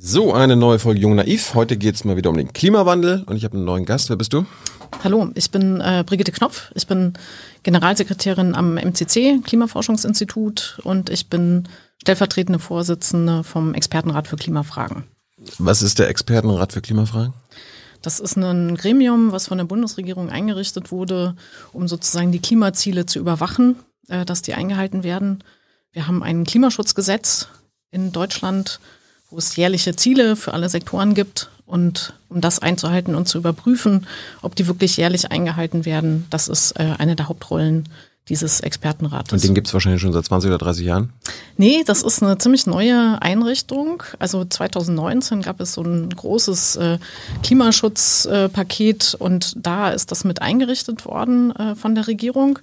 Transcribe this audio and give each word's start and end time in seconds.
So, 0.00 0.32
eine 0.32 0.54
neue 0.54 0.78
Folge 0.78 1.00
Jung 1.00 1.16
Naiv. 1.16 1.54
Heute 1.54 1.76
geht's 1.76 2.04
mal 2.04 2.16
wieder 2.16 2.30
um 2.30 2.36
den 2.36 2.52
Klimawandel 2.52 3.24
und 3.26 3.34
ich 3.34 3.42
habe 3.42 3.56
einen 3.56 3.64
neuen 3.64 3.84
Gast. 3.84 4.08
Wer 4.10 4.14
bist 4.16 4.32
du? 4.32 4.46
Hallo, 5.02 5.32
ich 5.34 5.50
bin 5.50 5.80
äh, 5.80 6.04
Brigitte 6.06 6.30
Knopf. 6.30 6.70
Ich 6.76 6.86
bin 6.86 7.14
Generalsekretärin 7.64 8.54
am 8.54 8.76
MCC, 8.76 9.40
Klimaforschungsinstitut, 9.42 10.78
und 10.84 11.10
ich 11.10 11.28
bin 11.28 11.66
stellvertretende 12.00 12.60
Vorsitzende 12.60 13.42
vom 13.42 13.74
Expertenrat 13.74 14.28
für 14.28 14.36
Klimafragen. 14.36 15.02
Was 15.58 15.82
ist 15.82 15.98
der 15.98 16.08
Expertenrat 16.08 16.72
für 16.72 16.80
Klimafragen? 16.80 17.32
Das 18.00 18.20
ist 18.20 18.36
ein 18.36 18.76
Gremium, 18.76 19.32
was 19.32 19.48
von 19.48 19.58
der 19.58 19.64
Bundesregierung 19.64 20.30
eingerichtet 20.30 20.92
wurde, 20.92 21.34
um 21.72 21.88
sozusagen 21.88 22.30
die 22.30 22.40
Klimaziele 22.40 23.06
zu 23.06 23.18
überwachen, 23.18 23.74
äh, 24.06 24.24
dass 24.24 24.42
die 24.42 24.54
eingehalten 24.54 25.02
werden. 25.02 25.42
Wir 25.90 26.06
haben 26.06 26.22
ein 26.22 26.44
Klimaschutzgesetz 26.44 27.48
in 27.90 28.12
Deutschland, 28.12 28.78
wo 29.30 29.38
es 29.38 29.56
jährliche 29.56 29.96
Ziele 29.96 30.36
für 30.36 30.54
alle 30.54 30.68
Sektoren 30.68 31.14
gibt. 31.14 31.50
Und 31.66 32.14
um 32.30 32.40
das 32.40 32.60
einzuhalten 32.60 33.14
und 33.14 33.28
zu 33.28 33.38
überprüfen, 33.38 34.06
ob 34.40 34.56
die 34.56 34.66
wirklich 34.66 34.96
jährlich 34.96 35.30
eingehalten 35.30 35.84
werden, 35.84 36.26
das 36.30 36.48
ist 36.48 36.72
äh, 36.72 36.94
eine 36.96 37.14
der 37.14 37.28
Hauptrollen 37.28 37.88
dieses 38.28 38.60
Expertenrates. 38.60 39.32
Und 39.32 39.42
den 39.42 39.54
gibt 39.54 39.66
es 39.66 39.74
wahrscheinlich 39.74 40.00
schon 40.00 40.12
seit 40.12 40.24
20 40.24 40.48
oder 40.48 40.58
30 40.58 40.86
Jahren? 40.86 41.12
Nee, 41.56 41.82
das 41.86 42.02
ist 42.02 42.22
eine 42.22 42.38
ziemlich 42.38 42.66
neue 42.66 43.20
Einrichtung. 43.20 44.02
Also 44.18 44.44
2019 44.44 45.42
gab 45.42 45.60
es 45.60 45.74
so 45.74 45.82
ein 45.82 46.10
großes 46.10 46.76
äh, 46.76 46.98
Klimaschutzpaket 47.42 49.14
äh, 49.14 49.22
und 49.22 49.54
da 49.56 49.90
ist 49.90 50.10
das 50.10 50.24
mit 50.24 50.42
eingerichtet 50.42 51.04
worden 51.04 51.54
äh, 51.56 51.74
von 51.74 51.94
der 51.94 52.06
Regierung 52.06 52.58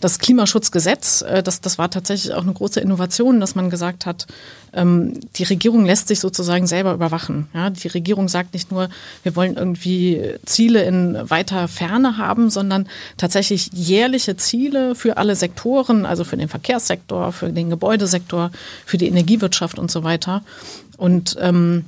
das 0.00 0.18
Klimaschutzgesetz, 0.18 1.22
äh, 1.22 1.42
das, 1.42 1.60
das 1.60 1.78
war 1.78 1.90
tatsächlich 1.90 2.34
auch 2.34 2.42
eine 2.42 2.52
große 2.52 2.80
Innovation, 2.80 3.40
dass 3.40 3.54
man 3.54 3.70
gesagt 3.70 4.06
hat, 4.06 4.26
ähm, 4.72 5.20
die 5.36 5.44
Regierung 5.44 5.84
lässt 5.84 6.08
sich 6.08 6.20
sozusagen 6.20 6.66
selber 6.66 6.94
überwachen. 6.94 7.48
Ja, 7.54 7.70
die 7.70 7.88
Regierung 7.88 8.28
sagt 8.28 8.54
nicht 8.54 8.70
nur, 8.70 8.88
wir 9.22 9.36
wollen 9.36 9.56
irgendwie 9.56 10.22
Ziele 10.46 10.82
in 10.84 11.18
weiter 11.28 11.68
Ferne 11.68 12.16
haben, 12.16 12.50
sondern 12.50 12.88
tatsächlich 13.16 13.70
jährliche 13.72 14.36
Ziele 14.36 14.94
für 14.94 15.16
alle 15.16 15.36
Sektoren, 15.36 16.06
also 16.06 16.24
für 16.24 16.36
den 16.36 16.48
Verkehrssektor, 16.48 17.32
für 17.32 17.50
den 17.50 17.70
Gebäudesektor, 17.70 18.50
für 18.86 18.98
die 18.98 19.08
Energiewirtschaft 19.08 19.78
und 19.78 19.90
so 19.90 20.02
weiter. 20.02 20.42
Und 20.96 21.36
ähm, 21.40 21.84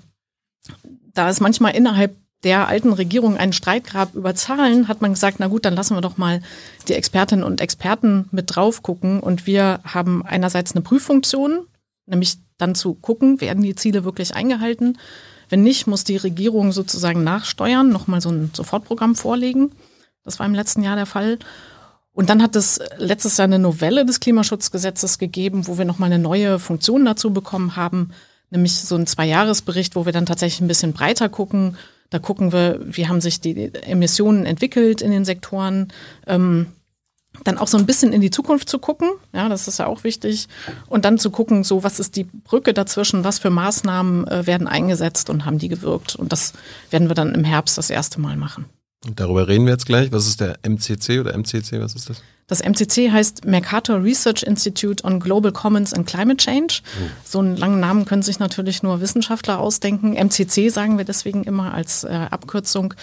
da 1.15 1.29
ist 1.29 1.41
manchmal 1.41 1.75
innerhalb 1.75 2.15
der 2.45 2.69
alten 2.69 2.93
Regierung 2.93 3.37
einen 3.37 3.53
Streitgrab 3.53 4.15
über 4.15 4.35
Zahlen, 4.35 4.89
hat 4.89 5.01
man 5.01 5.13
gesagt, 5.13 5.37
na 5.39 5.47
gut, 5.47 5.65
dann 5.65 5.75
lassen 5.75 5.97
wir 5.97 6.01
doch 6.01 6.17
mal 6.17 6.43
die 6.89 6.95
Expertinnen 6.95 7.45
und 7.45 7.61
Experten 7.61 8.29
mit 8.33 8.55
drauf 8.55 8.83
gucken. 8.83 9.21
Und 9.21 9.47
wir 9.47 9.81
haben 9.85 10.25
einerseits 10.27 10.73
eine 10.73 10.83
Prüffunktion, 10.83 11.67
nämlich 12.07 12.39
dann 12.59 12.75
zu 12.75 12.95
gucken, 12.95 13.41
werden 13.41 13.63
die 13.63 13.77
Ziele 13.77 14.05
wirklich 14.05 14.35
eingehalten. 14.35 14.99
Wenn 15.49 15.63
nicht, 15.63 15.87
muss 15.87 16.05
die 16.05 16.17
Regierung 16.17 16.73
sozusagen 16.73 17.23
nachsteuern, 17.23 17.91
nochmal 17.91 18.21
so 18.21 18.31
ein 18.31 18.51
Sofortprogramm 18.55 19.15
vorlegen. 19.15 19.71
Das 20.25 20.39
war 20.39 20.47
im 20.47 20.55
letzten 20.55 20.83
Jahr 20.83 20.97
der 20.97 21.07
Fall. 21.07 21.39
Und 22.15 22.29
dann 22.29 22.43
hat 22.43 22.57
es 22.57 22.81
letztes 22.99 23.37
Jahr 23.37 23.47
eine 23.47 23.59
Novelle 23.59 24.05
des 24.05 24.21
Klimaschutzgesetzes 24.21 25.19
gegeben, 25.19 25.67
wo 25.67 25.79
wir 25.79 25.85
nochmal 25.85 26.13
eine 26.13 26.23
neue 26.23 26.59
Funktion 26.59 27.05
dazu 27.05 27.33
bekommen 27.33 27.77
haben, 27.77 28.11
nämlich 28.51 28.75
so 28.75 28.97
ein 28.97 29.07
Zwei-Jahres-Bericht, 29.07 29.97
wo 29.97 30.05
wir 30.05 30.13
dann 30.13 30.27
tatsächlich 30.27 30.61
ein 30.61 30.69
bisschen 30.69 30.93
breiter 30.93 31.29
gucken, 31.29 31.77
da 32.13 32.19
gucken 32.19 32.53
wir, 32.53 32.79
wie 32.83 33.09
haben 33.09 33.23
sich 33.23 33.41
die 33.41 33.73
Emissionen 33.73 34.45
entwickelt 34.45 35.01
in 35.01 35.11
den 35.11 35.25
Sektoren. 35.25 35.91
Ähm, 36.27 36.67
dann 37.45 37.57
auch 37.57 37.69
so 37.69 37.79
ein 37.79 37.87
bisschen 37.87 38.13
in 38.13 38.21
die 38.21 38.31
Zukunft 38.31 38.69
zu 38.69 38.79
gucken, 38.79 39.09
ja, 39.33 39.49
das 39.49 39.67
ist 39.67 39.79
ja 39.79 39.87
auch 39.87 40.05
wichtig. 40.05 40.47
Und 40.89 41.07
dann 41.07 41.19
zu 41.19 41.31
gucken, 41.31 41.65
so 41.65 41.83
was 41.83 41.99
ist 41.99 42.17
die 42.17 42.25
Brücke 42.25 42.75
dazwischen, 42.75 43.25
was 43.25 43.39
für 43.39 43.49
Maßnahmen 43.49 44.29
äh, 44.29 44.47
werden 44.47 44.69
eingesetzt 44.69 45.31
und 45.31 45.47
haben 45.47 45.57
die 45.57 45.69
gewirkt. 45.69 46.15
Und 46.15 46.33
das 46.33 46.53
werden 46.91 47.09
wir 47.09 47.15
dann 47.15 47.35
im 47.35 47.45
Herbst 47.45 47.79
das 47.79 47.89
erste 47.89 48.21
Mal 48.21 48.37
machen. 48.37 48.67
Und 49.07 49.19
darüber 49.19 49.49
reden 49.49 49.65
wir 49.65 49.73
jetzt 49.73 49.87
gleich. 49.87 50.13
Was 50.13 50.29
ist 50.29 50.43
der 50.43 50.59
MCC 50.63 51.21
oder 51.21 51.33
MCC? 51.33 51.81
Was 51.81 51.95
ist 51.95 52.11
das? 52.11 52.23
Das 52.49 52.61
MCC 52.61 53.11
heißt 53.11 53.45
Mercator 53.45 54.03
Research 54.03 54.43
Institute 54.43 55.05
on 55.05 55.21
Global 55.21 55.53
Commons 55.53 55.95
and 55.95 56.07
Climate 56.07 56.39
Change. 56.39 56.81
Oh. 56.83 57.09
So 57.25 57.39
einen 57.39 57.57
langen 57.57 57.81
Namen 57.81 58.05
können 58.05 58.23
sich 58.23 58.39
natürlich 58.39 58.83
nur 58.83 59.01
Wissenschaftler 59.01 59.59
ausdenken. 59.61 60.13
MCC 60.15 60.69
sagen 60.69 60.99
wir 60.99 61.05
deswegen 61.05 61.45
immer 61.45 61.73
als 61.73 62.05
äh, 62.05 62.09
Abkürzung. 62.09 62.95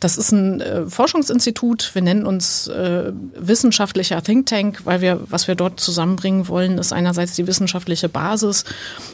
Das 0.00 0.18
ist 0.18 0.32
ein 0.32 0.60
äh, 0.60 0.86
Forschungsinstitut. 0.86 1.94
Wir 1.94 2.02
nennen 2.02 2.26
uns 2.26 2.68
äh, 2.68 3.12
wissenschaftlicher 3.34 4.22
Think 4.22 4.46
Tank, 4.46 4.82
weil 4.84 5.00
wir, 5.00 5.20
was 5.28 5.48
wir 5.48 5.54
dort 5.54 5.80
zusammenbringen 5.80 6.48
wollen, 6.48 6.78
ist 6.78 6.92
einerseits 6.92 7.34
die 7.34 7.46
wissenschaftliche 7.46 8.08
Basis 8.08 8.64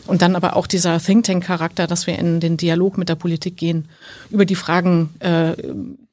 und 0.06 0.20
dann 0.20 0.36
aber 0.36 0.56
auch 0.56 0.66
dieser 0.66 0.98
Think 1.00 1.24
Tank 1.24 1.44
Charakter, 1.44 1.86
dass 1.86 2.06
wir 2.06 2.18
in 2.18 2.40
den 2.40 2.56
Dialog 2.56 2.98
mit 2.98 3.08
der 3.08 3.14
Politik 3.14 3.56
gehen 3.56 3.88
über 4.30 4.44
die 4.44 4.56
Fragen 4.56 5.10
äh, 5.20 5.54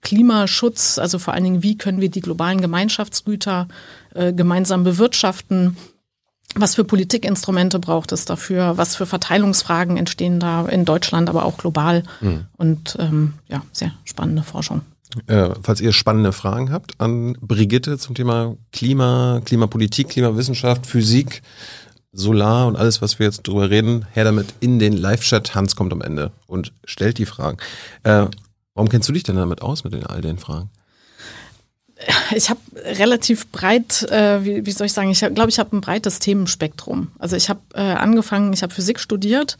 Klimaschutz, 0.01 0.99
also 0.99 1.19
vor 1.19 1.33
allen 1.33 1.43
Dingen, 1.43 1.63
wie 1.63 1.77
können 1.77 2.01
wir 2.01 2.09
die 2.09 2.21
globalen 2.21 2.61
Gemeinschaftsgüter 2.61 3.67
äh, 4.13 4.33
gemeinsam 4.33 4.83
bewirtschaften? 4.83 5.77
Was 6.55 6.75
für 6.75 6.83
Politikinstrumente 6.83 7.79
braucht 7.79 8.11
es 8.11 8.25
dafür? 8.25 8.77
Was 8.77 8.95
für 8.95 9.05
Verteilungsfragen 9.05 9.97
entstehen 9.97 10.39
da 10.39 10.65
in 10.65 10.85
Deutschland, 10.85 11.29
aber 11.29 11.45
auch 11.45 11.57
global? 11.57 12.03
Mhm. 12.21 12.45
Und 12.57 12.97
ähm, 12.99 13.33
ja, 13.47 13.63
sehr 13.71 13.93
spannende 14.05 14.43
Forschung. 14.43 14.81
Äh, 15.27 15.49
falls 15.63 15.81
ihr 15.81 15.93
spannende 15.93 16.33
Fragen 16.33 16.71
habt 16.71 16.99
an 16.99 17.37
Brigitte 17.41 17.97
zum 17.97 18.15
Thema 18.15 18.55
Klima, 18.71 19.41
Klimapolitik, 19.45 20.09
Klimawissenschaft, 20.09 20.85
Physik, 20.85 21.41
Solar 22.11 22.67
und 22.67 22.75
alles, 22.75 23.01
was 23.01 23.19
wir 23.19 23.25
jetzt 23.25 23.47
drüber 23.47 23.69
reden, 23.69 24.05
her 24.11 24.23
damit 24.23 24.53
in 24.59 24.79
den 24.79 24.93
Live-Chat. 24.93 25.55
Hans 25.55 25.75
kommt 25.75 25.93
am 25.93 26.01
Ende 26.01 26.31
und 26.47 26.73
stellt 26.83 27.19
die 27.19 27.25
Fragen. 27.25 27.57
Äh, 28.03 28.25
Warum 28.77 28.89
kennst 28.89 29.09
du 29.09 29.13
dich 29.13 29.23
denn 29.23 29.35
damit 29.35 29.63
aus 29.63 29.83
mit 29.83 29.93
den, 29.93 30.05
all 30.05 30.21
den 30.21 30.37
Fragen? 30.37 30.69
Ich 32.35 32.51
habe 32.51 32.59
relativ 32.75 33.47
breit, 33.47 34.03
äh, 34.03 34.45
wie, 34.45 34.67
wie, 34.67 34.71
soll 34.71 34.85
ich 34.85 34.93
sagen, 34.93 35.09
ich 35.09 35.19
glaube, 35.19 35.49
ich 35.49 35.57
habe 35.57 35.75
ein 35.75 35.81
breites 35.81 36.19
Themenspektrum. 36.19 37.07
Also 37.17 37.35
ich 37.35 37.49
habe 37.49 37.59
äh, 37.73 37.81
angefangen, 37.81 38.53
ich 38.53 38.61
habe 38.61 38.71
Physik 38.71 38.99
studiert, 38.99 39.57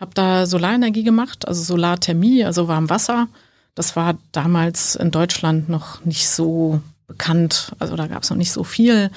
habe 0.00 0.12
da 0.14 0.46
Solarenergie 0.46 1.02
gemacht, 1.02 1.46
also 1.46 1.62
Solarthermie, 1.62 2.42
also 2.42 2.66
warm 2.66 2.88
Wasser. 2.88 3.28
Das 3.74 3.96
war 3.96 4.16
damals 4.32 4.94
in 4.94 5.10
Deutschland 5.10 5.68
noch 5.68 6.02
nicht 6.06 6.26
so 6.26 6.80
bekannt, 7.06 7.72
also 7.80 7.96
da 7.96 8.06
gab 8.06 8.22
es 8.22 8.30
noch 8.30 8.38
nicht 8.38 8.52
so 8.52 8.64
viel. 8.64 9.10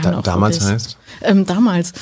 Da, 0.00 0.22
damals 0.22 0.60
wirklich, 0.60 0.74
heißt? 0.74 0.96
Ähm, 1.22 1.44
damals. 1.44 1.92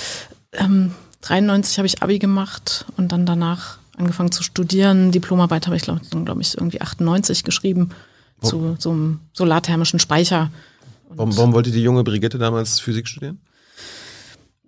Ähm, 0.53 0.94
93 1.22 1.78
habe 1.78 1.87
ich 1.87 2.03
Abi 2.03 2.19
gemacht 2.19 2.84
und 2.99 3.10
dann 3.12 3.25
danach 3.25 3.79
angefangen 4.00 4.33
zu 4.33 4.43
studieren. 4.43 5.12
Diplomarbeit 5.12 5.66
habe 5.66 5.77
ich, 5.77 5.83
glaube 5.83 6.00
glaub 6.25 6.41
ich, 6.41 6.56
irgendwie 6.56 6.81
98 6.81 7.44
geschrieben 7.44 7.91
oh. 8.43 8.47
zu 8.47 8.77
so 8.78 8.91
einem 8.91 9.21
solarthermischen 9.33 10.00
Speicher. 10.00 10.50
Warum, 11.09 11.37
warum, 11.37 11.53
wollte 11.53 11.71
die 11.71 11.83
junge 11.83 12.05
Brigitte 12.05 12.39
damals 12.39 12.81
Physik 12.81 13.09
studieren? 13.09 13.41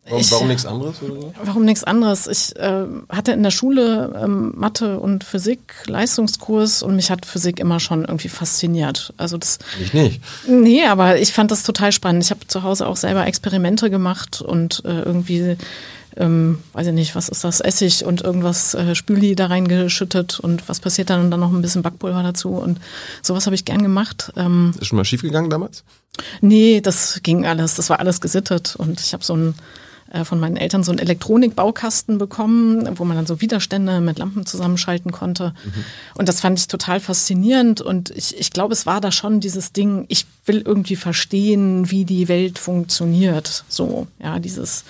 Warum, 0.04 0.20
ich, 0.20 0.32
warum 0.32 0.48
nichts 0.48 0.66
anderes? 0.66 0.98
So? 0.98 1.32
Warum 1.44 1.64
nichts 1.64 1.84
anderes? 1.84 2.26
Ich 2.26 2.56
äh, 2.56 2.86
hatte 3.08 3.30
in 3.32 3.44
der 3.44 3.52
Schule 3.52 4.12
ähm, 4.20 4.52
Mathe 4.56 4.98
und 4.98 5.22
Physik 5.22 5.60
Leistungskurs 5.86 6.82
und 6.82 6.96
mich 6.96 7.12
hat 7.12 7.24
Physik 7.24 7.60
immer 7.60 7.78
schon 7.78 8.04
irgendwie 8.04 8.28
fasziniert. 8.28 9.14
Also 9.16 9.38
das. 9.38 9.60
Ich 9.80 9.94
nicht. 9.94 10.20
Nee, 10.48 10.86
aber 10.86 11.20
ich 11.20 11.32
fand 11.32 11.52
das 11.52 11.62
total 11.62 11.92
spannend. 11.92 12.24
Ich 12.24 12.30
habe 12.30 12.48
zu 12.48 12.64
Hause 12.64 12.88
auch 12.88 12.96
selber 12.96 13.26
Experimente 13.26 13.90
gemacht 13.90 14.42
und 14.42 14.82
äh, 14.84 15.02
irgendwie 15.02 15.56
ähm, 16.16 16.58
weiß 16.72 16.88
ich 16.88 16.92
nicht, 16.92 17.14
was 17.14 17.28
ist 17.28 17.44
das, 17.44 17.60
Essig 17.60 18.04
und 18.04 18.22
irgendwas 18.22 18.74
äh, 18.74 18.94
Spüli 18.94 19.34
da 19.34 19.46
reingeschüttet 19.46 20.40
und 20.40 20.68
was 20.68 20.80
passiert 20.80 21.10
dann 21.10 21.20
und 21.20 21.30
dann 21.30 21.40
noch 21.40 21.52
ein 21.52 21.62
bisschen 21.62 21.82
Backpulver 21.82 22.22
dazu 22.22 22.50
und 22.50 22.80
sowas 23.22 23.46
habe 23.46 23.54
ich 23.54 23.64
gern 23.64 23.82
gemacht. 23.82 24.32
Ähm, 24.36 24.74
ist 24.80 24.88
schon 24.88 24.96
mal 24.96 25.04
schiefgegangen 25.04 25.50
damals? 25.50 25.84
Nee, 26.40 26.80
das 26.80 27.20
ging 27.22 27.46
alles, 27.46 27.74
das 27.74 27.88
war 27.90 28.00
alles 28.00 28.20
gesittet 28.20 28.76
und 28.76 29.00
ich 29.00 29.12
habe 29.12 29.24
so 29.24 29.34
ein 29.34 29.54
äh, 30.12 30.24
von 30.24 30.38
meinen 30.38 30.56
Eltern 30.56 30.84
so 30.84 30.92
einen 30.92 30.98
Elektronikbaukasten 30.98 32.18
bekommen, 32.18 32.98
wo 32.98 33.04
man 33.04 33.16
dann 33.16 33.26
so 33.26 33.40
Widerstände 33.40 34.00
mit 34.00 34.18
Lampen 34.18 34.44
zusammenschalten 34.44 35.10
konnte. 35.10 35.54
Mhm. 35.64 35.84
Und 36.14 36.28
das 36.28 36.40
fand 36.40 36.58
ich 36.58 36.68
total 36.68 37.00
faszinierend. 37.00 37.80
Und 37.80 38.10
ich, 38.10 38.38
ich 38.38 38.50
glaube, 38.50 38.74
es 38.74 38.84
war 38.84 39.00
da 39.00 39.10
schon 39.10 39.40
dieses 39.40 39.72
Ding, 39.72 40.04
ich 40.08 40.26
will 40.44 40.62
irgendwie 40.66 40.96
verstehen, 40.96 41.90
wie 41.90 42.04
die 42.04 42.28
Welt 42.28 42.58
funktioniert. 42.58 43.64
So, 43.68 44.06
ja, 44.22 44.38
dieses 44.38 44.84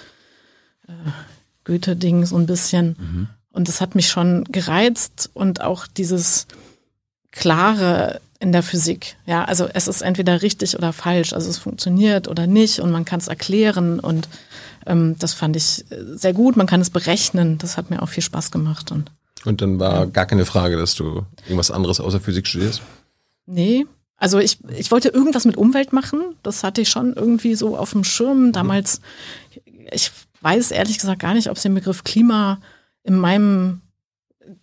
Goethe-Ding 1.65 2.27
so 2.27 2.37
ein 2.37 2.47
bisschen. 2.47 2.97
Mhm. 2.99 3.29
Und 3.53 3.69
das 3.69 3.81
hat 3.81 3.95
mich 3.95 4.09
schon 4.09 4.45
gereizt 4.45 5.31
und 5.35 5.61
auch 5.61 5.87
dieses 5.87 6.47
Klare 7.31 8.21
in 8.41 8.53
der 8.53 8.63
Physik. 8.63 9.17
Ja, 9.27 9.45
also 9.45 9.69
es 9.73 9.87
ist 9.87 10.03
entweder 10.03 10.43
richtig 10.43 10.77
oder 10.77 10.93
falsch. 10.93 11.33
Also 11.33 11.49
es 11.49 11.59
funktioniert 11.59 12.29
oder 12.29 12.47
nicht 12.47 12.81
und 12.81 12.91
man 12.91 13.05
kann 13.05 13.21
es 13.21 13.29
erklären 13.29 14.01
und 14.01 14.29
ähm, 14.87 15.17
das 15.19 15.33
fand 15.33 15.55
ich 15.55 15.85
sehr 16.15 16.33
gut. 16.33 16.57
Man 16.57 16.67
kann 16.67 16.81
es 16.81 16.91
berechnen. 16.91 17.59
Das 17.59 17.77
hat 17.77 17.91
mir 17.91 18.03
auch 18.03 18.09
viel 18.09 18.23
Spaß 18.23 18.51
gemacht. 18.51 18.91
Und, 18.91 19.11
und 19.45 19.61
dann 19.61 19.79
war 19.79 20.07
gar 20.07 20.27
keine 20.27 20.45
Frage, 20.45 20.77
dass 20.77 20.95
du 20.95 21.25
irgendwas 21.45 21.71
anderes 21.71 22.01
außer 22.01 22.21
Physik 22.21 22.47
studierst? 22.47 22.83
Nee. 23.47 23.87
Also 24.17 24.39
ich, 24.39 24.59
ich 24.77 24.91
wollte 24.91 25.09
irgendwas 25.09 25.45
mit 25.45 25.57
Umwelt 25.57 25.93
machen. 25.93 26.21
Das 26.43 26.65
hatte 26.65 26.81
ich 26.81 26.89
schon 26.89 27.13
irgendwie 27.13 27.55
so 27.55 27.77
auf 27.77 27.93
dem 27.93 28.03
Schirm. 28.03 28.47
Mhm. 28.47 28.53
Damals, 28.53 29.01
ich 29.93 30.11
weiß 30.43 30.71
ehrlich 30.71 30.99
gesagt 30.99 31.21
gar 31.21 31.35
nicht, 31.35 31.49
ob 31.49 31.57
es 31.57 31.63
den 31.63 31.75
Begriff 31.75 32.05
Klima 32.05 32.59
in 33.03 33.19
meinem 33.19 33.81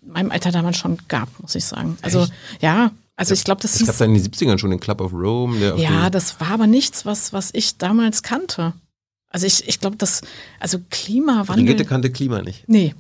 meinem 0.02 0.32
Alter 0.32 0.52
damals 0.52 0.78
schon 0.78 0.98
gab, 1.08 1.30
muss 1.40 1.56
ich 1.56 1.66
sagen. 1.66 1.98
Also 2.02 2.24
Echt? 2.24 2.34
ja, 2.62 2.92
also 3.16 3.34
ich 3.34 3.44
glaube, 3.44 3.62
das 3.62 3.80
Es 3.80 3.86
gab 3.86 3.98
da 3.98 4.06
in 4.06 4.14
den 4.14 4.24
70ern 4.24 4.58
schon 4.58 4.70
den 4.70 4.80
Club 4.80 5.02
of 5.02 5.14
Rome. 5.14 5.76
Ja, 5.78 6.10
das 6.10 6.40
war 6.40 6.52
aber 6.52 6.68
nichts, 6.68 7.06
was, 7.06 7.34
was 7.34 7.50
ich 7.54 7.78
damals 7.78 8.24
kannte. 8.24 8.74
Also 9.30 9.46
ich, 9.46 9.68
ich 9.68 9.80
glaube, 9.80 9.98
das, 9.98 10.22
also 10.60 10.80
Klimawandel. 10.90 11.66
Brigitte 11.66 11.86
kannte 11.86 12.12
Klima 12.12 12.42
nicht. 12.42 12.68
Nee. 12.68 12.96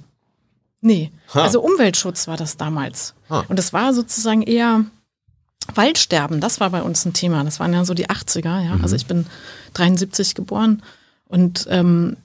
Nee. 0.82 1.12
Ha. 1.34 1.44
Also 1.44 1.62
Umweltschutz 1.62 2.28
war 2.28 2.38
das 2.38 2.58
damals. 2.58 3.14
Ha. 3.30 3.46
Und 3.48 3.58
das 3.58 3.74
war 3.74 3.94
sozusagen 3.94 4.42
eher 4.42 4.86
Waldsterben, 5.74 6.42
das 6.42 6.60
war 6.60 6.70
bei 6.70 6.82
uns 6.82 7.06
ein 7.06 7.14
Thema. 7.14 7.44
Das 7.44 7.60
waren 7.60 7.74
ja 7.74 7.86
so 7.86 7.94
die 7.94 8.08
80er, 8.08 8.64
ja. 8.64 8.76
Mhm. 8.76 8.84
Also 8.84 8.96
ich 8.96 9.06
bin 9.06 9.26
73 9.74 10.36
geboren 10.36 10.84
und 11.28 11.68
ähm, 11.70 12.18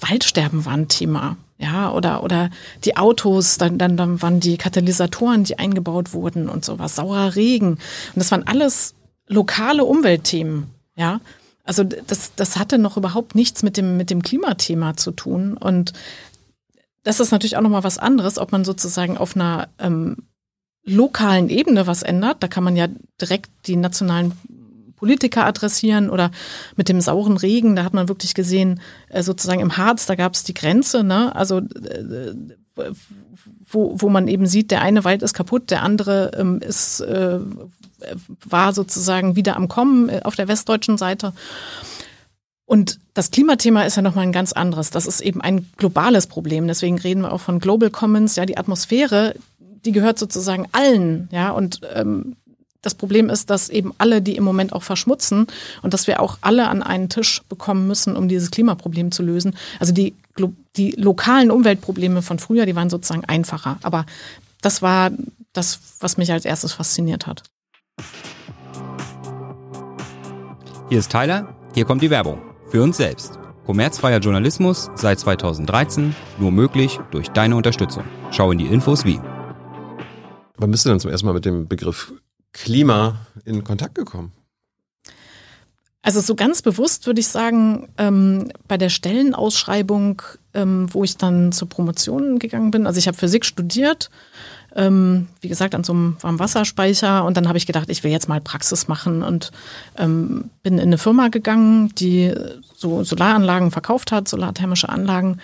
Waldsterben 0.00 0.64
war 0.64 0.74
ein 0.74 0.88
Thema. 0.88 1.36
Ja, 1.58 1.92
oder, 1.92 2.24
oder 2.24 2.50
die 2.84 2.96
Autos, 2.96 3.56
dann, 3.56 3.78
dann, 3.78 3.96
dann 3.96 4.20
waren 4.20 4.40
die 4.40 4.56
Katalysatoren, 4.56 5.44
die 5.44 5.60
eingebaut 5.60 6.12
wurden 6.12 6.48
und 6.48 6.64
sowas, 6.64 6.96
saurer 6.96 7.36
Regen. 7.36 7.74
Und 7.74 8.16
das 8.16 8.32
waren 8.32 8.46
alles 8.48 8.94
lokale 9.28 9.84
Umweltthemen, 9.84 10.66
ja. 10.96 11.20
Also 11.64 11.84
das, 11.84 12.32
das 12.34 12.56
hatte 12.56 12.78
noch 12.78 12.96
überhaupt 12.96 13.36
nichts 13.36 13.62
mit 13.62 13.76
dem, 13.76 13.96
mit 13.96 14.10
dem 14.10 14.22
Klimathema 14.22 14.96
zu 14.96 15.12
tun. 15.12 15.56
Und 15.56 15.92
das 17.04 17.20
ist 17.20 17.30
natürlich 17.30 17.56
auch 17.56 17.62
nochmal 17.62 17.84
was 17.84 17.98
anderes, 17.98 18.38
ob 18.38 18.50
man 18.50 18.64
sozusagen 18.64 19.16
auf 19.16 19.36
einer 19.36 19.68
ähm, 19.78 20.16
lokalen 20.84 21.48
Ebene 21.48 21.86
was 21.86 22.02
ändert. 22.02 22.42
Da 22.42 22.48
kann 22.48 22.64
man 22.64 22.76
ja 22.76 22.88
direkt 23.20 23.50
die 23.66 23.76
nationalen 23.76 24.32
Politiker 25.02 25.44
adressieren 25.44 26.10
oder 26.10 26.30
mit 26.76 26.88
dem 26.88 27.00
sauren 27.00 27.36
Regen, 27.36 27.74
da 27.74 27.82
hat 27.82 27.92
man 27.92 28.08
wirklich 28.08 28.34
gesehen, 28.34 28.80
äh, 29.08 29.24
sozusagen 29.24 29.58
im 29.58 29.76
Harz, 29.76 30.06
da 30.06 30.14
gab 30.14 30.34
es 30.34 30.44
die 30.44 30.54
Grenze, 30.54 31.02
ne? 31.02 31.34
Also 31.34 31.58
äh, 31.58 32.34
wo, 33.68 34.00
wo 34.00 34.08
man 34.08 34.28
eben 34.28 34.46
sieht, 34.46 34.70
der 34.70 34.80
eine 34.80 35.02
Wald 35.02 35.22
ist 35.22 35.34
kaputt, 35.34 35.72
der 35.72 35.82
andere 35.82 36.30
ähm, 36.38 36.60
ist, 36.60 37.00
äh, 37.00 37.40
war 38.44 38.72
sozusagen 38.72 39.34
wieder 39.34 39.56
am 39.56 39.66
Kommen 39.66 40.22
auf 40.22 40.36
der 40.36 40.46
westdeutschen 40.46 40.96
Seite. 40.98 41.32
Und 42.64 43.00
das 43.12 43.32
Klimathema 43.32 43.82
ist 43.82 43.96
ja 43.96 44.02
nochmal 44.02 44.24
ein 44.24 44.32
ganz 44.32 44.52
anderes. 44.52 44.90
Das 44.90 45.06
ist 45.06 45.20
eben 45.20 45.40
ein 45.40 45.68
globales 45.78 46.28
Problem. 46.28 46.68
Deswegen 46.68 46.96
reden 46.96 47.22
wir 47.22 47.32
auch 47.32 47.40
von 47.40 47.58
Global 47.58 47.90
Commons. 47.90 48.36
Ja, 48.36 48.46
die 48.46 48.56
Atmosphäre, 48.56 49.34
die 49.58 49.92
gehört 49.92 50.20
sozusagen 50.20 50.68
allen. 50.70 51.28
Ja, 51.32 51.50
und 51.50 51.80
ähm, 51.92 52.36
das 52.82 52.94
Problem 52.94 53.30
ist, 53.30 53.48
dass 53.48 53.68
eben 53.68 53.94
alle 53.98 54.20
die 54.20 54.36
im 54.36 54.44
Moment 54.44 54.72
auch 54.72 54.82
verschmutzen 54.82 55.46
und 55.82 55.94
dass 55.94 56.06
wir 56.06 56.20
auch 56.20 56.38
alle 56.40 56.68
an 56.68 56.82
einen 56.82 57.08
Tisch 57.08 57.40
bekommen 57.48 57.86
müssen, 57.86 58.16
um 58.16 58.28
dieses 58.28 58.50
Klimaproblem 58.50 59.12
zu 59.12 59.22
lösen. 59.22 59.56
Also 59.78 59.92
die, 59.92 60.14
die 60.76 60.90
lokalen 60.92 61.50
Umweltprobleme 61.50 62.22
von 62.22 62.38
früher, 62.38 62.66
die 62.66 62.76
waren 62.76 62.90
sozusagen 62.90 63.24
einfacher. 63.24 63.78
Aber 63.82 64.04
das 64.60 64.82
war 64.82 65.10
das, 65.52 65.78
was 66.00 66.16
mich 66.16 66.32
als 66.32 66.44
erstes 66.44 66.72
fasziniert 66.72 67.26
hat. 67.26 67.44
Hier 70.88 70.98
ist 70.98 71.10
Tyler, 71.10 71.54
hier 71.74 71.84
kommt 71.84 72.02
die 72.02 72.10
Werbung. 72.10 72.42
Für 72.68 72.82
uns 72.82 72.96
selbst. 72.96 73.38
Kommerzfreier 73.64 74.18
Journalismus 74.18 74.90
seit 74.96 75.20
2013, 75.20 76.16
nur 76.38 76.50
möglich 76.50 76.98
durch 77.12 77.28
deine 77.28 77.54
Unterstützung. 77.54 78.04
Schau 78.32 78.50
in 78.50 78.58
die 78.58 78.66
Infos 78.66 79.04
wie. 79.04 79.20
Wann 80.56 80.70
bist 80.70 80.84
du 80.84 80.90
denn 80.90 80.98
zum 81.00 81.10
ersten 81.10 81.26
Mal 81.26 81.32
mit 81.32 81.44
dem 81.44 81.68
Begriff 81.68 82.12
Klima 82.52 83.26
in 83.44 83.64
Kontakt 83.64 83.94
gekommen? 83.94 84.32
Also 86.02 86.20
so 86.20 86.34
ganz 86.34 86.62
bewusst 86.62 87.06
würde 87.06 87.20
ich 87.20 87.28
sagen, 87.28 87.88
ähm, 87.96 88.50
bei 88.66 88.76
der 88.76 88.88
Stellenausschreibung, 88.88 90.20
ähm, 90.52 90.92
wo 90.92 91.04
ich 91.04 91.16
dann 91.16 91.52
zur 91.52 91.68
Promotion 91.68 92.40
gegangen 92.40 92.72
bin, 92.72 92.88
also 92.88 92.98
ich 92.98 93.06
habe 93.06 93.16
Physik 93.16 93.44
studiert, 93.44 94.10
ähm, 94.74 95.28
wie 95.40 95.48
gesagt, 95.48 95.76
an 95.76 95.84
so 95.84 95.92
einem 95.92 96.16
Warmwasserspeicher. 96.20 97.24
Und 97.24 97.36
dann 97.36 97.46
habe 97.46 97.58
ich 97.58 97.66
gedacht, 97.66 97.88
ich 97.88 98.02
will 98.02 98.10
jetzt 98.10 98.28
mal 98.28 98.40
Praxis 98.40 98.88
machen 98.88 99.22
und 99.22 99.52
ähm, 99.96 100.50
bin 100.62 100.74
in 100.74 100.80
eine 100.80 100.98
Firma 100.98 101.28
gegangen, 101.28 101.94
die 101.94 102.34
so 102.74 103.04
Solaranlagen 103.04 103.70
verkauft 103.70 104.10
hat, 104.10 104.28
solarthermische 104.28 104.88
Anlagen 104.88 105.38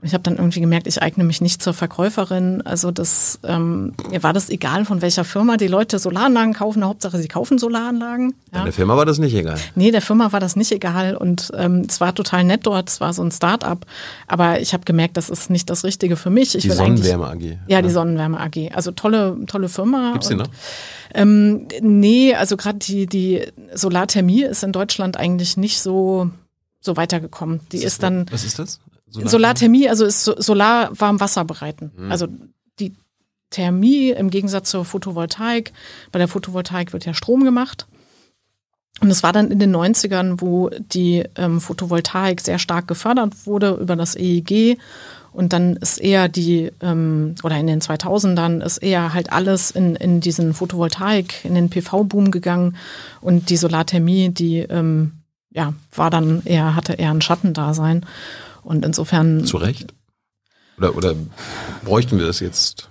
ich 0.00 0.14
habe 0.14 0.22
dann 0.22 0.36
irgendwie 0.36 0.60
gemerkt, 0.60 0.86
ich 0.86 1.02
eigne 1.02 1.24
mich 1.24 1.40
nicht 1.40 1.60
zur 1.60 1.74
Verkäuferin. 1.74 2.62
Also 2.64 2.92
das, 2.92 3.40
ähm, 3.42 3.94
mir 4.08 4.22
war 4.22 4.32
das 4.32 4.48
egal, 4.48 4.84
von 4.84 5.02
welcher 5.02 5.24
Firma 5.24 5.56
die 5.56 5.66
Leute 5.66 5.98
Solaranlagen 5.98 6.54
kaufen. 6.54 6.84
Hauptsache, 6.84 7.18
sie 7.18 7.26
kaufen 7.26 7.58
Solaranlagen. 7.58 8.34
Ja. 8.54 8.62
Der 8.62 8.72
Firma 8.72 8.96
war 8.96 9.06
das 9.06 9.18
nicht 9.18 9.34
egal. 9.34 9.58
Nee, 9.74 9.90
der 9.90 10.00
Firma 10.00 10.30
war 10.30 10.38
das 10.38 10.54
nicht 10.54 10.70
egal. 10.70 11.16
Und 11.16 11.50
ähm, 11.56 11.84
es 11.88 12.00
war 12.00 12.14
total 12.14 12.44
nett 12.44 12.64
dort, 12.64 12.88
es 12.88 13.00
war 13.00 13.12
so 13.12 13.24
ein 13.24 13.32
Start-up. 13.32 13.86
Aber 14.28 14.60
ich 14.60 14.72
habe 14.72 14.84
gemerkt, 14.84 15.16
das 15.16 15.30
ist 15.30 15.50
nicht 15.50 15.68
das 15.68 15.82
Richtige 15.82 16.14
für 16.14 16.30
mich. 16.30 16.54
Ich 16.54 16.62
die 16.62 16.70
Sonnenwärme 16.70 17.26
AG. 17.26 17.42
Ja, 17.42 17.56
ja, 17.66 17.82
die 17.82 17.90
Sonnenwärme 17.90 18.38
AG. 18.38 18.70
Also 18.72 18.92
tolle, 18.92 19.36
tolle 19.48 19.68
Firma. 19.68 20.12
Gibt's 20.12 20.28
die 20.28 20.36
noch? 20.36 20.48
Ähm, 21.12 21.66
nee, 21.80 22.34
also 22.34 22.56
gerade 22.56 22.78
die, 22.78 23.06
die 23.06 23.42
Solarthermie 23.74 24.44
ist 24.44 24.62
in 24.62 24.70
Deutschland 24.70 25.16
eigentlich 25.16 25.56
nicht 25.56 25.80
so 25.80 26.30
so 26.80 26.96
weitergekommen. 26.96 27.60
Die 27.72 27.78
ist, 27.78 27.84
ist 27.84 28.02
dann. 28.04 28.26
Was 28.30 28.44
ist 28.44 28.60
das? 28.60 28.80
Solarthermie, 29.10 29.30
Solarthermie 29.30 29.88
also 29.88 30.04
ist 30.04 30.24
Solar 30.24 30.90
warm 30.98 31.20
Wasser 31.20 31.44
bereiten. 31.44 31.92
Mhm. 31.96 32.12
Also 32.12 32.28
die 32.78 32.94
Thermie 33.50 34.10
im 34.10 34.30
Gegensatz 34.30 34.70
zur 34.70 34.84
Photovoltaik. 34.84 35.72
Bei 36.12 36.18
der 36.18 36.28
Photovoltaik 36.28 36.92
wird 36.92 37.06
ja 37.06 37.14
Strom 37.14 37.44
gemacht. 37.44 37.86
Und 39.00 39.10
es 39.10 39.22
war 39.22 39.32
dann 39.32 39.50
in 39.50 39.58
den 39.58 39.74
90ern, 39.74 40.40
wo 40.40 40.70
die 40.70 41.24
ähm, 41.36 41.60
Photovoltaik 41.60 42.40
sehr 42.40 42.58
stark 42.58 42.88
gefördert 42.88 43.46
wurde 43.46 43.78
über 43.80 43.94
das 43.94 44.16
EEG. 44.16 44.78
Und 45.32 45.52
dann 45.52 45.76
ist 45.76 45.98
eher 45.98 46.28
die, 46.28 46.72
ähm, 46.80 47.36
oder 47.44 47.56
in 47.58 47.68
den 47.68 47.80
2000ern 47.80 48.62
ist 48.64 48.78
eher 48.78 49.14
halt 49.14 49.32
alles 49.32 49.70
in, 49.70 49.94
in 49.94 50.20
diesen 50.20 50.52
Photovoltaik, 50.52 51.44
in 51.44 51.54
den 51.54 51.70
PV-Boom 51.70 52.30
gegangen. 52.30 52.76
Und 53.20 53.50
die 53.50 53.56
Solarthermie, 53.56 54.30
die, 54.30 54.58
ähm, 54.58 55.12
ja, 55.50 55.74
war 55.94 56.10
dann 56.10 56.42
eher, 56.44 56.74
hatte 56.74 56.94
eher 56.94 57.10
ein 57.10 57.20
Schattendasein. 57.20 58.04
Und 58.68 58.84
insofern. 58.84 59.46
Zu 59.46 59.56
Recht? 59.56 59.94
Oder, 60.76 60.94
oder 60.94 61.14
bräuchten 61.84 62.18
wir 62.18 62.26
das 62.26 62.40
jetzt? 62.40 62.90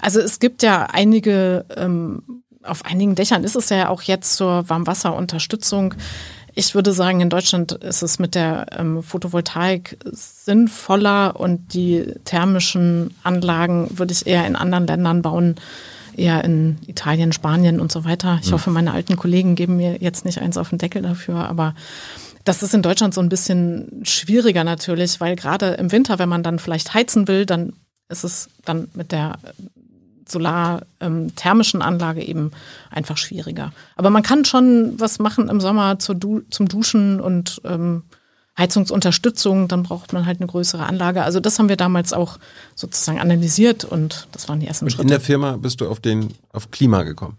Also 0.00 0.20
es 0.20 0.38
gibt 0.38 0.62
ja 0.62 0.84
einige, 0.84 1.64
ähm, 1.76 2.44
auf 2.62 2.84
einigen 2.84 3.16
Dächern 3.16 3.42
ist 3.42 3.56
es 3.56 3.70
ja 3.70 3.88
auch 3.88 4.02
jetzt 4.02 4.36
zur 4.36 4.68
Warmwasserunterstützung. 4.68 5.94
Ich 6.54 6.76
würde 6.76 6.92
sagen, 6.92 7.20
in 7.20 7.28
Deutschland 7.28 7.72
ist 7.72 8.02
es 8.02 8.20
mit 8.20 8.36
der 8.36 8.66
ähm, 8.78 9.02
Photovoltaik 9.02 9.98
sinnvoller 10.12 11.40
und 11.40 11.74
die 11.74 12.14
thermischen 12.24 13.16
Anlagen 13.24 13.98
würde 13.98 14.12
ich 14.12 14.28
eher 14.28 14.46
in 14.46 14.54
anderen 14.54 14.86
Ländern 14.86 15.22
bauen, 15.22 15.56
eher 16.16 16.44
in 16.44 16.78
Italien, 16.86 17.32
Spanien 17.32 17.80
und 17.80 17.90
so 17.90 18.04
weiter. 18.04 18.38
Ich 18.40 18.46
hm. 18.46 18.52
hoffe, 18.52 18.70
meine 18.70 18.92
alten 18.92 19.16
Kollegen 19.16 19.56
geben 19.56 19.76
mir 19.76 19.96
jetzt 20.00 20.24
nicht 20.24 20.40
eins 20.40 20.56
auf 20.56 20.68
den 20.68 20.78
Deckel 20.78 21.02
dafür, 21.02 21.48
aber 21.48 21.74
das 22.44 22.62
ist 22.62 22.74
in 22.74 22.82
Deutschland 22.82 23.14
so 23.14 23.20
ein 23.20 23.28
bisschen 23.28 24.02
schwieriger 24.04 24.64
natürlich, 24.64 25.20
weil 25.20 25.36
gerade 25.36 25.74
im 25.74 25.92
Winter, 25.92 26.18
wenn 26.18 26.28
man 26.28 26.42
dann 26.42 26.58
vielleicht 26.58 26.94
heizen 26.94 27.28
will, 27.28 27.46
dann 27.46 27.72
ist 28.08 28.24
es 28.24 28.48
dann 28.64 28.88
mit 28.94 29.12
der 29.12 29.38
solarthermischen 30.28 31.80
ähm, 31.80 31.86
Anlage 31.86 32.22
eben 32.22 32.52
einfach 32.90 33.16
schwieriger. 33.16 33.72
Aber 33.96 34.10
man 34.10 34.22
kann 34.22 34.44
schon 34.44 34.94
was 34.98 35.18
machen 35.18 35.48
im 35.48 35.60
Sommer 35.60 35.96
du 35.96 36.40
zum 36.50 36.68
Duschen 36.68 37.20
und 37.20 37.60
ähm, 37.64 38.02
Heizungsunterstützung, 38.58 39.66
dann 39.66 39.82
braucht 39.82 40.12
man 40.12 40.26
halt 40.26 40.40
eine 40.40 40.46
größere 40.46 40.84
Anlage. 40.84 41.22
Also 41.22 41.40
das 41.40 41.58
haben 41.58 41.70
wir 41.70 41.76
damals 41.76 42.12
auch 42.12 42.38
sozusagen 42.74 43.18
analysiert 43.18 43.84
und 43.84 44.28
das 44.32 44.48
waren 44.48 44.60
die 44.60 44.66
ersten 44.66 44.84
und 44.84 44.90
Schritte. 44.90 45.02
In 45.02 45.08
der 45.08 45.20
Firma 45.20 45.56
bist 45.56 45.80
du 45.80 45.88
auf 45.88 46.00
den 46.00 46.34
auf 46.52 46.70
Klima 46.70 47.02
gekommen? 47.02 47.38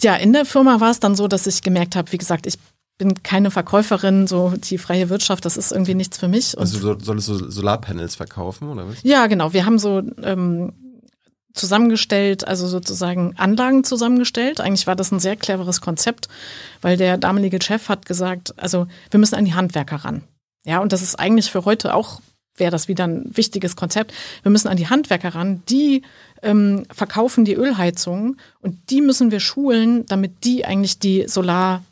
Ja, 0.00 0.14
in 0.14 0.34
der 0.34 0.44
Firma 0.44 0.78
war 0.80 0.90
es 0.90 1.00
dann 1.00 1.14
so, 1.14 1.26
dass 1.26 1.46
ich 1.46 1.62
gemerkt 1.62 1.96
habe, 1.96 2.12
wie 2.12 2.18
gesagt, 2.18 2.46
ich 2.46 2.58
bin 2.98 3.22
keine 3.22 3.50
Verkäuferin, 3.50 4.26
so 4.26 4.54
die 4.56 4.78
freie 4.78 5.08
Wirtschaft, 5.10 5.44
das 5.44 5.56
ist 5.56 5.72
irgendwie 5.72 5.94
nichts 5.94 6.18
für 6.18 6.28
mich. 6.28 6.54
Und 6.54 6.60
also 6.60 6.96
solltest 6.98 7.28
du 7.28 7.50
Solarpanels 7.50 8.16
verkaufen 8.16 8.68
oder 8.68 8.88
was? 8.88 8.96
Ja, 9.02 9.26
genau. 9.26 9.52
Wir 9.52 9.66
haben 9.66 9.78
so 9.78 10.02
ähm, 10.22 10.72
zusammengestellt, 11.52 12.46
also 12.46 12.66
sozusagen 12.66 13.34
Anlagen 13.36 13.84
zusammengestellt. 13.84 14.60
Eigentlich 14.60 14.86
war 14.86 14.96
das 14.96 15.12
ein 15.12 15.20
sehr 15.20 15.36
cleveres 15.36 15.80
Konzept, 15.80 16.28
weil 16.80 16.96
der 16.96 17.18
damalige 17.18 17.60
Chef 17.62 17.88
hat 17.88 18.06
gesagt, 18.06 18.54
also 18.58 18.86
wir 19.10 19.20
müssen 19.20 19.34
an 19.34 19.44
die 19.44 19.54
Handwerker 19.54 19.96
ran. 19.96 20.22
Ja, 20.64 20.80
und 20.80 20.92
das 20.92 21.02
ist 21.02 21.16
eigentlich 21.16 21.50
für 21.50 21.64
heute 21.64 21.94
auch 21.94 22.20
wäre 22.58 22.70
das 22.70 22.88
wieder 22.88 23.06
ein 23.06 23.36
wichtiges 23.36 23.76
Konzept. 23.76 24.14
Wir 24.42 24.50
müssen 24.50 24.68
an 24.68 24.78
die 24.78 24.88
Handwerker 24.88 25.34
ran, 25.34 25.62
die 25.68 26.02
ähm, 26.42 26.86
verkaufen 26.90 27.44
die 27.44 27.54
Ölheizungen 27.54 28.40
und 28.60 28.78
die 28.90 29.02
müssen 29.02 29.30
wir 29.30 29.40
schulen, 29.40 30.06
damit 30.06 30.44
die 30.44 30.64
eigentlich 30.64 30.98
die 30.98 31.28
Solar 31.28 31.84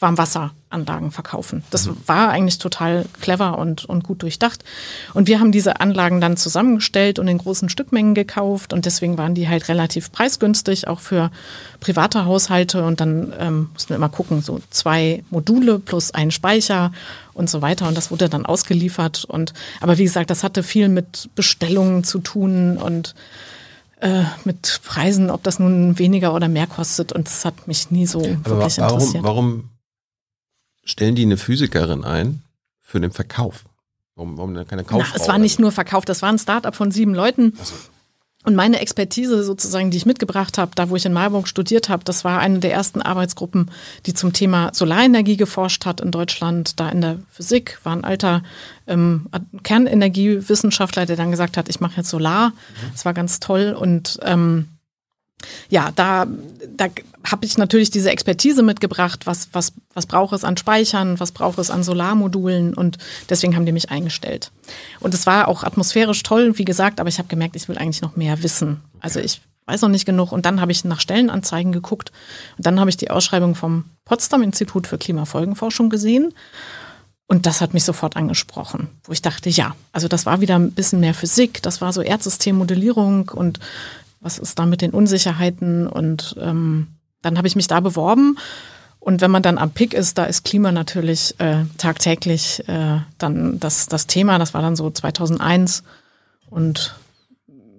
Warmwasseranlagen 0.00 1.10
verkaufen. 1.10 1.62
Das 1.70 1.86
mhm. 1.86 1.96
war 2.06 2.30
eigentlich 2.30 2.58
total 2.58 3.04
clever 3.20 3.58
und, 3.58 3.84
und 3.84 4.02
gut 4.02 4.22
durchdacht. 4.22 4.64
Und 5.12 5.28
wir 5.28 5.40
haben 5.40 5.52
diese 5.52 5.80
Anlagen 5.80 6.20
dann 6.20 6.38
zusammengestellt 6.38 7.18
und 7.18 7.28
in 7.28 7.38
großen 7.38 7.68
Stückmengen 7.68 8.14
gekauft 8.14 8.72
und 8.72 8.86
deswegen 8.86 9.18
waren 9.18 9.34
die 9.34 9.48
halt 9.48 9.68
relativ 9.68 10.10
preisgünstig, 10.10 10.88
auch 10.88 11.00
für 11.00 11.30
private 11.80 12.24
Haushalte. 12.24 12.84
Und 12.84 13.00
dann 13.00 13.34
ähm, 13.38 13.68
mussten 13.74 13.90
wir 13.90 13.96
immer 13.96 14.08
gucken, 14.08 14.40
so 14.40 14.60
zwei 14.70 15.22
Module 15.30 15.78
plus 15.78 16.12
ein 16.12 16.30
Speicher 16.30 16.92
und 17.34 17.50
so 17.50 17.60
weiter. 17.60 17.86
Und 17.86 17.96
das 17.96 18.10
wurde 18.10 18.28
dann 18.28 18.46
ausgeliefert. 18.46 19.26
Und 19.26 19.52
aber 19.80 19.98
wie 19.98 20.04
gesagt, 20.04 20.30
das 20.30 20.42
hatte 20.42 20.62
viel 20.62 20.88
mit 20.88 21.28
Bestellungen 21.34 22.04
zu 22.04 22.20
tun 22.20 22.78
und 22.78 23.14
äh, 24.00 24.24
mit 24.44 24.80
Preisen, 24.84 25.30
ob 25.30 25.42
das 25.42 25.58
nun 25.58 25.98
weniger 25.98 26.34
oder 26.34 26.48
mehr 26.48 26.66
kostet. 26.66 27.12
Und 27.12 27.26
das 27.26 27.44
hat 27.44 27.68
mich 27.68 27.90
nie 27.90 28.06
so 28.06 28.20
Aber 28.20 28.46
wirklich 28.46 28.78
warum, 28.78 28.98
interessiert. 28.98 29.24
warum 29.24 29.69
stellen 30.84 31.14
die 31.14 31.22
eine 31.22 31.36
Physikerin 31.36 32.04
ein 32.04 32.42
für 32.80 33.00
den 33.00 33.12
Verkauf? 33.12 33.64
Warum, 34.14 34.36
warum 34.36 34.54
denn 34.54 34.66
keine 34.66 34.84
Kauffrau? 34.84 35.16
es 35.16 35.28
war 35.28 35.38
nicht 35.38 35.58
nur 35.58 35.72
Verkauf, 35.72 36.04
das 36.04 36.22
war 36.22 36.30
ein 36.30 36.38
Start-up 36.38 36.74
von 36.74 36.90
sieben 36.90 37.14
Leuten. 37.14 37.54
Und 38.42 38.56
meine 38.56 38.80
Expertise 38.80 39.44
sozusagen, 39.44 39.90
die 39.90 39.98
ich 39.98 40.06
mitgebracht 40.06 40.56
habe, 40.56 40.70
da 40.74 40.88
wo 40.88 40.96
ich 40.96 41.04
in 41.04 41.12
Marburg 41.12 41.46
studiert 41.46 41.90
habe, 41.90 42.04
das 42.04 42.24
war 42.24 42.38
eine 42.38 42.58
der 42.58 42.72
ersten 42.72 43.02
Arbeitsgruppen, 43.02 43.70
die 44.06 44.14
zum 44.14 44.32
Thema 44.32 44.70
Solarenergie 44.72 45.36
geforscht 45.36 45.84
hat 45.84 46.00
in 46.00 46.10
Deutschland. 46.10 46.80
Da 46.80 46.88
in 46.88 47.02
der 47.02 47.18
Physik 47.30 47.78
war 47.82 47.94
ein 47.94 48.04
alter 48.04 48.42
ähm, 48.86 49.28
Kernenergiewissenschaftler, 49.62 51.04
der 51.04 51.16
dann 51.16 51.30
gesagt 51.30 51.58
hat, 51.58 51.68
ich 51.68 51.80
mache 51.80 51.98
jetzt 51.98 52.08
Solar. 52.08 52.52
Das 52.92 53.04
war 53.04 53.12
ganz 53.12 53.40
toll 53.40 53.76
und 53.78 54.18
ähm, 54.22 54.68
ja, 55.68 55.90
da, 55.94 56.26
da 56.76 56.86
habe 57.24 57.44
ich 57.44 57.58
natürlich 57.58 57.90
diese 57.90 58.10
Expertise 58.10 58.62
mitgebracht, 58.62 59.26
was, 59.26 59.48
was, 59.52 59.72
was 59.92 60.06
braucht 60.06 60.32
es 60.32 60.44
an 60.44 60.56
Speichern, 60.56 61.20
was 61.20 61.32
braucht 61.32 61.58
es 61.58 61.70
an 61.70 61.82
Solarmodulen 61.82 62.74
und 62.74 62.98
deswegen 63.28 63.56
haben 63.56 63.66
die 63.66 63.72
mich 63.72 63.90
eingestellt. 63.90 64.50
Und 65.00 65.14
es 65.14 65.26
war 65.26 65.48
auch 65.48 65.64
atmosphärisch 65.64 66.22
toll, 66.22 66.56
wie 66.58 66.64
gesagt, 66.64 67.00
aber 67.00 67.08
ich 67.08 67.18
habe 67.18 67.28
gemerkt, 67.28 67.56
ich 67.56 67.68
will 67.68 67.78
eigentlich 67.78 68.02
noch 68.02 68.16
mehr 68.16 68.42
wissen. 68.42 68.80
Also 69.00 69.20
ich 69.20 69.42
weiß 69.66 69.82
noch 69.82 69.88
nicht 69.88 70.06
genug 70.06 70.32
und 70.32 70.46
dann 70.46 70.60
habe 70.60 70.72
ich 70.72 70.84
nach 70.84 71.00
Stellenanzeigen 71.00 71.72
geguckt 71.72 72.10
und 72.56 72.66
dann 72.66 72.80
habe 72.80 72.90
ich 72.90 72.96
die 72.96 73.10
Ausschreibung 73.10 73.54
vom 73.54 73.84
Potsdam 74.04 74.42
Institut 74.42 74.86
für 74.86 74.98
Klimafolgenforschung 74.98 75.90
gesehen 75.90 76.34
und 77.26 77.46
das 77.46 77.60
hat 77.60 77.74
mich 77.74 77.84
sofort 77.84 78.16
angesprochen, 78.16 78.88
wo 79.04 79.12
ich 79.12 79.22
dachte, 79.22 79.48
ja, 79.48 79.76
also 79.92 80.08
das 80.08 80.26
war 80.26 80.40
wieder 80.40 80.58
ein 80.58 80.72
bisschen 80.72 80.98
mehr 81.00 81.14
Physik, 81.14 81.62
das 81.62 81.80
war 81.80 81.92
so 81.92 82.02
Erdsystemmodellierung 82.02 83.28
und 83.28 83.60
was 84.20 84.38
ist 84.38 84.58
da 84.58 84.66
mit 84.66 84.82
den 84.82 84.90
Unsicherheiten 84.90 85.86
und 85.86 86.34
ähm, 86.40 86.88
dann 87.22 87.36
habe 87.36 87.48
ich 87.48 87.56
mich 87.56 87.66
da 87.66 87.80
beworben 87.80 88.36
und 89.00 89.22
wenn 89.22 89.30
man 89.30 89.42
dann 89.42 89.56
am 89.56 89.70
Pick 89.70 89.94
ist, 89.94 90.18
da 90.18 90.24
ist 90.24 90.44
Klima 90.44 90.72
natürlich 90.72 91.34
äh, 91.38 91.64
tagtäglich 91.78 92.62
äh, 92.68 92.98
dann 93.16 93.58
das, 93.58 93.86
das 93.86 94.06
Thema, 94.06 94.38
das 94.38 94.52
war 94.52 94.60
dann 94.60 94.76
so 94.76 94.90
2001 94.90 95.82
und 96.50 96.94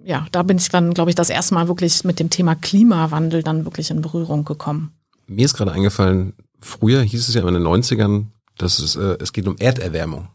ja, 0.04 0.26
da 0.32 0.42
bin 0.42 0.58
ich 0.58 0.68
dann, 0.68 0.94
glaube 0.94 1.10
ich, 1.10 1.14
das 1.14 1.30
erste 1.30 1.54
Mal 1.54 1.68
wirklich 1.68 2.02
mit 2.02 2.18
dem 2.18 2.28
Thema 2.28 2.56
Klimawandel 2.56 3.44
dann 3.44 3.64
wirklich 3.64 3.90
in 3.90 4.02
Berührung 4.02 4.44
gekommen. 4.44 4.90
Mir 5.28 5.44
ist 5.44 5.54
gerade 5.54 5.70
eingefallen, 5.70 6.32
früher 6.60 7.02
hieß 7.02 7.28
es 7.28 7.34
ja 7.34 7.42
immer 7.42 7.50
in 7.56 7.62
den 7.62 7.66
90ern, 7.66 8.24
dass 8.58 8.80
es, 8.80 8.96
äh, 8.96 9.16
es 9.20 9.32
geht 9.32 9.46
um 9.46 9.56
Erderwärmung. 9.58 10.26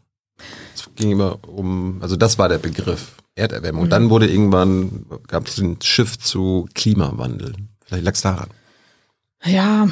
Es 0.74 0.88
ging 0.96 1.10
immer 1.10 1.38
um, 1.46 1.98
also 2.00 2.16
das 2.16 2.38
war 2.38 2.48
der 2.48 2.58
Begriff, 2.58 3.12
Erderwärmung. 3.34 3.84
Mhm. 3.84 3.90
Dann 3.90 4.10
wurde 4.10 4.26
irgendwann, 4.26 5.04
gab 5.26 5.46
es 5.46 5.56
den 5.56 5.80
Shift 5.82 6.24
zu 6.24 6.66
Klimawandel. 6.74 7.54
Vielleicht 7.84 8.04
lag 8.04 8.14
es 8.14 8.22
daran. 8.22 8.48
Ja, 9.44 9.88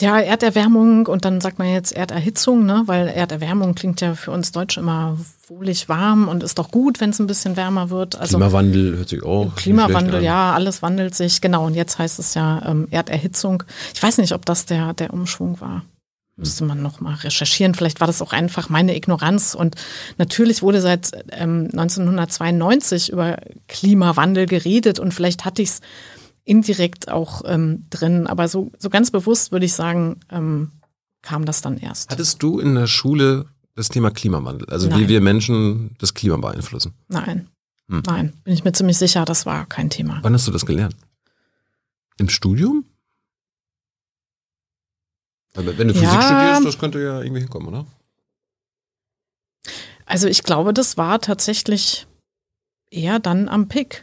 ja, 0.00 0.18
Erderwärmung 0.18 1.06
und 1.06 1.26
dann 1.26 1.42
sagt 1.42 1.58
man 1.58 1.68
jetzt 1.68 1.92
Erderhitzung, 1.92 2.64
ne? 2.64 2.84
weil 2.86 3.08
Erderwärmung 3.08 3.74
klingt 3.74 4.00
ja 4.00 4.14
für 4.14 4.30
uns 4.30 4.50
Deutsche 4.50 4.80
immer 4.80 5.18
wohlig 5.48 5.86
warm 5.90 6.28
und 6.28 6.42
ist 6.42 6.58
doch 6.58 6.70
gut, 6.70 6.98
wenn 6.98 7.10
es 7.10 7.18
ein 7.18 7.26
bisschen 7.26 7.58
wärmer 7.58 7.90
wird. 7.90 8.16
Also 8.16 8.38
Klimawandel 8.38 8.96
hört 8.96 9.10
sich 9.10 9.22
auch. 9.22 9.54
Klimawandel, 9.54 10.22
ja, 10.22 10.54
alles 10.54 10.80
wandelt 10.80 11.14
sich, 11.14 11.42
genau. 11.42 11.66
Und 11.66 11.74
jetzt 11.74 11.98
heißt 11.98 12.18
es 12.18 12.32
ja 12.32 12.62
ähm, 12.64 12.88
Erderhitzung. 12.90 13.64
Ich 13.92 14.02
weiß 14.02 14.16
nicht, 14.16 14.32
ob 14.32 14.46
das 14.46 14.64
der, 14.64 14.94
der 14.94 15.12
Umschwung 15.12 15.60
war. 15.60 15.82
Müsste 16.36 16.64
man 16.64 16.80
noch 16.80 17.00
mal 17.00 17.14
recherchieren. 17.16 17.74
Vielleicht 17.74 18.00
war 18.00 18.06
das 18.06 18.22
auch 18.22 18.32
einfach 18.32 18.70
meine 18.70 18.96
Ignoranz. 18.96 19.54
Und 19.54 19.76
natürlich 20.16 20.62
wurde 20.62 20.80
seit 20.80 21.12
ähm, 21.32 21.68
1992 21.72 23.12
über 23.12 23.36
Klimawandel 23.68 24.46
geredet 24.46 24.98
und 24.98 25.12
vielleicht 25.12 25.44
hatte 25.44 25.60
ich 25.60 25.68
es 25.68 25.80
indirekt 26.44 27.08
auch 27.10 27.42
ähm, 27.44 27.84
drin. 27.90 28.26
Aber 28.26 28.48
so, 28.48 28.72
so 28.78 28.90
ganz 28.90 29.10
bewusst 29.10 29.52
würde 29.52 29.66
ich 29.66 29.74
sagen, 29.74 30.20
ähm, 30.30 30.72
kam 31.22 31.44
das 31.44 31.60
dann 31.62 31.78
erst. 31.78 32.10
Hattest 32.10 32.42
du 32.42 32.58
in 32.58 32.74
der 32.74 32.86
Schule 32.86 33.46
das 33.74 33.88
Thema 33.88 34.10
Klimawandel? 34.10 34.68
Also 34.68 34.88
wie 34.88 35.00
Nein. 35.00 35.08
wir 35.08 35.20
Menschen 35.20 35.94
das 35.98 36.14
Klima 36.14 36.36
beeinflussen? 36.36 36.94
Nein. 37.08 37.48
Hm. 37.88 38.02
Nein, 38.06 38.32
bin 38.44 38.54
ich 38.54 38.64
mir 38.64 38.72
ziemlich 38.72 38.98
sicher, 38.98 39.24
das 39.24 39.46
war 39.46 39.66
kein 39.66 39.90
Thema. 39.90 40.18
Wann 40.22 40.34
hast 40.34 40.46
du 40.46 40.52
das 40.52 40.66
gelernt? 40.66 40.96
Im 42.18 42.28
Studium? 42.28 42.84
Wenn 45.54 45.88
du 45.88 45.94
Physik 45.94 46.12
Ja. 46.12 46.22
studierst, 46.22 46.64
das 46.64 46.78
könnte 46.78 47.02
ja 47.02 47.20
irgendwie 47.20 47.40
hinkommen, 47.40 47.68
oder? 47.68 47.86
Also 50.06 50.26
ich 50.28 50.42
glaube, 50.42 50.72
das 50.72 50.96
war 50.96 51.20
tatsächlich 51.20 52.06
eher 52.90 53.18
dann 53.18 53.48
am 53.48 53.68
Pick. 53.68 54.02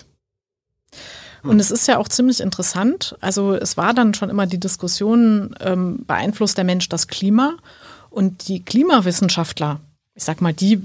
Und 1.43 1.59
es 1.59 1.71
ist 1.71 1.87
ja 1.87 1.97
auch 1.97 2.07
ziemlich 2.07 2.41
interessant. 2.41 3.15
Also 3.21 3.53
es 3.53 3.77
war 3.77 3.93
dann 3.93 4.13
schon 4.13 4.29
immer 4.29 4.45
die 4.45 4.59
Diskussion, 4.59 5.55
ähm, 5.61 6.05
beeinflusst 6.05 6.57
der 6.57 6.65
Mensch 6.65 6.89
das 6.89 7.07
Klima? 7.07 7.53
Und 8.09 8.47
die 8.47 8.63
Klimawissenschaftler, 8.63 9.79
ich 10.15 10.23
sag 10.23 10.41
mal, 10.41 10.53
die 10.53 10.81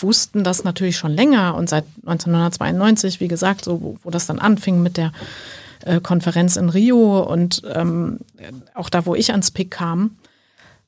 wussten 0.00 0.42
das 0.42 0.64
natürlich 0.64 0.96
schon 0.96 1.12
länger 1.12 1.54
und 1.54 1.68
seit 1.68 1.84
1992, 2.06 3.20
wie 3.20 3.28
gesagt, 3.28 3.64
so 3.64 3.80
wo, 3.80 3.96
wo 4.02 4.10
das 4.10 4.26
dann 4.26 4.38
anfing 4.38 4.82
mit 4.82 4.96
der 4.96 5.12
äh, 5.84 6.00
Konferenz 6.00 6.56
in 6.56 6.68
Rio 6.68 7.20
und 7.20 7.62
ähm, 7.72 8.18
auch 8.74 8.88
da, 8.88 9.06
wo 9.06 9.14
ich 9.14 9.30
ans 9.32 9.50
Pick 9.50 9.70
kam. 9.70 10.16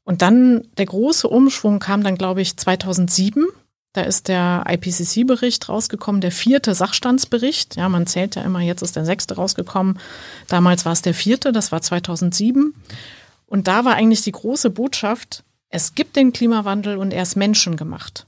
Und 0.04 0.22
dann 0.22 0.64
der 0.76 0.86
große 0.86 1.28
Umschwung 1.28 1.78
kam 1.78 2.02
dann, 2.02 2.16
glaube 2.16 2.42
ich, 2.42 2.56
2007. 2.56 3.46
Da 3.94 4.02
ist 4.02 4.26
der 4.26 4.64
IPCC-Bericht 4.68 5.68
rausgekommen, 5.68 6.20
der 6.20 6.32
vierte 6.32 6.74
Sachstandsbericht. 6.74 7.76
Ja, 7.76 7.88
man 7.88 8.06
zählt 8.08 8.34
ja 8.34 8.42
immer, 8.42 8.60
jetzt 8.60 8.82
ist 8.82 8.96
der 8.96 9.04
sechste 9.04 9.36
rausgekommen. 9.36 10.00
Damals 10.48 10.84
war 10.84 10.92
es 10.92 11.00
der 11.00 11.14
vierte, 11.14 11.52
das 11.52 11.70
war 11.70 11.80
2007. 11.80 12.74
Und 13.46 13.68
da 13.68 13.84
war 13.84 13.94
eigentlich 13.94 14.22
die 14.22 14.32
große 14.32 14.70
Botschaft, 14.70 15.44
es 15.68 15.94
gibt 15.94 16.16
den 16.16 16.32
Klimawandel 16.32 16.98
und 16.98 17.12
er 17.12 17.22
ist 17.22 17.36
menschengemacht. 17.36 18.26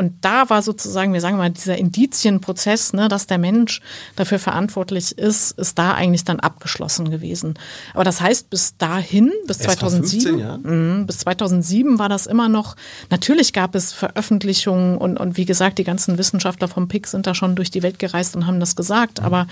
Und 0.00 0.24
da 0.24 0.48
war 0.48 0.62
sozusagen, 0.62 1.12
wir 1.12 1.20
sagen 1.20 1.36
mal, 1.36 1.50
dieser 1.50 1.76
Indizienprozess, 1.76 2.94
ne, 2.94 3.08
dass 3.08 3.26
der 3.26 3.36
Mensch 3.36 3.82
dafür 4.16 4.38
verantwortlich 4.38 5.18
ist, 5.18 5.50
ist 5.58 5.78
da 5.78 5.92
eigentlich 5.92 6.24
dann 6.24 6.40
abgeschlossen 6.40 7.10
gewesen. 7.10 7.58
Aber 7.92 8.02
das 8.02 8.22
heißt, 8.22 8.48
bis 8.48 8.78
dahin, 8.78 9.30
bis 9.46 9.58
Erst 9.58 9.78
vor 9.78 9.90
2007, 9.90 10.22
15 10.22 10.38
Jahren? 10.38 10.62
Mhm, 11.00 11.06
bis 11.06 11.18
2007 11.18 11.98
war 11.98 12.08
das 12.08 12.26
immer 12.26 12.48
noch, 12.48 12.76
natürlich 13.10 13.52
gab 13.52 13.74
es 13.74 13.92
Veröffentlichungen 13.92 14.96
und, 14.96 15.18
und 15.18 15.36
wie 15.36 15.44
gesagt, 15.44 15.76
die 15.76 15.84
ganzen 15.84 16.16
Wissenschaftler 16.16 16.68
vom 16.68 16.88
PIC 16.88 17.06
sind 17.06 17.26
da 17.26 17.34
schon 17.34 17.54
durch 17.54 17.70
die 17.70 17.82
Welt 17.82 17.98
gereist 17.98 18.34
und 18.34 18.46
haben 18.46 18.58
das 18.58 18.76
gesagt. 18.76 19.20
Aber 19.20 19.48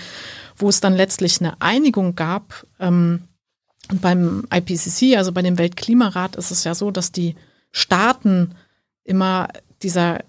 wo 0.55 0.67
es 0.67 0.81
dann 0.81 0.95
letztlich 0.95 1.39
eine 1.41 1.61
Einigung 1.61 2.15
gab, 2.15 2.65
ähm, 2.79 3.21
und 3.91 4.01
beim 4.01 4.47
IPCC, 4.51 5.15
also 5.15 5.31
bei 5.31 5.43
dem 5.43 5.59
Weltklimarat, 5.59 6.37
ist 6.37 6.49
es 6.49 6.63
ja 6.63 6.73
so, 6.73 6.89
dass 6.89 7.11
die 7.11 7.35
Staaten 7.71 8.55
immer 9.03 9.49
dieser 9.81 10.19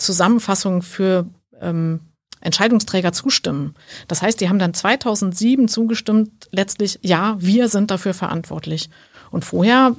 Zusammenfassung 0.00 0.82
für 0.82 1.26
ähm, 1.60 2.00
Entscheidungsträger 2.40 3.12
zustimmen. 3.12 3.74
Das 4.08 4.22
heißt, 4.22 4.40
die 4.40 4.48
haben 4.48 4.58
dann 4.58 4.72
2007 4.74 5.68
zugestimmt, 5.68 6.48
letztlich, 6.52 6.98
ja, 7.02 7.36
wir 7.38 7.68
sind 7.68 7.90
dafür 7.90 8.14
verantwortlich. 8.14 8.88
Und 9.30 9.44
vorher, 9.44 9.94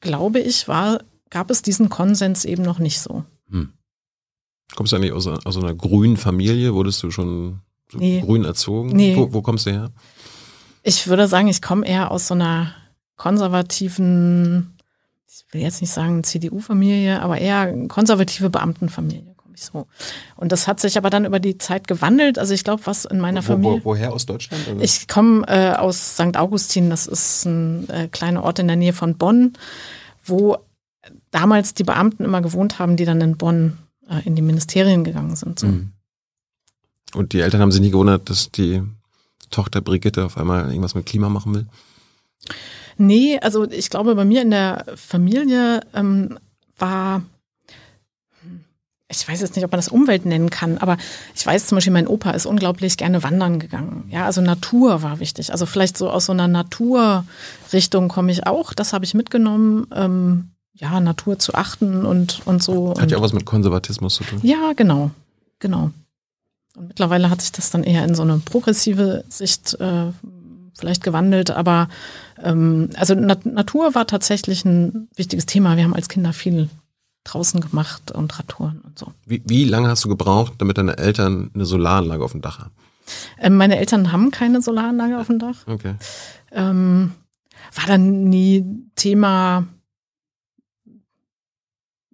glaube 0.00 0.40
ich, 0.40 0.66
war, 0.66 1.00
gab 1.30 1.50
es 1.50 1.60
diesen 1.62 1.90
Konsens 1.90 2.44
eben 2.44 2.62
noch 2.62 2.78
nicht 2.78 3.00
so. 3.00 3.24
Kommst 4.76 4.92
du 4.92 4.96
eigentlich 4.96 5.12
aus, 5.12 5.26
einer- 5.28 5.40
aus 5.44 5.56
einer 5.58 5.74
grünen 5.74 6.16
Familie? 6.16 6.74
Wurdest 6.74 7.02
du 7.02 7.10
schon 7.10 7.60
so 7.92 7.98
Nee. 7.98 8.22
grün 8.22 8.44
erzogen? 8.44 8.88
Nee. 8.96 9.14
Wo, 9.14 9.32
wo 9.32 9.42
kommst 9.42 9.66
du 9.66 9.70
her? 9.72 9.92
Ich 10.82 11.06
würde 11.06 11.28
sagen, 11.28 11.48
ich 11.48 11.60
komme 11.62 11.86
eher 11.86 12.10
aus 12.10 12.26
so 12.28 12.34
einer 12.34 12.74
konservativen, 13.16 14.74
ich 15.28 15.44
will 15.52 15.60
jetzt 15.60 15.80
nicht 15.80 15.92
sagen 15.92 16.24
CDU-Familie, 16.24 17.20
aber 17.22 17.38
eher 17.38 17.86
konservative 17.88 18.50
Beamtenfamilie 18.50 19.33
so. 19.56 19.86
Und 20.36 20.52
das 20.52 20.66
hat 20.66 20.80
sich 20.80 20.96
aber 20.96 21.10
dann 21.10 21.24
über 21.24 21.40
die 21.40 21.58
Zeit 21.58 21.88
gewandelt. 21.88 22.38
Also 22.38 22.54
ich 22.54 22.64
glaube, 22.64 22.86
was 22.86 23.04
in 23.04 23.20
meiner 23.20 23.42
wo, 23.42 23.52
Familie. 23.52 23.80
wo, 23.84 23.90
woher 23.90 24.12
aus 24.12 24.26
Deutschland? 24.26 24.66
Also 24.68 24.80
Ich 24.80 25.08
komme 25.08 25.46
äh, 25.48 25.72
aus 25.74 26.14
St. 26.14 26.36
Augustin, 26.36 26.90
das 26.90 27.06
ist 27.06 27.44
ein 27.44 27.88
äh, 27.88 28.08
kleiner 28.08 28.42
Ort 28.42 28.58
in 28.58 28.66
der 28.66 28.76
Nähe 28.76 28.92
von 28.92 29.16
Bonn, 29.16 29.52
wo 30.24 30.58
damals 31.30 31.74
die 31.74 31.84
Beamten 31.84 32.24
immer 32.24 32.42
gewohnt 32.42 32.78
haben, 32.78 32.96
die 32.96 33.04
dann 33.04 33.20
in 33.20 33.36
Bonn 33.36 33.78
äh, 34.08 34.26
in 34.26 34.36
die 34.36 34.42
Ministerien 34.42 35.04
gegangen 35.04 35.36
sind. 35.36 35.58
So. 35.58 35.66
Mhm. 35.66 35.92
Und 37.14 37.32
die 37.32 37.40
Eltern 37.40 37.60
haben 37.60 37.72
sich 37.72 37.80
nie 37.80 37.90
gewundert, 37.90 38.28
dass 38.28 38.50
die 38.50 38.82
Tochter 39.50 39.80
Brigitte 39.80 40.24
auf 40.24 40.36
einmal 40.36 40.68
irgendwas 40.68 40.94
mit 40.94 41.06
Klima 41.06 41.28
machen 41.28 41.54
will? 41.54 41.66
Nee, 42.96 43.38
also 43.40 43.70
ich 43.70 43.90
glaube, 43.90 44.14
bei 44.14 44.24
mir 44.24 44.42
in 44.42 44.50
der 44.50 44.84
Familie 44.96 45.80
ähm, 45.94 46.38
war, 46.78 47.22
ich 49.16 49.28
weiß 49.28 49.40
jetzt 49.40 49.56
nicht, 49.56 49.64
ob 49.64 49.72
man 49.72 49.78
das 49.78 49.88
Umwelt 49.88 50.26
nennen 50.26 50.50
kann, 50.50 50.78
aber 50.78 50.96
ich 51.34 51.46
weiß 51.46 51.66
zum 51.66 51.76
Beispiel, 51.76 51.92
mein 51.92 52.06
Opa 52.06 52.30
ist 52.30 52.46
unglaublich 52.46 52.96
gerne 52.96 53.22
wandern 53.22 53.58
gegangen. 53.58 54.08
Ja, 54.10 54.26
also 54.26 54.40
Natur 54.40 55.02
war 55.02 55.20
wichtig. 55.20 55.52
Also 55.52 55.66
vielleicht 55.66 55.96
so 55.96 56.10
aus 56.10 56.26
so 56.26 56.32
einer 56.32 56.48
Naturrichtung 56.48 58.08
komme 58.08 58.32
ich 58.32 58.46
auch. 58.46 58.72
Das 58.72 58.92
habe 58.92 59.04
ich 59.04 59.14
mitgenommen. 59.14 59.86
Ähm, 59.94 60.50
ja, 60.74 60.98
Natur 61.00 61.38
zu 61.38 61.54
achten 61.54 62.04
und, 62.04 62.42
und 62.46 62.62
so. 62.62 62.94
Hat 62.98 63.10
ja 63.10 63.18
auch 63.18 63.22
was 63.22 63.32
mit 63.32 63.44
Konservatismus 63.44 64.16
zu 64.16 64.24
tun. 64.24 64.40
ja, 64.42 64.72
genau, 64.74 65.10
genau. 65.60 65.90
Und 66.76 66.88
mittlerweile 66.88 67.30
hat 67.30 67.40
sich 67.40 67.52
das 67.52 67.70
dann 67.70 67.84
eher 67.84 68.04
in 68.04 68.16
so 68.16 68.22
eine 68.22 68.38
progressive 68.38 69.24
Sicht 69.28 69.78
äh, 69.80 70.06
vielleicht 70.76 71.04
gewandelt, 71.04 71.52
aber 71.52 71.88
ähm, 72.42 72.90
also 72.96 73.14
Nat 73.14 73.46
Natur 73.46 73.94
war 73.94 74.08
tatsächlich 74.08 74.64
ein 74.64 75.08
wichtiges 75.14 75.46
Thema. 75.46 75.76
Wir 75.76 75.84
haben 75.84 75.94
als 75.94 76.08
Kinder 76.08 76.32
viel 76.32 76.68
draußen 77.24 77.60
gemacht 77.60 78.12
und 78.12 78.38
Radtouren 78.38 78.80
und 78.80 78.98
so. 78.98 79.12
Wie, 79.26 79.42
wie 79.46 79.64
lange 79.64 79.88
hast 79.88 80.04
du 80.04 80.08
gebraucht, 80.08 80.54
damit 80.58 80.78
deine 80.78 80.98
Eltern 80.98 81.50
eine 81.54 81.64
Solaranlage 81.64 82.24
auf 82.24 82.32
dem 82.32 82.42
Dach 82.42 82.60
haben? 82.60 82.70
Ähm, 83.38 83.56
meine 83.56 83.78
Eltern 83.78 84.12
haben 84.12 84.30
keine 84.30 84.62
Solaranlage 84.62 85.18
auf 85.18 85.26
dem 85.26 85.38
Dach. 85.38 85.66
Okay. 85.66 85.94
Ähm, 86.52 87.12
war 87.74 87.86
dann 87.86 88.24
nie 88.24 88.64
Thema. 88.94 89.66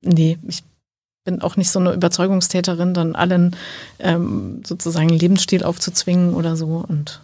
Nee, 0.02 0.38
ich 0.46 0.64
bin 1.24 1.42
auch 1.42 1.56
nicht 1.56 1.70
so 1.70 1.78
eine 1.78 1.92
Überzeugungstäterin, 1.92 2.94
dann 2.94 3.14
allen 3.14 3.54
ähm, 3.98 4.62
sozusagen 4.64 5.10
Lebensstil 5.10 5.62
aufzuzwingen 5.62 6.34
oder 6.34 6.56
so. 6.56 6.84
Und 6.88 7.20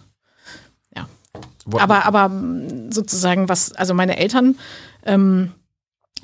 ja. 0.95 1.07
Aber, 1.71 2.05
aber 2.05 2.31
sozusagen, 2.91 3.49
was, 3.49 3.73
also 3.73 3.93
meine 3.93 4.17
Eltern, 4.17 4.57
ähm, 5.05 5.51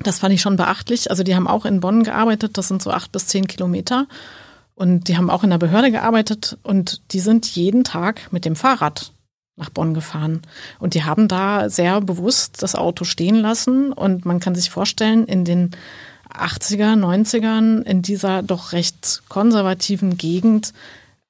das 0.02 0.18
fand 0.18 0.34
ich 0.34 0.40
schon 0.40 0.56
beachtlich. 0.56 1.10
Also 1.10 1.22
die 1.22 1.34
haben 1.34 1.46
auch 1.46 1.64
in 1.64 1.80
Bonn 1.80 2.02
gearbeitet, 2.02 2.58
das 2.58 2.68
sind 2.68 2.82
so 2.82 2.90
acht 2.90 3.12
bis 3.12 3.26
zehn 3.26 3.46
Kilometer. 3.46 4.06
Und 4.74 5.08
die 5.08 5.16
haben 5.16 5.30
auch 5.30 5.44
in 5.44 5.50
der 5.50 5.58
Behörde 5.58 5.92
gearbeitet 5.92 6.58
und 6.64 7.12
die 7.12 7.20
sind 7.20 7.46
jeden 7.46 7.84
Tag 7.84 8.32
mit 8.32 8.44
dem 8.44 8.56
Fahrrad 8.56 9.12
nach 9.56 9.70
Bonn 9.70 9.94
gefahren. 9.94 10.42
Und 10.80 10.94
die 10.94 11.04
haben 11.04 11.28
da 11.28 11.70
sehr 11.70 12.00
bewusst 12.00 12.62
das 12.62 12.74
Auto 12.74 13.04
stehen 13.04 13.36
lassen. 13.36 13.92
Und 13.92 14.24
man 14.24 14.40
kann 14.40 14.56
sich 14.56 14.70
vorstellen, 14.70 15.26
in 15.26 15.44
den 15.44 15.70
80er, 16.32 16.94
90ern, 16.98 17.82
in 17.82 18.02
dieser 18.02 18.42
doch 18.42 18.72
recht 18.72 19.22
konservativen 19.28 20.16
Gegend, 20.16 20.72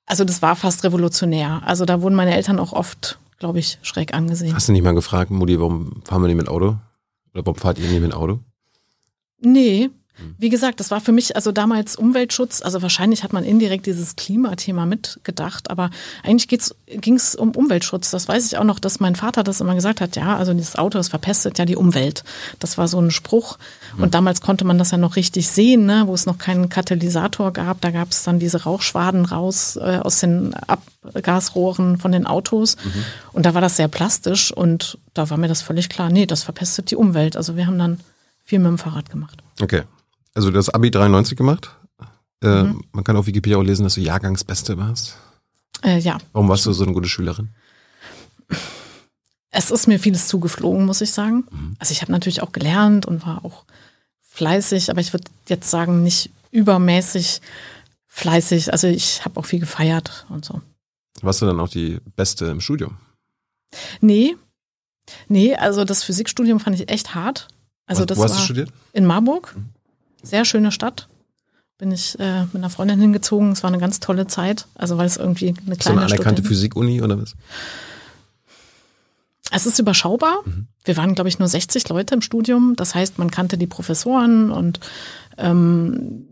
also 0.07 0.25
das 0.25 0.43
war 0.43 0.57
fast 0.57 0.85
revolutionär. 0.85 1.63
Also 1.65 1.85
da 1.85 2.03
wurden 2.03 2.15
meine 2.15 2.35
Eltern 2.35 2.59
auch 2.59 2.73
oft, 2.73 3.19
glaube 3.39 3.59
ich, 3.59 3.79
schräg 3.83 4.15
angesehen. 4.15 4.55
Hast 4.55 4.69
du 4.69 4.73
nicht 4.73 4.85
mal 4.85 4.95
gefragt, 4.95 5.31
Mutti, 5.31 5.59
warum 5.59 6.03
fahren 6.05 6.23
wir 6.23 6.29
nicht 6.29 6.37
mit 6.37 6.49
Auto? 6.49 6.77
Oder 7.33 7.47
warum 7.47 7.57
fahrt 7.57 7.79
ihr 7.79 7.89
nicht 7.89 8.03
mit 8.03 8.15
Auto? 8.15 8.41
Nee. 9.45 9.91
Wie 10.39 10.49
gesagt, 10.49 10.79
das 10.79 10.93
war 10.93 11.01
für 11.01 11.11
mich 11.11 11.35
also 11.35 11.51
damals 11.51 11.97
Umweltschutz. 11.97 12.63
Also 12.63 12.83
wahrscheinlich 12.83 13.25
hat 13.25 13.33
man 13.33 13.43
indirekt 13.43 13.87
dieses 13.87 14.15
Klimathema 14.15 14.87
mitgedacht, 14.87 15.71
aber 15.71 15.91
eigentlich 16.23 16.47
ging 16.47 17.17
es 17.17 17.35
um 17.35 17.51
Umweltschutz. 17.51 18.13
Das 18.13 18.29
weiß 18.29 18.47
ich 18.47 18.57
auch 18.57 18.65
noch, 18.65 18.79
dass 18.79 19.01
mein 19.01 19.17
Vater 19.17 19.43
das 19.43 19.61
immer 19.61 19.75
gesagt 19.75 20.01
hat. 20.01 20.15
Ja, 20.15 20.37
also 20.37 20.55
dieses 20.55 20.77
Auto, 20.77 20.99
das 20.99 21.09
verpestet 21.09 21.59
ja 21.59 21.65
die 21.65 21.75
Umwelt. 21.75 22.23
Das 22.61 22.79
war 22.79 22.87
so 22.87 23.01
ein 23.01 23.11
Spruch. 23.11 23.59
Und 23.99 24.15
damals 24.15 24.41
konnte 24.41 24.65
man 24.65 24.79
das 24.79 24.93
ja 24.93 24.99
noch 24.99 25.17
richtig 25.17 25.49
sehen, 25.49 25.85
ne, 25.85 26.05
wo 26.07 26.15
es 26.15 26.27
noch 26.27 26.39
keinen 26.39 26.69
Katalysator 26.69 27.53
gab. 27.53 27.81
Da 27.81 27.91
gab 27.91 28.13
es 28.13 28.23
dann 28.23 28.39
diese 28.39 28.63
Rauchschwaden 28.63 29.25
raus 29.25 29.77
äh, 29.77 29.99
aus 30.01 30.21
den 30.21 30.55
Abgasrohren 30.55 31.99
von 31.99 32.13
den 32.13 32.27
Autos. 32.27 32.77
Und 33.33 33.47
da 33.47 33.55
war 33.55 33.61
das 33.61 33.77
sehr 33.77 33.89
plastisch 33.89 34.53
und 34.53 34.97
da 35.13 35.29
war 35.29 35.39
mir 35.39 35.49
das 35.49 35.61
völlig 35.61 35.89
klar. 35.89 36.09
Nee, 36.09 36.27
das 36.27 36.45
verpestet 36.45 36.93
die 36.93 36.97
Umwelt. 36.97 37.37
Also 37.37 37.57
wir 37.57 37.67
haben 37.67 37.79
dann 37.79 37.99
viel 38.45 38.59
mit 38.61 38.69
dem 38.69 38.79
Fahrrad 38.79 39.11
gemacht. 39.11 39.43
Okay. 39.61 39.83
Also 40.35 40.51
du 40.51 40.59
hast 40.59 40.71
Abi 40.71 40.91
93 40.91 41.37
gemacht. 41.37 41.71
Äh, 42.43 42.65
Man 42.93 43.05
kann 43.05 43.17
auf 43.17 43.27
Wikipedia 43.27 43.57
auch 43.57 43.63
lesen, 43.63 43.85
dass 43.85 43.95
du 43.95 44.01
Jahrgangsbeste 44.01 44.77
warst. 44.77 45.17
Äh, 45.83 45.99
ja, 45.99 46.19
Warum 46.33 46.49
warst 46.49 46.67
du 46.67 46.73
so 46.73 46.85
eine 46.85 46.93
gute 46.93 47.09
Schülerin? 47.09 47.51
es 49.51 49.71
ist 49.71 49.87
mir 49.87 49.99
vieles 50.01 50.29
zugeflogen, 50.29 50.85
muss 50.85 51.01
ich 51.01 51.13
sagen. 51.13 51.45
Also 51.79 51.93
ich 51.93 52.03
habe 52.03 52.11
natürlich 52.13 52.43
auch 52.43 52.53
gelernt 52.53 53.07
und 53.07 53.25
war 53.25 53.45
auch 53.45 53.65
fleißig, 54.21 54.91
aber 54.91 55.01
ich 55.01 55.13
würde 55.13 55.31
jetzt 55.49 55.71
sagen, 55.71 56.03
nicht 56.03 56.31
übermäßig 56.51 57.41
fleißig. 58.09 58.73
Also 58.73 58.89
ich 58.89 59.25
habe 59.25 59.39
auch 59.39 59.47
viel 59.47 59.61
gefeiert 59.61 60.27
und 60.29 60.45
so. 60.45 60.61
Warst 61.23 61.41
du 61.41 61.47
dann 61.47 61.61
auch 61.61 61.69
die 61.69 61.99
Beste 62.17 62.47
im 62.47 62.61
Studium? 62.61 62.97
Nee, 64.01 64.37
nee, 65.29 65.55
also 65.55 65.85
das 65.85 66.03
Physikstudium 66.03 66.59
fand 66.61 66.79
ich 66.79 66.89
echt 66.89 67.15
hart. 67.15 67.49
Also 67.87 68.03
wo, 68.03 68.07
das 68.07 68.19
wo 68.19 68.25
hast 68.25 68.33
war 68.33 68.39
du 68.39 68.45
studiert? 68.45 68.71
in 68.93 69.07
Marburg. 69.07 69.55
Sehr 70.23 70.45
schöne 70.45 70.73
Stadt. 70.73 71.09
Bin 71.77 71.91
ich 71.93 72.19
äh, 72.19 72.43
mit 72.45 72.57
einer 72.57 72.71
Freundin 72.71 73.01
hingezogen. 73.01 73.53
Es 73.53 73.63
war 73.63 73.69
eine 73.69 73.79
ganz 73.79 74.01
tolle 74.01 74.27
Zeit. 74.27 74.67
Also 74.75 74.97
weil 74.97 75.07
es 75.07 75.17
irgendwie 75.17 75.49
eine 75.49 75.57
So 75.59 75.67
eine 75.67 75.77
kleine 75.77 76.03
anerkannte 76.03 76.43
Physik-Uni 76.43 77.03
oder 77.03 77.21
was? 77.21 77.35
Es 79.51 79.67
ist 79.67 79.79
überschaubar. 79.79 80.39
Wir 80.85 80.97
waren, 80.97 81.15
glaube 81.15 81.29
ich, 81.29 81.39
nur 81.39 81.49
60 81.49 81.89
Leute 81.89 82.15
im 82.15 82.23
Studium. 82.23 82.75
Das 82.77 82.95
heißt, 82.95 83.19
man 83.19 83.31
kannte 83.31 83.59
die 83.59 83.67
Professoren 83.67 84.51
und 84.51 84.81
ähm, 85.37 86.27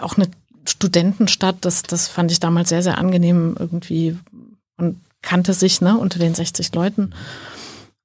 auch 0.00 0.16
eine 0.16 0.28
Studentenstadt. 0.66 1.56
Das, 1.60 1.82
das 1.82 2.08
fand 2.08 2.32
ich 2.32 2.40
damals 2.40 2.68
sehr, 2.70 2.82
sehr 2.82 2.98
angenehm. 2.98 3.56
Irgendwie, 3.58 4.18
man 4.76 5.00
kannte 5.22 5.54
sich 5.54 5.80
ne, 5.80 5.96
unter 5.96 6.18
den 6.18 6.34
60 6.34 6.74
Leuten. 6.74 7.14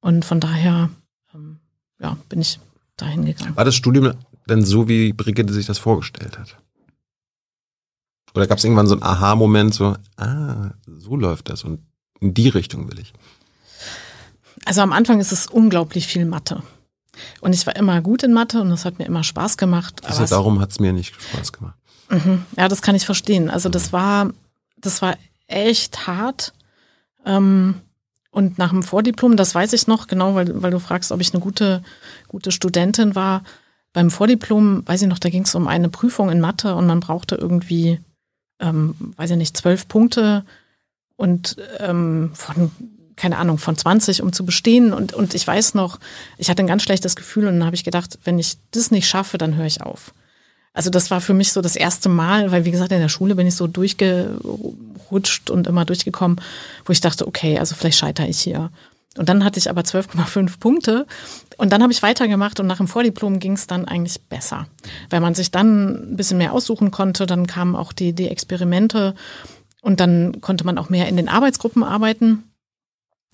Und 0.02 0.24
von 0.24 0.40
daher 0.40 0.90
ja, 2.00 2.18
bin 2.30 2.42
ich 2.42 2.60
dahin 2.98 3.26
gegangen. 3.26 3.56
War 3.56 3.66
das 3.66 3.76
Studium 3.76 4.14
denn 4.48 4.66
so, 4.66 4.88
wie 4.88 5.14
Brigitte 5.14 5.54
sich 5.54 5.66
das 5.66 5.78
vorgestellt 5.78 6.38
hat? 6.38 6.58
Oder 8.36 8.48
gab 8.48 8.58
es 8.58 8.64
irgendwann 8.64 8.88
so 8.88 8.94
einen 8.94 9.04
Aha-Moment, 9.04 9.74
so, 9.74 9.96
ah, 10.18 10.72
so 10.86 11.16
läuft 11.16 11.50
das 11.50 11.64
und 11.64 11.82
in 12.20 12.34
die 12.34 12.50
Richtung 12.50 12.90
will 12.90 13.00
ich. 13.00 13.14
Also 14.66 14.82
am 14.82 14.94
Anfang 14.94 15.20
ist 15.20 15.32
es 15.32 15.48
unglaublich 15.48 16.06
viel 16.08 16.26
Mathe. 16.26 16.62
Und 17.42 17.54
ich 17.54 17.66
war 17.66 17.76
immer 17.76 18.02
gut 18.02 18.24
in 18.24 18.34
Mathe 18.34 18.62
und 18.62 18.70
das 18.70 18.86
hat 18.86 19.00
mir 19.00 19.06
immer 19.06 19.24
Spaß 19.24 19.58
gemacht. 19.58 20.06
Also 20.06 20.26
darum 20.26 20.60
hat 20.60 20.72
es 20.72 20.80
mir 20.80 20.94
nicht 20.94 21.20
Spaß 21.22 21.52
gemacht. 21.54 21.76
Mhm. 22.10 22.46
Ja, 22.58 22.68
das 22.68 22.82
kann 22.82 22.96
ich 22.96 23.06
verstehen. 23.06 23.50
Also 23.50 23.70
das 23.70 23.94
war, 23.94 24.32
das 24.78 25.02
war 25.02 25.18
echt 25.48 26.08
hart. 26.08 26.54
Ähm, 27.26 27.82
und 28.32 28.58
nach 28.58 28.70
dem 28.70 28.84
Vordiplom, 28.84 29.38
das 29.38 29.56
weiß 29.56 29.74
ich 29.74 29.88
noch 29.88 30.08
genau, 30.08 30.36
weil, 30.36 30.62
weil 30.62 30.72
du 30.72 30.80
fragst, 30.80 31.12
ob 31.12 31.22
ich 31.22 31.34
eine 31.34 31.42
gute, 31.42 31.82
gute 32.28 32.52
Studentin 32.52 33.16
war. 33.16 33.44
Beim 33.92 34.12
Vordiplom, 34.12 34.88
weiß 34.88 35.02
ich 35.02 35.08
noch, 35.08 35.20
da 35.20 35.30
ging 35.30 35.44
es 35.44 35.56
um 35.56 35.68
eine 35.68 35.90
Prüfung 35.90 36.30
in 36.30 36.40
Mathe 36.40 36.76
und 36.76 36.86
man 36.86 37.00
brauchte 37.00 37.36
irgendwie, 37.36 38.00
ähm, 38.60 39.14
weiß 39.18 39.32
ich 39.32 39.38
nicht, 39.38 39.58
zwölf 39.58 39.88
Punkte 39.88 40.46
und 41.16 41.58
ähm, 41.80 42.32
von, 42.36 42.72
keine 43.16 43.38
Ahnung, 43.38 43.58
von 43.58 43.76
20, 43.76 44.22
um 44.22 44.32
zu 44.32 44.46
bestehen. 44.46 44.94
Und, 44.94 45.14
und 45.14 45.34
ich 45.34 45.46
weiß 45.46 45.74
noch, 45.74 46.00
ich 46.38 46.52
hatte 46.52 46.62
ein 46.62 46.68
ganz 46.68 46.84
schlechtes 46.84 47.16
Gefühl 47.16 47.48
und 47.48 47.56
dann 47.56 47.66
habe 47.66 47.76
ich 47.76 47.84
gedacht, 47.84 48.20
wenn 48.26 48.38
ich 48.38 48.58
das 48.72 48.92
nicht 48.92 49.08
schaffe, 49.08 49.40
dann 49.40 49.56
höre 49.56 49.66
ich 49.66 49.82
auf. 49.82 50.14
Also 50.72 50.92
das 50.92 51.10
war 51.10 51.20
für 51.20 51.34
mich 51.34 51.52
so 51.52 51.62
das 51.62 51.76
erste 51.76 52.10
Mal, 52.10 52.52
weil 52.52 52.64
wie 52.64 52.72
gesagt, 52.72 52.92
in 52.92 53.02
der 53.02 53.10
Schule 53.10 53.34
bin 53.34 53.48
ich 53.48 53.56
so 53.56 53.68
durchgerutscht 55.10 55.50
und 55.50 55.68
immer 55.68 55.86
durchgekommen, 55.86 56.40
wo 56.86 56.92
ich 56.92 57.02
dachte, 57.02 57.28
okay, 57.28 57.60
also 57.60 57.76
vielleicht 57.76 58.00
scheitere 58.00 58.28
ich 58.28 58.40
hier. 58.40 58.70
Und 59.18 59.28
dann 59.28 59.44
hatte 59.44 59.60
ich 59.60 59.70
aber 59.70 59.82
12,5 59.82 60.60
Punkte 60.60 61.08
und 61.58 61.74
dann 61.74 61.82
habe 61.82 61.92
ich 61.92 62.04
weitergemacht 62.04 62.60
und 62.60 62.68
nach 62.68 62.78
dem 62.78 62.88
Vordiplom 62.88 63.40
ging 63.40 63.54
es 63.54 63.68
dann 63.68 63.86
eigentlich 63.86 64.22
besser, 64.22 64.68
weil 65.10 65.20
man 65.20 65.34
sich 65.34 65.52
dann 65.52 66.12
ein 66.14 66.16
bisschen 66.16 66.38
mehr 66.38 66.54
aussuchen 66.54 66.92
konnte, 66.92 67.26
dann 67.26 67.48
kamen 67.48 67.76
auch 67.76 67.92
die, 67.92 68.14
die 68.14 68.30
Experimente 68.30 69.16
und 69.82 70.00
dann 70.00 70.40
konnte 70.42 70.64
man 70.64 70.78
auch 70.78 70.90
mehr 70.90 71.08
in 71.08 71.18
den 71.18 71.28
Arbeitsgruppen 71.28 71.84
arbeiten. 71.84 72.44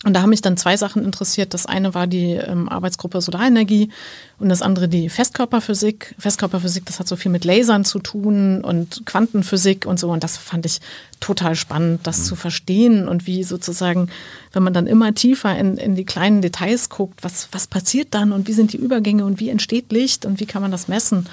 Und 0.04 0.12
da 0.12 0.20
haben 0.20 0.30
mich 0.30 0.42
dann 0.42 0.58
zwei 0.58 0.76
Sachen 0.76 1.04
interessiert. 1.04 1.54
Das 1.54 1.64
eine 1.64 1.94
war 1.94 2.06
die 2.06 2.32
ähm, 2.32 2.68
Arbeitsgruppe 2.68 3.22
Solarenergie 3.22 3.90
und 4.38 4.50
das 4.50 4.60
andere 4.60 4.88
die 4.88 5.08
Festkörperphysik. 5.08 6.14
Festkörperphysik, 6.18 6.84
das 6.84 7.00
hat 7.00 7.08
so 7.08 7.16
viel 7.16 7.32
mit 7.32 7.46
Lasern 7.46 7.86
zu 7.86 7.98
tun 7.98 8.62
und 8.62 9.06
Quantenphysik 9.06 9.86
und 9.86 9.98
so. 9.98 10.10
Und 10.10 10.22
das 10.22 10.36
fand 10.36 10.66
ich 10.66 10.80
total 11.18 11.56
spannend, 11.56 12.06
das 12.06 12.26
zu 12.26 12.36
verstehen 12.36 13.08
und 13.08 13.26
wie 13.26 13.42
sozusagen, 13.42 14.10
wenn 14.52 14.62
man 14.62 14.74
dann 14.74 14.86
immer 14.86 15.14
tiefer 15.14 15.56
in, 15.56 15.78
in 15.78 15.94
die 15.94 16.04
kleinen 16.04 16.42
Details 16.42 16.90
guckt, 16.90 17.24
was, 17.24 17.48
was 17.52 17.66
passiert 17.66 18.08
dann 18.10 18.32
und 18.32 18.48
wie 18.48 18.52
sind 18.52 18.74
die 18.74 18.78
Übergänge 18.78 19.24
und 19.24 19.40
wie 19.40 19.48
entsteht 19.48 19.90
Licht 19.92 20.26
und 20.26 20.40
wie 20.40 20.46
kann 20.46 20.60
man 20.60 20.70
das 20.70 20.88
messen. 20.88 21.26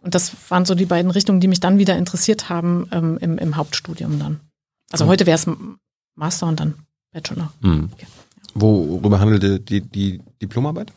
Und 0.00 0.16
das 0.16 0.32
waren 0.48 0.64
so 0.64 0.74
die 0.74 0.86
beiden 0.86 1.12
Richtungen, 1.12 1.38
die 1.38 1.46
mich 1.46 1.60
dann 1.60 1.78
wieder 1.78 1.96
interessiert 1.96 2.48
haben 2.48 2.88
ähm, 2.90 3.16
im, 3.20 3.38
im 3.38 3.56
Hauptstudium 3.56 4.18
dann. 4.18 4.40
Also 4.90 5.06
heute 5.06 5.24
wäre 5.24 5.36
es 5.36 5.46
Master 6.16 6.48
und 6.48 6.58
dann 6.58 6.74
Bachelor. 7.12 7.52
Hm. 7.62 7.90
Okay. 7.92 8.06
Worüber 8.54 9.20
handelte 9.20 9.60
die, 9.60 9.80
die 9.80 10.20
Diplomarbeit? 10.40 10.92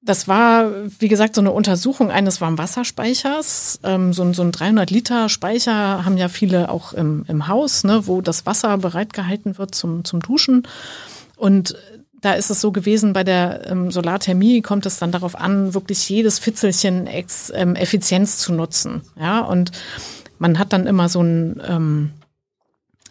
Das 0.00 0.26
war, 0.26 0.70
wie 1.00 1.08
gesagt, 1.08 1.34
so 1.34 1.40
eine 1.40 1.50
Untersuchung 1.52 2.10
eines 2.10 2.40
Warmwasserspeichers. 2.40 3.80
Ähm, 3.82 4.12
so, 4.12 4.22
ein- 4.22 4.32
so 4.34 4.42
ein 4.42 4.52
300-Liter-Speicher 4.52 6.04
haben 6.04 6.16
ja 6.16 6.28
viele 6.28 6.70
auch 6.70 6.92
im, 6.92 7.24
im 7.28 7.46
Haus, 7.48 7.84
ne, 7.84 8.06
wo 8.06 8.20
das 8.20 8.46
Wasser 8.46 8.78
bereitgehalten 8.78 9.58
wird 9.58 9.74
zum, 9.74 10.04
zum 10.04 10.20
Duschen. 10.20 10.66
Und 11.36 11.76
da 12.20 12.32
ist 12.32 12.50
es 12.50 12.60
so 12.60 12.72
gewesen, 12.72 13.12
bei 13.12 13.22
der 13.22 13.70
ähm, 13.70 13.90
Solarthermie 13.90 14.62
kommt 14.62 14.86
es 14.86 14.98
dann 14.98 15.12
darauf 15.12 15.36
an, 15.38 15.74
wirklich 15.74 16.08
jedes 16.08 16.38
Fitzelchen 16.38 17.06
ex, 17.06 17.52
ähm, 17.54 17.74
Effizienz 17.76 18.38
zu 18.38 18.52
nutzen. 18.52 19.02
Ja, 19.20 19.40
und 19.40 19.72
man 20.38 20.58
hat 20.58 20.72
dann 20.72 20.86
immer 20.86 21.08
so 21.08 21.20
ein, 21.22 21.60
ähm, 21.68 22.10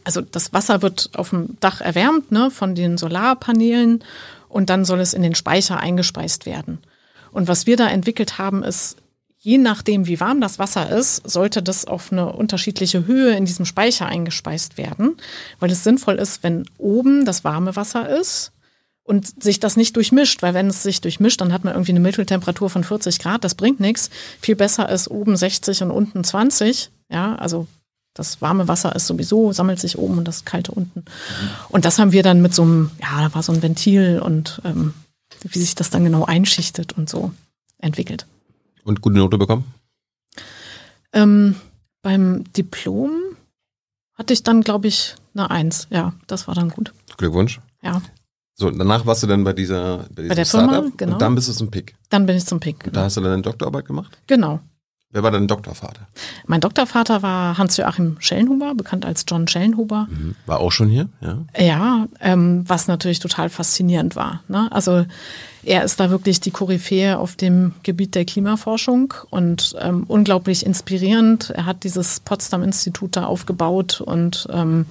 also 0.08 0.22
das 0.22 0.54
Wasser 0.54 0.82
wird 0.82 1.10
auf 1.16 1.32
dem 1.32 1.58
Dach 1.60 1.82
erwärmt 1.82 2.32
ne, 2.32 2.50
von 2.50 2.76
den 2.76 2.98
Solarpanelen 2.98 4.06
und 4.48 4.70
dann 4.70 4.86
soll 4.86 5.02
es 5.02 5.14
in 5.14 5.22
den 5.22 5.36
Speicher 5.36 5.82
eingespeist 5.82 6.46
werden. 6.46 6.80
Und 7.34 7.50
was 7.50 7.68
wir 7.68 7.76
da 7.76 7.90
entwickelt 7.90 8.38
haben, 8.38 8.64
ist 8.64 8.96
je 9.38 9.58
nachdem, 9.58 10.08
wie 10.08 10.22
warm 10.22 10.40
das 10.40 10.60
Wasser 10.60 10.90
ist, 10.90 11.30
sollte 11.30 11.62
das 11.62 11.84
auf 11.84 12.14
eine 12.14 12.32
unterschiedliche 12.32 13.06
Höhe 13.06 13.36
in 13.36 13.44
diesem 13.44 13.66
Speicher 13.66 14.06
eingespeist 14.06 14.78
werden, 14.78 15.18
weil 15.60 15.72
es 15.72 15.84
sinnvoll 15.84 16.16
ist, 16.16 16.42
wenn 16.42 16.64
oben 16.78 17.26
das 17.26 17.44
warme 17.44 17.76
Wasser 17.76 18.08
ist 18.08 18.54
und 19.04 19.44
sich 19.44 19.60
das 19.60 19.76
nicht 19.76 19.98
durchmischt, 19.98 20.42
weil 20.42 20.54
wenn 20.54 20.68
es 20.68 20.84
sich 20.84 21.02
durchmischt, 21.02 21.42
dann 21.42 21.52
hat 21.52 21.66
man 21.66 21.74
irgendwie 21.74 21.92
eine 21.92 22.00
Mitteltemperatur 22.00 22.70
von 22.70 22.86
40 22.86 23.20
Grad, 23.20 23.44
das 23.44 23.56
bringt 23.56 23.82
nichts. 23.82 24.10
Viel 24.40 24.56
besser 24.56 24.88
ist 24.88 25.12
oben 25.12 25.36
60 25.36 25.84
und 25.84 25.92
unten 25.92 26.24
20, 26.24 26.92
ja, 27.10 27.36
also 27.36 27.68
das 28.18 28.42
warme 28.42 28.68
Wasser 28.68 28.96
ist 28.96 29.08
sowieso, 29.08 29.52
sammelt 29.52 29.80
sich 29.80 29.98
oben 29.98 30.18
und 30.18 30.28
das 30.28 30.44
kalte 30.44 30.72
unten. 30.72 31.06
Und 31.70 31.86
das 31.86 32.00
haben 32.00 32.12
wir 32.12 32.24
dann 32.24 32.42
mit 32.42 32.54
so 32.54 32.64
einem, 32.64 32.92
ja, 33.00 33.22
da 33.22 33.34
war 33.34 33.44
so 33.44 33.54
ein 33.54 33.62
Ventil 33.62 34.20
und 34.20 34.62
ähm, 34.66 34.94
wie 35.42 35.60
sich 35.60 35.76
das 35.76 35.90
dann 35.90 36.04
genau 36.04 36.26
einschichtet 36.26 36.94
und 36.94 37.10
so 37.10 37.32
entwickelt. 37.78 38.26
Und 38.84 39.02
gute 39.02 39.18
Note 39.18 39.38
bekommen? 39.38 39.66
Ähm, 41.14 41.56
beim 42.02 42.52
Diplom 42.54 43.12
hatte 44.16 44.34
ich 44.34 44.44
dann, 44.44 44.62
glaube 44.62 44.88
ich, 44.88 45.16
eine 45.36 45.52
Eins. 45.52 45.88
Ja, 45.90 46.14
das 46.26 46.48
war 46.48 46.56
dann 46.56 46.70
gut. 46.70 46.94
Glückwunsch. 47.18 47.60
Ja. 47.84 48.02
So, 48.56 48.72
danach 48.72 49.06
warst 49.06 49.22
du 49.22 49.28
dann 49.28 49.44
bei 49.44 49.54
dieser 49.54 50.08
bei, 50.16 50.28
Bei 50.28 50.36
der 50.36 50.46
Firma, 50.46 50.74
Startup 50.74 50.98
genau. 50.98 51.14
und 51.14 51.22
dann 51.22 51.36
bist 51.36 51.48
du 51.48 51.54
zum 51.54 51.70
PIC. 51.70 51.96
Dann 52.10 52.26
bin 52.26 52.36
ich 52.36 52.46
zum 52.46 52.60
PIC. 52.60 52.88
Und 52.88 52.96
da 52.96 53.04
hast 53.04 53.18
du 53.18 53.22
dann 53.22 53.34
eine 53.34 53.42
Doktorarbeit 53.44 53.86
gemacht? 53.86 54.18
Genau. 54.26 54.60
Wer 55.18 55.24
war 55.24 55.32
dein 55.32 55.48
Doktorvater? 55.48 56.08
Mein 56.46 56.62
Doktorvater 56.62 57.24
war 57.24 57.58
Hans-Joachim 57.58 58.18
Schellenhuber, 58.20 58.76
bekannt 58.76 59.04
als 59.04 59.26
John 59.28 59.48
Schellenhuber. 59.48 60.08
War 60.46 60.60
auch 60.60 60.72
schon 60.72 60.90
hier, 60.90 61.10
ja. 61.22 61.44
Ja, 61.58 62.08
ähm, 62.22 62.64
was 62.68 62.88
natürlich 62.88 63.18
total 63.18 63.50
faszinierend 63.50 64.16
war. 64.16 64.44
Ne? 64.48 64.72
Also 64.72 65.08
er 65.64 65.84
ist 65.84 66.00
da 66.00 66.12
wirklich 66.12 66.40
die 66.40 66.52
Koryphäe 66.52 67.18
auf 67.18 67.36
dem 67.36 67.74
Gebiet 67.82 68.14
der 68.14 68.26
Klimaforschung 68.26 69.16
und 69.32 69.76
ähm, 69.80 70.04
unglaublich 70.08 70.64
inspirierend. 70.64 71.50
Er 71.50 71.66
hat 71.66 71.84
dieses 71.84 72.20
Potsdam-Institut 72.20 73.16
da 73.16 73.26
aufgebaut 73.26 74.02
und 74.02 74.48
ähm, 74.52 74.86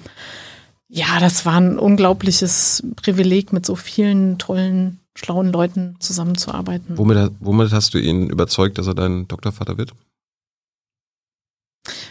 ja, 0.89 1.21
das 1.21 1.45
war 1.45 1.55
ein 1.55 1.79
unglaubliches 1.79 2.83
Privileg, 2.97 3.53
mit 3.53 3.65
so 3.65 3.77
vielen 3.77 4.39
tollen, 4.39 4.99
schlauen 5.15 5.53
Leuten 5.53 5.95
zusammenzuarbeiten. 6.01 6.97
Womit, 6.97 7.31
womit 7.39 7.71
hast 7.71 7.93
du 7.93 7.97
ihn 7.97 8.29
überzeugt, 8.29 8.77
dass 8.77 8.87
er 8.87 8.93
dein 8.93 9.25
Doktorvater 9.29 9.77
wird? 9.77 9.93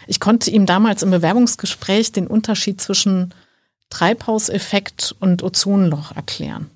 Ich 0.07 0.19
konnte 0.19 0.49
ihm 0.51 0.65
damals 0.65 1.03
im 1.03 1.11
Bewerbungsgespräch 1.11 2.11
den 2.11 2.27
Unterschied 2.27 2.81
zwischen 2.81 3.33
Treibhauseffekt 3.89 5.15
und 5.19 5.43
Ozonloch 5.43 6.15
erklären. 6.15 6.69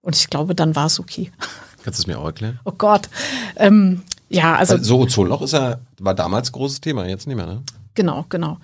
Und 0.00 0.16
ich 0.16 0.30
glaube, 0.30 0.54
dann 0.54 0.76
war 0.76 0.86
es 0.86 1.00
okay. 1.00 1.32
Kannst 1.84 2.00
du 2.00 2.02
es 2.02 2.06
mir 2.06 2.18
auch 2.18 2.26
erklären? 2.26 2.58
Oh 2.64 2.72
Gott. 2.72 3.08
Ähm, 3.56 4.02
ja, 4.28 4.56
also 4.56 4.74
Weil 4.74 4.84
so 4.84 5.00
Ozonloch 5.00 5.42
ist 5.42 5.52
ja, 5.52 5.78
war 6.00 6.14
damals 6.14 6.50
großes 6.50 6.80
Thema, 6.80 7.06
jetzt 7.06 7.26
nicht 7.26 7.36
mehr, 7.36 7.46
ne? 7.46 7.62
genau, 7.96 8.24
genau. 8.28 8.58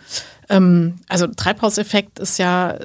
Ähm, 0.49 1.01
also 1.09 1.27
Treibhauseffekt 1.27 2.21
ist 2.21 2.39
ja 2.39 2.79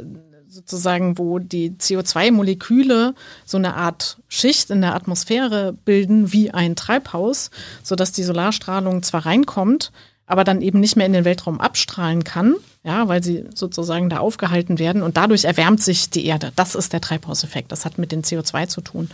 sozusagen, 0.47 1.19
wo 1.19 1.37
die 1.37 1.71
CO2-Moleküle 1.71 3.13
so 3.45 3.57
eine 3.57 3.75
Art 3.75 4.17
Schicht 4.27 4.71
in 4.71 4.81
der 4.81 4.95
Atmosphäre 4.95 5.73
bilden 5.85 6.33
wie 6.33 6.49
ein 6.49 6.75
Treibhaus, 6.75 7.51
sodass 7.83 8.11
die 8.11 8.23
Solarstrahlung 8.23 9.03
zwar 9.03 9.27
reinkommt, 9.27 9.91
aber 10.27 10.43
dann 10.43 10.61
eben 10.61 10.79
nicht 10.79 10.97
mehr 10.97 11.05
in 11.05 11.13
den 11.13 11.25
Weltraum 11.25 11.59
abstrahlen 11.59 12.23
kann, 12.23 12.55
ja, 12.83 13.07
weil 13.07 13.23
sie 13.23 13.45
sozusagen 13.55 14.09
da 14.09 14.19
aufgehalten 14.19 14.77
werden 14.77 15.01
und 15.01 15.17
dadurch 15.17 15.45
erwärmt 15.45 15.81
sich 15.81 16.09
die 16.09 16.25
Erde. 16.25 16.51
Das 16.55 16.75
ist 16.75 16.93
der 16.93 17.01
Treibhauseffekt. 17.01 17.71
Das 17.71 17.85
hat 17.85 17.97
mit 17.97 18.11
dem 18.11 18.21
CO2 18.21 18.67
zu 18.67 18.81
tun. 18.81 19.09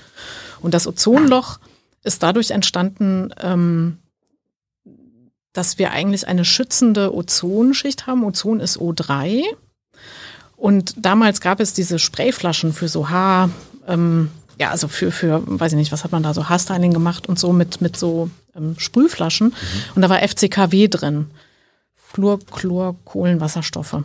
Und 0.60 0.74
das 0.74 0.88
Ozonloch 0.88 1.60
ist 2.04 2.24
dadurch 2.24 2.50
entstanden, 2.52 3.34
ähm, 3.40 4.00
dass 5.54 5.78
wir 5.78 5.92
eigentlich 5.92 6.28
eine 6.28 6.46
schützende 6.46 7.14
Ozonschicht 7.14 8.08
haben. 8.08 8.24
Ozon 8.24 8.60
ist 8.60 8.80
O3. 8.80 9.44
Und 10.58 10.96
damals 10.98 11.42
gab 11.42 11.60
es 11.60 11.74
diese 11.74 12.00
Sprayflaschen 12.00 12.74
für 12.74 12.88
so 12.88 13.10
Haar, 13.10 13.52
ähm, 13.88 14.32
ja, 14.60 14.70
also 14.72 14.88
für, 14.88 15.12
für, 15.12 15.42
weiß 15.46 15.74
ich 15.74 15.78
nicht, 15.78 15.92
was 15.92 16.04
hat 16.04 16.12
man 16.12 16.24
da 16.24 16.34
so 16.34 16.50
Haarstyling 16.50 16.94
gemacht 16.94 17.28
und 17.28 17.40
so 17.40 17.54
mit, 17.54 17.82
mit 17.82 17.98
so 17.98 18.30
ähm, 18.56 18.76
Sprühflaschen. 18.78 19.54
Und 19.96 20.02
da 20.02 20.10
war 20.10 20.22
FCKW 20.22 20.88
drin. 20.88 21.28
Fluor, 21.96 22.40
Chlor, 22.40 22.96
Kohlenwasserstoffe. 23.06 24.04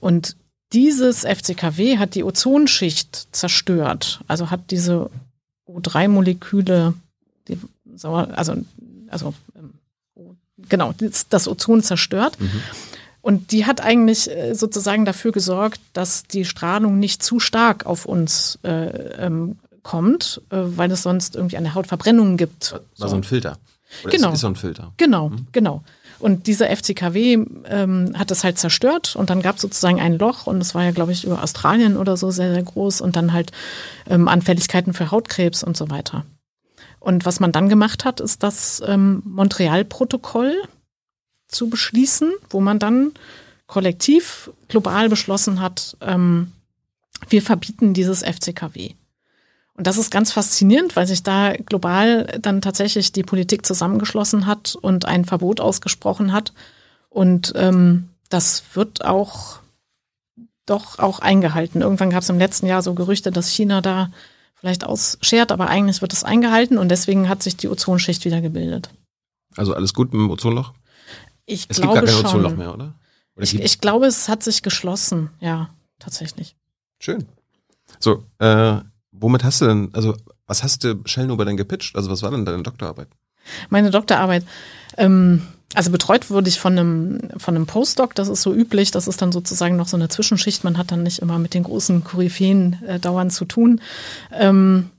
Und 0.00 0.36
dieses 0.72 1.24
FCKW 1.24 1.98
hat 1.98 2.14
die 2.14 2.24
Ozonschicht 2.24 3.28
zerstört. 3.30 4.20
Also 4.26 4.50
hat 4.50 4.70
diese 4.70 5.10
O3-Moleküle, 5.68 6.94
die 7.46 7.58
Sauer, 7.94 8.28
also, 8.34 8.56
also 9.08 9.34
ähm, 9.56 9.74
genau, 10.68 10.92
das, 11.28 11.48
Ozon 11.48 11.82
zerstört. 11.82 12.36
Und 13.20 13.52
die 13.52 13.64
hat 13.64 13.80
eigentlich 13.80 14.30
äh, 14.30 14.54
sozusagen 14.54 15.04
dafür 15.04 15.32
gesorgt, 15.32 15.80
dass 15.92 16.24
die 16.24 16.44
Strahlung 16.44 16.98
nicht 16.98 17.22
zu 17.22 17.40
stark 17.40 17.86
auf 17.86 18.04
uns 18.04 18.58
äh, 18.64 19.24
ähm, 19.24 19.56
kommt, 19.84 20.42
äh, 20.50 20.56
weil 20.58 20.90
es 20.90 21.04
sonst 21.04 21.36
irgendwie 21.36 21.56
eine 21.56 21.74
Hautverbrennung 21.74 22.36
gibt. 22.36 22.72
War 22.98 23.08
so 23.08 23.14
ein 23.14 23.22
Filter. 23.22 23.58
Oder 24.02 24.10
Genau. 24.10 24.28
Ist, 24.30 24.34
ist 24.34 24.40
so 24.40 24.48
ein 24.48 24.56
Filter. 24.56 24.92
Genau, 24.96 25.30
genau. 25.52 25.84
Und 26.18 26.46
dieser 26.46 26.74
FCKW 26.74 27.44
ähm, 27.66 28.12
hat 28.16 28.30
das 28.30 28.44
halt 28.44 28.58
zerstört 28.58 29.14
und 29.14 29.30
dann 29.30 29.42
gab 29.42 29.56
es 29.56 29.62
sozusagen 29.62 30.00
ein 30.00 30.18
Loch 30.18 30.46
und 30.46 30.60
es 30.60 30.74
war 30.74 30.82
ja, 30.82 30.90
glaube 30.90 31.12
ich, 31.12 31.24
über 31.24 31.42
Australien 31.42 31.96
oder 31.96 32.16
so 32.16 32.30
sehr, 32.30 32.52
sehr 32.52 32.62
groß 32.62 33.00
und 33.00 33.14
dann 33.14 33.32
halt 33.32 33.52
ähm, 34.08 34.26
Anfälligkeiten 34.26 34.94
für 34.94 35.10
Hautkrebs 35.10 35.62
und 35.62 35.76
so 35.76 35.90
weiter. 35.90 36.24
Und 36.98 37.26
was 37.26 37.40
man 37.40 37.52
dann 37.52 37.68
gemacht 37.68 38.04
hat, 38.04 38.20
ist 38.20 38.42
das 38.42 38.82
ähm, 38.86 39.22
Montreal-Protokoll 39.26 40.54
zu 41.48 41.68
beschließen, 41.68 42.32
wo 42.48 42.60
man 42.60 42.78
dann 42.78 43.12
kollektiv 43.66 44.50
global 44.68 45.08
beschlossen 45.08 45.60
hat, 45.60 45.96
ähm, 46.00 46.52
wir 47.28 47.42
verbieten 47.42 47.94
dieses 47.94 48.22
FCKW. 48.22 48.94
Und 49.76 49.86
das 49.86 49.96
ist 49.98 50.10
ganz 50.10 50.30
faszinierend, 50.32 50.94
weil 50.94 51.06
sich 51.06 51.22
da 51.24 51.52
global 51.52 52.26
dann 52.40 52.60
tatsächlich 52.62 53.10
die 53.12 53.24
Politik 53.24 53.66
zusammengeschlossen 53.66 54.46
hat 54.46 54.76
und 54.80 55.04
ein 55.04 55.24
Verbot 55.24 55.60
ausgesprochen 55.60 56.32
hat. 56.32 56.52
Und 57.08 57.52
ähm, 57.56 58.08
das 58.28 58.62
wird 58.74 59.04
auch 59.04 59.58
doch 60.66 60.98
auch 60.98 61.18
eingehalten. 61.18 61.82
Irgendwann 61.82 62.10
gab 62.10 62.22
es 62.22 62.28
im 62.30 62.38
letzten 62.38 62.66
Jahr 62.66 62.82
so 62.82 62.94
Gerüchte, 62.94 63.30
dass 63.30 63.48
China 63.50 63.80
da 63.80 64.10
vielleicht 64.54 64.84
ausschert, 64.84 65.52
aber 65.52 65.68
eigentlich 65.68 66.00
wird 66.00 66.12
es 66.12 66.24
eingehalten 66.24 66.78
und 66.78 66.88
deswegen 66.88 67.28
hat 67.28 67.42
sich 67.42 67.56
die 67.56 67.68
Ozonschicht 67.68 68.24
wieder 68.24 68.40
gebildet. 68.40 68.88
Also 69.56 69.74
alles 69.74 69.92
gut 69.92 70.12
mit 70.14 70.20
dem 70.22 70.30
Ozonloch? 70.30 70.72
Ich 71.46 71.66
Es 71.68 71.76
gibt 71.76 71.90
glaube 71.90 71.94
gar 71.96 72.04
kein 72.06 72.14
schon. 72.14 72.26
Ozonloch 72.26 72.56
mehr, 72.56 72.72
oder? 72.72 72.94
oder 73.36 73.44
Ich, 73.44 73.50
gibt- 73.50 73.64
ich 73.64 73.80
glaube, 73.80 74.06
es 74.06 74.28
hat 74.30 74.42
sich 74.42 74.62
geschlossen, 74.62 75.30
ja, 75.40 75.68
tatsächlich. 75.98 76.56
Schön. 76.98 77.26
So, 78.00 78.24
äh, 78.38 78.78
womit 79.18 79.44
hast 79.44 79.60
du 79.60 79.66
denn, 79.66 79.90
also 79.92 80.14
was 80.46 80.62
hast 80.62 80.84
du 80.84 81.00
Schellnuber 81.04 81.44
denn 81.44 81.56
gepitcht? 81.56 81.96
Also 81.96 82.10
was 82.10 82.22
war 82.22 82.30
denn 82.30 82.44
deine 82.44 82.62
Doktorarbeit? 82.62 83.08
Meine 83.70 83.90
Doktorarbeit, 83.90 84.44
ähm, 84.96 85.42
also 85.74 85.90
betreut 85.90 86.30
wurde 86.30 86.48
ich 86.48 86.58
von 86.58 86.78
einem, 86.78 87.30
von 87.36 87.56
einem 87.56 87.66
Postdoc, 87.66 88.14
das 88.14 88.28
ist 88.28 88.42
so 88.42 88.54
üblich, 88.54 88.90
das 88.90 89.08
ist 89.08 89.20
dann 89.20 89.32
sozusagen 89.32 89.76
noch 89.76 89.88
so 89.88 89.96
eine 89.96 90.08
Zwischenschicht, 90.08 90.64
man 90.64 90.78
hat 90.78 90.92
dann 90.92 91.02
nicht 91.02 91.18
immer 91.18 91.38
mit 91.38 91.54
den 91.54 91.64
großen 91.64 92.04
Koryphäen 92.04 92.82
äh, 92.86 92.98
dauernd 93.00 93.32
zu 93.32 93.44
tun. 93.44 93.80
Ähm, 94.32 94.90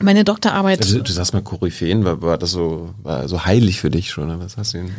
meine 0.00 0.24
Doktorarbeit, 0.24 0.80
Also, 0.80 1.00
du 1.00 1.12
sagst 1.12 1.32
mal 1.32 1.42
Koryphäen, 1.42 2.04
war, 2.04 2.20
war 2.20 2.38
das 2.38 2.50
so, 2.50 2.94
war 3.02 3.28
so 3.28 3.44
heilig 3.44 3.80
für 3.80 3.90
dich 3.90 4.10
schon? 4.10 4.24
Oder 4.24 4.40
was 4.40 4.56
hast 4.56 4.74
du 4.74 4.78
denn? 4.78 4.92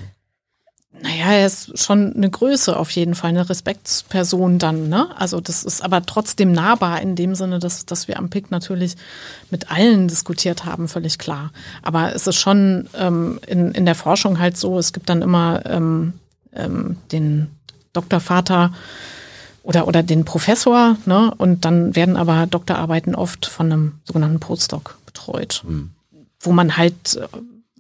Naja, 1.02 1.34
er 1.34 1.46
ist 1.46 1.78
schon 1.78 2.14
eine 2.16 2.30
Größe 2.30 2.78
auf 2.78 2.90
jeden 2.92 3.16
Fall, 3.16 3.30
eine 3.30 3.50
Respektsperson 3.50 4.60
dann, 4.60 4.90
ne? 4.90 5.08
Also 5.18 5.42
das 5.42 5.64
ist 5.64 5.84
aber 5.84 6.06
trotzdem 6.06 6.52
nahbar 6.52 7.02
in 7.02 7.16
dem 7.16 7.36
Sinne, 7.36 7.60
dass, 7.60 7.86
dass 7.86 8.08
wir 8.08 8.18
am 8.18 8.30
PIC 8.30 8.52
natürlich 8.52 8.96
mit 9.50 9.72
allen 9.72 10.08
diskutiert 10.08 10.66
haben, 10.66 10.88
völlig 10.88 11.18
klar. 11.18 11.52
Aber 11.82 12.16
es 12.16 12.28
ist 12.28 12.38
schon 12.38 12.88
ähm, 12.98 13.40
in, 13.46 13.72
in 13.74 13.86
der 13.86 13.96
Forschung 13.96 14.40
halt 14.40 14.58
so, 14.58 14.78
es 14.78 14.94
gibt 14.94 15.10
dann 15.10 15.22
immer 15.22 15.66
ähm, 15.66 16.14
ähm, 16.54 16.98
den 17.12 17.50
Doktorvater 17.94 18.74
oder, 19.64 19.88
oder 19.88 20.04
den 20.04 20.26
Professor, 20.26 20.98
ne? 21.06 21.34
Und 21.38 21.66
dann 21.66 21.96
werden 21.96 22.18
aber 22.18 22.48
Doktorarbeiten 22.48 23.16
oft 23.16 23.46
von 23.46 23.72
einem 23.72 24.00
sogenannten 24.06 24.40
Postdoc 24.40 24.98
betreut, 25.06 25.64
wo 26.40 26.52
man 26.52 26.78
halt 26.78 27.16
äh, 27.16 27.28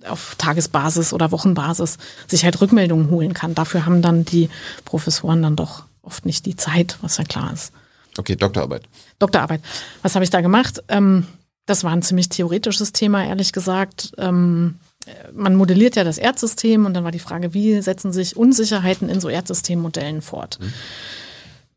auf 0.09 0.35
Tagesbasis 0.37 1.13
oder 1.13 1.31
Wochenbasis 1.31 1.97
sich 2.27 2.43
halt 2.45 2.59
Rückmeldungen 2.61 3.09
holen 3.09 3.33
kann. 3.33 3.55
Dafür 3.55 3.85
haben 3.85 4.01
dann 4.01 4.25
die 4.25 4.49
Professoren 4.83 5.41
dann 5.41 5.55
doch 5.55 5.83
oft 6.01 6.25
nicht 6.25 6.45
die 6.45 6.55
Zeit, 6.55 6.97
was 7.01 7.17
ja 7.17 7.23
klar 7.23 7.51
ist. 7.53 7.73
Okay, 8.17 8.35
Doktorarbeit. 8.35 8.83
Doktorarbeit. 9.19 9.61
Was 10.01 10.15
habe 10.15 10.23
ich 10.23 10.29
da 10.29 10.41
gemacht? 10.41 10.83
Ähm, 10.87 11.27
das 11.65 11.83
war 11.83 11.91
ein 11.91 12.03
ziemlich 12.03 12.29
theoretisches 12.29 12.93
Thema, 12.93 13.25
ehrlich 13.25 13.51
gesagt. 13.51 14.13
Ähm, 14.17 14.75
äh, 15.05 15.31
man 15.33 15.55
modelliert 15.55 15.95
ja 15.95 16.03
das 16.03 16.17
Erdsystem 16.17 16.85
und 16.85 16.93
dann 16.93 17.03
war 17.03 17.11
die 17.11 17.19
Frage, 17.19 17.53
wie 17.53 17.81
setzen 17.81 18.13
sich 18.13 18.37
Unsicherheiten 18.37 19.09
in 19.09 19.19
so 19.19 19.29
Erdsystemmodellen 19.29 20.21
fort? 20.21 20.59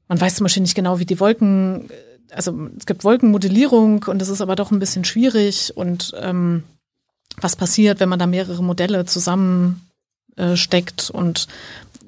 Man 0.08 0.20
weiß 0.20 0.36
zum 0.36 0.44
Beispiel 0.44 0.62
nicht 0.62 0.74
genau, 0.74 0.98
wie 0.98 1.06
die 1.06 1.20
Wolken, 1.20 1.90
also 2.30 2.68
es 2.78 2.86
gibt 2.86 3.04
Wolkenmodellierung 3.04 4.04
und 4.04 4.20
das 4.20 4.28
ist 4.28 4.40
aber 4.40 4.56
doch 4.56 4.70
ein 4.70 4.78
bisschen 4.78 5.04
schwierig 5.04 5.72
und 5.76 6.14
ähm, 6.20 6.64
was 7.40 7.57
passiert, 7.57 8.01
wenn 8.01 8.09
man 8.09 8.18
da 8.18 8.27
mehrere 8.27 8.62
Modelle 8.62 9.07
zusammensteckt. 9.07 11.11
und 11.11 11.48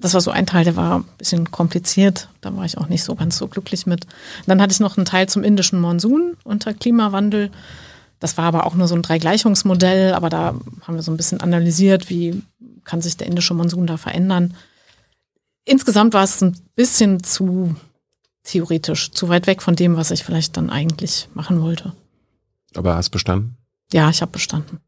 das 0.01 0.15
war 0.15 0.21
so 0.21 0.31
ein 0.31 0.47
Teil, 0.47 0.65
der 0.65 0.77
war 0.77 1.01
ein 1.01 1.05
bisschen 1.19 1.51
kompliziert. 1.51 2.29
Da 2.41 2.57
war 2.57 2.65
ich 2.65 2.79
auch 2.79 2.89
nicht 2.89 3.05
so 3.05 3.15
ganz 3.15 3.37
so 3.37 3.49
glücklich 3.49 3.87
mit. 3.87 4.07
dann 4.47 4.61
hatte 4.61 4.73
ich 4.73 4.81
noch 4.81 4.97
einen 4.97 5.05
Teil 5.05 5.29
zum 5.29 5.45
indischen 5.45 5.81
Monsun 5.81 6.37
unter 6.45 6.73
Klimawandel. 6.73 7.51
Das 8.19 8.37
war 8.37 8.45
aber 8.45 8.67
auch 8.67 8.75
nur 8.75 8.89
so 8.89 8.95
ein 8.95 9.03
Dreigleichungsmodell, 9.03 10.15
aber 10.15 10.29
da 10.29 10.55
haben 10.83 10.95
wir 10.95 11.03
so 11.03 11.11
ein 11.11 11.17
bisschen 11.17 11.41
analysiert, 11.41 12.11
wie 12.11 12.43
kann 12.85 13.01
sich 13.01 13.17
der 13.17 13.27
indische 13.27 13.55
Monsun 13.55 13.87
da 13.87 13.97
verändern. 13.97 14.55
Insgesamt 15.65 16.15
war 16.15 16.25
es 16.25 16.43
ein 16.43 16.57
bisschen 16.75 17.23
zu 17.23 17.77
theoretisch, 18.45 19.13
zu 19.13 19.29
weit 19.29 19.47
weg 19.47 19.63
von 19.63 19.77
dem, 19.77 19.97
was 19.97 20.11
ich 20.11 20.25
vielleicht 20.25 20.57
dann 20.57 20.71
eigentlich 20.71 21.29
machen 21.35 21.63
wollte. 21.63 21.93
Aber 22.75 22.97
hast 22.97 23.11
bestanden? 23.11 23.57
Ja, 23.93 24.11
ich 24.11 24.23
habe 24.23 24.33
bestanden. 24.33 24.81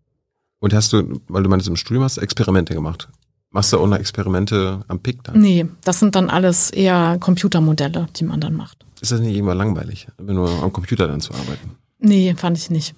Und 0.63 0.73
hast 0.73 0.93
du, 0.93 1.21
weil 1.27 1.43
du 1.43 1.49
meinst, 1.49 1.67
im 1.67 1.75
Studium 1.75 2.05
hast, 2.05 2.19
Experimente 2.19 2.73
gemacht? 2.73 3.09
Machst 3.51 3.73
du 3.73 3.81
auch 3.81 3.87
noch 3.89 3.99
Experimente 3.99 4.85
am 4.87 5.01
PIC 5.01 5.25
dann? 5.25 5.41
Nee, 5.41 5.67
das 5.83 5.99
sind 5.99 6.15
dann 6.15 6.31
alles 6.31 6.71
eher 6.71 7.17
Computermodelle, 7.19 8.07
die 8.15 8.23
man 8.23 8.41
dann 8.41 8.55
macht. 8.55 8.87
Ist 9.01 9.11
das 9.11 9.19
nicht 9.19 9.37
immer 9.37 9.57
langweilig, 9.57 10.07
nur 10.23 10.63
am 10.63 10.73
Computer 10.73 11.09
dann 11.09 11.21
zu 11.21 11.35
arbeiten? 11.35 11.73
Nee, 11.99 12.37
fand 12.37 12.57
ich 12.59 12.71
nicht. 12.71 12.95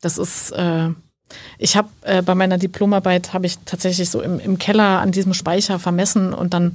Das 0.00 0.18
ist, 0.18 0.50
äh, 0.50 0.88
ich 1.58 1.76
habe 1.76 1.88
äh, 2.02 2.22
bei 2.22 2.34
meiner 2.34 2.58
Diplomarbeit 2.58 3.34
habe 3.34 3.46
ich 3.46 3.58
tatsächlich 3.58 4.10
so 4.10 4.20
im, 4.20 4.40
im 4.40 4.58
Keller 4.58 4.98
an 4.98 5.12
diesem 5.12 5.32
Speicher 5.32 5.78
vermessen 5.78 6.34
und 6.34 6.54
dann 6.54 6.74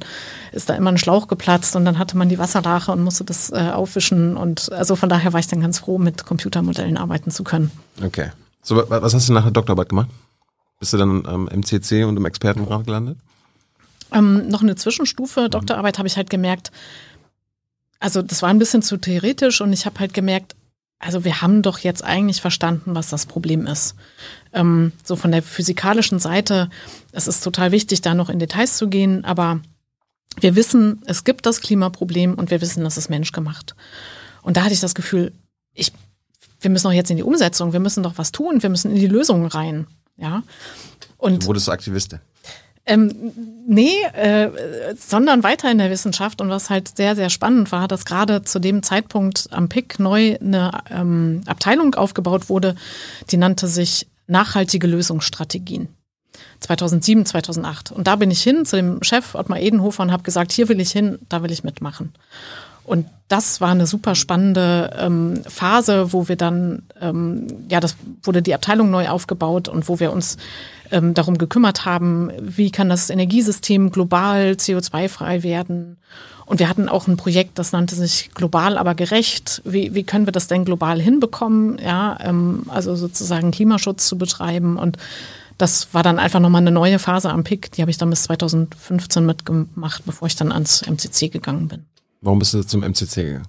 ist 0.54 0.70
da 0.70 0.76
immer 0.76 0.94
ein 0.94 0.98
Schlauch 0.98 1.28
geplatzt 1.28 1.76
und 1.76 1.84
dann 1.84 2.00
hatte 2.00 2.18
man 2.18 2.30
die 2.30 2.40
Wasserlache 2.40 2.94
und 2.94 3.04
musste 3.04 3.26
das 3.26 3.52
äh, 3.52 3.72
aufwischen 3.74 4.38
und 4.38 4.72
also 4.72 4.96
von 4.96 5.10
daher 5.10 5.34
war 5.34 5.42
ich 5.42 5.48
dann 5.48 5.60
ganz 5.60 5.80
froh, 5.80 5.98
mit 5.98 6.26
Computermodellen 6.26 6.96
arbeiten 6.96 7.32
zu 7.32 7.44
können. 7.44 7.70
Okay. 8.02 8.30
So, 8.66 8.84
was 8.90 9.14
hast 9.14 9.30
du 9.30 9.34
nach 9.34 9.44
der 9.44 9.52
Doktorarbeit 9.52 9.90
gemacht? 9.90 10.10
Bist 10.80 10.92
du 10.92 10.98
dann 10.98 11.24
am 11.28 11.48
MCC 11.48 12.04
und 12.04 12.18
im 12.18 12.26
Expertenrat 12.26 12.86
gelandet? 12.86 13.20
Ähm, 14.12 14.48
noch 14.48 14.64
eine 14.64 14.76
Zwischenstufe. 14.76 15.50
Doktorarbeit 15.50 16.00
habe 16.00 16.08
ich 16.08 16.18
halt 16.18 16.32
gemerkt, 16.32 16.72
also 18.00 18.24
das 18.24 18.42
war 18.42 18.50
ein 18.50 18.58
bisschen 18.58 18.82
zu 18.82 18.98
theoretisch 18.98 19.62
und 19.62 19.72
ich 19.72 19.86
habe 19.86 20.00
halt 20.00 20.16
gemerkt, 20.16 20.56
also 20.98 21.24
wir 21.24 21.44
haben 21.44 21.62
doch 21.62 21.78
jetzt 21.78 22.04
eigentlich 22.04 22.42
verstanden, 22.42 22.96
was 22.96 23.10
das 23.10 23.28
Problem 23.28 23.68
ist. 23.68 23.94
Ähm, 24.52 24.94
so 25.04 25.16
von 25.16 25.32
der 25.32 25.44
physikalischen 25.44 26.18
Seite, 26.18 26.72
es 27.12 27.28
ist 27.28 27.44
total 27.44 27.72
wichtig, 27.72 28.02
da 28.02 28.16
noch 28.16 28.30
in 28.30 28.40
Details 28.40 28.78
zu 28.78 28.90
gehen, 28.90 29.26
aber 29.26 29.60
wir 30.40 30.56
wissen, 30.56 31.04
es 31.06 31.24
gibt 31.24 31.46
das 31.46 31.62
Klimaproblem 31.62 32.34
und 32.34 32.50
wir 32.50 32.62
wissen, 32.62 32.84
das 32.84 32.98
ist 32.98 33.10
menschgemacht. 33.10 33.76
Und 34.42 34.58
da 34.58 34.64
hatte 34.64 34.74
ich 34.74 34.80
das 34.80 34.96
Gefühl, 34.96 35.34
ich, 35.76 35.92
wir 36.66 36.72
müssen 36.72 36.88
doch 36.88 36.94
jetzt 36.94 37.12
in 37.12 37.18
die 37.18 37.24
Umsetzung, 37.24 37.72
wir 37.72 37.80
müssen 37.80 38.04
doch 38.04 38.18
was 38.18 38.32
tun, 38.32 38.62
wir 38.62 38.70
müssen 38.70 38.92
in 38.92 38.98
die 38.98 39.08
Lösungen 39.08 39.46
rein. 39.46 39.88
Ja. 40.18 40.44
Und 41.18 41.44
du 41.44 41.48
wurdest 41.48 41.70
Aktivistin. 41.70 42.20
Ähm, 42.88 43.32
nee, 43.68 43.96
äh, 44.14 44.50
sondern 44.96 45.44
weiter 45.44 45.72
in 45.72 45.78
der 45.78 45.90
Wissenschaft. 45.90 46.42
Und 46.42 46.50
was 46.50 46.70
halt 46.70 46.98
sehr, 46.98 47.16
sehr 47.16 47.30
spannend 47.30 47.72
war, 47.72 47.88
dass 47.88 48.06
gerade 48.06 48.44
zu 48.44 48.60
dem 48.60 48.84
Zeitpunkt 48.84 49.48
am 49.52 49.70
PIC 49.70 50.00
neu 50.00 50.38
eine 50.40 50.72
ähm, 50.92 51.42
Abteilung 51.48 51.96
aufgebaut 51.96 52.50
wurde, 52.50 52.76
die 53.32 53.38
nannte 53.38 53.68
sich 53.68 54.08
Nachhaltige 54.28 54.88
Lösungsstrategien. 54.88 55.88
2007, 56.60 57.28
2008. 57.28 57.92
Und 57.92 58.08
da 58.08 58.16
bin 58.16 58.32
ich 58.32 58.42
hin 58.42 58.66
zu 58.66 58.76
dem 58.76 59.04
Chef 59.04 59.36
Ottmar 59.36 59.60
Edenhofer 59.60 60.02
und 60.02 60.12
habe 60.12 60.24
gesagt, 60.24 60.52
hier 60.52 60.68
will 60.68 60.80
ich 60.80 60.92
hin, 60.92 61.20
da 61.30 61.44
will 61.44 61.52
ich 61.52 61.64
mitmachen. 61.64 62.14
Und 62.86 63.08
das 63.28 63.60
war 63.60 63.70
eine 63.70 63.88
super 63.88 64.14
spannende 64.14 64.92
ähm, 64.98 65.42
Phase, 65.48 66.14
wo 66.14 66.28
wir 66.28 66.36
dann, 66.36 66.84
ähm, 67.02 67.48
ja, 67.70 67.80
das 67.80 67.96
wurde 68.22 68.44
die 68.44 68.54
Abteilung 68.54 68.92
neu 68.92 69.10
aufgebaut 69.10 69.68
und 69.68 69.90
wo 69.90 70.00
wir 70.00 70.14
uns 70.14 70.38
ähm, 70.92 71.16
darum 71.16 71.38
gekümmert 71.38 71.86
haben, 71.86 72.32
wie 72.40 72.70
kann 72.70 72.90
das 72.90 73.10
Energiesystem 73.10 73.90
global 73.90 74.52
CO2-frei 74.52 75.42
werden. 75.42 75.98
Und 76.46 76.60
wir 76.60 76.70
hatten 76.70 76.88
auch 76.88 77.08
ein 77.08 77.18
Projekt, 77.18 77.58
das 77.58 77.72
nannte 77.72 77.96
sich 77.96 78.30
global, 78.36 78.78
aber 78.78 78.94
gerecht. 78.94 79.64
Wie, 79.66 79.96
wie 79.96 80.04
können 80.04 80.28
wir 80.28 80.32
das 80.32 80.48
denn 80.48 80.64
global 80.64 81.02
hinbekommen? 81.02 81.80
Ja, 81.84 82.20
ähm, 82.22 82.66
also 82.68 82.96
sozusagen 82.96 83.50
Klimaschutz 83.50 84.08
zu 84.08 84.20
betreiben. 84.20 84.78
Und 84.78 84.98
das 85.58 85.94
war 85.94 86.04
dann 86.04 86.20
einfach 86.20 86.40
nochmal 86.40 86.62
eine 86.62 86.72
neue 86.72 87.00
Phase 87.00 87.32
am 87.32 87.44
PIC. 87.44 87.72
Die 87.72 87.82
habe 87.82 87.90
ich 87.90 87.98
dann 87.98 88.12
bis 88.12 88.24
2015 88.24 89.26
mitgemacht, 89.26 90.06
bevor 90.06 90.28
ich 90.28 90.36
dann 90.36 90.52
ans 90.52 90.84
MCC 90.86 91.30
gegangen 91.30 91.68
bin. 91.68 91.86
Warum 92.26 92.40
bist 92.40 92.56
du 92.56 92.64
zum 92.64 92.82
MCC 92.82 93.16
gegangen? 93.24 93.48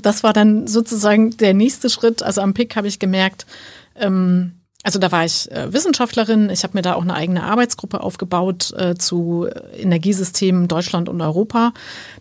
Das 0.00 0.22
war 0.22 0.32
dann 0.32 0.66
sozusagen 0.66 1.36
der 1.36 1.52
nächste 1.52 1.90
Schritt. 1.90 2.22
Also 2.22 2.40
am 2.40 2.54
PIC 2.54 2.76
habe 2.76 2.88
ich 2.88 2.98
gemerkt, 2.98 3.44
ähm, 3.96 4.52
also 4.84 5.00
da 5.00 5.10
war 5.10 5.24
ich 5.24 5.50
äh, 5.50 5.72
Wissenschaftlerin. 5.72 6.48
Ich 6.48 6.62
habe 6.62 6.74
mir 6.74 6.82
da 6.82 6.94
auch 6.94 7.02
eine 7.02 7.14
eigene 7.14 7.42
Arbeitsgruppe 7.42 8.00
aufgebaut 8.00 8.72
äh, 8.76 8.94
zu 8.94 9.48
Energiesystemen 9.76 10.68
Deutschland 10.68 11.08
und 11.08 11.20
Europa. 11.20 11.72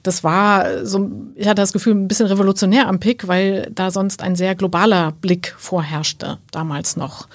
Das 0.01 0.23
war 0.23 0.84
so, 0.84 1.12
ich 1.36 1.47
hatte 1.47 1.62
das 1.62 1.73
Gefühl, 1.73 1.93
ein 1.93 2.08
bisschen 2.08 2.25
revolutionär 2.25 2.88
am 2.88 2.99
PIC, 2.99 3.27
weil 3.27 3.69
da 3.71 3.91
sonst 3.91 4.23
ein 4.23 4.36
sehr 4.36 4.55
globaler 4.55 5.12
Blick 5.12 5.53
vorherrschte, 5.60 6.39
damals 6.49 6.97
noch. 6.97 7.27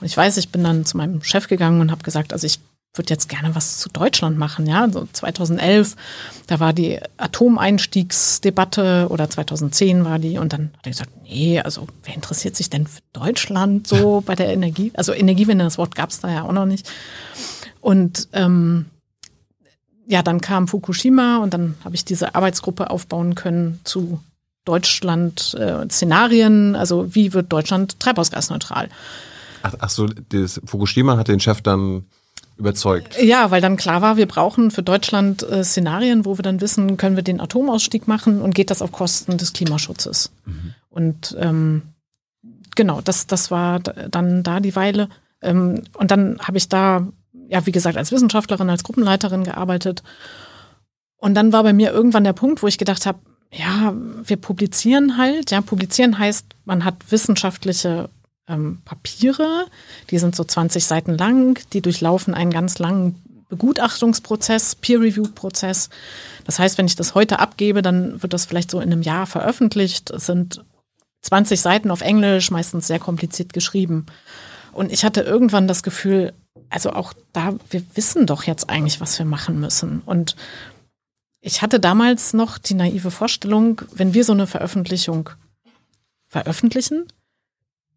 Und 0.00 0.06
ich 0.06 0.16
weiß, 0.16 0.36
ich 0.36 0.50
bin 0.50 0.62
dann 0.62 0.84
zu 0.84 0.96
meinem 0.96 1.20
Chef 1.22 1.48
gegangen 1.48 1.80
und 1.80 1.90
habe 1.90 2.04
gesagt, 2.04 2.32
also 2.32 2.46
ich 2.46 2.60
würde 2.96 3.10
jetzt 3.10 3.28
gerne 3.28 3.54
was 3.54 3.78
zu 3.78 3.88
Deutschland 3.88 4.38
machen, 4.38 4.66
ja. 4.66 4.88
So 4.90 5.08
2011, 5.10 5.96
da 6.46 6.60
war 6.60 6.72
die 6.72 7.00
Atomeinstiegsdebatte 7.16 9.08
oder 9.10 9.28
2010 9.28 10.04
war 10.04 10.18
die 10.18 10.38
und 10.38 10.52
dann 10.52 10.70
hat 10.76 10.86
er 10.86 10.90
gesagt, 10.90 11.10
nee, 11.24 11.60
also 11.60 11.86
wer 12.04 12.14
interessiert 12.14 12.56
sich 12.56 12.70
denn 12.70 12.86
für 12.86 13.00
Deutschland 13.12 13.86
so 13.86 14.20
bei 14.26 14.34
der 14.34 14.52
Energie? 14.52 14.92
Also 14.94 15.12
Energiewende, 15.12 15.64
das 15.64 15.78
Wort 15.78 15.94
gab 15.94 16.10
es 16.10 16.20
da 16.20 16.30
ja 16.30 16.42
auch 16.42 16.52
noch 16.52 16.66
nicht. 16.66 16.90
Und 17.80 18.28
ähm, 18.32 18.86
ja, 20.06 20.22
dann 20.22 20.40
kam 20.40 20.68
Fukushima 20.68 21.38
und 21.38 21.52
dann 21.52 21.74
habe 21.84 21.94
ich 21.94 22.04
diese 22.04 22.34
Arbeitsgruppe 22.34 22.90
aufbauen 22.90 23.34
können 23.34 23.80
zu 23.84 24.20
Deutschland-Szenarien, 24.64 26.74
äh, 26.74 26.78
also 26.78 27.14
wie 27.14 27.32
wird 27.32 27.52
Deutschland 27.52 28.00
treibhausgasneutral? 28.00 28.88
Ach, 29.62 29.74
ach 29.78 29.90
so, 29.90 30.06
das 30.06 30.60
Fukushima 30.64 31.16
hat 31.16 31.28
den 31.28 31.40
Chef 31.40 31.62
dann 31.62 32.04
überzeugt. 32.56 33.20
Ja, 33.22 33.50
weil 33.50 33.60
dann 33.60 33.76
klar 33.76 34.02
war, 34.02 34.16
wir 34.16 34.26
brauchen 34.26 34.70
für 34.70 34.82
Deutschland 34.82 35.42
äh, 35.42 35.62
Szenarien, 35.62 36.24
wo 36.24 36.38
wir 36.38 36.42
dann 36.42 36.60
wissen, 36.60 36.96
können 36.96 37.16
wir 37.16 37.22
den 37.22 37.40
Atomausstieg 37.40 38.08
machen 38.08 38.40
und 38.40 38.54
geht 38.54 38.70
das 38.70 38.82
auf 38.82 38.92
Kosten 38.92 39.36
des 39.36 39.52
Klimaschutzes. 39.52 40.32
Mhm. 40.44 40.74
Und 40.88 41.36
ähm, 41.38 41.82
genau, 42.74 43.00
das, 43.02 43.26
das 43.26 43.50
war 43.50 43.80
dann 43.80 44.42
da 44.42 44.60
die 44.60 44.76
Weile. 44.76 45.08
Ähm, 45.42 45.82
und 45.94 46.10
dann 46.10 46.38
habe 46.40 46.56
ich 46.56 46.68
da, 46.68 47.06
ja, 47.48 47.66
wie 47.66 47.72
gesagt, 47.72 47.98
als 47.98 48.12
Wissenschaftlerin, 48.12 48.70
als 48.70 48.84
Gruppenleiterin 48.84 49.44
gearbeitet. 49.44 50.02
Und 51.18 51.34
dann 51.34 51.52
war 51.52 51.62
bei 51.62 51.72
mir 51.72 51.92
irgendwann 51.92 52.24
der 52.24 52.32
Punkt, 52.32 52.62
wo 52.62 52.66
ich 52.66 52.78
gedacht 52.78 53.04
habe, 53.04 53.18
ja, 53.52 53.94
wir 54.24 54.36
publizieren 54.36 55.18
halt. 55.18 55.50
Ja, 55.50 55.60
publizieren 55.60 56.18
heißt, 56.18 56.46
man 56.64 56.84
hat 56.84 56.94
wissenschaftliche 57.10 58.08
ähm, 58.48 58.80
Papiere, 58.84 59.66
die 60.10 60.18
sind 60.18 60.36
so 60.36 60.44
20 60.44 60.84
Seiten 60.84 61.16
lang, 61.16 61.58
die 61.72 61.80
durchlaufen 61.80 62.34
einen 62.34 62.50
ganz 62.50 62.78
langen 62.78 63.22
Begutachtungsprozess, 63.48 64.74
Peer-Review-Prozess. 64.76 65.90
Das 66.44 66.58
heißt, 66.58 66.78
wenn 66.78 66.86
ich 66.86 66.96
das 66.96 67.14
heute 67.14 67.38
abgebe, 67.38 67.82
dann 67.82 68.22
wird 68.22 68.32
das 68.32 68.46
vielleicht 68.46 68.70
so 68.70 68.80
in 68.80 68.92
einem 68.92 69.02
Jahr 69.02 69.26
veröffentlicht. 69.26 70.10
Es 70.10 70.26
sind 70.26 70.64
20 71.22 71.60
Seiten 71.60 71.90
auf 71.90 72.00
Englisch, 72.00 72.50
meistens 72.50 72.86
sehr 72.86 72.98
kompliziert 72.98 73.52
geschrieben. 73.52 74.06
Und 74.72 74.92
ich 74.92 75.04
hatte 75.04 75.22
irgendwann 75.22 75.68
das 75.68 75.82
Gefühl, 75.82 76.32
also 76.70 76.92
auch 76.92 77.12
da, 77.32 77.54
wir 77.70 77.82
wissen 77.94 78.26
doch 78.26 78.42
jetzt 78.44 78.68
eigentlich, 78.68 79.00
was 79.00 79.18
wir 79.18 79.26
machen 79.26 79.60
müssen. 79.60 80.02
Und 80.04 80.36
ich 81.40 81.62
hatte 81.62 81.78
damals 81.78 82.32
noch 82.32 82.58
die 82.58 82.74
naive 82.74 83.10
Vorstellung, 83.10 83.82
wenn 83.92 84.14
wir 84.14 84.24
so 84.24 84.32
eine 84.32 84.46
Veröffentlichung 84.46 85.30
veröffentlichen, 86.28 87.06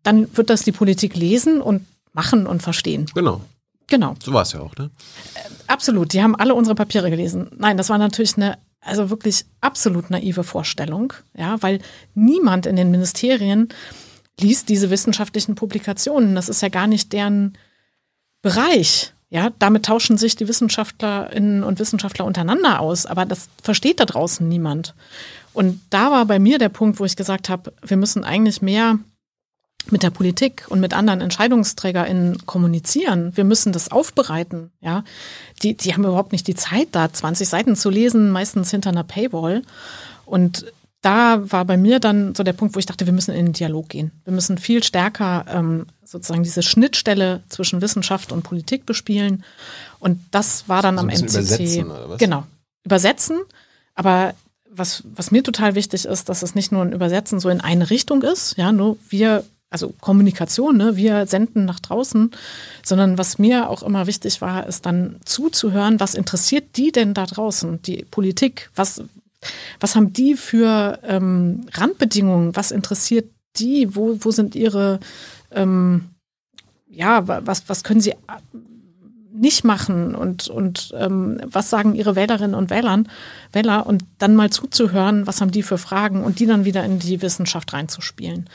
dann 0.09 0.35
wird 0.35 0.49
das 0.49 0.63
die 0.63 0.71
Politik 0.71 1.15
lesen 1.15 1.61
und 1.61 1.85
machen 2.13 2.47
und 2.47 2.63
verstehen. 2.63 3.05
Genau. 3.13 3.41
Genau. 3.85 4.15
So 4.23 4.33
war 4.33 4.41
es 4.41 4.53
ja 4.53 4.59
auch, 4.59 4.75
ne? 4.75 4.89
Äh, 5.35 5.39
absolut. 5.67 6.13
Die 6.13 6.23
haben 6.23 6.35
alle 6.35 6.55
unsere 6.55 6.75
Papiere 6.75 7.11
gelesen. 7.11 7.49
Nein, 7.57 7.77
das 7.77 7.89
war 7.89 7.99
natürlich 7.99 8.35
eine, 8.37 8.57
also 8.81 9.11
wirklich 9.11 9.45
absolut 9.61 10.09
naive 10.09 10.43
Vorstellung, 10.43 11.13
ja, 11.37 11.61
weil 11.61 11.79
niemand 12.15 12.65
in 12.65 12.75
den 12.75 12.89
Ministerien 12.91 13.69
liest 14.39 14.69
diese 14.69 14.89
wissenschaftlichen 14.89 15.53
Publikationen. 15.53 16.33
Das 16.33 16.49
ist 16.49 16.61
ja 16.61 16.69
gar 16.69 16.87
nicht 16.87 17.13
deren 17.13 17.55
Bereich. 18.41 19.13
Ja, 19.29 19.51
damit 19.59 19.85
tauschen 19.85 20.17
sich 20.17 20.35
die 20.35 20.47
Wissenschaftlerinnen 20.47 21.63
und 21.63 21.77
Wissenschaftler 21.77 22.25
untereinander 22.25 22.79
aus, 22.79 23.05
aber 23.05 23.25
das 23.25 23.47
versteht 23.61 23.99
da 23.99 24.05
draußen 24.05 24.47
niemand. 24.47 24.95
Und 25.53 25.81
da 25.91 26.09
war 26.09 26.25
bei 26.25 26.39
mir 26.39 26.57
der 26.57 26.69
Punkt, 26.69 26.99
wo 26.99 27.05
ich 27.05 27.15
gesagt 27.15 27.47
habe, 27.47 27.71
wir 27.83 27.97
müssen 27.97 28.23
eigentlich 28.23 28.63
mehr 28.63 28.97
mit 29.91 30.03
der 30.03 30.09
Politik 30.11 30.65
und 30.69 30.79
mit 30.79 30.93
anderen 30.93 31.21
EntscheidungsträgerInnen 31.21 32.45
kommunizieren. 32.45 33.35
Wir 33.35 33.43
müssen 33.43 33.71
das 33.71 33.91
aufbereiten, 33.91 34.71
ja. 34.81 35.03
Die, 35.63 35.75
die 35.75 35.93
haben 35.93 36.03
überhaupt 36.03 36.31
nicht 36.31 36.47
die 36.47 36.55
Zeit, 36.55 36.89
da 36.91 37.11
20 37.11 37.47
Seiten 37.49 37.75
zu 37.75 37.89
lesen, 37.89 38.29
meistens 38.29 38.71
hinter 38.71 38.89
einer 38.91 39.03
Paywall. 39.03 39.63
Und 40.25 40.65
da 41.01 41.41
war 41.51 41.65
bei 41.65 41.77
mir 41.77 41.99
dann 41.99 42.35
so 42.35 42.43
der 42.43 42.53
Punkt, 42.53 42.75
wo 42.75 42.79
ich 42.79 42.85
dachte, 42.85 43.05
wir 43.05 43.13
müssen 43.13 43.33
in 43.33 43.47
den 43.47 43.53
Dialog 43.53 43.87
gehen. 43.89 44.11
Wir 44.25 44.33
müssen 44.33 44.57
viel 44.57 44.83
stärker 44.83 45.45
ähm, 45.49 45.87
sozusagen 46.03 46.43
diese 46.43 46.61
Schnittstelle 46.61 47.41
zwischen 47.47 47.81
Wissenschaft 47.81 48.31
und 48.31 48.43
Politik 48.43 48.85
bespielen. 48.85 49.43
Und 49.99 50.19
das 50.31 50.67
war 50.67 50.81
dann 50.81 50.95
So 50.95 51.01
am 51.01 51.07
MCC. 51.07 51.23
übersetzen, 51.23 51.91
oder 51.91 52.09
was? 52.09 52.17
Genau. 52.19 52.43
Übersetzen. 52.83 53.39
Aber 53.95 54.33
was, 54.69 55.03
was 55.15 55.31
mir 55.31 55.41
total 55.43 55.75
wichtig 55.75 56.05
ist, 56.05 56.29
dass 56.29 56.41
es 56.43 56.53
nicht 56.53 56.71
nur 56.71 56.83
ein 56.83 56.91
Übersetzen 56.93 57.39
so 57.39 57.49
in 57.49 57.61
eine 57.61 57.89
Richtung 57.89 58.21
ist, 58.21 58.55
ja, 58.57 58.71
nur 58.71 58.97
wir, 59.09 59.43
also 59.69 59.93
Kommunikation, 60.01 60.77
ne, 60.77 60.95
wir 60.95 61.27
senden 61.27 61.65
nach 61.65 61.79
draußen, 61.79 62.31
sondern 62.83 63.17
was 63.17 63.37
mir 63.37 63.69
auch 63.69 63.83
immer 63.83 64.07
wichtig 64.07 64.41
war, 64.41 64.65
ist 64.65 64.85
dann 64.85 65.17
zuzuhören, 65.25 65.99
was 65.99 66.15
interessiert 66.15 66.75
die 66.75 66.91
denn 66.91 67.13
da 67.13 67.25
draußen, 67.25 67.81
die 67.83 68.05
Politik, 68.09 68.71
was, 68.75 69.03
was 69.79 69.95
haben 69.95 70.11
die 70.11 70.35
für 70.35 70.99
ähm, 71.03 71.67
Randbedingungen, 71.73 72.55
was 72.55 72.71
interessiert 72.71 73.29
die, 73.57 73.95
wo, 73.95 74.17
wo 74.21 74.31
sind 74.31 74.55
ihre, 74.55 74.99
ähm, 75.51 76.05
ja, 76.89 77.27
wa- 77.27 77.41
was, 77.45 77.69
was 77.69 77.83
können 77.83 78.01
sie 78.01 78.13
nicht 79.31 79.63
machen? 79.63 80.15
Und, 80.15 80.47
und 80.49 80.93
ähm, 80.97 81.39
was 81.45 81.69
sagen 81.69 81.95
ihre 81.95 82.15
Wählerinnen 82.15 82.55
und 82.55 82.69
Wählern, 82.69 83.07
Wähler? 83.53 83.85
Und 83.85 84.03
dann 84.17 84.35
mal 84.35 84.49
zuzuhören, 84.49 85.27
was 85.27 85.39
haben 85.41 85.51
die 85.51 85.63
für 85.63 85.77
Fragen? 85.77 86.23
Und 86.23 86.39
die 86.39 86.45
dann 86.45 86.65
wieder 86.65 86.83
in 86.83 86.99
die 86.99 87.21
Wissenschaft 87.21 87.71
reinzuspielen. 87.73 88.49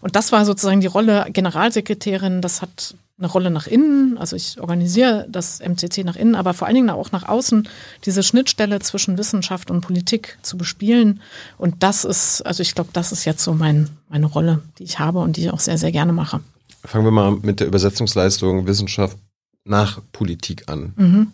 Und 0.00 0.16
das 0.16 0.32
war 0.32 0.44
sozusagen 0.44 0.80
die 0.80 0.86
Rolle 0.86 1.26
Generalsekretärin, 1.32 2.40
das 2.42 2.62
hat 2.62 2.94
eine 3.18 3.28
Rolle 3.28 3.50
nach 3.50 3.66
innen, 3.66 4.18
also 4.18 4.36
ich 4.36 4.60
organisiere 4.60 5.26
das 5.30 5.60
MCC 5.60 6.04
nach 6.04 6.16
innen, 6.16 6.34
aber 6.34 6.52
vor 6.52 6.66
allen 6.66 6.74
Dingen 6.74 6.90
auch 6.90 7.12
nach 7.12 7.26
außen, 7.26 7.66
diese 8.04 8.22
Schnittstelle 8.22 8.80
zwischen 8.80 9.16
Wissenschaft 9.16 9.70
und 9.70 9.80
Politik 9.80 10.38
zu 10.42 10.58
bespielen. 10.58 11.22
Und 11.56 11.82
das 11.82 12.04
ist, 12.04 12.42
also 12.42 12.62
ich 12.62 12.74
glaube, 12.74 12.90
das 12.92 13.12
ist 13.12 13.24
jetzt 13.24 13.42
so 13.42 13.54
mein, 13.54 13.88
meine 14.10 14.26
Rolle, 14.26 14.62
die 14.78 14.84
ich 14.84 14.98
habe 14.98 15.20
und 15.20 15.36
die 15.36 15.44
ich 15.44 15.50
auch 15.50 15.60
sehr, 15.60 15.78
sehr 15.78 15.92
gerne 15.92 16.12
mache. 16.12 16.40
Fangen 16.84 17.06
wir 17.06 17.10
mal 17.10 17.32
mit 17.32 17.60
der 17.60 17.66
Übersetzungsleistung 17.68 18.66
Wissenschaft 18.66 19.16
nach 19.64 20.00
Politik 20.12 20.68
an. 20.68 20.92
Mhm. 20.96 21.32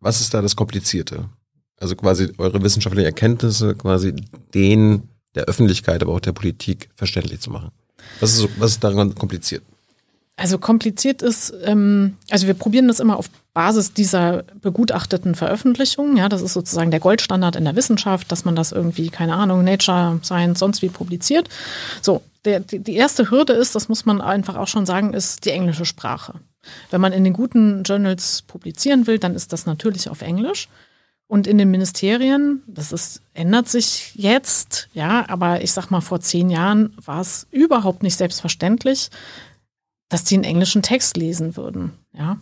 Was 0.00 0.22
ist 0.22 0.32
da 0.32 0.40
das 0.40 0.56
Komplizierte? 0.56 1.28
Also 1.78 1.94
quasi 1.94 2.32
eure 2.38 2.62
wissenschaftlichen 2.62 3.06
Erkenntnisse 3.06 3.74
quasi 3.74 4.14
den 4.54 5.08
der 5.34 5.44
Öffentlichkeit, 5.44 6.02
aber 6.02 6.14
auch 6.14 6.20
der 6.20 6.32
Politik 6.32 6.88
verständlich 6.96 7.40
zu 7.40 7.50
machen. 7.50 7.70
Was 8.20 8.38
ist, 8.38 8.48
was 8.58 8.72
ist 8.72 8.84
daran 8.84 9.14
kompliziert? 9.14 9.62
Also 10.36 10.58
kompliziert 10.58 11.20
ist, 11.20 11.52
ähm, 11.64 12.16
also 12.30 12.46
wir 12.46 12.54
probieren 12.54 12.86
das 12.86 13.00
immer 13.00 13.16
auf 13.16 13.28
Basis 13.54 13.92
dieser 13.92 14.44
begutachteten 14.60 15.34
Veröffentlichungen. 15.34 16.16
Ja, 16.16 16.28
das 16.28 16.42
ist 16.42 16.52
sozusagen 16.52 16.92
der 16.92 17.00
Goldstandard 17.00 17.56
in 17.56 17.64
der 17.64 17.74
Wissenschaft, 17.74 18.30
dass 18.30 18.44
man 18.44 18.54
das 18.54 18.70
irgendwie, 18.70 19.08
keine 19.08 19.34
Ahnung, 19.34 19.64
Nature, 19.64 20.20
Science, 20.22 20.60
sonst 20.60 20.80
wie 20.80 20.90
publiziert. 20.90 21.48
So, 22.02 22.22
der, 22.44 22.60
die 22.60 22.94
erste 22.94 23.32
Hürde 23.32 23.52
ist, 23.52 23.74
das 23.74 23.88
muss 23.88 24.06
man 24.06 24.20
einfach 24.20 24.54
auch 24.54 24.68
schon 24.68 24.86
sagen, 24.86 25.12
ist 25.12 25.44
die 25.44 25.50
englische 25.50 25.84
Sprache. 25.84 26.34
Wenn 26.90 27.00
man 27.00 27.12
in 27.12 27.24
den 27.24 27.32
guten 27.32 27.82
Journals 27.82 28.42
publizieren 28.42 29.08
will, 29.08 29.18
dann 29.18 29.34
ist 29.34 29.52
das 29.52 29.66
natürlich 29.66 30.08
auf 30.08 30.22
Englisch. 30.22 30.68
Und 31.28 31.46
in 31.46 31.58
den 31.58 31.70
Ministerien, 31.70 32.62
das 32.66 32.90
ist, 32.90 33.20
ändert 33.34 33.68
sich 33.68 34.14
jetzt, 34.14 34.88
ja, 34.94 35.28
aber 35.28 35.62
ich 35.62 35.72
sag 35.72 35.90
mal, 35.90 36.00
vor 36.00 36.20
zehn 36.20 36.48
Jahren 36.48 36.96
war 37.04 37.20
es 37.20 37.46
überhaupt 37.50 38.02
nicht 38.02 38.16
selbstverständlich, 38.16 39.10
dass 40.08 40.24
die 40.24 40.34
einen 40.34 40.44
englischen 40.44 40.82
Text 40.82 41.18
lesen 41.18 41.54
würden. 41.54 41.92
Ja, 42.14 42.40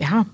ja, 0.00 0.24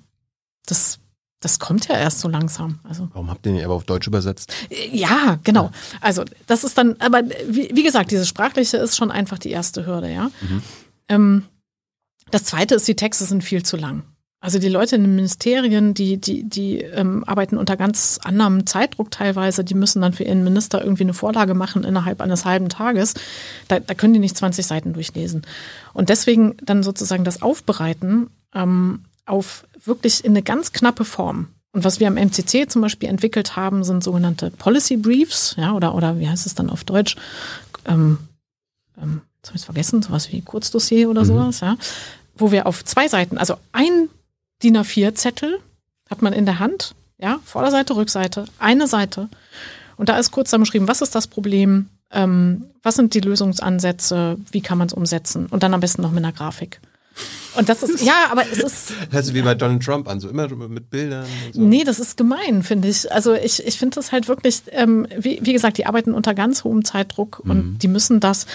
das, 0.67 1.01
das 1.41 1.59
kommt 1.59 1.89
ja 1.89 1.97
erst 1.97 2.21
so 2.21 2.29
langsam. 2.29 2.79
Also 2.85 3.09
Warum 3.13 3.29
habt 3.29 3.45
ihr 3.45 3.53
nicht 3.53 3.65
aber 3.65 3.75
auf 3.75 3.85
Deutsch 3.85 4.07
übersetzt? 4.07 4.53
ja, 4.93 5.41
genau. 5.43 5.73
Also 6.01 6.25
das 6.47 6.63
ist 6.63 6.79
dann, 6.79 6.95
aber 7.01 7.25
wie, 7.49 7.71
wie 7.75 7.83
gesagt, 7.83 8.13
dieses 8.13 8.29
Sprachliche 8.29 8.77
ist 8.77 8.97
schon 8.97 9.11
einfach 9.11 9.39
die 9.39 9.51
erste 9.51 9.85
Hürde, 9.85 10.13
ja. 10.13 10.31
Ähm, 11.09 11.45
das 12.31 12.45
zweite 12.45 12.77
ist, 12.77 12.87
die 12.87 12.97
Texte 12.97 13.25
sind 13.25 13.43
viel 13.43 13.65
zu 13.65 13.77
lang. 13.77 14.05
Also 14.41 14.61
die 14.61 14.69
Leute 14.69 14.95
in 14.95 15.03
den 15.03 15.17
Ministerien, 15.17 15.95
die, 15.95 16.17
die, 16.17 16.45
die 16.45 16.79
ähm, 16.79 17.25
arbeiten 17.25 17.57
unter 17.57 17.77
ganz 17.77 18.21
anderem 18.23 18.67
Zeitdruck 18.67 19.11
teilweise, 19.11 19.65
die 19.65 19.75
müssen 19.75 20.01
dann 20.01 20.13
für 20.13 20.23
ihren 20.23 20.45
Minister 20.45 20.81
irgendwie 20.81 21.03
eine 21.03 21.15
Vorlage 21.15 21.55
machen 21.55 21.83
innerhalb 21.83 22.21
eines 22.21 22.45
halben 22.45 22.69
Tages. 22.69 23.15
Da, 23.67 23.81
da 23.81 23.95
können 23.95 24.15
die 24.15 24.21
nicht 24.21 24.37
20 24.37 24.65
Seiten 24.65 24.93
durchlesen. 24.93 25.43
Und 25.93 26.09
deswegen 26.09 26.57
dann 26.63 26.85
sozusagen 26.85 27.25
das 27.25 27.43
Aufbereiten 27.43 28.31
ähm, 28.55 29.01
auf 29.27 29.67
wirklich 29.85 30.25
in 30.25 30.33
eine 30.33 30.43
ganz 30.43 30.73
knappe 30.73 31.05
Form. 31.05 31.49
Und 31.73 31.85
was 31.85 31.99
wir 31.99 32.07
am 32.07 32.15
MCC 32.15 32.69
zum 32.69 32.83
Beispiel 32.83 33.09
entwickelt 33.09 33.57
haben, 33.57 33.83
sind 33.83 34.05
sogenannte 34.05 34.51
Policy 34.53 34.97
Briefs, 34.97 35.57
ja, 35.59 35.73
oder, 35.73 35.95
oder 35.97 36.19
wie 36.19 36.29
heißt 36.29 36.47
es 36.47 36.55
dann 36.55 36.71
auf 36.71 36.85
Deutsch? 36.85 37.17
Ähm, 37.87 38.19
ähm, 39.03 39.23
jetzt 39.39 39.49
habe 39.49 39.57
ich 39.57 39.63
es 39.63 39.65
vergessen, 39.65 40.03
sowas 40.03 40.31
wie 40.31 40.43
Kurzdossier 40.43 41.11
oder 41.11 41.25
sowas, 41.25 41.61
ja, 41.61 41.77
wo 42.37 42.53
wir 42.53 42.67
auf 42.67 42.85
zwei 42.85 43.09
Seiten, 43.09 43.37
also 43.37 43.57
ein 43.73 44.09
DIN 44.63 44.77
A4-Zettel 44.77 45.59
hat 46.11 46.23
man 46.23 46.33
in 46.33 46.47
der 46.47 46.59
Hand, 46.59 46.95
ja, 47.19 47.39
Vorderseite, 47.45 47.97
Rückseite, 47.97 48.47
eine 48.59 48.87
Seite. 48.87 49.29
Und 49.97 50.09
da 50.09 50.19
ist 50.19 50.31
kurz 50.31 50.51
dann 50.51 50.61
beschrieben, 50.61 50.89
was 50.89 51.03
ist 51.03 51.15
das 51.15 51.27
Problem, 51.27 51.89
ähm, 52.11 52.67
was 52.83 52.97
sind 52.97 53.15
die 53.15 53.21
Lösungsansätze, 53.21 54.39
wie 54.51 54.61
kann 54.61 54.79
man 54.79 54.87
es 54.87 54.95
umsetzen 54.95 55.47
und 55.47 55.63
dann 55.63 55.75
am 55.75 55.81
besten 55.81 56.03
noch 56.03 56.11
mit 56.11 56.25
einer 56.25 56.33
Grafik. 56.33 56.81
Und 57.57 57.69
das 57.69 57.83
ist, 57.83 58.03
ja, 58.03 58.29
aber 58.31 58.45
es 58.51 58.59
ist, 58.59 58.93
Hört 59.11 59.25
sich 59.25 59.35
wie 59.35 59.43
bei 59.43 59.55
Donald 59.55 59.83
Trump 59.83 60.09
an, 60.09 60.21
so 60.21 60.29
immer 60.29 60.49
mit 60.49 60.91
Bildern 60.91 61.27
so. 61.53 61.61
Nee, 61.61 61.83
das 61.83 61.99
ist 61.99 62.17
gemein, 62.17 62.63
finde 62.63 62.87
ich. 62.89 63.11
Also 63.11 63.35
ich, 63.35 63.67
ich 63.67 63.79
finde 63.79 63.97
das 63.97 64.13
halt 64.13 64.29
wirklich, 64.29 64.63
ähm, 64.71 65.09
wie, 65.19 65.41
wie 65.43 65.53
gesagt, 65.53 65.79
die 65.79 65.87
arbeiten 65.87 66.15
unter 66.15 66.35
ganz 66.35 66.63
hohem 66.63 66.85
Zeitdruck 66.85 67.41
und 67.45 67.79
die 67.79 67.89
müssen 67.89 68.21
das, 68.21 68.47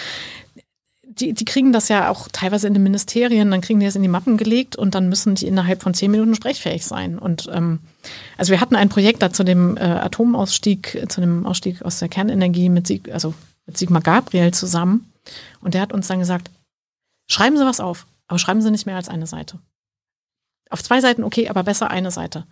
die, 1.20 1.34
die 1.34 1.46
kriegen 1.46 1.74
das 1.74 1.90
ja 1.90 2.10
auch 2.10 2.28
teilweise 2.32 2.68
in 2.68 2.74
den 2.74 2.84
Ministerien, 2.84 3.52
dann 3.52 3.62
kriegen 3.62 3.80
die 3.80 3.86
das 3.86 3.96
in 3.96 4.02
die 4.02 4.08
Mappen 4.08 4.38
gelegt 4.38 4.76
und 4.76 4.96
dann 4.96 5.10
müssen 5.10 5.36
die 5.36 5.48
innerhalb 5.48 5.82
von 5.82 5.94
zehn 5.94 6.12
Minuten 6.12 6.36
sprechfähig 6.36 6.86
sein. 6.86 7.18
Und 7.20 7.50
ähm, 7.54 7.80
also 8.38 8.52
wir 8.52 8.62
hatten 8.62 8.76
ein 8.76 8.90
Projekt 8.90 9.22
da 9.22 9.32
zu 9.32 9.44
dem 9.44 9.78
äh, 9.78 9.82
Atomausstieg, 9.82 11.06
zu 11.10 11.22
dem 11.22 11.46
Ausstieg 11.46 11.82
aus 11.82 12.00
der 12.00 12.10
Kernenergie 12.10 12.70
mit, 12.70 12.88
Sieg, 12.88 13.12
also 13.12 13.34
mit 13.66 13.78
Sigmar 13.78 14.02
Gabriel 14.02 14.54
zusammen. 14.54 15.12
Und 15.62 15.74
der 15.74 15.82
hat 15.82 15.94
uns 15.94 16.08
dann 16.08 16.20
gesagt, 16.20 16.50
schreiben 17.28 17.58
Sie 17.58 17.66
was 17.66 17.80
auf, 17.80 18.08
aber 18.28 18.40
schreiben 18.40 18.62
Sie 18.62 18.72
nicht 18.72 18.86
mehr 18.86 18.96
als 18.96 19.10
eine 19.10 19.28
Seite. 19.28 19.60
Auf 20.70 20.84
zwei 20.84 21.02
Seiten 21.02 21.24
okay, 21.24 21.50
aber 21.50 21.64
besser 21.64 21.92
eine 21.92 22.12
Seite. 22.12 22.46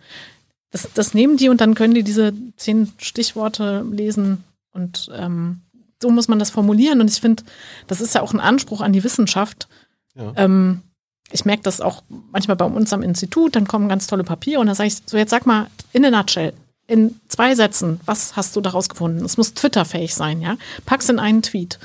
Das, 0.70 0.88
das 0.94 1.14
nehmen 1.14 1.36
die 1.36 1.48
und 1.48 1.60
dann 1.60 1.74
können 1.74 1.94
die 1.94 2.04
diese 2.04 2.32
zehn 2.56 2.92
Stichworte 2.98 3.84
lesen 3.90 4.44
und 4.72 5.10
ähm, 5.14 5.61
so 6.02 6.10
muss 6.10 6.28
man 6.28 6.38
das 6.38 6.50
formulieren. 6.50 7.00
Und 7.00 7.10
ich 7.10 7.20
finde, 7.20 7.42
das 7.86 8.00
ist 8.00 8.14
ja 8.14 8.20
auch 8.20 8.34
ein 8.34 8.40
Anspruch 8.40 8.80
an 8.80 8.92
die 8.92 9.04
Wissenschaft. 9.04 9.68
Ja. 10.14 10.32
Ähm, 10.36 10.82
ich 11.30 11.44
merke 11.46 11.62
das 11.62 11.80
auch 11.80 12.02
manchmal 12.30 12.56
bei 12.56 12.66
uns 12.66 12.92
am 12.92 13.02
Institut, 13.02 13.56
dann 13.56 13.66
kommen 13.66 13.88
ganz 13.88 14.06
tolle 14.06 14.24
Papiere 14.24 14.60
und 14.60 14.66
dann 14.66 14.76
sage 14.76 14.88
ich, 14.88 14.98
so 15.06 15.16
jetzt 15.16 15.30
sag 15.30 15.46
mal 15.46 15.68
in 15.92 16.04
a 16.04 16.10
nutshell, 16.10 16.52
in 16.86 17.18
zwei 17.28 17.54
Sätzen, 17.54 18.00
was 18.04 18.36
hast 18.36 18.54
du 18.54 18.60
daraus 18.60 18.90
gefunden? 18.90 19.24
Es 19.24 19.38
muss 19.38 19.54
Twitter-fähig 19.54 20.14
sein, 20.14 20.42
ja? 20.42 20.56
Pack's 20.84 21.08
in 21.08 21.18
einen 21.18 21.40
Tweet. 21.40 21.78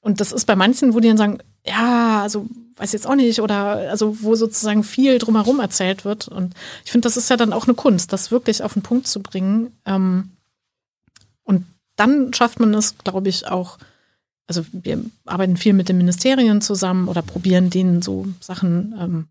Und 0.00 0.20
das 0.20 0.32
ist 0.32 0.46
bei 0.46 0.56
manchen, 0.56 0.94
wo 0.94 1.00
die 1.00 1.08
dann 1.08 1.18
sagen, 1.18 1.38
ja, 1.64 2.22
also 2.22 2.46
weiß 2.76 2.92
jetzt 2.92 3.06
auch 3.06 3.14
nicht, 3.14 3.40
oder 3.40 3.90
also 3.90 4.22
wo 4.22 4.34
sozusagen 4.34 4.82
viel 4.82 5.18
drumherum 5.18 5.60
erzählt 5.60 6.04
wird. 6.04 6.28
Und 6.28 6.54
ich 6.84 6.90
finde, 6.90 7.06
das 7.06 7.16
ist 7.16 7.30
ja 7.30 7.36
dann 7.36 7.52
auch 7.52 7.66
eine 7.66 7.74
Kunst, 7.74 8.12
das 8.12 8.30
wirklich 8.30 8.62
auf 8.62 8.72
den 8.72 8.82
Punkt 8.82 9.06
zu 9.06 9.20
bringen. 9.20 9.72
Ähm, 9.86 10.30
dann 11.96 12.32
schafft 12.32 12.60
man 12.60 12.72
es, 12.74 12.96
glaube 12.98 13.28
ich, 13.28 13.46
auch, 13.48 13.78
also 14.46 14.64
wir 14.72 14.98
arbeiten 15.26 15.56
viel 15.56 15.72
mit 15.72 15.88
den 15.88 15.98
Ministerien 15.98 16.60
zusammen 16.60 17.08
oder 17.08 17.22
probieren 17.22 17.70
denen 17.70 18.02
so 18.02 18.26
Sachen 18.40 18.94
ähm, 18.98 19.26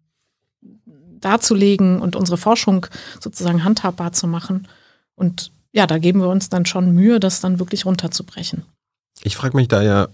darzulegen 1.20 2.02
und 2.02 2.16
unsere 2.16 2.38
Forschung 2.38 2.86
sozusagen 3.20 3.64
handhabbar 3.64 4.14
zu 4.14 4.28
machen. 4.28 4.68
Und 5.16 5.52
ja, 5.72 5.88
da 5.88 5.98
geben 6.00 6.20
wir 6.22 6.30
uns 6.30 6.50
dann 6.50 6.66
schon 6.66 6.94
Mühe, 6.94 7.20
das 7.20 7.42
dann 7.42 7.60
wirklich 7.60 7.86
runterzubrechen. 7.86 8.64
Ich 9.24 9.36
frage 9.38 9.56
mich 9.56 9.68
da 9.68 9.82
ja, 9.82 10.08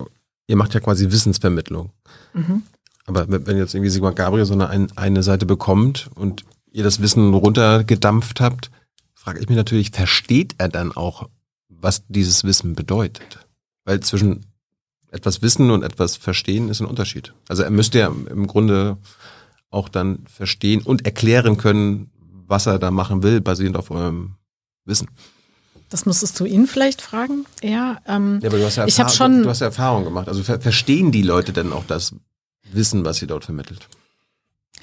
ihr 0.47 0.55
macht 0.55 0.73
ja 0.73 0.79
quasi 0.79 1.11
Wissensvermittlung. 1.11 1.91
Mhm. 2.33 2.63
Aber 3.05 3.25
wenn 3.29 3.57
jetzt 3.57 3.73
irgendwie 3.73 3.89
Sigmar 3.89 4.11
Gabriel 4.13 4.45
so 4.45 4.53
eine, 4.53 4.69
ein- 4.69 4.91
eine 4.97 5.23
Seite 5.23 5.45
bekommt 5.45 6.09
und 6.15 6.43
ihr 6.71 6.83
das 6.83 7.01
Wissen 7.01 7.33
runtergedampft 7.33 8.41
habt, 8.41 8.69
frage 9.15 9.39
ich 9.39 9.47
mich 9.47 9.55
natürlich, 9.55 9.91
versteht 9.91 10.55
er 10.57 10.67
dann 10.67 10.91
auch, 10.91 11.29
was 11.81 12.03
dieses 12.07 12.43
Wissen 12.43 12.75
bedeutet? 12.75 13.39
Weil 13.85 13.99
zwischen 14.01 14.45
etwas 15.11 15.41
wissen 15.41 15.71
und 15.71 15.83
etwas 15.83 16.15
verstehen 16.17 16.69
ist 16.69 16.81
ein 16.81 16.87
Unterschied. 16.87 17.33
Also 17.47 17.63
er 17.63 17.69
müsste 17.71 17.99
ja 17.99 18.07
im 18.07 18.47
Grunde 18.47 18.97
auch 19.69 19.89
dann 19.89 20.25
verstehen 20.27 20.81
und 20.81 21.05
erklären 21.05 21.57
können, 21.57 22.11
was 22.47 22.65
er 22.65 22.79
da 22.79 22.91
machen 22.91 23.23
will, 23.23 23.41
basierend 23.41 23.77
auf 23.77 23.91
eurem 23.91 24.35
Wissen. 24.85 25.07
Das 25.89 26.05
müsstest 26.05 26.37
du 26.39 26.45
ihn 26.45 26.67
vielleicht 26.67 27.01
fragen. 27.01 27.45
Ja, 27.63 28.01
ähm, 28.05 28.39
Ja, 28.41 28.49
aber 28.49 28.57
du 28.57 28.65
hast 28.65 28.75
ja, 28.75 28.85
Ich 28.85 28.99
hab 28.99 29.11
schon- 29.11 29.43
du 29.43 29.49
hast 29.49 29.61
ja 29.61 29.67
Erfahrung 29.67 30.03
gemacht. 30.03 30.27
Also 30.27 30.43
ver 30.43 30.59
verstehen 30.59 31.11
die 31.13 31.21
Leute 31.21 31.53
denn 31.53 31.71
auch 31.71 31.85
das 31.85 32.13
Wissen, 32.71 33.05
was 33.05 33.21
ihr 33.21 33.27
dort 33.27 33.45
vermittelt? 33.45 33.87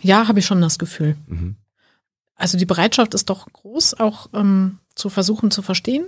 ja 0.00 0.28
habe 0.28 0.38
ich 0.40 0.46
schon 0.46 0.60
das 0.60 0.78
Gefühl. 0.78 1.16
Mhm. 1.26 1.56
Also 2.34 2.58
die 2.58 2.66
Bereitschaft 2.66 3.14
ist 3.14 3.30
doch 3.30 3.46
groß, 3.50 3.94
auch 3.94 4.28
ähm, 4.34 4.78
zu 4.94 5.08
versuchen 5.08 5.50
zu 5.50 5.62
verstehen. 5.62 6.06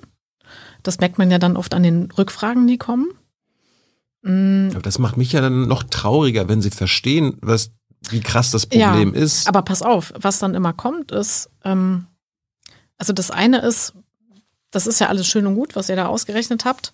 Das 0.86 0.98
merkt 0.98 1.18
man 1.18 1.30
ja 1.30 1.38
dann 1.38 1.56
oft 1.56 1.74
an 1.74 1.82
den 1.82 2.10
Rückfragen, 2.10 2.66
die 2.66 2.78
kommen. 2.78 3.08
Mm. 4.22 4.70
Aber 4.72 4.82
das 4.82 4.98
macht 4.98 5.16
mich 5.16 5.32
ja 5.32 5.40
dann 5.40 5.66
noch 5.66 5.82
trauriger, 5.84 6.48
wenn 6.48 6.62
sie 6.62 6.70
verstehen, 6.70 7.38
was, 7.40 7.70
wie 8.10 8.20
krass 8.20 8.50
das 8.50 8.66
Problem 8.66 9.14
ja, 9.14 9.20
ist. 9.20 9.48
Aber 9.48 9.62
pass 9.62 9.82
auf, 9.82 10.12
was 10.18 10.38
dann 10.38 10.54
immer 10.54 10.72
kommt, 10.72 11.12
ist, 11.12 11.50
ähm, 11.64 12.06
also 12.98 13.12
das 13.12 13.30
eine 13.30 13.60
ist, 13.60 13.94
das 14.70 14.86
ist 14.86 15.00
ja 15.00 15.08
alles 15.08 15.26
schön 15.26 15.46
und 15.46 15.54
gut, 15.54 15.76
was 15.76 15.88
ihr 15.88 15.96
da 15.96 16.06
ausgerechnet 16.06 16.64
habt. 16.64 16.92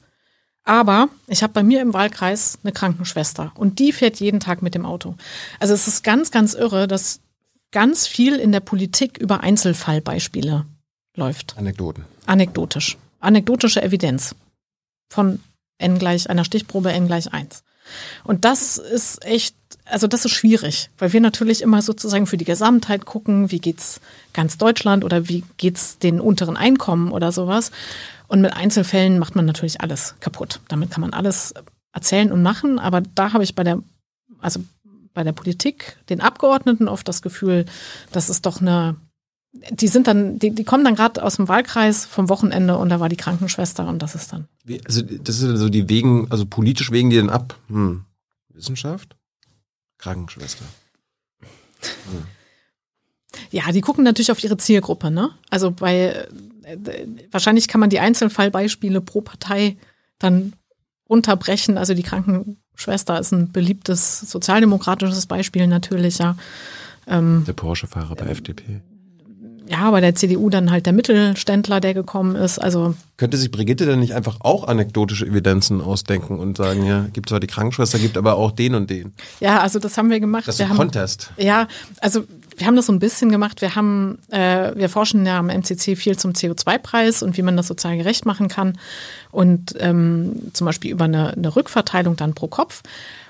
Aber 0.65 1.09
ich 1.27 1.43
habe 1.43 1.53
bei 1.53 1.63
mir 1.63 1.81
im 1.81 1.93
Wahlkreis 1.93 2.59
eine 2.63 2.73
Krankenschwester 2.73 3.53
und 3.57 3.79
die 3.79 3.93
fährt 3.93 4.21
jeden 4.21 4.39
Tag 4.39 4.63
mit 4.63 4.75
dem 4.75 4.87
Auto. 4.87 5.17
Also 5.59 5.75
es 5.75 5.89
ist 5.89 6.05
ganz, 6.05 6.31
ganz 6.31 6.55
irre, 6.55 6.87
dass 6.87 7.21
ganz 7.73 8.07
viel 8.07 8.37
in 8.37 8.53
der 8.53 8.61
Politik 8.61 9.19
über 9.19 9.41
Einzelfallbeispiele 9.41 10.67
läuft. 11.17 11.57
Anekdoten. 11.59 12.05
Anekdotisch. 12.27 12.97
Anekdotische 13.23 13.83
Evidenz. 13.83 14.35
Von 15.11 15.41
n 15.79 15.99
gleich 15.99 16.29
einer 16.29 16.45
Stichprobe 16.45 16.93
n 16.93 17.07
gleich 17.07 17.33
eins. 17.33 17.63
Und 18.25 18.45
das 18.45 18.79
ist 18.79 19.25
echt, 19.25 19.57
also 19.85 20.07
das 20.07 20.25
ist 20.25 20.33
schwierig, 20.33 20.91
weil 20.99 21.13
wir 21.13 21.21
natürlich 21.21 21.63
immer 21.63 21.83
sozusagen 21.83 22.27
für 22.27 22.37
die 22.37 22.45
Gesamtheit 22.45 23.05
gucken, 23.05 23.51
wie 23.51 23.59
geht's 23.59 24.01
ganz 24.33 24.59
Deutschland 24.59 25.05
oder 25.05 25.29
wie 25.29 25.45
geht's 25.57 25.99
den 25.99 26.21
unteren 26.21 26.57
Einkommen 26.57 27.11
oder 27.11 27.33
sowas. 27.33 27.71
Und 28.29 28.41
mit 28.41 28.55
Einzelfällen 28.55 29.19
macht 29.19 29.37
man 29.37 29.45
natürlich 29.45 29.81
alles 29.81 30.15
kaputt. 30.21 30.61
Damit 30.69 30.91
kann 30.91 31.01
man 31.01 31.13
alles 31.13 31.55
erzählen 31.93 32.33
und 32.33 32.43
machen, 32.43 32.79
aber 32.79 33.03
da 33.15 33.33
habe 33.33 33.45
ich 33.45 33.55
bei 33.55 33.65
der, 33.65 33.79
also 34.41 34.61
bei 35.13 35.25
der 35.25 35.33
Politik, 35.33 35.99
den 36.09 36.21
Abgeordneten 36.21 36.89
oft 36.89 37.07
das 37.07 37.21
Gefühl, 37.21 37.67
das 38.13 38.31
ist 38.31 38.47
doch 38.47 38.61
eine 38.61 38.97
die 39.53 39.89
sind 39.89 40.07
dann, 40.07 40.39
die, 40.39 40.51
die 40.51 40.65
kommen 40.65 40.85
dann 40.85 40.95
gerade 40.95 41.23
aus 41.23 41.37
dem 41.37 41.49
Wahlkreis 41.49 42.07
vom 42.07 42.29
Wochenende 42.29 42.79
und 42.79 42.89
da 42.89 43.01
war 43.01 43.09
die 43.09 43.17
Krankenschwester 43.17 43.87
und 43.87 44.01
das 44.01 44.15
ist 44.15 44.33
dann. 44.33 44.49
Also 44.87 45.03
das 45.03 45.39
ist 45.39 45.49
also 45.49 45.69
die 45.69 45.89
wegen, 45.89 46.31
also 46.31 46.47
politisch 46.47 46.91
wegen 46.91 47.11
die 47.11 47.17
denn 47.17 47.31
ab? 47.31 47.59
Hm. 47.69 48.05
Wissenschaft? 48.49 49.17
Krankenschwester. 49.99 50.65
Hm. 51.81 52.25
Ja, 53.51 53.71
die 53.73 53.81
gucken 53.81 54.05
natürlich 54.05 54.33
auf 54.33 54.43
ihre 54.43 54.57
Zielgruppe, 54.57 55.11
ne? 55.11 55.31
Also 55.51 55.71
bei 55.71 56.27
äh, 56.63 57.07
wahrscheinlich 57.31 57.69
kann 57.69 57.81
man 57.81 57.91
die 57.91 58.01
Einzelfallbeispiele 58.01 59.01
pro 59.01 59.21
Partei 59.21 59.77
dann 60.19 60.55
unterbrechen. 61.05 61.77
Also 61.77 61.95
die 61.95 62.03
Krankenschwester 62.03 63.19
ist 63.21 63.33
ein 63.33 63.53
beliebtes 63.53 64.21
sozialdemokratisches 64.21 65.27
Beispiel 65.27 65.67
natürlich, 65.67 66.19
ja. 66.19 66.37
Ähm, 67.07 67.45
Der 67.47 67.53
Porsche-Fahrer 67.53 68.15
bei 68.15 68.27
FDP 68.27 68.81
ja, 69.69 69.91
bei 69.91 70.01
der 70.01 70.15
CDU 70.15 70.51
dann 70.51 70.71
halt 70.71 70.87
der 70.87 70.93
Mittelständler, 70.93 71.81
der 71.81 71.95
gekommen 71.95 72.37
ist. 72.37 72.59
Also 72.59 72.95
könnte 73.17 73.37
sich 73.37 73.51
Brigitte 73.51 73.87
dann 73.87 74.01
nicht 74.01 74.15
einfach 74.15 74.39
auch 74.41 74.67
anekdotische 74.67 75.27
Evidenzen 75.27 75.81
ausdenken 75.81 76.39
und 76.39 76.57
sagen, 76.57 76.85
ja, 76.85 77.07
gibt 77.13 77.29
zwar 77.29 77.41
die 77.41 77.47
Krankenschwester, 77.47 77.99
gibt 77.99 78.17
aber 78.17 78.35
auch 78.35 78.51
den 78.51 78.75
und 78.75 78.91
den. 78.91 79.13
Ja, 79.41 79.61
also 79.61 79.79
das 79.79 79.97
haben 79.97 80.11
wir 80.11 80.21
gemacht. 80.21 80.49
Das 80.49 80.59
ist 80.59 80.69
ein 80.69 80.77
Contest. 80.77 81.31
Ja, 81.37 81.69
also 82.01 82.25
wir 82.57 82.67
haben 82.67 82.77
das 82.77 82.87
so 82.87 82.93
ein 82.93 82.99
bisschen 82.99 83.31
gemacht. 83.31 83.61
Wir 83.61 83.75
haben, 83.75 84.19
äh, 84.31 84.73
wir 84.75 84.89
forschen 84.89 85.25
ja 85.25 85.39
am 85.39 85.47
MCC 85.47 85.97
viel 85.97 86.19
zum 86.19 86.33
CO2-Preis 86.33 87.23
und 87.23 87.37
wie 87.37 87.43
man 87.43 87.57
das 87.57 87.69
sozial 87.69 87.97
gerecht 87.97 88.27
machen 88.27 88.49
kann 88.49 88.79
und 89.31 89.75
ähm, 89.79 90.51
zum 90.53 90.67
Beispiel 90.67 90.91
über 90.91 91.05
eine, 91.05 91.33
eine 91.33 91.55
Rückverteilung 91.55 92.17
dann 92.17 92.35
pro 92.35 92.49
Kopf. 92.49 92.83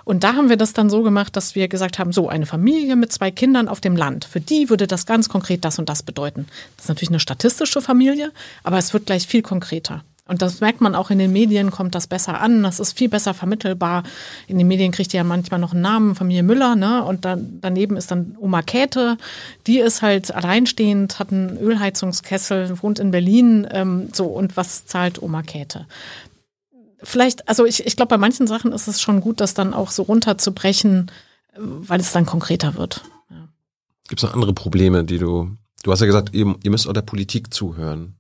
Und 0.05 0.24
da 0.24 0.34
haben 0.34 0.48
wir 0.48 0.57
das 0.57 0.72
dann 0.72 0.90
so 0.90 1.03
gemacht, 1.03 1.36
dass 1.36 1.55
wir 1.55 1.68
gesagt 1.68 1.98
haben, 1.98 2.12
so 2.12 2.28
eine 2.28 2.46
Familie 2.46 2.96
mit 2.96 3.12
zwei 3.12 3.30
Kindern 3.30 3.68
auf 3.68 3.80
dem 3.80 3.96
Land, 3.96 4.24
für 4.24 4.40
die 4.40 4.70
würde 4.70 4.86
das 4.86 5.07
ganz 5.07 5.28
konkret 5.28 5.64
das 5.64 5.78
und 5.78 5.88
das 5.88 6.03
bedeuten. 6.03 6.46
Das 6.76 6.86
ist 6.86 6.88
natürlich 6.88 7.11
eine 7.11 7.20
statistische 7.20 7.80
Familie, 7.80 8.32
aber 8.64 8.78
es 8.78 8.92
wird 8.92 9.07
gleich 9.07 9.26
viel 9.26 9.42
konkreter. 9.42 10.03
Und 10.28 10.40
das 10.40 10.61
merkt 10.61 10.80
man 10.80 10.94
auch 10.94 11.11
in 11.11 11.18
den 11.18 11.32
Medien, 11.32 11.72
kommt 11.72 11.96
das 11.96 12.07
besser 12.07 12.40
an, 12.40 12.62
das 12.62 12.78
ist 12.78 12.96
viel 12.96 13.09
besser 13.09 13.34
vermittelbar. 13.34 14.05
In 14.46 14.57
den 14.57 14.68
Medien 14.68 14.92
kriegt 14.92 15.12
ihr 15.12 15.18
ja 15.18 15.24
manchmal 15.24 15.59
noch 15.59 15.72
einen 15.72 15.82
Namen, 15.82 16.14
Familie 16.14 16.44
Müller, 16.44 16.76
ne? 16.76 17.05
Und 17.05 17.24
dann, 17.24 17.59
daneben 17.61 17.96
ist 17.96 18.12
dann 18.12 18.36
Oma 18.40 18.62
Käthe, 18.62 19.18
die 19.66 19.80
ist 19.80 20.00
halt 20.00 20.32
alleinstehend, 20.32 21.18
hat 21.18 21.32
einen 21.32 21.59
Ölheizungskessel, 21.59 22.80
wohnt 22.82 23.00
in 23.00 23.11
Berlin, 23.11 23.66
ähm, 23.72 24.11
so, 24.12 24.26
und 24.26 24.57
was 24.57 24.86
zahlt 24.86 25.20
Oma 25.20 25.42
Käthe? 25.42 25.86
Vielleicht, 27.03 27.48
also 27.48 27.64
ich, 27.64 27.86
ich 27.86 27.96
glaube, 27.96 28.11
bei 28.11 28.18
manchen 28.18 28.46
Sachen 28.46 28.72
ist 28.72 28.88
es 28.88 29.00
schon 29.00 29.20
gut, 29.20 29.40
das 29.40 29.55
dann 29.55 29.74
auch 29.74 29.90
so 29.90 30.03
runterzubrechen, 30.03 31.11
weil 31.57 32.00
es 32.00 32.12
dann 32.12 32.26
konkreter 32.26 32.76
wird. 32.76 33.03
Ja. 33.30 33.48
Gibt 34.09 34.22
es 34.22 34.28
noch 34.28 34.34
andere 34.34 34.55
Probleme, 34.55 35.05
die 35.05 35.18
du, 35.18 35.50
du 35.82 35.92
hast 35.92 36.00
ja 36.00 36.07
gesagt, 36.07 36.34
ihr, 36.34 36.55
ihr 36.62 36.70
müsst 36.70 36.88
auch 36.88 36.92
der 36.92 37.03
Politik 37.03 37.53
zuhören. 37.53 38.14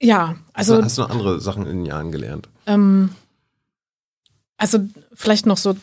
Ja, 0.00 0.36
also. 0.52 0.74
Hast 0.74 0.80
du, 0.80 0.84
hast 0.84 0.98
du 0.98 1.02
noch 1.02 1.10
andere 1.10 1.40
Sachen 1.40 1.66
in 1.66 1.78
den 1.78 1.86
Jahren 1.86 2.10
gelernt? 2.10 2.48
Ähm, 2.66 3.10
also 4.56 4.78
vielleicht 5.14 5.46
noch 5.46 5.56
so, 5.56 5.76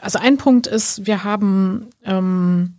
also 0.00 0.18
ein 0.18 0.38
Punkt 0.38 0.66
ist, 0.66 1.06
wir 1.06 1.24
haben 1.24 1.88
ähm, 2.04 2.74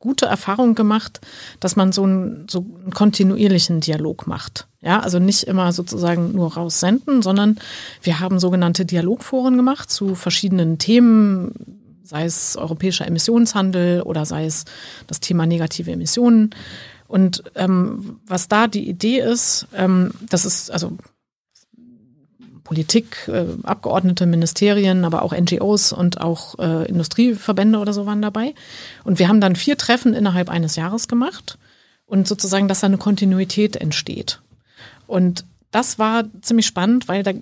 gute 0.00 0.26
Erfahrung 0.26 0.74
gemacht, 0.74 1.20
dass 1.60 1.76
man 1.76 1.92
so 1.92 2.02
einen, 2.02 2.46
so 2.48 2.66
einen 2.82 2.92
kontinuierlichen 2.92 3.80
Dialog 3.80 4.26
macht. 4.26 4.66
Ja, 4.80 5.00
also 5.00 5.18
nicht 5.18 5.44
immer 5.44 5.72
sozusagen 5.72 6.32
nur 6.32 6.54
raussenden, 6.54 7.22
sondern 7.22 7.58
wir 8.02 8.18
haben 8.18 8.40
sogenannte 8.40 8.86
Dialogforen 8.86 9.56
gemacht 9.56 9.90
zu 9.90 10.14
verschiedenen 10.14 10.78
Themen, 10.78 12.00
sei 12.02 12.24
es 12.24 12.56
europäischer 12.56 13.06
Emissionshandel 13.06 14.00
oder 14.02 14.24
sei 14.24 14.46
es 14.46 14.64
das 15.06 15.20
Thema 15.20 15.46
negative 15.46 15.92
Emissionen. 15.92 16.50
Und 17.06 17.44
ähm, 17.54 18.20
was 18.26 18.48
da 18.48 18.68
die 18.68 18.88
Idee 18.88 19.20
ist, 19.20 19.66
ähm, 19.74 20.12
das 20.30 20.46
ist 20.46 20.70
also 20.70 20.96
Politik, 22.70 23.26
äh, 23.26 23.46
Abgeordnete, 23.64 24.26
Ministerien, 24.26 25.04
aber 25.04 25.22
auch 25.22 25.32
NGOs 25.32 25.92
und 25.92 26.20
auch 26.20 26.56
äh, 26.60 26.88
Industrieverbände 26.88 27.80
oder 27.80 27.92
so 27.92 28.06
waren 28.06 28.22
dabei. 28.22 28.54
Und 29.02 29.18
wir 29.18 29.26
haben 29.26 29.40
dann 29.40 29.56
vier 29.56 29.76
Treffen 29.76 30.14
innerhalb 30.14 30.48
eines 30.48 30.76
Jahres 30.76 31.08
gemacht 31.08 31.58
und 32.06 32.28
sozusagen, 32.28 32.68
dass 32.68 32.78
da 32.78 32.86
eine 32.86 32.96
Kontinuität 32.96 33.74
entsteht. 33.74 34.40
Und 35.08 35.44
das 35.72 35.98
war 35.98 36.22
ziemlich 36.42 36.66
spannend, 36.66 37.08
weil 37.08 37.24
da 37.24 37.32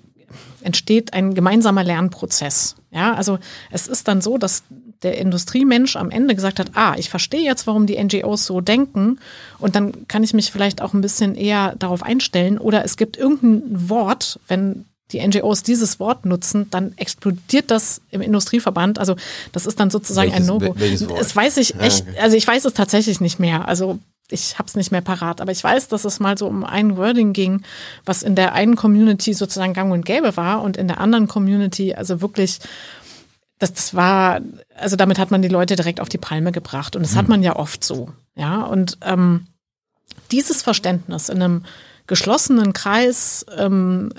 entsteht 0.63 1.13
ein 1.13 1.35
gemeinsamer 1.35 1.83
Lernprozess. 1.83 2.75
Ja, 2.89 3.13
also 3.13 3.37
es 3.69 3.87
ist 3.87 4.07
dann 4.07 4.21
so, 4.21 4.39
dass 4.39 4.63
der 5.03 5.19
Industriemensch 5.19 5.95
am 5.95 6.09
Ende 6.09 6.33
gesagt 6.33 6.57
hat, 6.57 6.71
ah, 6.73 6.95
ich 6.97 7.11
verstehe 7.11 7.43
jetzt, 7.43 7.67
warum 7.67 7.85
die 7.85 8.03
NGOs 8.03 8.47
so 8.47 8.61
denken 8.61 9.19
und 9.59 9.75
dann 9.75 10.07
kann 10.07 10.23
ich 10.23 10.33
mich 10.33 10.51
vielleicht 10.51 10.81
auch 10.81 10.95
ein 10.95 11.01
bisschen 11.01 11.35
eher 11.35 11.75
darauf 11.77 12.01
einstellen 12.01 12.57
oder 12.57 12.83
es 12.83 12.97
gibt 12.97 13.15
irgendein 13.15 13.89
Wort, 13.89 14.39
wenn 14.47 14.85
die 15.11 15.25
NGOs 15.25 15.63
dieses 15.63 15.99
Wort 15.99 16.25
nutzen, 16.25 16.69
dann 16.69 16.93
explodiert 16.97 17.71
das 17.71 18.01
im 18.11 18.21
Industrieverband. 18.21 18.99
Also 18.99 19.15
das 19.51 19.65
ist 19.65 19.79
dann 19.79 19.89
sozusagen 19.89 20.31
welches, 20.31 20.49
ein 20.49 21.07
No-Go. 21.07 21.17
Es 21.19 21.35
weiß 21.35 21.57
ich 21.57 21.79
echt, 21.79 22.05
also 22.21 22.37
ich 22.37 22.47
weiß 22.47 22.65
es 22.65 22.73
tatsächlich 22.73 23.19
nicht 23.19 23.39
mehr. 23.39 23.67
Also 23.67 23.99
ich 24.29 24.59
habe 24.59 24.67
es 24.67 24.75
nicht 24.75 24.91
mehr 24.91 25.01
parat, 25.01 25.41
aber 25.41 25.51
ich 25.51 25.63
weiß, 25.63 25.87
dass 25.87 26.05
es 26.05 26.19
mal 26.19 26.37
so 26.37 26.47
um 26.47 26.63
ein 26.63 26.97
Wording 26.97 27.33
ging, 27.33 27.63
was 28.05 28.21
in 28.21 28.35
der 28.35 28.53
einen 28.53 28.75
Community 28.75 29.33
sozusagen 29.33 29.73
gang 29.73 29.91
und 29.91 30.05
gäbe 30.05 30.37
war 30.37 30.61
und 30.61 30.77
in 30.77 30.87
der 30.87 30.99
anderen 30.99 31.27
Community 31.27 31.95
also 31.95 32.21
wirklich 32.21 32.59
das, 33.57 33.73
das 33.73 33.93
war, 33.93 34.39
also 34.75 34.95
damit 34.95 35.19
hat 35.19 35.31
man 35.31 35.41
die 35.41 35.49
Leute 35.49 35.75
direkt 35.75 35.99
auf 35.99 36.07
die 36.07 36.17
Palme 36.17 36.51
gebracht 36.51 36.95
und 36.95 37.01
das 37.01 37.15
hat 37.15 37.23
hm. 37.23 37.29
man 37.29 37.43
ja 37.43 37.55
oft 37.55 37.83
so, 37.83 38.09
ja 38.35 38.61
und 38.61 38.97
ähm, 39.01 39.47
dieses 40.31 40.61
Verständnis 40.61 41.29
in 41.29 41.41
einem 41.41 41.65
geschlossenen 42.07 42.73
Kreis 42.73 43.45
ähm, 43.57 44.11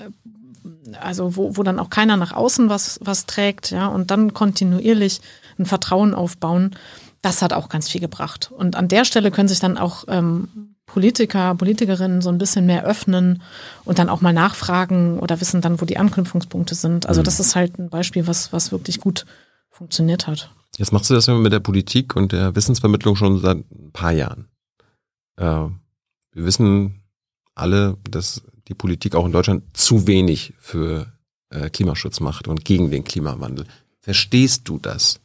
also 0.99 1.35
wo, 1.35 1.57
wo 1.57 1.63
dann 1.63 1.79
auch 1.79 1.89
keiner 1.89 2.17
nach 2.17 2.33
außen 2.33 2.69
was, 2.69 2.99
was 3.03 3.25
trägt, 3.25 3.71
ja, 3.71 3.87
und 3.87 4.11
dann 4.11 4.33
kontinuierlich 4.33 5.21
ein 5.57 5.65
Vertrauen 5.65 6.13
aufbauen, 6.13 6.75
das 7.21 7.41
hat 7.41 7.53
auch 7.53 7.69
ganz 7.69 7.89
viel 7.89 8.01
gebracht. 8.01 8.51
Und 8.55 8.75
an 8.75 8.87
der 8.87 9.05
Stelle 9.05 9.31
können 9.31 9.47
sich 9.47 9.59
dann 9.59 9.77
auch 9.77 10.05
ähm, 10.07 10.75
Politiker, 10.85 11.55
Politikerinnen 11.55 12.21
so 12.21 12.29
ein 12.29 12.37
bisschen 12.37 12.65
mehr 12.65 12.83
öffnen 12.83 13.41
und 13.85 13.99
dann 13.99 14.09
auch 14.09 14.21
mal 14.21 14.33
nachfragen 14.33 15.19
oder 15.19 15.39
wissen 15.39 15.61
dann, 15.61 15.79
wo 15.79 15.85
die 15.85 15.97
Anknüpfungspunkte 15.97 16.75
sind. 16.75 17.05
Also 17.05 17.21
das 17.21 17.37
mhm. 17.37 17.41
ist 17.41 17.55
halt 17.55 17.79
ein 17.79 17.89
Beispiel, 17.89 18.27
was, 18.27 18.51
was 18.51 18.71
wirklich 18.71 18.99
gut 18.99 19.25
funktioniert 19.69 20.27
hat. 20.27 20.51
Jetzt 20.77 20.91
machst 20.91 21.09
du 21.09 21.13
das 21.13 21.27
mit 21.27 21.53
der 21.53 21.59
Politik 21.59 22.15
und 22.15 22.31
der 22.31 22.55
Wissensvermittlung 22.55 23.15
schon 23.15 23.39
seit 23.39 23.57
ein 23.57 23.91
paar 23.93 24.11
Jahren. 24.11 24.47
Äh, 25.37 25.45
wir 25.45 26.45
wissen 26.45 27.03
alle, 27.55 27.97
dass 28.09 28.41
die 28.71 28.75
Politik 28.75 29.15
auch 29.15 29.25
in 29.25 29.33
Deutschland 29.33 29.63
zu 29.73 30.07
wenig 30.07 30.53
für 30.57 31.11
äh, 31.49 31.69
Klimaschutz 31.69 32.21
macht 32.21 32.47
und 32.47 32.63
gegen 32.63 32.89
den 32.89 33.03
Klimawandel. 33.03 33.65
Verstehst 33.99 34.61
du 34.69 34.79
das? 34.79 35.19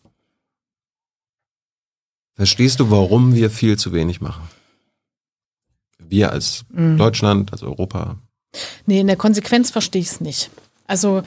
Verstehst 2.35 2.81
du, 2.81 2.91
warum 2.91 3.35
wir 3.35 3.49
viel 3.49 3.79
zu 3.79 3.93
wenig 3.93 4.21
machen? 4.21 4.43
Wir 5.99 6.33
als 6.33 6.65
mhm. 6.71 6.99
Deutschland, 6.99 7.53
als 7.53 7.63
Europa. 7.63 8.19
Nee, 8.85 9.01
in 9.01 9.07
der 9.07 9.17
Konsequenz 9.17 9.71
verstehe 9.71 10.03
ich 10.03 10.09
es 10.09 10.21
nicht. 10.21 10.51
Also 10.87 11.23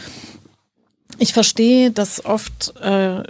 ich 1.17 1.31
verstehe, 1.31 1.91
dass 1.91 2.25
oft 2.25 2.75
äh, 2.81 3.23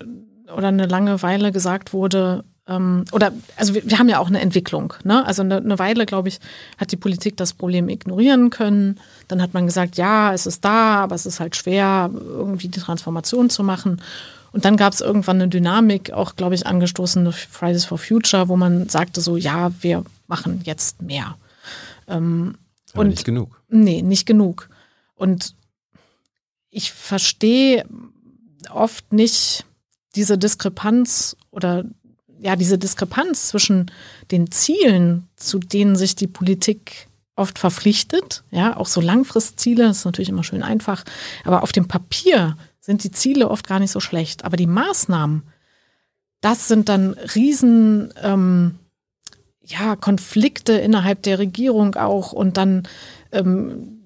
oder 0.51 0.67
eine 0.67 0.87
lange 0.87 1.21
Weile 1.21 1.51
gesagt 1.51 1.93
wurde, 1.93 2.43
ähm, 2.69 3.05
oder 3.11 3.33
also 3.55 3.73
wir, 3.73 3.83
wir, 3.83 3.97
haben 3.97 4.09
ja 4.09 4.19
auch 4.19 4.27
eine 4.27 4.39
Entwicklung. 4.39 4.93
Ne? 5.03 5.25
Also 5.25 5.41
eine, 5.41 5.57
eine 5.57 5.79
Weile, 5.79 6.05
glaube 6.05 6.29
ich, 6.29 6.39
hat 6.77 6.91
die 6.91 6.97
Politik 6.97 7.35
das 7.35 7.53
Problem 7.53 7.89
ignorieren 7.89 8.51
können. 8.51 8.99
Dann 9.27 9.41
hat 9.41 9.53
man 9.53 9.65
gesagt, 9.65 9.97
ja, 9.97 10.33
es 10.33 10.45
ist 10.45 10.63
da, 10.63 10.97
aber 11.03 11.15
es 11.15 11.25
ist 11.25 11.39
halt 11.39 11.55
schwer, 11.55 12.11
irgendwie 12.13 12.67
die 12.67 12.79
Transformation 12.79 13.49
zu 13.49 13.63
machen. 13.63 14.01
Und 14.51 14.65
dann 14.65 14.77
gab 14.77 14.93
es 14.93 15.01
irgendwann 15.01 15.37
eine 15.37 15.47
Dynamik, 15.47 16.11
auch, 16.11 16.35
glaube 16.35 16.55
ich, 16.55 16.65
angestoßen 16.65 17.23
durch 17.23 17.47
Fridays 17.47 17.85
for 17.85 17.97
Future, 17.97 18.49
wo 18.49 18.55
man 18.55 18.87
sagte 18.87 19.21
so, 19.21 19.35
ja, 19.35 19.71
wir 19.81 20.03
machen 20.27 20.61
jetzt 20.63 21.01
mehr. 21.01 21.37
Ähm, 22.07 22.55
aber 22.93 23.01
und 23.01 23.09
nicht 23.09 23.25
genug. 23.25 23.61
Nee, 23.69 24.01
nicht 24.01 24.25
genug. 24.25 24.69
Und 25.15 25.55
ich 26.69 26.91
verstehe 26.91 27.85
oft 28.71 29.11
nicht 29.11 29.65
diese 30.15 30.37
Diskrepanz 30.37 31.35
oder 31.51 31.85
ja, 32.41 32.55
diese 32.55 32.77
Diskrepanz 32.77 33.49
zwischen 33.49 33.91
den 34.31 34.51
Zielen, 34.51 35.27
zu 35.35 35.59
denen 35.59 35.95
sich 35.95 36.15
die 36.15 36.27
Politik 36.27 37.07
oft 37.35 37.59
verpflichtet, 37.59 38.43
ja, 38.51 38.75
auch 38.75 38.87
so 38.87 39.01
Langfristziele, 39.01 39.89
ist 39.89 40.05
natürlich 40.05 40.29
immer 40.29 40.43
schön 40.43 40.63
einfach, 40.63 41.05
aber 41.45 41.63
auf 41.63 41.71
dem 41.71 41.87
Papier 41.87 42.57
sind 42.79 43.03
die 43.03 43.11
Ziele 43.11 43.49
oft 43.49 43.67
gar 43.67 43.79
nicht 43.79 43.91
so 43.91 43.99
schlecht. 43.99 44.45
Aber 44.45 44.57
die 44.57 44.67
Maßnahmen, 44.67 45.43
das 46.41 46.67
sind 46.67 46.89
dann 46.89 47.13
riesen 47.35 48.13
ähm, 48.21 48.79
ja, 49.63 49.95
Konflikte 49.95 50.73
innerhalb 50.73 51.21
der 51.23 51.39
Regierung 51.39 51.95
auch 51.95 52.31
und 52.31 52.57
dann 52.57 52.87
ähm, 53.31 53.98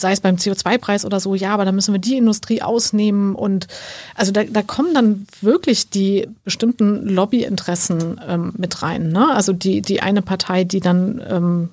sei 0.00 0.12
es 0.12 0.20
beim 0.20 0.36
CO2-Preis 0.36 1.04
oder 1.04 1.20
so, 1.20 1.34
ja, 1.34 1.52
aber 1.52 1.64
da 1.64 1.72
müssen 1.72 1.94
wir 1.94 2.00
die 2.00 2.16
Industrie 2.16 2.62
ausnehmen 2.62 3.34
und 3.34 3.66
also 4.14 4.32
da, 4.32 4.44
da 4.44 4.62
kommen 4.62 4.94
dann 4.94 5.26
wirklich 5.40 5.90
die 5.90 6.28
bestimmten 6.44 7.06
Lobbyinteressen 7.08 8.20
ähm, 8.26 8.52
mit 8.56 8.82
rein. 8.82 9.10
Ne? 9.10 9.28
Also 9.32 9.52
die, 9.52 9.82
die 9.82 10.00
eine 10.02 10.22
Partei, 10.22 10.64
die 10.64 10.80
dann 10.80 11.22
ähm, 11.28 11.68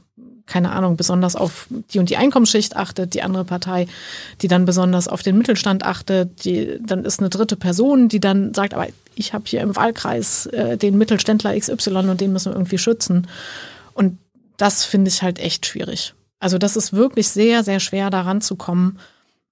keine 0.47 0.71
Ahnung, 0.71 0.95
besonders 0.95 1.36
auf 1.36 1.67
die 1.69 1.99
und 1.99 2.09
die 2.09 2.17
Einkommensschicht 2.17 2.75
achtet, 2.78 3.13
die 3.13 3.21
andere 3.21 3.43
Partei, 3.43 3.86
die 4.41 4.47
dann 4.47 4.65
besonders 4.65 5.07
auf 5.07 5.21
den 5.21 5.38
Mittelstand 5.38 5.84
achtet, 5.84 6.45
die, 6.45 6.80
dann 6.82 7.03
ist 7.03 7.19
eine 7.19 7.30
dritte 7.30 7.57
Person, 7.57 8.07
die 8.07 8.21
dann 8.21 8.53
sagt, 8.53 8.73
aber 8.73 8.88
ich 9.15 9.34
habe 9.34 9.43
hier 9.45 9.61
im 9.61 9.75
Wahlkreis 9.75 10.45
äh, 10.47 10.78
den 10.78 10.97
Mittelständler 10.97 11.57
XY 11.59 12.09
und 12.09 12.21
den 12.21 12.32
müssen 12.32 12.51
wir 12.51 12.55
irgendwie 12.55 12.78
schützen. 12.78 13.28
Und 13.93 14.17
das 14.55 14.86
finde 14.86 15.09
ich 15.09 15.21
halt 15.21 15.39
echt 15.39 15.65
schwierig. 15.65 16.13
Also 16.39 16.57
das 16.57 16.75
ist 16.75 16.93
wirklich 16.93 17.27
sehr, 17.27 17.63
sehr 17.63 17.79
schwer 17.79 18.09
daran 18.09 18.41
zu 18.41 18.55
kommen. 18.55 18.99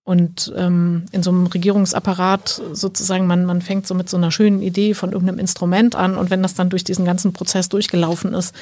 Und 0.03 0.53
ähm, 0.55 1.07
in 1.11 1.23
so 1.23 1.31
einem 1.31 1.47
Regierungsapparat 1.47 2.61
sozusagen, 2.73 3.25
man, 3.25 3.43
man 3.45 3.63
fängt 3.63 3.87
so 3.87 3.95
mit 3.95 4.07
so 4.07 4.17
einer 4.17 4.29
schönen 4.29 4.61
Idee 4.61 4.93
von 4.93 5.11
irgendeinem 5.11 5.39
Instrument 5.39 5.95
an 5.95 6.15
und 6.15 6.29
wenn 6.29 6.43
das 6.43 6.53
dann 6.53 6.69
durch 6.69 6.83
diesen 6.83 7.05
ganzen 7.05 7.33
Prozess 7.33 7.69
durchgelaufen 7.69 8.35
ist, 8.35 8.53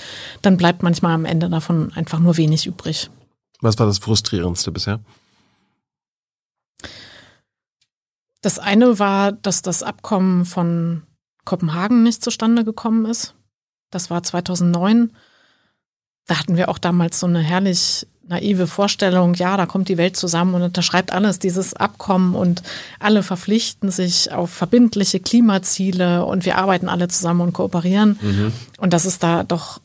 dann 0.41 0.55
bleibt 0.55 0.84
manchmal 0.84 1.11
am 1.13 1.26
Ende 1.26 1.49
davon 1.49 1.91
einfach 1.95 2.19
nur 2.19 2.38
wenig 2.38 2.65
übrig. 2.65 3.09
Was 3.59 3.78
war 3.78 3.88
das 3.88 3.97
Frustrierendste 3.97 4.71
bisher? 4.71 5.01
Das 8.41 8.57
eine 8.57 8.99
war, 8.99 9.34
dass 9.34 9.61
das 9.61 9.84
Abkommen 9.84 10.45
von 10.45 11.03
Kopenhagen 11.43 12.03
nicht 12.03 12.24
zustande 12.24 12.63
gekommen 12.63 13.05
ist. 13.05 13.36
Das 13.89 14.09
war 14.09 14.24
2009. 14.24 15.11
Da 16.26 16.39
hatten 16.39 16.55
wir 16.55 16.69
auch 16.69 16.78
damals 16.78 17.19
so 17.19 17.28
eine 17.28 17.39
herrlich 17.39 18.07
naive 18.28 18.67
Vorstellung, 18.67 19.34
ja, 19.34 19.57
da 19.57 19.65
kommt 19.65 19.89
die 19.89 19.97
Welt 19.97 20.15
zusammen 20.15 20.55
und 20.55 20.61
unterschreibt 20.61 21.11
alles 21.11 21.39
dieses 21.39 21.74
Abkommen 21.74 22.36
und 22.36 22.63
alle 22.99 23.21
verpflichten 23.21 23.91
sich 23.91 24.32
auf 24.32 24.49
verbindliche 24.49 25.19
Klimaziele 25.19 26.26
und 26.26 26.45
wir 26.45 26.57
arbeiten 26.57 26.89
alle 26.89 27.07
zusammen 27.09 27.41
und 27.41 27.53
kooperieren. 27.53 28.17
Mhm. 28.21 28.53
Und 28.78 28.93
das 28.93 29.05
ist 29.05 29.24
da 29.24 29.43
doch 29.43 29.82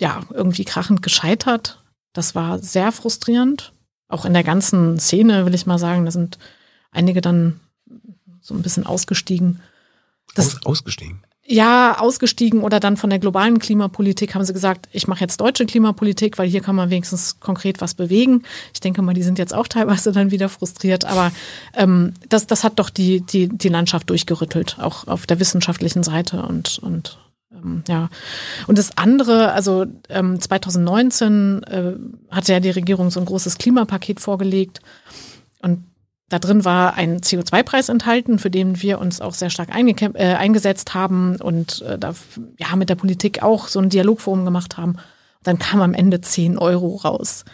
ja 0.00 0.22
irgendwie 0.30 0.64
krachend 0.64 1.02
gescheitert. 1.02 1.82
Das 2.12 2.34
war 2.34 2.58
sehr 2.58 2.92
frustrierend. 2.92 3.72
Auch 4.08 4.24
in 4.24 4.34
der 4.34 4.44
ganzen 4.44 4.98
Szene, 4.98 5.46
will 5.46 5.54
ich 5.54 5.66
mal 5.66 5.78
sagen, 5.78 6.04
da 6.04 6.10
sind 6.10 6.38
einige 6.90 7.20
dann 7.20 7.60
so 8.40 8.54
ein 8.54 8.62
bisschen 8.62 8.86
ausgestiegen. 8.86 9.60
Das, 10.34 10.56
Aus, 10.56 10.66
ausgestiegen? 10.66 11.22
Ja, 11.44 11.98
ausgestiegen 11.98 12.62
oder 12.62 12.78
dann 12.78 12.96
von 12.96 13.10
der 13.10 13.18
globalen 13.18 13.58
Klimapolitik 13.58 14.34
haben 14.34 14.44
sie 14.44 14.52
gesagt, 14.52 14.88
ich 14.92 15.08
mache 15.08 15.20
jetzt 15.20 15.40
deutsche 15.40 15.66
Klimapolitik, 15.66 16.38
weil 16.38 16.48
hier 16.48 16.60
kann 16.60 16.76
man 16.76 16.90
wenigstens 16.90 17.40
konkret 17.40 17.80
was 17.80 17.94
bewegen. 17.94 18.44
Ich 18.72 18.80
denke 18.80 19.02
mal, 19.02 19.12
die 19.12 19.24
sind 19.24 19.38
jetzt 19.38 19.52
auch 19.52 19.66
teilweise 19.66 20.12
dann 20.12 20.30
wieder 20.30 20.48
frustriert, 20.48 21.04
aber 21.04 21.32
ähm, 21.74 22.14
das, 22.28 22.46
das 22.46 22.62
hat 22.62 22.78
doch 22.78 22.90
die, 22.90 23.22
die, 23.22 23.48
die 23.48 23.68
Landschaft 23.68 24.08
durchgerüttelt, 24.10 24.78
auch 24.78 25.08
auf 25.08 25.26
der 25.26 25.40
wissenschaftlichen 25.40 26.04
Seite 26.04 26.42
und, 26.42 26.78
und 26.78 27.18
ähm, 27.52 27.82
ja. 27.88 28.08
Und 28.68 28.78
das 28.78 28.96
andere, 28.96 29.52
also 29.52 29.86
ähm, 30.08 30.40
2019 30.40 31.62
äh, 31.64 31.92
hatte 32.30 32.52
ja 32.52 32.60
die 32.60 32.70
Regierung 32.70 33.10
so 33.10 33.18
ein 33.18 33.26
großes 33.26 33.58
Klimapaket 33.58 34.20
vorgelegt 34.20 34.80
und 35.60 35.84
da 36.32 36.38
drin 36.38 36.64
war 36.64 36.94
ein 36.94 37.20
CO2-Preis 37.20 37.90
enthalten, 37.90 38.38
für 38.38 38.50
den 38.50 38.80
wir 38.80 39.00
uns 39.00 39.20
auch 39.20 39.34
sehr 39.34 39.50
stark 39.50 39.68
äh, 39.68 40.34
eingesetzt 40.34 40.94
haben 40.94 41.36
und 41.36 41.82
äh, 41.82 41.98
da 41.98 42.14
ja, 42.56 42.74
mit 42.74 42.88
der 42.88 42.94
Politik 42.94 43.42
auch 43.42 43.68
so 43.68 43.80
ein 43.80 43.90
Dialogforum 43.90 44.46
gemacht 44.46 44.78
haben. 44.78 44.96
dann 45.42 45.58
kam 45.58 45.82
am 45.82 45.92
Ende 45.92 46.22
10 46.22 46.56
Euro 46.56 46.96
raus. 46.96 47.44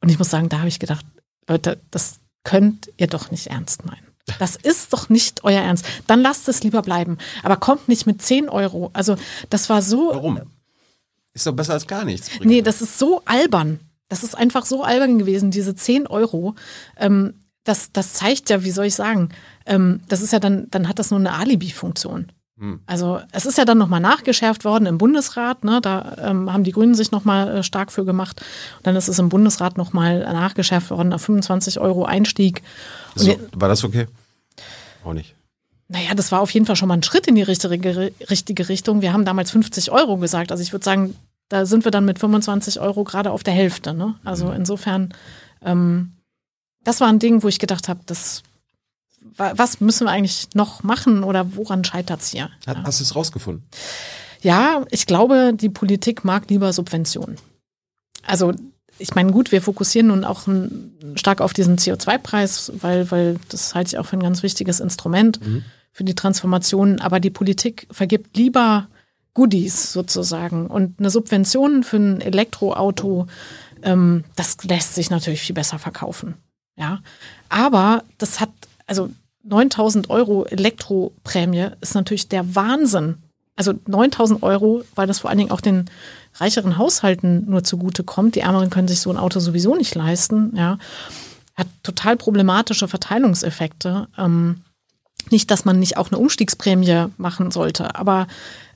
Und 0.00 0.08
ich 0.08 0.20
muss 0.20 0.30
sagen, 0.30 0.48
da 0.48 0.58
habe 0.58 0.68
ich 0.68 0.78
gedacht, 0.78 1.04
Leute, 1.48 1.80
das 1.90 2.20
könnt 2.44 2.92
ihr 2.96 3.08
doch 3.08 3.32
nicht 3.32 3.48
ernst 3.48 3.86
meinen. 3.86 4.06
Das 4.38 4.54
ist 4.54 4.92
doch 4.92 5.08
nicht 5.08 5.42
euer 5.42 5.60
Ernst. 5.60 5.84
Dann 6.06 6.22
lasst 6.22 6.48
es 6.48 6.62
lieber 6.62 6.82
bleiben. 6.82 7.18
Aber 7.42 7.56
kommt 7.56 7.88
nicht 7.88 8.06
mit 8.06 8.22
10 8.22 8.48
Euro. 8.48 8.90
Also 8.92 9.16
das 9.50 9.68
war 9.68 9.82
so. 9.82 10.10
Warum? 10.12 10.42
Ist 11.34 11.48
doch 11.48 11.54
besser 11.54 11.72
als 11.72 11.88
gar 11.88 12.04
nichts. 12.04 12.30
Nee, 12.40 12.62
das 12.62 12.82
ist 12.82 13.00
so 13.00 13.22
albern. 13.24 13.80
Das 14.08 14.22
ist 14.22 14.36
einfach 14.36 14.64
so 14.64 14.84
albern 14.84 15.18
gewesen, 15.18 15.50
diese 15.50 15.74
10 15.74 16.06
Euro. 16.06 16.54
Ähm, 16.98 17.34
das, 17.64 17.92
das 17.92 18.14
zeigt 18.14 18.50
ja, 18.50 18.64
wie 18.64 18.70
soll 18.70 18.86
ich 18.86 18.94
sagen, 18.94 19.30
ähm, 19.66 20.00
das 20.08 20.20
ist 20.20 20.32
ja 20.32 20.40
dann, 20.40 20.68
dann 20.70 20.88
hat 20.88 20.98
das 20.98 21.10
nur 21.10 21.20
eine 21.20 21.34
Alibi-Funktion. 21.34 22.32
Hm. 22.58 22.80
Also 22.86 23.20
es 23.32 23.46
ist 23.46 23.58
ja 23.58 23.64
dann 23.64 23.78
nochmal 23.78 24.00
nachgeschärft 24.00 24.64
worden 24.64 24.86
im 24.86 24.98
Bundesrat, 24.98 25.64
ne? 25.64 25.80
da 25.80 26.16
ähm, 26.18 26.52
haben 26.52 26.64
die 26.64 26.72
Grünen 26.72 26.94
sich 26.94 27.10
nochmal 27.10 27.56
äh, 27.56 27.62
stark 27.62 27.92
für 27.92 28.04
gemacht. 28.04 28.40
Und 28.78 28.86
dann 28.86 28.96
ist 28.96 29.08
es 29.08 29.18
im 29.18 29.28
Bundesrat 29.28 29.76
nochmal 29.78 30.20
nachgeschärft 30.20 30.90
worden 30.90 31.12
auf 31.12 31.22
25 31.22 31.80
Euro 31.80 32.04
Einstieg. 32.04 32.62
So, 33.14 33.36
war 33.54 33.68
das 33.68 33.84
okay? 33.84 34.06
Auch 35.04 35.12
nicht. 35.12 35.34
Naja, 35.88 36.14
das 36.14 36.32
war 36.32 36.40
auf 36.40 36.50
jeden 36.50 36.66
Fall 36.66 36.76
schon 36.76 36.88
mal 36.88 36.94
ein 36.94 37.02
Schritt 37.02 37.26
in 37.26 37.34
die 37.34 37.42
richtige, 37.42 38.12
richtige 38.30 38.68
Richtung. 38.68 39.02
Wir 39.02 39.12
haben 39.12 39.24
damals 39.24 39.50
50 39.50 39.90
Euro 39.90 40.16
gesagt. 40.16 40.50
Also 40.50 40.62
ich 40.62 40.72
würde 40.72 40.84
sagen, 40.84 41.14
da 41.48 41.66
sind 41.66 41.84
wir 41.84 41.90
dann 41.90 42.06
mit 42.06 42.18
25 42.18 42.80
Euro 42.80 43.04
gerade 43.04 43.30
auf 43.30 43.42
der 43.42 43.52
Hälfte. 43.52 43.92
Ne? 43.92 44.14
Also 44.24 44.46
mhm. 44.46 44.54
insofern 44.54 45.14
ähm, 45.62 46.12
das 46.84 47.00
war 47.00 47.08
ein 47.08 47.18
Ding, 47.18 47.42
wo 47.42 47.48
ich 47.48 47.58
gedacht 47.58 47.88
habe, 47.88 48.00
das 48.06 48.42
was 49.36 49.80
müssen 49.80 50.06
wir 50.06 50.10
eigentlich 50.10 50.48
noch 50.54 50.82
machen 50.82 51.24
oder 51.24 51.56
woran 51.56 51.84
scheitert 51.84 52.20
es 52.20 52.28
hier? 52.28 52.50
Ja. 52.66 52.82
Hast 52.84 53.00
du 53.00 53.04
es 53.04 53.14
rausgefunden? 53.14 53.64
Ja, 54.42 54.84
ich 54.90 55.06
glaube, 55.06 55.52
die 55.54 55.68
Politik 55.68 56.24
mag 56.24 56.50
lieber 56.50 56.72
Subventionen. 56.72 57.36
Also 58.26 58.52
ich 58.98 59.14
meine, 59.14 59.32
gut, 59.32 59.52
wir 59.52 59.62
fokussieren 59.62 60.08
nun 60.08 60.24
auch 60.24 60.46
stark 61.14 61.40
auf 61.40 61.52
diesen 61.52 61.76
CO2-Preis, 61.76 62.72
weil, 62.80 63.10
weil 63.10 63.36
das 63.48 63.74
halte 63.74 63.88
ich 63.88 63.98
auch 63.98 64.06
für 64.06 64.16
ein 64.16 64.22
ganz 64.22 64.42
wichtiges 64.42 64.80
Instrument 64.80 65.44
mhm. 65.44 65.64
für 65.92 66.04
die 66.04 66.14
Transformation. 66.14 67.00
Aber 67.00 67.18
die 67.18 67.30
Politik 67.30 67.86
vergibt 67.90 68.36
lieber 68.36 68.88
Goodies 69.34 69.92
sozusagen. 69.92 70.66
Und 70.66 70.98
eine 70.98 71.10
Subvention 71.10 71.84
für 71.84 71.96
ein 71.96 72.20
Elektroauto, 72.20 73.26
ähm, 73.82 74.24
das 74.36 74.62
lässt 74.64 74.94
sich 74.94 75.10
natürlich 75.10 75.40
viel 75.40 75.54
besser 75.54 75.78
verkaufen. 75.78 76.34
Ja, 76.76 77.00
aber 77.48 78.04
das 78.18 78.40
hat, 78.40 78.50
also 78.86 79.10
9000 79.44 80.10
Euro 80.10 80.44
Elektroprämie 80.44 81.70
ist 81.80 81.94
natürlich 81.94 82.28
der 82.28 82.54
Wahnsinn. 82.54 83.16
Also 83.56 83.74
9000 83.86 84.42
Euro, 84.42 84.82
weil 84.94 85.06
das 85.06 85.20
vor 85.20 85.30
allen 85.30 85.38
Dingen 85.38 85.50
auch 85.50 85.60
den 85.60 85.90
reicheren 86.36 86.78
Haushalten 86.78 87.44
nur 87.50 87.64
zugute 87.64 88.02
kommt. 88.02 88.34
Die 88.34 88.40
Ärmeren 88.40 88.70
können 88.70 88.88
sich 88.88 89.00
so 89.00 89.10
ein 89.10 89.18
Auto 89.18 89.40
sowieso 89.40 89.74
nicht 89.76 89.94
leisten. 89.94 90.56
Ja, 90.56 90.78
hat 91.54 91.66
total 91.82 92.16
problematische 92.16 92.88
Verteilungseffekte. 92.88 94.08
Ähm, 94.16 94.62
nicht, 95.30 95.50
dass 95.50 95.64
man 95.64 95.78
nicht 95.78 95.96
auch 95.98 96.10
eine 96.10 96.18
Umstiegsprämie 96.18 97.06
machen 97.16 97.50
sollte, 97.50 97.94
aber 97.94 98.26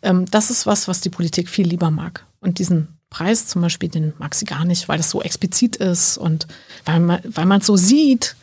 ähm, 0.03 0.27
das 0.31 0.51
ist 0.51 0.67
was, 0.67 0.87
was 0.87 1.01
die 1.01 1.11
Politik 1.11 1.49
viel 1.49 1.67
lieber 1.67 1.91
mag. 1.91 2.27
Und 2.41 2.59
diesen 2.59 2.96
Preis 3.11 3.47
zum 3.47 3.63
Beispiel, 3.63 3.89
den 3.89 4.13
mag 4.19 4.35
sie 4.35 4.45
gar 4.45 4.65
nicht, 4.65 4.89
weil 4.89 4.99
das 4.99 5.11
so 5.11 5.23
explizit 5.23 5.77
ist 5.77 6.19
und 6.19 6.47
weil 6.85 7.01
man 7.01 7.21
weil 7.25 7.47
man 7.47 7.61
so 7.61 7.77
sieht, 7.77 8.37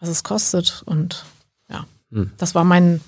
was 0.00 0.08
es 0.08 0.22
kostet. 0.22 0.82
Und 0.86 1.24
ja, 1.68 1.86
hm. 2.10 2.30
das 2.36 2.54
war 2.54 2.64
mein, 2.64 3.00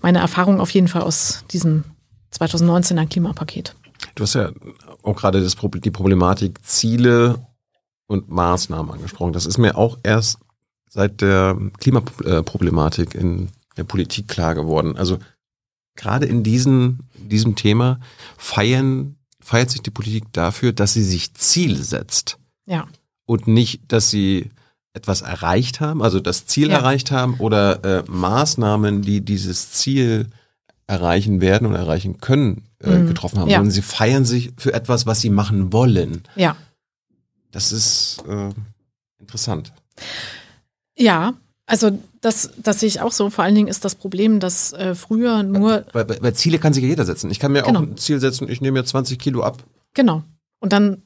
meine 0.00 0.18
Erfahrung 0.18 0.60
auf 0.60 0.70
jeden 0.70 0.88
Fall 0.88 1.02
aus 1.02 1.44
diesem 1.50 1.84
2019er 2.32 3.06
Klimapaket. 3.06 3.74
Du 4.14 4.22
hast 4.22 4.34
ja 4.34 4.50
auch 5.02 5.16
gerade 5.16 5.42
das, 5.42 5.56
die 5.56 5.90
Problematik 5.90 6.64
Ziele 6.64 7.46
und 8.06 8.30
Maßnahmen 8.30 8.92
angesprochen. 8.92 9.32
Das 9.32 9.46
ist 9.46 9.58
mir 9.58 9.76
auch 9.76 9.98
erst 10.02 10.38
seit 10.88 11.20
der 11.20 11.56
Klimaproblematik 11.80 13.14
in 13.14 13.48
der 13.76 13.84
Politik 13.84 14.28
klar 14.28 14.54
geworden. 14.54 14.96
Also 14.96 15.18
gerade 15.96 16.26
in 16.26 16.42
diesem, 16.42 17.00
diesem 17.18 17.56
Thema 17.56 18.00
feiern, 18.36 19.15
feiert 19.46 19.70
sich 19.70 19.80
die 19.82 19.90
Politik 19.90 20.24
dafür, 20.32 20.72
dass 20.72 20.92
sie 20.92 21.04
sich 21.04 21.32
Ziel 21.34 21.82
setzt. 21.82 22.38
Ja. 22.66 22.86
Und 23.26 23.46
nicht, 23.46 23.80
dass 23.92 24.10
sie 24.10 24.50
etwas 24.92 25.22
erreicht 25.22 25.80
haben, 25.80 26.02
also 26.02 26.18
das 26.20 26.46
Ziel 26.46 26.68
Ja. 26.70 26.78
erreicht 26.78 27.10
haben 27.12 27.38
oder 27.38 27.84
äh, 27.84 28.02
Maßnahmen, 28.08 29.02
die 29.02 29.20
dieses 29.20 29.70
Ziel 29.72 30.28
erreichen 30.88 31.40
werden 31.40 31.66
oder 31.68 31.78
erreichen 31.78 32.20
können, 32.20 32.64
äh, 32.82 32.90
Mhm. 32.98 33.06
getroffen 33.08 33.38
haben, 33.38 33.48
Ja. 33.50 33.58
sondern 33.58 33.72
sie 33.72 33.82
feiern 33.82 34.24
sich 34.24 34.52
für 34.56 34.72
etwas, 34.72 35.06
was 35.06 35.20
sie 35.20 35.30
machen 35.30 35.72
wollen. 35.72 36.22
Ja. 36.34 36.56
Das 37.52 37.72
ist 37.72 38.24
äh, 38.28 38.50
interessant. 39.20 39.72
Ja. 40.98 41.34
Also 41.66 41.98
das, 42.20 42.50
das 42.62 42.80
sehe 42.80 42.86
ich 42.88 43.00
auch 43.00 43.10
so. 43.12 43.28
Vor 43.28 43.44
allen 43.44 43.54
Dingen 43.56 43.66
ist 43.68 43.84
das 43.84 43.96
Problem, 43.96 44.38
dass 44.38 44.72
äh, 44.72 44.94
früher 44.94 45.42
nur 45.42 45.84
Weil, 45.92 46.34
Ziele 46.34 46.58
kann 46.58 46.72
sich 46.72 46.82
ja 46.84 46.88
jeder 46.88 47.04
setzen. 47.04 47.30
Ich 47.30 47.40
kann 47.40 47.50
mir 47.52 47.62
Genau. 47.62 47.80
auch 47.80 47.82
ein 47.82 47.96
Ziel 47.96 48.20
setzen, 48.20 48.48
ich 48.48 48.60
nehme 48.60 48.78
jetzt 48.78 48.90
20 48.90 49.18
Kilo 49.18 49.42
ab. 49.42 49.58
Genau. 49.94 50.22
Und 50.60 50.72
dann 50.72 51.02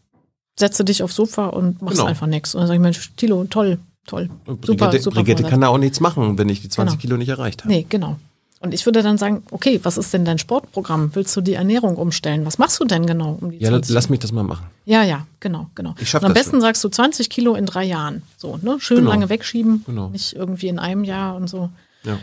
setze 0.58 0.84
dich 0.84 1.02
aufs 1.02 1.16
Sofa 1.16 1.46
und 1.46 1.80
machst 1.80 1.96
Genau. 1.96 2.08
einfach 2.08 2.26
nichts. 2.26 2.54
Und 2.54 2.60
dann 2.60 2.68
sag 2.68 2.74
ich, 2.74 2.80
Mensch, 2.80 3.10
Tilo, 3.16 3.44
toll, 3.44 3.78
toll. 4.06 4.28
Und 4.44 4.66
Super, 4.66 4.86
Brigitte, 4.86 5.02
super 5.04 5.16
Brigitte 5.16 5.44
kann 5.44 5.62
da 5.62 5.68
auch 5.68 5.78
nichts 5.78 6.00
machen, 6.00 6.36
wenn 6.36 6.48
ich 6.50 6.60
die 6.60 6.68
20 6.68 6.92
Genau. 6.98 7.00
Kilo 7.00 7.16
nicht 7.16 7.30
erreicht 7.30 7.62
habe. 7.64 7.72
Nee, 7.72 7.86
genau. 7.88 8.16
Und 8.62 8.74
ich 8.74 8.84
würde 8.84 9.02
dann 9.02 9.16
sagen, 9.16 9.42
okay, 9.52 9.80
was 9.84 9.96
ist 9.96 10.12
denn 10.12 10.26
dein 10.26 10.38
Sportprogramm? 10.38 11.10
Willst 11.14 11.34
du 11.34 11.40
die 11.40 11.54
Ernährung 11.54 11.96
umstellen? 11.96 12.44
Was 12.44 12.58
machst 12.58 12.78
du 12.78 12.84
denn 12.84 13.06
genau 13.06 13.38
um 13.40 13.50
die 13.50 13.56
Ja, 13.58 13.70
20 13.70 13.94
lass 13.94 14.10
mich 14.10 14.20
das 14.20 14.32
mal 14.32 14.42
machen. 14.42 14.66
Ja, 14.84 15.02
ja, 15.02 15.26
genau, 15.40 15.70
genau. 15.74 15.94
Ich 15.98 16.10
schaff 16.10 16.22
Und 16.22 16.26
am 16.28 16.34
besten 16.34 16.60
sagst 16.60 16.84
du 16.84 16.90
20 16.90 17.30
Kilo 17.30 17.54
in 17.54 17.64
drei 17.64 17.84
Jahren. 17.84 18.20
So, 18.36 18.58
ne? 18.60 18.76
Schön 18.78 18.98
Genau. 18.98 19.10
lange 19.10 19.30
wegschieben, 19.30 19.82
Genau. 19.86 20.10
nicht 20.10 20.34
irgendwie 20.34 20.68
in 20.68 20.78
einem 20.78 21.04
Jahr 21.04 21.36
und 21.36 21.48
so. 21.48 21.70
Ja. 22.04 22.18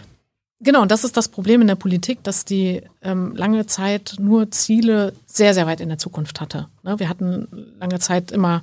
Genau, 0.60 0.84
und 0.84 0.92
das 0.92 1.04
ist 1.04 1.18
das 1.18 1.28
Problem 1.28 1.62
in 1.62 1.68
der 1.68 1.76
Politik, 1.76 2.24
dass 2.24 2.46
die 2.46 2.84
ähm, 3.02 3.36
lange 3.36 3.66
Zeit 3.66 4.16
nur 4.20 4.52
Ziele 4.52 5.14
sehr, 5.26 5.56
sehr 5.56 5.66
weit 5.66 5.82
in 5.82 5.90
der 5.90 5.98
Zukunft 5.98 6.40
hatte. 6.40 6.68
Ne? 6.84 7.00
Wir 7.00 7.10
hatten 7.10 7.48
lange 7.80 7.98
Zeit 8.00 8.32
immer 8.32 8.62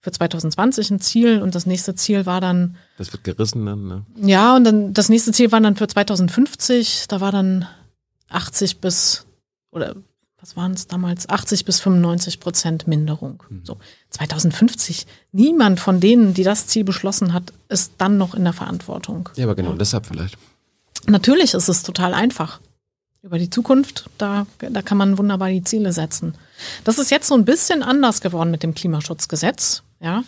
für 0.00 0.10
2020 0.10 0.90
ein 0.90 1.00
Ziel 1.00 1.42
und 1.42 1.54
das 1.54 1.66
nächste 1.66 1.94
Ziel 1.94 2.26
war 2.26 2.40
dann, 2.40 2.76
Das 2.96 3.12
wird 3.12 3.24
gerissen 3.24 3.66
dann. 3.66 3.86
Ne? 3.86 4.04
ja, 4.16 4.56
und 4.56 4.64
dann 4.64 4.94
das 4.94 5.08
nächste 5.08 5.32
Ziel 5.32 5.52
war 5.52 5.60
dann 5.60 5.76
für 5.76 5.86
2050, 5.86 7.06
da 7.08 7.20
war 7.20 7.32
dann 7.32 7.66
80 8.30 8.78
bis, 8.78 9.26
oder 9.70 9.94
was 10.40 10.56
waren 10.56 10.72
es 10.72 10.86
damals, 10.86 11.28
80 11.28 11.66
bis 11.66 11.80
95 11.80 12.40
Prozent 12.40 12.88
Minderung. 12.88 13.42
So, 13.62 13.76
2050, 14.08 15.06
niemand 15.32 15.80
von 15.80 16.00
denen, 16.00 16.32
die 16.32 16.44
das 16.44 16.66
Ziel 16.66 16.84
beschlossen 16.84 17.34
hat, 17.34 17.52
ist 17.68 17.92
dann 17.98 18.16
noch 18.16 18.34
in 18.34 18.44
der 18.44 18.54
Verantwortung. 18.54 19.28
Ja, 19.36 19.44
aber 19.44 19.54
genau 19.54 19.74
deshalb 19.74 20.06
vielleicht. 20.06 20.38
Natürlich 21.06 21.52
ist 21.52 21.68
es 21.68 21.82
total 21.82 22.14
einfach. 22.14 22.60
Über 23.22 23.38
die 23.38 23.50
Zukunft, 23.50 24.08
da, 24.16 24.46
da 24.58 24.80
kann 24.80 24.96
man 24.96 25.18
wunderbar 25.18 25.50
die 25.50 25.62
Ziele 25.62 25.92
setzen. 25.92 26.34
Das 26.84 26.98
ist 26.98 27.10
jetzt 27.10 27.28
so 27.28 27.34
ein 27.34 27.44
bisschen 27.44 27.82
anders 27.82 28.22
geworden 28.22 28.50
mit 28.50 28.62
dem 28.62 28.74
Klimaschutzgesetz. 28.74 29.82
Ja. 30.00 30.24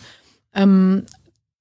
Ähm, 0.53 1.05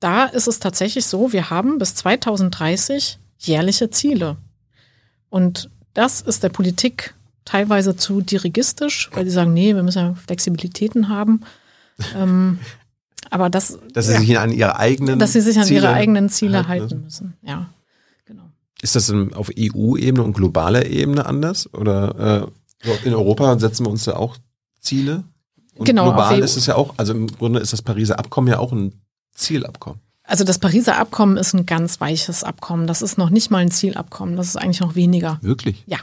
da 0.01 0.25
ist 0.25 0.49
es 0.49 0.59
tatsächlich 0.59 1.07
so, 1.07 1.33
wir 1.33 1.51
haben 1.51 1.79
bis 1.79 1.95
2030 1.95 3.19
jährliche 3.39 3.91
Ziele. 3.91 4.37
Und 5.31 5.71
das 5.95 6.21
ist 6.21 6.43
der 6.43 6.49
Politik 6.49 7.15
teilweise 7.45 7.97
zu 7.97 8.21
dirigistisch, 8.21 9.11
weil 9.15 9.25
die 9.25 9.31
sagen, 9.31 9.53
nee, 9.53 9.75
wir 9.75 9.83
müssen 9.83 9.99
ja 9.99 10.15
Flexibilitäten 10.15 11.09
haben. 11.09 11.43
ähm, 12.17 12.59
aber 13.31 13.49
das, 13.49 13.79
Dass 13.93 14.07
sie 14.07 14.13
ja, 14.13 14.21
sich 14.21 14.39
an 14.39 14.53
ihre 14.53 14.77
eigenen 14.77 15.19
dass 15.19 15.33
sie 15.33 15.41
sich 15.41 15.59
an 15.59 15.65
Ziele 15.65 15.81
ihre 15.81 15.93
eigenen 15.93 16.29
Ziele 16.29 16.69
halten 16.69 16.83
halten 16.83 17.05
müssen. 17.05 17.35
Ja, 17.43 17.71
genau. 18.25 18.45
Ist 18.81 18.97
das 18.97 19.11
auf 19.11 19.51
EU-Ebene 19.57 20.23
und 20.23 20.35
globaler 20.35 20.87
Ebene 20.87 21.27
anders? 21.27 21.73
Oder 21.73 22.51
äh, 22.85 22.99
in 23.07 23.15
Europa 23.15 23.59
setzen 23.59 23.87
wir 23.87 23.91
uns 23.91 24.05
da 24.05 24.17
auch 24.17 24.37
Ziele? 24.81 25.25
Und 25.75 25.87
Genau, 25.87 26.05
global 26.05 26.39
ist 26.41 26.57
es 26.57 26.67
ja 26.67 26.75
auch, 26.77 26.95
also 26.97 27.13
im 27.13 27.27
Grunde 27.27 27.61
ist 27.61 27.73
das 27.73 27.83
Pariser 27.83 28.19
Abkommen 28.19 28.49
ja 28.49 28.59
auch 28.59 28.73
ein 28.73 28.93
Zielabkommen. 29.35 30.01
Also 30.25 30.45
das 30.45 30.59
Pariser 30.59 30.99
Abkommen 30.99 31.37
ist 31.37 31.53
ein 31.55 31.67
ganz 31.67 32.01
weiches 32.01 32.45
Abkommen. 32.45 32.87
Das 32.87 33.03
ist 33.03 33.19
noch 33.19 33.31
nicht 33.31 33.51
mal 33.51 33.59
ein 33.59 33.71
Zielabkommen. 33.71 34.37
Das 34.37 34.47
ist 34.49 34.57
eigentlich 34.57 34.81
noch 34.81 34.95
weniger. 34.95 35.39
Wirklich? 35.43 35.83
Ja. 35.87 35.99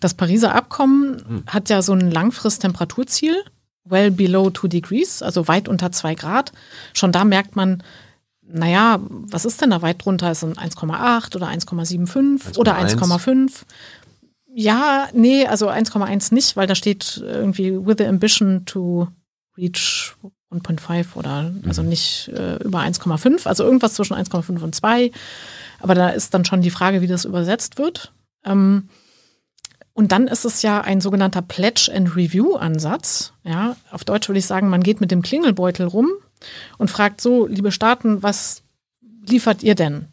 Das 0.00 0.14
Pariser 0.14 0.54
Abkommen 0.54 1.22
Hm. 1.26 1.42
hat 1.46 1.68
ja 1.68 1.82
so 1.82 1.92
ein 1.92 2.10
Langfrist-Temperaturziel, 2.10 3.36
well 3.84 4.10
below 4.10 4.50
two 4.50 4.68
degrees, 4.68 5.22
also 5.22 5.48
weit 5.48 5.68
unter 5.68 5.90
zwei 5.92 6.14
Grad. 6.14 6.52
Schon 6.94 7.12
da 7.12 7.24
merkt 7.24 7.56
man, 7.56 7.82
naja, 8.42 8.98
was 9.08 9.44
ist 9.44 9.60
denn 9.60 9.70
da 9.70 9.82
weit 9.82 10.04
drunter? 10.04 10.30
Ist 10.30 10.42
es 10.42 10.58
ein 10.58 10.70
1,8 10.70 11.36
oder 11.36 11.48
1,75 11.48 12.58
oder 12.58 12.76
1,1? 12.76 12.96
1,5? 12.98 13.50
Ja, 14.54 15.08
nee, 15.12 15.46
also 15.46 15.68
1,1 15.68 16.34
nicht, 16.34 16.56
weil 16.56 16.66
da 16.66 16.74
steht 16.74 17.22
irgendwie 17.24 17.74
with 17.74 17.96
the 17.98 18.06
ambition 18.06 18.64
to 18.66 19.08
reach 19.56 20.14
1,5 20.52 21.14
oder 21.14 21.52
also 21.66 21.82
nicht 21.82 22.28
äh, 22.28 22.56
über 22.56 22.80
1,5, 22.80 23.46
also 23.46 23.64
irgendwas 23.64 23.94
zwischen 23.94 24.14
1,5 24.14 24.60
und 24.60 24.74
2. 24.74 25.12
Aber 25.78 25.94
da 25.94 26.08
ist 26.08 26.34
dann 26.34 26.44
schon 26.44 26.62
die 26.62 26.70
Frage, 26.70 27.00
wie 27.00 27.06
das 27.06 27.24
übersetzt 27.24 27.78
wird. 27.78 28.12
Ähm, 28.44 28.88
und 29.92 30.12
dann 30.12 30.28
ist 30.28 30.44
es 30.44 30.62
ja 30.62 30.80
ein 30.80 31.00
sogenannter 31.00 31.42
Pledge 31.42 31.90
and 31.94 32.16
Review 32.16 32.56
Ansatz. 32.56 33.32
Ja, 33.44 33.76
auf 33.90 34.04
Deutsch 34.04 34.28
würde 34.28 34.38
ich 34.38 34.46
sagen, 34.46 34.68
man 34.68 34.82
geht 34.82 35.00
mit 35.00 35.10
dem 35.10 35.22
Klingelbeutel 35.22 35.86
rum 35.86 36.08
und 36.78 36.90
fragt 36.90 37.20
so, 37.20 37.46
liebe 37.46 37.70
Staaten, 37.70 38.22
was 38.22 38.62
liefert 39.26 39.62
ihr 39.62 39.74
denn? 39.74 40.08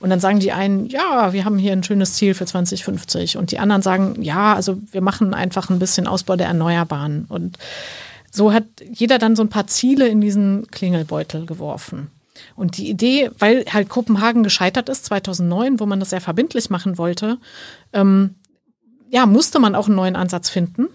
Und 0.00 0.10
dann 0.10 0.20
sagen 0.20 0.40
die 0.40 0.52
einen, 0.52 0.86
ja, 0.86 1.32
wir 1.32 1.44
haben 1.44 1.58
hier 1.58 1.72
ein 1.72 1.84
schönes 1.84 2.14
Ziel 2.14 2.34
für 2.34 2.46
2050. 2.46 3.36
Und 3.36 3.52
die 3.52 3.58
anderen 3.58 3.82
sagen, 3.82 4.22
ja, 4.22 4.54
also 4.54 4.78
wir 4.90 5.02
machen 5.02 5.34
einfach 5.34 5.68
ein 5.68 5.78
bisschen 5.78 6.06
Ausbau 6.06 6.36
der 6.36 6.48
Erneuerbaren. 6.48 7.26
Und 7.28 7.58
so 8.30 8.52
hat 8.52 8.64
jeder 8.90 9.18
dann 9.18 9.36
so 9.36 9.42
ein 9.42 9.50
paar 9.50 9.66
Ziele 9.66 10.08
in 10.08 10.20
diesen 10.20 10.66
Klingelbeutel 10.68 11.44
geworfen. 11.44 12.10
Und 12.56 12.78
die 12.78 12.88
Idee, 12.88 13.30
weil 13.38 13.64
halt 13.70 13.90
Kopenhagen 13.90 14.42
gescheitert 14.42 14.88
ist 14.88 15.04
2009, 15.06 15.78
wo 15.80 15.86
man 15.86 16.00
das 16.00 16.10
sehr 16.10 16.22
verbindlich 16.22 16.70
machen 16.70 16.96
wollte, 16.96 17.38
ähm, 17.92 18.36
ja, 19.10 19.26
musste 19.26 19.58
man 19.58 19.74
auch 19.74 19.86
einen 19.86 19.96
neuen 19.96 20.16
Ansatz 20.16 20.48
finden. 20.48 20.88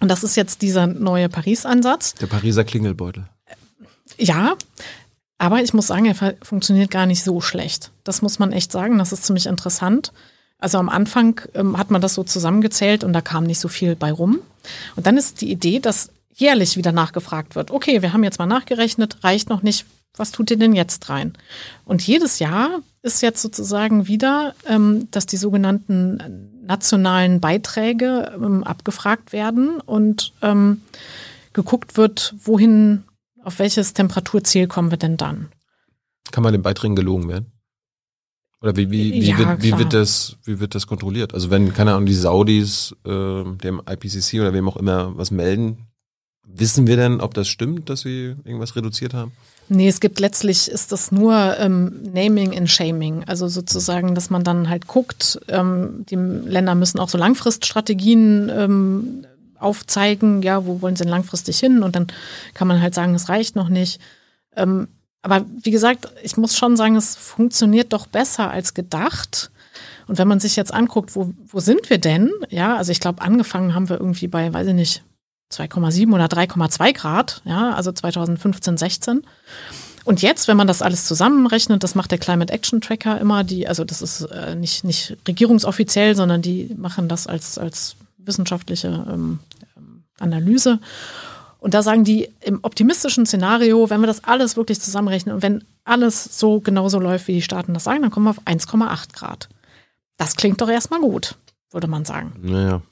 Und 0.00 0.08
das 0.08 0.24
ist 0.24 0.36
jetzt 0.36 0.62
dieser 0.62 0.86
neue 0.86 1.28
Paris-Ansatz. 1.28 2.14
Der 2.14 2.26
Pariser 2.26 2.64
Klingelbeutel. 2.64 3.28
Ja, 4.18 4.56
aber 5.42 5.60
ich 5.60 5.74
muss 5.74 5.88
sagen, 5.88 6.06
er 6.06 6.14
fu- 6.14 6.36
funktioniert 6.40 6.92
gar 6.92 7.06
nicht 7.06 7.24
so 7.24 7.40
schlecht. 7.40 7.90
Das 8.04 8.22
muss 8.22 8.38
man 8.38 8.52
echt 8.52 8.70
sagen. 8.70 8.98
Das 8.98 9.10
ist 9.12 9.24
ziemlich 9.24 9.46
interessant. 9.46 10.12
Also 10.58 10.78
am 10.78 10.88
Anfang 10.88 11.40
ähm, 11.54 11.76
hat 11.76 11.90
man 11.90 12.00
das 12.00 12.14
so 12.14 12.22
zusammengezählt 12.22 13.02
und 13.02 13.12
da 13.12 13.20
kam 13.20 13.42
nicht 13.42 13.58
so 13.58 13.66
viel 13.66 13.96
bei 13.96 14.12
rum. 14.12 14.38
Und 14.94 15.06
dann 15.08 15.16
ist 15.16 15.40
die 15.40 15.50
Idee, 15.50 15.80
dass 15.80 16.10
jährlich 16.32 16.76
wieder 16.76 16.92
nachgefragt 16.92 17.56
wird. 17.56 17.72
Okay, 17.72 18.02
wir 18.02 18.12
haben 18.12 18.22
jetzt 18.22 18.38
mal 18.38 18.46
nachgerechnet, 18.46 19.24
reicht 19.24 19.48
noch 19.50 19.64
nicht. 19.64 19.84
Was 20.16 20.30
tut 20.30 20.48
ihr 20.52 20.58
denn 20.58 20.74
jetzt 20.74 21.08
rein? 21.08 21.32
Und 21.84 22.06
jedes 22.06 22.38
Jahr 22.38 22.78
ist 23.02 23.20
jetzt 23.20 23.42
sozusagen 23.42 24.06
wieder, 24.06 24.54
ähm, 24.68 25.08
dass 25.10 25.26
die 25.26 25.38
sogenannten 25.38 26.62
nationalen 26.64 27.40
Beiträge 27.40 28.30
ähm, 28.36 28.62
abgefragt 28.62 29.32
werden 29.32 29.80
und 29.80 30.32
ähm, 30.40 30.82
geguckt 31.52 31.96
wird, 31.96 32.36
wohin, 32.44 33.02
auf 33.44 33.58
welches 33.58 33.94
Temperaturziel 33.94 34.66
kommen 34.66 34.90
wir 34.90 34.98
denn 34.98 35.16
dann? 35.16 35.48
Kann 36.30 36.42
man 36.42 36.52
den 36.52 36.62
Beiträgen 36.62 36.96
gelogen 36.96 37.28
werden? 37.28 37.52
Oder 38.60 38.76
wie, 38.76 38.90
wie, 38.90 39.12
wie, 39.12 39.30
Ja, 39.30 39.38
wird, 39.38 39.62
wie, 39.62 39.76
wird, 39.76 39.92
das, 39.92 40.36
wie 40.44 40.60
wird 40.60 40.74
das 40.76 40.86
kontrolliert? 40.86 41.34
Also 41.34 41.50
wenn, 41.50 41.74
keine 41.74 41.92
Ahnung, 41.92 42.06
die 42.06 42.14
Saudis 42.14 42.94
äh, 43.04 43.10
dem 43.10 43.82
IPCC 43.88 44.40
oder 44.40 44.52
wem 44.52 44.68
auch 44.68 44.76
immer 44.76 45.16
was 45.18 45.32
melden, 45.32 45.88
wissen 46.44 46.86
wir 46.86 46.96
denn, 46.96 47.20
ob 47.20 47.34
das 47.34 47.48
stimmt, 47.48 47.90
dass 47.90 48.02
sie 48.02 48.36
irgendwas 48.44 48.76
reduziert 48.76 49.14
haben? 49.14 49.32
Nee, 49.68 49.88
es 49.88 50.00
gibt 50.00 50.20
letztlich, 50.20 50.68
ist 50.70 50.92
das 50.92 51.10
nur 51.10 51.56
ähm, 51.58 52.02
Naming 52.12 52.56
and 52.56 52.70
Shaming. 52.70 53.24
Also 53.24 53.48
sozusagen, 53.48 54.14
dass 54.14 54.30
man 54.30 54.44
dann 54.44 54.68
halt 54.68 54.86
guckt, 54.86 55.40
ähm, 55.48 56.04
die 56.08 56.16
Länder 56.16 56.74
müssen 56.74 57.00
auch 57.00 57.08
so 57.08 57.18
Langfriststrategien 57.18 58.50
ähm, 58.54 59.26
aufzeigen, 59.62 60.42
ja, 60.42 60.66
wo 60.66 60.82
wollen 60.82 60.96
sie 60.96 61.04
denn 61.04 61.10
langfristig 61.10 61.58
hin? 61.58 61.82
Und 61.82 61.96
dann 61.96 62.08
kann 62.54 62.68
man 62.68 62.80
halt 62.80 62.94
sagen, 62.94 63.14
es 63.14 63.28
reicht 63.28 63.56
noch 63.56 63.68
nicht. 63.68 64.00
Ähm, 64.56 64.88
aber 65.22 65.44
wie 65.62 65.70
gesagt, 65.70 66.12
ich 66.22 66.36
muss 66.36 66.56
schon 66.56 66.76
sagen, 66.76 66.96
es 66.96 67.16
funktioniert 67.16 67.92
doch 67.92 68.06
besser 68.06 68.50
als 68.50 68.74
gedacht. 68.74 69.50
Und 70.08 70.18
wenn 70.18 70.28
man 70.28 70.40
sich 70.40 70.56
jetzt 70.56 70.74
anguckt, 70.74 71.14
wo, 71.14 71.32
wo 71.46 71.60
sind 71.60 71.88
wir 71.88 71.98
denn? 71.98 72.30
Ja, 72.50 72.76
also 72.76 72.90
ich 72.90 73.00
glaube, 73.00 73.22
angefangen 73.22 73.74
haben 73.74 73.88
wir 73.88 73.98
irgendwie 74.00 74.26
bei, 74.26 74.52
weiß 74.52 74.66
ich 74.66 74.74
nicht, 74.74 75.02
2,7 75.52 76.12
oder 76.12 76.26
3,2 76.26 76.92
Grad, 76.92 77.42
ja, 77.44 77.72
also 77.74 77.92
2015, 77.92 78.76
16. 78.76 79.22
Und 80.04 80.22
jetzt, 80.22 80.48
wenn 80.48 80.56
man 80.56 80.66
das 80.66 80.82
alles 80.82 81.06
zusammenrechnet, 81.06 81.84
das 81.84 81.94
macht 81.94 82.10
der 82.10 82.18
Climate 82.18 82.52
Action 82.52 82.80
Tracker 82.80 83.20
immer, 83.20 83.44
die, 83.44 83.68
also 83.68 83.84
das 83.84 84.02
ist 84.02 84.22
äh, 84.22 84.56
nicht, 84.56 84.82
nicht 84.82 85.16
regierungsoffiziell, 85.28 86.16
sondern 86.16 86.42
die 86.42 86.74
machen 86.76 87.08
das 87.08 87.26
als, 87.26 87.56
als 87.56 87.94
wissenschaftliche 88.18 89.06
ähm, 89.08 89.38
Analyse. 90.18 90.78
Und 91.58 91.74
da 91.74 91.82
sagen 91.82 92.02
die, 92.04 92.28
im 92.40 92.58
optimistischen 92.62 93.24
Szenario, 93.26 93.88
wenn 93.90 94.00
wir 94.00 94.06
das 94.08 94.24
alles 94.24 94.56
wirklich 94.56 94.80
zusammenrechnen 94.80 95.34
und 95.34 95.42
wenn 95.42 95.64
alles 95.84 96.38
so 96.38 96.60
genauso 96.60 96.98
läuft, 96.98 97.28
wie 97.28 97.34
die 97.34 97.42
Staaten 97.42 97.72
das 97.74 97.84
sagen, 97.84 98.02
dann 98.02 98.10
kommen 98.10 98.26
wir 98.26 98.30
auf 98.30 98.42
1,8 98.46 99.12
Grad. 99.12 99.48
Das 100.16 100.36
klingt 100.36 100.60
doch 100.60 100.68
erstmal 100.68 101.00
gut. 101.00 101.36
würde 101.70 101.86
man 101.86 102.04
sagen. 102.04 102.32
Naja. 102.42 102.82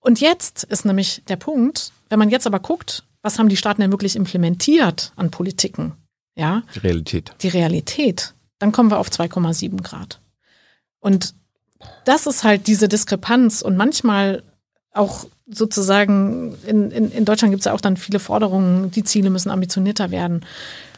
Und 0.00 0.20
jetzt 0.20 0.64
ist 0.64 0.84
nämlich 0.84 1.22
der 1.28 1.36
Punkt, 1.36 1.92
wenn 2.08 2.18
man 2.18 2.30
jetzt 2.30 2.46
aber 2.46 2.58
guckt, 2.58 3.04
was 3.22 3.38
haben 3.38 3.48
die 3.48 3.56
Staaten 3.56 3.80
denn 3.82 3.92
wirklich 3.92 4.16
implementiert 4.16 5.12
an 5.16 5.30
Politiken? 5.30 5.92
Ja, 6.34 6.62
Die 6.74 6.78
Realität. 6.80 7.32
die 7.42 7.48
Realität, 7.48 8.34
dann 8.58 8.72
kommen 8.72 8.90
wir 8.90 8.98
auf 8.98 9.08
2,7 9.10 9.82
Grad. 9.82 10.18
Und 10.98 11.34
das 12.04 12.26
ist 12.26 12.42
halt 12.42 12.66
diese 12.66 12.88
Diskrepanz 12.88 13.60
und 13.62 13.76
manchmal 13.76 14.42
auch 14.92 15.26
sozusagen, 15.46 16.54
in, 16.66 16.90
in, 16.90 17.10
in 17.10 17.24
Deutschland 17.24 17.52
gibt 17.52 17.60
es 17.60 17.66
ja 17.66 17.72
auch 17.72 17.80
dann 17.80 17.96
viele 17.96 18.18
Forderungen, 18.18 18.90
die 18.90 19.04
Ziele 19.04 19.30
müssen 19.30 19.50
ambitionierter 19.50 20.10
werden. 20.10 20.44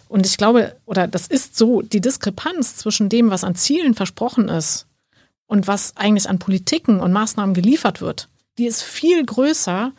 Und 0.09 0.27
ich 0.27 0.37
glaube, 0.37 0.77
oder 0.85 1.09
das 1.09 1.27
ist 1.27 1.57
so, 1.57 1.83
die 1.83 2.01
Diskrepanz 2.01 2.77
zwischen 2.77 3.09
dem, 3.09 3.31
was 3.31 3.45
an 3.45 3.55
Zielen 3.55 3.95
versprochen 3.95 4.49
ist 4.49 4.87
und 5.47 5.67
was 5.67 5.97
eigentlich 5.97 6.29
an 6.29 6.39
Politiken 6.39 7.01
und 7.01 7.13
Maßnahmen 7.13 7.55
geliefert 7.55 8.01
wird, 8.01 8.29
die 8.59 8.67
ist 8.67 8.83
viel 8.83 9.25
größer 9.25 9.93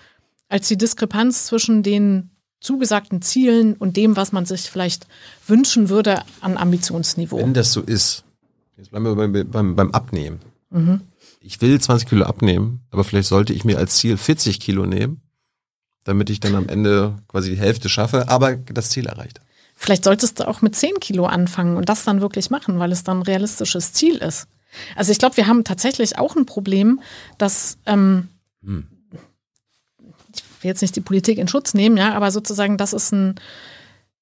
als 0.48 0.68
die 0.68 0.78
Diskrepanz 0.78 1.46
zwischen 1.48 1.84
den 1.84 2.30
zugesagten 2.62 3.22
Zielen 3.22 3.74
und 3.74 3.98
dem, 3.98 4.16
was 4.16 4.32
man 4.32 4.46
sich 4.46 4.70
vielleicht 4.70 5.08
wünschen 5.48 5.90
würde 5.90 6.22
an 6.42 6.58
Ambitionsniveau. 6.58 7.38
Wenn 7.38 7.54
das 7.54 7.74
so 7.74 7.82
ist, 7.82 8.24
jetzt 8.78 8.92
bleiben 8.92 9.06
wir 9.06 9.16
beim, 9.16 9.52
beim, 9.52 9.76
beim 9.76 9.92
Abnehmen. 9.92 10.40
Ich 11.48 11.62
will 11.62 11.80
20 11.80 12.10
Kilo 12.10 12.26
abnehmen, 12.26 12.82
aber 12.90 13.04
vielleicht 13.04 13.28
sollte 13.28 13.54
ich 13.54 13.64
mir 13.66 13.78
als 13.78 13.98
Ziel 13.98 14.18
40 14.18 14.60
Kilo 14.60 14.88
nehmen, 14.88 15.22
damit 16.04 16.32
ich 16.32 16.40
dann 16.40 16.56
am 16.56 16.68
Ende 16.68 17.18
quasi 17.28 17.52
die 17.52 17.60
Hälfte 17.60 17.88
schaffe, 17.88 18.30
aber 18.30 18.56
das 18.56 18.90
Ziel 18.90 19.06
erreicht. 19.06 19.42
Vielleicht 19.76 20.06
solltest 20.06 20.40
du 20.40 20.48
auch 20.48 20.64
mit 20.64 20.76
10 20.76 21.00
Kilo 21.00 21.28
anfangen 21.28 21.78
und 21.78 21.88
das 21.88 22.04
dann 22.04 22.20
wirklich 22.20 22.50
machen, 22.50 22.80
weil 22.80 22.92
es 22.92 23.04
dann 23.04 23.20
ein 23.20 23.24
realistisches 23.24 23.94
Ziel 23.94 24.16
ist. 24.18 24.48
Also 24.96 25.12
ich 25.12 25.20
glaube, 25.20 25.38
wir 25.38 25.46
haben 25.46 25.64
tatsächlich 25.64 26.18
auch 26.18 26.36
ein 26.36 26.48
Problem, 26.48 27.00
dass 27.38 27.78
ähm, 27.86 28.30
ich 28.64 30.44
will 30.62 30.70
jetzt 30.70 30.82
nicht 30.82 30.96
die 30.96 31.02
Politik 31.02 31.38
in 31.38 31.48
Schutz 31.48 31.76
nehmen, 31.76 31.98
ja, 31.98 32.16
aber 32.16 32.32
sozusagen, 32.32 32.78
dass 32.80 32.92
es 32.92 33.12
ein, 33.12 33.36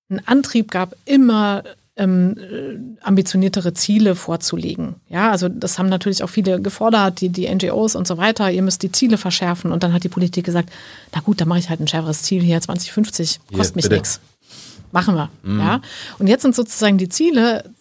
einen 0.09 0.27
Antrieb 0.27 0.71
gab, 0.71 0.93
immer 1.05 1.63
ähm, 1.95 2.35
äh, 2.37 3.03
ambitioniertere 3.03 3.73
Ziele 3.73 4.15
vorzulegen. 4.15 4.95
Ja, 5.09 5.31
also 5.31 5.47
das 5.47 5.77
haben 5.77 5.89
natürlich 5.89 6.23
auch 6.23 6.29
viele 6.29 6.61
gefordert, 6.61 7.21
die, 7.21 7.29
die 7.29 7.53
NGOs 7.53 7.95
und 7.95 8.07
so 8.07 8.17
weiter, 8.17 8.49
ihr 8.49 8.63
müsst 8.63 8.81
die 8.81 8.91
Ziele 8.91 9.17
verschärfen. 9.17 9.71
Und 9.71 9.83
dann 9.83 9.93
hat 9.93 10.03
die 10.03 10.09
Politik 10.09 10.45
gesagt, 10.45 10.71
na 11.13 11.21
gut, 11.21 11.39
dann 11.39 11.47
mache 11.47 11.59
ich 11.59 11.69
halt 11.69 11.79
ein 11.79 11.87
schärferes 11.87 12.23
Ziel 12.23 12.41
hier, 12.41 12.59
2050, 12.59 13.39
Hier, 13.49 13.57
kostet 13.57 13.75
mich 13.75 13.89
nichts. 13.89 14.19
Machen 14.91 15.15
wir. 15.15 15.29
Ja. 15.43 15.81
Und 16.19 16.27
jetzt 16.27 16.43
sind 16.43 16.55
sozusagen 16.55 16.97
die 16.97 17.09
Ziele 17.09 17.71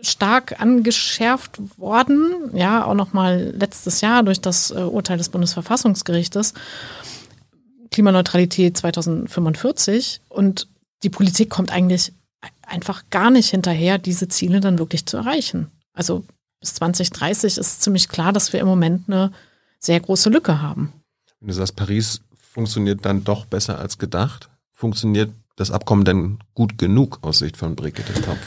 stark 0.00 0.60
angeschärft 0.60 1.60
worden, 1.78 2.50
ja, 2.52 2.84
auch 2.84 2.94
nochmal 2.94 3.54
letztes 3.56 4.00
Jahr 4.00 4.22
durch 4.22 4.40
das 4.40 4.70
äh, 4.70 4.74
Urteil 4.74 5.16
des 5.16 5.28
Bundesverfassungsgerichtes. 5.28 6.54
Klimaneutralität 7.90 8.76
2045 8.76 10.22
und 10.28 10.66
die 11.02 11.10
Politik 11.10 11.50
kommt 11.50 11.70
eigentlich 11.70 12.12
einfach 12.66 13.04
gar 13.10 13.30
nicht 13.30 13.50
hinterher, 13.50 13.98
diese 13.98 14.28
Ziele 14.28 14.60
dann 14.60 14.78
wirklich 14.78 15.06
zu 15.06 15.16
erreichen. 15.16 15.70
Also 15.92 16.24
bis 16.60 16.74
2030 16.74 17.58
ist 17.58 17.82
ziemlich 17.82 18.08
klar, 18.08 18.32
dass 18.32 18.52
wir 18.52 18.60
im 18.60 18.66
Moment 18.66 19.08
eine 19.08 19.32
sehr 19.78 20.00
große 20.00 20.30
Lücke 20.30 20.62
haben. 20.62 20.92
Wenn 21.40 21.48
du 21.48 21.54
sagst, 21.54 21.76
Paris 21.76 22.22
funktioniert 22.38 23.04
dann 23.04 23.24
doch 23.24 23.46
besser 23.46 23.78
als 23.78 23.98
gedacht, 23.98 24.48
funktioniert 24.70 25.32
das 25.56 25.70
Abkommen 25.70 26.04
denn 26.04 26.38
gut 26.54 26.78
genug 26.78 27.18
aus 27.22 27.38
Sicht 27.38 27.56
von 27.56 27.76
Brigitte 27.76 28.12
Kampf? 28.22 28.40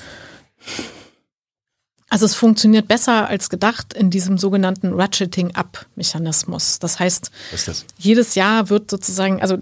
Also 2.15 2.27
es 2.27 2.35
funktioniert 2.35 2.87
besser 2.87 3.27
als 3.27 3.49
gedacht 3.49 3.93
in 3.93 4.09
diesem 4.09 4.37
sogenannten 4.37 4.93
Ratcheting-Up-Mechanismus. 4.93 6.79
Das 6.79 6.97
heißt, 6.97 7.29
das? 7.65 7.85
jedes 7.97 8.35
Jahr 8.35 8.69
wird 8.69 8.89
sozusagen, 8.89 9.41
also 9.41 9.55
äh, 9.55 9.59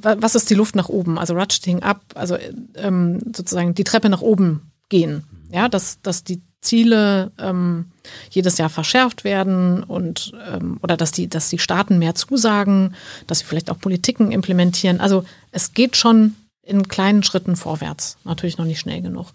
was 0.00 0.36
ist 0.36 0.50
die 0.50 0.54
Luft 0.54 0.76
nach 0.76 0.88
oben? 0.88 1.18
Also 1.18 1.34
Ratcheting 1.34 1.82
up, 1.82 2.00
also 2.14 2.38
ähm, 2.76 3.18
sozusagen 3.34 3.74
die 3.74 3.82
Treppe 3.82 4.08
nach 4.08 4.20
oben 4.20 4.70
gehen. 4.88 5.24
Ja, 5.50 5.68
dass, 5.68 6.00
dass 6.00 6.22
die 6.22 6.40
Ziele 6.60 7.32
ähm, 7.40 7.86
jedes 8.30 8.56
Jahr 8.56 8.70
verschärft 8.70 9.24
werden 9.24 9.82
und 9.82 10.32
ähm, 10.48 10.78
oder 10.84 10.96
dass 10.96 11.10
die, 11.10 11.26
dass 11.26 11.48
die 11.48 11.58
Staaten 11.58 11.98
mehr 11.98 12.14
zusagen, 12.14 12.94
dass 13.26 13.40
sie 13.40 13.46
vielleicht 13.46 13.68
auch 13.68 13.80
Politiken 13.80 14.30
implementieren. 14.30 15.00
Also 15.00 15.24
es 15.50 15.72
geht 15.74 15.96
schon 15.96 16.36
in 16.62 16.86
kleinen 16.86 17.24
Schritten 17.24 17.56
vorwärts, 17.56 18.16
natürlich 18.22 18.58
noch 18.58 18.64
nicht 18.64 18.78
schnell 18.78 19.02
genug. 19.02 19.32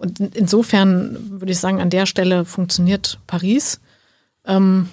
Und 0.00 0.18
in- 0.18 0.32
insofern 0.32 1.40
würde 1.40 1.52
ich 1.52 1.58
sagen, 1.58 1.80
an 1.80 1.90
der 1.90 2.06
Stelle 2.06 2.44
funktioniert 2.44 3.18
Paris. 3.26 3.80
Ähm, 4.46 4.88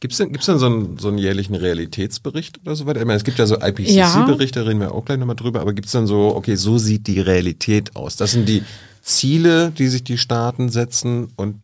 Gibt 0.00 0.12
es 0.12 0.18
denn, 0.18 0.32
gibt's 0.32 0.46
denn 0.46 0.58
so, 0.58 0.66
einen, 0.66 0.98
so 0.98 1.08
einen 1.08 1.18
jährlichen 1.18 1.54
Realitätsbericht 1.54 2.60
oder 2.62 2.74
so 2.74 2.86
weiter? 2.86 3.00
Ich 3.00 3.06
meine, 3.06 3.18
es 3.18 3.24
gibt 3.24 3.38
ja 3.38 3.46
so 3.46 3.56
Ja. 3.58 3.68
IPCC-Berichte, 3.68 4.60
da 4.60 4.66
reden 4.66 4.80
wir 4.80 4.92
auch 4.92 5.04
gleich 5.04 5.18
nochmal 5.18 5.36
drüber, 5.36 5.60
aber 5.60 5.72
gibt 5.74 5.86
es 5.86 5.92
dann 5.92 6.06
so, 6.06 6.34
okay, 6.34 6.56
so 6.56 6.78
sieht 6.78 7.06
die 7.06 7.20
Realität 7.20 7.94
aus. 7.94 8.16
Das 8.16 8.32
sind 8.32 8.48
die 8.48 8.62
Ziele, 9.02 9.70
die 9.70 9.88
sich 9.88 10.02
die 10.04 10.18
Staaten 10.18 10.70
setzen 10.70 11.28
und 11.36 11.60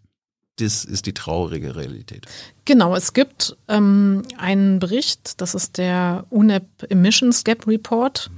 das 0.56 0.84
ist 0.84 1.06
die 1.06 1.14
traurige 1.14 1.76
Realität. 1.76 2.26
Genau, 2.64 2.94
es 2.96 3.12
gibt 3.12 3.56
ähm, 3.68 4.22
einen 4.36 4.80
Bericht, 4.80 5.40
das 5.40 5.54
ist 5.54 5.78
der 5.78 6.26
UNEP 6.30 6.66
Emissions 6.90 7.44
Gap 7.44 7.66
Report. 7.68 8.30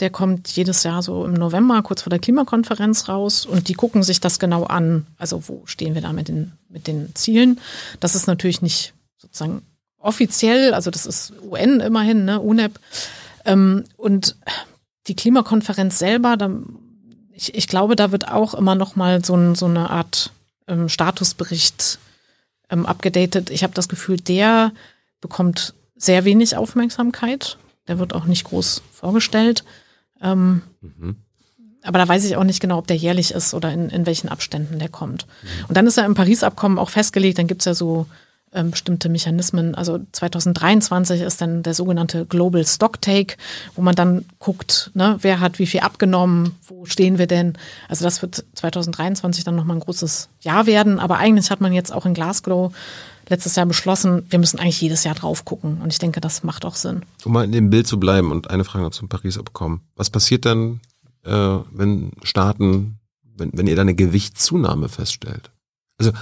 Der 0.00 0.10
kommt 0.10 0.48
jedes 0.48 0.82
Jahr 0.82 1.02
so 1.02 1.24
im 1.24 1.32
November, 1.32 1.82
kurz 1.82 2.02
vor 2.02 2.10
der 2.10 2.18
Klimakonferenz 2.18 3.08
raus 3.08 3.46
und 3.46 3.68
die 3.68 3.74
gucken 3.74 4.02
sich 4.02 4.20
das 4.20 4.38
genau 4.38 4.64
an. 4.64 5.06
Also 5.16 5.48
wo 5.48 5.62
stehen 5.64 5.94
wir 5.94 6.02
da 6.02 6.12
mit 6.12 6.28
den, 6.28 6.52
mit 6.68 6.86
den 6.86 7.14
Zielen? 7.14 7.60
Das 8.00 8.14
ist 8.14 8.26
natürlich 8.26 8.60
nicht 8.60 8.92
sozusagen 9.16 9.62
offiziell, 9.98 10.74
also 10.74 10.90
das 10.90 11.06
ist 11.06 11.32
UN 11.42 11.80
immerhin, 11.80 12.26
ne, 12.26 12.40
UNEP. 12.40 12.78
Ähm, 13.44 13.84
und 13.96 14.36
die 15.06 15.16
Klimakonferenz 15.16 15.98
selber, 15.98 16.36
da, 16.36 16.50
ich, 17.32 17.54
ich 17.54 17.66
glaube, 17.66 17.96
da 17.96 18.12
wird 18.12 18.28
auch 18.28 18.54
immer 18.54 18.74
noch 18.74 18.96
mal 18.96 19.24
so, 19.24 19.34
ein, 19.34 19.54
so 19.54 19.66
eine 19.66 19.90
Art 19.90 20.30
ähm, 20.68 20.88
Statusbericht 20.88 21.98
ähm, 22.70 22.86
abgedatet. 22.86 23.50
Ich 23.50 23.62
habe 23.62 23.74
das 23.74 23.88
Gefühl, 23.88 24.16
der 24.18 24.72
bekommt 25.20 25.74
sehr 25.94 26.24
wenig 26.24 26.56
Aufmerksamkeit. 26.56 27.58
Der 27.88 27.98
wird 27.98 28.14
auch 28.14 28.24
nicht 28.24 28.44
groß 28.44 28.82
vorgestellt. 28.92 29.64
Ähm, 30.22 30.62
Aber 31.82 31.98
da 31.98 32.08
weiß 32.08 32.24
ich 32.24 32.36
auch 32.36 32.44
nicht 32.44 32.60
genau, 32.60 32.78
ob 32.78 32.86
der 32.86 32.96
jährlich 32.96 33.32
ist 33.32 33.54
oder 33.54 33.72
in, 33.72 33.90
in 33.90 34.06
welchen 34.06 34.28
Abständen 34.28 34.78
der 34.78 34.88
kommt. 34.88 35.26
Und 35.68 35.76
dann 35.76 35.86
ist 35.86 35.96
ja 35.96 36.04
im 36.04 36.14
Paris-Abkommen 36.14 36.78
auch 36.78 36.90
festgelegt, 36.90 37.38
dann 37.38 37.46
gibt's 37.46 37.64
ja 37.64 37.74
so 37.74 38.06
bestimmte 38.52 39.08
Mechanismen. 39.08 39.74
Also 39.74 40.00
2023 40.12 41.20
ist 41.20 41.40
dann 41.40 41.62
der 41.62 41.74
sogenannte 41.74 42.24
Global 42.26 42.64
Stocktake, 42.64 43.36
wo 43.74 43.82
man 43.82 43.94
dann 43.94 44.24
guckt, 44.38 44.90
ne, 44.94 45.18
wer 45.20 45.40
hat 45.40 45.58
wie 45.58 45.66
viel 45.66 45.80
abgenommen, 45.80 46.52
wo 46.66 46.86
stehen 46.86 47.18
wir 47.18 47.26
denn. 47.26 47.54
Also 47.88 48.04
das 48.04 48.22
wird 48.22 48.44
2023 48.54 49.44
dann 49.44 49.56
nochmal 49.56 49.76
ein 49.76 49.80
großes 49.80 50.28
Jahr 50.40 50.66
werden. 50.66 50.98
Aber 50.98 51.18
eigentlich 51.18 51.50
hat 51.50 51.60
man 51.60 51.72
jetzt 51.72 51.92
auch 51.92 52.06
in 52.06 52.14
Glasgow 52.14 52.72
letztes 53.28 53.56
Jahr 53.56 53.66
beschlossen, 53.66 54.22
wir 54.30 54.38
müssen 54.38 54.58
eigentlich 54.58 54.80
jedes 54.80 55.04
Jahr 55.04 55.14
drauf 55.14 55.44
gucken. 55.44 55.80
Und 55.82 55.92
ich 55.92 55.98
denke, 55.98 56.20
das 56.20 56.42
macht 56.42 56.64
auch 56.64 56.76
Sinn. 56.76 57.02
Um 57.24 57.32
mal 57.32 57.44
in 57.44 57.52
dem 57.52 57.70
Bild 57.70 57.86
zu 57.86 57.98
bleiben 57.98 58.30
und 58.30 58.50
eine 58.50 58.64
Frage 58.64 58.84
noch 58.84 58.92
zum 58.92 59.08
Paris-Abkommen. 59.08 59.80
Was 59.96 60.10
passiert 60.10 60.44
dann, 60.44 60.80
äh, 61.24 61.58
wenn 61.72 62.12
Staaten, 62.22 62.98
wenn, 63.36 63.50
wenn 63.52 63.66
ihr 63.66 63.76
da 63.76 63.82
eine 63.82 63.94
Gewichtszunahme 63.94 64.88
feststellt? 64.88 65.50
Also 65.98 66.12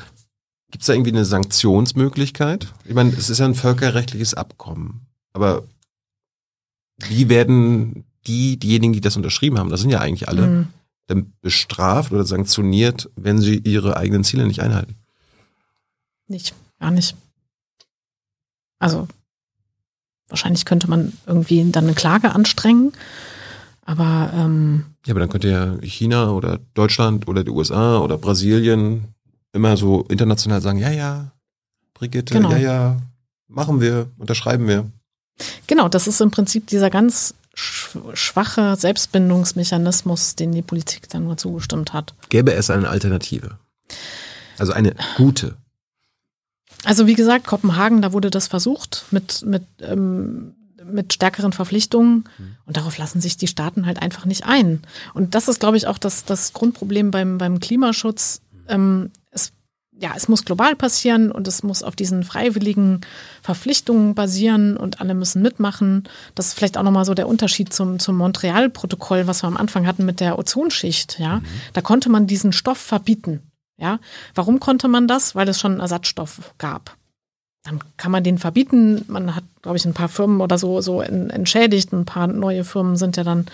gibt 0.74 0.82
es 0.82 0.86
da 0.88 0.92
irgendwie 0.92 1.12
eine 1.12 1.24
Sanktionsmöglichkeit? 1.24 2.74
Ich 2.84 2.94
meine, 2.94 3.10
es 3.10 3.30
ist 3.30 3.38
ja 3.38 3.44
ein 3.44 3.54
völkerrechtliches 3.54 4.34
Abkommen, 4.34 5.06
aber 5.32 5.62
wie 6.98 7.28
werden 7.28 8.02
die, 8.26 8.56
diejenigen, 8.58 8.92
die 8.92 9.00
das 9.00 9.16
unterschrieben 9.16 9.56
haben, 9.60 9.70
das 9.70 9.82
sind 9.82 9.90
ja 9.90 10.00
eigentlich 10.00 10.28
alle, 10.28 10.48
Mhm. 10.48 10.66
dann 11.06 11.32
bestraft 11.42 12.10
oder 12.10 12.24
sanktioniert, 12.24 13.08
wenn 13.14 13.38
sie 13.38 13.58
ihre 13.58 13.96
eigenen 13.96 14.24
Ziele 14.24 14.48
nicht 14.48 14.62
einhalten? 14.62 14.96
Nicht, 16.26 16.56
gar 16.80 16.90
nicht. 16.90 17.14
Also 18.80 19.06
wahrscheinlich 20.26 20.64
könnte 20.64 20.90
man 20.90 21.12
irgendwie 21.24 21.70
dann 21.70 21.84
eine 21.84 21.94
Klage 21.94 22.34
anstrengen, 22.34 22.94
aber 23.82 24.32
ähm, 24.34 24.86
Ja, 25.06 25.12
aber 25.12 25.20
dann 25.20 25.28
könnte 25.28 25.50
ja 25.50 25.76
China 25.82 26.30
oder 26.32 26.58
Deutschland 26.74 27.28
oder 27.28 27.44
die 27.44 27.52
USA 27.52 27.98
oder 27.98 28.18
Brasilien 28.18 29.13
immer 29.54 29.76
so 29.76 30.02
international 30.10 30.60
sagen, 30.60 30.78
ja, 30.78 30.90
ja, 30.90 31.32
Brigitte, 31.94 32.34
Genau. 32.34 32.50
ja, 32.50 32.58
ja, 32.58 32.96
machen 33.48 33.80
wir, 33.80 34.08
unterschreiben 34.18 34.66
wir. 34.68 34.90
genau, 35.66 35.88
das 35.88 36.06
ist 36.06 36.20
im 36.20 36.30
Prinzip 36.30 36.66
dieser 36.66 36.90
ganz 36.90 37.34
sch- 37.56 38.14
schwache 38.14 38.76
Selbstbindungsmechanismus, 38.76 40.34
den 40.36 40.52
die 40.52 40.62
Politik 40.62 41.08
dann 41.08 41.24
nur 41.24 41.36
zugestimmt 41.36 41.92
hat. 41.92 42.14
Gäbe 42.28 42.52
es 42.54 42.70
eine 42.70 42.88
Alternative? 42.88 43.58
Also 44.58 44.72
eine 44.72 44.94
gute. 45.16 45.56
Also 46.84 47.06
wie 47.06 47.14
gesagt, 47.14 47.46
Kopenhagen, 47.46 48.02
da 48.02 48.12
wurde 48.12 48.30
das 48.30 48.46
versucht 48.48 49.06
mit, 49.10 49.42
mit, 49.46 49.64
ähm, 49.80 50.54
mit 50.84 51.14
stärkeren 51.14 51.52
Verpflichtungen 51.52 52.24
und 52.66 52.76
darauf 52.76 52.98
lassen 52.98 53.20
sich 53.20 53.36
die 53.36 53.46
Staaten 53.46 53.86
halt 53.86 54.02
einfach 54.02 54.26
nicht 54.26 54.44
ein. 54.44 54.82
Und 55.14 55.34
das 55.34 55.48
ist, 55.48 55.60
glaube 55.60 55.76
ich, 55.78 55.86
auch 55.86 55.96
das, 55.98 56.24
das 56.24 56.52
Grundproblem 56.52 57.10
beim, 57.10 57.38
beim 57.38 57.58
Klimaschutz. 57.60 58.40
Ähm, 58.68 59.10
ja, 60.04 60.12
es 60.14 60.28
muss 60.28 60.44
global 60.44 60.76
passieren 60.76 61.32
und 61.32 61.48
es 61.48 61.62
muss 61.62 61.82
auf 61.82 61.96
diesen 61.96 62.24
freiwilligen 62.24 63.00
Verpflichtungen 63.40 64.14
basieren 64.14 64.76
und 64.76 65.00
alle 65.00 65.14
müssen 65.14 65.40
mitmachen. 65.40 66.04
Das 66.34 66.48
ist 66.48 66.52
vielleicht 66.52 66.76
auch 66.76 66.82
nochmal 66.82 67.06
so 67.06 67.14
der 67.14 67.26
Unterschied 67.26 67.72
zum, 67.72 67.98
zum 67.98 68.18
Montreal-Protokoll, 68.18 69.26
was 69.26 69.42
wir 69.42 69.46
am 69.46 69.56
Anfang 69.56 69.86
hatten 69.86 70.04
mit 70.04 70.20
der 70.20 70.38
Ozonschicht. 70.38 71.18
Ja, 71.18 71.36
mhm. 71.36 71.44
da 71.72 71.80
konnte 71.80 72.10
man 72.10 72.26
diesen 72.26 72.52
Stoff 72.52 72.76
verbieten. 72.76 73.50
Ja, 73.78 73.98
warum 74.34 74.60
konnte 74.60 74.88
man 74.88 75.08
das? 75.08 75.34
Weil 75.34 75.48
es 75.48 75.58
schon 75.58 75.72
einen 75.72 75.80
Ersatzstoff 75.80 76.52
gab. 76.58 76.98
Dann 77.64 77.80
kann 77.96 78.12
man 78.12 78.22
den 78.22 78.38
verbieten. 78.38 79.04
Man 79.08 79.34
hat, 79.34 79.44
glaube 79.62 79.78
ich, 79.78 79.84
ein 79.86 79.94
paar 79.94 80.10
Firmen 80.10 80.42
oder 80.42 80.58
so, 80.58 80.82
so 80.82 81.00
entschädigt. 81.00 81.92
Ein 81.92 82.04
paar 82.04 82.26
neue 82.26 82.62
Firmen 82.62 82.96
sind 82.96 83.16
ja 83.16 83.24
dann 83.24 83.46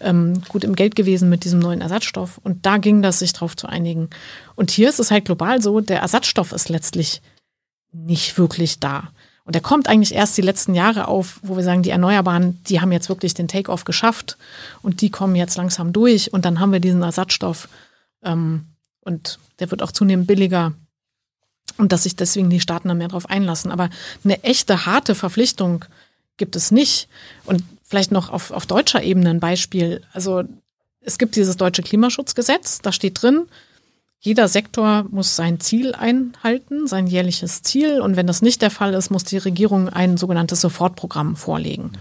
ähm, 0.00 0.42
gut 0.48 0.64
im 0.64 0.74
Geld 0.74 0.96
gewesen 0.96 1.28
mit 1.28 1.44
diesem 1.44 1.60
neuen 1.60 1.82
Ersatzstoff. 1.82 2.38
Und 2.38 2.64
da 2.64 2.78
ging 2.78 3.02
das, 3.02 3.18
sich 3.18 3.34
drauf 3.34 3.54
zu 3.54 3.66
einigen. 3.66 4.08
Und 4.54 4.70
hier 4.70 4.88
ist 4.88 5.00
es 5.00 5.10
halt 5.10 5.26
global 5.26 5.60
so, 5.60 5.80
der 5.80 6.00
Ersatzstoff 6.00 6.52
ist 6.52 6.70
letztlich 6.70 7.20
nicht 7.92 8.38
wirklich 8.38 8.80
da. 8.80 9.10
Und 9.44 9.54
der 9.54 9.62
kommt 9.62 9.88
eigentlich 9.88 10.14
erst 10.14 10.38
die 10.38 10.42
letzten 10.42 10.74
Jahre 10.74 11.08
auf, 11.08 11.40
wo 11.42 11.56
wir 11.56 11.64
sagen, 11.64 11.82
die 11.82 11.90
Erneuerbaren, 11.90 12.62
die 12.64 12.80
haben 12.80 12.92
jetzt 12.92 13.08
wirklich 13.08 13.34
den 13.34 13.48
Take-off 13.48 13.84
geschafft 13.84 14.38
und 14.82 15.00
die 15.00 15.10
kommen 15.10 15.34
jetzt 15.34 15.56
langsam 15.56 15.92
durch 15.92 16.32
und 16.32 16.44
dann 16.44 16.60
haben 16.60 16.72
wir 16.72 16.80
diesen 16.80 17.02
Ersatzstoff 17.02 17.68
ähm, 18.22 18.66
und 19.00 19.40
der 19.58 19.70
wird 19.70 19.82
auch 19.82 19.90
zunehmend 19.90 20.28
billiger 20.28 20.72
und 21.78 21.92
dass 21.92 22.04
sich 22.04 22.16
deswegen 22.16 22.50
die 22.50 22.60
Staaten 22.60 22.88
da 22.88 22.94
mehr 22.94 23.08
drauf 23.08 23.28
einlassen. 23.28 23.70
Aber 23.70 23.90
eine 24.24 24.42
echte 24.42 24.86
harte 24.86 25.14
Verpflichtung 25.14 25.84
gibt 26.36 26.56
es 26.56 26.70
nicht. 26.70 27.08
Und 27.44 27.62
Vielleicht 27.92 28.10
noch 28.10 28.30
auf, 28.30 28.52
auf 28.52 28.64
deutscher 28.64 29.02
Ebene 29.02 29.28
ein 29.28 29.38
Beispiel. 29.38 30.00
Also 30.14 30.44
es 31.02 31.18
gibt 31.18 31.36
dieses 31.36 31.58
deutsche 31.58 31.82
Klimaschutzgesetz, 31.82 32.80
da 32.80 32.90
steht 32.90 33.20
drin, 33.20 33.42
jeder 34.18 34.48
Sektor 34.48 35.04
muss 35.10 35.36
sein 35.36 35.60
Ziel 35.60 35.94
einhalten, 35.94 36.86
sein 36.86 37.06
jährliches 37.06 37.62
Ziel. 37.62 38.00
Und 38.00 38.16
wenn 38.16 38.26
das 38.26 38.40
nicht 38.40 38.62
der 38.62 38.70
Fall 38.70 38.94
ist, 38.94 39.10
muss 39.10 39.24
die 39.24 39.36
Regierung 39.36 39.90
ein 39.90 40.16
sogenanntes 40.16 40.62
Sofortprogramm 40.62 41.36
vorlegen. 41.36 41.92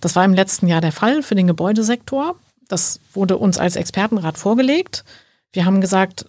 Das 0.00 0.14
war 0.14 0.24
im 0.24 0.32
letzten 0.32 0.68
Jahr 0.68 0.80
der 0.80 0.92
Fall 0.92 1.24
für 1.24 1.34
den 1.34 1.48
Gebäudesektor. 1.48 2.36
Das 2.68 3.00
wurde 3.12 3.36
uns 3.36 3.58
als 3.58 3.74
Expertenrat 3.74 4.38
vorgelegt. 4.38 5.04
Wir 5.50 5.64
haben 5.64 5.80
gesagt, 5.80 6.26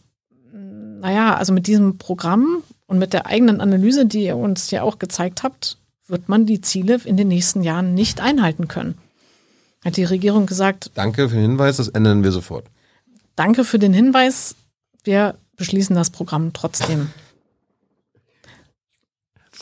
naja, 1.00 1.36
also 1.36 1.54
mit 1.54 1.68
diesem 1.68 1.98
Programm 1.98 2.64
und 2.88 3.00
mit 3.00 3.14
der 3.14 3.26
eigenen 3.26 3.62
Analyse, 3.62 4.06
die 4.06 4.26
ihr 4.26 4.38
uns 4.38 4.72
ja 4.72 4.84
auch 4.84 5.00
gezeigt 5.00 5.44
habt, 5.44 5.78
wird 6.08 6.30
man 6.30 6.46
die 6.46 6.62
Ziele 6.62 7.00
in 7.04 7.18
den 7.18 7.28
nächsten 7.28 7.64
Jahren 7.64 7.94
nicht 7.94 8.22
einhalten 8.22 8.68
können. 8.68 8.98
Hat 9.84 9.98
die 9.98 10.04
Regierung 10.04 10.46
gesagt. 10.46 10.92
Danke 10.96 11.30
für 11.30 11.36
den 11.36 11.44
Hinweis, 11.44 11.78
das 11.78 11.88
ändern 11.90 12.24
wir 12.24 12.32
sofort. 12.32 12.66
Danke 13.36 13.64
für 13.64 13.80
den 13.80 13.94
Hinweis. 13.94 14.56
Wir 15.04 15.36
beschließen 15.58 15.96
das 15.96 16.10
Programm 16.10 16.54
trotzdem. 16.54 17.10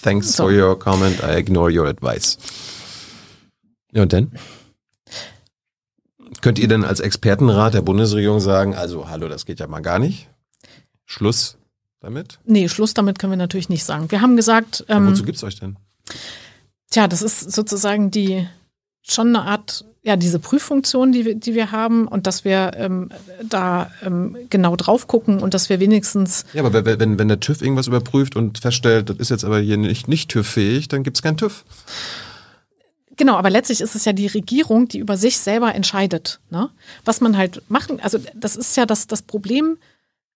Thanks 0.01 0.33
so. 0.33 0.43
for 0.43 0.51
your 0.51 0.77
comment. 0.77 1.21
I 1.23 1.37
ignore 1.37 1.71
your 1.71 1.87
advice. 1.87 2.37
Ja, 3.91 4.03
und 4.03 4.13
dann? 4.13 4.31
Könnt 6.41 6.59
ihr 6.59 6.67
denn 6.67 6.83
als 6.83 6.99
Expertenrat 6.99 7.73
der 7.73 7.81
Bundesregierung 7.81 8.39
sagen, 8.39 8.75
also 8.75 9.09
hallo, 9.09 9.27
das 9.29 9.45
geht 9.45 9.59
ja 9.59 9.67
mal 9.67 9.81
gar 9.81 9.99
nicht? 9.99 10.29
Schluss 11.05 11.57
damit? 11.99 12.39
Nee, 12.45 12.69
Schluss 12.69 12.93
damit 12.93 13.19
können 13.19 13.31
wir 13.31 13.37
natürlich 13.37 13.69
nicht 13.69 13.83
sagen. 13.83 14.11
Wir 14.11 14.21
haben 14.21 14.35
gesagt. 14.35 14.85
Ähm, 14.87 15.07
wozu 15.07 15.23
gibt 15.23 15.37
es 15.37 15.43
euch 15.43 15.59
denn? 15.59 15.77
Tja, 16.91 17.07
das 17.07 17.21
ist 17.21 17.51
sozusagen 17.51 18.11
die 18.11 18.47
schon 19.01 19.35
eine 19.35 19.41
Art, 19.41 19.85
ja, 20.03 20.15
diese 20.15 20.39
Prüffunktion, 20.39 21.11
die 21.11 21.25
wir, 21.25 21.35
die 21.35 21.55
wir 21.55 21.71
haben 21.71 22.07
und 22.07 22.27
dass 22.27 22.43
wir 22.43 22.71
ähm, 22.75 23.09
da 23.43 23.91
ähm, 24.03 24.37
genau 24.49 24.75
drauf 24.75 25.07
gucken 25.07 25.39
und 25.39 25.53
dass 25.53 25.69
wir 25.69 25.79
wenigstens. 25.79 26.45
Ja, 26.53 26.63
aber 26.63 26.85
wenn, 26.85 27.19
wenn 27.19 27.27
der 27.27 27.39
TÜV 27.39 27.61
irgendwas 27.61 27.87
überprüft 27.87 28.35
und 28.35 28.59
feststellt, 28.59 29.09
das 29.09 29.17
ist 29.17 29.29
jetzt 29.29 29.43
aber 29.43 29.59
hier 29.59 29.77
nicht, 29.77 30.07
nicht 30.07 30.29
TÜV-fähig, 30.29 30.87
dann 30.87 31.03
gibt 31.03 31.17
es 31.17 31.23
keinen 31.23 31.37
TÜV. 31.37 31.63
Genau, 33.17 33.35
aber 33.35 33.49
letztlich 33.49 33.81
ist 33.81 33.95
es 33.95 34.05
ja 34.05 34.13
die 34.13 34.27
Regierung, 34.27 34.87
die 34.87 34.99
über 34.99 35.17
sich 35.17 35.37
selber 35.37 35.73
entscheidet. 35.73 36.39
Ne? 36.49 36.69
Was 37.05 37.21
man 37.21 37.37
halt 37.37 37.61
machen, 37.69 37.99
also 38.01 38.19
das 38.35 38.55
ist 38.55 38.75
ja 38.75 38.85
das, 38.85 39.07
das 39.07 39.21
Problem, 39.21 39.77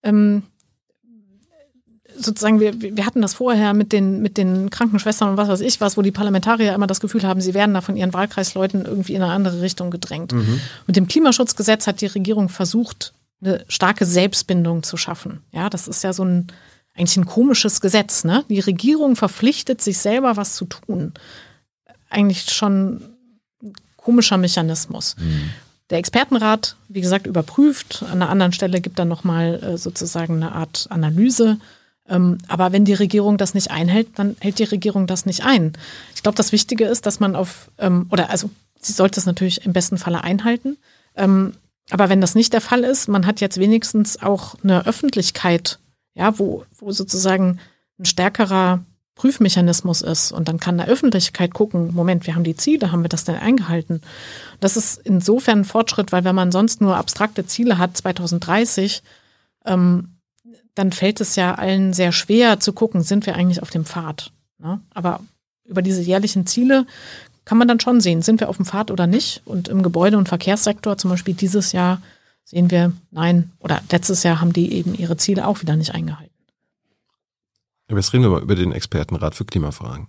ähm, 0.03 0.43
sozusagen, 2.23 2.59
wir, 2.59 2.79
wir 2.81 3.05
hatten 3.05 3.21
das 3.21 3.33
vorher 3.33 3.73
mit 3.73 3.91
den, 3.91 4.21
mit 4.21 4.37
den 4.37 4.69
Krankenschwestern 4.69 5.29
und 5.29 5.37
was 5.37 5.47
weiß 5.47 5.61
ich 5.61 5.81
was, 5.81 5.97
wo 5.97 6.01
die 6.01 6.11
Parlamentarier 6.11 6.73
immer 6.73 6.87
das 6.87 6.99
Gefühl 6.99 7.23
haben, 7.23 7.41
sie 7.41 7.53
werden 7.53 7.73
da 7.73 7.81
von 7.81 7.95
ihren 7.95 8.13
Wahlkreisleuten 8.13 8.85
irgendwie 8.85 9.13
in 9.13 9.21
eine 9.21 9.33
andere 9.33 9.61
Richtung 9.61 9.91
gedrängt. 9.91 10.33
Mhm. 10.33 10.59
Mit 10.87 10.95
dem 10.95 11.07
Klimaschutzgesetz 11.07 11.87
hat 11.87 12.01
die 12.01 12.07
Regierung 12.07 12.49
versucht, 12.49 13.13
eine 13.41 13.63
starke 13.67 14.05
Selbstbindung 14.05 14.83
zu 14.83 14.97
schaffen. 14.97 15.39
Ja, 15.51 15.69
das 15.69 15.87
ist 15.87 16.03
ja 16.03 16.13
so 16.13 16.23
ein 16.23 16.47
eigentlich 16.95 17.17
ein 17.17 17.25
komisches 17.25 17.81
Gesetz. 17.81 18.23
Ne? 18.25 18.43
Die 18.49 18.59
Regierung 18.59 19.15
verpflichtet 19.15 19.81
sich 19.81 19.97
selber, 19.99 20.35
was 20.35 20.55
zu 20.55 20.65
tun. 20.65 21.13
Eigentlich 22.09 22.51
schon 22.51 23.01
ein 23.63 23.73
komischer 23.95 24.37
Mechanismus. 24.37 25.15
Mhm. 25.17 25.51
Der 25.89 25.97
Expertenrat, 25.97 26.75
wie 26.87 27.01
gesagt, 27.01 27.25
überprüft. 27.25 28.03
An 28.03 28.21
einer 28.21 28.29
anderen 28.29 28.51
Stelle 28.51 28.81
gibt 28.81 28.99
dann 28.99 29.07
nochmal 29.07 29.63
äh, 29.63 29.77
sozusagen 29.77 30.35
eine 30.35 30.51
Art 30.51 30.87
Analyse 30.89 31.57
aber 32.47 32.71
wenn 32.71 32.85
die 32.85 32.93
Regierung 32.93 33.37
das 33.37 33.53
nicht 33.53 33.71
einhält, 33.71 34.07
dann 34.17 34.35
hält 34.39 34.59
die 34.59 34.63
Regierung 34.63 35.07
das 35.07 35.25
nicht 35.25 35.45
ein. 35.45 35.73
Ich 36.15 36.23
glaube, 36.23 36.35
das 36.35 36.51
Wichtige 36.51 36.85
ist, 36.85 37.05
dass 37.05 37.19
man 37.19 37.35
auf, 37.35 37.69
ähm, 37.77 38.07
oder 38.09 38.29
also 38.29 38.49
sie 38.79 38.93
sollte 38.93 39.19
es 39.19 39.25
natürlich 39.25 39.65
im 39.65 39.73
besten 39.73 39.97
Falle 39.97 40.23
einhalten. 40.23 40.77
Ähm, 41.15 41.53
aber 41.91 42.09
wenn 42.09 42.21
das 42.21 42.35
nicht 42.35 42.53
der 42.53 42.61
Fall 42.61 42.83
ist, 42.83 43.07
man 43.07 43.25
hat 43.25 43.41
jetzt 43.41 43.59
wenigstens 43.59 44.21
auch 44.21 44.55
eine 44.63 44.85
Öffentlichkeit, 44.85 45.79
ja, 46.15 46.37
wo, 46.37 46.65
wo 46.77 46.91
sozusagen 46.91 47.59
ein 47.99 48.05
stärkerer 48.05 48.83
Prüfmechanismus 49.15 50.01
ist 50.01 50.31
und 50.31 50.47
dann 50.47 50.59
kann 50.59 50.77
der 50.77 50.87
Öffentlichkeit 50.87 51.53
gucken, 51.53 51.93
Moment, 51.93 52.25
wir 52.25 52.35
haben 52.35 52.45
die 52.45 52.55
Ziele, 52.55 52.91
haben 52.91 53.03
wir 53.03 53.09
das 53.09 53.25
denn 53.25 53.35
eingehalten? 53.35 54.01
Das 54.61 54.77
ist 54.77 54.97
insofern 55.03 55.59
ein 55.59 55.65
Fortschritt, 55.65 56.13
weil 56.13 56.23
wenn 56.23 56.35
man 56.35 56.53
sonst 56.53 56.79
nur 56.79 56.95
abstrakte 56.95 57.45
Ziele 57.45 57.77
hat, 57.77 57.97
2030, 57.97 59.03
ähm, 59.65 60.18
dann 60.75 60.91
fällt 60.91 61.21
es 61.21 61.35
ja 61.35 61.55
allen 61.55 61.93
sehr 61.93 62.11
schwer 62.11 62.59
zu 62.59 62.73
gucken, 62.73 63.01
sind 63.01 63.25
wir 63.25 63.35
eigentlich 63.35 63.61
auf 63.61 63.69
dem 63.69 63.85
Pfad. 63.85 64.31
Ne? 64.59 64.79
Aber 64.93 65.21
über 65.65 65.81
diese 65.81 66.01
jährlichen 66.01 66.45
Ziele 66.45 66.85
kann 67.45 67.57
man 67.57 67.67
dann 67.67 67.79
schon 67.79 68.01
sehen, 68.01 68.21
sind 68.21 68.39
wir 68.39 68.49
auf 68.49 68.57
dem 68.57 68.65
Pfad 68.65 68.91
oder 68.91 69.07
nicht. 69.07 69.41
Und 69.45 69.67
im 69.67 69.81
Gebäude- 69.81 70.17
und 70.17 70.29
Verkehrssektor 70.29 70.97
zum 70.97 71.09
Beispiel 71.09 71.33
dieses 71.33 71.71
Jahr 71.71 72.01
sehen 72.43 72.71
wir, 72.71 72.93
nein, 73.11 73.51
oder 73.59 73.81
letztes 73.91 74.23
Jahr 74.23 74.41
haben 74.41 74.53
die 74.53 74.73
eben 74.73 74.95
ihre 74.95 75.17
Ziele 75.17 75.47
auch 75.47 75.61
wieder 75.61 75.75
nicht 75.75 75.93
eingehalten. 75.93 76.33
Aber 77.87 77.97
jetzt 77.97 78.13
reden 78.13 78.23
wir 78.23 78.29
mal 78.29 78.41
über 78.41 78.55
den 78.55 78.71
Expertenrat 78.71 79.35
für 79.35 79.45
Klimafragen. 79.45 80.07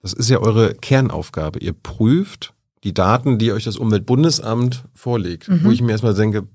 Das 0.00 0.12
ist 0.12 0.30
ja 0.30 0.38
eure 0.38 0.74
Kernaufgabe. 0.74 1.58
Ihr 1.58 1.72
prüft 1.72 2.54
die 2.84 2.94
Daten, 2.94 3.38
die 3.38 3.52
euch 3.52 3.64
das 3.64 3.76
Umweltbundesamt 3.76 4.84
vorlegt. 4.94 5.48
Mhm. 5.48 5.64
Wo 5.64 5.70
ich 5.70 5.80
mir 5.80 5.92
erstmal 5.92 6.14
denke, 6.14 6.46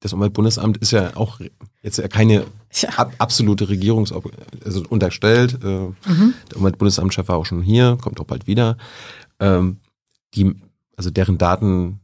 das 0.00 0.12
Umweltbundesamt 0.12 0.76
ist 0.76 0.92
ja 0.92 1.16
auch 1.16 1.40
jetzt 1.84 1.98
ja 1.98 2.08
keine 2.08 2.46
ja. 2.72 2.88
Ab, 2.96 3.14
absolute 3.18 3.68
Regierungs 3.68 4.12
also 4.64 4.82
unterstellt. 4.88 5.58
Äh, 5.62 5.66
mhm. 5.66 6.34
Der 6.50 6.56
Umweltbundesamtschef 6.56 7.28
war 7.28 7.36
auch 7.36 7.46
schon 7.46 7.62
hier, 7.62 7.96
kommt 8.00 8.18
auch 8.18 8.24
bald 8.24 8.48
wieder. 8.48 8.76
Ähm, 9.38 9.76
die, 10.34 10.56
also 10.96 11.10
deren 11.10 11.38
Daten, 11.38 12.00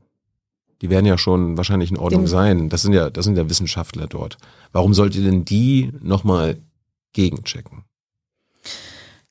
die 0.81 0.91
werden 0.91 1.07
ja 1.07 1.18
schon 1.18 1.57
wahrscheinlich 1.57 1.91
in 1.91 1.97
Ordnung 1.97 2.22
Den, 2.22 2.28
sein. 2.28 2.68
Das 2.68 2.83
sind 2.83 2.93
ja, 2.93 3.11
das 3.11 3.24
sind 3.24 3.37
ja 3.37 3.51
Wissenschaftler 3.51 4.07
dort. 4.07 4.39
Warum 4.70 4.95
sollt 4.95 5.16
ihr 5.16 5.24
denn 5.24 5.45
die 5.45 5.91
nochmal 6.01 6.59
gegenchecken? 7.14 7.83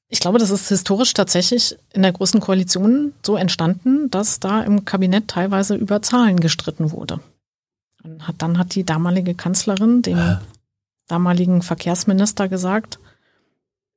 Ich 0.10 0.20
glaube, 0.20 0.40
das 0.40 0.50
ist 0.50 0.68
historisch 0.68 1.14
tatsächlich 1.14 1.78
in 1.94 2.02
der 2.02 2.12
Großen 2.12 2.42
Koalition 2.42 3.14
so 3.24 3.38
entstanden, 3.38 4.10
dass 4.10 4.40
da 4.40 4.62
im 4.64 4.84
Kabinett 4.84 5.30
teilweise 5.30 5.76
über 5.76 6.02
Zahlen 6.02 6.40
gestritten 6.40 6.92
wurde. 6.92 7.22
Und 8.04 8.28
hat, 8.28 8.36
dann 8.40 8.58
hat 8.58 8.76
die 8.76 8.86
damalige 8.86 9.34
Kanzlerin 9.34 10.02
dem 10.02 10.18
äh. 10.18 10.38
damaligen 11.08 11.62
Verkehrsminister 11.62 12.48
gesagt, 12.48 13.00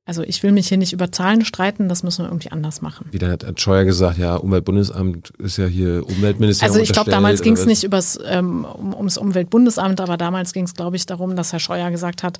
also 0.05 0.21
ich 0.21 0.43
will 0.43 0.51
mich 0.51 0.67
hier 0.67 0.77
nicht 0.77 0.91
über 0.91 1.13
Zahlen 1.13 1.45
streiten, 1.45 1.87
das 1.87 2.03
müssen 2.03 2.25
wir 2.25 2.29
irgendwie 2.29 2.51
anders 2.51 2.81
machen. 2.81 3.07
Wie 3.11 3.19
dann 3.19 3.31
hat 3.31 3.61
Scheuer 3.61 3.85
gesagt, 3.85 4.17
ja, 4.17 4.35
Umweltbundesamt 4.35 5.29
ist 5.37 5.57
ja 5.57 5.65
hier 5.65 6.05
Umweltministerium. 6.05 6.73
Also 6.73 6.83
ich 6.83 6.91
glaube, 6.91 7.09
damals 7.09 7.41
ging 7.41 7.53
es 7.53 7.65
nicht 7.65 7.85
übers, 7.85 8.19
ähm, 8.25 8.65
um, 8.65 8.93
ums 8.93 9.17
Umweltbundesamt, 9.17 10.01
aber 10.01 10.17
damals 10.17 10.51
ging 10.51 10.65
es, 10.65 10.73
glaube 10.73 10.97
ich, 10.97 11.05
darum, 11.05 11.37
dass 11.37 11.53
Herr 11.53 11.61
Scheuer 11.61 11.89
gesagt 11.89 12.21
hat, 12.21 12.39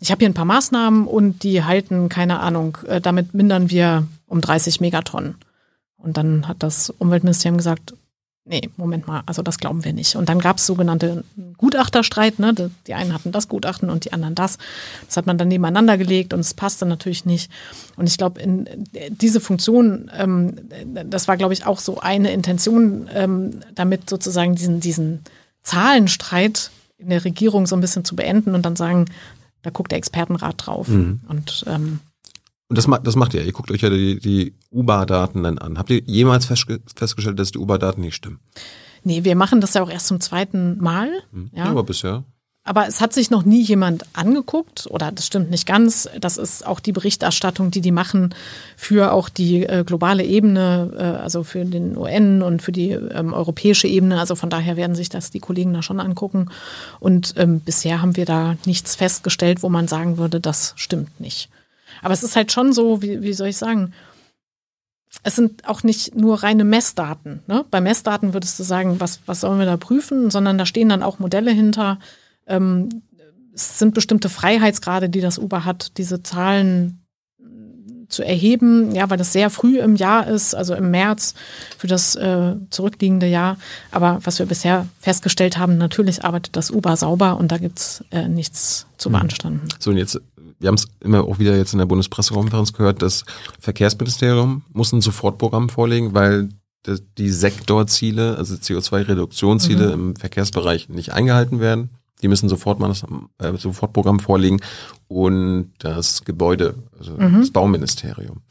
ich 0.00 0.12
habe 0.12 0.20
hier 0.20 0.28
ein 0.28 0.34
paar 0.34 0.44
Maßnahmen 0.44 1.06
und 1.06 1.42
die 1.42 1.64
halten, 1.64 2.08
keine 2.08 2.38
Ahnung, 2.38 2.78
äh, 2.86 3.00
damit 3.00 3.34
mindern 3.34 3.68
wir 3.68 4.06
um 4.26 4.40
30 4.40 4.80
Megatonnen. 4.80 5.36
Und 5.96 6.16
dann 6.16 6.46
hat 6.46 6.62
das 6.62 6.90
Umweltministerium 6.90 7.56
gesagt, 7.56 7.94
nee, 8.44 8.68
Moment 8.76 9.06
mal, 9.06 9.22
also 9.26 9.42
das 9.42 9.58
glauben 9.58 9.84
wir 9.84 9.92
nicht. 9.92 10.16
Und 10.16 10.28
dann 10.28 10.40
gab 10.40 10.58
es 10.58 10.66
sogenannte 10.66 11.24
Gutachterstreit, 11.58 12.38
ne? 12.38 12.52
Die 12.86 12.94
einen 12.94 13.14
hatten 13.14 13.32
das 13.32 13.48
Gutachten 13.48 13.88
und 13.88 14.04
die 14.04 14.12
anderen 14.12 14.34
das. 14.34 14.58
Das 15.06 15.16
hat 15.16 15.26
man 15.26 15.38
dann 15.38 15.48
nebeneinander 15.48 15.96
gelegt 15.96 16.32
und 16.34 16.40
es 16.40 16.54
passte 16.54 16.84
natürlich 16.86 17.24
nicht. 17.24 17.50
Und 17.96 18.08
ich 18.08 18.18
glaube, 18.18 18.40
in 18.40 18.68
diese 19.10 19.40
Funktion, 19.40 20.10
ähm, 20.16 20.54
das 21.04 21.28
war, 21.28 21.36
glaube 21.36 21.52
ich, 21.54 21.66
auch 21.66 21.78
so 21.78 22.00
eine 22.00 22.32
Intention, 22.32 23.08
ähm, 23.14 23.60
damit 23.74 24.10
sozusagen 24.10 24.54
diesen, 24.56 24.80
diesen 24.80 25.20
Zahlenstreit 25.62 26.70
in 26.98 27.10
der 27.10 27.24
Regierung 27.24 27.66
so 27.66 27.76
ein 27.76 27.80
bisschen 27.80 28.04
zu 28.04 28.16
beenden 28.16 28.54
und 28.54 28.66
dann 28.66 28.76
sagen, 28.76 29.06
Da 29.62 29.70
guckt 29.70 29.92
der 29.92 29.98
Expertenrat 29.98 30.66
drauf. 30.66 30.88
Mhm. 30.88 31.20
Und, 31.28 31.64
ähm, 31.68 32.00
und 32.72 32.78
das, 32.78 32.86
macht, 32.86 33.06
das 33.06 33.16
macht 33.16 33.34
ihr. 33.34 33.44
Ihr 33.44 33.52
guckt 33.52 33.70
euch 33.70 33.82
ja 33.82 33.90
die, 33.90 34.18
die 34.18 34.54
UBA-Daten 34.70 35.42
dann 35.42 35.58
an. 35.58 35.76
Habt 35.76 35.90
ihr 35.90 36.00
jemals 36.06 36.46
festgestellt, 36.46 37.38
dass 37.38 37.50
die 37.50 37.58
UBA-Daten 37.58 38.00
nicht 38.00 38.14
stimmen? 38.14 38.40
Nee, 39.04 39.24
wir 39.24 39.36
machen 39.36 39.60
das 39.60 39.74
ja 39.74 39.82
auch 39.82 39.90
erst 39.90 40.06
zum 40.06 40.20
zweiten 40.20 40.78
Mal. 40.78 41.10
Mhm. 41.32 41.50
Ja, 41.54 41.64
aber 41.66 41.82
bisher. 41.82 42.24
Aber 42.64 42.88
es 42.88 43.02
hat 43.02 43.12
sich 43.12 43.28
noch 43.28 43.44
nie 43.44 43.60
jemand 43.60 44.06
angeguckt, 44.14 44.86
oder 44.88 45.12
das 45.12 45.26
stimmt 45.26 45.50
nicht 45.50 45.66
ganz. 45.66 46.08
Das 46.18 46.38
ist 46.38 46.66
auch 46.66 46.80
die 46.80 46.92
Berichterstattung, 46.92 47.70
die 47.70 47.82
die 47.82 47.92
machen 47.92 48.34
für 48.74 49.12
auch 49.12 49.28
die 49.28 49.64
äh, 49.66 49.84
globale 49.84 50.24
Ebene, 50.24 50.92
äh, 50.96 51.02
also 51.22 51.44
für 51.44 51.66
den 51.66 51.94
UN 51.94 52.40
und 52.40 52.62
für 52.62 52.72
die 52.72 52.92
ähm, 52.92 53.34
europäische 53.34 53.86
Ebene. 53.86 54.18
Also 54.18 54.34
von 54.34 54.48
daher 54.48 54.78
werden 54.78 54.96
sich 54.96 55.10
das 55.10 55.30
die 55.30 55.40
Kollegen 55.40 55.74
da 55.74 55.82
schon 55.82 56.00
angucken. 56.00 56.48
Und 57.00 57.34
ähm, 57.36 57.60
bisher 57.60 58.00
haben 58.00 58.16
wir 58.16 58.24
da 58.24 58.56
nichts 58.64 58.96
festgestellt, 58.96 59.62
wo 59.62 59.68
man 59.68 59.88
sagen 59.88 60.16
würde, 60.16 60.40
das 60.40 60.72
stimmt 60.78 61.20
nicht. 61.20 61.50
Aber 62.02 62.12
es 62.12 62.22
ist 62.22 62.36
halt 62.36 62.52
schon 62.52 62.72
so, 62.72 63.00
wie, 63.00 63.22
wie 63.22 63.32
soll 63.32 63.48
ich 63.48 63.56
sagen, 63.56 63.92
es 65.22 65.36
sind 65.36 65.68
auch 65.68 65.82
nicht 65.82 66.14
nur 66.14 66.42
reine 66.42 66.64
Messdaten. 66.64 67.42
Ne? 67.46 67.64
Bei 67.70 67.80
Messdaten 67.80 68.34
würdest 68.34 68.58
du 68.58 68.64
sagen, 68.64 68.98
was, 68.98 69.20
was 69.26 69.40
sollen 69.40 69.58
wir 69.58 69.66
da 69.66 69.76
prüfen, 69.76 70.30
sondern 70.30 70.58
da 70.58 70.66
stehen 70.66 70.88
dann 70.88 71.02
auch 71.02 71.18
Modelle 71.18 71.50
hinter, 71.50 71.98
ähm, 72.46 73.02
es 73.54 73.78
sind 73.78 73.94
bestimmte 73.94 74.30
Freiheitsgrade, 74.30 75.10
die 75.10 75.20
das 75.20 75.38
Uber 75.38 75.64
hat, 75.64 75.98
diese 75.98 76.22
Zahlen 76.22 77.02
zu 78.12 78.22
erheben, 78.22 78.94
ja, 78.94 79.10
weil 79.10 79.16
das 79.16 79.32
sehr 79.32 79.50
früh 79.50 79.78
im 79.78 79.96
Jahr 79.96 80.28
ist, 80.28 80.54
also 80.54 80.74
im 80.74 80.90
März 80.90 81.34
für 81.78 81.86
das 81.86 82.14
äh, 82.14 82.54
zurückliegende 82.70 83.26
Jahr. 83.26 83.56
Aber 83.90 84.20
was 84.22 84.38
wir 84.38 84.46
bisher 84.46 84.86
festgestellt 85.00 85.58
haben, 85.58 85.78
natürlich 85.78 86.24
arbeitet 86.24 86.54
das 86.56 86.70
Uber 86.70 86.96
sauber 86.96 87.38
und 87.38 87.50
da 87.50 87.58
gibt's 87.58 88.04
äh, 88.10 88.28
nichts 88.28 88.86
zu 88.98 89.08
hm. 89.08 89.12
beanstanden. 89.14 89.68
So, 89.78 89.90
und 89.90 89.96
jetzt, 89.96 90.20
wir 90.62 90.68
haben 90.68 90.76
es 90.76 90.86
immer 91.00 91.24
auch 91.24 91.38
wieder 91.38 91.56
jetzt 91.56 91.72
in 91.72 91.78
der 91.78 91.86
Bundespressekonferenz 91.86 92.72
gehört, 92.72 93.02
das 93.02 93.24
Verkehrsministerium 93.58 94.62
muss 94.72 94.92
ein 94.92 95.00
Sofortprogramm 95.00 95.68
vorlegen, 95.68 96.14
weil 96.14 96.48
die 97.18 97.30
Sektorziele, 97.30 98.36
also 98.36 98.54
CO2-Reduktionsziele 98.54 99.88
mhm. 99.88 99.92
im 99.92 100.16
Verkehrsbereich 100.16 100.88
nicht 100.88 101.12
eingehalten 101.12 101.60
werden. 101.60 101.90
Die 102.22 102.28
müssen 102.28 102.48
sofort 102.48 102.78
mal 102.78 102.88
das 102.88 103.04
äh, 103.38 103.56
Sofortprogramm 103.58 104.20
vorlegen 104.20 104.60
und 105.08 105.72
das 105.78 106.24
Gebäude, 106.24 106.76
also 106.96 107.12
mhm. 107.12 107.40
das 107.40 107.50
Bauministerium. 107.50 108.42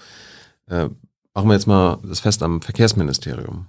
Äh, 0.68 0.90
machen 1.34 1.48
wir 1.48 1.54
jetzt 1.54 1.68
mal 1.68 1.98
das 2.04 2.20
fest 2.20 2.44
am 2.44 2.62
Verkehrsministerium. 2.62 3.68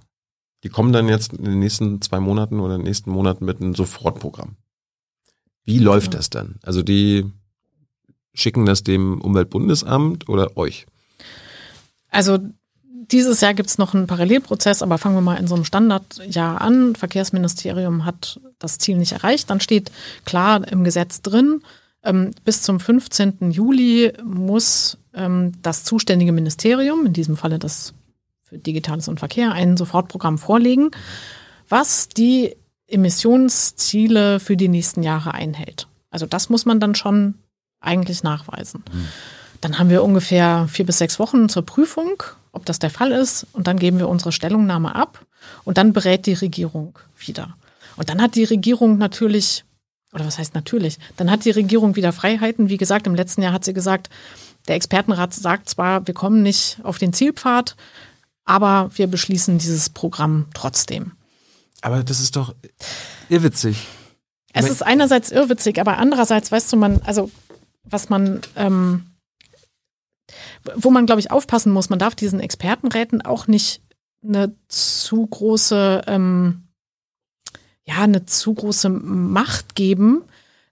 Die 0.63 0.69
kommen 0.69 0.93
dann 0.93 1.07
jetzt 1.07 1.33
in 1.33 1.45
den 1.45 1.59
nächsten 1.59 2.01
zwei 2.01 2.19
Monaten 2.19 2.59
oder 2.59 2.75
in 2.75 2.81
den 2.81 2.87
nächsten 2.87 3.11
Monaten 3.11 3.45
mit 3.45 3.61
einem 3.61 3.75
Sofortprogramm. 3.75 4.55
Wie 5.65 5.79
läuft 5.79 6.13
ja. 6.13 6.19
das 6.19 6.29
dann? 6.29 6.55
Also 6.63 6.83
die 6.83 7.25
schicken 8.33 8.65
das 8.65 8.83
dem 8.83 9.21
Umweltbundesamt 9.21 10.29
oder 10.29 10.57
euch? 10.57 10.85
Also 12.09 12.39
dieses 13.11 13.41
Jahr 13.41 13.53
gibt 13.53 13.69
es 13.69 13.77
noch 13.77 13.93
einen 13.93 14.07
Parallelprozess, 14.07 14.81
aber 14.81 14.97
fangen 14.97 15.15
wir 15.15 15.21
mal 15.21 15.35
in 15.35 15.47
so 15.47 15.55
einem 15.55 15.65
Standardjahr 15.65 16.61
an. 16.61 16.95
Verkehrsministerium 16.95 18.05
hat 18.05 18.39
das 18.59 18.77
Ziel 18.77 18.97
nicht 18.97 19.11
erreicht. 19.11 19.49
Dann 19.49 19.59
steht 19.59 19.91
klar 20.25 20.67
im 20.71 20.83
Gesetz 20.83 21.21
drin, 21.21 21.61
ähm, 22.03 22.31
bis 22.43 22.61
zum 22.61 22.79
15. 22.79 23.51
Juli 23.51 24.13
muss 24.23 24.97
ähm, 25.13 25.53
das 25.61 25.83
zuständige 25.83 26.31
Ministerium, 26.31 27.05
in 27.05 27.13
diesem 27.13 27.37
Falle 27.37 27.59
das 27.59 27.93
für 28.43 28.57
Digitales 28.57 29.07
und 29.07 29.19
Verkehr, 29.19 29.51
ein 29.51 29.77
Sofortprogramm 29.77 30.37
vorlegen, 30.37 30.91
was 31.69 32.09
die 32.09 32.55
Emissionsziele 32.87 34.39
für 34.39 34.57
die 34.57 34.67
nächsten 34.67 35.01
Jahre 35.01 35.33
einhält. 35.33 35.87
Also 36.11 36.25
das 36.25 36.49
muss 36.49 36.65
man 36.65 36.79
dann 36.79 36.93
schon 36.93 37.35
eigentlich 37.83 38.23
nachweisen. 38.23 38.83
Mhm. 38.91 39.07
Dann 39.61 39.79
haben 39.79 39.89
wir 39.89 40.03
ungefähr 40.03 40.67
vier 40.69 40.85
bis 40.85 40.97
sechs 40.97 41.19
Wochen 41.19 41.47
zur 41.47 41.65
Prüfung, 41.65 42.21
ob 42.51 42.65
das 42.65 42.79
der 42.79 42.89
Fall 42.89 43.11
ist. 43.11 43.47
Und 43.53 43.67
dann 43.67 43.79
geben 43.79 43.97
wir 43.99 44.09
unsere 44.09 44.31
Stellungnahme 44.31 44.95
ab. 44.95 45.25
Und 45.63 45.77
dann 45.77 45.93
berät 45.93 46.25
die 46.25 46.33
Regierung 46.33 46.97
wieder. 47.17 47.55
Und 47.95 48.09
dann 48.09 48.21
hat 48.21 48.35
die 48.35 48.43
Regierung 48.43 48.97
natürlich, 48.97 49.63
oder 50.13 50.25
was 50.25 50.37
heißt 50.37 50.55
natürlich, 50.55 50.97
dann 51.17 51.31
hat 51.31 51.45
die 51.45 51.51
Regierung 51.51 51.95
wieder 51.95 52.11
Freiheiten. 52.11 52.69
Wie 52.69 52.77
gesagt, 52.77 53.07
im 53.07 53.15
letzten 53.15 53.41
Jahr 53.41 53.53
hat 53.53 53.63
sie 53.63 53.73
gesagt, 53.73 54.09
der 54.67 54.75
Expertenrat 54.75 55.33
sagt 55.33 55.69
zwar, 55.69 56.07
wir 56.07 56.13
kommen 56.13 56.41
nicht 56.41 56.79
auf 56.83 56.97
den 56.97 57.13
Zielpfad, 57.13 57.75
aber 58.45 58.89
wir 58.95 59.07
beschließen 59.07 59.57
dieses 59.57 59.89
Programm 59.89 60.47
trotzdem. 60.53 61.13
Aber 61.81 62.03
das 62.03 62.19
ist 62.19 62.35
doch 62.35 62.55
irrwitzig. 63.29 63.87
Es 64.53 64.69
ist 64.69 64.83
einerseits 64.83 65.31
irrwitzig, 65.31 65.81
aber 65.81 65.97
andererseits 65.97 66.51
weißt 66.51 66.71
du, 66.71 66.77
man, 66.77 67.01
also 67.03 67.31
was 67.83 68.09
man 68.09 68.41
ähm, 68.55 69.05
wo 70.75 70.89
man, 70.91 71.05
glaube 71.05 71.19
ich, 71.19 71.31
aufpassen 71.31 71.71
muss, 71.71 71.89
man 71.89 71.99
darf 71.99 72.15
diesen 72.15 72.39
Expertenräten 72.39 73.21
auch 73.21 73.47
nicht 73.47 73.81
eine 74.23 74.55
zu 74.67 75.25
große, 75.25 76.03
ähm, 76.07 76.63
ja, 77.85 77.99
eine 77.99 78.25
zu 78.25 78.53
große 78.53 78.89
Macht 78.89 79.75
geben. 79.75 80.23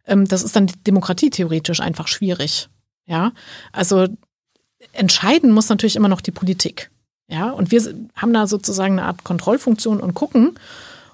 Ähm, 0.05 0.27
das 0.27 0.43
ist 0.43 0.55
dann 0.55 0.71
demokratietheoretisch 0.87 1.81
einfach 1.81 2.07
schwierig. 2.07 2.69
Ja, 3.05 3.33
also 3.71 4.07
entscheiden 4.93 5.51
muss 5.51 5.69
natürlich 5.69 5.95
immer 5.95 6.07
noch 6.07 6.21
die 6.21 6.31
Politik. 6.31 6.91
Ja, 7.27 7.49
und 7.49 7.71
wir 7.71 7.81
haben 8.15 8.33
da 8.33 8.47
sozusagen 8.47 8.99
eine 8.99 9.07
Art 9.07 9.23
Kontrollfunktion 9.23 9.99
und 9.99 10.13
gucken 10.13 10.57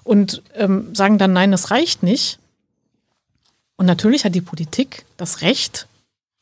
und 0.04 0.42
ähm, 0.54 0.94
sagen 0.94 1.18
dann, 1.18 1.32
nein, 1.32 1.50
das 1.50 1.70
reicht 1.70 2.02
nicht. 2.02 2.38
Und 3.76 3.86
natürlich 3.86 4.24
hat 4.24 4.34
die 4.34 4.40
Politik 4.40 5.04
das 5.16 5.42
Recht 5.42 5.87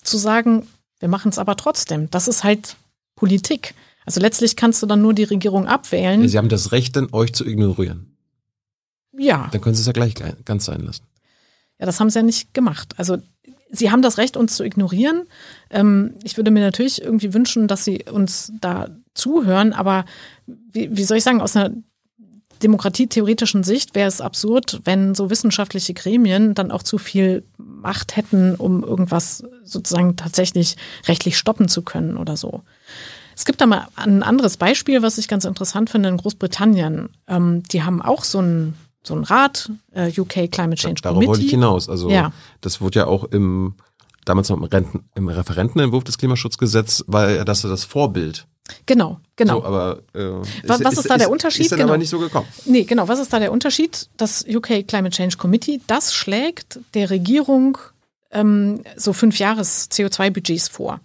zu 0.07 0.19
sagen, 0.19 0.67
wir 0.99 1.09
machen 1.09 1.31
es 1.31 1.39
aber 1.39 1.57
trotzdem. 1.57 2.11
Das 2.11 2.29
ist 2.29 2.45
halt 2.45 2.77
Politik. 3.17 3.75
Also 4.05 4.21
letztlich 4.21 4.57
kannst 4.57 4.83
du 4.83 4.87
dann 4.87 5.03
nur 5.03 5.15
die 5.15 5.25
Regierung 5.25 5.67
abwählen. 5.67 6.27
Sie 6.29 6.39
haben 6.39 6.49
das 6.49 6.73
Recht, 6.73 6.97
dann 6.97 7.13
euch 7.13 7.33
zu 7.33 7.45
ignorieren. 7.45 8.17
Ja. 9.13 9.49
Dann 9.51 9.61
können 9.61 9.75
Sie 9.75 9.81
es 9.81 9.87
ja 9.87 9.93
gleich 9.93 10.15
ganz 10.45 10.67
sein 10.67 10.83
lassen. 10.83 11.03
Ja, 11.79 11.87
das 11.87 12.01
haben 12.01 12.11
sie 12.11 12.19
ja 12.19 12.23
nicht 12.23 12.55
gemacht. 12.55 12.95
Also 12.97 13.19
sie 13.71 13.91
haben 13.91 14.03
das 14.03 14.19
Recht, 14.19 14.37
uns 14.37 14.57
zu 14.57 14.65
ignorieren. 14.65 15.25
Ähm, 15.71 16.15
ich 16.23 16.37
würde 16.37 16.51
mir 16.51 16.61
natürlich 16.61 17.03
irgendwie 17.03 17.35
wünschen, 17.35 17.69
dass 17.69 17.85
sie 17.85 18.05
uns 18.11 18.53
da 18.61 18.89
zuhören, 19.15 19.73
aber 19.73 20.05
wie, 20.47 20.95
wie 20.97 21.05
soll 21.05 21.19
ich 21.19 21.25
sagen, 21.25 21.41
aus 21.41 21.57
einer 21.57 21.75
demokratietheoretischen 22.63 23.65
Sicht 23.65 23.95
wäre 23.95 24.09
es 24.09 24.21
absurd, 24.21 24.81
wenn 24.85 25.15
so 25.15 25.29
wissenschaftliche 25.29 25.93
Gremien 25.93 26.55
dann 26.55 26.71
auch 26.71 26.83
zu 26.83 26.97
viel 26.97 27.45
Macht 27.59 28.17
hätten, 28.17 28.55
um 28.55 28.83
irgendwas 28.83 29.45
sozusagen 29.67 30.17
tatsächlich 30.17 30.77
rechtlich 31.07 31.37
stoppen 31.37 31.69
zu 31.69 31.83
können 31.83 32.17
oder 32.17 32.37
so. 32.37 32.63
Es 33.35 33.45
gibt 33.45 33.61
da 33.61 33.67
mal 33.67 33.89
ein 33.97 34.23
anderes 34.23 34.57
Beispiel, 34.57 35.03
was 35.03 35.19
ich 35.19 35.29
ganz 35.29 35.45
interessant 35.45 35.91
finde 35.91 36.09
in 36.09 36.17
Großbritannien. 36.17 37.11
Ähm, 37.29 37.63
die 37.65 37.83
haben 37.83 38.01
auch 38.01 38.25
so 38.25 38.41
ein 38.41 38.75
so 39.03 39.15
ein 39.15 39.23
Rat, 39.23 39.71
äh, 39.93 40.11
UK 40.19 40.51
Climate 40.51 40.75
Change 40.75 41.01
Darauf 41.03 41.15
Committee. 41.15 41.29
wollte 41.29 41.45
ich 41.45 41.51
hinaus. 41.51 41.89
Also 41.89 42.11
ja. 42.11 42.33
das 42.61 42.81
wurde 42.81 43.01
ja 43.01 43.07
auch 43.07 43.23
im 43.25 43.75
damals 44.25 44.49
noch 44.49 44.57
im, 44.57 44.65
Renten, 44.65 45.05
im 45.15 45.29
Referentenentwurf 45.29 46.03
des 46.03 46.19
Klimaschutzgesetzes, 46.19 47.05
weil 47.07 47.45
das 47.45 47.63
das 47.63 47.85
Vorbild 47.85 48.49
Genau, 48.87 49.21
genau. 49.37 49.61
So, 49.61 49.65
aber 49.65 49.99
äh, 50.13 50.25
was, 50.65 50.83
was 50.83 50.93
ist, 50.95 50.99
ist, 51.01 51.11
da 51.11 51.19
der 51.19 51.31
Unterschied? 51.31 51.67
Ist 51.67 51.73
dann 51.73 51.79
genau. 51.79 51.91
aber 51.91 51.99
nicht 51.99 52.11
so 52.11 52.19
gekommen. 52.19 52.49
Nee, 52.65 52.85
genau. 52.85 53.09
Was 53.09 53.19
ist 53.19 53.33
da 53.33 53.39
der 53.39 53.53
Unterschied? 53.53 54.09
Das 54.17 54.45
UK 54.49 54.87
Climate 54.87 55.11
Change 55.11 55.37
Committee, 55.37 55.81
das 55.87 56.15
schlägt 56.15 56.81
der 56.95 57.11
Regierung 57.11 57.79
ähm, 58.37 58.83
so 58.97 59.13
fünf 59.13 59.39
Jahres 59.39 59.91
CO2-Budgets 59.91 60.69
vor. 60.69 61.01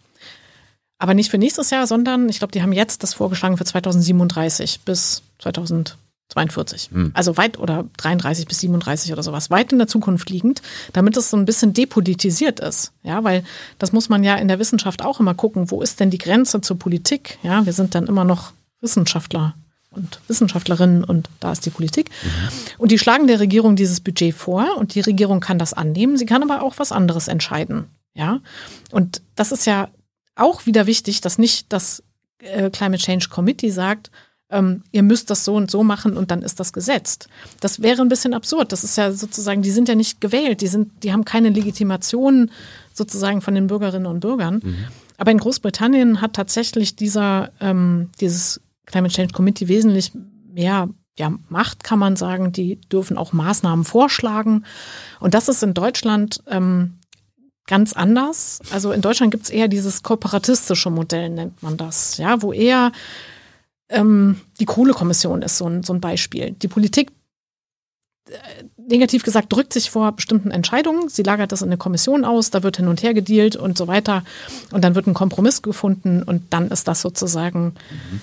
Aber 0.99 1.13
nicht 1.15 1.31
für 1.31 1.37
nächstes 1.37 1.71
Jahr, 1.71 1.87
sondern 1.87 2.29
ich 2.29 2.37
glaube, 2.37 2.51
die 2.51 2.61
haben 2.61 2.73
jetzt 2.73 3.01
das 3.01 3.15
vorgeschlagen 3.15 3.57
für 3.57 3.65
2037 3.65 4.81
bis 4.81 5.23
2000. 5.39 5.97
42. 6.31 6.91
Hm. 6.93 7.11
Also 7.13 7.35
weit 7.35 7.59
oder 7.59 7.85
33 7.97 8.47
bis 8.47 8.59
37 8.59 9.11
oder 9.11 9.21
sowas, 9.21 9.49
weit 9.49 9.73
in 9.73 9.79
der 9.79 9.87
Zukunft 9.87 10.29
liegend, 10.29 10.61
damit 10.93 11.17
es 11.17 11.29
so 11.29 11.37
ein 11.37 11.43
bisschen 11.43 11.73
depolitisiert 11.73 12.59
ist. 12.61 12.93
Ja, 13.03 13.23
weil 13.23 13.43
das 13.79 13.91
muss 13.91 14.07
man 14.07 14.23
ja 14.23 14.35
in 14.35 14.47
der 14.47 14.57
Wissenschaft 14.57 15.03
auch 15.03 15.19
immer 15.19 15.33
gucken, 15.33 15.71
wo 15.71 15.81
ist 15.81 15.99
denn 15.99 16.09
die 16.09 16.17
Grenze 16.17 16.61
zur 16.61 16.79
Politik? 16.79 17.37
Ja, 17.43 17.65
wir 17.65 17.73
sind 17.73 17.95
dann 17.95 18.07
immer 18.07 18.23
noch 18.23 18.53
Wissenschaftler 18.79 19.55
und 19.91 20.19
Wissenschaftlerinnen 20.27 21.03
und 21.03 21.29
da 21.39 21.51
ist 21.51 21.65
die 21.65 21.69
Politik. 21.69 22.09
Und 22.77 22.91
die 22.91 22.99
schlagen 22.99 23.27
der 23.27 23.39
Regierung 23.39 23.75
dieses 23.75 23.99
Budget 23.99 24.33
vor 24.33 24.77
und 24.77 24.95
die 24.95 25.01
Regierung 25.01 25.39
kann 25.41 25.59
das 25.59 25.73
annehmen. 25.73 26.17
Sie 26.17 26.25
kann 26.25 26.43
aber 26.43 26.63
auch 26.63 26.75
was 26.77 26.91
anderes 26.91 27.27
entscheiden. 27.27 27.85
Ja, 28.13 28.39
und 28.91 29.21
das 29.35 29.51
ist 29.51 29.65
ja 29.65 29.89
auch 30.35 30.65
wieder 30.65 30.85
wichtig, 30.85 31.21
dass 31.21 31.37
nicht 31.37 31.71
das 31.71 32.03
äh, 32.39 32.69
Climate 32.69 33.01
Change 33.01 33.29
Committee 33.29 33.69
sagt, 33.69 34.11
ähm, 34.49 34.83
ihr 34.91 35.03
müsst 35.03 35.29
das 35.29 35.45
so 35.45 35.55
und 35.55 35.71
so 35.71 35.83
machen 35.83 36.17
und 36.17 36.29
dann 36.29 36.41
ist 36.41 36.59
das 36.59 36.73
gesetzt. 36.73 37.29
Das 37.61 37.81
wäre 37.81 38.01
ein 38.01 38.09
bisschen 38.09 38.33
absurd. 38.33 38.71
Das 38.71 38.83
ist 38.83 38.97
ja 38.97 39.11
sozusagen, 39.11 39.61
die 39.61 39.71
sind 39.71 39.87
ja 39.87 39.95
nicht 39.95 40.19
gewählt, 40.19 40.61
die 40.61 40.67
sind, 40.67 41.03
die 41.03 41.13
haben 41.13 41.25
keine 41.25 41.49
Legitimation 41.49 42.51
sozusagen 42.93 43.41
von 43.41 43.55
den 43.55 43.67
Bürgerinnen 43.67 44.07
und 44.07 44.19
Bürgern. 44.19 44.61
Mhm. 44.63 44.87
Aber 45.17 45.31
in 45.31 45.37
Großbritannien 45.37 46.19
hat 46.19 46.33
tatsächlich 46.33 46.95
dieser, 46.95 47.51
ähm, 47.61 48.09
dieses 48.19 48.59
Climate 48.91 49.13
Change 49.13 49.33
Committee 49.33 49.67
wesentlich 49.67 50.11
mehr 50.53 50.89
ja, 51.17 51.33
Macht, 51.49 51.83
kann 51.83 51.99
man 51.99 52.15
sagen. 52.15 52.51
Die 52.51 52.79
dürfen 52.81 53.17
auch 53.17 53.33
Maßnahmen 53.33 53.85
vorschlagen. 53.85 54.65
Und 55.19 55.33
das 55.33 55.49
ist 55.49 55.63
in 55.63 55.73
Deutschland 55.73 56.43
ähm, 56.47 56.95
ganz 57.67 57.93
anders. 57.93 58.59
Also 58.71 58.91
in 58.91 59.01
Deutschland 59.01 59.31
gibt 59.31 59.45
es 59.45 59.49
eher 59.49 59.67
dieses 59.67 60.03
kooperatistische 60.03 60.89
Modell, 60.89 61.29
nennt 61.29 61.61
man 61.63 61.77
das, 61.77 62.17
ja, 62.17 62.41
wo 62.41 62.53
eher 62.53 62.91
ähm, 63.89 64.41
die 64.59 64.65
Kohlekommission 64.65 65.41
ist 65.41 65.57
so 65.57 65.67
ein, 65.67 65.83
so 65.83 65.93
ein 65.93 66.01
Beispiel. 66.01 66.51
Die 66.51 66.67
Politik 66.67 67.11
äh, 68.29 68.63
negativ 68.77 69.23
gesagt, 69.23 69.53
drückt 69.53 69.73
sich 69.73 69.91
vor 69.91 70.11
bestimmten 70.13 70.51
Entscheidungen. 70.51 71.09
Sie 71.09 71.23
lagert 71.23 71.51
das 71.51 71.61
in 71.61 71.69
eine 71.69 71.77
Kommission 71.77 72.25
aus, 72.25 72.49
da 72.49 72.63
wird 72.63 72.77
hin 72.77 72.87
und 72.87 73.03
her 73.03 73.13
gedealt 73.13 73.55
und 73.55 73.77
so 73.77 73.87
weiter. 73.87 74.23
Und 74.71 74.83
dann 74.83 74.95
wird 74.95 75.07
ein 75.07 75.13
Kompromiss 75.13 75.61
gefunden 75.61 76.23
und 76.23 76.53
dann 76.53 76.69
ist 76.69 76.87
das 76.87 77.01
sozusagen, 77.01 77.75
mhm. 77.89 78.21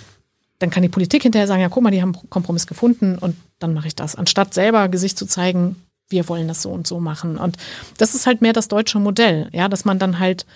Dann 0.58 0.70
kann 0.70 0.82
die 0.82 0.88
Politik 0.88 1.22
hinterher 1.22 1.46
sagen, 1.46 1.62
ja, 1.62 1.68
guck 1.68 1.82
mal, 1.82 1.90
die 1.90 2.02
haben 2.02 2.14
einen 2.14 2.30
Kompromiss 2.30 2.66
gefunden 2.66 3.16
und 3.18 3.36
dann 3.58 3.74
mache 3.74 3.88
ich 3.88 3.94
das. 3.94 4.16
Anstatt 4.16 4.54
selber 4.54 4.88
Gesicht 4.88 5.18
zu 5.18 5.26
zeigen, 5.26 5.76
wir 6.08 6.28
wollen 6.28 6.48
das 6.48 6.62
so 6.62 6.70
und 6.70 6.86
so 6.86 7.00
machen. 7.00 7.36
Und 7.36 7.56
das 7.98 8.14
ist 8.14 8.26
halt 8.26 8.40
mehr 8.40 8.52
das 8.52 8.68
deutsche 8.68 8.98
Modell, 8.98 9.48
ja, 9.52 9.68
dass 9.68 9.84
man 9.84 9.98
dann 9.98 10.18
halt 10.18 10.46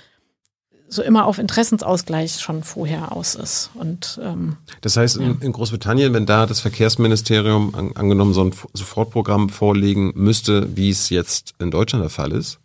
so 0.89 1.03
immer 1.03 1.27
auf 1.27 1.39
Interessensausgleich 1.39 2.41
schon 2.41 2.63
vorher 2.63 3.13
aus 3.13 3.35
ist. 3.35 3.71
Und, 3.75 4.21
ähm, 4.23 4.57
das 4.83 4.97
heißt, 4.97 5.17
ja. 5.17 5.23
in, 5.23 5.41
in, 5.41 5.53
Großbritannien, 5.53 6.13
wenn 6.13 6.27
da 6.27 6.47
das 6.47 6.61
Verkehrsministerium 6.61 7.75
an, 7.75 7.93
angenommen 7.95 8.35
so 8.35 8.45
ein 8.45 8.53
Sofortprogramm 8.75 9.49
vorlegen 9.49 10.13
müsste, 10.15 10.77
wie 10.77 10.91
es 10.91 11.09
jetzt 11.09 11.55
in 11.59 11.71
Deutschland 11.71 12.03
der 12.03 12.11
Fall 12.11 12.33
ist, 12.33 12.59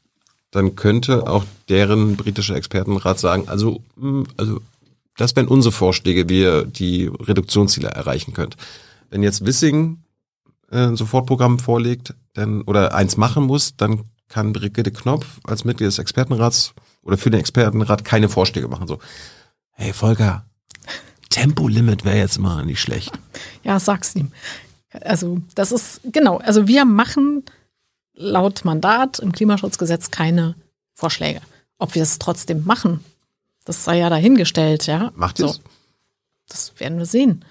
dann 0.52 0.76
könnte 0.76 1.28
auch 1.28 1.46
deren 1.70 2.18
britischer 2.18 2.56
Expertenrat 2.56 3.20
sagen, 3.20 3.48
also, 3.48 3.82
hm, 3.98 4.28
also 4.36 4.60
das 5.18 5.36
wären 5.36 5.48
unsere 5.48 5.72
Vorschläge, 5.72 6.30
wie 6.30 6.42
ihr 6.42 6.66
die 6.66 7.08
Reduktionsziele 7.08 7.90
erreichen 7.90 8.34
könnt. 8.34 8.56
Wenn 9.10 9.24
jetzt 9.24 9.46
Wissing 9.46 10.04
äh, 10.72 10.78
ein 10.78 10.96
Sofortprogramm 10.96 11.60
vorlegt, 11.60 12.14
dann 12.34 12.62
oder 12.62 12.94
eins 12.94 13.18
machen 13.18 13.44
muss, 13.46 13.76
dann 13.76 14.04
kann 14.30 14.54
Brigitte 14.54 14.92
Knopf 14.92 15.26
als 15.44 15.66
Mitglied 15.66 15.88
des 15.88 16.00
Expertenrats 16.00 16.74
oder 17.02 17.18
für 17.18 17.30
den 17.30 17.40
Expertenrat 17.40 18.04
keine 18.04 18.30
Vorschläge 18.30 18.68
machen. 18.68 18.88
So, 18.88 19.00
hey 19.72 19.94
Volker, 19.94 20.46
Tempolimit 21.30 22.06
wäre 22.06 22.18
jetzt 22.18 22.40
mal 22.40 22.66
nicht 22.66 22.82
schlecht. 22.82 23.12
Ja, 23.64 23.80
sag's 23.80 24.16
ihm. 24.16 24.32
Also 25.02 25.40
das 25.56 25.72
ist 25.72 26.02
genau. 26.06 26.38
Also 26.38 26.68
wir 26.68 26.86
machen 26.86 27.44
laut 28.14 28.66
Mandat 28.66 29.20
im 29.20 29.32
Klimaschutzgesetz 29.32 30.12
keine 30.12 30.56
Vorschläge. 30.94 31.42
Ob 31.78 31.96
wir 31.96 32.04
es 32.04 32.20
trotzdem 32.20 32.66
machen, 32.66 33.02
das 33.68 33.84
sei 33.84 33.98
ja 34.00 34.10
dahingestellt. 34.10 34.88
Ja, 34.88 35.12
macht 35.16 35.38
so. 35.38 35.48
es. 35.48 35.62
Das 36.48 36.80
werden 36.80 36.98
wir 36.98 37.06
sehen. 37.06 37.44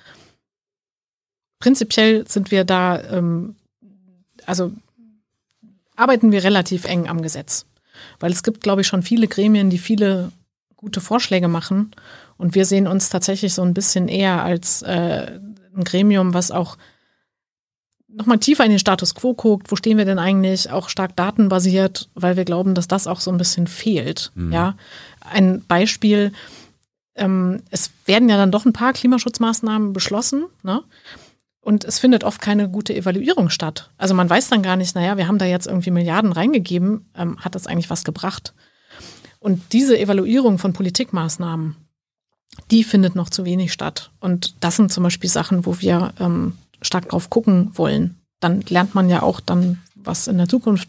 Prinzipiell 1.58 2.26
sind 2.26 2.50
wir 2.50 2.64
da, 2.64 3.02
ähm, 3.10 3.56
also 4.46 4.72
arbeiten 5.94 6.32
wir 6.32 6.42
relativ 6.42 6.84
eng 6.84 7.08
am 7.08 7.22
Gesetz. 7.22 7.66
Weil 8.18 8.32
es 8.32 8.42
gibt, 8.42 8.62
glaube 8.62 8.80
ich, 8.80 8.86
schon 8.86 9.02
viele 9.02 9.28
Gremien, 9.28 9.70
die 9.70 9.78
viele 9.78 10.32
gute 10.76 11.00
Vorschläge 11.00 11.48
machen. 11.48 11.92
Und 12.38 12.54
wir 12.54 12.64
sehen 12.64 12.86
uns 12.86 13.08
tatsächlich 13.10 13.52
so 13.52 13.62
ein 13.62 13.74
bisschen 13.74 14.08
eher 14.08 14.42
als 14.42 14.82
äh, 14.82 15.38
ein 15.74 15.84
Gremium, 15.84 16.32
was 16.32 16.50
auch 16.50 16.78
nochmal 18.08 18.38
tiefer 18.38 18.64
in 18.64 18.70
den 18.70 18.78
Status 18.78 19.14
quo 19.14 19.34
guckt, 19.34 19.70
wo 19.70 19.76
stehen 19.76 19.98
wir 19.98 20.04
denn 20.06 20.18
eigentlich, 20.18 20.70
auch 20.70 20.88
stark 20.88 21.14
datenbasiert, 21.16 22.08
weil 22.14 22.36
wir 22.36 22.44
glauben, 22.44 22.74
dass 22.74 22.88
das 22.88 23.06
auch 23.06 23.20
so 23.20 23.30
ein 23.30 23.38
bisschen 23.38 23.66
fehlt. 23.66 24.32
Mhm. 24.34 24.52
Ja, 24.52 24.76
ein 25.31 25.64
Beispiel, 25.66 26.33
ähm, 27.14 27.62
es 27.70 27.91
werden 28.05 28.29
ja 28.29 28.37
dann 28.37 28.53
doch 28.53 28.64
ein 28.64 28.72
paar 28.72 28.93
Klimaschutzmaßnahmen 28.93 29.93
beschlossen, 29.93 30.45
ne? 30.62 30.83
Und 31.61 31.85
es 31.85 31.99
findet 31.99 32.22
oft 32.22 32.41
keine 32.41 32.68
gute 32.68 32.95
Evaluierung 32.95 33.51
statt. 33.51 33.91
Also 33.99 34.14
man 34.14 34.31
weiß 34.31 34.49
dann 34.51 34.62
gar 34.62 34.77
nicht, 34.77 34.95
naja, 34.95 35.16
wir 35.16 35.27
haben 35.27 35.39
da 35.39 35.47
jetzt 35.47 35.66
irgendwie 35.66 35.91
Milliarden 35.91 36.31
reingegeben, 36.31 37.07
ähm, 37.16 37.41
hat 37.41 37.57
das 37.57 37.66
eigentlich 37.66 37.91
was 37.91 38.05
gebracht? 38.05 38.55
Und 39.41 39.72
diese 39.72 39.99
Evaluierung 39.99 40.59
von 40.59 40.72
Politikmaßnahmen, 40.72 41.74
die 42.70 42.85
findet 42.85 43.16
noch 43.16 43.31
zu 43.31 43.45
wenig 43.45 43.72
statt. 43.72 44.12
Und 44.20 44.55
das 44.61 44.77
sind 44.77 44.93
zum 44.93 45.03
Beispiel 45.03 45.29
Sachen, 45.29 45.66
wo 45.66 45.81
wir 45.81 46.12
ähm, 46.20 46.53
stark 46.83 47.09
drauf 47.09 47.31
gucken 47.31 47.70
wollen. 47.74 48.16
Dann 48.39 48.61
lernt 48.68 48.95
man 48.95 49.09
ja 49.09 49.22
auch 49.22 49.41
dann, 49.41 49.83
was 49.95 50.29
in 50.29 50.39
der 50.39 50.49
Zukunft 50.49 50.89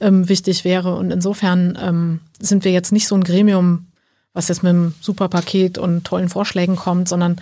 ähm, 0.00 0.28
wichtig 0.28 0.64
wäre. 0.64 0.94
Und 0.96 1.10
insofern 1.10 1.78
ähm, 1.80 2.20
sind 2.38 2.64
wir 2.64 2.72
jetzt 2.72 2.92
nicht 2.92 3.08
so 3.08 3.14
ein 3.14 3.24
Gremium, 3.24 3.86
was 4.32 4.48
jetzt 4.48 4.62
mit 4.62 4.70
einem 4.70 4.94
Superpaket 5.00 5.78
und 5.78 6.04
tollen 6.04 6.28
Vorschlägen 6.28 6.76
kommt, 6.76 7.08
sondern 7.08 7.40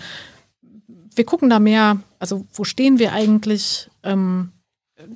wir 1.15 1.25
gucken 1.25 1.51
da 1.51 1.59
mehr, 1.59 1.99
also 2.19 2.47
wo 2.53 2.65
stehen 2.65 2.99
wir 2.99 3.13
eigentlich? 3.13 3.91
Ähm, 4.03 4.51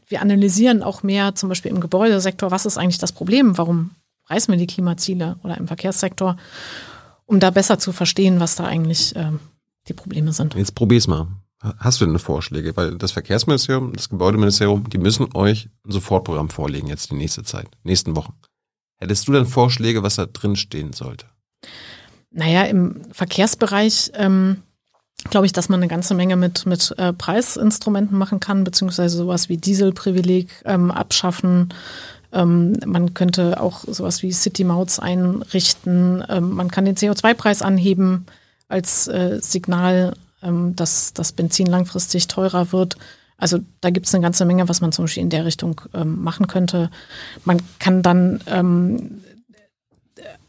wir 0.07 0.21
analysieren 0.21 0.83
auch 0.83 1.03
mehr, 1.03 1.35
zum 1.35 1.49
Beispiel 1.49 1.71
im 1.71 1.81
Gebäudesektor, 1.81 2.51
was 2.51 2.67
ist 2.67 2.77
eigentlich 2.77 2.99
das 2.99 3.13
Problem? 3.13 3.57
Warum 3.57 3.91
reißen 4.31 4.53
wir 4.53 4.59
die 4.59 4.67
Klimaziele 4.67 5.37
oder 5.43 5.59
im 5.59 5.67
Verkehrssektor, 5.67 6.37
um 7.27 7.41
da 7.41 7.51
besser 7.51 7.79
zu 7.79 7.93
verstehen, 7.93 8.41
was 8.41 8.57
da 8.57 8.65
eigentlich 8.65 9.15
ähm, 9.17 9.41
die 9.89 9.93
Probleme 9.93 10.33
sind. 10.33 10.55
Jetzt 10.55 10.75
probier's 10.75 11.07
mal. 11.07 11.27
Hast 11.61 12.01
du 12.01 12.07
denn 12.07 12.19
Vorschläge? 12.19 12.77
Weil 12.77 12.97
das 12.97 13.13
Verkehrsministerium, 13.13 13.93
das 13.93 14.09
Gebäudeministerium, 14.09 14.89
die 14.89 14.99
müssen 14.99 15.29
euch 15.35 15.69
ein 15.87 15.93
Sofortprogramm 15.93 16.49
vorlegen 16.49 16.89
jetzt 16.89 17.11
die 17.11 17.17
nächste 17.17 17.43
Zeit, 17.43 17.69
nächsten 17.83 18.17
Wochen. 18.17 18.33
Hättest 18.99 19.29
du 19.29 19.33
denn 19.33 19.47
Vorschläge, 19.47 20.03
was 20.03 20.17
da 20.17 20.27
drin 20.27 20.57
stehen 20.57 20.93
sollte? 20.93 21.27
Naja, 22.31 22.63
im 22.65 23.03
Verkehrsbereich 23.13 24.13
ähm, 24.15 24.63
glaube 25.29 25.47
ich, 25.47 25.53
dass 25.53 25.69
man 25.69 25.81
eine 25.81 25.89
ganze 25.89 26.15
Menge 26.15 26.37
mit, 26.37 26.65
mit 26.65 26.95
äh, 26.97 27.13
Preisinstrumenten 27.13 28.17
machen 28.17 28.41
kann, 28.41 28.65
beziehungsweise 28.65 29.17
sowas 29.17 29.49
wie 29.49 29.59
Dieselprivileg 29.59 30.49
ähm, 30.65 30.91
abschaffen. 30.91 31.75
Ähm, 32.33 32.79
man 32.87 33.13
könnte 33.13 33.61
auch 33.61 33.85
sowas 33.87 34.23
wie 34.23 34.33
City 34.33 34.65
Mouts 34.65 34.99
einrichten. 34.99 36.25
Ähm, 36.29 36.51
man 36.51 36.71
kann 36.71 36.85
den 36.87 36.97
CO2-Preis 36.97 37.61
anheben 37.61 38.27
als 38.69 39.09
äh, 39.09 39.41
Signal, 39.43 40.15
ähm, 40.43 40.77
dass 40.77 41.13
das 41.13 41.33
Benzin 41.33 41.67
langfristig 41.67 42.29
teurer 42.29 42.73
wird. 42.73 42.97
Also 43.37 43.61
da 43.81 43.91
gibt 43.91 44.07
es 44.07 44.15
eine 44.15 44.23
ganze 44.23 44.45
Menge, 44.45 44.69
was 44.69 44.81
man 44.81 44.93
zum 44.93 45.05
Beispiel 45.05 45.23
in 45.23 45.31
der 45.31 45.45
Richtung 45.45 45.81
ähm, 45.95 46.23
machen 46.23 46.47
könnte. 46.47 46.91
Man 47.45 47.61
kann 47.79 48.03
dann 48.03 48.41
ähm, 48.47 49.23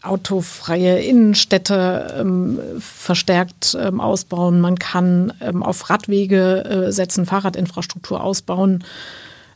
autofreie 0.02 1.00
Innenstädte 1.00 2.16
ähm, 2.20 2.60
verstärkt 2.80 3.78
ähm, 3.80 4.02
ausbauen. 4.02 4.60
Man 4.60 4.78
kann 4.78 5.34
ähm, 5.42 5.64
auf 5.64 5.90
Radwege 5.90 6.66
äh, 6.66 6.92
setzen, 6.92 7.26
Fahrradinfrastruktur 7.26 8.22
ausbauen, 8.22 8.84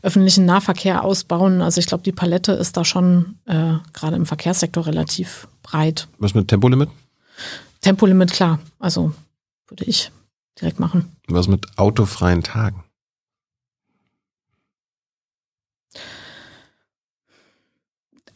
öffentlichen 0.01 0.45
Nahverkehr 0.45 1.03
ausbauen. 1.03 1.61
Also 1.61 1.79
ich 1.79 1.87
glaube, 1.87 2.03
die 2.03 2.11
Palette 2.11 2.53
ist 2.53 2.77
da 2.77 2.85
schon 2.85 3.35
äh, 3.45 3.73
gerade 3.93 4.15
im 4.15 4.25
Verkehrssektor 4.25 4.85
relativ 4.85 5.47
breit. 5.63 6.07
Was 6.19 6.35
mit 6.35 6.47
Tempolimit? 6.47 6.89
Tempolimit, 7.81 8.31
klar. 8.31 8.59
Also 8.79 9.13
würde 9.67 9.85
ich 9.85 10.11
direkt 10.59 10.79
machen. 10.79 11.15
Was 11.27 11.47
mit 11.47 11.77
autofreien 11.77 12.43
Tagen? 12.43 12.83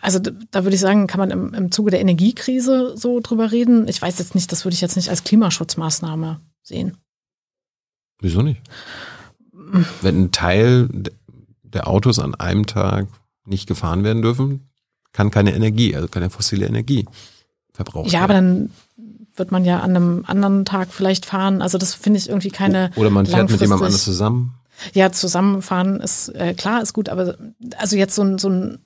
Also 0.01 0.20
da 0.20 0.63
würde 0.63 0.76
ich 0.76 0.82
sagen, 0.82 1.07
kann 1.07 1.20
man 1.20 1.32
im, 1.32 1.53
im 1.53 1.72
Zuge 1.72 1.91
der 1.91 1.99
Energiekrise 1.99 2.95
so 2.98 3.19
drüber 3.19 3.52
reden. 3.52 3.88
Ich 3.88 4.02
weiß 4.02 4.18
jetzt 4.19 4.34
nicht, 4.34 4.52
das 4.52 4.64
würde 4.64 4.73
ich 4.73 4.81
jetzt 4.81 4.95
nicht 4.95 5.10
als 5.10 5.23
Klimaschutzmaßnahme 5.23 6.39
sehen. 6.64 6.98
Wieso 8.22 8.41
nicht? 8.41 8.61
Wenn 10.02 10.23
ein 10.23 10.31
Teil 10.31 10.89
der 11.64 11.88
Autos 11.88 12.18
an 12.19 12.34
einem 12.35 12.65
Tag 12.65 13.07
nicht 13.45 13.68
gefahren 13.68 14.03
werden 14.03 14.22
dürfen, 14.22 14.69
kann 15.11 15.31
keine 15.31 15.53
Energie, 15.53 15.95
also 15.95 16.07
keine 16.07 16.30
fossile 16.30 16.65
Energie 16.65 17.06
verbraucht 17.73 18.11
ja, 18.11 18.14
werden. 18.14 18.19
Ja, 18.19 18.23
aber 18.23 18.34
dann 18.34 18.72
wird 19.40 19.52
man 19.52 19.66
ja 19.66 19.80
an 19.80 19.95
einem 19.95 20.24
anderen 20.28 20.66
Tag 20.66 20.90
vielleicht 20.91 21.26
fahren. 21.26 21.61
Also 21.61 21.78
das 21.78 21.94
finde 21.94 22.20
ich 22.20 22.30
irgendwie 22.30 22.52
keine. 22.52 22.91
Oder 22.95 23.10
man 23.10 23.26
fährt 23.26 23.49
mit 23.49 23.61
jemandem 23.61 23.88
anders 23.88 24.03
zusammen. 24.03 24.56
Ja, 24.94 25.11
zusammenfahren 25.11 25.99
ist 25.99 26.30
äh, 26.30 26.53
klar, 26.53 26.82
ist 26.82 26.94
gut, 26.94 27.10
aber 27.10 27.36
also 27.78 27.98
jetzt 27.98 28.16
so 28.16 28.22
ein, 28.22 28.38
so 28.38 28.49
ein 28.49 28.80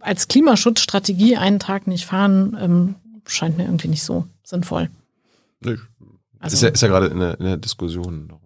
als 0.00 0.28
Klimaschutzstrategie 0.28 1.36
einen 1.36 1.58
Tag 1.58 1.86
nicht 1.86 2.06
fahren, 2.06 2.56
ähm, 2.60 2.94
scheint 3.26 3.56
mir 3.56 3.64
irgendwie 3.64 3.88
nicht 3.88 4.02
so 4.02 4.26
sinnvoll. 4.44 4.88
Nee. 5.60 5.76
Also, 6.38 6.54
ist, 6.54 6.62
ja, 6.62 6.68
ist 6.68 6.80
ja 6.80 6.88
gerade 6.88 7.06
in 7.06 7.18
der, 7.18 7.38
in 7.40 7.44
der 7.46 7.56
Diskussion 7.56 8.28
darum. 8.28 8.42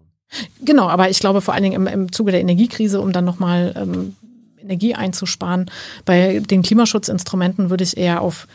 Genau, 0.63 0.87
aber 0.87 1.09
ich 1.09 1.19
glaube 1.19 1.41
vor 1.41 1.53
allen 1.53 1.63
Dingen 1.63 1.75
im, 1.75 1.87
im 1.87 2.11
Zuge 2.11 2.31
der 2.31 2.41
Energiekrise, 2.41 3.01
um 3.01 3.11
dann 3.11 3.25
nochmal 3.25 3.73
ähm, 3.75 4.15
Energie 4.57 4.95
einzusparen, 4.95 5.69
bei 6.05 6.39
den 6.39 6.61
Klimaschutzinstrumenten 6.61 7.69
würde 7.69 7.83
ich 7.83 7.97
eher 7.97 8.21
auf 8.21 8.47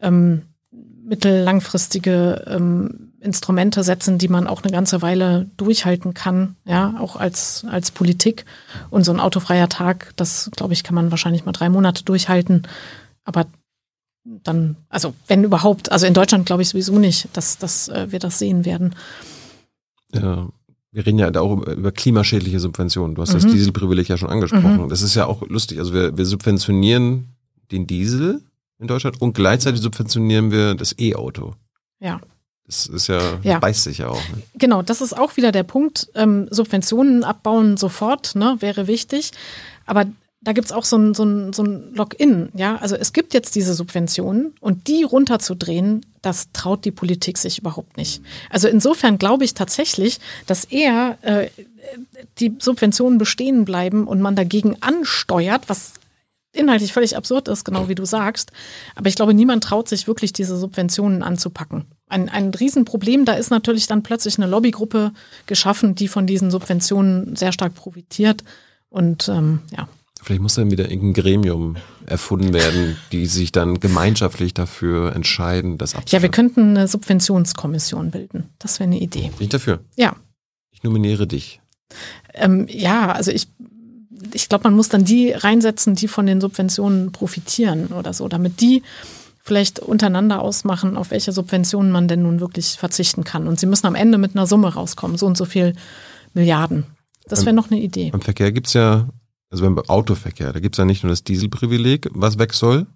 ähm, 0.00 0.42
mittellangfristige 1.06 2.44
ähm, 2.46 3.12
Instrumente 3.20 3.82
setzen, 3.82 4.18
die 4.18 4.28
man 4.28 4.46
auch 4.46 4.62
eine 4.62 4.72
ganze 4.72 5.02
Weile 5.02 5.48
durchhalten 5.56 6.14
kann, 6.14 6.56
ja, 6.64 6.96
auch 7.00 7.16
als, 7.16 7.64
als 7.68 7.90
Politik. 7.90 8.44
Und 8.90 9.04
so 9.04 9.12
ein 9.12 9.20
autofreier 9.20 9.68
Tag, 9.68 10.12
das, 10.16 10.50
glaube 10.54 10.74
ich, 10.74 10.84
kann 10.84 10.94
man 10.94 11.10
wahrscheinlich 11.10 11.44
mal 11.44 11.52
drei 11.52 11.68
Monate 11.68 12.04
durchhalten. 12.04 12.66
Aber 13.24 13.46
dann, 14.24 14.76
also 14.88 15.14
wenn 15.28 15.44
überhaupt, 15.44 15.92
also 15.92 16.06
in 16.06 16.14
Deutschland 16.14 16.46
glaube 16.46 16.62
ich 16.62 16.68
sowieso 16.68 16.98
nicht, 16.98 17.28
dass, 17.32 17.58
dass 17.58 17.88
äh, 17.88 18.10
wir 18.10 18.18
das 18.18 18.38
sehen 18.38 18.64
werden. 18.64 18.94
Ja, 20.12 20.48
wir 20.92 21.06
reden 21.06 21.18
ja 21.18 21.30
auch 21.40 21.66
über 21.66 21.92
klimaschädliche 21.92 22.58
Subventionen. 22.58 23.14
Du 23.14 23.22
hast 23.22 23.30
mhm. 23.30 23.34
das 23.34 23.46
Dieselprivileg 23.46 24.08
ja 24.08 24.16
schon 24.16 24.30
angesprochen. 24.30 24.84
Mhm. 24.84 24.88
Das 24.88 25.02
ist 25.02 25.14
ja 25.14 25.26
auch 25.26 25.46
lustig. 25.48 25.78
Also 25.78 25.92
wir, 25.92 26.16
wir 26.16 26.26
subventionieren 26.26 27.28
den 27.70 27.86
Diesel 27.86 28.40
in 28.78 28.86
Deutschland 28.86 29.20
und 29.20 29.34
gleichzeitig 29.34 29.80
subventionieren 29.80 30.50
wir 30.50 30.74
das 30.74 30.94
E-Auto. 30.98 31.54
Ja. 32.00 32.20
Das 32.66 32.86
ist 32.86 33.06
ja, 33.06 33.38
Ja. 33.42 33.58
beißt 33.60 33.84
sich 33.84 33.98
ja 33.98 34.08
auch. 34.08 34.28
Ne? 34.30 34.42
Genau, 34.54 34.82
das 34.82 35.00
ist 35.00 35.16
auch 35.16 35.36
wieder 35.36 35.52
der 35.52 35.62
Punkt. 35.62 36.08
Ähm, 36.14 36.48
Subventionen 36.50 37.22
abbauen 37.24 37.76
sofort, 37.76 38.34
ne, 38.34 38.56
wäre 38.60 38.86
wichtig. 38.88 39.30
Aber 39.86 40.04
da 40.40 40.52
gibt's 40.52 40.72
auch 40.72 40.84
so 40.84 40.96
ein, 40.96 41.14
so 41.14 41.24
ein, 41.24 41.52
so 41.52 41.62
ein 41.62 41.94
Login, 41.94 42.50
ja. 42.54 42.76
Also 42.76 42.96
es 42.96 43.12
gibt 43.12 43.34
jetzt 43.34 43.54
diese 43.54 43.72
Subventionen 43.74 44.52
und 44.60 44.88
die 44.88 45.04
runterzudrehen, 45.04 46.04
das 46.22 46.50
traut 46.52 46.84
die 46.84 46.90
Politik 46.90 47.38
sich 47.38 47.58
überhaupt 47.58 47.96
nicht. 47.96 48.20
Also 48.50 48.68
insofern 48.68 49.18
glaube 49.18 49.44
ich 49.44 49.54
tatsächlich, 49.54 50.18
dass 50.46 50.64
eher 50.64 51.18
äh, 51.22 51.48
die 52.38 52.54
Subventionen 52.58 53.18
bestehen 53.18 53.64
bleiben 53.64 54.06
und 54.08 54.20
man 54.20 54.34
dagegen 54.36 54.76
ansteuert, 54.82 55.68
was 55.68 55.94
inhaltlich 56.56 56.92
völlig 56.92 57.16
absurd 57.16 57.48
ist, 57.48 57.64
genau 57.64 57.88
wie 57.88 57.94
du 57.94 58.04
sagst. 58.04 58.50
Aber 58.94 59.08
ich 59.08 59.14
glaube, 59.14 59.34
niemand 59.34 59.64
traut 59.64 59.88
sich 59.88 60.06
wirklich, 60.06 60.32
diese 60.32 60.56
Subventionen 60.56 61.22
anzupacken. 61.22 61.84
Ein, 62.08 62.28
ein 62.28 62.52
Riesenproblem, 62.54 63.24
da 63.24 63.32
ist 63.34 63.50
natürlich 63.50 63.86
dann 63.86 64.02
plötzlich 64.02 64.38
eine 64.38 64.46
Lobbygruppe 64.46 65.12
geschaffen, 65.46 65.94
die 65.94 66.08
von 66.08 66.26
diesen 66.26 66.50
Subventionen 66.50 67.36
sehr 67.36 67.52
stark 67.52 67.74
profitiert. 67.74 68.44
Und 68.88 69.28
ähm, 69.28 69.60
ja, 69.76 69.88
Vielleicht 70.22 70.42
muss 70.42 70.54
dann 70.54 70.72
wieder 70.72 70.90
irgendein 70.90 71.22
Gremium 71.22 71.76
erfunden 72.04 72.52
werden, 72.52 72.96
die 73.12 73.26
sich 73.26 73.52
dann 73.52 73.78
gemeinschaftlich 73.78 74.54
dafür 74.54 75.14
entscheiden, 75.14 75.78
das 75.78 75.92
ja, 75.92 75.98
wir 75.98 76.00
abzuschaffen. 76.00 76.30
könnten 76.32 76.76
eine 76.76 76.88
Subventionskommission 76.88 78.10
bilden. 78.10 78.50
Das 78.58 78.80
wäre 78.80 78.88
eine 78.88 78.98
Idee. 78.98 79.30
Bin 79.36 79.44
ich 79.44 79.48
dafür. 79.50 79.80
Ja, 79.96 80.16
Ich 80.72 80.82
nominiere 80.82 81.26
dich. 81.28 81.60
ähm, 82.34 82.66
ja, 82.68 83.12
also 83.12 83.30
ich, 83.30 83.46
ich 84.34 84.48
glaube, 84.48 84.64
man 84.64 84.74
muss 84.74 84.88
dann 84.88 85.04
die 85.04 85.30
reinsetzen, 85.32 85.94
die 85.94 86.08
von 86.08 86.26
den 86.26 86.40
Subventionen 86.40 87.12
profitieren 87.12 87.88
oder 87.88 88.12
so, 88.12 88.28
damit 88.28 88.60
die 88.60 88.82
vielleicht 89.42 89.78
untereinander 89.78 90.42
ausmachen, 90.42 90.96
auf 90.96 91.10
welche 91.12 91.32
Subventionen 91.32 91.92
man 91.92 92.08
denn 92.08 92.22
nun 92.22 92.40
wirklich 92.40 92.76
verzichten 92.78 93.22
kann. 93.22 93.46
Und 93.46 93.60
sie 93.60 93.66
müssen 93.66 93.86
am 93.86 93.94
Ende 93.94 94.18
mit 94.18 94.34
einer 94.34 94.46
Summe 94.46 94.74
rauskommen, 94.74 95.16
so 95.16 95.26
und 95.26 95.36
so 95.36 95.44
viel 95.44 95.74
Milliarden. 96.34 96.84
Das 97.28 97.44
wäre 97.44 97.54
noch 97.54 97.70
eine 97.70 97.80
Idee. 97.80 98.10
Beim 98.10 98.20
Verkehr 98.20 98.52
gibt's 98.52 98.72
ja, 98.72 99.08
also 99.50 99.64
beim 99.64 99.78
Autoverkehr, 99.78 100.52
da 100.52 100.60
gibt's 100.60 100.78
ja 100.78 100.84
nicht 100.84 101.02
nur 101.02 101.10
das 101.10 101.24
Dieselprivileg, 101.24 102.08
was 102.12 102.38
weg 102.38 102.54
soll, 102.54 102.86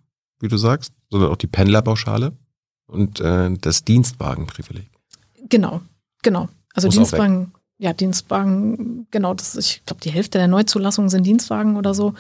wie 0.41 0.49
du 0.49 0.57
sagst, 0.57 0.93
sondern 1.11 1.31
auch 1.31 1.37
die 1.37 1.47
Pendlerpauschale 1.47 2.33
und 2.87 3.21
äh, 3.21 3.51
das 3.61 3.85
Dienstwagenprivileg. 3.85 4.91
Genau, 5.49 5.83
genau. 6.23 6.49
Also 6.75 6.89
Muss 6.89 6.97
Dienstwagen, 6.97 7.53
ja, 7.81 7.93
Dienstwagen, 7.93 9.07
genau, 9.11 9.35
das 9.35 9.57
ich 9.57 9.83
glaube, 9.87 10.03
die 10.03 10.11
Hälfte 10.11 10.39
der 10.39 10.49
Neuzulassungen 10.49 11.09
sind 11.09 11.25
Dienstwagen 11.27 11.77
oder 11.77 11.95
so. 11.95 12.15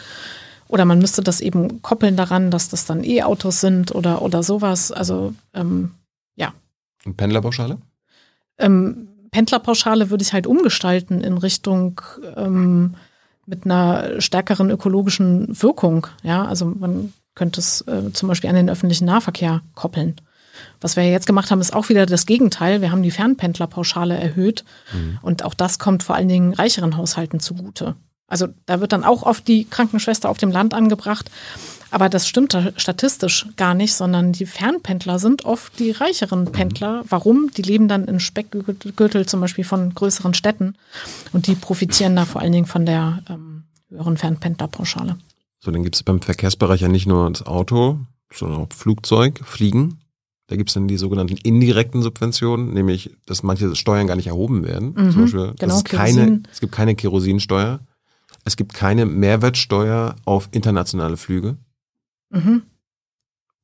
Oder 0.66 0.84
man 0.84 0.98
müsste 0.98 1.22
das 1.22 1.40
eben 1.40 1.82
koppeln 1.82 2.16
daran, 2.16 2.50
dass 2.50 2.68
das 2.68 2.86
dann 2.86 3.04
E-Autos 3.04 3.60
sind 3.60 3.94
oder, 3.94 4.22
oder 4.22 4.42
sowas. 4.42 4.90
Also 4.90 5.34
ähm, 5.54 5.92
Und 7.04 7.16
Pendlerpauschale? 7.16 7.78
ähm, 8.58 9.08
Pendlerpauschale 9.30 10.10
würde 10.10 10.22
ich 10.22 10.32
halt 10.32 10.46
umgestalten 10.46 11.20
in 11.20 11.38
Richtung 11.38 12.00
ähm, 12.36 12.94
mit 13.46 13.64
einer 13.64 14.20
stärkeren 14.20 14.70
ökologischen 14.70 15.48
Wirkung. 15.62 16.06
Ja, 16.22 16.44
also 16.44 16.66
man 16.66 17.12
könnte 17.34 17.60
es 17.60 17.82
äh, 17.82 18.12
zum 18.12 18.28
Beispiel 18.28 18.50
an 18.50 18.56
den 18.56 18.70
öffentlichen 18.70 19.06
Nahverkehr 19.06 19.62
koppeln. 19.74 20.16
Was 20.80 20.96
wir 20.96 21.08
jetzt 21.08 21.26
gemacht 21.26 21.50
haben, 21.50 21.60
ist 21.60 21.74
auch 21.74 21.88
wieder 21.88 22.06
das 22.06 22.26
Gegenteil. 22.26 22.80
Wir 22.80 22.90
haben 22.90 23.02
die 23.02 23.10
Fernpendlerpauschale 23.10 24.16
erhöht 24.16 24.64
und 25.22 25.44
auch 25.44 25.54
das 25.54 25.78
kommt 25.78 26.02
vor 26.02 26.16
allen 26.16 26.28
Dingen 26.28 26.54
reicheren 26.54 26.96
Haushalten 26.96 27.40
zugute. 27.40 27.96
Also 28.26 28.46
da 28.66 28.80
wird 28.80 28.92
dann 28.92 29.04
auch 29.04 29.24
oft 29.24 29.46
die 29.48 29.64
Krankenschwester 29.64 30.30
auf 30.30 30.38
dem 30.38 30.50
Land 30.50 30.72
angebracht. 30.72 31.30
Aber 31.90 32.08
das 32.08 32.28
stimmt 32.28 32.54
da 32.54 32.70
statistisch 32.76 33.48
gar 33.56 33.74
nicht, 33.74 33.94
sondern 33.94 34.32
die 34.32 34.46
Fernpendler 34.46 35.18
sind 35.18 35.44
oft 35.44 35.76
die 35.80 35.90
reicheren 35.90 36.52
Pendler. 36.52 37.02
Warum? 37.08 37.50
Die 37.56 37.62
leben 37.62 37.88
dann 37.88 38.04
in 38.04 38.20
Speckgürtel 38.20 39.26
zum 39.26 39.40
Beispiel 39.40 39.64
von 39.64 39.92
größeren 39.92 40.32
Städten 40.32 40.76
und 41.32 41.48
die 41.48 41.56
profitieren 41.56 42.14
da 42.14 42.24
vor 42.24 42.40
allen 42.40 42.52
Dingen 42.52 42.66
von 42.66 42.86
der 42.86 43.22
ähm, 43.28 43.64
höheren 43.88 44.16
Fernpendlerpauschale. 44.16 45.16
So, 45.58 45.72
dann 45.72 45.82
gibt's 45.82 46.04
beim 46.04 46.22
Verkehrsbereich 46.22 46.80
ja 46.80 46.88
nicht 46.88 47.06
nur 47.06 47.28
das 47.28 47.44
Auto, 47.44 47.98
sondern 48.32 48.60
auch 48.60 48.72
Flugzeug, 48.72 49.40
Fliegen. 49.44 49.98
Da 50.50 50.56
gibt's 50.56 50.74
dann 50.74 50.88
die 50.88 50.96
sogenannten 50.96 51.36
indirekten 51.36 52.02
Subventionen, 52.02 52.74
nämlich, 52.74 53.16
dass 53.24 53.44
manche 53.44 53.76
Steuern 53.76 54.08
gar 54.08 54.16
nicht 54.16 54.26
erhoben 54.26 54.64
werden. 54.64 54.94
Mhm, 54.96 55.10
Zum 55.12 55.20
Beispiel, 55.22 55.54
genau, 55.56 55.76
es, 55.76 55.84
keine, 55.84 56.42
es 56.50 56.58
gibt 56.58 56.72
keine 56.72 56.96
Kerosinsteuer. 56.96 57.78
Es 58.44 58.56
gibt 58.56 58.74
keine 58.74 59.06
Mehrwertsteuer 59.06 60.16
auf 60.24 60.48
internationale 60.50 61.16
Flüge. 61.16 61.56
Mhm. 62.30 62.62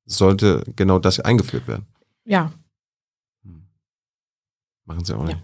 Sollte 0.05 0.63
genau 0.77 1.01
das 1.01 1.19
eingeführt 1.19 1.67
werden. 1.67 1.87
Ja, 2.25 2.53
Machen 4.85 5.05
sie 5.05 5.17
auch 5.17 5.25
nicht. 5.25 5.43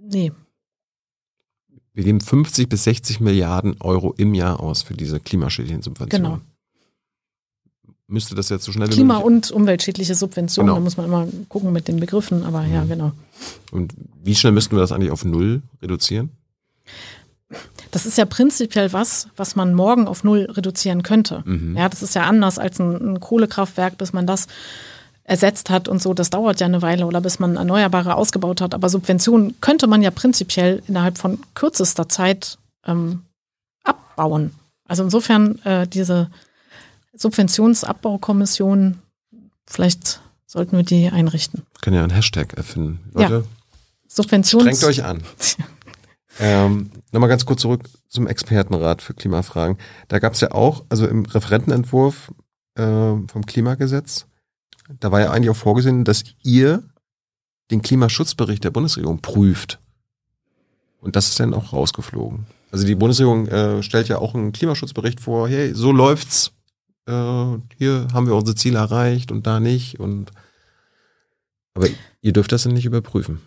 nee. 0.00 0.32
Wir 1.92 2.04
geben 2.04 2.22
50 2.22 2.66
bis 2.70 2.84
60 2.84 3.20
Milliarden 3.20 3.78
Euro 3.80 4.14
im 4.16 4.32
Jahr 4.32 4.60
aus 4.60 4.80
für 4.82 4.94
diese 4.94 5.20
klimaschädlichen 5.20 5.82
Subventionen. 5.82 6.40
Genau. 6.40 6.55
Müsste 8.08 8.34
das 8.36 8.48
jetzt 8.50 8.64
so 8.64 8.70
schnell 8.72 8.88
Klima- 8.88 9.16
und 9.16 9.50
umweltschädliche 9.50 10.14
Subventionen, 10.14 10.68
Genau. 10.68 10.78
da 10.78 10.84
muss 10.84 10.96
man 10.96 11.06
immer 11.06 11.26
gucken 11.48 11.72
mit 11.72 11.88
den 11.88 11.98
Begriffen, 11.98 12.44
aber 12.44 12.64
ja, 12.64 12.84
Mhm. 12.84 12.88
genau. 12.88 13.12
Und 13.72 13.94
wie 14.22 14.34
schnell 14.36 14.52
müssten 14.52 14.76
wir 14.76 14.80
das 14.80 14.92
eigentlich 14.92 15.10
auf 15.10 15.24
Null 15.24 15.62
reduzieren? 15.82 16.30
Das 17.90 18.06
ist 18.06 18.18
ja 18.18 18.24
prinzipiell 18.24 18.92
was, 18.92 19.28
was 19.36 19.56
man 19.56 19.74
morgen 19.74 20.06
auf 20.08 20.24
Null 20.24 20.48
reduzieren 20.50 21.02
könnte. 21.02 21.42
Mhm. 21.46 21.76
Ja, 21.76 21.88
das 21.88 22.02
ist 22.02 22.14
ja 22.14 22.24
anders 22.24 22.58
als 22.58 22.78
ein, 22.80 23.14
ein 23.14 23.20
Kohlekraftwerk, 23.20 23.96
bis 23.98 24.12
man 24.12 24.26
das 24.26 24.46
ersetzt 25.24 25.70
hat 25.70 25.88
und 25.88 26.00
so. 26.02 26.12
Das 26.14 26.30
dauert 26.30 26.60
ja 26.60 26.66
eine 26.66 26.82
Weile 26.82 27.06
oder 27.06 27.20
bis 27.20 27.38
man 27.38 27.56
Erneuerbare 27.56 28.14
ausgebaut 28.14 28.60
hat. 28.60 28.74
Aber 28.74 28.88
Subventionen 28.88 29.60
könnte 29.60 29.86
man 29.86 30.02
ja 30.02 30.10
prinzipiell 30.10 30.82
innerhalb 30.86 31.18
von 31.18 31.38
kürzester 31.54 32.08
Zeit 32.08 32.58
ähm, 32.84 33.22
abbauen. 33.84 34.52
Also 34.86 35.02
insofern 35.04 35.58
äh, 35.64 35.86
diese 35.88 36.30
Subventionsabbaukommission, 37.16 38.98
vielleicht 39.66 40.20
sollten 40.46 40.76
wir 40.76 40.84
die 40.84 41.08
einrichten. 41.08 41.62
Wir 41.72 41.80
können 41.80 41.96
ja 41.96 42.02
einen 42.02 42.12
Hashtag 42.12 42.54
erfinden. 42.54 43.00
Ja. 43.14 43.28
Leute, 43.28 43.44
Subventions 44.08 44.62
strengt 44.62 44.84
euch 44.84 45.04
an. 45.04 45.22
ähm, 46.40 46.90
Nochmal 47.12 47.28
ganz 47.28 47.46
kurz 47.46 47.62
zurück 47.62 47.88
zum 48.08 48.26
Expertenrat 48.26 49.02
für 49.02 49.14
Klimafragen. 49.14 49.78
Da 50.08 50.18
gab 50.18 50.34
es 50.34 50.40
ja 50.40 50.52
auch, 50.52 50.84
also 50.88 51.06
im 51.06 51.24
Referentenentwurf 51.24 52.32
äh, 52.74 52.82
vom 52.82 53.46
Klimagesetz, 53.46 54.26
da 55.00 55.10
war 55.10 55.20
ja 55.20 55.30
eigentlich 55.30 55.50
auch 55.50 55.56
vorgesehen, 55.56 56.04
dass 56.04 56.24
ihr 56.42 56.82
den 57.70 57.82
Klimaschutzbericht 57.82 58.62
der 58.62 58.70
Bundesregierung 58.70 59.20
prüft. 59.20 59.80
Und 61.00 61.16
das 61.16 61.28
ist 61.28 61.40
dann 61.40 61.54
auch 61.54 61.72
rausgeflogen. 61.72 62.46
Also 62.70 62.86
die 62.86 62.94
Bundesregierung 62.94 63.46
äh, 63.48 63.82
stellt 63.82 64.08
ja 64.08 64.18
auch 64.18 64.34
einen 64.34 64.52
Klimaschutzbericht 64.52 65.20
vor, 65.20 65.48
hey, 65.48 65.72
so 65.74 65.92
läuft's. 65.92 66.52
Äh, 67.06 67.58
hier 67.78 68.08
haben 68.12 68.26
wir 68.26 68.34
unsere 68.34 68.56
Ziele 68.56 68.78
erreicht 68.78 69.30
und 69.32 69.46
da 69.46 69.60
nicht. 69.60 70.00
Und 70.00 70.30
aber 71.74 71.88
ihr 72.20 72.32
dürft 72.32 72.52
das 72.52 72.62
dann 72.64 72.72
nicht 72.72 72.86
überprüfen. 72.86 73.40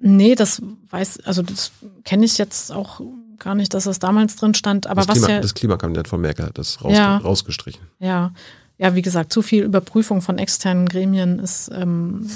Nee, 0.00 0.34
das 0.34 0.62
weiß, 0.90 1.20
also 1.20 1.42
das 1.42 1.72
kenne 2.04 2.24
ich 2.24 2.38
jetzt 2.38 2.70
auch 2.72 3.00
gar 3.38 3.54
nicht, 3.54 3.74
dass 3.74 3.84
das 3.84 3.98
damals 3.98 4.36
drin 4.36 4.54
stand. 4.54 4.86
Aber 4.86 5.00
das, 5.00 5.08
was 5.08 5.18
Klima, 5.18 5.28
ja, 5.30 5.40
das 5.40 5.54
Klimakabinett 5.54 6.08
von 6.08 6.20
Merkel 6.20 6.46
hat 6.46 6.58
das 6.58 6.82
raus, 6.84 6.92
Ja. 6.94 7.16
rausgestrichen. 7.18 7.82
ja, 7.98 8.32
ja, 8.80 8.94
wie 8.94 9.02
gesagt, 9.02 9.32
zu 9.32 9.42
viel 9.42 9.64
Überprüfung 9.64 10.22
von 10.22 10.38
externen 10.38 10.88
Gremien 10.88 11.40
ist, 11.40 11.68
ähm, 11.74 12.26
äh, 12.26 12.30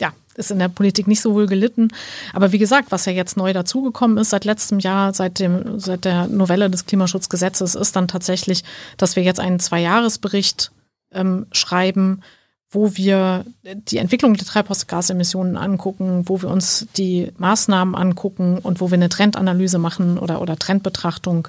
ja, 0.00 0.12
ist 0.36 0.50
in 0.50 0.58
der 0.58 0.68
Politik 0.68 1.06
nicht 1.06 1.20
so 1.20 1.34
wohl 1.34 1.46
gelitten. 1.46 1.88
Aber 2.32 2.52
wie 2.52 2.58
gesagt, 2.58 2.90
was 2.90 3.04
ja 3.04 3.12
jetzt 3.12 3.36
neu 3.36 3.52
dazugekommen 3.52 4.18
ist 4.18 4.30
seit 4.30 4.44
letztem 4.44 4.78
Jahr, 4.78 5.12
seit 5.14 5.38
dem, 5.38 5.78
seit 5.78 6.04
der 6.04 6.26
Novelle 6.26 6.70
des 6.70 6.86
Klimaschutzgesetzes, 6.86 7.74
ist 7.74 7.96
dann 7.96 8.08
tatsächlich, 8.08 8.64
dass 8.96 9.16
wir 9.16 9.22
jetzt 9.22 9.40
einen 9.40 9.60
Zweijahresbericht 9.60 10.72
ähm, 11.12 11.46
schreiben, 11.52 12.22
wo 12.70 12.96
wir 12.96 13.44
die 13.62 13.98
Entwicklung 13.98 14.34
der 14.34 14.46
Treibhausgasemissionen 14.46 15.58
angucken, 15.58 16.22
wo 16.26 16.40
wir 16.40 16.48
uns 16.48 16.86
die 16.96 17.30
Maßnahmen 17.36 17.94
angucken 17.94 18.58
und 18.58 18.80
wo 18.80 18.90
wir 18.90 18.94
eine 18.94 19.10
Trendanalyse 19.10 19.78
machen 19.78 20.16
oder, 20.18 20.40
oder 20.40 20.56
Trendbetrachtung 20.56 21.48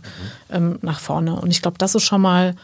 ähm, 0.52 0.80
nach 0.82 1.00
vorne. 1.00 1.40
Und 1.40 1.50
ich 1.50 1.62
glaube, 1.62 1.78
das 1.78 1.96
ist 1.96 2.04
schon 2.04 2.22
mal 2.22 2.56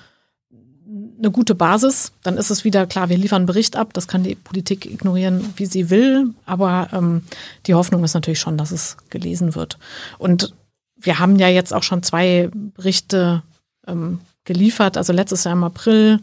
eine 1.20 1.32
gute 1.32 1.54
Basis. 1.54 2.12
Dann 2.24 2.38
ist 2.38 2.50
es 2.50 2.64
wieder 2.64 2.88
klar, 2.88 3.10
wir 3.10 3.18
liefern 3.18 3.38
einen 3.38 3.46
Bericht 3.46 3.76
ab. 3.76 3.94
Das 3.94 4.08
kann 4.08 4.24
die 4.24 4.36
Politik 4.36 4.86
ignorieren, 4.86 5.54
wie 5.58 5.66
sie 5.66 5.90
will. 5.90 6.34
Aber 6.46 6.90
ähm, 6.94 7.24
die 7.68 7.76
Hoffnung 7.76 8.04
ist 8.04 8.14
natürlich 8.14 8.40
schon, 8.40 8.58
dass 8.58 8.72
es 8.72 8.98
gelesen 9.10 9.56
wird. 9.56 9.78
Und 10.18 10.54
wir 10.96 11.20
haben 11.20 11.38
ja 11.38 11.48
jetzt 11.48 11.74
auch 11.74 11.84
schon 11.84 12.04
zwei 12.04 12.50
Berichte 12.54 13.44
ähm, 13.88 14.20
geliefert. 14.46 14.98
Also 14.98 15.14
letztes 15.14 15.44
Jahr 15.44 15.54
im 15.54 15.64
April, 15.64 16.20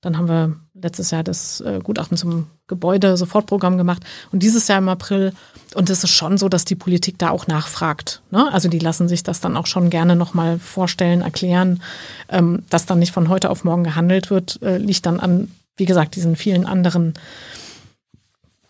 dann 0.00 0.16
haben 0.16 0.28
wir 0.28 0.56
letztes 0.82 1.10
Jahr 1.10 1.22
das 1.22 1.60
äh, 1.60 1.80
Gutachten 1.82 2.16
zum 2.16 2.46
Gebäude-Sofortprogramm 2.66 3.76
gemacht 3.76 4.02
und 4.32 4.42
dieses 4.42 4.68
Jahr 4.68 4.78
im 4.78 4.88
April. 4.88 5.32
Und 5.74 5.90
es 5.90 6.02
ist 6.04 6.10
schon 6.10 6.38
so, 6.38 6.48
dass 6.48 6.64
die 6.64 6.74
Politik 6.74 7.18
da 7.18 7.30
auch 7.30 7.46
nachfragt. 7.46 8.22
Ne? 8.30 8.52
Also 8.52 8.68
die 8.68 8.78
lassen 8.78 9.08
sich 9.08 9.22
das 9.22 9.40
dann 9.40 9.56
auch 9.56 9.66
schon 9.66 9.90
gerne 9.90 10.16
nochmal 10.16 10.58
vorstellen, 10.58 11.20
erklären. 11.20 11.82
Ähm, 12.28 12.62
dass 12.70 12.86
dann 12.86 12.98
nicht 12.98 13.12
von 13.12 13.28
heute 13.28 13.50
auf 13.50 13.64
morgen 13.64 13.84
gehandelt 13.84 14.30
wird, 14.30 14.60
äh, 14.62 14.78
liegt 14.78 15.06
dann 15.06 15.20
an, 15.20 15.50
wie 15.76 15.86
gesagt, 15.86 16.16
diesen 16.16 16.36
vielen 16.36 16.66
anderen 16.66 17.14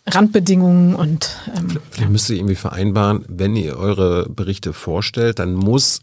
Randbedingungen 0.07 0.95
und 0.95 1.37
ähm, 1.55 1.79
vielleicht 1.91 2.11
müsst 2.11 2.31
ihr 2.31 2.37
irgendwie 2.37 2.55
vereinbaren, 2.55 3.25
wenn 3.29 3.55
ihr 3.55 3.77
eure 3.77 4.29
Berichte 4.29 4.73
vorstellt, 4.73 5.39
dann 5.39 5.55
muss, 5.55 6.01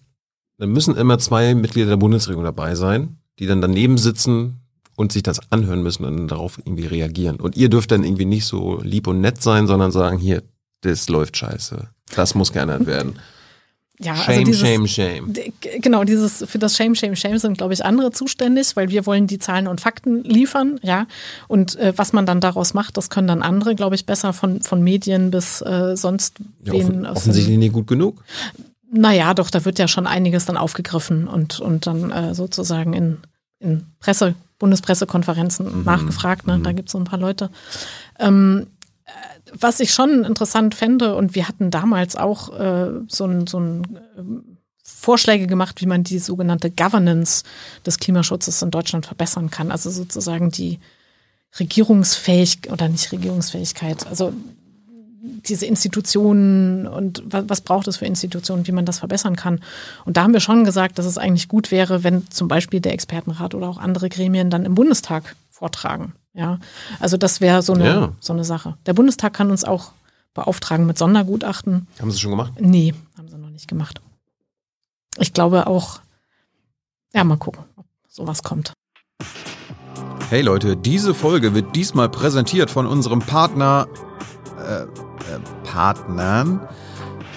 dann 0.57 0.69
müssen 0.69 0.95
immer 0.95 1.19
zwei 1.19 1.55
Mitglieder 1.55 1.89
der 1.89 1.97
Bundesregierung 1.97 2.43
dabei 2.43 2.75
sein, 2.75 3.17
die 3.39 3.47
dann 3.47 3.61
daneben 3.61 3.97
sitzen 3.97 4.61
und 4.97 5.11
sich 5.11 5.23
das 5.23 5.39
anhören 5.51 5.83
müssen 5.83 6.03
und 6.03 6.27
darauf 6.27 6.57
irgendwie 6.57 6.87
reagieren. 6.87 7.37
Und 7.37 7.55
ihr 7.55 7.69
dürft 7.69 7.91
dann 7.91 8.03
irgendwie 8.03 8.25
nicht 8.25 8.45
so 8.45 8.81
lieb 8.81 9.07
und 9.07 9.21
nett 9.21 9.41
sein, 9.41 9.67
sondern 9.67 9.91
sagen, 9.91 10.17
hier, 10.17 10.43
das 10.81 11.07
läuft 11.07 11.37
scheiße. 11.37 11.87
Das 12.15 12.35
muss 12.35 12.51
geändert 12.51 12.87
werden. 12.87 13.19
Ja, 13.99 14.15
shame, 14.15 14.29
also 14.29 14.43
dieses, 14.43 14.61
shame, 14.61 14.87
shame. 14.87 15.33
Genau, 15.81 16.03
dieses 16.03 16.43
für 16.47 16.59
das 16.59 16.75
Shame, 16.75 16.95
Shame, 16.95 17.15
Shame 17.15 17.37
sind, 17.37 17.57
glaube 17.57 17.73
ich, 17.73 17.83
andere 17.83 18.11
zuständig, 18.11 18.75
weil 18.75 18.89
wir 18.89 19.05
wollen 19.05 19.25
die 19.25 19.39
Zahlen 19.39 19.67
und 19.67 19.81
Fakten 19.81 20.23
liefern, 20.23 20.79
ja. 20.83 21.07
Und 21.47 21.75
äh, 21.77 21.93
was 21.95 22.13
man 22.13 22.25
dann 22.25 22.39
daraus 22.39 22.73
macht, 22.73 22.97
das 22.97 23.09
können 23.09 23.27
dann 23.27 23.41
andere, 23.41 23.75
glaube 23.75 23.95
ich, 23.95 24.05
besser 24.05 24.33
von, 24.33 24.61
von 24.61 24.83
Medien 24.83 25.31
bis 25.31 25.61
äh, 25.61 25.95
sonst 25.95 26.39
ja, 26.63 26.73
wen. 26.73 26.81
Offen, 26.81 27.05
offensichtlich 27.07 27.57
nicht 27.57 27.73
gut 27.73 27.87
genug. 27.87 28.23
Naja, 28.91 29.33
doch, 29.33 29.49
da 29.49 29.65
wird 29.65 29.79
ja 29.79 29.87
schon 29.87 30.07
einiges 30.07 30.45
dann 30.45 30.57
aufgegriffen 30.57 31.27
und, 31.27 31.59
und 31.59 31.87
dann 31.87 32.11
äh, 32.11 32.35
sozusagen 32.35 32.93
in, 32.93 33.17
in 33.59 33.85
Presse, 33.99 34.35
Bundespressekonferenzen 34.59 35.79
mhm. 35.79 35.83
nachgefragt, 35.83 36.47
ne? 36.47 36.57
Mhm. 36.57 36.63
Da 36.63 36.71
gibt 36.71 36.89
es 36.89 36.93
so 36.93 36.97
ein 36.97 37.03
paar 37.03 37.19
Leute. 37.19 37.49
Ähm, 38.19 38.67
was 39.53 39.79
ich 39.79 39.93
schon 39.93 40.25
interessant 40.25 40.75
fände, 40.75 41.15
und 41.15 41.35
wir 41.35 41.47
hatten 41.47 41.71
damals 41.71 42.15
auch 42.15 42.57
äh, 42.59 42.91
so 43.07 43.25
ein, 43.25 43.47
so 43.47 43.59
ein 43.59 43.83
äh, 44.17 44.21
Vorschläge 44.83 45.47
gemacht, 45.47 45.81
wie 45.81 45.85
man 45.85 46.03
die 46.03 46.19
sogenannte 46.19 46.71
Governance 46.71 47.43
des 47.85 47.99
Klimaschutzes 47.99 48.61
in 48.61 48.71
Deutschland 48.71 49.05
verbessern 49.05 49.49
kann. 49.49 49.71
Also 49.71 49.89
sozusagen 49.89 50.49
die 50.49 50.79
Regierungsfähigkeit 51.59 52.71
oder 52.71 52.89
nicht 52.89 53.11
Regierungsfähigkeit, 53.11 54.05
also 54.07 54.33
diese 55.19 55.65
Institutionen 55.65 56.87
und 56.87 57.23
was, 57.25 57.45
was 57.47 57.61
braucht 57.61 57.87
es 57.87 57.97
für 57.97 58.05
Institutionen, 58.05 58.67
wie 58.67 58.71
man 58.71 58.85
das 58.85 58.99
verbessern 58.99 59.35
kann. 59.35 59.61
Und 60.05 60.17
da 60.17 60.23
haben 60.23 60.33
wir 60.33 60.39
schon 60.39 60.63
gesagt, 60.63 60.99
dass 60.99 61.05
es 61.05 61.17
eigentlich 61.17 61.47
gut 61.47 61.71
wäre, 61.71 62.03
wenn 62.03 62.29
zum 62.29 62.47
Beispiel 62.47 62.81
der 62.81 62.93
Expertenrat 62.93 63.55
oder 63.55 63.67
auch 63.67 63.77
andere 63.77 64.09
Gremien 64.09 64.49
dann 64.49 64.65
im 64.65 64.75
Bundestag 64.75 65.35
vortragen. 65.49 66.13
Ja, 66.33 66.59
also 66.99 67.17
das 67.17 67.41
wäre 67.41 67.63
so 67.63 67.73
eine, 67.73 67.85
ja. 67.85 68.13
so 68.19 68.33
eine 68.33 68.43
Sache. 68.43 68.77
Der 68.85 68.93
Bundestag 68.93 69.33
kann 69.33 69.49
uns 69.49 69.63
auch 69.63 69.91
beauftragen 70.35 70.85
mit 70.85 70.97
Sondergutachten. 70.97 71.87
Haben 71.99 72.11
Sie 72.11 72.19
schon 72.19 72.31
gemacht? 72.31 72.53
Nee, 72.59 72.93
haben 73.17 73.27
sie 73.27 73.37
noch 73.37 73.49
nicht 73.49 73.67
gemacht. 73.67 73.99
Ich 75.17 75.33
glaube 75.33 75.65
auch, 75.65 75.99
ja, 77.13 77.23
mal 77.23 77.37
gucken, 77.37 77.63
ob 77.75 77.85
sowas 78.07 78.43
kommt. 78.43 78.73
Hey 80.29 80.41
Leute, 80.41 80.77
diese 80.77 81.15
Folge 81.15 81.55
wird 81.55 81.75
diesmal 81.75 82.09
präsentiert 82.09 82.69
von 82.69 82.85
unserem 82.85 83.21
Partner, 83.21 83.87
äh, 84.57 84.83
äh, 84.83 84.87
Partnern, 85.63 86.67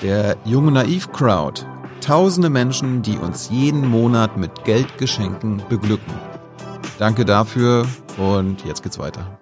der 0.03 0.37
Junge 0.45 0.73
Naiv 0.73 1.13
Crowd. 1.13 1.63
Tausende 2.01 2.49
Menschen, 2.49 3.03
die 3.03 3.17
uns 3.19 3.51
jeden 3.51 3.87
Monat 3.87 4.37
mit 4.37 4.65
Geldgeschenken 4.65 5.63
beglücken. 5.69 6.15
Danke 6.99 7.25
dafür 7.25 7.87
und 8.17 8.65
jetzt 8.65 8.83
geht's 8.83 8.99
weiter. 8.99 9.39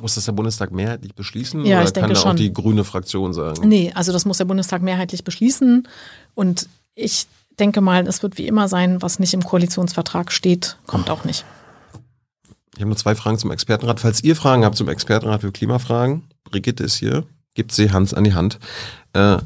Muss 0.00 0.16
das 0.16 0.24
der 0.24 0.32
Bundestag 0.32 0.72
mehrheitlich 0.72 1.14
beschließen? 1.14 1.64
Ja, 1.64 1.78
oder 1.78 1.86
ich 1.86 1.92
denke 1.92 2.08
kann 2.08 2.14
da 2.14 2.20
schon. 2.20 2.30
auch 2.32 2.36
die 2.36 2.52
grüne 2.52 2.82
Fraktion 2.82 3.32
sagen? 3.32 3.68
Nee, 3.68 3.92
also 3.94 4.12
das 4.12 4.24
muss 4.24 4.38
der 4.38 4.46
Bundestag 4.46 4.82
mehrheitlich 4.82 5.22
beschließen. 5.22 5.86
Und 6.34 6.68
ich 6.94 7.26
denke 7.58 7.80
mal, 7.80 8.06
es 8.06 8.22
wird 8.22 8.38
wie 8.38 8.46
immer 8.46 8.68
sein, 8.68 9.00
was 9.00 9.18
nicht 9.18 9.34
im 9.34 9.44
Koalitionsvertrag 9.44 10.32
steht, 10.32 10.76
kommt 10.86 11.10
auch 11.10 11.24
nicht. 11.24 11.44
Ich 12.74 12.80
habe 12.80 12.88
nur 12.88 12.96
zwei 12.96 13.14
Fragen 13.14 13.38
zum 13.38 13.50
Expertenrat. 13.50 14.00
Falls 14.00 14.24
ihr 14.24 14.34
Fragen 14.34 14.64
habt 14.64 14.76
zum 14.76 14.88
Expertenrat 14.88 15.42
für 15.42 15.52
Klimafragen, 15.52 16.24
Brigitte 16.44 16.84
ist 16.84 16.96
hier, 16.96 17.24
gibt 17.54 17.72
sie 17.72 17.90
Hans 17.92 18.14
an 18.14 18.24
die 18.24 18.34
Hand. 18.34 18.58
Äh, 19.12 19.38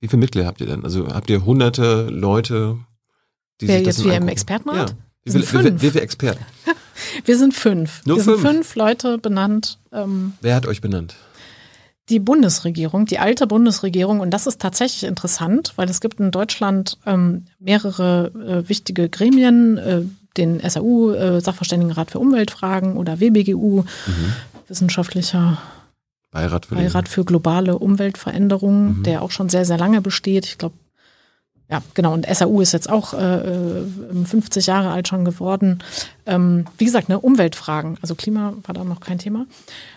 wie 0.00 0.08
viele 0.08 0.20
Mitglieder 0.20 0.46
habt 0.46 0.60
ihr 0.60 0.66
denn? 0.66 0.84
Also 0.84 1.08
habt 1.08 1.30
ihr 1.30 1.44
hunderte 1.44 2.08
Leute, 2.10 2.78
die 3.60 3.68
Wer 3.68 3.78
sich 3.78 3.86
das 3.86 3.96
jetzt 3.98 4.06
wie 4.06 4.14
im 4.14 4.28
Expertenrat? 4.28 4.90
Ja. 4.90 4.96
Wie 5.24 5.42
viele, 5.42 5.64
wie, 5.76 5.82
wie 5.82 5.90
viele 5.90 6.02
Experten? 6.02 6.44
Wir 7.24 7.38
sind 7.38 7.54
fünf. 7.54 8.02
Nur 8.04 8.18
Wir 8.18 8.24
fünf? 8.24 8.40
sind 8.42 8.50
fünf 8.54 8.74
Leute 8.76 9.18
benannt. 9.18 9.78
Ähm, 9.92 10.34
Wer 10.42 10.54
hat 10.56 10.66
euch 10.66 10.80
benannt? 10.80 11.16
die 12.10 12.18
Bundesregierung, 12.20 13.06
die 13.06 13.18
alte 13.18 13.46
Bundesregierung, 13.46 14.20
und 14.20 14.30
das 14.30 14.46
ist 14.46 14.60
tatsächlich 14.60 15.04
interessant, 15.04 15.72
weil 15.76 15.88
es 15.88 16.02
gibt 16.02 16.20
in 16.20 16.30
Deutschland 16.30 16.98
ähm, 17.06 17.46
mehrere 17.58 18.30
äh, 18.66 18.68
wichtige 18.68 19.08
Gremien, 19.08 19.78
äh, 19.78 20.02
den 20.36 20.60
SAU, 20.68 21.12
äh, 21.12 21.40
Sachverständigenrat 21.40 22.10
für 22.10 22.18
Umweltfragen 22.18 22.98
oder 22.98 23.20
WBGU, 23.20 23.84
Mhm. 24.06 24.32
Wissenschaftlicher 24.68 25.58
Beirat 26.30 26.66
für, 26.66 26.74
Beirat 26.74 27.08
für 27.08 27.24
globale 27.24 27.78
Umweltveränderungen, 27.78 28.98
Mhm. 28.98 29.02
der 29.04 29.22
auch 29.22 29.30
schon 29.30 29.48
sehr, 29.48 29.64
sehr 29.64 29.78
lange 29.78 30.00
besteht. 30.00 30.46
Ich 30.46 30.58
glaube, 30.58 30.74
ja, 31.70 31.80
genau. 31.94 32.12
Und 32.12 32.26
SAU 32.26 32.60
ist 32.60 32.72
jetzt 32.72 32.90
auch 32.90 33.14
äh, 33.14 33.80
äh, 33.80 33.84
50 34.24 34.66
Jahre 34.66 34.90
alt 34.90 35.08
schon 35.08 35.24
geworden. 35.24 35.82
Ähm, 36.26 36.66
wie 36.76 36.84
gesagt, 36.84 37.08
ne, 37.08 37.18
Umweltfragen, 37.18 37.98
also 38.02 38.14
Klima 38.14 38.52
war 38.64 38.74
da 38.74 38.84
noch 38.84 39.00
kein 39.00 39.18
Thema. 39.18 39.46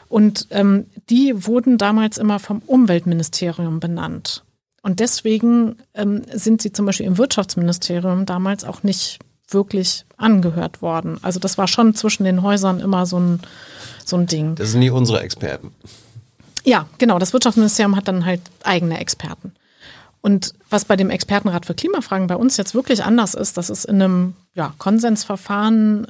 Und 0.07 0.47
ähm, 0.51 0.85
die 1.09 1.45
wurden 1.45 1.77
damals 1.77 2.17
immer 2.17 2.39
vom 2.39 2.61
Umweltministerium 2.65 3.79
benannt. 3.79 4.43
Und 4.81 5.01
deswegen 5.01 5.75
ähm, 5.93 6.21
sind 6.33 6.61
sie 6.61 6.71
zum 6.71 6.85
Beispiel 6.85 7.05
im 7.05 7.17
Wirtschaftsministerium 7.17 8.25
damals 8.25 8.63
auch 8.63 8.83
nicht 8.83 9.19
wirklich 9.49 10.05
angehört 10.17 10.81
worden. 10.81 11.19
Also 11.21 11.39
das 11.39 11.57
war 11.57 11.67
schon 11.67 11.95
zwischen 11.95 12.23
den 12.23 12.41
Häusern 12.41 12.79
immer 12.79 13.05
so 13.05 13.19
ein, 13.19 13.39
so 14.05 14.17
ein 14.17 14.27
Ding. 14.27 14.55
Das 14.55 14.71
sind 14.71 14.79
nie 14.79 14.89
unsere 14.89 15.21
Experten. 15.21 15.71
Ja, 16.63 16.85
genau. 16.97 17.17
Das 17.19 17.33
Wirtschaftsministerium 17.33 17.95
hat 17.95 18.07
dann 18.07 18.25
halt 18.25 18.41
eigene 18.63 18.99
Experten. 18.99 19.53
Und 20.21 20.53
was 20.69 20.83
bei 20.83 20.95
dem 20.95 21.09
Expertenrat 21.09 21.65
für 21.65 21.73
Klimafragen 21.73 22.27
bei 22.27 22.35
uns 22.35 22.57
jetzt 22.57 22.75
wirklich 22.75 23.03
anders 23.03 23.33
ist, 23.33 23.55
das 23.55 23.69
ist 23.69 23.85
in 23.85 24.01
einem 24.01 24.33
ja, 24.53 24.73
Konsensverfahren 24.77 26.07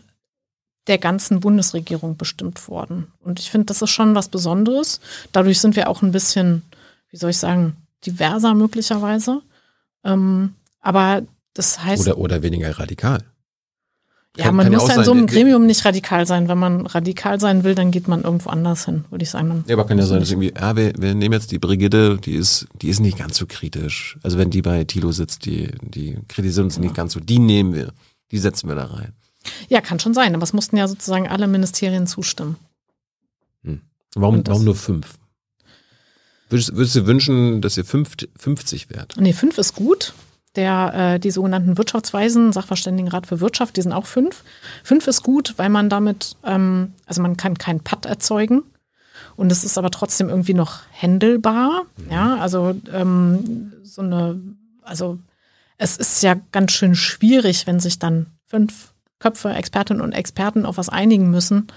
der 0.87 0.97
ganzen 0.97 1.41
Bundesregierung 1.41 2.17
bestimmt 2.17 2.67
worden. 2.67 3.11
Und 3.19 3.39
ich 3.39 3.51
finde, 3.51 3.65
das 3.65 3.81
ist 3.81 3.89
schon 3.89 4.15
was 4.15 4.29
Besonderes. 4.29 5.01
Dadurch 5.31 5.59
sind 5.59 5.75
wir 5.75 5.89
auch 5.89 6.01
ein 6.01 6.11
bisschen, 6.11 6.63
wie 7.11 7.17
soll 7.17 7.29
ich 7.29 7.37
sagen, 7.37 7.75
diverser 8.05 8.53
möglicherweise. 8.53 9.41
Ähm, 10.03 10.55
aber 10.81 11.23
das 11.57 11.83
heißt. 11.83 12.01
Oder, 12.07 12.17
oder 12.17 12.41
weniger 12.43 12.77
radikal. 12.77 13.23
Ja, 14.35 14.45
Kann- 14.45 14.55
man 14.55 14.65
kann 14.65 14.73
ja 14.73 14.79
muss 14.79 14.87
ja 14.87 14.93
in 14.93 14.97
sein, 14.99 15.05
so 15.05 15.11
einem 15.13 15.25
Gremium 15.25 15.65
nicht 15.65 15.83
radikal 15.83 16.27
sein. 16.27 16.47
Wenn 16.47 16.59
man 16.59 16.85
radikal 16.85 17.39
sein 17.39 17.63
will, 17.63 17.73
dann 17.73 17.89
geht 17.89 18.07
man 18.07 18.21
irgendwo 18.23 18.49
anders 18.51 18.85
hin, 18.85 19.05
würde 19.09 19.23
ich 19.23 19.31
sagen. 19.31 19.63
Ja, 19.67 19.75
aber 19.75 19.85
kann 19.87 19.97
ja 19.97 20.05
sein, 20.05 20.19
dass 20.19 20.29
irgendwie, 20.29 20.53
ja, 20.55 20.75
wir, 20.75 20.93
wir 20.95 21.15
nehmen 21.15 21.33
jetzt 21.33 21.51
die 21.51 21.57
Brigitte, 21.57 22.17
die 22.17 22.33
ist, 22.35 22.67
die 22.81 22.89
ist 22.89 22.99
nicht 22.99 23.17
ganz 23.17 23.35
so 23.37 23.47
kritisch. 23.47 24.17
Also 24.21 24.37
wenn 24.37 24.51
die 24.51 24.61
bei 24.61 24.83
Thilo 24.83 25.11
sitzt, 25.11 25.45
die, 25.45 25.71
die 25.81 26.19
kritisiert 26.27 26.63
uns 26.65 26.77
nicht 26.77 26.93
ganz 26.93 27.13
so. 27.13 27.19
Die 27.19 27.39
nehmen 27.39 27.73
wir. 27.73 27.93
Die 28.31 28.37
setzen 28.37 28.67
wir 28.67 28.75
da 28.75 28.85
rein. 28.85 29.13
Ja, 29.69 29.81
kann 29.81 29.99
schon 29.99 30.13
sein, 30.13 30.35
aber 30.35 30.43
es 30.43 30.53
mussten 30.53 30.77
ja 30.77 30.87
sozusagen 30.87 31.27
alle 31.27 31.47
Ministerien 31.47 32.05
zustimmen. 32.05 32.57
Warum, 34.15 34.35
Und 34.35 34.47
das- 34.47 34.51
warum 34.53 34.65
nur 34.65 34.75
fünf? 34.75 35.15
Würdest, 36.49 36.75
würdest 36.75 36.95
du 36.95 37.05
wünschen, 37.05 37.61
dass 37.61 37.75
ihr 37.77 37.85
fünf, 37.85 38.11
50 38.37 38.89
wärt? 38.89 39.15
Nee, 39.19 39.33
fünf 39.33 39.57
ist 39.57 39.73
gut. 39.75 40.13
Der, 40.57 40.93
äh, 40.93 41.19
die 41.19 41.31
sogenannten 41.31 41.77
Wirtschaftsweisen, 41.77 42.51
Sachverständigenrat 42.51 43.27
für 43.27 43.39
Wirtschaft, 43.39 43.77
die 43.77 43.81
sind 43.81 43.93
auch 43.93 44.05
fünf. 44.05 44.43
Fünf 44.83 45.07
ist 45.07 45.23
gut, 45.23 45.53
weil 45.57 45.69
man 45.69 45.89
damit, 45.89 46.35
ähm, 46.43 46.93
also 47.05 47.21
man 47.21 47.37
kann 47.37 47.57
keinen 47.57 47.79
Patt 47.79 48.05
erzeugen. 48.05 48.63
Und 49.35 49.51
es 49.51 49.63
ist 49.63 49.77
aber 49.77 49.91
trotzdem 49.91 50.29
irgendwie 50.29 50.55
noch 50.55 50.79
händelbar. 50.91 51.83
Ja, 52.09 52.37
also 52.37 52.75
ähm, 52.91 53.71
so 53.83 54.01
eine, 54.01 54.41
also 54.81 55.19
es 55.77 55.97
ist 55.97 56.23
ja 56.23 56.35
ganz 56.51 56.71
schön 56.71 56.95
schwierig, 56.95 57.67
wenn 57.67 57.79
sich 57.79 57.99
dann 57.99 58.25
fünf 58.45 58.93
Köpfe, 59.19 59.49
Expertinnen 59.49 60.01
und 60.01 60.13
Experten 60.13 60.65
auf 60.65 60.77
was 60.77 60.89
einigen 60.89 61.29
müssen. 61.29 61.67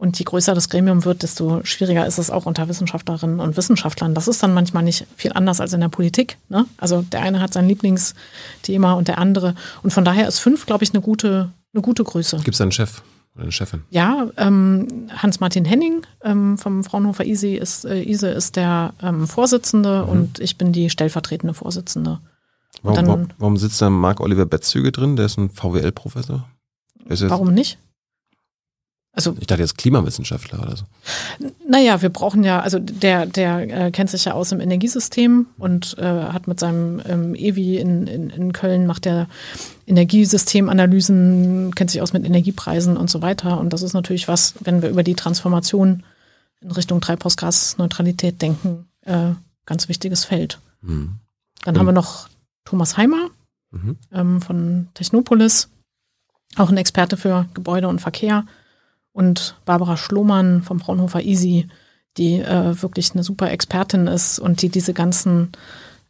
Und 0.00 0.16
je 0.18 0.24
größer 0.24 0.54
das 0.54 0.68
Gremium 0.68 1.04
wird, 1.04 1.24
desto 1.24 1.60
schwieriger 1.64 2.06
ist 2.06 2.18
es 2.18 2.30
auch 2.30 2.46
unter 2.46 2.68
Wissenschaftlerinnen 2.68 3.40
und 3.40 3.56
Wissenschaftlern. 3.56 4.14
Das 4.14 4.28
ist 4.28 4.40
dann 4.42 4.54
manchmal 4.54 4.84
nicht 4.84 5.06
viel 5.16 5.32
anders 5.32 5.60
als 5.60 5.72
in 5.72 5.80
der 5.80 5.88
Politik. 5.88 6.38
Ne? 6.48 6.66
Also 6.76 7.02
der 7.02 7.22
eine 7.22 7.40
hat 7.40 7.52
sein 7.52 7.66
Lieblingsthema 7.66 8.92
und 8.92 9.08
der 9.08 9.18
andere. 9.18 9.54
Und 9.82 9.92
von 9.92 10.04
daher 10.04 10.28
ist 10.28 10.38
fünf, 10.38 10.66
glaube 10.66 10.84
ich, 10.84 10.92
eine 10.94 11.00
gute, 11.02 11.50
eine 11.74 11.82
gute 11.82 12.04
Größe. 12.04 12.36
Gibt 12.38 12.54
es 12.54 12.60
einen 12.60 12.70
Chef 12.70 13.02
oder 13.34 13.42
eine 13.42 13.52
Chefin? 13.52 13.82
Ja, 13.90 14.28
ähm, 14.36 15.08
Hans-Martin 15.16 15.64
Henning 15.64 16.02
ähm, 16.22 16.58
vom 16.58 16.84
Fraunhofer 16.84 17.24
ISE 17.24 17.56
ist, 17.56 17.84
äh, 17.84 18.00
ISE 18.02 18.28
ist 18.28 18.54
der 18.54 18.94
ähm, 19.02 19.26
Vorsitzende 19.26 20.04
und 20.04 20.38
ich 20.38 20.56
bin 20.58 20.72
die 20.72 20.90
stellvertretende 20.90 21.54
Vorsitzende. 21.54 22.20
Warum, 22.82 22.96
dann- 22.96 23.06
warum, 23.08 23.28
warum 23.38 23.56
sitzt 23.56 23.82
da 23.82 23.90
Marc-Oliver 23.90 24.46
Bettzüge 24.46 24.92
drin? 24.92 25.16
Der 25.16 25.26
ist 25.26 25.38
ein 25.38 25.50
VWL-Professor. 25.50 26.44
Warum 27.08 27.52
nicht? 27.52 27.78
Also 29.18 29.34
Ich 29.40 29.48
dachte 29.48 29.62
jetzt 29.62 29.76
Klimawissenschaftler 29.76 30.62
oder 30.62 30.76
so. 30.76 30.84
Naja, 31.68 32.00
wir 32.02 32.08
brauchen 32.08 32.44
ja, 32.44 32.60
also 32.60 32.78
der, 32.78 33.26
der 33.26 33.86
äh, 33.86 33.90
kennt 33.90 34.10
sich 34.10 34.24
ja 34.26 34.32
aus 34.34 34.52
im 34.52 34.60
Energiesystem 34.60 35.46
und 35.58 35.98
äh, 35.98 36.04
hat 36.04 36.46
mit 36.46 36.60
seinem 36.60 37.02
ähm, 37.04 37.34
EWI 37.34 37.78
in, 37.78 38.06
in, 38.06 38.30
in 38.30 38.52
Köln, 38.52 38.86
macht 38.86 39.06
der 39.06 39.26
Energiesystemanalysen, 39.88 41.74
kennt 41.74 41.90
sich 41.90 42.00
aus 42.00 42.12
mit 42.12 42.24
Energiepreisen 42.24 42.96
und 42.96 43.10
so 43.10 43.20
weiter. 43.20 43.58
Und 43.58 43.72
das 43.72 43.82
ist 43.82 43.92
natürlich 43.92 44.28
was, 44.28 44.54
wenn 44.60 44.82
wir 44.82 44.88
über 44.88 45.02
die 45.02 45.14
Transformation 45.14 46.04
in 46.60 46.70
Richtung 46.70 47.00
Treibhausgasneutralität 47.00 48.40
denken, 48.40 48.86
äh, 49.04 49.30
ganz 49.66 49.88
wichtiges 49.88 50.24
Feld. 50.24 50.60
Hm. 50.82 51.16
Dann 51.64 51.74
Mhm. 51.74 51.78
haben 51.80 51.86
wir 51.86 51.92
noch 51.92 52.28
Thomas 52.64 52.96
Heimer 52.96 53.30
Mhm. 53.72 53.96
ähm, 54.12 54.40
von 54.40 54.88
Technopolis, 54.94 55.68
auch 56.56 56.70
ein 56.70 56.76
Experte 56.76 57.16
für 57.16 57.46
Gebäude 57.54 57.88
und 57.88 58.00
Verkehr. 58.00 58.46
Und 59.18 59.56
Barbara 59.64 59.96
Schlohmann 59.96 60.62
vom 60.62 60.78
Fraunhofer 60.78 61.22
Easy, 61.22 61.66
die 62.18 62.34
äh, 62.34 62.80
wirklich 62.80 63.14
eine 63.14 63.24
super 63.24 63.50
Expertin 63.50 64.06
ist 64.06 64.38
und 64.38 64.62
die 64.62 64.68
diese 64.68 64.94
ganzen, 64.94 65.50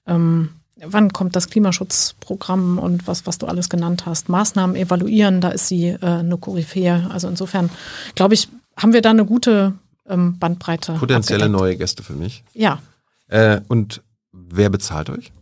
ähm, 0.06 0.50
wann 0.76 1.10
kommt 1.14 1.34
das 1.34 1.48
Klimaschutzprogramm 1.48 2.78
und 2.78 3.06
was, 3.06 3.24
was 3.24 3.38
du 3.38 3.46
alles 3.46 3.70
genannt 3.70 4.04
hast, 4.04 4.28
Maßnahmen 4.28 4.76
evaluieren, 4.76 5.40
da 5.40 5.48
ist 5.48 5.68
sie 5.68 5.86
äh, 5.86 5.98
eine 6.02 6.36
Koryphäe. 6.36 7.08
Also 7.10 7.28
insofern, 7.28 7.70
glaube 8.14 8.34
ich, 8.34 8.50
haben 8.76 8.92
wir 8.92 9.00
da 9.00 9.08
eine 9.08 9.24
gute 9.24 9.72
ähm, 10.06 10.38
Bandbreite. 10.38 10.92
Potenzielle 10.92 11.44
abgedeckt. 11.44 11.62
neue 11.62 11.76
Gäste 11.78 12.02
für 12.02 12.12
mich. 12.12 12.44
Ja, 12.52 12.82
Äh, 13.28 13.62
und 13.68 14.02
wer 14.32 14.68
bezahlt 14.68 15.08
euch? 15.08 15.32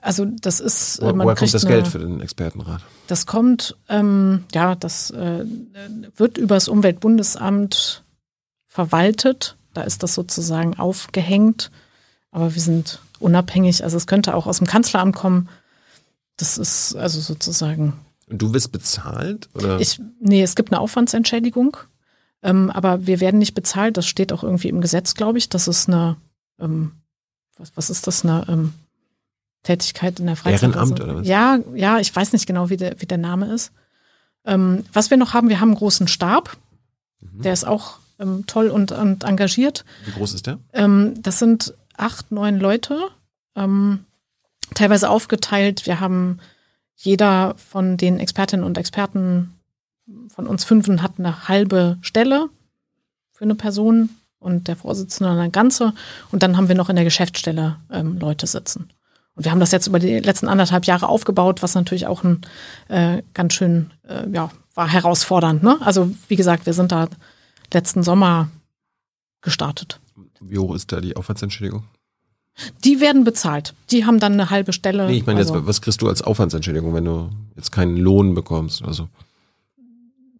also 0.00 0.24
das 0.24 0.58
ist, 0.58 0.98
äh, 0.98 1.12
man 1.12 1.26
woher 1.26 1.36
kriegt 1.36 1.52
kommt 1.52 1.54
das 1.54 1.64
Geld 1.66 1.86
für 1.86 2.00
den 2.00 2.20
Expertenrat? 2.20 2.82
Das 3.08 3.24
kommt, 3.24 3.74
ähm, 3.88 4.44
ja, 4.52 4.74
das 4.74 5.10
äh, 5.10 5.44
wird 6.16 6.36
übers 6.36 6.68
Umweltbundesamt 6.68 8.04
verwaltet. 8.66 9.56
Da 9.72 9.82
ist 9.82 10.02
das 10.02 10.14
sozusagen 10.14 10.78
aufgehängt. 10.78 11.70
Aber 12.30 12.54
wir 12.54 12.60
sind 12.60 13.00
unabhängig. 13.18 13.82
Also 13.82 13.96
es 13.96 14.06
könnte 14.06 14.34
auch 14.34 14.46
aus 14.46 14.58
dem 14.58 14.66
Kanzleramt 14.66 15.16
kommen. 15.16 15.48
Das 16.36 16.58
ist 16.58 16.96
also 16.96 17.20
sozusagen. 17.20 17.94
Und 18.28 18.42
du 18.42 18.52
wirst 18.52 18.72
bezahlt? 18.72 19.48
Oder? 19.54 19.80
Ich, 19.80 19.98
nee, 20.20 20.42
es 20.42 20.54
gibt 20.54 20.70
eine 20.70 20.80
Aufwandsentschädigung. 20.80 21.78
Ähm, 22.42 22.70
aber 22.70 23.06
wir 23.06 23.20
werden 23.20 23.38
nicht 23.38 23.54
bezahlt. 23.54 23.96
Das 23.96 24.06
steht 24.06 24.34
auch 24.34 24.42
irgendwie 24.42 24.68
im 24.68 24.82
Gesetz, 24.82 25.14
glaube 25.14 25.38
ich. 25.38 25.48
Das 25.48 25.66
ist 25.66 25.88
eine, 25.88 26.18
ähm, 26.60 26.92
was, 27.56 27.72
was 27.74 27.88
ist 27.88 28.06
das, 28.06 28.22
eine 28.22 28.44
ähm, 28.48 28.74
Tätigkeit 29.68 30.18
in 30.18 30.26
der 30.26 30.36
Freizeit? 30.36 30.70
Ehrenamt 30.70 30.92
also, 30.92 31.04
oder 31.04 31.16
was? 31.16 31.26
Ja, 31.28 31.58
ja, 31.74 31.98
ich 31.98 32.14
weiß 32.14 32.32
nicht 32.32 32.46
genau, 32.46 32.70
wie 32.70 32.78
der, 32.78 33.00
wie 33.02 33.06
der 33.06 33.18
Name 33.18 33.52
ist. 33.52 33.70
Ähm, 34.46 34.84
was 34.94 35.10
wir 35.10 35.18
noch 35.18 35.34
haben, 35.34 35.50
wir 35.50 35.60
haben 35.60 35.68
einen 35.68 35.78
großen 35.78 36.08
Stab. 36.08 36.56
Mhm. 37.20 37.42
Der 37.42 37.52
ist 37.52 37.66
auch 37.66 37.98
ähm, 38.18 38.44
toll 38.46 38.68
und, 38.68 38.92
und 38.92 39.24
engagiert. 39.24 39.84
Wie 40.06 40.12
groß 40.12 40.32
ist 40.32 40.46
der? 40.46 40.58
Ähm, 40.72 41.22
das 41.22 41.38
sind 41.38 41.74
acht, 41.98 42.32
neun 42.32 42.58
Leute, 42.58 42.98
ähm, 43.56 44.06
teilweise 44.74 45.10
aufgeteilt. 45.10 45.84
Wir 45.84 46.00
haben 46.00 46.38
jeder 46.96 47.54
von 47.56 47.98
den 47.98 48.18
Expertinnen 48.18 48.64
und 48.64 48.78
Experten 48.78 49.52
von 50.34 50.46
uns 50.46 50.64
fünfen 50.64 51.02
hat 51.02 51.18
eine 51.18 51.46
halbe 51.48 51.98
Stelle 52.00 52.48
für 53.32 53.44
eine 53.44 53.54
Person 53.54 54.08
und 54.38 54.66
der 54.66 54.76
Vorsitzende 54.76 55.30
eine 55.30 55.50
ganze. 55.50 55.92
Und 56.32 56.42
dann 56.42 56.56
haben 56.56 56.68
wir 56.68 56.74
noch 56.74 56.88
in 56.88 56.96
der 56.96 57.04
Geschäftsstelle 57.04 57.76
ähm, 57.92 58.18
Leute 58.18 58.46
sitzen. 58.46 58.88
Und 59.38 59.44
wir 59.44 59.52
haben 59.52 59.60
das 59.60 59.70
jetzt 59.70 59.86
über 59.86 60.00
die 60.00 60.18
letzten 60.18 60.48
anderthalb 60.48 60.84
Jahre 60.84 61.08
aufgebaut, 61.08 61.62
was 61.62 61.74
natürlich 61.74 62.06
auch 62.08 62.24
ein 62.24 62.40
äh, 62.88 63.22
ganz 63.34 63.54
schön, 63.54 63.92
äh, 64.06 64.28
ja, 64.30 64.50
war 64.74 64.88
herausfordernd. 64.88 65.62
Ne? 65.62 65.78
Also 65.80 66.10
wie 66.26 66.36
gesagt, 66.36 66.66
wir 66.66 66.72
sind 66.72 66.90
da 66.90 67.08
letzten 67.72 68.02
Sommer 68.02 68.48
gestartet. 69.40 70.00
Wie 70.40 70.58
hoch 70.58 70.74
ist 70.74 70.92
da 70.92 71.00
die 71.00 71.16
Aufwandsentschädigung? 71.16 71.84
Die 72.84 73.00
werden 73.00 73.22
bezahlt. 73.22 73.74
Die 73.92 74.04
haben 74.04 74.18
dann 74.18 74.32
eine 74.32 74.50
halbe 74.50 74.72
Stelle. 74.72 75.06
Nee, 75.06 75.18
ich 75.18 75.26
meine 75.26 75.38
jetzt, 75.38 75.52
also, 75.52 75.66
was 75.66 75.80
kriegst 75.80 76.02
du 76.02 76.08
als 76.08 76.20
Aufwandsentschädigung, 76.20 76.92
wenn 76.92 77.04
du 77.04 77.30
jetzt 77.54 77.70
keinen 77.70 77.96
Lohn 77.96 78.34
bekommst 78.34 78.82
oder 78.82 78.92
so? 78.92 79.08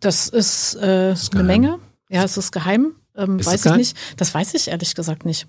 das 0.00 0.28
ist, 0.28 0.76
äh, 0.76 1.12
ist 1.12 1.34
eine. 1.34 1.44
Menge. 1.44 1.78
Ja, 2.08 2.24
es 2.24 2.36
ist 2.36 2.52
geheim. 2.52 2.94
Ähm, 3.16 3.38
Ist 3.38 3.46
weiß 3.46 3.66
ich 3.66 3.72
nicht. 3.74 3.96
Das 4.16 4.32
weiß 4.32 4.54
ich 4.54 4.68
ehrlich 4.68 4.94
gesagt 4.94 5.24
nicht. 5.24 5.46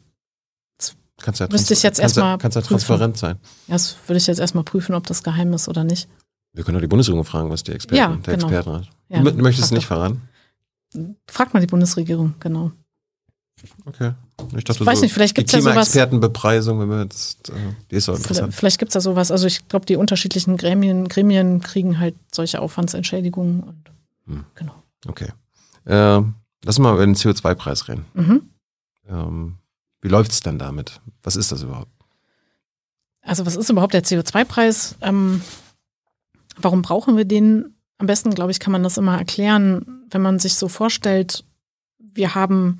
Kannst 1.21 1.39
ja 1.39 1.47
Müsste 1.51 1.73
ich 1.73 1.83
jetzt 1.83 1.99
kannst 1.99 2.17
erstmal 2.17 2.37
Kannst 2.37 2.55
ja 2.55 2.61
transparent 2.61 3.17
sein. 3.17 3.37
Ja, 3.67 3.73
Das 3.75 3.95
würde 4.07 4.17
ich 4.17 4.27
jetzt 4.27 4.39
erstmal 4.39 4.63
prüfen, 4.63 4.95
ob 4.95 5.05
das 5.07 5.23
geheim 5.23 5.53
ist 5.53 5.67
oder 5.67 5.83
nicht. 5.83 6.07
Wir 6.53 6.63
können 6.63 6.75
doch 6.75 6.81
die 6.81 6.87
Bundesregierung 6.87 7.25
fragen, 7.25 7.49
was 7.49 7.63
die 7.63 7.71
Experten, 7.73 7.95
Ja, 7.95 8.07
der 8.25 8.35
genau. 8.37 8.47
Expertenrat. 8.47 8.89
Ja, 9.09 9.21
du, 9.21 9.31
möchtest 9.33 9.65
es 9.65 9.69
frag 9.69 9.75
nicht 9.77 9.87
verraten? 9.87 10.21
Fragt 11.27 11.53
mal 11.53 11.59
die 11.59 11.67
Bundesregierung, 11.67 12.33
genau. 12.39 12.71
Okay. 13.85 14.13
Ich 14.55 14.63
dachte 14.63 14.81
Ich 14.81 14.87
weiß 14.87 14.99
so, 14.99 15.03
nicht, 15.03 15.13
vielleicht 15.13 15.35
die 15.35 15.41
gibt's 15.41 15.51
ja 15.51 15.59
sowas- 15.59 15.91
Klimaexpertenbepreisung, 15.91 16.79
wenn 16.79 16.89
wir 16.89 17.01
jetzt, 17.03 17.49
äh, 17.49 17.53
die 17.91 17.95
ist 17.97 18.05
Vielleicht, 18.05 18.19
interessant. 18.21 18.55
vielleicht 18.55 18.79
gibt 18.79 18.89
es 18.89 18.93
da 18.93 19.01
sowas. 19.01 19.31
Also 19.31 19.47
ich 19.47 19.67
glaube, 19.67 19.85
die 19.85 19.97
unterschiedlichen 19.97 20.55
Gremien, 20.57 21.07
Gremien 21.09 21.59
kriegen 21.59 21.99
halt 21.99 22.15
solche 22.33 22.61
Aufwandsentschädigungen. 22.61 23.61
Und, 23.61 23.91
Hm. 24.27 24.45
Genau. 24.55 24.73
Okay. 25.07 25.27
Ähm, 25.85 26.35
lass 26.63 26.79
mal 26.79 26.93
über 26.93 27.05
den 27.05 27.15
CO2-Preis 27.15 27.87
reden. 27.89 28.05
Mhm. 28.13 28.49
Ähm, 29.09 29.55
wie 30.01 30.07
läuft's 30.07 30.39
denn 30.41 30.59
damit? 30.59 31.01
Was 31.23 31.35
ist 31.35 31.51
das 31.51 31.61
überhaupt? 31.63 31.91
Also 33.21 33.45
was 33.45 33.55
ist 33.55 33.69
überhaupt 33.69 33.93
der 33.93 34.03
CO2-Preis? 34.03 34.95
Ähm, 35.01 35.41
warum 36.57 36.81
brauchen 36.81 37.17
wir 37.17 37.25
den? 37.25 37.75
Am 37.97 38.07
besten, 38.07 38.33
glaube 38.33 38.51
ich, 38.51 38.61
kann 38.61 38.71
man 38.71 38.81
das 38.83 38.97
immer 38.97 39.17
erklären, 39.17 40.05
wenn 40.09 40.21
man 40.21 40.39
sich 40.39 40.55
so 40.55 40.69
vorstellt, 40.69 41.43
wir 41.97 42.33
haben 42.33 42.77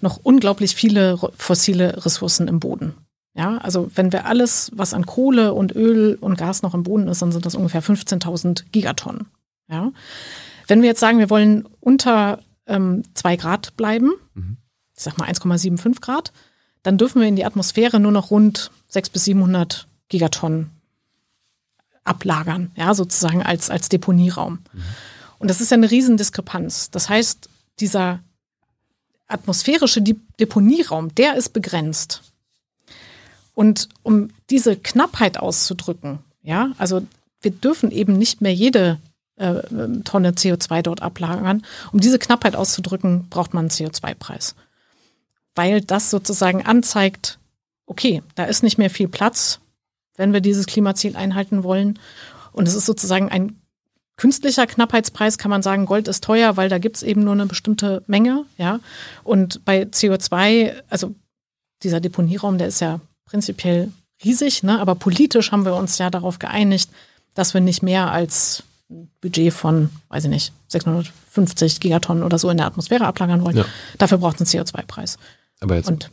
noch 0.00 0.18
unglaublich 0.22 0.74
viele 0.74 1.16
fossile 1.38 2.04
Ressourcen 2.04 2.48
im 2.48 2.58
Boden. 2.58 2.94
Ja, 3.34 3.58
also 3.58 3.90
wenn 3.94 4.12
wir 4.12 4.26
alles, 4.26 4.72
was 4.74 4.92
an 4.92 5.06
Kohle 5.06 5.54
und 5.54 5.74
Öl 5.76 6.18
und 6.20 6.36
Gas 6.36 6.62
noch 6.62 6.74
im 6.74 6.82
Boden 6.82 7.06
ist, 7.06 7.22
dann 7.22 7.30
sind 7.32 7.46
das 7.46 7.54
ungefähr 7.54 7.82
15.000 7.82 8.64
Gigatonnen. 8.72 9.26
Ja, 9.68 9.92
wenn 10.66 10.82
wir 10.82 10.88
jetzt 10.88 11.00
sagen, 11.00 11.18
wir 11.20 11.30
wollen 11.30 11.64
unter 11.80 12.40
ähm, 12.66 13.02
zwei 13.14 13.36
Grad 13.36 13.76
bleiben, 13.76 14.10
Mhm. 14.34 14.56
ich 14.96 15.02
sag 15.02 15.16
mal 15.16 15.28
1,75 15.28 16.00
Grad, 16.00 16.32
dann 16.86 16.98
dürfen 16.98 17.20
wir 17.20 17.26
in 17.26 17.34
die 17.34 17.44
Atmosphäre 17.44 17.98
nur 17.98 18.12
noch 18.12 18.30
rund 18.30 18.70
600 18.88 19.12
bis 19.12 19.24
700 19.24 19.88
Gigatonnen 20.08 20.70
ablagern, 22.04 22.70
ja, 22.76 22.94
sozusagen 22.94 23.42
als, 23.42 23.70
als 23.70 23.88
Deponieraum. 23.88 24.60
Und 25.40 25.50
das 25.50 25.60
ist 25.60 25.72
ja 25.72 25.76
eine 25.76 25.90
Riesendiskrepanz. 25.90 26.92
Das 26.92 27.08
heißt, 27.08 27.48
dieser 27.80 28.20
atmosphärische 29.26 30.00
Deponieraum, 30.00 31.12
der 31.16 31.34
ist 31.34 31.52
begrenzt. 31.52 32.22
Und 33.54 33.88
um 34.04 34.28
diese 34.50 34.76
Knappheit 34.76 35.38
auszudrücken, 35.38 36.20
ja, 36.44 36.70
also 36.78 37.04
wir 37.40 37.50
dürfen 37.50 37.90
eben 37.90 38.16
nicht 38.16 38.40
mehr 38.42 38.54
jede 38.54 39.00
äh, 39.34 39.60
Tonne 40.04 40.30
CO2 40.30 40.82
dort 40.82 41.02
ablagern. 41.02 41.64
Um 41.90 41.98
diese 41.98 42.20
Knappheit 42.20 42.54
auszudrücken, 42.54 43.28
braucht 43.28 43.54
man 43.54 43.64
einen 43.64 43.70
CO2-Preis. 43.70 44.54
Weil 45.56 45.80
das 45.80 46.10
sozusagen 46.10 46.64
anzeigt, 46.64 47.38
okay, 47.86 48.22
da 48.36 48.44
ist 48.44 48.62
nicht 48.62 48.78
mehr 48.78 48.90
viel 48.90 49.08
Platz, 49.08 49.58
wenn 50.16 50.32
wir 50.32 50.40
dieses 50.40 50.66
Klimaziel 50.66 51.16
einhalten 51.16 51.64
wollen. 51.64 51.98
Und 52.52 52.68
es 52.68 52.74
ist 52.74 52.86
sozusagen 52.86 53.28
ein 53.30 53.60
künstlicher 54.16 54.66
Knappheitspreis, 54.66 55.38
kann 55.38 55.50
man 55.50 55.62
sagen, 55.62 55.86
Gold 55.86 56.08
ist 56.08 56.24
teuer, 56.24 56.56
weil 56.56 56.68
da 56.68 56.78
gibt 56.78 56.96
es 56.96 57.02
eben 57.02 57.22
nur 57.22 57.34
eine 57.34 57.46
bestimmte 57.46 58.02
Menge. 58.06 58.44
Ja? 58.56 58.80
Und 59.24 59.64
bei 59.64 59.82
CO2, 59.82 60.74
also 60.88 61.14
dieser 61.82 62.00
Deponieraum, 62.00 62.58
der 62.58 62.68
ist 62.68 62.80
ja 62.80 63.00
prinzipiell 63.26 63.92
riesig, 64.24 64.62
ne? 64.62 64.80
aber 64.80 64.94
politisch 64.94 65.52
haben 65.52 65.64
wir 65.64 65.74
uns 65.74 65.98
ja 65.98 66.08
darauf 66.10 66.38
geeinigt, 66.38 66.90
dass 67.34 67.52
wir 67.52 67.60
nicht 67.60 67.82
mehr 67.82 68.10
als 68.10 68.62
ein 68.88 69.10
Budget 69.20 69.52
von, 69.52 69.90
weiß 70.08 70.24
ich 70.24 70.30
nicht, 70.30 70.52
650 70.68 71.80
Gigatonnen 71.80 72.22
oder 72.22 72.38
so 72.38 72.48
in 72.48 72.56
der 72.56 72.66
Atmosphäre 72.66 73.04
ablagern 73.04 73.44
wollen. 73.44 73.58
Ja. 73.58 73.64
Dafür 73.98 74.18
braucht 74.18 74.40
es 74.40 74.54
einen 74.54 74.64
CO2-Preis. 74.64 75.18
Aber 75.60 75.76
jetzt 75.76 75.88
Und 75.88 76.10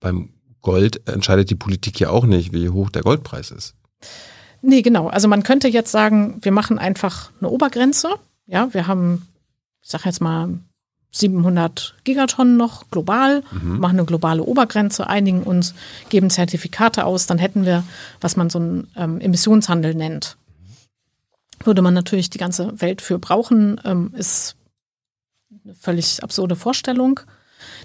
beim 0.00 0.30
Gold 0.62 1.08
entscheidet 1.08 1.50
die 1.50 1.54
Politik 1.54 2.00
ja 2.00 2.10
auch 2.10 2.24
nicht, 2.24 2.52
wie 2.52 2.68
hoch 2.68 2.90
der 2.90 3.02
Goldpreis 3.02 3.50
ist. 3.50 3.74
Nee, 4.60 4.82
genau. 4.82 5.08
Also 5.08 5.28
man 5.28 5.42
könnte 5.42 5.68
jetzt 5.68 5.92
sagen, 5.92 6.38
wir 6.42 6.52
machen 6.52 6.78
einfach 6.78 7.30
eine 7.40 7.48
Obergrenze. 7.48 8.14
Ja, 8.46 8.72
wir 8.74 8.86
haben, 8.86 9.28
ich 9.82 9.90
sage 9.90 10.04
jetzt 10.06 10.20
mal, 10.20 10.58
700 11.10 11.96
Gigatonnen 12.04 12.56
noch 12.56 12.90
global, 12.90 13.42
machen 13.50 13.98
eine 13.98 14.04
globale 14.04 14.42
Obergrenze, 14.42 15.06
einigen 15.06 15.42
uns, 15.42 15.74
geben 16.10 16.28
Zertifikate 16.28 17.04
aus, 17.06 17.26
dann 17.26 17.38
hätten 17.38 17.64
wir, 17.64 17.82
was 18.20 18.36
man 18.36 18.50
so 18.50 18.58
einen 18.58 18.88
ähm, 18.94 19.20
Emissionshandel 19.20 19.94
nennt. 19.94 20.36
Würde 21.64 21.82
man 21.82 21.94
natürlich 21.94 22.30
die 22.30 22.38
ganze 22.38 22.80
Welt 22.80 23.00
für 23.00 23.18
brauchen, 23.18 23.80
ähm, 23.84 24.12
ist 24.14 24.56
eine 25.64 25.74
völlig 25.74 26.22
absurde 26.22 26.56
Vorstellung. 26.56 27.20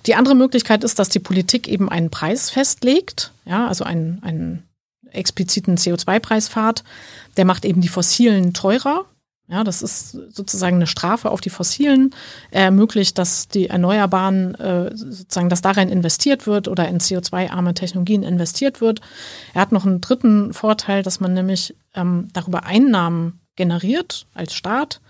Die 0.05 0.15
andere 0.15 0.35
Möglichkeit 0.35 0.83
ist, 0.83 0.99
dass 0.99 1.09
die 1.09 1.19
Politik 1.19 1.67
eben 1.67 1.89
einen 1.89 2.09
Preis 2.09 2.49
festlegt, 2.49 3.31
ja, 3.45 3.67
also 3.67 3.83
einen, 3.83 4.21
einen 4.23 4.63
expliziten 5.11 5.77
CO2-Preis 5.77 6.47
fahrt, 6.47 6.83
der 7.37 7.45
macht 7.45 7.65
eben 7.65 7.81
die 7.81 7.87
fossilen 7.87 8.53
teurer. 8.53 9.05
Ja, 9.47 9.63
das 9.63 9.81
ist 9.81 10.11
sozusagen 10.11 10.77
eine 10.77 10.87
Strafe 10.87 11.29
auf 11.29 11.41
die 11.41 11.49
Fossilen. 11.49 12.15
Er 12.49 12.63
ermöglicht, 12.63 13.17
dass 13.17 13.49
die 13.49 13.67
Erneuerbaren 13.67 14.55
äh, 14.55 14.95
sozusagen, 14.95 15.49
dass 15.49 15.61
darin 15.61 15.89
investiert 15.89 16.47
wird 16.47 16.69
oder 16.69 16.87
in 16.87 16.99
CO2-arme 16.99 17.73
Technologien 17.73 18.23
investiert 18.23 18.79
wird. 18.79 19.01
Er 19.53 19.61
hat 19.61 19.73
noch 19.73 19.85
einen 19.85 19.99
dritten 19.99 20.53
Vorteil, 20.53 21.03
dass 21.03 21.19
man 21.19 21.33
nämlich 21.33 21.75
ähm, 21.93 22.29
darüber 22.31 22.63
Einnahmen 22.63 23.41
generiert 23.55 24.27
als 24.33 24.53
Staat, 24.53 25.01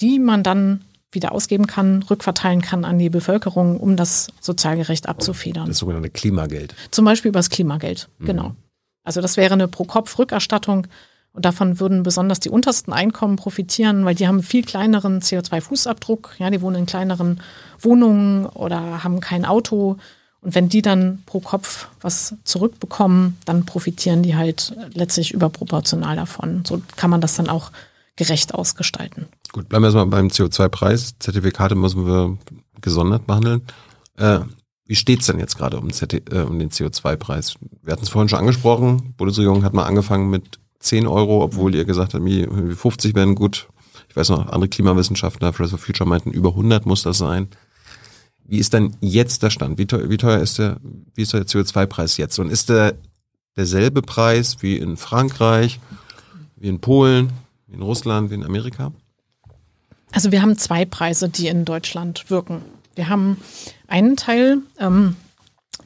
die 0.00 0.18
man 0.18 0.42
dann 0.42 0.84
wieder 1.14 1.32
ausgeben 1.32 1.66
kann, 1.66 2.02
rückverteilen 2.02 2.60
kann 2.60 2.84
an 2.84 2.98
die 2.98 3.10
Bevölkerung, 3.10 3.78
um 3.78 3.96
das 3.96 4.28
sozialgerecht 4.40 5.08
abzufedern. 5.08 5.66
Das 5.66 5.78
sogenannte 5.78 6.10
Klimageld. 6.10 6.74
Zum 6.90 7.04
Beispiel 7.04 7.30
über 7.30 7.38
das 7.38 7.50
Klimageld, 7.50 8.08
mhm. 8.18 8.26
genau. 8.26 8.56
Also 9.04 9.20
das 9.20 9.36
wäre 9.36 9.54
eine 9.54 9.68
Pro-Kopf-Rückerstattung 9.68 10.86
und 11.34 11.44
davon 11.44 11.80
würden 11.80 12.04
besonders 12.04 12.40
die 12.40 12.48
untersten 12.48 12.92
Einkommen 12.92 13.36
profitieren, 13.36 14.04
weil 14.04 14.14
die 14.14 14.28
haben 14.28 14.42
viel 14.42 14.64
kleineren 14.64 15.20
CO2-Fußabdruck. 15.20 16.38
Ja, 16.38 16.48
die 16.48 16.62
wohnen 16.62 16.76
in 16.76 16.86
kleineren 16.86 17.40
Wohnungen 17.80 18.46
oder 18.46 19.02
haben 19.02 19.20
kein 19.20 19.44
Auto. 19.44 19.98
Und 20.40 20.54
wenn 20.54 20.68
die 20.68 20.80
dann 20.80 21.22
pro 21.26 21.40
Kopf 21.40 21.88
was 22.00 22.36
zurückbekommen, 22.44 23.36
dann 23.46 23.66
profitieren 23.66 24.22
die 24.22 24.36
halt 24.36 24.76
letztlich 24.92 25.32
überproportional 25.32 26.14
davon. 26.16 26.64
So 26.64 26.80
kann 26.96 27.10
man 27.10 27.20
das 27.20 27.34
dann 27.34 27.48
auch 27.48 27.72
gerecht 28.16 28.54
ausgestalten. 28.54 29.26
Gut, 29.52 29.68
bleiben 29.68 29.82
wir 29.82 29.88
erstmal 29.88 30.06
beim 30.06 30.28
CO2-Preis. 30.28 31.14
Zertifikate 31.18 31.74
müssen 31.74 32.06
wir 32.06 32.38
gesondert 32.80 33.26
behandeln. 33.26 33.62
Äh, 34.16 34.40
wie 34.86 34.96
steht's 34.96 35.26
denn 35.26 35.38
jetzt 35.38 35.56
gerade 35.56 35.78
um, 35.78 35.88
äh, 35.88 36.40
um 36.40 36.58
den 36.58 36.70
CO2-Preis? 36.70 37.56
Wir 37.82 37.92
hatten 37.92 38.04
es 38.04 38.10
vorhin 38.10 38.28
schon 38.28 38.38
angesprochen. 38.38 39.14
Bundesregierung 39.16 39.64
hat 39.64 39.72
mal 39.72 39.86
angefangen 39.86 40.30
mit 40.30 40.58
10 40.80 41.06
Euro, 41.06 41.42
obwohl 41.42 41.74
ihr 41.74 41.84
gesagt 41.84 42.14
habt, 42.14 42.22
50 42.22 43.14
wären 43.14 43.34
gut. 43.34 43.68
Ich 44.08 44.16
weiß 44.16 44.28
noch, 44.28 44.46
andere 44.46 44.68
Klimawissenschaftler, 44.68 45.52
Fridays 45.52 45.70
for 45.70 45.78
Future 45.78 46.08
meinten, 46.08 46.30
über 46.30 46.50
100 46.50 46.84
muss 46.86 47.02
das 47.02 47.18
sein. 47.18 47.48
Wie 48.46 48.58
ist 48.58 48.74
denn 48.74 48.94
jetzt 49.00 49.42
der 49.42 49.50
Stand? 49.50 49.78
Wie 49.78 49.86
teuer, 49.86 50.10
wie 50.10 50.18
teuer 50.18 50.40
ist 50.40 50.58
der, 50.58 50.76
ist 51.16 51.32
der 51.32 51.46
CO2-Preis 51.46 52.18
jetzt? 52.18 52.38
Und 52.38 52.50
ist 52.50 52.68
der 52.68 52.94
derselbe 53.56 54.02
Preis 54.02 54.58
wie 54.60 54.76
in 54.76 54.96
Frankreich, 54.96 55.80
wie 56.56 56.68
in 56.68 56.80
Polen, 56.80 57.32
in 57.74 57.82
Russland, 57.82 58.30
wie 58.30 58.34
in 58.34 58.44
Amerika? 58.44 58.92
Also 60.12 60.32
wir 60.32 60.42
haben 60.42 60.56
zwei 60.56 60.84
Preise, 60.84 61.28
die 61.28 61.48
in 61.48 61.64
Deutschland 61.64 62.30
wirken. 62.30 62.62
Wir 62.94 63.08
haben 63.08 63.38
einen 63.88 64.16
Teil, 64.16 64.58
ähm, 64.78 65.16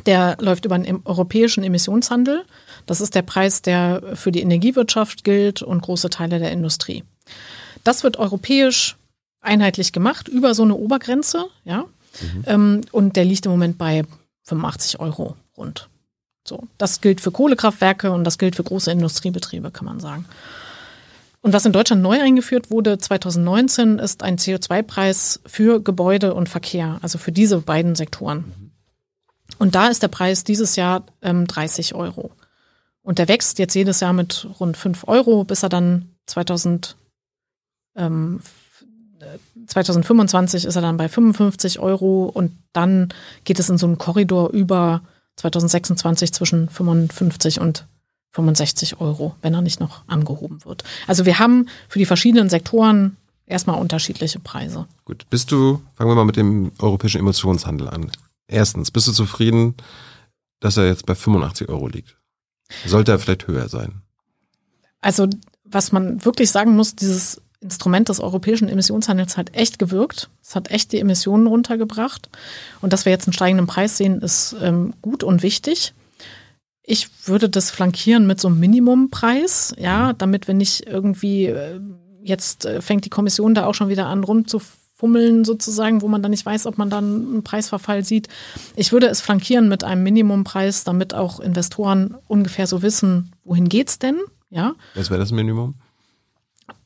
der 0.07 0.37
läuft 0.41 0.65
über 0.65 0.79
den 0.79 1.01
europäischen 1.05 1.65
Emissionshandel. 1.65 2.45
Das 2.87 3.01
ist 3.01 3.15
der 3.15 3.23
Preis, 3.23 3.63
der 3.63 4.03
für 4.15 4.31
die 4.31 4.43
Energiewirtschaft 4.43 5.25
gilt 5.25 5.63
und 5.63 5.81
große 5.81 6.11
Teile 6.11 6.39
der 6.39 6.53
Industrie. 6.53 7.05
Das 7.85 8.05
wird 8.05 8.19
europäisch 8.19 8.97
einheitlich 9.41 9.93
gemacht 9.93 10.29
über 10.29 10.55
so 10.55 10.63
eine 10.63 10.75
Obergrenze, 10.75 11.47
ja. 11.65 11.85
Mhm. 12.21 12.45
Ähm, 12.47 12.81
und 12.93 13.17
der 13.17 13.25
liegt 13.25 13.47
im 13.47 13.53
Moment 13.53 13.79
bei 13.79 14.05
85 14.45 15.01
Euro 15.01 15.37
rund. 15.57 15.89
So, 16.47 16.65
das 16.79 17.01
gilt 17.01 17.21
für 17.21 17.31
Kohlekraftwerke 17.31 18.11
und 18.11 18.25
das 18.25 18.39
gilt 18.39 18.57
für 18.57 18.65
große 18.65 18.91
Industriebetriebe, 18.91 19.71
kann 19.71 19.85
man 19.85 20.01
sagen. 20.01 20.25
Und 21.41 21.53
was 21.53 21.65
in 21.65 21.73
Deutschland 21.73 22.03
neu 22.03 22.21
eingeführt 22.21 22.71
wurde 22.71 22.99
2019, 22.99 23.99
ist 23.99 24.23
ein 24.23 24.39
CO2-Preis 24.39 25.41
für 25.47 25.81
Gebäude 25.81 26.35
und 26.35 26.49
Verkehr, 26.49 26.99
also 27.01 27.19
für 27.19 27.33
diese 27.33 27.61
beiden 27.61 27.95
Sektoren. 27.95 28.73
Und 29.59 29.75
da 29.75 29.89
ist 29.89 30.03
der 30.03 30.09
Preis 30.09 30.45
dieses 30.45 30.77
Jahr 30.77 31.05
ähm, 31.23 31.47
30 31.47 31.95
Euro. 31.95 32.33
Und 33.03 33.19
der 33.19 33.29
wächst 33.29 33.59
jetzt 33.59 33.75
jedes 33.75 34.01
Jahr 34.01 34.13
mit 34.13 34.47
rund 34.61 34.77
5 34.77 35.07
Euro, 35.07 35.45
bis 35.45 35.63
er 35.63 35.69
dann 35.69 36.11
2000, 36.27 36.97
ähm, 37.97 38.41
2025 39.67 40.65
ist 40.65 40.77
er 40.77 40.83
dann 40.83 40.97
bei 40.97 41.09
55 41.09 41.79
Euro 41.79 42.25
und 42.25 42.53
dann 42.73 43.09
geht 43.45 43.59
es 43.59 43.69
in 43.69 43.79
so 43.79 43.87
einen 43.87 43.99
Korridor 43.99 44.51
über 44.51 45.03
2026 45.37 46.33
zwischen 46.33 46.69
55 46.69 47.61
und 47.61 47.87
65 48.39 49.01
Euro, 49.01 49.35
wenn 49.43 49.53
er 49.53 49.63
nicht 49.63 49.81
noch 49.81 50.03
angehoben 50.07 50.65
wird. 50.65 50.85
Also 51.09 51.27
wir 51.27 51.41
haben 51.41 51.67
für 51.89 51.99
die 51.99 52.07
verschiedenen 52.07 52.49
Sektoren 52.49 53.17
erstmal 53.47 53.81
unterschiedliche 53.81 54.39
Preise. 54.39 54.87
Gut, 55.05 55.29
bist 55.29 55.51
du, 55.51 55.83
fangen 55.97 56.11
wir 56.11 56.15
mal 56.15 56.25
mit 56.25 56.37
dem 56.37 56.71
europäischen 56.79 57.19
Emissionshandel 57.19 57.89
an. 57.89 58.13
Erstens, 58.47 58.93
bist 58.93 59.09
du 59.09 59.13
zufrieden, 59.13 59.75
dass 60.61 60.77
er 60.77 60.87
jetzt 60.87 61.05
bei 61.05 61.17
85 61.17 61.69
Euro 61.69 61.89
liegt? 61.89 62.17
Sollte 62.87 63.11
er 63.11 63.19
vielleicht 63.19 63.49
höher 63.49 63.69
sein? 63.69 64.03
Also, 65.01 65.29
was 65.65 65.91
man 65.91 66.25
wirklich 66.25 66.51
sagen 66.51 66.77
muss, 66.77 66.95
dieses 66.95 67.43
Instrument 67.61 68.09
des 68.09 68.21
europäischen 68.21 68.69
Emissionshandels 68.69 69.37
hat 69.37 69.57
echt 69.57 69.81
gewirkt. 69.81 70.31
Es 70.43 70.55
hat 70.55 70.71
echt 70.71 70.93
die 70.93 71.01
Emissionen 71.01 71.49
runtergebracht. 71.49 72.29
Und 72.81 72.93
dass 72.93 73.05
wir 73.05 73.11
jetzt 73.11 73.27
einen 73.27 73.33
steigenden 73.33 73.67
Preis 73.67 73.97
sehen, 73.97 74.21
ist 74.21 74.55
ähm, 74.63 74.95
gut 75.03 75.25
und 75.25 75.43
wichtig. 75.43 75.93
Ich 76.91 77.11
würde 77.27 77.51
das 77.51 77.71
flankieren 77.71 78.27
mit 78.27 78.41
so 78.41 78.49
einem 78.49 78.61
Minimumpreis, 78.61 79.75
ja, 79.77 80.15
damit 80.15 80.47
wir 80.49 80.55
nicht 80.55 80.87
irgendwie, 80.87 81.45
äh, 81.45 81.81
jetzt 82.23 82.65
äh, 82.65 82.81
fängt 82.81 83.05
die 83.05 83.11
Kommission 83.11 83.55
da 83.55 83.67
auch 83.67 83.75
schon 83.75 83.91
wieder 83.91 84.07
an, 84.07 84.25
rumzufummeln 84.25 85.45
sozusagen, 85.45 86.01
wo 86.01 86.09
man 86.09 86.23
dann 86.23 86.31
nicht 86.31 86.47
weiß, 86.47 86.65
ob 86.65 86.79
man 86.79 86.89
dann 86.89 87.05
einen 87.05 87.45
Preisverfall 87.45 88.07
sieht. 88.07 88.29
Ich 88.75 88.91
würde 88.91 89.09
es 89.09 89.21
flankieren 89.21 89.69
mit 89.69 89.85
einem 89.85 90.03
Minimumpreis, 90.03 90.85
damit 90.85 91.13
auch 91.13 91.41
Investoren 91.41 92.17
ungefähr 92.27 92.67
so 92.67 92.81
wissen, 92.81 93.33
wohin 93.45 93.69
geht's 93.69 93.99
denn, 93.99 94.17
ja. 94.49 94.73
Was 94.95 95.11
wäre 95.11 95.21
das 95.21 95.31
Minimum? 95.31 95.75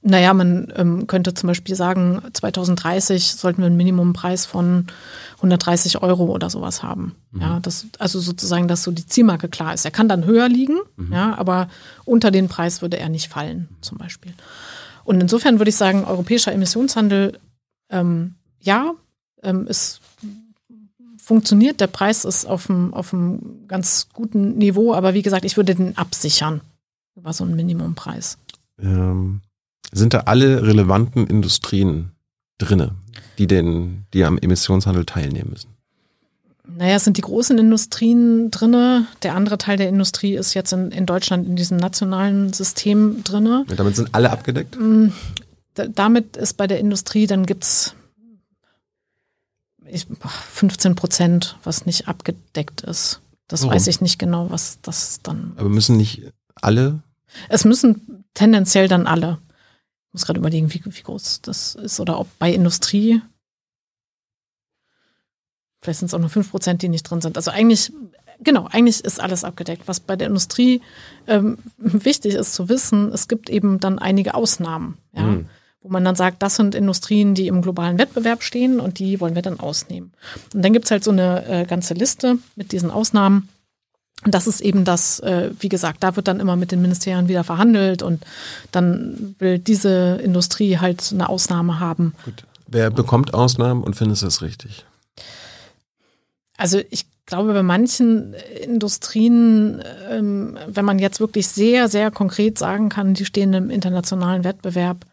Naja, 0.05 0.35
man 0.35 0.73
ähm, 0.75 1.07
könnte 1.07 1.33
zum 1.33 1.47
Beispiel 1.47 1.77
sagen, 1.77 2.23
2030 2.33 3.35
sollten 3.35 3.63
wir 3.63 3.67
einen 3.67 3.77
Minimumpreis 3.77 4.47
von 4.47 4.89
130 5.37 6.03
Euro 6.03 6.25
oder 6.25 6.51
sowas 6.51 6.83
haben. 6.83 7.15
Mhm. 7.31 7.41
Ja, 7.41 7.61
das, 7.61 7.87
also 8.01 8.19
sozusagen, 8.19 8.67
dass 8.67 8.83
so 8.83 8.91
die 8.91 9.07
Zielmarke 9.07 9.49
klar 9.49 9.75
ist. 9.75 9.85
Er 9.85 9.93
kann 9.93 10.09
dann 10.09 10.25
höher 10.25 10.49
liegen, 10.49 10.79
mhm. 10.97 11.13
ja, 11.13 11.39
aber 11.39 11.69
unter 12.05 12.33
den 12.33 12.49
Preis 12.49 12.83
würde 12.83 12.99
er 12.99 13.09
nicht 13.09 13.29
fallen, 13.29 13.69
zum 13.81 13.97
Beispiel. 13.99 14.35
Und 15.05 15.21
insofern 15.21 15.61
würde 15.61 15.69
ich 15.69 15.77
sagen, 15.77 16.05
europäischer 16.05 16.53
Emissionshandel, 16.53 17.39
ähm, 17.89 18.35
ja, 18.61 18.95
ähm, 19.45 19.69
ist 19.69 20.01
funktioniert. 21.23 21.81
Der 21.81 21.87
Preis 21.87 22.25
ist 22.25 22.45
auf 22.45 22.69
einem, 22.69 22.93
auf 22.93 23.15
einem 23.15 23.69
ganz 23.69 24.09
guten 24.13 24.59
Niveau, 24.59 24.95
aber 24.95 25.15
wie 25.15 25.23
gesagt, 25.23 25.45
ich 25.45 25.57
würde 25.57 25.77
den 25.77 25.97
absichern 25.97 26.61
über 27.15 27.33
so 27.33 27.45
einen 27.45 27.55
Minimumpreis. 27.55 28.39
Ähm, 28.81 29.41
sind 29.91 30.15
da 30.15 30.21
alle 30.21 30.63
relevanten 30.63 31.27
Industrien 31.27 32.13
drinne, 32.59 32.93
die 33.39 33.47
den, 33.47 34.05
die 34.15 34.25
am 34.25 34.39
Emissionshandel 34.39 35.05
teilnehmen 35.05 35.51
müssen? 35.51 35.69
Naja, 36.65 36.97
es 36.97 37.05
sind 37.05 37.17
die 37.17 37.23
großen 37.23 37.59
Industrien 37.59 38.51
drinne. 38.51 39.07
Der 39.23 39.35
andere 39.35 39.59
Teil 39.59 39.77
der 39.77 39.89
Industrie 39.89 40.37
ist 40.37 40.55
jetzt 40.55 40.73
in, 40.73 40.91
in 40.91 41.07
Deutschland 41.07 41.47
in 41.47 41.57
diesem 41.57 41.77
nationalen 41.77 42.53
System 42.53 43.25
drinne. 43.25 43.65
Ja, 43.69 43.77
damit 43.77 43.97
sind 43.97 44.15
alle 44.15 44.31
abgedeckt? 44.31 44.79
Mm, 44.79 45.09
damit 45.75 46.37
ist 46.37 46.57
bei 46.57 46.67
der 46.67 46.79
Industrie, 46.79 47.27
dann 47.27 47.47
gibt's 47.47 47.95
15 50.51 50.95
Prozent, 50.95 51.59
was 51.65 51.85
nicht 51.85 52.09
abgedeckt 52.09 52.83
ist. 52.83 53.21
Das 53.49 53.63
Warum? 53.63 53.75
weiß 53.75 53.87
ich 53.89 54.01
nicht 54.01 54.19
genau, 54.19 54.51
was 54.51 54.79
das 54.81 55.21
dann. 55.23 55.53
Aber 55.57 55.69
müssen 55.69 55.97
nicht 55.97 56.23
alle? 56.55 57.03
Es 57.49 57.65
müssen 57.65 58.25
tendenziell 58.35 58.89
dann 58.89 59.07
alle. 59.07 59.39
Ich 60.13 60.21
muss 60.21 60.27
gerade 60.27 60.41
überlegen, 60.41 60.75
wie, 60.75 60.83
wie 60.85 61.03
groß 61.03 61.41
das 61.41 61.75
ist 61.75 61.99
oder 61.99 62.21
ob 62.21 62.29
bei 62.39 62.53
Industrie. 62.53 63.23
Vielleicht 65.81 66.01
sind 66.01 66.09
es 66.09 66.15
auch 66.15 66.19
nur 66.19 66.29
5%, 66.29 66.75
die 66.75 66.91
nicht 66.91 67.05
drin 67.05 67.23
sind. 67.23 67.39
Also 67.39 67.51
eigentlich, 67.51 67.91
genau, 68.41 68.69
eigentlich 68.71 69.03
ist 69.03 69.23
alles 69.23 69.43
abgedeckt. 69.43 69.89
Was 69.89 70.01
bei 70.01 70.15
der 70.15 70.27
Industrie 70.27 70.83
ähm, 71.27 71.57
wichtig 71.79 72.35
ist 72.35 72.53
zu 72.53 72.69
wissen, 72.69 73.11
es 73.11 73.27
gibt 73.27 73.49
eben 73.49 73.81
dann 73.81 73.99
einige 73.99 74.35
Ausnahmen, 74.35 74.99
ja, 75.15 75.23
mhm. 75.23 75.47
wo 75.81 75.89
man 75.89 76.05
dann 76.05 76.15
sagt, 76.15 76.43
das 76.43 76.57
sind 76.57 76.75
Industrien, 76.75 77.35
die 77.35 77.47
im 77.47 77.63
globalen 77.63 77.97
Wettbewerb 77.97 78.43
stehen 78.43 78.81
und 78.81 78.99
die 78.99 79.19
wollen 79.19 79.35
wir 79.35 79.41
dann 79.41 79.61
ausnehmen. 79.61 80.13
Und 80.53 80.63
dann 80.63 80.75
gibt 80.75 80.85
es 80.85 80.91
halt 80.91 81.05
so 81.05 81.11
eine 81.11 81.47
äh, 81.47 81.65
ganze 81.65 81.95
Liste 81.95 82.37
mit 82.55 82.73
diesen 82.73 82.91
Ausnahmen. 82.91 83.49
Und 84.25 84.35
das 84.35 84.47
ist 84.47 84.61
eben 84.61 84.85
das, 84.85 85.21
äh, 85.21 85.51
wie 85.59 85.69
gesagt, 85.69 86.03
da 86.03 86.15
wird 86.17 86.29
dann 86.29 86.41
immer 86.41 86.57
mit 86.57 86.71
den 86.71 86.81
Ministerien 86.81 87.29
wieder 87.29 87.45
verhandelt 87.45 88.03
und 88.03 88.25
dann 88.71 89.35
will 89.39 89.59
diese 89.59 90.21
Industrie 90.23 90.79
halt 90.79 91.11
eine 91.13 91.29
Ausnahme 91.29 91.81
haben. 91.81 92.15
Gut. 92.25 92.45
Wer 92.69 92.91
bekommt 92.91 93.35
Ausnahmen 93.35 93.83
und 93.83 93.97
findest 93.97 94.23
du 94.23 94.27
es 94.27 94.41
richtig? 94.41 94.87
Also 96.57 96.81
ich 96.91 97.07
glaube, 97.27 97.53
bei 97.53 97.63
manchen 97.63 98.35
Industrien, 98.63 99.83
ähm, 100.09 100.57
wenn 100.67 100.85
man 100.85 100.99
jetzt 100.99 101.21
wirklich 101.21 101.49
sehr, 101.49 101.89
sehr 101.89 102.11
konkret 102.11 102.59
sagen 102.59 102.89
kann, 102.89 103.15
die 103.15 103.25
stehen 103.25 103.53
im 103.53 103.71
internationalen 103.71 104.45
Wettbewerb, 104.45 105.05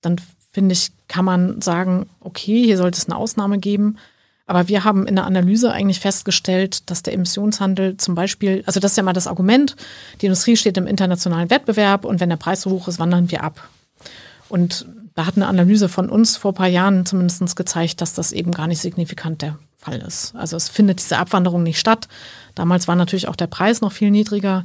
dann 0.00 0.16
finde 0.50 0.72
ich, 0.72 0.92
kann 1.08 1.24
man 1.24 1.60
sagen, 1.60 2.06
okay, 2.20 2.64
hier 2.64 2.76
sollte 2.76 2.98
es 2.98 3.06
eine 3.06 3.16
Ausnahme 3.16 3.58
geben. 3.58 3.98
Aber 4.46 4.68
wir 4.68 4.84
haben 4.84 5.06
in 5.06 5.16
der 5.16 5.24
Analyse 5.24 5.72
eigentlich 5.72 6.00
festgestellt, 6.00 6.90
dass 6.90 7.02
der 7.02 7.14
Emissionshandel 7.14 7.96
zum 7.96 8.14
Beispiel, 8.14 8.62
also 8.66 8.80
das 8.80 8.92
ist 8.92 8.96
ja 8.96 9.02
mal 9.02 9.12
das 9.12 9.26
Argument, 9.26 9.76
die 10.20 10.26
Industrie 10.26 10.56
steht 10.56 10.76
im 10.76 10.86
internationalen 10.86 11.50
Wettbewerb 11.50 12.04
und 12.04 12.20
wenn 12.20 12.28
der 12.28 12.36
Preis 12.36 12.62
so 12.62 12.70
hoch 12.70 12.88
ist, 12.88 12.98
wandern 12.98 13.30
wir 13.30 13.44
ab. 13.44 13.68
Und 14.48 14.86
da 15.14 15.26
hat 15.26 15.36
eine 15.36 15.46
Analyse 15.46 15.88
von 15.88 16.08
uns 16.08 16.36
vor 16.36 16.52
ein 16.52 16.56
paar 16.56 16.68
Jahren 16.68 17.06
zumindest 17.06 17.56
gezeigt, 17.56 18.00
dass 18.00 18.14
das 18.14 18.32
eben 18.32 18.52
gar 18.52 18.66
nicht 18.66 18.80
signifikant 18.80 19.42
der 19.42 19.58
Fall 19.76 19.98
ist. 19.98 20.34
Also 20.34 20.56
es 20.56 20.68
findet 20.68 21.00
diese 21.00 21.18
Abwanderung 21.18 21.62
nicht 21.62 21.78
statt. 21.78 22.08
Damals 22.54 22.88
war 22.88 22.96
natürlich 22.96 23.28
auch 23.28 23.36
der 23.36 23.46
Preis 23.46 23.80
noch 23.80 23.92
viel 23.92 24.10
niedriger. 24.10 24.64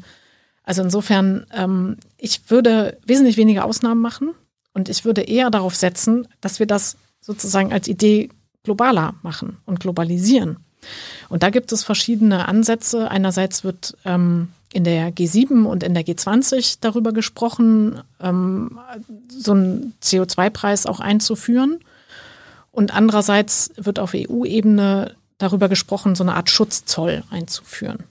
Also 0.63 0.81
insofern, 0.81 1.45
ähm, 1.53 1.97
ich 2.17 2.49
würde 2.49 2.97
wesentlich 3.05 3.37
weniger 3.37 3.65
Ausnahmen 3.65 4.01
machen 4.01 4.33
und 4.73 4.89
ich 4.89 5.05
würde 5.05 5.21
eher 5.21 5.49
darauf 5.49 5.75
setzen, 5.75 6.27
dass 6.41 6.59
wir 6.59 6.67
das 6.67 6.97
sozusagen 7.19 7.73
als 7.73 7.87
Idee 7.87 8.29
globaler 8.63 9.15
machen 9.21 9.57
und 9.65 9.79
globalisieren. 9.79 10.57
Und 11.29 11.43
da 11.43 11.49
gibt 11.49 11.71
es 11.71 11.83
verschiedene 11.83 12.47
Ansätze. 12.47 13.09
Einerseits 13.09 13.63
wird 13.63 13.97
ähm, 14.05 14.49
in 14.73 14.83
der 14.83 15.13
G7 15.13 15.63
und 15.63 15.83
in 15.83 15.93
der 15.93 16.05
G20 16.05 16.77
darüber 16.81 17.11
gesprochen, 17.11 18.01
ähm, 18.19 18.79
so 19.29 19.53
einen 19.53 19.93
CO2-Preis 20.03 20.85
auch 20.85 20.99
einzuführen. 20.99 21.79
Und 22.71 22.93
andererseits 22.93 23.71
wird 23.75 23.99
auf 23.99 24.13
EU-Ebene 24.13 25.15
darüber 25.37 25.69
gesprochen, 25.69 26.15
so 26.15 26.23
eine 26.23 26.35
Art 26.35 26.49
Schutzzoll 26.49 27.23
einzuführen. 27.29 28.03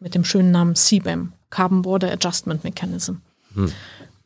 Mit 0.00 0.14
dem 0.14 0.24
schönen 0.24 0.50
Namen 0.50 0.76
CBAM, 0.76 1.32
Carbon 1.50 1.82
Border 1.82 2.12
Adjustment 2.12 2.64
Mechanism. 2.64 3.14
Hm. 3.54 3.72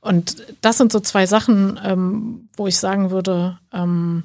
Und 0.01 0.36
das 0.61 0.78
sind 0.78 0.93
so 0.93 1.01
zwei 1.01 1.27
Sachen, 1.27 1.78
ähm, 1.82 2.49
wo 2.57 2.66
ich 2.66 2.78
sagen 2.78 3.11
würde, 3.11 3.59
ähm, 3.73 4.24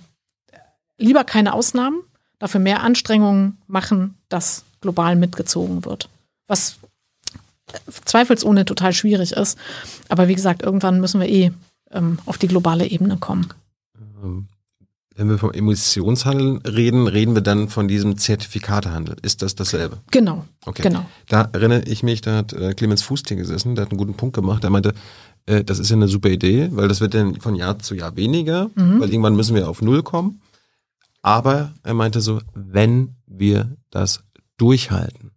lieber 1.03 1.23
keine 1.23 1.53
Ausnahmen, 1.53 2.01
dafür 2.39 2.59
mehr 2.59 2.81
Anstrengungen 2.81 3.57
machen, 3.67 4.15
dass 4.29 4.63
global 4.81 5.15
mitgezogen 5.15 5.85
wird. 5.85 6.09
Was 6.47 6.77
zweifelsohne 8.05 8.65
total 8.65 8.93
schwierig 8.93 9.31
ist. 9.31 9.57
Aber 10.09 10.27
wie 10.27 10.35
gesagt, 10.35 10.61
irgendwann 10.61 10.99
müssen 10.99 11.21
wir 11.21 11.29
eh 11.29 11.51
ähm, 11.91 12.19
auf 12.25 12.37
die 12.37 12.47
globale 12.47 12.87
Ebene 12.87 13.17
kommen. 13.17 13.49
Ähm, 14.23 14.47
wenn 15.15 15.29
wir 15.29 15.37
vom 15.37 15.51
Emissionshandel 15.51 16.59
reden, 16.65 17.07
reden 17.07 17.35
wir 17.35 17.41
dann 17.41 17.69
von 17.69 17.87
diesem 17.87 18.17
Zertifikatehandel. 18.17 19.15
Ist 19.21 19.41
das 19.43 19.55
dasselbe? 19.55 19.99
Genau. 20.11 20.45
Okay. 20.65 20.81
Genau. 20.81 21.05
Da 21.27 21.49
erinnere 21.53 21.83
ich 21.83 22.01
mich, 22.01 22.21
da 22.21 22.37
hat 22.37 22.53
äh, 22.53 22.73
Clemens 22.73 23.03
Fuß 23.03 23.23
gesessen, 23.23 23.75
der 23.75 23.85
hat 23.85 23.91
einen 23.91 23.99
guten 23.99 24.15
Punkt 24.15 24.35
gemacht. 24.35 24.63
Er 24.63 24.71
meinte, 24.71 24.93
äh, 25.45 25.63
das 25.63 25.79
ist 25.79 25.89
ja 25.89 25.95
eine 25.95 26.07
super 26.07 26.29
Idee, 26.29 26.69
weil 26.71 26.87
das 26.87 26.99
wird 26.99 27.13
dann 27.13 27.39
von 27.39 27.55
Jahr 27.55 27.77
zu 27.79 27.95
Jahr 27.95 28.15
weniger, 28.15 28.71
mhm. 28.75 28.99
weil 28.99 29.09
irgendwann 29.09 29.35
müssen 29.35 29.55
wir 29.55 29.69
auf 29.69 29.81
Null 29.81 30.01
kommen. 30.01 30.41
Aber 31.23 31.73
er 31.83 31.95
meinte 31.95 32.21
so, 32.21 32.41
wenn 32.53 33.15
wir 33.25 33.75
das 33.89 34.23
durchhalten. 34.57 35.31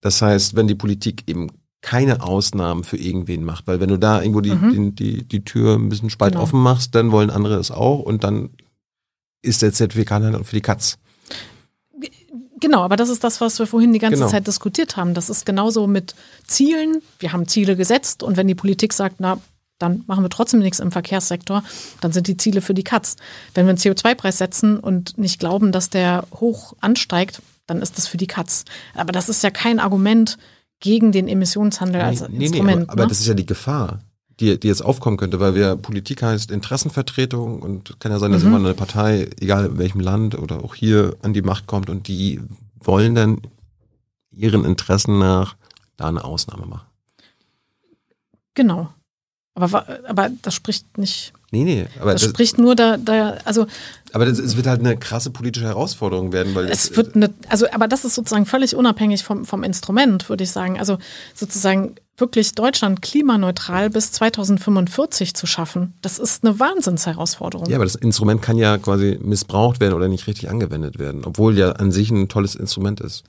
Das 0.00 0.22
heißt, 0.22 0.54
wenn 0.54 0.68
die 0.68 0.74
Politik 0.74 1.24
eben 1.26 1.50
keine 1.80 2.22
Ausnahmen 2.22 2.84
für 2.84 2.96
irgendwen 2.96 3.42
macht, 3.42 3.66
weil 3.66 3.80
wenn 3.80 3.88
du 3.88 3.98
da 3.98 4.20
irgendwo 4.20 4.40
die, 4.40 4.52
mhm. 4.52 4.94
die, 4.94 5.16
die, 5.16 5.28
die 5.28 5.44
Tür 5.44 5.74
ein 5.74 5.88
bisschen 5.88 6.10
spalt 6.10 6.32
genau. 6.32 6.44
offen 6.44 6.60
machst, 6.60 6.94
dann 6.94 7.10
wollen 7.10 7.30
andere 7.30 7.56
es 7.56 7.70
auch 7.70 8.00
und 8.00 8.22
dann 8.22 8.50
ist 9.42 9.62
der 9.62 9.72
Zertifikat 9.72 10.22
dann 10.22 10.44
für 10.44 10.56
die 10.56 10.62
Katz. 10.62 10.98
Genau, 12.60 12.82
aber 12.82 12.96
das 12.96 13.10
ist 13.10 13.24
das, 13.24 13.40
was 13.40 13.58
wir 13.58 13.66
vorhin 13.66 13.92
die 13.92 13.98
ganze 13.98 14.20
genau. 14.20 14.30
Zeit 14.30 14.46
diskutiert 14.46 14.96
haben. 14.96 15.12
Das 15.12 15.28
ist 15.28 15.44
genauso 15.44 15.86
mit 15.86 16.14
Zielen. 16.46 17.02
Wir 17.18 17.32
haben 17.32 17.46
Ziele 17.46 17.76
gesetzt 17.76 18.22
und 18.22 18.38
wenn 18.38 18.48
die 18.48 18.54
Politik 18.54 18.94
sagt, 18.94 19.16
na, 19.18 19.38
dann 19.78 20.04
machen 20.06 20.24
wir 20.24 20.30
trotzdem 20.30 20.60
nichts 20.60 20.80
im 20.80 20.92
Verkehrssektor, 20.92 21.62
dann 22.00 22.12
sind 22.12 22.26
die 22.26 22.36
Ziele 22.36 22.60
für 22.60 22.74
die 22.74 22.84
Katz. 22.84 23.16
Wenn 23.54 23.66
wir 23.66 23.70
einen 23.70 23.78
CO2-Preis 23.78 24.38
setzen 24.38 24.78
und 24.78 25.18
nicht 25.18 25.40
glauben, 25.40 25.72
dass 25.72 25.90
der 25.90 26.26
hoch 26.34 26.74
ansteigt, 26.80 27.42
dann 27.66 27.82
ist 27.82 27.98
das 27.98 28.06
für 28.06 28.16
die 28.16 28.26
Katz. 28.26 28.64
Aber 28.94 29.12
das 29.12 29.28
ist 29.28 29.42
ja 29.42 29.50
kein 29.50 29.80
Argument 29.80 30.38
gegen 30.80 31.12
den 31.12 31.28
Emissionshandel 31.28 32.00
als 32.02 32.28
nee, 32.28 32.44
Instrument. 32.44 32.66
Nee, 32.66 32.82
aber, 32.84 32.96
ne? 32.96 33.02
aber 33.02 33.06
das 33.06 33.20
ist 33.20 33.26
ja 33.26 33.34
die 33.34 33.46
Gefahr, 33.46 34.00
die, 34.40 34.58
die 34.58 34.68
jetzt 34.68 34.84
aufkommen 34.84 35.16
könnte, 35.16 35.40
weil 35.40 35.54
wir 35.54 35.76
Politik 35.76 36.22
heißt 36.22 36.50
Interessenvertretung 36.50 37.62
und 37.62 37.98
kann 38.00 38.12
ja 38.12 38.18
sein, 38.18 38.32
dass 38.32 38.42
mhm. 38.42 38.48
immer 38.48 38.58
eine 38.58 38.74
Partei, 38.74 39.30
egal 39.40 39.66
in 39.66 39.78
welchem 39.78 40.00
Land 40.00 40.36
oder 40.36 40.62
auch 40.62 40.74
hier, 40.74 41.16
an 41.22 41.32
die 41.32 41.42
Macht 41.42 41.66
kommt 41.66 41.88
und 41.88 42.08
die 42.08 42.40
wollen 42.80 43.14
dann 43.14 43.38
ihren 44.30 44.64
Interessen 44.64 45.18
nach 45.18 45.56
da 45.96 46.08
eine 46.08 46.24
Ausnahme 46.24 46.66
machen. 46.66 46.86
Genau. 48.54 48.92
Aber, 49.54 49.86
aber 50.08 50.30
das 50.42 50.54
spricht 50.54 50.98
nicht. 50.98 51.32
Nee, 51.52 51.62
nee. 51.62 51.86
Aber 52.00 52.12
das, 52.12 52.22
das 52.22 52.30
spricht 52.30 52.58
nur 52.58 52.74
da, 52.74 52.96
da 52.96 53.38
also. 53.44 53.66
Aber 54.12 54.26
das, 54.26 54.38
es 54.38 54.56
wird 54.56 54.66
halt 54.66 54.80
eine 54.80 54.96
krasse 54.96 55.30
politische 55.30 55.66
Herausforderung 55.66 56.32
werden, 56.32 56.54
weil. 56.54 56.66
Es 56.66 56.96
wird 56.96 57.14
eine, 57.14 57.32
also, 57.48 57.66
aber 57.70 57.86
das 57.86 58.04
ist 58.04 58.14
sozusagen 58.14 58.46
völlig 58.46 58.74
unabhängig 58.74 59.22
vom, 59.22 59.44
vom 59.44 59.62
Instrument, 59.62 60.28
würde 60.28 60.42
ich 60.42 60.50
sagen. 60.50 60.78
Also 60.78 60.98
sozusagen 61.34 61.94
wirklich 62.16 62.52
Deutschland 62.52 63.02
klimaneutral 63.02 63.90
bis 63.90 64.12
2045 64.12 65.34
zu 65.34 65.46
schaffen, 65.46 65.94
das 66.02 66.18
ist 66.18 66.44
eine 66.44 66.58
Wahnsinnsherausforderung. 66.60 67.68
Ja, 67.68 67.76
aber 67.76 67.84
das 67.84 67.96
Instrument 67.96 68.40
kann 68.40 68.56
ja 68.56 68.78
quasi 68.78 69.18
missbraucht 69.20 69.80
werden 69.80 69.94
oder 69.94 70.08
nicht 70.08 70.26
richtig 70.26 70.48
angewendet 70.48 70.98
werden, 70.98 71.22
obwohl 71.24 71.58
ja 71.58 71.72
an 71.72 71.90
sich 71.90 72.10
ein 72.10 72.28
tolles 72.28 72.54
Instrument 72.54 73.00
ist. 73.00 73.24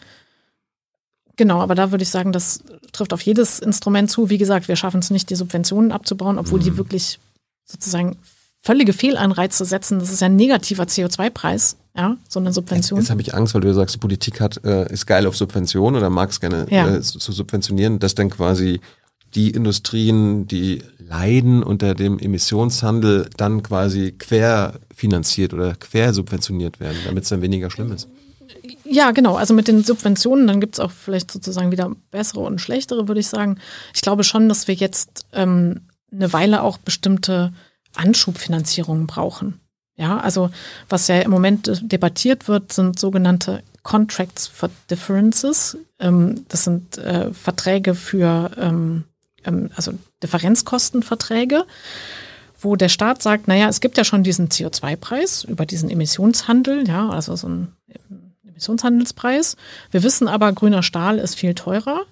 Genau, 1.38 1.60
aber 1.60 1.76
da 1.76 1.92
würde 1.92 2.04
ich 2.04 2.10
sagen, 2.10 2.32
das 2.32 2.62
trifft 2.92 3.14
auf 3.14 3.22
jedes 3.22 3.60
Instrument 3.60 4.10
zu. 4.10 4.30
Wie 4.30 4.38
gesagt, 4.38 4.68
wir 4.68 4.76
schaffen 4.76 5.00
es 5.00 5.10
nicht, 5.10 5.30
die 5.30 5.36
Subventionen 5.36 5.92
abzubauen, 5.92 6.40
obwohl 6.40 6.60
mhm. 6.60 6.64
die 6.64 6.78
wirklich 6.78 7.20
sozusagen 7.66 8.18
völlige 8.62 8.94
Fehlanreize 8.94 9.64
setzen. 9.66 10.00
Das 10.00 10.12
ist 10.12 10.22
ja 10.22 10.26
ein 10.26 10.36
negativer 10.36 10.86
CO2-Preis, 10.86 11.78
ja, 11.96 12.18
so 12.28 12.40
eine 12.40 12.52
Subvention. 12.52 13.00
Jetzt, 13.00 13.06
jetzt 13.06 13.12
habe 13.12 13.22
ich 13.22 13.36
Angst, 13.36 13.54
weil 13.54 13.62
du 13.62 13.74
sagst, 13.74 13.96
die 13.96 14.00
Politik 14.00 14.42
hat, 14.42 14.64
äh, 14.66 14.92
ist 14.92 15.06
geil 15.06 15.28
auf 15.28 15.38
Subventionen 15.38 15.98
oder 15.98 16.10
mag 16.10 16.32
es 16.32 16.40
gerne 16.40 16.66
ja. 16.70 16.96
äh, 16.96 17.02
zu, 17.02 17.32
subventionieren, 17.32 18.00
dass 18.00 18.16
dann 18.16 18.30
quasi 18.30 18.82
die 19.36 19.52
Industrien, 19.52 20.48
die 20.48 20.82
leiden 20.98 21.62
unter 21.62 21.94
dem 21.94 22.18
Emissionshandel, 22.18 23.30
dann 23.38 23.62
quasi 23.62 24.14
querfinanziert 24.14 25.54
oder 25.54 25.76
quersubventioniert 25.76 26.80
werden, 26.80 26.98
damit 27.06 27.24
es 27.24 27.30
dann 27.30 27.42
weniger 27.42 27.70
schlimm 27.70 27.92
ist. 27.92 28.08
Ja, 28.86 29.12
genau. 29.12 29.36
Also 29.36 29.54
mit 29.54 29.68
den 29.68 29.84
Subventionen, 29.84 30.48
dann 30.48 30.62
gibt 30.62 30.76
es 30.76 30.80
auch 30.80 30.92
vielleicht 30.92 31.32
sozusagen 31.32 31.72
wieder 31.72 31.92
bessere 32.12 32.42
und 32.42 32.62
schlechtere, 32.62 33.08
würde 33.08 33.20
ich 33.20 33.28
sagen. 33.28 33.58
Ich 33.94 34.02
glaube 34.02 34.24
schon, 34.24 34.48
dass 34.48 34.68
wir 34.68 34.76
jetzt 34.76 35.26
ähm, 35.34 35.82
eine 36.12 36.32
Weile 36.32 36.62
auch 36.62 36.78
bestimmte 36.78 37.52
Anschubfinanzierungen 37.96 39.08
brauchen. 39.08 39.60
Ja, 39.98 40.18
also 40.18 40.52
was 40.90 41.08
ja 41.08 41.20
im 41.20 41.32
Moment 41.32 41.82
debattiert 41.82 42.48
wird, 42.48 42.74
sind 42.74 43.00
sogenannte 43.00 43.64
Contracts 43.84 44.46
for 44.48 44.70
Differences. 44.90 45.78
Ähm, 46.00 46.46
das 46.50 46.66
sind 46.66 46.98
äh, 46.98 47.34
Verträge 47.34 47.96
für, 47.96 48.52
ähm, 48.58 49.06
ähm, 49.46 49.70
also 49.76 49.94
Differenzkostenverträge, 50.22 51.66
wo 52.60 52.76
der 52.76 52.90
Staat 52.90 53.22
sagt, 53.22 53.48
naja, 53.48 53.70
es 53.70 53.80
gibt 53.80 53.98
ja 53.98 54.04
schon 54.04 54.24
diesen 54.24 54.50
CO2-Preis 54.50 55.46
über 55.46 55.66
diesen 55.66 55.90
Emissionshandel, 55.90 56.88
ja, 56.88 57.10
also 57.10 57.36
so 57.36 57.48
ein 57.48 57.68
Emissionshandelspreis. 58.56 59.58
Wir 59.92 60.04
wissen 60.04 60.28
aber, 60.28 60.52
grüner 60.54 60.82
Stahl 60.82 61.20
ist 61.20 61.36
viel 61.36 61.54
teurer 61.54 62.06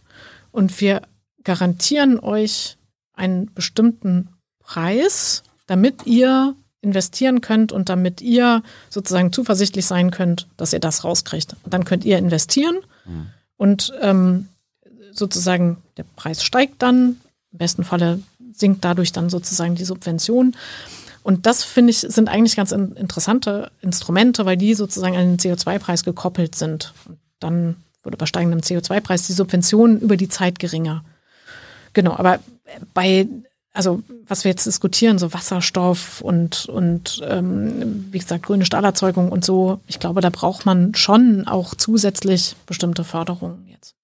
und 0.52 0.80
wir 0.82 1.02
garantieren 1.44 2.20
euch 2.20 2.78
einen 3.14 3.54
bestimmten 3.54 4.30
Preis, 4.60 5.44
damit 5.68 6.06
ihr 6.06 6.56
investieren 6.82 7.42
könnt 7.42 7.72
und 7.72 7.90
damit 7.90 8.22
ihr 8.22 8.62
sozusagen 8.90 9.32
zuversichtlich 9.32 9.86
sein 9.86 10.12
könnt, 10.12 10.48
dass 10.58 10.74
ihr 10.74 10.80
das 10.80 11.04
rauskriegt. 11.04 11.56
Und 11.64 11.74
dann 11.74 11.86
könnt 11.86 12.04
ihr 12.04 12.18
investieren 12.18 12.78
mhm. 13.06 13.28
und 13.56 13.94
ähm, 14.02 14.50
sozusagen 15.12 15.78
der 15.98 16.04
Preis 16.16 16.44
steigt 16.44 16.82
dann. 16.82 17.22
Im 17.52 17.58
besten 17.60 17.84
Falle 17.84 18.20
sinkt 18.54 18.84
dadurch 18.84 19.14
dann 19.14 19.30
sozusagen 19.30 19.76
die 19.76 19.86
Subvention. 19.86 20.56
Und 21.24 21.46
das 21.46 21.64
finde 21.64 21.92
ich 21.92 22.00
sind 22.00 22.28
eigentlich 22.28 22.56
ganz 22.56 22.72
interessante 22.72 23.72
Instrumente, 23.82 24.46
weil 24.46 24.58
die 24.58 24.74
sozusagen 24.74 25.16
an 25.16 25.38
den 25.38 25.38
CO2-Preis 25.38 26.04
gekoppelt 26.04 26.56
sind. 26.56 26.94
Und 27.08 27.18
dann 27.40 27.76
wurde 28.04 28.18
bei 28.18 28.26
steigendem 28.26 28.60
CO2-Preis 28.60 29.28
die 29.28 29.34
Subvention 29.34 30.00
über 30.00 30.18
die 30.18 30.30
Zeit 30.30 30.60
geringer. 30.60 31.04
Genau, 31.94 32.16
aber 32.18 32.40
bei, 32.94 33.28
also 33.72 34.04
was 34.28 34.44
wir 34.44 34.52
jetzt 34.52 34.66
diskutieren, 34.66 35.18
so 35.18 35.34
Wasserstoff 35.34 36.22
und, 36.22 36.66
und 36.66 37.22
ähm, 37.26 38.08
wie 38.12 38.20
gesagt, 38.20 38.44
grüne 38.46 38.66
Stahlerzeugung 38.66 39.32
und 39.32 39.46
so, 39.46 39.80
ich 39.88 40.00
glaube, 40.00 40.22
da 40.22 40.30
braucht 40.30 40.66
man 40.66 40.94
schon 40.96 41.48
auch 41.48 41.76
zusätzlich 41.76 42.56
bestimmte 42.66 43.04
Förderungen 43.04 43.68
jetzt. 43.68 43.96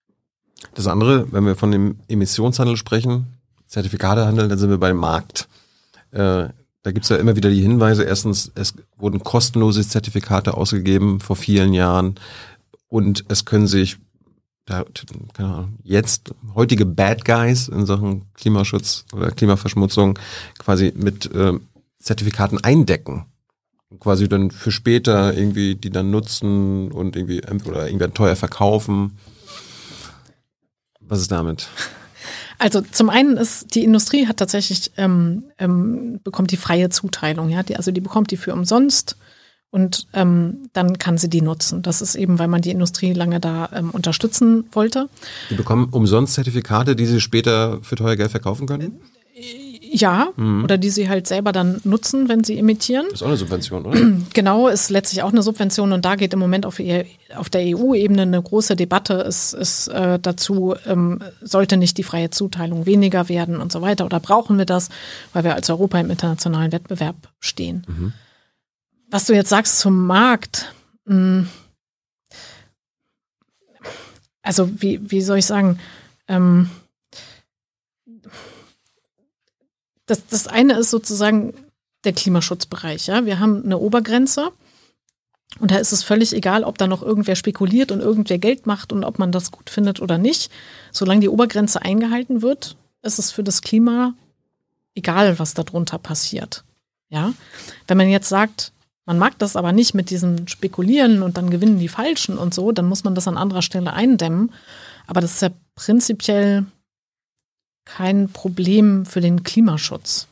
Das 0.76 0.88
andere, 0.88 1.32
wenn 1.32 1.46
wir 1.46 1.56
von 1.56 1.72
dem 1.72 1.98
Emissionshandel 2.08 2.78
sprechen, 2.78 3.28
Zertifikatehandel, 3.68 4.48
dann 4.48 4.58
sind 4.58 4.70
wir 4.70 4.78
beim 4.78 4.98
Markt. 4.98 5.48
Äh, 6.12 6.50
da 6.84 6.92
gibt's 6.92 7.10
ja 7.10 7.18
immer 7.18 7.36
wieder 7.36 7.50
die 7.50 7.62
Hinweise. 7.62 8.04
Erstens, 8.04 8.52
es 8.56 8.74
wurden 8.98 9.24
kostenlose 9.24 9.88
Zertifikate 9.88 10.56
ausgegeben 10.56 11.20
vor 11.20 11.36
vielen 11.36 11.74
Jahren 11.74 12.16
und 12.88 13.26
es 13.28 13.46
können 13.46 13.68
sich 13.68 13.98
da, 14.66 14.86
keine 15.34 15.50
Ahnung, 15.50 15.80
jetzt 15.84 16.32
heutige 16.54 16.86
Bad 16.86 17.26
Guys 17.26 17.68
in 17.68 17.86
Sachen 17.86 18.32
Klimaschutz 18.36 19.06
oder 19.14 19.32
Klimaverschmutzung 19.32 20.18
quasi 20.60 20.94
mit 20.96 21.34
äh, 21.34 21.54
Zertifikaten 22.00 22.64
eindecken. 22.64 23.26
Und 23.90 24.00
quasi 24.00 24.30
dann 24.30 24.52
für 24.52 24.72
später 24.72 25.34
irgendwie 25.36 25.76
die 25.76 25.90
dann 25.90 26.12
nutzen 26.12 26.92
und 26.92 27.16
irgendwie 27.16 27.42
oder 27.66 27.88
irgendwann 27.88 28.14
teuer 28.14 28.36
verkaufen. 28.36 29.18
Was 31.00 31.22
ist 31.22 31.32
damit? 31.32 31.68
Also 32.60 32.82
zum 32.82 33.10
einen 33.10 33.38
ist 33.38 33.74
die 33.74 33.84
Industrie 33.84 34.28
hat 34.28 34.38
tatsächlich 34.38 34.92
ähm, 34.98 35.44
ähm, 35.58 36.20
bekommt 36.24 36.52
die 36.52 36.58
freie 36.58 36.90
Zuteilung, 36.90 37.50
ja, 37.50 37.64
die, 37.64 37.78
also 37.78 37.92
die 37.92 38.02
bekommt 38.02 38.32
die 38.32 38.38
für 38.38 38.54
umsonst 38.54 39.16
und 39.72 40.08
ähm, 40.14 40.70
dann 40.74 40.98
kann 40.98 41.18
sie 41.18 41.30
die 41.30 41.42
nutzen. 41.42 41.82
Das 41.82 42.02
ist 42.02 42.16
eben, 42.16 42.38
weil 42.38 42.48
man 42.48 42.62
die 42.62 42.72
Industrie 42.72 43.14
lange 43.14 43.40
da 43.40 43.70
ähm, 43.74 43.92
unterstützen 43.92 44.66
wollte. 44.74 45.10
Die 45.50 45.56
bekommen 45.56 45.90
umsonst 45.92 46.34
Zertifikate, 46.34 46.96
die 46.96 47.06
sie 47.06 47.22
später 47.22 47.80
für 47.82 47.96
teuer 47.96 48.16
Geld 48.16 48.32
verkaufen 48.32 48.68
können? 48.68 49.00
Ja, 49.92 50.30
mhm. 50.36 50.64
oder 50.64 50.78
die 50.78 50.90
sie 50.90 51.10
halt 51.10 51.26
selber 51.26 51.52
dann 51.52 51.82
nutzen, 51.84 52.30
wenn 52.30 52.44
sie 52.44 52.60
emittieren. 52.60 53.06
Das 53.10 53.22
ist 53.22 53.24
auch 53.24 53.28
eine 53.28 53.38
Subvention, 53.38 53.86
oder? 53.86 54.00
Genau, 54.34 54.68
ist 54.68 54.90
letztlich 54.90 55.24
auch 55.24 55.32
eine 55.32 55.42
Subvention 55.42 55.92
und 55.94 56.06
da 56.06 56.16
geht 56.16 56.34
im 56.34 56.40
Moment 56.40 56.66
auf, 56.66 56.80
auf 57.36 57.50
der 57.50 57.62
EU-Ebene 57.76 58.22
eine 58.22 58.42
große 58.42 58.76
Debatte 58.76 59.16
ist, 59.16 59.54
ist 59.54 59.88
äh, 59.88 60.20
dazu, 60.20 60.76
ähm, 60.86 61.20
sollte 61.42 61.78
nicht 61.78 61.98
die 61.98 62.04
freie 62.04 62.30
Zuteilung 62.30 62.86
weniger 62.86 63.30
werden 63.30 63.58
und 63.58 63.72
so 63.72 63.82
weiter 63.82 64.06
oder 64.06 64.20
brauchen 64.20 64.58
wir 64.58 64.66
das, 64.66 64.90
weil 65.34 65.44
wir 65.44 65.56
als 65.56 65.70
Europa 65.70 66.00
im 66.00 66.12
internationalen 66.12 66.72
Wettbewerb 66.72 67.16
stehen. 67.40 67.86
Mhm. 67.88 68.14
Was 69.10 69.26
du 69.26 69.34
jetzt 69.34 69.50
sagst 69.50 69.80
zum 69.80 70.06
Markt, 70.06 70.74
mh, 71.06 71.16
hm, 71.16 71.48
also 74.44 74.70
wie, 74.82 75.00
wie 75.10 75.22
soll 75.22 75.40
ich 75.40 75.46
sagen, 75.46 75.80
ähm, 76.28 76.70
das, 80.10 80.26
das 80.28 80.48
eine 80.48 80.78
ist 80.78 80.90
sozusagen 80.90 81.54
der 82.04 82.14
Klimaschutzbereich. 82.14 83.08
Ja? 83.08 83.26
Wir 83.26 83.40
haben 83.40 83.64
eine 83.64 83.78
Obergrenze 83.78 84.52
und 85.60 85.72
da 85.72 85.78
ist 85.78 85.92
es 85.92 86.04
völlig 86.04 86.34
egal, 86.34 86.64
ob 86.64 86.78
da 86.78 86.88
noch 86.88 87.02
irgendwer 87.02 87.36
spekuliert 87.36 87.92
und 87.92 88.02
irgendwer 88.02 88.38
Geld 88.38 88.66
macht 88.68 88.94
und 88.94 89.04
ob 89.04 89.20
man 89.20 89.32
das 89.32 89.52
gut 89.52 89.70
findet 89.70 90.02
oder 90.02 90.18
nicht. 90.18 90.52
Solange 90.92 91.22
die 91.22 91.30
Obergrenze 91.30 91.82
eingehalten 91.82 92.42
wird, 92.42 92.78
ist 93.02 93.20
es 93.20 93.32
für 93.32 93.44
das 93.44 93.62
Klima 93.62 94.14
egal, 94.96 95.40
was 95.40 95.54
darunter 95.54 95.98
passiert. 95.98 96.64
Ja? 97.10 97.34
Wenn 97.88 97.98
man 97.98 98.10
jetzt 98.10 98.30
sagt, 98.30 98.74
man 99.06 99.18
mag 99.18 99.40
das 99.40 99.56
aber 99.56 99.72
nicht 99.72 99.94
mit 99.96 100.12
diesem 100.12 100.48
Spekulieren 100.48 101.24
und 101.24 101.38
dann 101.38 101.50
gewinnen 101.50 101.80
die 101.80 101.88
Falschen 101.88 102.38
und 102.38 102.54
so, 102.54 102.72
dann 102.72 102.86
muss 102.86 103.04
man 103.04 103.16
das 103.16 103.28
an 103.28 103.38
anderer 103.38 103.64
Stelle 103.64 103.94
eindämmen. 103.94 104.54
Aber 105.08 105.22
das 105.22 105.34
ist 105.34 105.42
ja 105.42 105.50
prinzipiell 105.76 106.66
kein 107.90 108.30
Problem 108.30 109.06
für 109.06 109.20
den 109.20 109.44
Klimaschutz. 109.44 110.28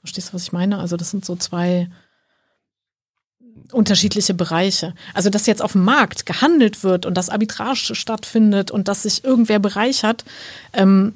Verstehst 0.00 0.30
du, 0.30 0.34
was 0.34 0.44
ich 0.44 0.52
meine? 0.52 0.78
Also 0.78 0.96
das 0.96 1.10
sind 1.10 1.24
so 1.24 1.36
zwei 1.36 1.88
unterschiedliche 3.72 4.32
Bereiche. 4.32 4.94
Also 5.12 5.28
dass 5.28 5.46
jetzt 5.46 5.60
auf 5.60 5.72
dem 5.72 5.84
Markt 5.84 6.24
gehandelt 6.24 6.82
wird 6.82 7.04
und 7.04 7.14
dass 7.14 7.28
Arbitrage 7.28 7.94
stattfindet 7.94 8.70
und 8.70 8.88
dass 8.88 9.02
sich 9.02 9.24
irgendwer 9.24 9.58
bereichert, 9.58 10.24
ähm, 10.72 11.14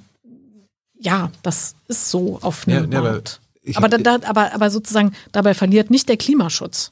ja, 0.98 1.31
das 1.43 1.74
ist 1.89 2.10
so 2.10 2.39
auf 2.43 2.69
einem 2.69 2.93
ja, 2.93 3.01
Markt. 3.01 3.40
Ja, 3.62 3.78
aber, 3.78 3.86
aber, 3.86 3.98
da, 3.98 4.19
da, 4.19 4.28
aber, 4.28 4.52
aber 4.52 4.70
sozusagen 4.70 5.14
dabei 5.32 5.55
verliert 5.55 5.90
nicht 5.90 6.09
der 6.09 6.16
Klimaschutz. 6.16 6.90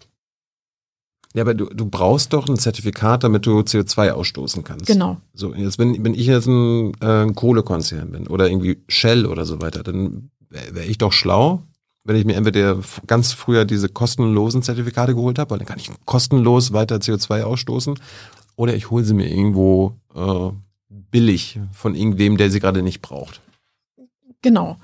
Ja, 1.35 1.43
aber 1.43 1.55
du, 1.55 1.67
du 1.67 1.87
brauchst 1.87 2.33
doch 2.33 2.49
ein 2.49 2.59
Zertifikat, 2.59 3.23
damit 3.23 3.47
du 3.47 3.61
CO2 3.61 4.11
ausstoßen 4.11 4.65
kannst. 4.65 4.87
Genau. 4.87 5.19
So, 5.33 5.55
jetzt 5.55 5.79
wenn, 5.79 6.05
wenn 6.05 6.15
ich 6.15 6.27
jetzt 6.27 6.47
ein, 6.47 6.93
äh, 7.01 7.23
ein 7.23 7.35
Kohlekonzern 7.35 8.11
bin 8.11 8.27
oder 8.27 8.49
irgendwie 8.49 8.83
Shell 8.89 9.27
oder 9.27 9.45
so 9.45 9.61
weiter, 9.61 9.85
dann 9.85 10.31
wäre 10.49 10.75
wär 10.75 10.89
ich 10.89 10.99
doch 10.99 11.13
schlau, 11.13 11.63
wenn 12.03 12.17
ich 12.17 12.25
mir 12.25 12.35
entweder 12.35 12.81
ganz 13.07 13.33
früher 13.33 13.65
diese 13.65 13.89
kostenlosen 13.89 14.63
Zertifikate 14.63 15.15
geholt 15.15 15.39
habe, 15.39 15.51
weil 15.51 15.59
dann 15.59 15.69
kann 15.69 15.79
ich 15.79 15.91
kostenlos 16.05 16.73
weiter 16.73 16.97
CO2 16.97 17.43
ausstoßen, 17.43 17.95
oder 18.57 18.75
ich 18.75 18.91
hole 18.91 19.05
sie 19.05 19.15
mir 19.15 19.29
irgendwo 19.31 19.95
äh, 20.15 20.51
billig 20.89 21.61
von 21.73 21.95
irgendwem, 21.95 22.37
der 22.37 22.51
sie 22.51 22.61
gerade 22.61 22.83
nicht 22.83 23.01
braucht. 23.01 23.41
Genau. 24.43 24.79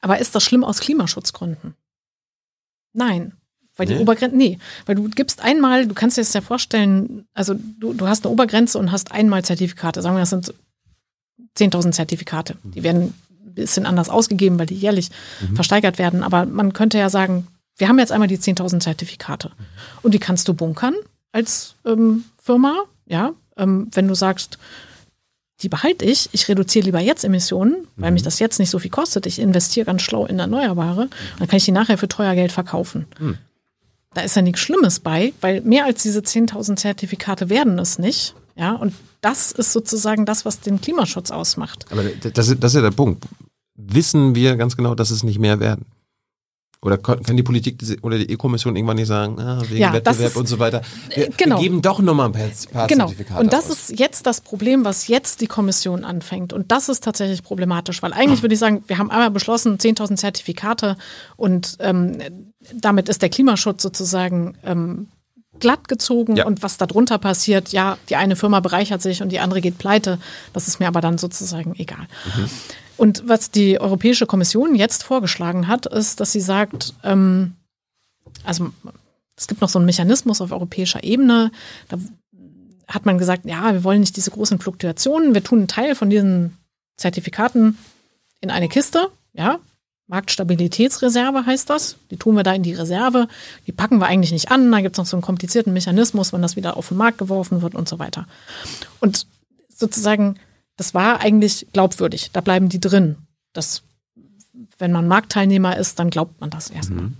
Aber 0.00 0.18
ist 0.18 0.34
das 0.34 0.42
schlimm 0.42 0.64
aus 0.64 0.80
Klimaschutzgründen? 0.80 1.74
Nein. 2.92 3.34
Weil 3.80 3.86
die 3.86 3.94
nee. 3.94 4.02
Obergrenze, 4.02 4.36
nee, 4.36 4.58
weil 4.84 4.94
du 4.94 5.08
gibst 5.08 5.40
einmal, 5.40 5.86
du 5.86 5.94
kannst 5.94 6.18
dir 6.18 6.20
das 6.20 6.34
ja 6.34 6.42
vorstellen, 6.42 7.24
also 7.32 7.54
du, 7.54 7.94
du 7.94 8.06
hast 8.06 8.26
eine 8.26 8.32
Obergrenze 8.32 8.76
und 8.78 8.92
hast 8.92 9.10
einmal 9.10 9.42
Zertifikate. 9.42 10.02
Sagen 10.02 10.16
wir, 10.16 10.20
das 10.20 10.28
sind 10.28 10.52
10.000 11.56 11.92
Zertifikate. 11.92 12.56
Die 12.62 12.82
werden 12.82 13.14
ein 13.42 13.54
bisschen 13.54 13.86
anders 13.86 14.10
ausgegeben, 14.10 14.58
weil 14.58 14.66
die 14.66 14.74
jährlich 14.74 15.08
mhm. 15.40 15.54
versteigert 15.54 15.96
werden. 15.96 16.22
Aber 16.22 16.44
man 16.44 16.74
könnte 16.74 16.98
ja 16.98 17.08
sagen, 17.08 17.46
wir 17.78 17.88
haben 17.88 17.98
jetzt 17.98 18.12
einmal 18.12 18.28
die 18.28 18.36
10.000 18.36 18.80
Zertifikate. 18.80 19.48
Mhm. 19.48 19.64
Und 20.02 20.12
die 20.12 20.18
kannst 20.18 20.46
du 20.46 20.52
bunkern 20.52 20.92
als 21.32 21.74
ähm, 21.86 22.24
Firma, 22.42 22.82
ja, 23.06 23.32
ähm, 23.56 23.88
wenn 23.92 24.08
du 24.08 24.14
sagst, 24.14 24.58
die 25.62 25.70
behalte 25.70 26.04
ich, 26.04 26.28
ich 26.32 26.48
reduziere 26.50 26.84
lieber 26.84 27.00
jetzt 27.00 27.24
Emissionen, 27.24 27.86
weil 27.96 28.10
mhm. 28.10 28.14
mich 28.16 28.24
das 28.24 28.40
jetzt 28.40 28.58
nicht 28.58 28.68
so 28.68 28.78
viel 28.78 28.90
kostet. 28.90 29.24
Ich 29.24 29.38
investiere 29.38 29.86
ganz 29.86 30.02
schlau 30.02 30.26
in 30.26 30.38
Erneuerbare, 30.38 31.08
dann 31.38 31.48
kann 31.48 31.56
ich 31.56 31.64
die 31.64 31.72
nachher 31.72 31.96
für 31.96 32.08
teuer 32.08 32.34
Geld 32.34 32.52
verkaufen. 32.52 33.06
Mhm. 33.18 33.38
Da 34.14 34.22
ist 34.22 34.34
ja 34.34 34.42
nichts 34.42 34.60
Schlimmes 34.60 35.00
bei, 35.00 35.32
weil 35.40 35.60
mehr 35.60 35.84
als 35.84 36.02
diese 36.02 36.20
10.000 36.20 36.76
Zertifikate 36.76 37.48
werden 37.48 37.78
es 37.78 37.98
nicht. 37.98 38.34
Ja, 38.56 38.72
und 38.72 38.92
das 39.20 39.52
ist 39.52 39.72
sozusagen 39.72 40.26
das, 40.26 40.44
was 40.44 40.60
den 40.60 40.80
Klimaschutz 40.80 41.30
ausmacht. 41.30 41.86
Aber 41.90 42.02
das, 42.02 42.32
das 42.32 42.48
ist 42.48 42.74
ja 42.74 42.82
der 42.82 42.90
Punkt. 42.90 43.24
Wissen 43.76 44.34
wir 44.34 44.56
ganz 44.56 44.76
genau, 44.76 44.94
dass 44.94 45.10
es 45.10 45.22
nicht 45.22 45.38
mehr 45.38 45.60
werden? 45.60 45.86
Oder 46.82 46.96
kann 46.96 47.36
die 47.36 47.42
Politik 47.42 47.78
oder 48.00 48.16
die 48.16 48.30
E-Kommission 48.30 48.74
irgendwann 48.74 48.96
nicht 48.96 49.08
sagen, 49.08 49.38
ah, 49.38 49.60
wegen 49.68 49.82
ja, 49.82 49.92
Wettbewerb 49.92 50.30
ist, 50.30 50.36
und 50.36 50.48
so 50.48 50.58
weiter, 50.58 50.80
wir, 51.14 51.28
genau. 51.36 51.56
wir 51.56 51.62
geben 51.62 51.82
doch 51.82 51.98
nochmal 51.98 52.26
ein 52.26 52.32
paar, 52.32 52.86
genau. 52.86 53.04
Zertifikate 53.04 53.38
Und 53.38 53.52
das 53.52 53.66
aus. 53.66 53.90
ist 53.90 53.98
jetzt 53.98 54.26
das 54.26 54.40
Problem, 54.40 54.82
was 54.82 55.06
jetzt 55.06 55.42
die 55.42 55.46
Kommission 55.46 56.04
anfängt. 56.04 56.54
Und 56.54 56.72
das 56.72 56.88
ist 56.88 57.04
tatsächlich 57.04 57.42
problematisch, 57.42 58.02
weil 58.02 58.14
eigentlich 58.14 58.40
würde 58.42 58.54
ich 58.54 58.60
sagen, 58.60 58.82
wir 58.86 58.96
haben 58.96 59.10
einmal 59.10 59.30
beschlossen, 59.30 59.76
10.000 59.76 60.16
Zertifikate 60.16 60.96
und 61.36 61.76
ähm, 61.80 62.18
damit 62.72 63.10
ist 63.10 63.20
der 63.20 63.28
Klimaschutz 63.28 63.82
sozusagen 63.82 64.56
ähm, 64.64 65.08
glatt 65.60 65.88
gezogen 65.88 66.36
ja. 66.36 66.46
und 66.46 66.62
was 66.62 66.76
darunter 66.76 67.18
passiert, 67.18 67.70
ja, 67.70 67.98
die 68.08 68.16
eine 68.16 68.36
Firma 68.36 68.60
bereichert 68.60 69.02
sich 69.02 69.22
und 69.22 69.30
die 69.30 69.40
andere 69.40 69.60
geht 69.60 69.78
pleite, 69.78 70.18
das 70.52 70.68
ist 70.68 70.80
mir 70.80 70.88
aber 70.88 71.00
dann 71.00 71.18
sozusagen 71.18 71.74
egal. 71.78 72.06
Mhm. 72.36 72.50
Und 72.96 73.22
was 73.26 73.50
die 73.50 73.80
Europäische 73.80 74.26
Kommission 74.26 74.74
jetzt 74.74 75.04
vorgeschlagen 75.04 75.68
hat, 75.68 75.86
ist, 75.86 76.20
dass 76.20 76.32
sie 76.32 76.40
sagt, 76.40 76.94
ähm, 77.02 77.54
also 78.44 78.70
es 79.36 79.46
gibt 79.46 79.60
noch 79.62 79.68
so 79.68 79.78
einen 79.78 79.86
Mechanismus 79.86 80.40
auf 80.40 80.52
europäischer 80.52 81.02
Ebene, 81.02 81.50
da 81.88 81.98
hat 82.88 83.06
man 83.06 83.18
gesagt, 83.18 83.46
ja, 83.46 83.72
wir 83.72 83.84
wollen 83.84 84.00
nicht 84.00 84.16
diese 84.16 84.30
großen 84.30 84.58
Fluktuationen, 84.58 85.32
wir 85.32 85.42
tun 85.44 85.60
einen 85.60 85.68
Teil 85.68 85.94
von 85.94 86.10
diesen 86.10 86.58
Zertifikaten 86.96 87.78
in 88.40 88.50
eine 88.50 88.68
Kiste, 88.68 89.08
ja, 89.32 89.60
Marktstabilitätsreserve 90.10 91.46
heißt 91.46 91.70
das. 91.70 91.96
Die 92.10 92.16
tun 92.16 92.36
wir 92.36 92.42
da 92.42 92.52
in 92.52 92.62
die 92.62 92.74
Reserve. 92.74 93.28
Die 93.66 93.72
packen 93.72 93.98
wir 93.98 94.06
eigentlich 94.06 94.32
nicht 94.32 94.50
an. 94.50 94.70
Da 94.70 94.80
gibt 94.80 94.96
es 94.96 94.98
noch 94.98 95.06
so 95.06 95.16
einen 95.16 95.22
komplizierten 95.22 95.72
Mechanismus, 95.72 96.32
wenn 96.32 96.42
das 96.42 96.56
wieder 96.56 96.76
auf 96.76 96.88
den 96.88 96.98
Markt 96.98 97.18
geworfen 97.18 97.62
wird 97.62 97.74
und 97.74 97.88
so 97.88 97.98
weiter. 97.98 98.26
Und 99.00 99.26
sozusagen 99.74 100.36
das 100.80 100.94
war 100.94 101.20
eigentlich 101.20 101.66
glaubwürdig. 101.74 102.30
Da 102.32 102.40
bleiben 102.40 102.70
die 102.70 102.80
drin. 102.80 103.16
Das, 103.52 103.82
wenn 104.78 104.92
man 104.92 105.06
Marktteilnehmer 105.06 105.76
ist, 105.76 105.98
dann 105.98 106.08
glaubt 106.08 106.40
man 106.40 106.48
das 106.48 106.70
erstmal. 106.70 107.02
Mhm. 107.02 107.16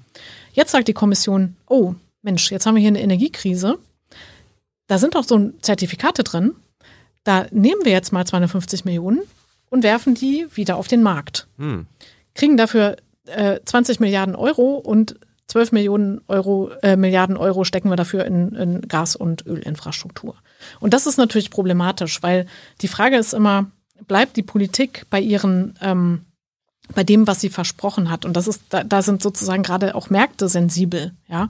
Jetzt 0.55 0.73
sagt 0.73 0.89
die 0.89 0.95
Kommission, 0.95 1.57
oh 1.69 1.95
Mensch, 2.23 2.51
jetzt 2.51 2.65
haben 2.65 2.77
wir 2.77 2.81
hier 2.81 2.89
eine 2.89 3.03
Energiekrise. 3.03 3.79
Da 4.87 4.97
sind 4.97 5.15
doch 5.15 5.25
so 5.25 5.51
Zertifikate 5.61 6.25
drin. 6.25 6.53
Da 7.23 7.49
nehmen 7.51 7.85
wir 7.85 7.93
jetzt 7.93 8.15
mal 8.15 8.27
250 8.27 8.87
Millionen 8.87 9.21
und 9.69 9.83
werfen 9.83 10.15
die 10.15 10.47
wieder 10.55 10.77
auf 10.77 10.89
den 10.89 11.03
Markt. 11.03 11.47
Mhm. 11.59 11.87
Kriegen 12.35 12.57
dafür 12.57 12.97
äh, 13.27 13.61
20 13.65 14.01
Milliarden 14.01 14.35
Euro 14.35 14.77
und 14.77 15.17
12 15.49 15.73
Millionen 15.73 16.21
Euro, 16.29 16.71
äh, 16.83 16.97
Milliarden 16.97 17.37
Euro 17.37 17.65
stecken 17.65 17.91
wir 17.91 17.97
dafür 17.97 18.25
in, 18.25 18.55
in 18.55 18.81
Gas- 18.83 19.17
und 19.17 19.47
Ölinfrastruktur. 19.47 20.37
Und 20.79 20.95
das 20.95 21.07
ist 21.07 21.19
natürlich 21.19 21.51
problematisch, 21.51 22.23
weil 22.23 22.47
die 22.83 22.89
Frage 22.89 23.17
ist 23.17 23.35
immer, 23.35 23.71
bleibt 24.07 24.37
die 24.37 24.43
Politik 24.43 25.07
bei 25.11 25.21
ihren 25.21 25.75
ähm, 25.81 26.23
bei 26.95 27.05
dem, 27.05 27.27
was 27.27 27.41
sie 27.41 27.51
versprochen 27.51 28.11
hat. 28.11 28.25
Und 28.25 28.37
das 28.37 28.49
ist, 28.49 28.63
da, 28.71 28.83
da 28.85 29.03
sind 29.03 29.23
sozusagen 29.23 29.63
gerade 29.63 29.95
auch 29.95 30.11
Märkte 30.11 30.49
sensibel, 30.49 31.13
ja. 31.29 31.49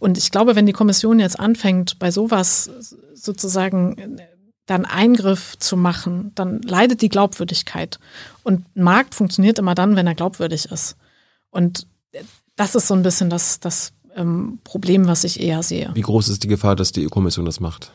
Und 0.00 0.18
ich 0.18 0.30
glaube, 0.30 0.54
wenn 0.54 0.66
die 0.66 0.72
Kommission 0.72 1.18
jetzt 1.18 1.38
anfängt, 1.38 1.98
bei 1.98 2.10
sowas 2.10 2.70
sozusagen 3.14 4.20
dann 4.66 4.84
Eingriff 4.84 5.58
zu 5.58 5.76
machen, 5.76 6.32
dann 6.34 6.62
leidet 6.62 7.02
die 7.02 7.08
Glaubwürdigkeit. 7.08 7.98
Und 8.42 8.64
Markt 8.76 9.14
funktioniert 9.14 9.58
immer 9.58 9.74
dann, 9.74 9.96
wenn 9.96 10.06
er 10.06 10.14
glaubwürdig 10.14 10.66
ist. 10.66 10.96
Und 11.50 11.86
das 12.56 12.74
ist 12.74 12.88
so 12.88 12.94
ein 12.94 13.02
bisschen 13.02 13.30
das, 13.30 13.60
das 13.60 13.92
ähm, 14.16 14.58
Problem, 14.64 15.06
was 15.06 15.24
ich 15.24 15.40
eher 15.40 15.62
sehe. 15.62 15.90
Wie 15.94 16.00
groß 16.00 16.28
ist 16.28 16.42
die 16.42 16.48
Gefahr, 16.48 16.76
dass 16.76 16.92
die 16.92 17.06
EU-Kommission 17.06 17.44
das 17.44 17.60
macht? 17.60 17.92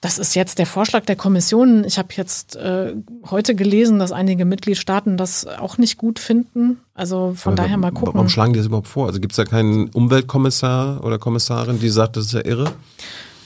Das 0.00 0.18
ist 0.18 0.34
jetzt 0.34 0.58
der 0.58 0.66
Vorschlag 0.66 1.06
der 1.06 1.16
Kommission. 1.16 1.82
Ich 1.84 1.96
habe 1.96 2.08
jetzt 2.16 2.56
äh, 2.56 2.94
heute 3.30 3.54
gelesen, 3.54 3.98
dass 3.98 4.12
einige 4.12 4.44
Mitgliedstaaten 4.44 5.16
das 5.16 5.46
auch 5.46 5.78
nicht 5.78 5.96
gut 5.96 6.18
finden. 6.18 6.78
Also 6.92 7.32
von 7.34 7.54
Aber 7.54 7.62
daher 7.62 7.78
mal 7.78 7.90
gucken. 7.90 8.12
Warum 8.12 8.28
schlagen 8.28 8.52
die 8.52 8.58
das 8.58 8.66
überhaupt 8.66 8.88
vor? 8.88 9.06
Also 9.06 9.18
gibt 9.18 9.32
es 9.32 9.36
da 9.36 9.46
keinen 9.46 9.88
Umweltkommissar 9.88 11.02
oder 11.02 11.18
Kommissarin, 11.18 11.80
die 11.80 11.88
sagt, 11.88 12.18
das 12.18 12.26
ist 12.26 12.32
ja 12.32 12.44
irre? 12.44 12.70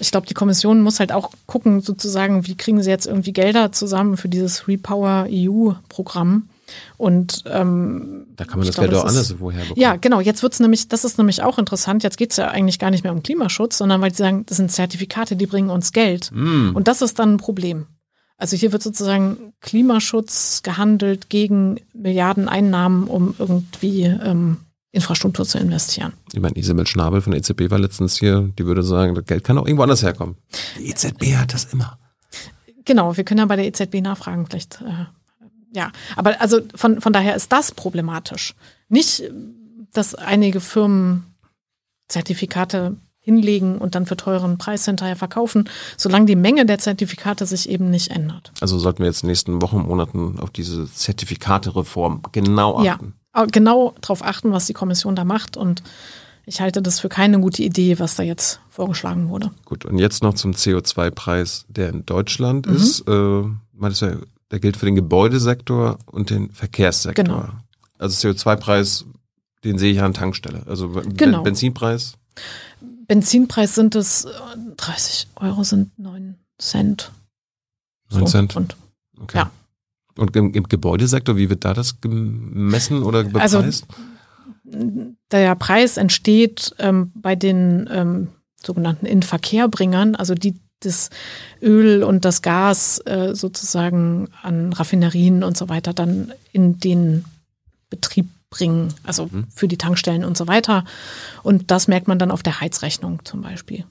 Ich 0.00 0.10
glaube, 0.10 0.26
die 0.26 0.34
Kommission 0.34 0.80
muss 0.82 1.00
halt 1.00 1.12
auch 1.12 1.30
gucken, 1.46 1.80
sozusagen, 1.80 2.46
wie 2.46 2.56
kriegen 2.56 2.82
sie 2.82 2.90
jetzt 2.90 3.06
irgendwie 3.06 3.32
Gelder 3.32 3.72
zusammen 3.72 4.16
für 4.16 4.28
dieses 4.28 4.68
Repower 4.68 5.26
EU-Programm. 5.30 6.48
Und 6.98 7.44
ähm, 7.46 8.26
Da 8.36 8.44
kann 8.44 8.58
man 8.58 8.66
das 8.66 8.76
Geld 8.76 8.90
glaube, 8.90 9.00
auch 9.00 9.06
das 9.06 9.14
ist- 9.14 9.30
anders 9.30 9.40
woher 9.40 9.60
bekommen. 9.62 9.80
Ja, 9.80 9.96
genau. 9.96 10.20
Jetzt 10.20 10.42
wird's 10.42 10.60
nämlich, 10.60 10.88
das 10.88 11.04
ist 11.04 11.16
nämlich 11.18 11.42
auch 11.42 11.58
interessant. 11.58 12.02
Jetzt 12.02 12.18
geht's 12.18 12.36
ja 12.36 12.48
eigentlich 12.48 12.78
gar 12.78 12.90
nicht 12.90 13.04
mehr 13.04 13.12
um 13.12 13.22
Klimaschutz, 13.22 13.78
sondern 13.78 14.00
weil 14.02 14.10
sie 14.10 14.18
sagen, 14.18 14.44
das 14.46 14.58
sind 14.58 14.70
Zertifikate, 14.70 15.34
die 15.36 15.46
bringen 15.46 15.70
uns 15.70 15.92
Geld. 15.92 16.30
Hm. 16.30 16.72
Und 16.74 16.86
das 16.88 17.00
ist 17.02 17.18
dann 17.18 17.34
ein 17.34 17.38
Problem. 17.38 17.86
Also 18.36 18.56
hier 18.56 18.70
wird 18.72 18.82
sozusagen 18.82 19.52
Klimaschutz 19.60 20.62
gehandelt 20.62 21.28
gegen 21.30 21.80
Milliarden 21.94 22.48
Einnahmen, 22.48 23.04
um 23.08 23.34
irgendwie 23.38 24.02
ähm, 24.04 24.58
Infrastruktur 24.92 25.44
zu 25.44 25.58
investieren. 25.58 26.14
Ich 26.32 26.40
meine, 26.40 26.56
Isabel 26.56 26.86
Schnabel 26.86 27.20
von 27.20 27.32
der 27.32 27.40
EZB 27.40 27.70
war 27.70 27.78
letztens 27.78 28.18
hier, 28.18 28.50
die 28.58 28.64
würde 28.64 28.82
sagen, 28.82 29.14
das 29.14 29.24
Geld 29.26 29.44
kann 29.44 29.58
auch 29.58 29.66
irgendwo 29.66 29.82
anders 29.82 30.02
herkommen. 30.02 30.36
Die 30.78 30.88
EZB 30.90 31.36
hat 31.36 31.52
das 31.52 31.72
immer. 31.72 31.98
Genau, 32.84 33.16
wir 33.16 33.24
können 33.24 33.38
ja 33.40 33.46
bei 33.46 33.56
der 33.56 33.66
EZB 33.66 33.96
nachfragen, 34.00 34.46
vielleicht. 34.46 34.80
Äh, 34.80 35.06
ja, 35.74 35.92
aber 36.16 36.40
also 36.40 36.60
von, 36.74 37.00
von 37.02 37.12
daher 37.12 37.36
ist 37.36 37.52
das 37.52 37.72
problematisch. 37.72 38.54
Nicht, 38.88 39.24
dass 39.92 40.14
einige 40.14 40.60
Firmen 40.60 41.24
Zertifikate 42.08 42.96
hinlegen 43.20 43.76
und 43.76 43.94
dann 43.94 44.06
für 44.06 44.16
teuren 44.16 44.56
Preis 44.56 44.86
hinterher 44.86 45.16
verkaufen, 45.16 45.68
solange 45.98 46.24
die 46.24 46.36
Menge 46.36 46.64
der 46.64 46.78
Zertifikate 46.78 47.44
sich 47.44 47.68
eben 47.68 47.90
nicht 47.90 48.10
ändert. 48.10 48.52
Also 48.62 48.78
sollten 48.78 49.00
wir 49.00 49.06
jetzt 49.06 49.22
in 49.22 49.26
den 49.26 49.32
nächsten 49.32 49.60
Wochen, 49.60 49.80
Monaten 49.82 50.40
auf 50.40 50.48
diese 50.48 50.90
Zertifikatereform 50.90 52.22
genau 52.32 52.82
Ja, 52.82 52.94
achten. 52.94 53.12
aber 53.12 53.17
genau 53.46 53.94
darauf 54.00 54.22
achten, 54.24 54.52
was 54.52 54.66
die 54.66 54.72
Kommission 54.74 55.14
da 55.16 55.24
macht. 55.24 55.56
Und 55.56 55.82
ich 56.46 56.60
halte 56.60 56.80
das 56.82 57.00
für 57.00 57.08
keine 57.08 57.40
gute 57.40 57.62
Idee, 57.62 57.98
was 57.98 58.16
da 58.16 58.22
jetzt 58.22 58.60
vorgeschlagen 58.70 59.28
wurde. 59.28 59.50
Gut, 59.64 59.84
und 59.84 59.98
jetzt 59.98 60.22
noch 60.22 60.34
zum 60.34 60.52
CO2-Preis, 60.52 61.66
der 61.68 61.90
in 61.90 62.06
Deutschland 62.06 62.66
Mhm. 62.66 62.76
ist. 62.76 63.00
Äh, 63.08 63.42
meintest 63.72 64.02
du 64.02 64.26
der 64.50 64.60
gilt 64.60 64.78
für 64.78 64.86
den 64.86 64.94
Gebäudesektor 64.94 65.98
und 66.06 66.30
den 66.30 66.50
Verkehrssektor. 66.52 67.22
Genau. 67.24 67.44
Also 67.98 68.28
CO2-Preis, 68.28 69.04
den 69.62 69.78
sehe 69.78 69.92
ich 69.92 70.00
an 70.00 70.14
Tankstelle. 70.14 70.62
Also 70.66 70.88
Genau. 70.88 71.42
Benzinpreis. 71.42 72.14
Benzinpreis 73.06 73.74
sind 73.74 73.94
es, 73.94 74.24
äh, 74.24 74.28
30 74.76 75.28
Euro 75.36 75.64
sind 75.64 75.98
9 75.98 76.36
Cent. 76.58 77.12
9 78.10 78.26
Cent. 78.26 78.56
Und 78.56 78.76
Okay. 79.20 79.38
Ja. 79.38 79.50
Und 80.18 80.36
im, 80.36 80.52
im 80.52 80.64
Gebäudesektor, 80.64 81.36
wie 81.36 81.48
wird 81.48 81.64
da 81.64 81.74
das 81.74 82.00
gemessen 82.00 83.02
oder 83.02 83.24
bepreist? 83.24 83.54
Also, 83.54 85.14
der 85.30 85.54
Preis 85.54 85.96
entsteht 85.96 86.74
ähm, 86.78 87.12
bei 87.14 87.36
den 87.36 87.88
ähm, 87.90 88.28
sogenannten 88.62 89.06
Inverkehrbringern, 89.06 90.14
also 90.14 90.34
die 90.34 90.54
das 90.80 91.10
Öl 91.60 92.04
und 92.04 92.24
das 92.24 92.42
Gas 92.42 93.00
äh, 93.04 93.34
sozusagen 93.34 94.28
an 94.42 94.72
Raffinerien 94.72 95.42
und 95.42 95.56
so 95.56 95.68
weiter 95.68 95.92
dann 95.92 96.32
in 96.52 96.78
den 96.78 97.24
Betrieb 97.90 98.28
bringen, 98.50 98.94
also 99.02 99.28
für 99.54 99.68
die 99.68 99.76
Tankstellen 99.76 100.24
und 100.24 100.36
so 100.36 100.46
weiter. 100.46 100.84
Und 101.42 101.70
das 101.70 101.88
merkt 101.88 102.08
man 102.08 102.18
dann 102.18 102.30
auf 102.30 102.42
der 102.42 102.60
Heizrechnung 102.60 103.24
zum 103.24 103.42
Beispiel. 103.42 103.84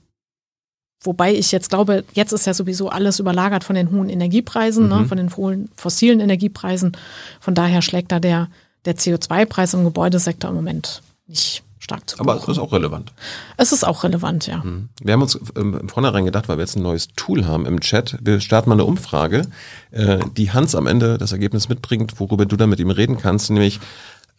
Wobei 1.01 1.33
ich 1.33 1.51
jetzt 1.51 1.69
glaube, 1.69 2.03
jetzt 2.13 2.31
ist 2.31 2.47
ja 2.47 2.53
sowieso 2.53 2.89
alles 2.89 3.19
überlagert 3.19 3.63
von 3.63 3.75
den 3.75 3.91
hohen 3.91 4.09
Energiepreisen, 4.09 4.87
ne, 4.87 5.05
von 5.05 5.17
den 5.17 5.35
hohen 5.35 5.69
fossilen 5.75 6.19
Energiepreisen. 6.19 6.97
Von 7.39 7.53
daher 7.53 7.81
schlägt 7.81 8.11
da 8.11 8.19
der, 8.19 8.49
der 8.85 8.95
CO2-Preis 8.95 9.73
im 9.73 9.83
Gebäudesektor 9.83 10.49
im 10.49 10.55
Moment 10.55 11.01
nicht 11.27 11.63
stark 11.79 12.09
zu 12.09 12.19
Aber 12.19 12.35
das 12.35 12.47
ist 12.47 12.57
auch 12.57 12.73
relevant. 12.73 13.13
Es 13.55 13.71
ist 13.71 13.85
auch 13.85 14.03
relevant, 14.03 14.47
ja. 14.47 14.63
Wir 15.01 15.13
haben 15.13 15.21
uns 15.21 15.39
ähm, 15.55 15.77
im 15.79 15.89
Vornherein 15.89 16.25
gedacht, 16.25 16.49
weil 16.49 16.57
wir 16.57 16.63
jetzt 16.63 16.75
ein 16.75 16.83
neues 16.83 17.09
Tool 17.15 17.45
haben 17.45 17.65
im 17.65 17.79
Chat. 17.79 18.17
Wir 18.21 18.39
starten 18.39 18.69
mal 18.69 18.75
eine 18.75 18.85
Umfrage, 18.85 19.47
äh, 19.91 20.19
die 20.35 20.51
Hans 20.51 20.75
am 20.75 20.87
Ende 20.87 21.17
das 21.17 21.31
Ergebnis 21.31 21.69
mitbringt, 21.69 22.19
worüber 22.19 22.45
du 22.45 22.57
dann 22.57 22.69
mit 22.69 22.79
ihm 22.79 22.89
reden 22.89 23.17
kannst, 23.17 23.49
nämlich 23.49 23.79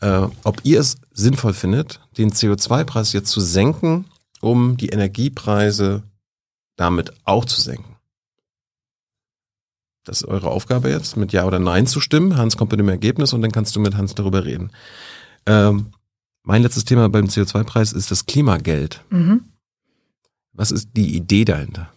äh, 0.01 0.27
ob 0.45 0.61
ihr 0.65 0.81
es 0.81 0.99
sinnvoll 1.13 1.55
findet, 1.55 2.01
den 2.19 2.33
CO2-Preis 2.33 3.13
jetzt 3.13 3.31
zu 3.31 3.41
senken, 3.41 4.07
um 4.41 4.77
die 4.77 4.89
Energiepreise 4.89 6.03
damit 6.79 7.13
auch 7.25 7.45
zu 7.45 7.61
senken. 7.61 7.97
Das 10.05 10.23
ist 10.23 10.29
eure 10.29 10.49
Aufgabe 10.49 10.89
jetzt, 10.89 11.19
mit 11.19 11.33
Ja 11.33 11.45
oder 11.45 11.59
Nein 11.59 11.87
zu 11.87 12.01
stimmen. 12.01 12.39
Hans 12.39 12.57
kommt 12.57 12.71
mit 12.71 12.81
dem 12.81 12.89
Ergebnis 12.89 13.35
und 13.35 13.43
dann 13.43 13.53
kannst 13.53 13.77
du 13.77 13.81
mit 13.81 13.95
Hans 13.97 14.15
darüber 14.15 14.47
reden. 14.47 14.71
Ähm, 15.45 15.89
mein 16.45 16.63
letztes 16.63 16.87
Thema 16.87 17.11
beim 17.11 17.27
CO2-Preis 17.27 17.93
ist 17.93 18.11
das 18.11 18.25
Klimageld. 18.25 19.05
Mhm. 19.11 19.45
Was 20.55 20.71
ist 20.71 20.91
die 20.97 21.15
Idee 21.15 21.45
dahinter? 21.45 21.93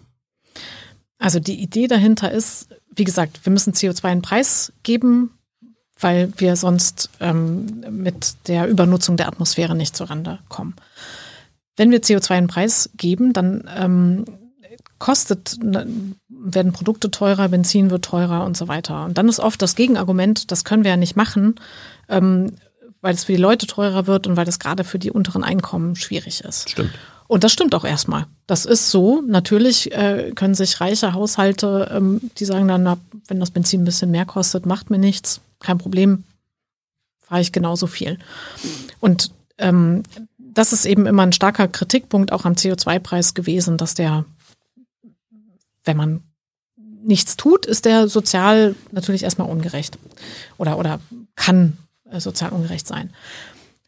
Also 1.20 1.40
die 1.40 1.62
Idee 1.62 1.88
dahinter 1.88 2.32
ist, 2.32 2.68
wie 2.94 3.06
gesagt, 3.06 3.46
wir 3.46 3.54
müssen 3.54 3.74
CO2 3.74 4.04
einen 4.06 4.22
Preis 4.22 4.74
geben, 4.84 5.32
weil 5.98 6.34
wir 6.36 6.58
sonst 6.58 7.12
ähm, 7.22 7.86
mit 7.92 8.36
der 8.48 8.68
Übernutzung 8.68 9.16
der 9.16 9.28
Atmosphäre 9.28 9.76
nicht 9.76 9.96
zurande 9.96 10.40
kommen. 10.50 10.76
Wenn 11.78 11.92
wir 11.92 12.02
CO2 12.02 12.32
einen 12.32 12.48
Preis 12.48 12.90
geben, 12.98 13.32
dann 13.32 13.70
ähm, 13.74 14.26
kostet, 15.02 15.58
ne, 15.62 15.86
werden 16.30 16.72
Produkte 16.72 17.12
teurer, 17.12 17.50
Benzin 17.50 17.90
wird 17.90 18.06
teurer 18.06 18.46
und 18.46 18.56
so 18.56 18.68
weiter. 18.68 19.04
Und 19.04 19.18
dann 19.18 19.28
ist 19.28 19.40
oft 19.40 19.62
das 19.62 19.76
Gegenargument, 19.76 20.52
das 20.52 20.64
können 20.64 20.84
wir 20.84 20.92
ja 20.92 20.98
nicht 20.98 21.16
machen, 21.16 21.56
ähm, 22.08 22.54
weil 23.02 23.16
es 23.16 23.24
für 23.26 23.34
die 23.34 23.42
Leute 23.42 23.66
teurer 23.68 24.06
wird 24.06 24.28
und 24.28 24.38
weil 24.38 24.48
es 24.48 24.60
gerade 24.60 24.84
für 24.84 25.00
die 25.00 25.12
unteren 25.12 25.44
Einkommen 25.44 25.96
schwierig 25.96 26.42
ist. 26.42 26.70
Stimmt. 26.70 26.92
Und 27.28 27.44
das 27.44 27.52
stimmt 27.52 27.74
auch 27.74 27.84
erstmal. 27.84 28.28
Das 28.46 28.66
ist 28.66 28.92
so. 28.92 29.22
Natürlich 29.26 29.92
äh, 29.92 30.34
können 30.36 30.54
sich 30.54 30.80
reiche 30.80 31.14
Haushalte, 31.14 31.90
ähm, 31.92 32.22
die 32.38 32.46
sagen 32.46 32.68
dann, 32.68 32.84
na, 32.84 32.98
wenn 33.28 33.40
das 33.40 33.52
Benzin 33.52 33.82
ein 33.82 33.86
bisschen 33.86 34.12
mehr 34.12 34.26
kostet, 34.26 34.66
macht 34.66 34.92
mir 34.92 35.00
nichts, 35.00 35.42
kein 35.60 35.80
Problem, 35.80 36.26
fahre 37.22 37.42
ich 37.42 37.52
genauso 37.52 37.88
viel. 37.88 38.20
Und 39.00 39.32
ähm, 39.58 40.04
das 40.38 40.74
ist 40.74 40.86
eben 40.86 41.06
immer 41.06 41.24
ein 41.24 41.32
starker 41.32 41.68
Kritikpunkt 41.68 42.32
auch 42.34 42.46
am 42.46 42.54
CO2-Preis 42.54 43.34
gewesen, 43.34 43.78
dass 43.78 43.96
der, 43.96 44.26
wenn 45.84 45.98
man 45.98 46.24
nichts 47.04 47.38
tut, 47.38 47.66
ist 47.66 47.86
der 47.86 48.08
sozial 48.08 48.76
natürlich 48.92 49.24
erstmal 49.24 49.50
ungerecht 49.50 49.98
oder, 50.58 50.78
oder 50.78 51.00
kann 51.36 51.78
äh, 52.10 52.20
sozial 52.20 52.52
ungerecht 52.52 52.88
sein. 52.88 53.12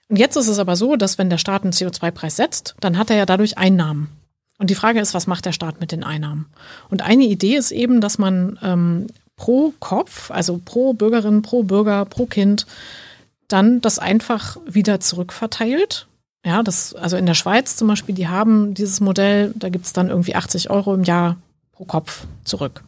Und 0.10 0.18
jetzt 0.18 0.36
ist 0.36 0.48
es 0.48 0.60
aber 0.60 0.76
so, 0.76 0.96
dass 0.96 1.18
wenn 1.18 1.30
der 1.30 1.38
Staat 1.38 1.64
einen 1.64 1.74
CO2-Preis 1.74 2.36
setzt, 2.36 2.76
dann 2.80 2.98
hat 2.98 3.10
er 3.10 3.18
ja 3.18 3.26
dadurch 3.26 3.58
Einnahmen. 3.58 4.10
Und 4.60 4.70
die 4.70 4.76
Frage 4.76 5.00
ist, 5.00 5.14
was 5.14 5.28
macht 5.28 5.46
der 5.46 5.52
Staat 5.52 5.80
mit 5.80 5.92
den 5.92 6.04
Einnahmen? 6.04 6.46
Und 6.90 7.02
eine 7.02 7.24
Idee 7.24 7.56
ist 7.56 7.72
eben, 7.72 8.02
dass 8.02 8.18
man 8.18 8.60
ähm, 8.62 9.08
pro 9.36 9.74
Kopf, 9.80 10.30
also 10.32 10.60
pro 10.64 10.94
Bürgerin, 10.94 11.42
pro 11.42 11.64
Bürger, 11.64 12.06
pro 12.06 12.26
Kind, 12.26 12.68
dann 13.48 13.82
das 13.82 14.00
einfach 14.00 14.58
wieder 14.66 15.00
zurückverteilt. 15.00 16.08
Ja, 16.46 16.62
das, 16.62 16.94
also 16.94 17.18
in 17.18 17.26
der 17.26 17.34
Schweiz 17.34 17.78
zum 17.78 17.88
Beispiel, 17.88 18.16
die 18.16 18.28
haben 18.28 18.74
dieses 18.74 19.00
Modell, 19.00 19.54
da 19.56 19.70
gibt 19.70 19.86
es 19.86 19.94
dann 19.94 20.10
irgendwie 20.10 20.36
80 20.36 20.70
Euro 20.70 20.94
im 20.94 21.04
Jahr 21.04 21.38
pro 21.74 21.86
Kopf 21.86 22.26
zurück. 22.44 22.84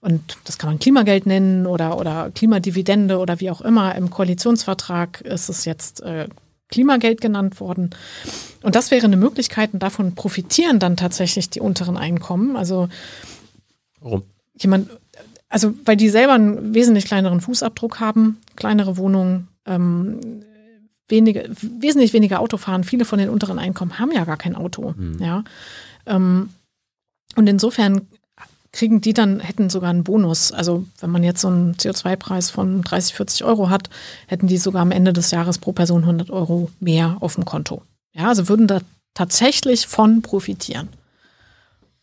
Und 0.00 0.38
das 0.44 0.56
kann 0.56 0.70
man 0.70 0.78
Klimageld 0.78 1.26
nennen 1.26 1.66
oder, 1.66 1.98
oder 1.98 2.30
Klimadividende 2.34 3.18
oder 3.18 3.38
wie 3.40 3.50
auch 3.50 3.60
immer. 3.60 3.94
Im 3.94 4.08
Koalitionsvertrag 4.08 5.20
ist 5.20 5.50
es 5.50 5.66
jetzt 5.66 6.00
äh, 6.02 6.28
Klimageld 6.68 7.20
genannt 7.20 7.60
worden. 7.60 7.90
Und 8.62 8.74
das 8.76 8.90
wäre 8.90 9.04
eine 9.04 9.16
Möglichkeit, 9.18 9.74
und 9.74 9.82
davon 9.82 10.14
profitieren 10.14 10.78
dann 10.78 10.96
tatsächlich 10.96 11.50
die 11.50 11.60
unteren 11.60 11.98
Einkommen. 11.98 12.56
Also 12.56 12.88
Warum? 14.00 14.22
jemand, 14.58 14.88
also 15.50 15.74
weil 15.84 15.96
die 15.96 16.08
selber 16.08 16.34
einen 16.34 16.74
wesentlich 16.74 17.04
kleineren 17.04 17.42
Fußabdruck 17.42 18.00
haben, 18.00 18.38
kleinere 18.56 18.96
Wohnungen, 18.96 19.48
ähm, 19.66 20.44
wenige, 21.08 21.50
wesentlich 21.60 22.12
weniger 22.12 22.40
Auto 22.40 22.56
fahren. 22.56 22.84
Viele 22.84 23.04
von 23.04 23.18
den 23.18 23.28
unteren 23.28 23.58
Einkommen 23.58 23.98
haben 23.98 24.12
ja 24.12 24.24
gar 24.24 24.36
kein 24.36 24.54
Auto. 24.54 24.94
Ja. 25.18 25.44
Ähm, 26.06 26.50
und 27.36 27.48
insofern 27.48 28.06
kriegen 28.72 29.00
die 29.00 29.12
dann, 29.12 29.40
hätten 29.40 29.70
sogar 29.70 29.90
einen 29.90 30.04
Bonus. 30.04 30.52
Also 30.52 30.84
wenn 31.00 31.10
man 31.10 31.24
jetzt 31.24 31.40
so 31.40 31.48
einen 31.48 31.74
CO2-Preis 31.74 32.50
von 32.50 32.82
30, 32.82 33.14
40 33.14 33.44
Euro 33.44 33.68
hat, 33.68 33.90
hätten 34.26 34.46
die 34.46 34.58
sogar 34.58 34.82
am 34.82 34.92
Ende 34.92 35.12
des 35.12 35.30
Jahres 35.30 35.58
pro 35.58 35.72
Person 35.72 36.02
100 36.02 36.30
Euro 36.30 36.70
mehr 36.78 37.16
auf 37.20 37.34
dem 37.34 37.44
Konto. 37.44 37.82
Ja, 38.12 38.28
also 38.28 38.48
würden 38.48 38.66
da 38.66 38.80
tatsächlich 39.14 39.86
von 39.86 40.22
profitieren. 40.22 40.88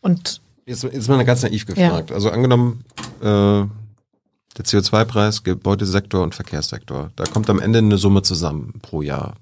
Und 0.00 0.40
Jetzt 0.66 0.84
ist 0.84 1.08
mal 1.08 1.24
ganz 1.24 1.42
naiv 1.42 1.64
gefragt. 1.64 2.12
Also 2.12 2.30
angenommen, 2.30 2.84
äh, 3.20 3.24
der 3.24 4.64
CO2-Preis, 4.64 5.42
Gebäudesektor 5.42 6.22
und 6.22 6.34
Verkehrssektor, 6.34 7.10
da 7.16 7.24
kommt 7.24 7.48
am 7.48 7.60
Ende 7.60 7.78
eine 7.78 7.96
Summe 7.96 8.22
zusammen 8.22 8.74
pro 8.82 9.00
Jahr. 9.00 9.36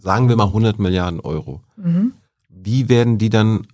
Sagen 0.00 0.28
wir 0.28 0.34
mal 0.34 0.46
100 0.46 0.78
Milliarden 0.78 1.20
Euro. 1.20 1.60
mhm. 1.76 2.12
Wie 2.48 2.88
werden 2.88 3.18
die 3.18 3.30
dann 3.30 3.66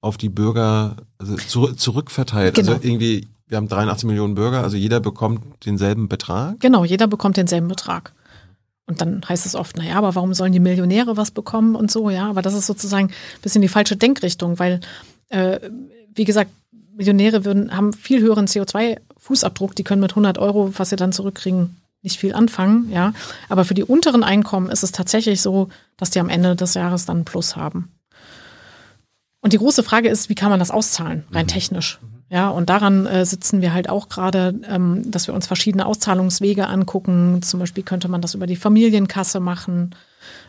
auf 0.00 0.16
die 0.16 0.28
Bürger 0.28 0.96
also 1.18 1.36
zurück, 1.36 1.78
zurückverteilt? 1.78 2.54
Genau. 2.54 2.72
Also 2.72 2.84
irgendwie, 2.86 3.28
wir 3.46 3.56
haben 3.56 3.68
83 3.68 4.06
Millionen 4.06 4.34
Bürger, 4.34 4.62
also 4.62 4.76
jeder 4.76 5.00
bekommt 5.00 5.64
denselben 5.64 6.08
Betrag. 6.08 6.60
Genau, 6.60 6.84
jeder 6.84 7.06
bekommt 7.06 7.36
denselben 7.36 7.68
Betrag. 7.68 8.12
Und 8.86 9.00
dann 9.02 9.22
heißt 9.28 9.44
es 9.44 9.54
oft, 9.54 9.76
naja, 9.76 9.96
aber 9.96 10.14
warum 10.14 10.32
sollen 10.32 10.52
die 10.52 10.60
Millionäre 10.60 11.16
was 11.16 11.30
bekommen 11.30 11.74
und 11.74 11.90
so, 11.90 12.08
ja, 12.08 12.30
aber 12.30 12.40
das 12.40 12.54
ist 12.54 12.66
sozusagen 12.66 13.08
ein 13.08 13.42
bisschen 13.42 13.60
die 13.60 13.68
falsche 13.68 13.96
Denkrichtung, 13.96 14.58
weil 14.58 14.80
äh, 15.28 15.60
wie 16.14 16.24
gesagt, 16.24 16.50
Millionäre 16.96 17.44
würden, 17.44 17.74
haben 17.76 17.92
viel 17.92 18.20
höheren 18.20 18.46
CO2-Fußabdruck, 18.46 19.74
die 19.74 19.84
können 19.84 20.00
mit 20.00 20.12
100 20.12 20.38
Euro, 20.38 20.72
was 20.76 20.90
sie 20.90 20.96
dann 20.96 21.12
zurückkriegen, 21.12 21.76
nicht 22.02 22.18
viel 22.18 22.34
anfangen, 22.34 22.90
ja. 22.90 23.12
Aber 23.48 23.64
für 23.64 23.74
die 23.74 23.84
unteren 23.84 24.24
Einkommen 24.24 24.70
ist 24.70 24.82
es 24.82 24.92
tatsächlich 24.92 25.40
so, 25.40 25.68
dass 25.96 26.10
die 26.10 26.20
am 26.20 26.28
Ende 26.28 26.56
des 26.56 26.74
Jahres 26.74 27.06
dann 27.06 27.18
einen 27.18 27.24
Plus 27.24 27.56
haben. 27.56 27.90
Und 29.40 29.52
die 29.52 29.58
große 29.58 29.82
Frage 29.82 30.08
ist, 30.08 30.28
wie 30.28 30.34
kann 30.34 30.50
man 30.50 30.58
das 30.58 30.70
auszahlen, 30.70 31.24
rein 31.30 31.46
mhm. 31.46 31.48
technisch? 31.48 31.98
Ja, 32.30 32.50
und 32.50 32.68
daran 32.68 33.06
äh, 33.06 33.24
sitzen 33.24 33.62
wir 33.62 33.72
halt 33.72 33.88
auch 33.88 34.10
gerade, 34.10 34.54
ähm, 34.68 35.10
dass 35.10 35.26
wir 35.28 35.34
uns 35.34 35.46
verschiedene 35.46 35.86
Auszahlungswege 35.86 36.66
angucken. 36.66 37.40
Zum 37.40 37.58
Beispiel 37.60 37.84
könnte 37.84 38.08
man 38.08 38.20
das 38.20 38.34
über 38.34 38.46
die 38.46 38.56
Familienkasse 38.56 39.40
machen. 39.40 39.94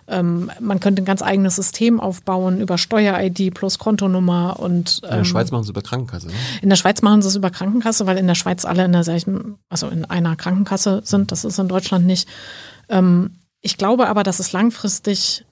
Ähm, 0.07 0.51
man 0.59 0.81
könnte 0.81 1.01
ein 1.01 1.05
ganz 1.05 1.21
eigenes 1.21 1.55
System 1.55 2.01
aufbauen 2.01 2.59
über 2.59 2.77
Steuer-ID 2.77 3.53
plus 3.53 3.79
Kontonummer 3.79 4.59
und 4.59 4.99
ähm, 5.03 5.05
in 5.05 5.09
der 5.09 5.17
ähm, 5.19 5.25
Schweiz 5.25 5.51
machen 5.51 5.63
sie 5.63 5.67
es 5.67 5.71
über 5.71 5.81
Krankenkasse. 5.81 6.27
Ne? 6.27 6.33
In 6.61 6.69
der 6.69 6.75
Schweiz 6.75 7.01
machen 7.01 7.21
sie 7.21 7.29
es 7.29 7.35
über 7.35 7.49
Krankenkasse, 7.49 8.05
weil 8.07 8.17
in 8.17 8.27
der 8.27 8.35
Schweiz 8.35 8.65
alle 8.65 8.83
in 8.83 8.91
der 8.91 9.05
also 9.69 9.87
in 9.87 10.05
einer 10.05 10.35
Krankenkasse 10.35 11.01
sind. 11.05 11.31
Das 11.31 11.45
ist 11.45 11.59
in 11.59 11.69
Deutschland 11.69 12.05
nicht. 12.05 12.27
Ähm, 12.89 13.35
ich 13.61 13.77
glaube 13.77 14.07
aber, 14.09 14.23
dass 14.23 14.39
es 14.39 14.51
langfristig 14.51 15.45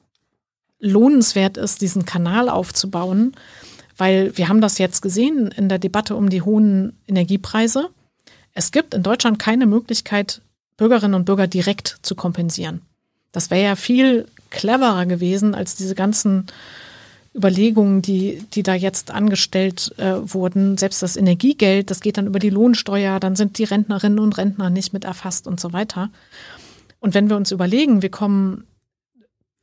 lohnenswert 0.80 1.58
ist, 1.58 1.82
diesen 1.82 2.06
Kanal 2.06 2.49
aufzubauen, 2.49 3.34
weil 3.98 4.38
wir 4.38 4.48
haben 4.48 4.62
das 4.62 4.78
jetzt 4.78 5.02
gesehen 5.02 5.48
in 5.48 5.70
der 5.70 5.80
Debatte 5.80 6.16
um 6.16 6.30
die 6.30 6.41
hohen 6.41 6.98
Energiepreise. 7.08 7.90
Es 8.54 8.72
gibt 8.72 8.94
in 8.94 9.04
Deutschland 9.04 9.40
keine 9.40 9.66
Möglichkeit, 9.66 10.41
Bürgerinnen 10.78 11.16
und 11.16 11.26
Bürger 11.26 11.48
direkt 11.48 11.98
zu 12.04 12.16
kompensieren. 12.16 12.82
Das 13.32 13.49
wäre 13.49 13.64
ja 13.64 13.76
viel 13.76 14.28
cleverer 14.49 15.06
gewesen 15.06 15.56
als 15.56 15.76
diese 15.76 15.95
ganzen 15.95 16.48
Überlegungen, 17.36 18.02
die, 18.02 18.44
die 18.54 18.64
da 18.64 18.74
jetzt 18.74 19.12
angestellt 19.12 19.94
äh, 19.98 20.16
wurden. 20.34 20.78
Selbst 20.78 21.04
das 21.04 21.18
Energiegeld, 21.18 21.91
das 21.91 21.99
geht 21.99 22.18
dann 22.18 22.28
über 22.28 22.40
die 22.40 22.49
Lohnsteuer, 22.49 23.20
dann 23.20 23.36
sind 23.36 23.58
die 23.58 23.64
Rentnerinnen 23.64 24.20
und 24.20 24.38
Rentner 24.38 24.70
nicht 24.70 24.94
mit 24.94 25.04
erfasst 25.04 25.48
und 25.48 25.60
so 25.60 25.74
weiter. 25.74 26.10
Und 26.99 27.14
wenn 27.14 27.30
wir 27.30 27.38
uns 27.38 27.52
überlegen, 27.52 28.02
wir 28.02 28.10
kommen 28.10 28.66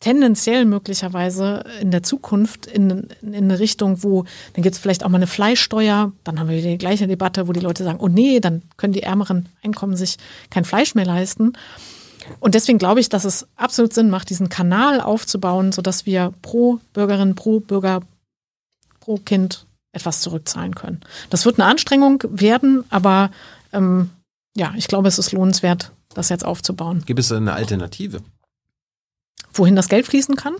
tendenziell 0.05 0.66
möglicherweise 0.66 1.64
in 1.81 1.90
der 1.90 2.02
Zukunft 2.02 2.66
in, 2.66 3.09
in 3.22 3.35
eine 3.35 3.59
Richtung, 3.59 4.02
wo 4.02 4.24
dann 4.52 4.62
gibt 4.62 4.74
es 4.74 4.78
vielleicht 4.78 5.02
auch 5.02 5.09
mal 5.09 5.16
eine 5.16 5.26
Fleischsteuer, 5.26 6.12
dann 6.24 6.39
haben 6.39 6.51
wir 6.51 6.60
die 6.60 6.76
gleiche 6.76 7.06
Debatte, 7.06 7.48
wo 7.48 7.52
die 7.52 7.60
Leute 7.60 7.85
sagen, 7.85 8.01
oh 8.01 8.09
nee, 8.09 8.39
dann 8.39 8.60
können 8.76 8.93
die 8.93 9.02
ärmeren 9.02 9.48
Einkommen 9.62 9.97
sich 9.97 10.18
kein 10.51 10.66
Fleisch 10.66 10.94
mehr 10.94 11.06
leisten. 11.06 11.55
Und 12.39 12.55
deswegen 12.55 12.76
glaube 12.76 13.01
ich, 13.01 13.09
dass 13.09 13.24
es 13.24 13.47
absolut 13.56 13.94
Sinn 13.94 14.10
macht, 14.10 14.28
diesen 14.28 14.51
Kanal 14.51 15.01
aufzubauen, 15.01 15.72
sodass 15.72 16.05
wir 16.05 16.35
pro 16.43 16.81
Bürgerin, 16.93 17.35
pro 17.35 17.60
Bürger, 17.60 18.01
pro 19.01 19.16
Kind 19.16 19.64
etwas 19.93 20.20
zurückzahlen 20.20 20.74
können. 20.74 21.01
Das 21.31 21.47
wird 21.47 21.59
eine 21.59 21.70
Anstrengung 21.70 22.22
werden, 22.28 22.85
aber 22.90 23.31
ähm, 23.72 24.10
ja, 24.55 24.74
ich 24.76 24.86
glaube, 24.86 25.09
es 25.09 25.18
ist 25.18 25.32
lohnenswert, 25.32 25.93
das 26.12 26.28
jetzt 26.28 26.44
aufzubauen. 26.44 27.05
Gibt 27.06 27.20
es 27.20 27.32
eine 27.32 27.55
Alternative? 27.55 28.20
Wohin 29.52 29.77
das 29.77 29.89
Geld 29.89 30.06
fließen 30.06 30.36
kann? 30.36 30.55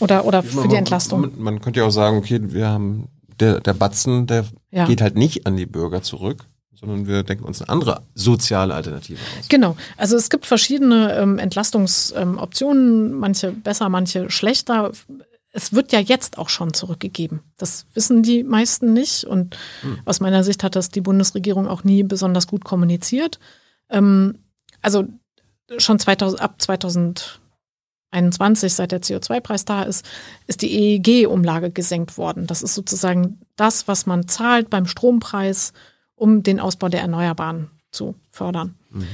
Oder, 0.00 0.24
oder 0.24 0.42
für 0.42 0.60
man, 0.60 0.68
die 0.68 0.76
Entlastung? 0.76 1.20
Man, 1.20 1.38
man, 1.38 1.60
könnte 1.60 1.80
ja 1.80 1.86
auch 1.86 1.90
sagen, 1.90 2.18
okay, 2.18 2.40
wir 2.42 2.68
haben, 2.68 3.08
der, 3.40 3.60
der 3.60 3.74
Batzen, 3.74 4.26
der 4.26 4.44
ja. 4.70 4.86
geht 4.86 5.00
halt 5.00 5.16
nicht 5.16 5.46
an 5.46 5.56
die 5.56 5.66
Bürger 5.66 6.02
zurück, 6.02 6.44
sondern 6.74 7.08
wir 7.08 7.24
denken 7.24 7.44
uns 7.44 7.60
eine 7.60 7.68
andere 7.70 8.02
soziale 8.14 8.74
Alternative 8.74 9.18
aus. 9.38 9.48
Genau. 9.48 9.76
Also 9.96 10.16
es 10.16 10.30
gibt 10.30 10.46
verschiedene 10.46 11.16
ähm, 11.16 11.38
Entlastungsoptionen, 11.38 13.10
ähm, 13.10 13.18
manche 13.18 13.50
besser, 13.50 13.88
manche 13.88 14.30
schlechter. 14.30 14.92
Es 15.50 15.72
wird 15.72 15.90
ja 15.90 15.98
jetzt 15.98 16.38
auch 16.38 16.48
schon 16.48 16.72
zurückgegeben. 16.74 17.40
Das 17.56 17.86
wissen 17.94 18.22
die 18.22 18.44
meisten 18.44 18.92
nicht. 18.92 19.24
Und 19.24 19.56
hm. 19.80 19.98
aus 20.04 20.20
meiner 20.20 20.44
Sicht 20.44 20.62
hat 20.62 20.76
das 20.76 20.90
die 20.90 21.00
Bundesregierung 21.00 21.66
auch 21.66 21.82
nie 21.82 22.04
besonders 22.04 22.46
gut 22.46 22.64
kommuniziert. 22.64 23.40
Ähm, 23.90 24.38
also 24.80 25.04
schon 25.78 25.98
2000, 25.98 26.40
ab 26.40 26.62
2000 26.62 27.40
21, 28.10 28.72
seit 28.72 28.92
der 28.92 29.02
CO2-Preis 29.02 29.64
da 29.64 29.82
ist, 29.82 30.04
ist 30.46 30.62
die 30.62 30.72
EEG-Umlage 30.72 31.70
gesenkt 31.70 32.16
worden. 32.16 32.46
Das 32.46 32.62
ist 32.62 32.74
sozusagen 32.74 33.40
das, 33.56 33.86
was 33.88 34.06
man 34.06 34.28
zahlt 34.28 34.70
beim 34.70 34.86
Strompreis, 34.86 35.72
um 36.14 36.42
den 36.42 36.60
Ausbau 36.60 36.88
der 36.88 37.02
Erneuerbaren 37.02 37.70
zu 37.90 38.14
fördern. 38.30 38.74
Mhm. 38.90 39.06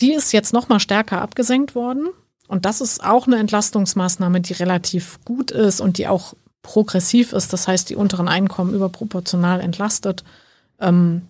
Die 0.00 0.12
ist 0.12 0.32
jetzt 0.32 0.52
noch 0.52 0.68
mal 0.68 0.80
stärker 0.80 1.20
abgesenkt 1.20 1.74
worden. 1.74 2.08
Und 2.48 2.64
das 2.64 2.80
ist 2.80 3.04
auch 3.04 3.26
eine 3.26 3.38
Entlastungsmaßnahme, 3.38 4.40
die 4.40 4.54
relativ 4.54 5.18
gut 5.24 5.50
ist 5.50 5.80
und 5.80 5.98
die 5.98 6.08
auch 6.08 6.34
progressiv 6.62 7.32
ist. 7.32 7.52
Das 7.52 7.68
heißt, 7.68 7.90
die 7.90 7.96
unteren 7.96 8.28
Einkommen 8.28 8.74
überproportional 8.74 9.60
entlastet. 9.60 10.24
Ähm, 10.80 11.22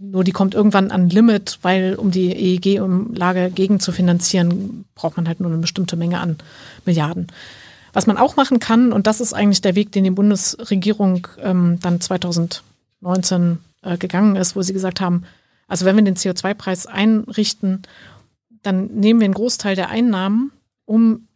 nur 0.00 0.24
die 0.24 0.32
kommt 0.32 0.54
irgendwann 0.54 0.90
an 0.90 1.10
Limit, 1.10 1.58
weil 1.60 1.94
um 1.94 2.10
die 2.10 2.32
EEG-Umlage 2.32 3.50
gegen 3.50 3.80
zu 3.80 3.92
finanzieren, 3.92 4.86
braucht 4.94 5.16
man 5.16 5.28
halt 5.28 5.40
nur 5.40 5.50
eine 5.50 5.60
bestimmte 5.60 5.96
Menge 5.96 6.20
an 6.20 6.38
Milliarden. 6.86 7.26
Was 7.92 8.06
man 8.06 8.16
auch 8.16 8.34
machen 8.34 8.60
kann, 8.60 8.92
und 8.92 9.06
das 9.06 9.20
ist 9.20 9.34
eigentlich 9.34 9.60
der 9.60 9.74
Weg, 9.74 9.92
den 9.92 10.04
die 10.04 10.10
Bundesregierung 10.10 11.26
ähm, 11.42 11.78
dann 11.82 12.00
2019 12.00 13.58
äh, 13.82 13.98
gegangen 13.98 14.36
ist, 14.36 14.56
wo 14.56 14.62
sie 14.62 14.72
gesagt 14.72 15.02
haben, 15.02 15.24
also 15.68 15.84
wenn 15.84 15.96
wir 15.96 16.04
den 16.04 16.16
CO2-Preis 16.16 16.86
einrichten, 16.86 17.82
dann 18.62 18.86
nehmen 18.86 19.20
wir 19.20 19.26
einen 19.26 19.34
Großteil 19.34 19.76
der 19.76 19.90
Einnahmen, 19.90 20.50
um 20.86 21.28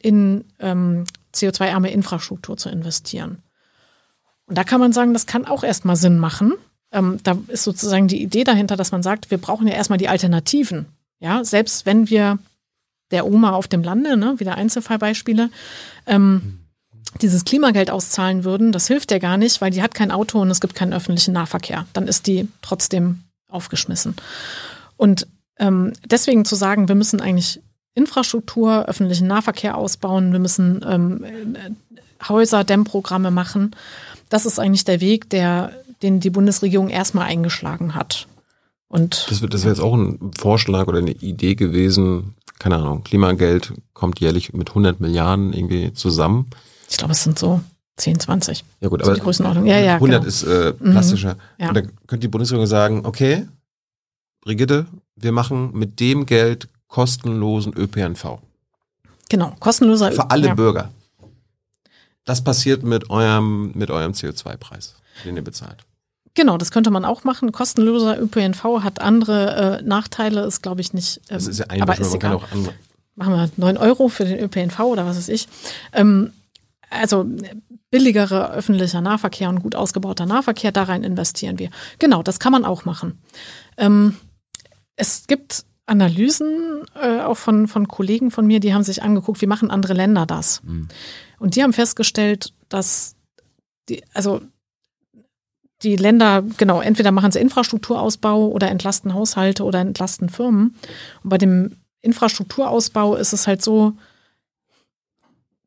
in 0.00 0.44
ähm, 0.58 1.04
CO2-arme 1.34 1.90
Infrastruktur 1.90 2.58
zu 2.58 2.68
investieren. 2.68 3.38
Und 4.46 4.58
da 4.58 4.64
kann 4.64 4.80
man 4.80 4.92
sagen, 4.92 5.14
das 5.14 5.26
kann 5.26 5.46
auch 5.46 5.64
erstmal 5.64 5.96
Sinn 5.96 6.18
machen, 6.18 6.54
ähm, 6.92 7.18
da 7.22 7.38
ist 7.48 7.64
sozusagen 7.64 8.08
die 8.08 8.22
Idee 8.22 8.44
dahinter, 8.44 8.76
dass 8.76 8.92
man 8.92 9.02
sagt, 9.02 9.30
wir 9.30 9.38
brauchen 9.38 9.66
ja 9.66 9.74
erstmal 9.74 9.98
die 9.98 10.08
Alternativen. 10.08 10.86
Ja, 11.20 11.44
selbst 11.44 11.86
wenn 11.86 12.10
wir 12.10 12.38
der 13.10 13.26
Oma 13.26 13.52
auf 13.52 13.68
dem 13.68 13.82
Lande, 13.82 14.16
ne, 14.16 14.38
wieder 14.38 14.56
Einzelfallbeispiele, 14.56 15.50
ähm, 16.06 16.58
dieses 17.20 17.44
Klimageld 17.44 17.90
auszahlen 17.90 18.44
würden, 18.44 18.72
das 18.72 18.86
hilft 18.86 19.10
ja 19.10 19.18
gar 19.18 19.36
nicht, 19.36 19.60
weil 19.60 19.70
die 19.70 19.82
hat 19.82 19.94
kein 19.94 20.10
Auto 20.10 20.40
und 20.40 20.50
es 20.50 20.60
gibt 20.60 20.74
keinen 20.74 20.94
öffentlichen 20.94 21.34
Nahverkehr. 21.34 21.86
Dann 21.92 22.08
ist 22.08 22.26
die 22.26 22.48
trotzdem 22.62 23.20
aufgeschmissen. 23.48 24.16
Und 24.96 25.26
ähm, 25.58 25.92
deswegen 26.06 26.44
zu 26.44 26.54
sagen, 26.54 26.88
wir 26.88 26.94
müssen 26.94 27.20
eigentlich 27.20 27.60
Infrastruktur, 27.94 28.86
öffentlichen 28.86 29.26
Nahverkehr 29.26 29.76
ausbauen, 29.76 30.32
wir 30.32 30.38
müssen 30.38 30.82
ähm, 30.88 31.24
Häuser, 32.26 32.64
Dämmprogramme 32.64 33.30
machen, 33.30 33.76
das 34.32 34.46
ist 34.46 34.58
eigentlich 34.58 34.86
der 34.86 35.02
Weg, 35.02 35.28
der 35.28 35.72
den 36.02 36.20
die 36.20 36.30
Bundesregierung 36.30 36.88
erstmal 36.88 37.26
eingeschlagen 37.26 37.94
hat. 37.94 38.26
Und 38.88 39.26
das, 39.30 39.40
das 39.40 39.62
wäre 39.62 39.74
jetzt 39.74 39.80
auch 39.80 39.94
ein 39.94 40.32
Vorschlag 40.38 40.86
oder 40.86 40.98
eine 40.98 41.12
Idee 41.12 41.54
gewesen. 41.54 42.34
Keine 42.58 42.76
Ahnung, 42.76 43.02
Klimageld 43.04 43.72
kommt 43.94 44.20
jährlich 44.20 44.52
mit 44.52 44.68
100 44.68 45.00
Milliarden 45.00 45.52
irgendwie 45.52 45.92
zusammen. 45.94 46.50
Ich 46.90 46.98
glaube, 46.98 47.12
es 47.12 47.24
sind 47.24 47.38
so 47.38 47.60
10, 47.96 48.20
20. 48.20 48.64
Ja 48.80 48.88
gut, 48.88 49.02
aber 49.02 49.14
die 49.14 49.20
Größenordnung. 49.20 49.66
Ja, 49.66 49.78
ja, 49.78 49.94
100 49.94 50.20
genau. 50.20 50.28
ist 50.28 50.42
äh, 50.42 50.72
plastischer. 50.72 51.34
Mhm, 51.34 51.40
ja. 51.58 51.68
Und 51.68 51.74
da 51.74 51.80
könnte 52.06 52.18
die 52.18 52.28
Bundesregierung 52.28 52.66
sagen, 52.66 53.06
okay, 53.06 53.46
Brigitte, 54.42 54.86
wir 55.16 55.32
machen 55.32 55.70
mit 55.72 56.00
dem 56.00 56.26
Geld 56.26 56.68
kostenlosen 56.88 57.72
ÖPNV. 57.74 58.38
Genau, 59.28 59.56
kostenloser 59.58 60.12
Für 60.12 60.30
alle 60.30 60.48
ja. 60.48 60.54
Bürger. 60.54 60.90
Das 62.24 62.44
passiert 62.44 62.82
mit 62.82 63.08
eurem, 63.08 63.72
mit 63.74 63.90
eurem 63.90 64.12
CO2-Preis, 64.12 64.96
den 65.24 65.36
ihr 65.36 65.42
bezahlt. 65.42 65.84
Genau, 66.34 66.56
das 66.56 66.70
könnte 66.70 66.90
man 66.90 67.04
auch 67.04 67.24
machen. 67.24 67.52
Kostenloser 67.52 68.20
ÖPNV 68.20 68.82
hat 68.82 69.00
andere 69.00 69.80
äh, 69.80 69.82
Nachteile, 69.82 70.44
ist 70.44 70.62
glaube 70.62 70.80
ich 70.80 70.94
nicht. 70.94 71.18
Ähm, 71.28 71.36
das 71.36 71.46
ist 71.46 71.58
ja 71.58 71.66
ein 71.68 71.82
aber 71.82 71.98
ist 71.98 72.12
andere. 72.14 72.74
Machen 73.14 73.34
wir 73.34 73.50
9 73.56 73.76
Euro 73.76 74.08
für 74.08 74.24
den 74.24 74.38
ÖPNV 74.38 74.80
oder 74.80 75.04
was 75.04 75.18
weiß 75.18 75.28
ich. 75.28 75.48
Ähm, 75.92 76.32
also 76.88 77.26
billigerer 77.90 78.52
öffentlicher 78.52 79.00
Nahverkehr 79.00 79.48
und 79.50 79.62
gut 79.62 79.74
ausgebauter 79.74 80.26
Nahverkehr, 80.26 80.72
da 80.72 80.84
rein 80.84 81.04
investieren 81.04 81.58
wir. 81.58 81.70
Genau, 81.98 82.22
das 82.22 82.40
kann 82.40 82.52
man 82.52 82.64
auch 82.64 82.84
machen. 82.84 83.20
Ähm, 83.76 84.16
es 84.96 85.26
gibt 85.26 85.64
Analysen 85.84 86.82
äh, 86.94 87.20
auch 87.20 87.36
von, 87.36 87.68
von 87.68 87.88
Kollegen 87.88 88.30
von 88.30 88.46
mir, 88.46 88.60
die 88.60 88.72
haben 88.72 88.82
sich 88.82 89.02
angeguckt, 89.02 89.42
wie 89.42 89.46
machen 89.46 89.70
andere 89.70 89.92
Länder 89.92 90.26
das. 90.26 90.62
Mhm. 90.62 90.88
Und 91.38 91.56
die 91.56 91.62
haben 91.62 91.72
festgestellt, 91.72 92.54
dass 92.68 93.14
die, 93.88 94.02
also 94.14 94.40
die 95.82 95.96
Länder, 95.96 96.42
genau, 96.56 96.80
entweder 96.80 97.10
machen 97.10 97.32
sie 97.32 97.40
Infrastrukturausbau 97.40 98.48
oder 98.48 98.70
entlasten 98.70 99.14
Haushalte 99.14 99.64
oder 99.64 99.80
entlasten 99.80 100.28
Firmen. 100.28 100.76
Und 101.22 101.30
bei 101.30 101.38
dem 101.38 101.76
Infrastrukturausbau 102.02 103.16
ist 103.16 103.32
es 103.32 103.46
halt 103.46 103.62
so, 103.62 103.94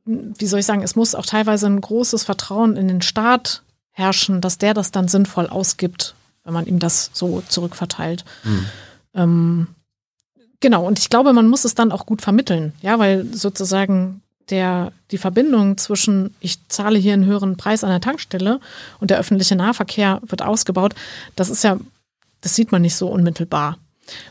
wie 0.06 0.46
soll 0.46 0.60
ich 0.60 0.66
sagen, 0.66 0.84
es 0.84 0.96
muss 0.96 1.16
auch 1.16 1.26
teilweise 1.26 1.68
ein 1.68 1.82
großes 1.82 2.24
Vertrauen 2.24 2.78
in 2.78 2.88
den 2.88 3.02
Staat 3.02 3.64
herrschen, 3.92 4.42
dass 4.42 4.58
der 4.58 4.74
das 4.74 4.92
dann 4.92 5.08
sinnvoll 5.08 5.48
ausgibt, 5.48 6.16
wenn 6.44 6.54
man 6.54 6.66
ihm 6.66 6.80
das 6.80 7.10
so 7.14 7.42
zurückverteilt. 7.48 8.24
Mhm. 8.44 8.66
Ähm, 9.14 9.68
genau, 10.60 10.86
und 10.86 11.00
ich 11.00 11.10
glaube, 11.10 11.34
man 11.34 11.48
muss 11.48 11.66
es 11.66 11.76
dann 11.76 11.92
auch 11.92 12.06
gut 12.06 12.22
vermitteln, 12.22 12.74
ja, 12.82 13.00
weil 13.00 13.26
sozusagen 13.34 14.22
der, 14.50 14.92
die 15.12 15.18
Verbindung 15.18 15.78
zwischen, 15.78 16.36
ich 16.40 16.68
zahle 16.68 17.00
hier 17.00 17.14
einen 17.14 17.26
höheren 17.26 17.58
Preis 17.58 17.84
an 17.84 17.90
der 17.90 18.02
Tankstelle 18.02 18.60
und 19.00 19.12
der 19.12 19.20
öffentliche 19.20 19.56
Nahverkehr 19.56 20.22
wird 20.26 20.42
ausgebaut, 20.42 20.94
das 21.36 21.50
ist 21.50 21.64
ja, 21.64 21.78
das 22.42 22.56
sieht 22.56 22.72
man 22.72 22.82
nicht 22.82 22.96
so 22.96 23.08
unmittelbar. 23.08 23.78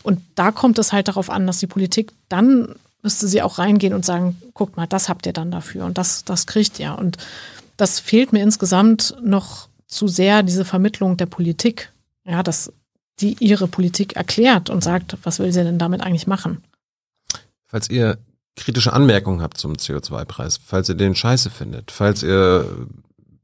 Und 0.02 0.20
da 0.36 0.52
kommt 0.52 0.78
es 0.78 0.92
halt 0.92 1.08
darauf 1.08 1.30
an, 1.30 1.46
dass 1.46 1.58
die 1.58 1.66
Politik 1.66 2.12
dann 2.28 2.74
müsste 3.02 3.28
sie 3.28 3.42
auch 3.42 3.58
reingehen 3.58 3.92
und 3.92 4.04
sagen, 4.04 4.40
guckt 4.54 4.76
mal, 4.76 4.86
das 4.86 5.08
habt 5.08 5.26
ihr 5.26 5.32
dann 5.32 5.50
dafür 5.50 5.84
und 5.84 5.98
das, 5.98 6.24
das 6.24 6.46
kriegt 6.46 6.78
ihr. 6.80 6.96
Und 6.98 7.18
das 7.76 8.00
fehlt 8.00 8.32
mir 8.32 8.42
insgesamt 8.42 9.14
noch 9.22 9.68
zu 9.86 10.08
sehr, 10.08 10.42
diese 10.42 10.64
Vermittlung 10.64 11.16
der 11.16 11.26
Politik. 11.26 11.92
Ja, 12.24 12.42
dass 12.42 12.72
die 13.20 13.36
ihre 13.38 13.68
Politik 13.68 14.16
erklärt 14.16 14.70
und 14.70 14.82
sagt, 14.82 15.18
was 15.22 15.38
will 15.38 15.52
sie 15.52 15.62
denn 15.62 15.78
damit 15.78 16.00
eigentlich 16.00 16.26
machen? 16.26 16.64
Falls 17.66 17.90
ihr 17.90 18.18
kritische 18.56 18.92
Anmerkungen 18.92 19.42
habt 19.42 19.58
zum 19.58 19.74
CO2-Preis, 19.74 20.60
falls 20.64 20.88
ihr 20.88 20.94
den 20.94 21.14
scheiße 21.14 21.50
findet, 21.50 21.90
falls 21.90 22.22
ihr 22.22 22.86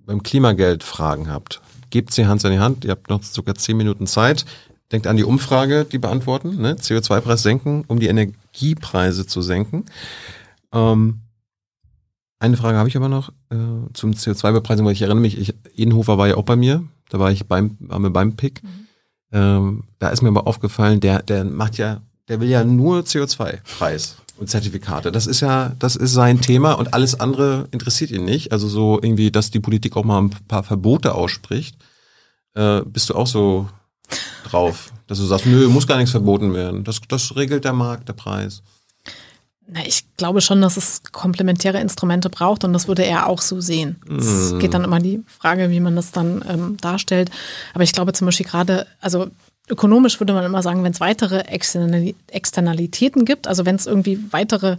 beim 0.07 0.23
Klimageld 0.23 0.83
Fragen 0.83 1.31
habt, 1.31 1.61
gebt 1.91 2.13
sie 2.13 2.27
Hand 2.27 2.45
in 2.45 2.53
die 2.53 2.59
Hand. 2.59 2.85
Ihr 2.85 2.93
habt 2.93 3.11
noch 3.11 3.23
sogar 3.23 3.55
zehn 3.55 3.77
Minuten 3.77 4.07
Zeit. 4.07 4.45
Denkt 4.93 5.07
an 5.07 5.17
die 5.17 5.25
Umfrage, 5.25 5.85
die 5.85 5.99
beantworten. 5.99 6.61
Ne? 6.61 6.75
CO2-Preis 6.75 7.43
senken, 7.43 7.85
um 7.87 8.01
die 8.01 8.09
Energiepreise 8.09 9.27
zu 9.27 9.41
senken. 9.41 9.85
Ähm, 10.73 11.21
eine 12.41 12.57
Frage 12.57 12.79
habe 12.79 12.89
ich 12.89 12.97
aber 12.97 13.09
noch 13.09 13.29
äh, 13.51 13.57
zum 13.93 14.13
CO2-Bepreisung, 14.13 14.87
weil 14.87 14.95
ich 14.95 15.03
erinnere 15.03 15.21
mich, 15.21 15.39
ich, 15.39 15.55
Edenhofer 15.77 16.19
war 16.19 16.29
ja 16.29 16.37
auch 16.37 16.45
bei 16.45 16.57
mir. 16.57 16.83
Da 17.09 17.19
war 17.19 17.31
ich 17.31 17.47
beim, 17.47 17.77
waren 17.81 18.03
wir 18.03 18.11
beim 18.11 18.35
Pick. 18.35 18.63
Mhm. 18.63 18.87
Ähm, 19.33 19.85
da 19.99 20.09
ist 20.09 20.23
mir 20.23 20.29
aber 20.29 20.47
aufgefallen, 20.47 21.01
der, 21.01 21.23
der 21.23 21.45
macht 21.45 21.77
ja, 21.77 22.01
der 22.29 22.41
will 22.41 22.49
ja 22.49 22.65
nur 22.65 23.01
CO2-Preis 23.01 24.17
und 24.41 24.49
Zertifikate. 24.49 25.13
Das 25.13 25.27
ist 25.27 25.41
ja, 25.41 25.73
das 25.79 25.97
ist 25.97 26.13
sein 26.13 26.41
Thema 26.41 26.73
und 26.73 26.95
alles 26.95 27.21
andere 27.21 27.69
interessiert 27.73 28.11
ihn 28.11 28.25
nicht. 28.25 28.53
Also 28.53 28.69
so 28.69 28.99
irgendwie, 29.01 29.31
dass 29.31 29.51
die 29.51 29.61
Politik 29.61 29.97
auch 29.97 30.05
mal 30.05 30.19
ein 30.19 30.31
paar 30.49 30.65
Verbote 30.65 31.15
ausspricht. 31.15 31.77
Äh, 32.55 32.81
bist 32.87 33.11
du 33.11 33.15
auch 33.15 33.27
so 33.27 33.69
drauf, 34.45 34.93
dass 35.07 35.19
du 35.19 35.25
sagst, 35.25 35.45
nö, 35.45 35.69
muss 35.69 35.87
gar 35.87 35.99
nichts 35.99 36.11
verboten 36.13 36.55
werden. 36.55 36.85
Das, 36.85 37.01
das 37.07 37.37
regelt 37.37 37.65
der 37.65 37.75
Markt, 37.75 38.09
der 38.09 38.15
Preis. 38.15 38.63
Na, 39.69 39.87
ich 39.87 40.05
glaube 40.17 40.41
schon, 40.41 40.63
dass 40.63 40.79
es 40.79 41.03
komplementäre 41.13 41.79
Instrumente 41.79 42.31
braucht 42.31 42.65
und 42.65 42.73
das 42.73 42.89
würde 42.89 43.05
er 43.05 43.29
auch 43.29 43.43
so 43.43 43.61
sehen. 43.61 44.01
Es 44.19 44.53
mm. 44.53 44.59
geht 44.59 44.73
dann 44.73 44.85
immer 44.85 45.01
die 45.01 45.23
Frage, 45.27 45.71
wie 45.71 45.81
man 45.81 45.95
das 45.95 46.13
dann 46.13 46.43
ähm, 46.49 46.77
darstellt. 46.79 47.31
Aber 47.75 47.85
ich 47.85 47.93
glaube 47.93 48.15
zum 48.15 48.25
Beispiel 48.25 48.47
gerade, 48.47 48.87
also 49.01 49.31
ökonomisch 49.71 50.21
würde 50.21 50.33
man 50.33 50.45
immer 50.45 50.63
sagen, 50.63 50.83
wenn 50.85 50.93
es 50.93 51.01
weitere 51.01 51.41
Externalitäten 51.41 53.25
gibt, 53.25 53.47
also 53.47 53.65
wenn 53.65 53.77
es 53.77 53.87
irgendwie 53.87 54.19
weitere 54.31 54.77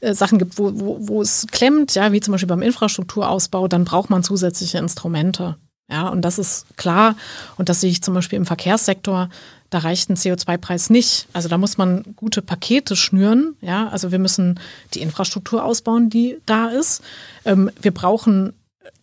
äh, 0.00 0.14
Sachen 0.14 0.38
gibt, 0.38 0.58
wo, 0.58 0.72
wo, 0.74 0.96
wo 1.00 1.22
es 1.22 1.46
klemmt, 1.50 1.94
ja, 1.94 2.12
wie 2.12 2.20
zum 2.20 2.32
Beispiel 2.32 2.48
beim 2.48 2.62
Infrastrukturausbau, 2.62 3.68
dann 3.68 3.84
braucht 3.84 4.10
man 4.10 4.22
zusätzliche 4.22 4.78
Instrumente. 4.78 5.56
Ja, 5.90 6.08
und 6.08 6.22
das 6.22 6.38
ist 6.38 6.66
klar. 6.76 7.16
Und 7.56 7.68
das 7.68 7.80
sehe 7.80 7.90
ich 7.90 8.02
zum 8.02 8.14
Beispiel 8.14 8.36
im 8.36 8.46
Verkehrssektor. 8.46 9.28
Da 9.70 9.78
reicht 9.78 10.08
ein 10.08 10.16
CO2-Preis 10.16 10.88
nicht. 10.88 11.26
Also 11.32 11.48
da 11.48 11.58
muss 11.58 11.78
man 11.78 12.04
gute 12.16 12.42
Pakete 12.42 12.94
schnüren. 12.94 13.56
Ja, 13.60 13.88
also 13.88 14.12
wir 14.12 14.20
müssen 14.20 14.60
die 14.94 15.00
Infrastruktur 15.00 15.64
ausbauen, 15.64 16.08
die 16.08 16.38
da 16.46 16.68
ist. 16.68 17.02
Ähm, 17.44 17.70
wir 17.80 17.92
brauchen 17.92 18.52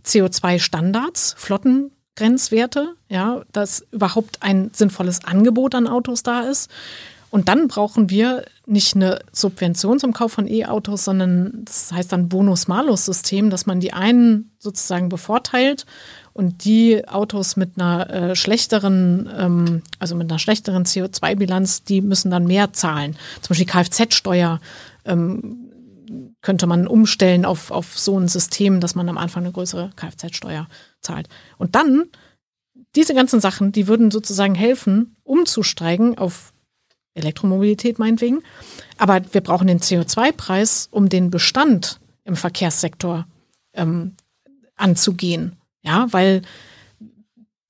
CO2-Standards, 0.06 1.36
Flottengrenzwerte, 2.18 2.96
ja, 3.10 3.44
dass 3.52 3.86
überhaupt 3.92 4.42
ein 4.42 4.72
sinnvolles 4.74 5.24
Angebot 5.24 5.76
an 5.76 5.88
Autos 5.88 6.24
da 6.24 6.42
ist. 6.42 6.70
Und 7.30 7.50
dann 7.50 7.68
brauchen 7.68 8.10
wir 8.10 8.46
nicht 8.66 8.96
eine 8.96 9.20
Subvention 9.34 10.00
zum 10.00 10.14
Kauf 10.14 10.32
von 10.32 10.48
E-Autos, 10.48 11.04
sondern 11.04 11.66
das 11.66 11.92
heißt 11.92 12.12
dann 12.12 12.30
Bonus-Malus-System, 12.30 13.50
dass 13.50 13.66
man 13.66 13.82
die 13.82 13.92
einen 13.92 14.52
sozusagen 14.60 15.10
bevorteilt 15.10 15.86
und 16.32 16.64
die 16.64 17.06
Autos 17.08 17.58
mit 17.58 17.72
einer 17.76 18.10
äh, 18.10 18.36
schlechteren, 18.36 19.30
ähm, 19.38 19.82
also 20.00 20.16
mit 20.16 20.32
einer 20.32 20.40
schlechteren 20.40 20.86
CO2-Bilanz, 20.86 21.84
die 21.84 22.02
müssen 22.02 22.32
dann 22.32 22.46
mehr 22.46 22.72
zahlen. 22.72 23.18
Zum 23.42 23.50
Beispiel 23.50 23.68
Kfz-Steuer 23.68 24.62
ähm, 25.04 25.68
könnte 26.42 26.66
man 26.66 26.88
umstellen 26.88 27.44
auf, 27.44 27.72
auf 27.72 28.00
so 28.00 28.18
ein 28.18 28.30
System, 28.30 28.80
dass 28.80 28.96
man 28.96 29.10
am 29.10 29.18
Anfang 29.18 29.44
eine 29.44 29.52
größere 29.52 29.90
Kfz-Steuer 29.98 30.68
zahlt. 31.02 31.28
Und 31.58 31.76
dann, 31.76 32.06
diese 32.96 33.14
ganzen 33.14 33.40
Sachen, 33.40 33.72
die 33.72 33.88
würden 33.88 34.12
sozusagen 34.12 34.56
helfen, 34.56 35.16
umzusteigen 35.24 36.18
auf 36.18 36.54
Elektromobilität 37.14 38.00
meinetwegen. 38.00 38.42
Aber 38.98 39.22
wir 39.32 39.42
brauchen 39.42 39.68
den 39.68 39.80
CO2-Preis, 39.80 40.88
um 40.92 41.10
den 41.10 41.30
Bestand 41.30 42.00
im 42.24 42.36
Verkehrssektor 42.36 43.26
ähm, 43.74 44.16
anzugehen. 44.76 45.58
Ja, 45.82 46.08
weil 46.12 46.42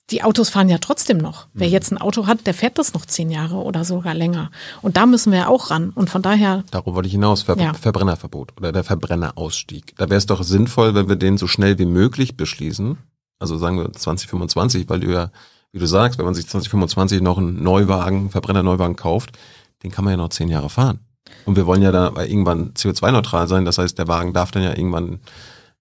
die 0.10 0.24
Autos 0.24 0.49
fahren 0.49 0.70
ja 0.70 0.78
trotzdem 0.78 1.18
noch. 1.18 1.48
Wer 1.54 1.68
mhm. 1.68 1.74
jetzt 1.74 1.91
ein 1.91 1.98
Auto 1.98 2.28
hat, 2.28 2.48
der 2.48 2.54
fährt 2.54 2.78
das 2.78 2.94
noch 2.94 3.06
zehn 3.06 3.30
Jahre 3.30 3.58
oder 3.58 3.84
sogar 3.84 4.14
länger. 4.14 4.52
Und 4.82 4.95
da 4.95 5.06
müssen 5.06 5.34
wir 5.34 5.49
auch 5.49 5.70
ran. 5.70 5.90
Und 5.90 6.10
von 6.10 6.22
daher. 6.22 6.64
Darauf 6.72 6.95
wollte 6.95 7.08
ich 7.08 7.14
hinaus. 7.14 7.41
Ver 7.44 7.58
ja. 7.58 7.74
Verbrennerverbot 7.74 8.54
oder 8.58 8.72
der 8.72 8.86
Verbrennerausstieg. 8.86 9.95
Da 9.98 10.10
wäre 10.10 10.18
es 10.18 10.26
doch 10.26 10.44
sinnvoll, 10.44 10.95
wenn 10.95 11.10
wir 11.10 11.18
den 11.18 11.38
so 11.38 11.48
schnell 11.48 11.78
wie 11.78 11.86
möglich 11.86 12.38
beschließen. 12.38 12.98
Also 13.39 13.57
sagen 13.57 13.77
wir 13.77 13.91
2025, 13.91 14.89
weil 14.89 14.99
du 14.99 15.11
ja, 15.11 15.31
wie 15.72 15.80
du 15.80 15.85
sagst, 15.85 16.18
wenn 16.18 16.26
man 16.26 16.34
sich 16.34 16.47
2025 16.47 17.22
noch 17.22 17.38
einen 17.38 17.61
Neuwagen, 17.61 18.30
Verbrenner-Neuwagen 18.30 18.95
kauft, 18.95 19.38
den 19.84 19.91
kann 19.91 20.05
man 20.05 20.14
ja 20.14 20.18
noch 20.18 20.30
zehn 20.30 20.49
Jahre 20.49 20.69
fahren. 20.69 20.99
Und 21.45 21.55
wir 21.55 21.65
wollen 21.65 21.81
ja 21.81 21.91
da 21.91 22.14
irgendwann 22.23 22.73
CO2-neutral 22.73 23.47
sein. 23.47 23.65
Das 23.65 23.77
heißt, 23.77 23.97
der 23.97 24.07
Wagen 24.07 24.34
darf 24.34 24.51
dann 24.51 24.64
ja 24.64 24.76
irgendwann 24.76 25.19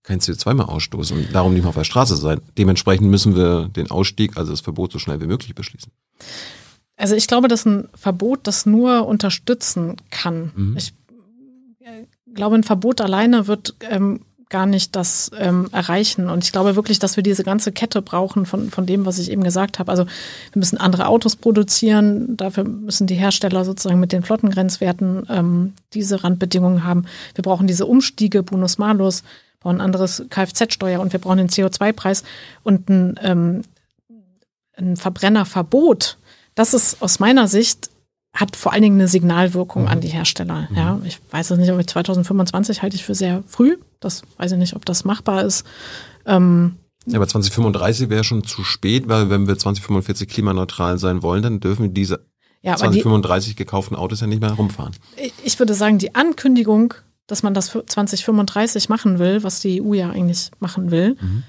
kein 0.03 0.21
CO2 0.21 0.55
mehr 0.55 0.69
ausstoßen 0.69 1.17
und 1.17 1.35
darum 1.35 1.53
nicht 1.53 1.63
mehr 1.63 1.71
auf 1.71 1.77
der 1.77 1.85
Straße 1.85 2.17
sein. 2.17 2.41
Dementsprechend 2.57 3.11
müssen 3.11 3.35
wir 3.35 3.69
den 3.69 3.91
Ausstieg, 3.91 4.37
also 4.37 4.53
das 4.53 4.61
Verbot, 4.61 4.93
so 4.93 4.99
schnell 4.99 5.21
wie 5.21 5.27
möglich 5.27 5.55
beschließen. 5.55 5.91
Also 6.97 7.15
ich 7.15 7.27
glaube, 7.27 7.49
dass 7.49 7.67
ein 7.67 7.89
Verbot 7.95 8.41
das 8.45 8.67
nur 8.67 9.07
unterstützen 9.07 9.97
kann. 10.11 10.53
Mhm. 10.55 10.77
Ich 10.77 10.95
äh, 11.81 12.05
glaube, 12.33 12.55
ein 12.55 12.63
Verbot 12.63 13.01
alleine 13.01 13.49
wird 13.49 13.75
ähm, 13.91 14.21
gar 14.49 14.67
nicht 14.67 14.95
das 14.95 15.31
ähm, 15.39 15.69
erreichen. 15.73 16.31
Und 16.31 16.45
ich 16.45 16.53
glaube 16.53 16.77
wirklich, 16.77 16.99
dass 16.99 17.17
wir 17.17 17.23
diese 17.23 17.43
ganze 17.43 17.73
Kette 17.73 18.01
brauchen 18.01 18.47
von, 18.47 18.71
von 18.71 18.87
dem, 18.87 19.05
was 19.05 19.19
ich 19.19 19.31
eben 19.31 19.43
gesagt 19.43 19.79
habe. 19.79 19.91
Also 19.91 20.05
wir 20.05 20.61
müssen 20.61 20.79
andere 20.79 21.09
Autos 21.09 21.35
produzieren, 21.35 22.37
dafür 22.37 22.65
müssen 22.65 23.09
die 23.09 23.17
Hersteller 23.17 23.65
sozusagen 23.65 23.99
mit 23.99 24.13
den 24.13 24.23
Flottengrenzwerten 24.23 25.27
ähm, 25.29 25.73
diese 25.95 26.23
Randbedingungen 26.23 26.85
haben. 26.85 27.07
Wir 27.35 27.43
brauchen 27.43 27.67
diese 27.67 27.87
Umstiege, 27.87 28.43
Bonus-Malus 28.43 29.25
brauchen 29.61 29.79
ein 29.79 29.85
anderes 29.85 30.25
Kfz-Steuer 30.31 31.01
und 31.01 31.13
wir 31.13 31.21
brauchen 31.21 31.39
den 31.39 31.49
CO2-Preis 31.49 32.23
und 32.63 32.89
ein, 32.89 33.19
ähm, 33.23 33.63
ein 34.77 34.97
Verbrennerverbot. 34.97 36.19
Das 36.55 36.73
ist 36.73 37.03
aus 37.03 37.19
meiner 37.19 37.49
Sicht 37.49 37.91
hat 38.37 38.57
vor 38.57 38.73
allen 38.73 38.83
Dingen 38.83 39.01
eine 39.01 39.09
Signalwirkung 39.09 39.83
mhm. 39.83 39.89
an 39.89 40.01
die 40.01 40.09
Hersteller. 40.09 40.69
Mhm. 40.71 40.77
Ja, 40.77 41.01
ich 41.05 41.19
weiß 41.31 41.51
es 41.51 41.59
nicht, 41.59 41.73
ob 41.73 41.81
ich 41.81 41.87
2025 41.87 42.83
halte 42.83 42.97
ich 42.97 43.05
für 43.05 43.15
sehr 43.15 43.43
früh. 43.47 43.77
Das 44.01 44.23
weiß 44.37 44.53
ich 44.53 44.59
nicht, 44.59 44.77
ob 44.77 44.85
das 44.85 45.05
machbar 45.05 45.45
ist. 45.45 45.65
Ähm, 46.27 46.77
ja, 47.07 47.17
aber 47.17 47.29
2035 47.29 48.11
wäre 48.11 48.25
schon 48.25 48.45
zu 48.45 48.65
spät, 48.65 49.09
weil 49.09 49.31
wenn 49.31 49.47
wir 49.47 49.59
2045 49.59 50.29
klimaneutral 50.29 50.99
sein 50.99 51.23
wollen, 51.23 51.43
dann 51.43 51.61
dürfen 51.61 51.83
wir 51.83 51.91
diese 51.91 52.27
ja, 52.63 52.77
2035 52.77 53.51
die, 53.51 53.57
gekauften 53.57 53.97
Autos 53.97 54.21
ja 54.21 54.27
nicht 54.27 54.41
mehr 54.41 54.53
rumfahren. 54.53 54.95
Ich 55.45 55.59
würde 55.59 55.75
sagen, 55.75 55.99
die 55.99 56.15
Ankündigung 56.15 56.95
dass 57.27 57.43
man 57.43 57.55
das 57.55 57.69
für 57.69 57.85
2035 57.85 58.89
machen 58.89 59.19
will, 59.19 59.43
was 59.43 59.61
die 59.61 59.83
EU 59.83 59.95
ja 59.95 60.11
eigentlich 60.11 60.51
machen 60.61 60.91
will. 60.91 61.17
Mhm. 61.21 61.43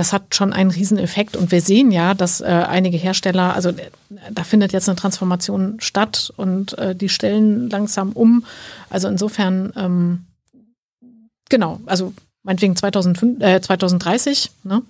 Das 0.00 0.14
hat 0.14 0.34
schon 0.34 0.54
einen 0.54 0.70
Rieseneffekt 0.70 1.36
und 1.36 1.52
wir 1.52 1.60
sehen 1.60 1.92
ja, 1.92 2.14
dass 2.14 2.40
äh, 2.40 2.46
einige 2.46 2.96
Hersteller, 2.96 3.54
also 3.54 3.68
äh, 3.68 3.90
da 4.32 4.44
findet 4.44 4.72
jetzt 4.72 4.88
eine 4.88 4.96
Transformation 4.96 5.78
statt 5.78 6.32
und 6.38 6.78
äh, 6.78 6.96
die 6.96 7.10
stellen 7.10 7.68
langsam 7.68 8.12
um. 8.12 8.46
Also 8.88 9.08
insofern, 9.08 9.74
ähm, 9.76 10.24
genau, 11.50 11.80
also 11.84 12.14
meinetwegen 12.44 12.76
2005, 12.76 13.42
äh, 13.42 13.60
2030, 13.60 14.50
ne? 14.64 14.80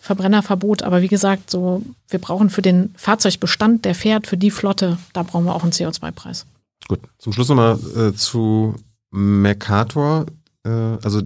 Verbrennerverbot, 0.00 0.82
aber 0.82 1.00
wie 1.00 1.06
gesagt, 1.06 1.48
so 1.48 1.84
wir 2.08 2.18
brauchen 2.18 2.50
für 2.50 2.60
den 2.60 2.92
Fahrzeugbestand, 2.96 3.84
der 3.84 3.94
fährt, 3.94 4.26
für 4.26 4.36
die 4.36 4.50
Flotte, 4.50 4.98
da 5.12 5.22
brauchen 5.22 5.44
wir 5.44 5.54
auch 5.54 5.62
einen 5.62 5.70
CO2-Preis. 5.70 6.44
Gut, 6.88 6.98
zum 7.18 7.32
Schluss 7.32 7.50
nochmal 7.50 7.78
äh, 7.96 8.12
zu 8.14 8.74
Mercator, 9.12 10.26
äh, 10.64 10.70
also 10.70 11.22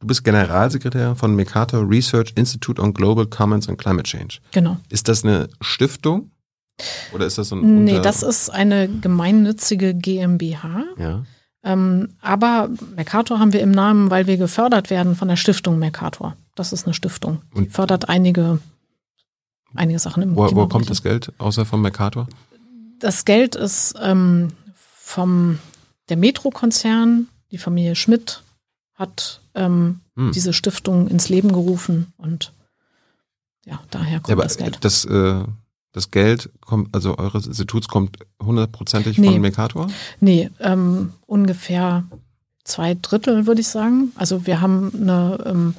du 0.00 0.06
bist 0.06 0.24
Generalsekretär 0.24 1.14
von 1.14 1.34
Mercator 1.36 1.88
Research 1.88 2.32
Institute 2.34 2.80
on 2.80 2.92
Global 2.92 3.26
Commons 3.26 3.68
and 3.68 3.78
Climate 3.78 4.04
Change. 4.04 4.38
Genau. 4.50 4.78
Ist 4.88 5.08
das 5.08 5.24
eine 5.24 5.48
Stiftung? 5.60 6.30
Oder 7.12 7.26
ist 7.26 7.36
das 7.36 7.50
so 7.50 7.56
ein 7.56 7.84
Nee, 7.84 8.00
das 8.00 8.22
ist 8.22 8.48
eine 8.48 8.88
gemeinnützige 8.88 9.94
GmbH. 9.94 10.84
Ja. 10.98 11.24
Ähm, 11.62 12.08
aber 12.22 12.70
Mercator 12.96 13.38
haben 13.38 13.52
wir 13.52 13.60
im 13.60 13.70
Namen, 13.70 14.10
weil 14.10 14.26
wir 14.26 14.38
gefördert 14.38 14.88
werden 14.88 15.14
von 15.14 15.28
der 15.28 15.36
Stiftung 15.36 15.78
Mercator. 15.78 16.34
Das 16.54 16.72
ist 16.72 16.86
eine 16.86 16.94
Stiftung. 16.94 17.42
Die 17.52 17.58
Und 17.58 17.72
fördert 17.72 18.08
einige, 18.08 18.60
einige 19.74 19.98
Sachen 19.98 20.22
im 20.22 20.36
Wo, 20.36 20.48
wo 20.56 20.66
kommt 20.68 20.88
das 20.88 21.02
Geld 21.02 21.32
außer 21.36 21.66
von 21.66 21.82
Mercator? 21.82 22.26
Das 22.98 23.26
Geld 23.26 23.56
ist 23.56 23.94
ähm, 24.00 24.52
vom 24.74 25.58
der 26.08 26.16
Metro-Konzern, 26.16 27.28
die 27.50 27.58
Familie 27.58 27.94
Schmidt, 27.94 28.42
hat 29.00 29.40
ähm, 29.54 30.00
Hm. 30.16 30.30
diese 30.32 30.52
Stiftung 30.52 31.08
ins 31.08 31.28
Leben 31.28 31.50
gerufen 31.52 32.12
und 32.18 32.52
ja, 33.64 33.80
daher 33.90 34.12
Ja, 34.12 34.18
kommt 34.20 34.30
aber 34.32 34.42
das 34.44 34.56
Geld. 34.58 34.78
das, 34.82 35.04
äh, 35.06 35.42
das 35.92 36.10
Geld 36.10 36.50
kommt, 36.60 36.94
also 36.94 37.18
eures 37.18 37.46
Instituts 37.46 37.88
kommt 37.88 38.18
hundertprozentig 38.42 39.18
Nee. 39.18 39.32
von 39.32 39.40
Mercator? 39.40 39.88
Nee, 40.20 40.50
ähm, 40.60 41.12
ungefähr 41.26 42.04
zwei 42.64 42.94
Drittel, 42.94 43.46
würde 43.46 43.60
ich 43.60 43.68
sagen. 43.68 44.12
Also 44.14 44.46
wir 44.46 44.60
haben 44.60 44.92
eine 44.94 45.42
ähm, 45.46 45.74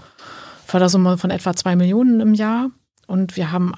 Fördersumme 0.66 1.18
von 1.18 1.30
etwa 1.30 1.56
zwei 1.56 1.76
Millionen 1.76 2.20
im 2.20 2.34
Jahr 2.34 2.70
und 3.08 3.36
wir 3.38 3.52
haben 3.52 3.74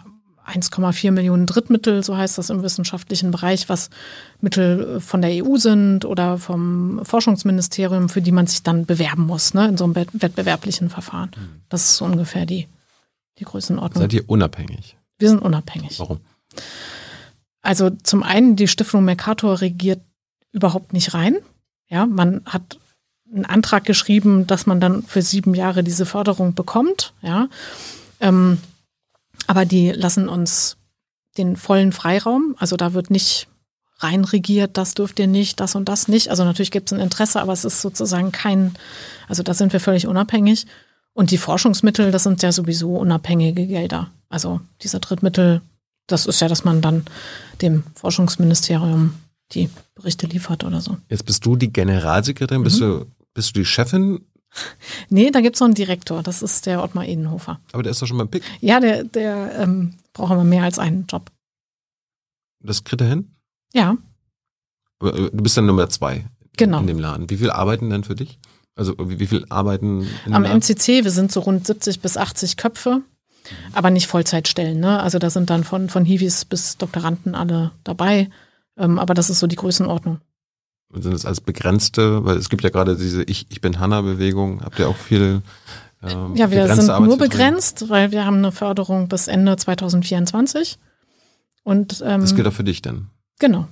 1,4 0.48 1.12
Millionen 1.12 1.46
Drittmittel, 1.46 2.04
so 2.04 2.18
heißt 2.18 2.38
das 2.38 2.50
im 2.50 2.64
wissenschaftlichen 2.64 3.32
Bereich, 3.32 3.70
was 3.70 3.90
Mittel 4.42 4.98
äh, 4.98 5.00
von 5.00 5.22
der 5.22 5.44
EU 5.46 5.58
sind 5.58 6.06
oder 6.06 6.38
vom 6.38 7.02
Forschungsministerium, 7.04 8.10
für 8.10 8.22
die 8.22 8.32
man 8.32 8.48
sich 8.48 8.64
dann 8.64 8.86
bewerben 8.86 9.26
muss, 9.26 9.54
ne, 9.54 9.68
in 9.68 9.78
so 9.78 9.84
einem 9.86 9.96
wett- 9.96 10.10
wettbewerblichen 10.14 10.90
Verfahren. 10.90 11.32
Das 11.70 11.86
ist 11.86 11.96
so 11.98 12.06
ungefähr 12.06 12.46
die, 12.46 12.68
die 13.40 13.46
Größenordnung. 13.46 14.02
Seid 14.02 14.14
ihr 14.14 14.30
unabhängig? 14.30 14.98
wir 15.20 15.30
sind 15.30 15.40
unabhängig. 15.42 16.00
Warum? 16.00 16.20
Also 17.62 17.90
zum 17.90 18.24
einen, 18.24 18.56
die 18.58 18.68
Stiftung 18.68 19.06
Mercator 19.06 19.62
regiert 19.62 20.02
überhaupt 20.52 20.92
nicht 20.92 21.14
rein. 21.14 21.38
Ja, 21.88 22.06
man 22.06 22.42
hat 22.46 22.78
einen 23.34 23.46
Antrag 23.46 23.86
geschrieben, 23.86 24.46
dass 24.48 24.66
man 24.66 24.82
dann 24.82 25.02
für 25.04 25.22
sieben 25.22 25.56
Jahre 25.56 25.84
diese 25.84 26.06
Förderung 26.06 26.56
bekommt. 26.56 27.14
Ja, 27.22 27.48
ähm, 28.20 28.58
aber 29.48 29.66
die 29.66 29.92
lassen 29.92 30.28
uns 30.30 30.78
den 31.38 31.56
vollen 31.56 31.92
Freiraum. 31.92 32.56
Also 32.60 32.76
da 32.78 32.94
wird 32.94 33.10
nicht 33.10 33.48
rein 34.00 34.24
regiert, 34.26 34.78
das 34.78 34.94
dürft 34.94 35.20
ihr 35.20 35.28
nicht, 35.28 35.60
das 35.60 35.76
und 35.76 35.88
das 35.90 36.08
nicht. 36.08 36.30
Also 36.30 36.44
natürlich 36.44 36.72
gibt 36.72 36.92
es 36.92 36.94
ein 36.98 37.02
Interesse, 37.02 37.42
aber 37.42 37.54
es 37.54 37.64
ist 37.66 37.82
sozusagen 37.82 38.32
kein, 38.32 38.74
also 39.28 39.44
da 39.44 39.54
sind 39.54 39.72
wir 39.74 39.80
völlig 39.80 40.08
unabhängig. 40.08 40.66
Und 41.14 41.32
die 41.32 41.38
Forschungsmittel, 41.38 42.12
das 42.12 42.24
sind 42.24 42.42
ja 42.42 42.52
sowieso 42.52 42.96
unabhängige 42.98 43.66
Gelder. 43.68 44.10
Also 44.30 44.62
diese 44.82 45.00
Drittmittel, 45.00 45.62
das 46.08 46.26
ist 46.26 46.42
ja, 46.42 46.48
dass 46.48 46.64
man 46.66 46.82
dann 46.82 47.06
dem 47.62 47.84
Forschungsministerium 47.96 49.14
die 49.52 49.70
Berichte 49.96 50.26
liefert 50.28 50.64
oder 50.64 50.82
so. 50.82 50.98
Jetzt 51.10 51.26
bist 51.26 51.46
du 51.46 51.56
die 51.56 51.72
Generalsekretärin, 51.72 52.64
bist, 52.64 52.80
Mhm. 52.80 52.86
du, 52.86 53.06
bist 53.34 53.56
du 53.56 53.60
die 53.60 53.66
Chefin, 53.66 54.26
Nee, 55.10 55.32
da 55.32 55.42
gibt's 55.42 55.60
noch 55.60 55.66
einen 55.68 55.74
Direktor, 55.76 56.24
das 56.24 56.42
ist 56.42 56.66
der 56.66 56.84
Ottmar 56.84 57.06
Edenhofer. 57.08 57.60
aber 57.72 57.84
der 57.84 57.92
ist 57.92 58.02
doch 58.02 58.08
schon 58.08 58.18
beim 58.18 58.30
Pick. 58.30 58.44
Ja, 58.62 58.80
der, 58.80 59.04
der 59.04 59.60
ähm, 59.60 59.96
braucht 60.14 60.32
aber 60.32 60.44
mehr 60.44 60.64
als 60.64 60.80
einen 60.80 61.06
Job. 61.08 61.32
Das 62.62 62.84
kriegt 62.84 63.02
er 63.02 63.08
hin? 63.10 63.36
Ja, 63.74 63.98
Aber, 65.00 65.14
äh, 65.16 65.30
Du 65.32 65.44
bist 65.44 65.58
dann 65.58 65.66
Nummer 65.66 65.90
zwei 65.90 66.26
Genau. 66.58 66.80
in 66.80 66.88
dem 66.88 67.00
Laden. 67.00 67.30
Wie 67.30 67.38
viel 67.38 67.50
arbeiten 67.50 67.90
denn 67.90 68.04
für 68.04 68.16
dich? 68.16 68.38
Also 68.76 68.96
wie, 69.00 69.20
wie 69.20 69.28
viel 69.28 69.46
arbeiten 69.50 70.08
am 70.26 70.44
Laden? 70.44 70.58
MCC, 70.62 71.04
wir 71.04 71.12
sind 71.12 71.32
so 71.32 71.40
rund 71.42 71.66
70 71.68 72.00
bis 72.00 72.16
80 72.18 72.58
Köpfe, 72.58 73.02
aber 73.74 73.90
nicht 73.90 74.08
Vollzeitstellen. 74.08 74.80
Ne? 74.80 75.00
Also 75.02 75.20
da 75.20 75.30
sind 75.30 75.50
dann 75.50 75.64
von, 75.64 75.90
von 75.90 76.06
Hiwis 76.06 76.46
bis 76.46 76.78
Doktoranden 76.78 77.36
alle 77.36 77.72
dabei. 77.84 78.30
Ähm, 78.78 78.98
aber 79.00 79.14
das 79.14 79.30
ist 79.30 79.40
so 79.40 79.48
die 79.48 79.56
Größenordnung. 79.56 80.20
Sind 80.96 81.14
das 81.14 81.26
alles 81.26 81.42
begrenzte? 81.42 82.24
Weil 82.26 82.38
es 82.38 82.50
gibt 82.50 82.64
ja 82.64 82.70
gerade 82.70 82.96
diese 82.96 83.24
Ich, 83.24 83.48
ich 83.50 83.62
bin 83.62 83.80
Hanna-Bewegung. 83.80 84.64
Habt 84.64 84.80
ihr 84.80 84.88
auch 84.88 84.96
viel 84.96 85.42
ähm, 86.04 86.36
Ja, 86.36 86.52
wir 86.52 86.74
sind 86.76 86.88
nur 87.00 87.18
begrenzt, 87.18 87.90
weil 87.90 88.12
wir 88.12 88.26
haben 88.26 88.38
eine 88.38 88.52
Förderung 88.52 89.08
bis 89.08 89.28
Ende 89.28 89.56
2024. 89.58 90.78
Und 91.64 92.04
ähm, 92.06 92.22
Das 92.22 92.36
gilt 92.36 92.48
auch 92.48 92.54
für 92.54 92.64
dich 92.64 92.82
dann. 92.82 93.10
genau. 93.40 93.68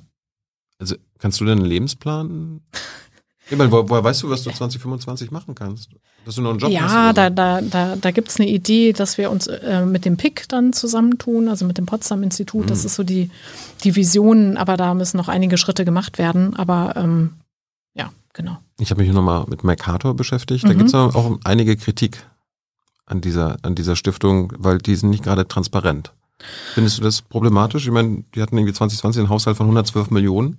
Also 0.80 0.96
kannst 1.20 1.40
du 1.40 1.46
denn 1.46 1.60
einen 1.60 1.68
Lebensplan? 1.68 2.62
Ich 3.52 3.58
meine, 3.58 3.72
wo, 3.72 3.88
woher 3.90 4.04
weißt 4.04 4.24
du, 4.24 4.30
was 4.30 4.44
du 4.44 4.50
2025 4.50 5.30
machen 5.30 5.54
kannst? 5.56 5.90
Dass 6.26 6.36
du 6.36 6.42
noch 6.42 6.52
einen 6.52 6.60
Job 6.60 6.72
hast? 6.72 6.74
Ja, 6.94 7.10
oder 7.10 7.30
da, 7.30 7.60
so? 7.62 7.68
da, 7.70 7.90
da, 7.92 7.96
da 7.98 8.12
gibt's 8.12 8.40
eine 8.40 8.48
Idee, 8.50 8.94
dass 8.94 9.18
wir 9.18 9.30
uns 9.30 9.48
äh, 9.48 9.86
mit 9.86 10.06
dem 10.06 10.16
PIC 10.18 10.48
dann 10.48 10.72
zusammentun, 10.72 11.50
also 11.50 11.66
mit 11.66 11.78
dem 11.78 11.86
Potsdam-Institut. 11.86 12.70
Das 12.70 12.86
ist 12.86 12.96
so 12.96 13.04
die, 13.04 13.30
die 13.84 13.96
Vision, 13.96 14.56
aber 14.58 14.78
da 14.78 14.94
müssen 14.94 15.18
noch 15.18 15.28
einige 15.28 15.58
Schritte 15.58 15.84
gemacht 15.84 16.18
werden. 16.18 16.56
Aber 16.56 16.94
ähm, 16.96 17.34
ja, 17.94 18.12
genau. 18.34 18.58
Ich 18.80 18.90
habe 18.90 19.02
mich 19.04 19.12
nochmal 19.12 19.44
mit 19.48 19.64
Mercator 19.66 20.14
beschäftigt. 20.14 20.64
Da 20.64 20.70
Mhm. 20.70 20.78
gibt 20.78 20.88
es 20.90 20.96
auch 20.96 21.38
einige 21.44 21.76
Kritik 21.76 22.26
an 23.06 23.20
dieser, 23.20 23.58
an 23.64 23.76
dieser 23.76 23.98
Stiftung, 23.98 24.54
weil 24.58 24.78
die 24.78 24.96
sind 24.96 25.10
nicht 25.10 25.24
gerade 25.26 25.46
transparent. 25.48 26.14
Findest 26.74 27.00
du 27.00 27.02
das 27.04 27.22
problematisch? 27.22 27.86
Ich 27.86 27.92
meine, 27.92 28.24
die 28.34 28.42
hatten 28.42 28.58
irgendwie 28.58 28.74
2020 28.74 29.20
einen 29.20 29.30
Haushalt 29.30 29.58
von 29.58 29.66
112 29.66 30.10
Millionen 30.10 30.58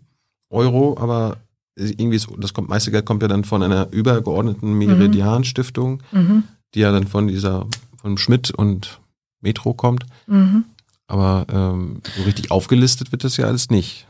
Euro, 0.51 0.97
aber 1.01 1.39
irgendwie 1.77 2.17
ist, 2.17 2.29
das 2.39 2.53
kommt, 2.53 2.69
meiste 2.69 2.91
Geld 2.91 3.07
kommt 3.07 3.23
ja 3.23 3.29
dann 3.29 3.45
von 3.45 3.63
einer 3.63 3.91
übergeordneten 3.93 4.75
Meridian-Stiftung, 4.75 6.03
Mhm. 6.13 6.45
die 6.75 6.81
ja 6.81 6.93
dann 6.93 7.07
von 7.07 7.29
dieser, 7.29 7.67
von 8.01 8.19
Schmidt 8.19 8.51
und 8.51 9.01
Metro 9.41 9.75
kommt. 9.75 10.05
Mhm. 10.27 10.65
Aber 11.07 11.47
ähm, 11.51 12.01
so 12.17 12.23
richtig 12.23 12.51
aufgelistet 12.51 13.13
wird 13.13 13.25
das 13.25 13.37
ja 13.37 13.47
alles 13.47 13.71
nicht. 13.71 14.07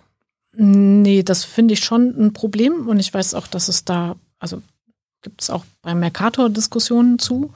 Nee, 0.55 1.23
das 1.23 1.45
finde 1.45 1.75
ich 1.75 1.85
schon 1.85 2.15
ein 2.19 2.33
Problem 2.33 2.87
und 2.89 3.01
ich 3.01 3.13
weiß 3.13 3.35
auch, 3.35 3.47
dass 3.47 3.69
es 3.69 3.85
da, 3.85 4.17
also 4.39 4.63
gibt 5.23 5.41
es 5.41 5.51
auch 5.51 5.65
beim 5.81 6.01
Mercator 6.01 6.51
Diskussionen 6.51 7.19
zu. 7.19 7.53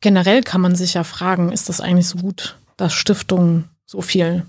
Generell 0.00 0.42
kann 0.42 0.60
man 0.60 0.74
sich 0.74 0.94
ja 0.94 1.04
fragen, 1.04 1.52
ist 1.52 1.68
das 1.68 1.80
eigentlich 1.80 2.08
so 2.08 2.18
gut, 2.18 2.58
dass 2.76 2.92
Stiftungen 2.92 3.64
so 3.86 4.00
viel 4.02 4.44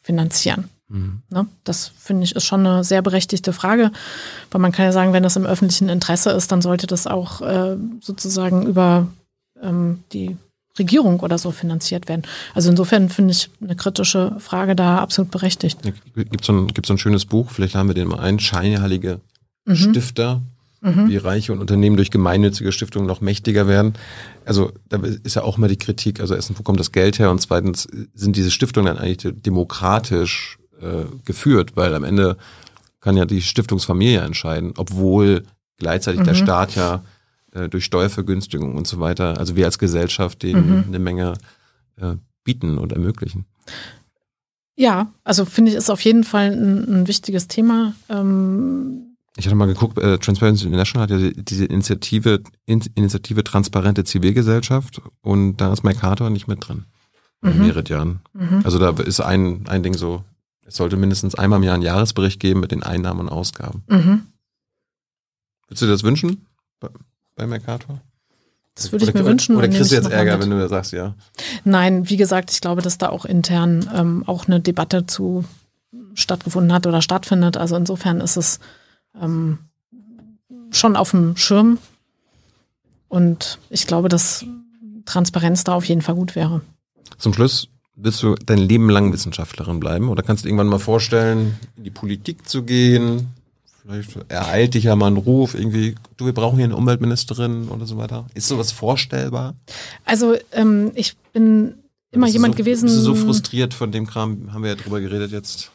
finanzieren? 0.00 0.68
Mhm. 0.88 1.22
Ne? 1.30 1.46
Das 1.64 1.92
finde 1.98 2.24
ich 2.24 2.34
ist 2.34 2.44
schon 2.44 2.66
eine 2.66 2.84
sehr 2.84 3.02
berechtigte 3.02 3.52
Frage, 3.52 3.90
weil 4.50 4.60
man 4.60 4.72
kann 4.72 4.84
ja 4.84 4.92
sagen, 4.92 5.12
wenn 5.12 5.22
das 5.22 5.36
im 5.36 5.46
öffentlichen 5.46 5.88
Interesse 5.88 6.30
ist, 6.30 6.50
dann 6.50 6.62
sollte 6.62 6.86
das 6.86 7.06
auch 7.06 7.40
äh, 7.40 7.76
sozusagen 8.00 8.66
über 8.66 9.08
ähm, 9.62 10.02
die 10.12 10.36
Regierung 10.78 11.20
oder 11.20 11.38
so 11.38 11.50
finanziert 11.50 12.08
werden. 12.08 12.22
Also 12.54 12.70
insofern 12.70 13.08
finde 13.08 13.32
ich 13.32 13.50
eine 13.60 13.74
kritische 13.74 14.36
Frage 14.38 14.76
da 14.76 14.98
absolut 14.98 15.30
berechtigt. 15.30 15.80
Gibt 16.14 16.44
so, 16.44 16.52
ein, 16.52 16.68
so 16.86 16.94
ein 16.94 16.98
schönes 16.98 17.26
Buch, 17.26 17.50
vielleicht 17.50 17.74
haben 17.74 17.88
wir 17.88 17.94
den 17.94 18.08
mal 18.08 18.20
ein, 18.20 18.38
Scheinheilige 18.38 19.20
Mhm. 19.68 19.76
Stifter, 19.76 20.42
wie 20.80 21.16
reiche 21.16 21.52
und 21.52 21.58
Unternehmen 21.58 21.96
durch 21.96 22.10
gemeinnützige 22.10 22.70
Stiftungen 22.70 23.08
noch 23.08 23.20
mächtiger 23.20 23.66
werden. 23.66 23.94
Also 24.44 24.72
da 24.88 24.98
ist 25.24 25.34
ja 25.34 25.42
auch 25.42 25.58
mal 25.58 25.68
die 25.68 25.76
Kritik, 25.76 26.20
also 26.20 26.34
erstens, 26.34 26.58
wo 26.58 26.62
kommt 26.62 26.78
das 26.78 26.92
Geld 26.92 27.18
her 27.18 27.32
und 27.32 27.40
zweitens, 27.40 27.88
sind 28.14 28.36
diese 28.36 28.52
Stiftungen 28.52 28.86
dann 28.86 29.02
eigentlich 29.02 29.34
demokratisch 29.42 30.58
äh, 30.80 31.04
geführt, 31.24 31.72
weil 31.76 31.94
am 31.94 32.04
Ende 32.04 32.36
kann 33.00 33.16
ja 33.16 33.24
die 33.26 33.42
Stiftungsfamilie 33.42 34.20
entscheiden, 34.20 34.74
obwohl 34.76 35.44
gleichzeitig 35.78 36.22
der 36.22 36.34
Staat 36.34 36.74
ja 36.74 37.04
äh, 37.52 37.68
durch 37.68 37.84
Steuervergünstigung 37.84 38.74
und 38.74 38.86
so 38.86 38.98
weiter, 39.00 39.38
also 39.38 39.56
wir 39.56 39.66
als 39.66 39.78
Gesellschaft 39.78 40.42
denen 40.42 40.84
eine 40.86 40.98
Menge 40.98 41.34
äh, 41.96 42.14
bieten 42.44 42.78
und 42.78 42.92
ermöglichen. 42.92 43.44
Ja, 44.76 45.12
also 45.24 45.44
finde 45.44 45.70
ich, 45.72 45.76
ist 45.76 45.90
auf 45.90 46.00
jeden 46.02 46.24
Fall 46.24 46.52
ein, 46.52 47.02
ein 47.02 47.08
wichtiges 47.08 47.48
Thema. 47.48 47.94
Ähm, 48.08 49.16
Ich 49.36 49.46
hatte 49.46 49.56
mal 49.56 49.66
geguckt, 49.66 49.98
äh, 49.98 50.18
Transparency 50.18 50.64
International 50.66 51.04
hat 51.04 51.10
ja 51.10 51.18
die- 51.18 51.44
diese 51.44 51.64
Initiative, 51.64 52.40
In 52.66 52.80
Initiative 52.94 53.42
Transparente 53.44 54.04
Zivilgesellschaft 54.04 55.00
und 55.22 55.56
da 55.58 55.72
ist 55.72 55.82
Mercator 55.84 56.30
nicht 56.30 56.46
mit 56.48 56.66
drin. 56.66 56.84
Mhm. 57.40 57.58
Meridian. 57.58 58.20
Also 58.64 58.78
da 58.80 58.90
ist 58.90 59.20
ein, 59.20 59.64
ein 59.68 59.82
Ding 59.84 59.94
so, 59.94 60.24
es 60.68 60.76
sollte 60.76 60.96
mindestens 60.96 61.34
einmal 61.34 61.58
im 61.58 61.62
Jahr 61.64 61.74
einen 61.74 61.82
Jahresbericht 61.82 62.38
geben 62.40 62.60
mit 62.60 62.70
den 62.72 62.82
Einnahmen 62.82 63.20
und 63.20 63.28
Ausgaben. 63.30 63.82
mhm. 63.88 64.26
Würdest 65.66 65.82
du 65.82 65.86
dir 65.86 65.92
das 65.92 66.02
wünschen 66.02 66.46
bei, 66.80 66.88
bei 67.36 67.46
Mercator? 67.46 68.00
Das 68.74 68.90
würde 68.92 69.04
ich 69.04 69.10
Oder- 69.10 69.22
mir 69.22 69.28
wünschen. 69.28 69.56
Oder 69.56 69.66
nehme 69.66 69.78
kriegst 69.78 69.90
du 69.92 69.96
jetzt 69.96 70.08
Ärger, 70.10 70.34
mit. 70.38 70.42
wenn 70.44 70.50
du 70.50 70.58
da 70.60 70.68
sagst, 70.68 70.92
ja. 70.92 71.14
Nein, 71.64 72.08
wie 72.08 72.16
gesagt, 72.16 72.50
ich 72.52 72.60
glaube, 72.60 72.80
dass 72.80 72.96
da 72.96 73.08
auch 73.08 73.24
intern 73.24 73.90
ähm, 73.94 74.24
auch 74.26 74.46
eine 74.46 74.60
Debatte 74.60 75.04
zu 75.06 75.44
stattgefunden 76.14 76.72
hat 76.72 76.86
oder 76.86 77.02
stattfindet. 77.02 77.56
Also 77.56 77.76
insofern 77.76 78.20
ist 78.20 78.36
es 78.36 78.60
ähm, 79.20 79.58
schon 80.70 80.96
auf 80.96 81.10
dem 81.10 81.36
Schirm. 81.36 81.78
Und 83.08 83.58
ich 83.68 83.86
glaube, 83.86 84.08
dass 84.08 84.44
Transparenz 85.06 85.64
da 85.64 85.74
auf 85.74 85.84
jeden 85.84 86.02
Fall 86.02 86.14
gut 86.14 86.34
wäre. 86.34 86.60
Zum 87.18 87.32
Schluss, 87.34 87.68
willst 88.00 88.22
du 88.22 88.34
dein 88.34 88.58
Leben 88.58 88.88
lang 88.88 89.12
Wissenschaftlerin 89.12 89.80
bleiben 89.80 90.08
oder 90.08 90.22
kannst 90.22 90.44
du 90.44 90.48
irgendwann 90.48 90.68
mal 90.68 90.78
vorstellen, 90.78 91.58
in 91.76 91.84
die 91.84 91.90
Politik 91.90 92.48
zu 92.48 92.62
gehen? 92.62 93.28
Vielleicht 93.82 94.16
ereilt 94.28 94.74
dich 94.74 94.84
ja 94.84 94.96
mal 94.96 95.06
ein 95.06 95.16
Ruf, 95.16 95.54
irgendwie, 95.54 95.94
du, 96.16 96.26
wir 96.26 96.34
brauchen 96.34 96.56
hier 96.56 96.66
eine 96.66 96.76
Umweltministerin 96.76 97.68
oder 97.68 97.86
so 97.86 97.96
weiter. 97.96 98.26
Ist 98.34 98.48
sowas 98.48 98.70
vorstellbar? 98.70 99.54
Also 100.04 100.36
ähm, 100.52 100.92
ich 100.94 101.16
bin 101.32 101.74
immer 102.10 102.28
jemand 102.28 102.54
so, 102.54 102.58
gewesen. 102.58 102.86
Bist 102.86 102.98
du 102.98 103.02
so 103.02 103.14
frustriert 103.14 103.74
von 103.74 103.90
dem 103.90 104.06
Kram, 104.06 104.52
haben 104.52 104.62
wir 104.62 104.70
ja 104.70 104.76
drüber 104.76 105.00
geredet 105.00 105.32
jetzt. 105.32 105.70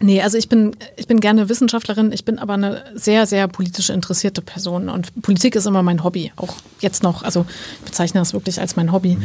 Nee, 0.00 0.20
also 0.20 0.36
ich 0.36 0.48
bin, 0.48 0.74
ich 0.96 1.06
bin 1.06 1.20
gerne 1.20 1.48
Wissenschaftlerin, 1.48 2.10
ich 2.12 2.24
bin 2.24 2.38
aber 2.38 2.54
eine 2.54 2.84
sehr, 2.94 3.26
sehr 3.26 3.46
politisch 3.46 3.88
interessierte 3.90 4.42
Person 4.42 4.88
und 4.88 5.22
Politik 5.22 5.54
ist 5.54 5.66
immer 5.66 5.82
mein 5.82 6.02
Hobby, 6.02 6.32
auch 6.36 6.56
jetzt 6.80 7.02
noch. 7.02 7.22
Also 7.22 7.46
ich 7.78 7.84
bezeichne 7.84 8.20
das 8.20 8.32
wirklich 8.32 8.60
als 8.60 8.74
mein 8.74 8.90
Hobby, 8.90 9.18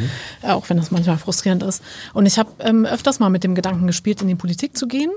äh, 0.43 0.51
auch 0.51 0.69
wenn 0.69 0.77
das 0.77 0.91
manchmal 0.91 1.17
frustrierend 1.17 1.63
ist. 1.63 1.81
Und 2.13 2.25
ich 2.25 2.37
habe 2.37 2.51
ähm, 2.59 2.85
öfters 2.85 3.19
mal 3.19 3.29
mit 3.29 3.43
dem 3.43 3.55
Gedanken 3.55 3.87
gespielt, 3.87 4.21
in 4.21 4.27
die 4.27 4.35
Politik 4.35 4.77
zu 4.77 4.87
gehen 4.87 5.11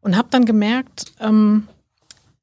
und 0.00 0.16
habe 0.16 0.28
dann 0.30 0.44
gemerkt, 0.44 1.12
ähm, 1.20 1.68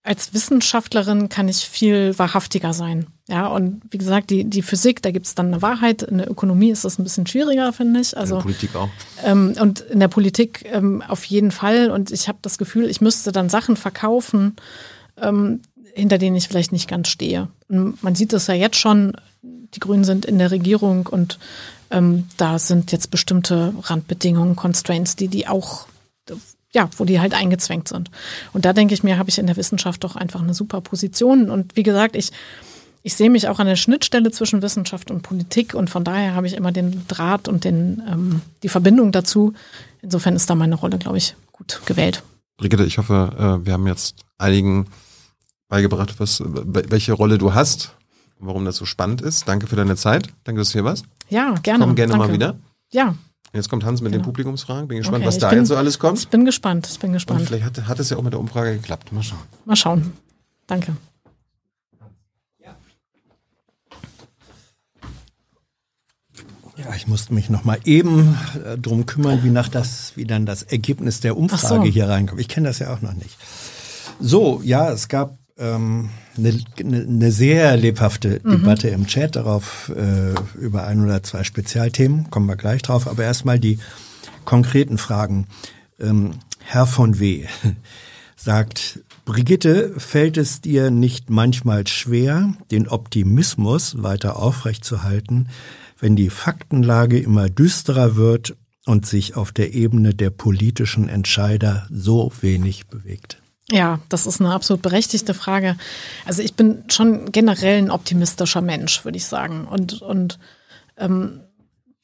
als 0.04 0.34
Wissenschaftlerin 0.34 1.30
kann 1.30 1.48
ich 1.48 1.68
viel 1.68 2.18
wahrhaftiger 2.18 2.74
sein. 2.74 3.08
Ja, 3.30 3.48
und 3.48 3.82
wie 3.90 3.98
gesagt, 3.98 4.32
die, 4.32 4.44
die 4.44 4.62
Physik, 4.62 5.02
da 5.02 5.12
gibt 5.12 5.26
es 5.26 5.36
dann 5.36 5.48
eine 5.48 5.62
Wahrheit. 5.62 6.04
In 6.04 6.18
der 6.18 6.30
Ökonomie 6.30 6.72
ist 6.72 6.84
das 6.84 7.00
ein 7.00 7.04
bisschen 7.04 7.26
schwieriger, 7.26 7.72
finde 7.72 8.02
ich. 8.02 8.18
Also, 8.18 8.36
in 8.36 8.40
der 8.40 8.44
Politik 8.44 8.76
auch. 8.76 8.90
Ähm, 9.24 9.56
und 9.62 9.80
in 9.80 10.00
der 10.02 10.10
Politik 10.10 10.66
ähm, 10.66 11.02
auf 11.08 11.24
jeden 11.24 11.52
Fall. 11.52 11.90
Und 11.90 12.12
ich 12.12 12.28
habe 12.28 12.40
das 12.42 12.58
Gefühl, 12.58 12.90
ich 12.90 13.00
müsste 13.00 13.32
dann 13.32 13.48
Sachen 13.50 13.78
verkaufen, 13.78 14.58
ähm, 15.18 15.62
hinter 15.94 16.18
denen 16.18 16.36
ich 16.36 16.50
vielleicht 16.50 16.74
nicht 16.74 16.90
ganz 16.90 17.08
stehe. 17.08 17.48
Und 17.70 18.04
man 18.04 18.16
sieht 18.16 18.34
das 18.34 18.48
ja 18.48 18.56
jetzt 18.56 18.78
schon, 18.78 19.14
die 19.42 19.80
Grünen 19.80 20.04
sind 20.04 20.26
in 20.26 20.38
der 20.38 20.52
Regierung 20.52 21.08
und 21.08 21.40
ähm, 21.92 22.28
da 22.36 22.60
sind 22.60 22.92
jetzt 22.92 23.10
bestimmte 23.10 23.74
Randbedingungen, 23.84 24.56
Constraints, 24.58 25.16
die 25.16 25.30
die 25.30 25.48
auch 25.48 25.88
ja, 26.74 26.90
wo 26.98 27.06
die 27.06 27.20
halt 27.20 27.34
eingezwängt 27.34 27.88
sind. 27.88 28.10
Und 28.52 28.66
da 28.66 28.74
denke 28.74 28.94
ich 28.94 29.04
mir, 29.04 29.18
habe 29.18 29.30
ich 29.30 29.38
in 29.38 29.46
der 29.46 29.58
Wissenschaft 29.58 30.04
doch 30.04 30.16
einfach 30.16 30.42
eine 30.42 30.56
super 30.56 30.82
Position. 30.82 31.52
Und 31.52 31.76
wie 31.76 31.84
gesagt, 31.84 32.16
ich, 32.16 32.32
ich 33.04 33.14
sehe 33.16 33.30
mich 33.30 33.48
auch 33.48 33.60
an 33.60 33.68
der 33.68 33.76
Schnittstelle 33.76 34.32
zwischen 34.32 34.62
Wissenschaft 34.62 35.12
und 35.12 35.22
Politik 35.22 35.74
und 35.76 35.90
von 35.90 36.04
daher 36.04 36.34
habe 36.36 36.48
ich 36.48 36.54
immer 36.54 36.72
den 36.72 37.06
Draht 37.08 37.48
und 37.48 37.64
den, 37.66 38.02
ähm, 38.10 38.42
die 38.64 38.70
Verbindung 38.70 39.12
dazu. 39.12 39.54
Insofern 40.02 40.36
ist 40.36 40.50
da 40.50 40.56
meine 40.56 40.76
Rolle, 40.76 40.98
glaube 40.98 41.18
ich, 41.18 41.36
gut 41.52 41.82
gewählt. 41.86 42.24
Brigitte, 42.58 42.86
ich 42.86 42.98
hoffe, 42.98 43.60
äh, 43.62 43.66
wir 43.66 43.74
haben 43.74 43.88
jetzt 43.88 44.16
einigen 44.38 44.88
beigebracht, 45.70 46.20
was, 46.20 46.42
welche 46.46 47.14
Rolle 47.14 47.38
du 47.38 47.54
hast, 47.54 47.94
warum 48.40 48.64
das 48.66 48.78
so 48.78 48.86
spannend 48.86 49.22
ist. 49.22 49.48
Danke 49.48 49.68
für 49.68 49.76
deine 49.76 49.96
Zeit. 49.96 50.30
Danke, 50.44 50.62
dass 50.62 50.70
du 50.70 50.74
hier 50.74 50.84
warst. 50.86 51.06
Ja, 51.30 51.56
gerne. 51.64 51.84
Komm 51.86 51.96
gerne 51.96 52.12
Danke. 52.14 52.28
mal 52.28 52.34
wieder. 52.34 52.56
Ja, 52.92 53.16
Jetzt 53.56 53.70
kommt 53.70 53.86
Hans 53.86 54.02
mit 54.02 54.12
Genau. 54.12 54.24
den 54.24 54.26
Publikumsfragen. 54.26 54.88
Bin 54.88 54.98
gespannt, 54.98 55.18
Okay, 55.18 55.28
was 55.28 55.38
da 55.38 55.50
bin- 55.50 55.60
jetzt 55.60 55.68
so 55.68 55.76
alles 55.76 56.00
kommt. 56.00 56.18
ich 56.18 56.28
bin 56.28 56.44
gespannt. 56.44 56.88
Ich 56.92 56.98
bin 56.98 57.10
Und 57.12 57.14
gespannt. 57.14 57.42
vielleicht 57.46 57.64
hat, 57.66 57.88
hat 57.88 58.00
es 58.00 58.10
ja 58.10 58.18
auch 58.18 58.24
mit 58.24 58.34
der 58.34 58.40
Umfrage 58.40 58.74
geklappt. 58.74 59.12
Mal 59.12 59.22
schauen. 59.22 59.38
Mal 59.66 59.76
schauen. 59.76 60.14
Danke. 60.66 60.96
Ja, 66.76 66.96
ich 66.96 67.08
musste 67.08 67.34
mich 67.34 67.50
noch 67.50 67.64
mal 67.64 67.78
eben 67.86 68.38
äh, 68.66 68.78
drum 68.78 69.06
kümmern, 69.06 69.44
wie 69.44 69.52
nach 69.52 69.70
das, 69.70 70.14
wie 70.16 70.26
dann 70.26 70.46
das 70.46 70.64
Ergebnis 70.64 71.20
der 71.20 71.38
Umfrage 71.38 71.86
so. 71.86 71.92
hier 71.92 72.10
reinkommt. 72.10 72.42
Ich 72.42 72.48
kenne 72.48 72.68
das 72.68 72.80
ja 72.80 72.94
auch 72.94 73.02
noch 73.02 73.14
nicht. 73.14 73.38
So, 74.20 74.62
ja, 74.64 74.92
es 74.92 75.08
gab 75.08 75.38
ähm, 75.58 76.10
eine, 76.36 76.60
eine, 76.80 77.02
eine 77.02 77.32
sehr 77.32 77.78
lebhafte 77.78 78.40
Debatte 78.40 78.90
im 78.90 79.06
Chat 79.06 79.36
darauf 79.36 79.92
äh, 79.96 80.34
über 80.60 80.88
ein 80.88 81.04
oder 81.04 81.22
zwei 81.22 81.44
Spezialthemen. 81.44 82.32
Kommen 82.32 82.48
wir 82.48 82.56
gleich 82.56 82.82
drauf. 82.82 83.08
Aber 83.08 83.24
erstmal 83.24 83.60
die 83.60 83.80
konkreten 84.46 84.98
Fragen. 84.98 85.48
Ähm, 86.00 86.32
Herr 86.60 86.88
von 86.88 87.20
W. 87.20 87.46
sagt, 88.36 89.00
Brigitte, 89.26 89.94
fällt 89.98 90.38
es 90.38 90.60
dir 90.60 90.92
nicht 90.92 91.30
manchmal 91.30 91.88
schwer, 91.88 92.54
den 92.72 92.88
Optimismus 92.88 94.02
weiter 94.02 94.38
aufrechtzuerhalten, 94.38 95.50
wenn 96.04 96.18
die 96.18 96.30
Faktenlage 96.30 97.18
immer 97.18 97.50
düsterer 97.50 98.18
wird 98.18 98.58
und 98.86 99.06
sich 99.06 99.38
auf 99.38 99.54
der 99.54 99.74
Ebene 99.74 100.14
der 100.14 100.32
politischen 100.32 101.08
Entscheider 101.08 101.88
so 101.90 102.30
wenig 102.42 102.88
bewegt? 102.88 103.38
Ja, 103.72 104.02
das 104.10 104.26
ist 104.26 104.42
eine 104.42 104.52
absolut 104.52 104.82
berechtigte 104.82 105.34
Frage. 105.34 105.78
Also 106.26 106.42
ich 106.42 106.56
bin 106.56 106.84
schon 106.90 107.32
generell 107.32 107.78
ein 107.78 107.90
optimistischer 107.90 108.60
Mensch, 108.60 109.06
würde 109.06 109.16
ich 109.16 109.26
sagen. 109.26 109.64
Und, 109.64 110.02
und 110.02 110.40
ähm, 110.98 111.40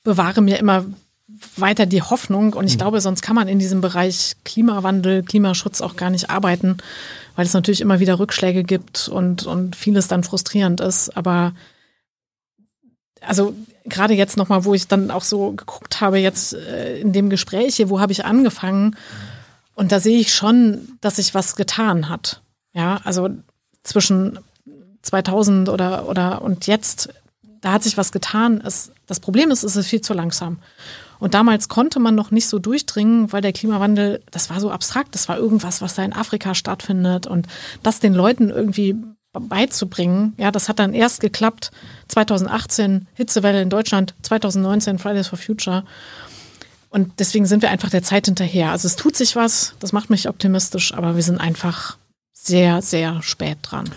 bewahre 0.04 0.42
mir 0.42 0.60
immer 0.60 0.86
weiter 1.58 1.86
die 1.86 2.02
Hoffnung. 2.02 2.54
Und 2.54 2.68
ich 2.68 2.78
glaube, 2.78 3.02
sonst 3.02 3.22
kann 3.22 3.36
man 3.36 3.50
in 3.50 3.60
diesem 3.60 3.82
Bereich 3.82 4.38
Klimawandel, 4.46 5.24
Klimaschutz 5.24 5.82
auch 5.82 5.98
gar 5.98 6.10
nicht 6.10 6.30
arbeiten, 6.30 6.78
weil 7.36 7.46
es 7.46 7.54
natürlich 7.54 7.82
immer 7.82 8.00
wieder 8.00 8.18
Rückschläge 8.18 8.64
gibt 8.64 9.10
und, 9.10 9.46
und 9.46 9.76
vieles 9.76 10.08
dann 10.08 10.24
frustrierend 10.24 10.80
ist. 10.80 11.18
Aber 11.18 11.54
also 13.20 13.54
gerade 13.90 14.14
jetzt 14.14 14.38
nochmal, 14.38 14.66
wo 14.66 14.74
ich 14.74 14.88
dann 14.88 15.12
auch 15.12 15.24
so 15.24 15.52
geguckt 15.52 16.02
habe, 16.02 16.20
jetzt 16.20 16.54
äh, 16.54 17.00
in 17.00 17.14
dem 17.14 17.30
Gespräch 17.30 17.76
hier, 17.76 17.90
wo 17.90 18.00
habe 18.00 18.12
ich 18.12 18.26
angefangen? 18.26 18.96
Und 19.76 19.92
da 19.92 20.00
sehe 20.00 20.20
ich 20.20 20.34
schon, 20.34 20.98
dass 21.02 21.18
sich 21.18 21.34
was 21.34 21.56
getan 21.56 22.10
hat. 22.10 22.42
Ja, 22.74 23.00
also 23.04 23.30
zwischen 23.84 24.40
2000 25.02 25.70
oder, 25.70 26.08
oder 26.08 26.42
und 26.42 26.68
jetzt, 26.68 27.10
da 27.62 27.74
hat 27.74 27.84
sich 27.84 27.98
was 27.98 28.12
getan. 28.12 28.62
Es, 28.64 28.92
das 29.08 29.20
Problem 29.20 29.52
ist, 29.52 29.64
es 29.64 29.76
ist 29.76 29.88
viel 29.88 30.02
zu 30.02 30.14
langsam. 30.14 30.60
Und 31.20 31.34
damals 31.34 31.68
konnte 31.68 32.00
man 32.00 32.16
noch 32.16 32.32
nicht 32.32 32.48
so 32.48 32.60
durchdringen, 32.60 33.32
weil 33.34 33.42
der 33.42 33.52
Klimawandel, 33.52 34.22
das 34.32 34.50
war 34.50 34.60
so 34.60 34.72
abstrakt, 34.72 35.14
das 35.16 35.28
war 35.28 35.38
irgendwas, 35.38 35.82
was 35.82 35.96
da 35.96 36.04
in 36.04 36.14
Afrika 36.14 36.56
stattfindet 36.56 37.28
und 37.28 37.48
das 37.84 38.00
den 38.00 38.14
Leuten 38.14 38.50
irgendwie 38.50 38.96
beizubringen, 39.34 40.34
ja, 40.38 40.52
das 40.52 40.70
hat 40.70 40.80
dann 40.80 40.94
erst 40.94 41.20
geklappt 41.22 41.72
2018 42.08 43.08
Hitzewelle 43.14 43.62
in 43.62 43.70
Deutschland, 43.70 44.16
2019 44.24 44.98
Fridays 44.98 45.28
for 45.28 45.38
Future. 45.38 45.84
Und 46.90 47.20
deswegen 47.20 47.46
sind 47.46 47.62
wir 47.62 47.70
einfach 47.70 47.92
der 47.92 48.02
Zeit 48.02 48.26
hinterher. 48.26 48.72
Also 48.72 48.88
es 48.88 48.96
tut 48.96 49.16
sich 49.16 49.36
was, 49.36 49.76
das 49.80 49.94
macht 49.94 50.10
mich 50.10 50.28
optimistisch, 50.28 50.94
aber 50.94 51.16
wir 51.16 51.24
sind 51.24 51.40
einfach 51.40 51.98
sehr, 52.34 52.82
sehr 52.82 53.22
spät 53.22 53.60
dran. 53.62 53.92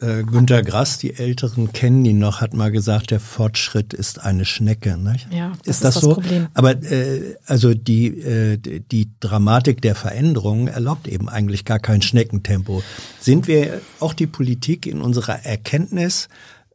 Äh, 0.00 0.22
Günter 0.24 0.62
Grass, 0.62 0.96
die 0.98 1.14
Älteren 1.14 1.72
kennen 1.72 2.04
ihn 2.06 2.18
noch, 2.18 2.40
hat 2.40 2.54
mal 2.54 2.70
gesagt, 2.70 3.10
der 3.10 3.20
Fortschritt 3.20 3.92
ist 3.92 4.20
eine 4.20 4.46
Schnecke. 4.46 4.96
Nicht? 4.96 5.28
Ja, 5.30 5.50
das 5.50 5.58
ist 5.58 5.66
ist 5.66 5.84
das, 5.84 5.94
das 5.94 6.02
so? 6.02 6.14
Problem. 6.14 6.48
Aber 6.54 6.70
äh, 6.70 7.36
also 7.46 7.74
die, 7.74 8.06
äh, 8.06 8.56
die 8.56 9.10
Dramatik 9.20 9.82
der 9.82 9.94
Veränderungen 9.94 10.68
erlaubt 10.68 11.06
eben 11.06 11.28
eigentlich 11.28 11.66
gar 11.66 11.78
kein 11.78 12.00
Schneckentempo. 12.00 12.82
Sind 13.20 13.46
wir 13.46 13.82
auch 14.00 14.14
die 14.14 14.26
Politik 14.26 14.86
in 14.86 15.02
unserer 15.02 15.44
Erkenntnis 15.44 16.28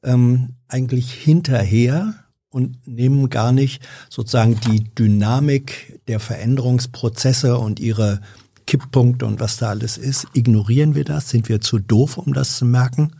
ähm, 0.03 0.49
eigentlich 0.67 1.11
hinterher 1.11 2.13
und 2.49 2.87
nehmen 2.87 3.29
gar 3.29 3.51
nicht 3.51 3.81
sozusagen 4.09 4.59
die 4.61 4.83
Dynamik 4.83 5.99
der 6.07 6.19
Veränderungsprozesse 6.19 7.57
und 7.57 7.79
ihre 7.79 8.21
Kipppunkte 8.65 9.25
und 9.25 9.39
was 9.39 9.57
da 9.57 9.69
alles 9.69 9.97
ist, 9.97 10.27
ignorieren 10.33 10.95
wir 10.95 11.03
das? 11.03 11.29
Sind 11.29 11.49
wir 11.49 11.61
zu 11.61 11.79
doof, 11.79 12.17
um 12.17 12.33
das 12.33 12.57
zu 12.57 12.65
merken? 12.65 13.11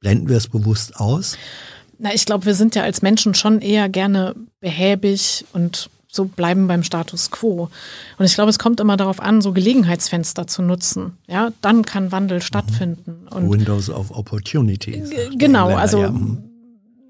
Blenden 0.00 0.28
wir 0.28 0.36
es 0.36 0.48
bewusst 0.48 0.96
aus? 0.96 1.36
Na, 1.98 2.12
ich 2.14 2.26
glaube, 2.26 2.46
wir 2.46 2.54
sind 2.54 2.74
ja 2.74 2.82
als 2.82 3.02
Menschen 3.02 3.34
schon 3.34 3.60
eher 3.60 3.88
gerne 3.88 4.34
behäbig 4.60 5.44
und 5.52 5.88
so 6.08 6.26
bleiben 6.26 6.66
beim 6.66 6.82
Status 6.82 7.30
quo. 7.30 7.70
Und 8.18 8.24
ich 8.24 8.34
glaube, 8.34 8.50
es 8.50 8.58
kommt 8.58 8.80
immer 8.80 8.98
darauf 8.98 9.18
an, 9.20 9.40
so 9.40 9.52
Gelegenheitsfenster 9.52 10.46
zu 10.46 10.60
nutzen. 10.60 11.16
Ja, 11.26 11.52
dann 11.62 11.84
kann 11.86 12.12
Wandel 12.12 12.42
stattfinden. 12.42 13.26
Und 13.30 13.50
Windows 13.50 13.88
of 13.88 14.10
der 15.10 15.30
genau, 15.30 15.68
Engländer, 15.68 15.78
also 15.78 15.98
ja. 16.02 16.14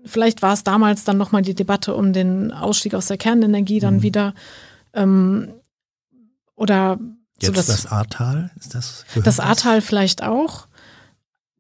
Vielleicht 0.04 0.42
war 0.42 0.52
es 0.52 0.64
damals 0.64 1.04
dann 1.04 1.16
nochmal 1.16 1.42
die 1.42 1.54
Debatte 1.54 1.94
um 1.94 2.12
den 2.12 2.52
Ausstieg 2.52 2.94
aus 2.94 3.06
der 3.06 3.18
Kernenergie 3.18 3.78
dann 3.78 3.96
Mhm. 3.96 4.02
wieder. 4.02 4.34
Ähm, 4.94 5.48
oder 6.56 6.98
so 7.42 7.52
Jetzt 7.52 7.68
das, 7.68 7.82
das 7.82 7.86
Ahrtal, 7.92 8.50
ist 8.58 8.74
das? 8.74 9.04
das 9.22 9.40
Ahrtal 9.40 9.80
vielleicht 9.82 10.22
auch. 10.22 10.66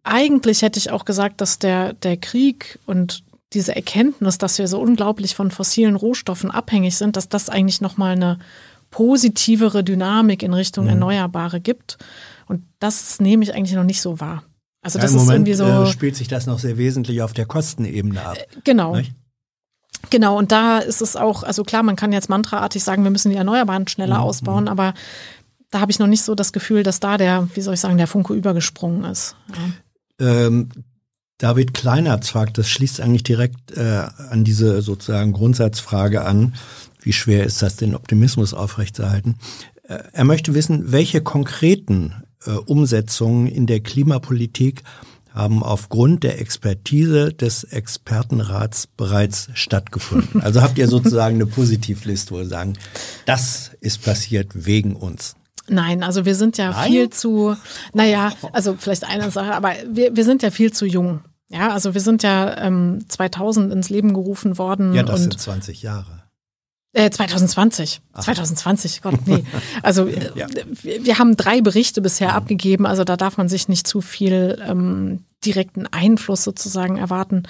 Eigentlich 0.04 0.62
hätte 0.62 0.78
ich 0.78 0.90
auch 0.90 1.04
gesagt, 1.04 1.40
dass 1.40 1.58
der, 1.58 1.92
der 1.92 2.16
Krieg 2.16 2.78
und 2.86 3.22
diese 3.52 3.76
Erkenntnis, 3.76 4.38
dass 4.38 4.58
wir 4.58 4.66
so 4.66 4.80
unglaublich 4.80 5.34
von 5.34 5.50
fossilen 5.50 5.94
Rohstoffen 5.94 6.50
abhängig 6.50 6.96
sind, 6.96 7.16
dass 7.16 7.28
das 7.28 7.48
eigentlich 7.48 7.80
nochmal 7.80 8.12
eine 8.12 8.38
positivere 8.90 9.84
Dynamik 9.84 10.42
in 10.42 10.54
Richtung 10.54 10.84
Mhm. 10.84 10.90
Erneuerbare 10.90 11.60
gibt. 11.60 11.98
Und 12.46 12.62
das 12.80 13.20
nehme 13.20 13.44
ich 13.44 13.54
eigentlich 13.54 13.74
noch 13.74 13.84
nicht 13.84 14.00
so 14.02 14.20
wahr. 14.20 14.42
Also 14.82 14.98
Ja, 14.98 15.02
das 15.04 15.12
Im 15.12 15.18
ist 15.18 15.22
Moment 15.26 15.48
irgendwie 15.48 15.54
so. 15.54 15.64
äh, 15.84 15.86
spielt 15.92 16.16
sich 16.16 16.28
das 16.28 16.46
noch 16.46 16.58
sehr 16.58 16.76
wesentlich 16.78 17.22
auf 17.22 17.32
der 17.32 17.46
Kostenebene 17.46 18.20
ab. 18.24 18.36
Genau. 18.64 18.96
Nicht? 18.96 19.12
Genau, 20.10 20.36
und 20.36 20.50
da 20.50 20.78
ist 20.78 21.00
es 21.00 21.14
auch, 21.14 21.44
also 21.44 21.62
klar, 21.62 21.84
man 21.84 21.94
kann 21.94 22.12
jetzt 22.12 22.28
mantraartig 22.28 22.82
sagen, 22.82 23.04
wir 23.04 23.10
müssen 23.12 23.30
die 23.30 23.36
Erneuerbaren 23.36 23.86
schneller 23.86 24.16
Mhm. 24.18 24.24
ausbauen, 24.24 24.68
aber 24.68 24.94
da 25.72 25.80
habe 25.80 25.90
ich 25.90 25.98
noch 25.98 26.06
nicht 26.06 26.22
so 26.22 26.34
das 26.34 26.52
Gefühl, 26.52 26.84
dass 26.84 27.00
da 27.00 27.16
der, 27.16 27.48
wie 27.54 27.60
soll 27.62 27.74
ich 27.74 27.80
sagen, 27.80 27.96
der 27.96 28.06
Funke 28.06 28.34
übergesprungen 28.34 29.04
ist. 29.04 29.34
Ja. 30.20 30.46
Ähm, 30.46 30.68
David 31.38 31.74
Kleinertz 31.74 32.28
fragt, 32.28 32.58
das 32.58 32.68
schließt 32.68 33.00
eigentlich 33.00 33.24
direkt 33.24 33.72
äh, 33.76 34.04
an 34.30 34.44
diese 34.44 34.82
sozusagen 34.82 35.32
Grundsatzfrage 35.32 36.24
an, 36.24 36.54
wie 37.00 37.12
schwer 37.12 37.44
ist 37.44 37.62
das, 37.62 37.76
den 37.76 37.96
Optimismus 37.96 38.54
aufrechtzuerhalten. 38.54 39.36
Äh, 39.88 39.98
er 40.12 40.24
möchte 40.24 40.54
wissen, 40.54 40.92
welche 40.92 41.22
konkreten 41.22 42.22
äh, 42.46 42.50
Umsetzungen 42.50 43.46
in 43.46 43.66
der 43.66 43.80
Klimapolitik 43.80 44.82
haben 45.30 45.62
aufgrund 45.62 46.22
der 46.22 46.38
Expertise 46.38 47.32
des 47.32 47.64
Expertenrats 47.64 48.86
bereits 48.86 49.48
stattgefunden. 49.54 50.42
Also 50.42 50.60
habt 50.60 50.76
ihr 50.76 50.86
sozusagen 50.86 51.36
eine 51.36 51.46
Positivliste, 51.46 52.32
wo 52.32 52.40
ihr 52.40 52.46
sagen, 52.46 52.74
das 53.24 53.70
ist 53.80 54.02
passiert 54.02 54.50
wegen 54.66 54.94
uns. 54.94 55.34
Nein, 55.68 56.02
also 56.02 56.24
wir 56.24 56.34
sind 56.34 56.58
ja 56.58 56.70
Nein? 56.70 56.90
viel 56.90 57.10
zu, 57.10 57.56
naja, 57.92 58.32
also 58.52 58.76
vielleicht 58.78 59.04
eine 59.04 59.30
Sache, 59.30 59.54
aber 59.54 59.72
wir, 59.86 60.16
wir 60.16 60.24
sind 60.24 60.42
ja 60.42 60.50
viel 60.50 60.72
zu 60.72 60.86
jung. 60.86 61.20
Ja, 61.48 61.70
also 61.70 61.94
wir 61.94 62.00
sind 62.00 62.22
ja 62.22 62.56
ähm, 62.58 63.04
2000 63.08 63.72
ins 63.72 63.90
Leben 63.90 64.14
gerufen 64.14 64.58
worden 64.58 64.94
Ja, 64.94 65.02
das 65.02 65.20
und 65.20 65.30
sind 65.32 65.40
20 65.40 65.82
Jahre. 65.82 66.22
Äh, 66.94 67.10
2020. 67.10 68.00
Ach. 68.12 68.22
2020, 68.24 69.02
Gott, 69.02 69.26
nee. 69.26 69.44
Also 69.82 70.08
ja. 70.08 70.46
wir, 70.82 71.04
wir, 71.04 71.18
haben 71.18 71.36
drei 71.36 71.60
Berichte 71.60 72.00
bisher 72.00 72.30
mhm. 72.30 72.34
abgegeben, 72.34 72.86
also 72.86 73.04
da 73.04 73.16
darf 73.16 73.36
man 73.36 73.48
sich 73.48 73.68
nicht 73.68 73.86
zu 73.86 74.00
viel 74.00 74.62
ähm, 74.66 75.24
direkten 75.44 75.86
Einfluss 75.86 76.44
sozusagen 76.44 76.96
erwarten. 76.96 77.44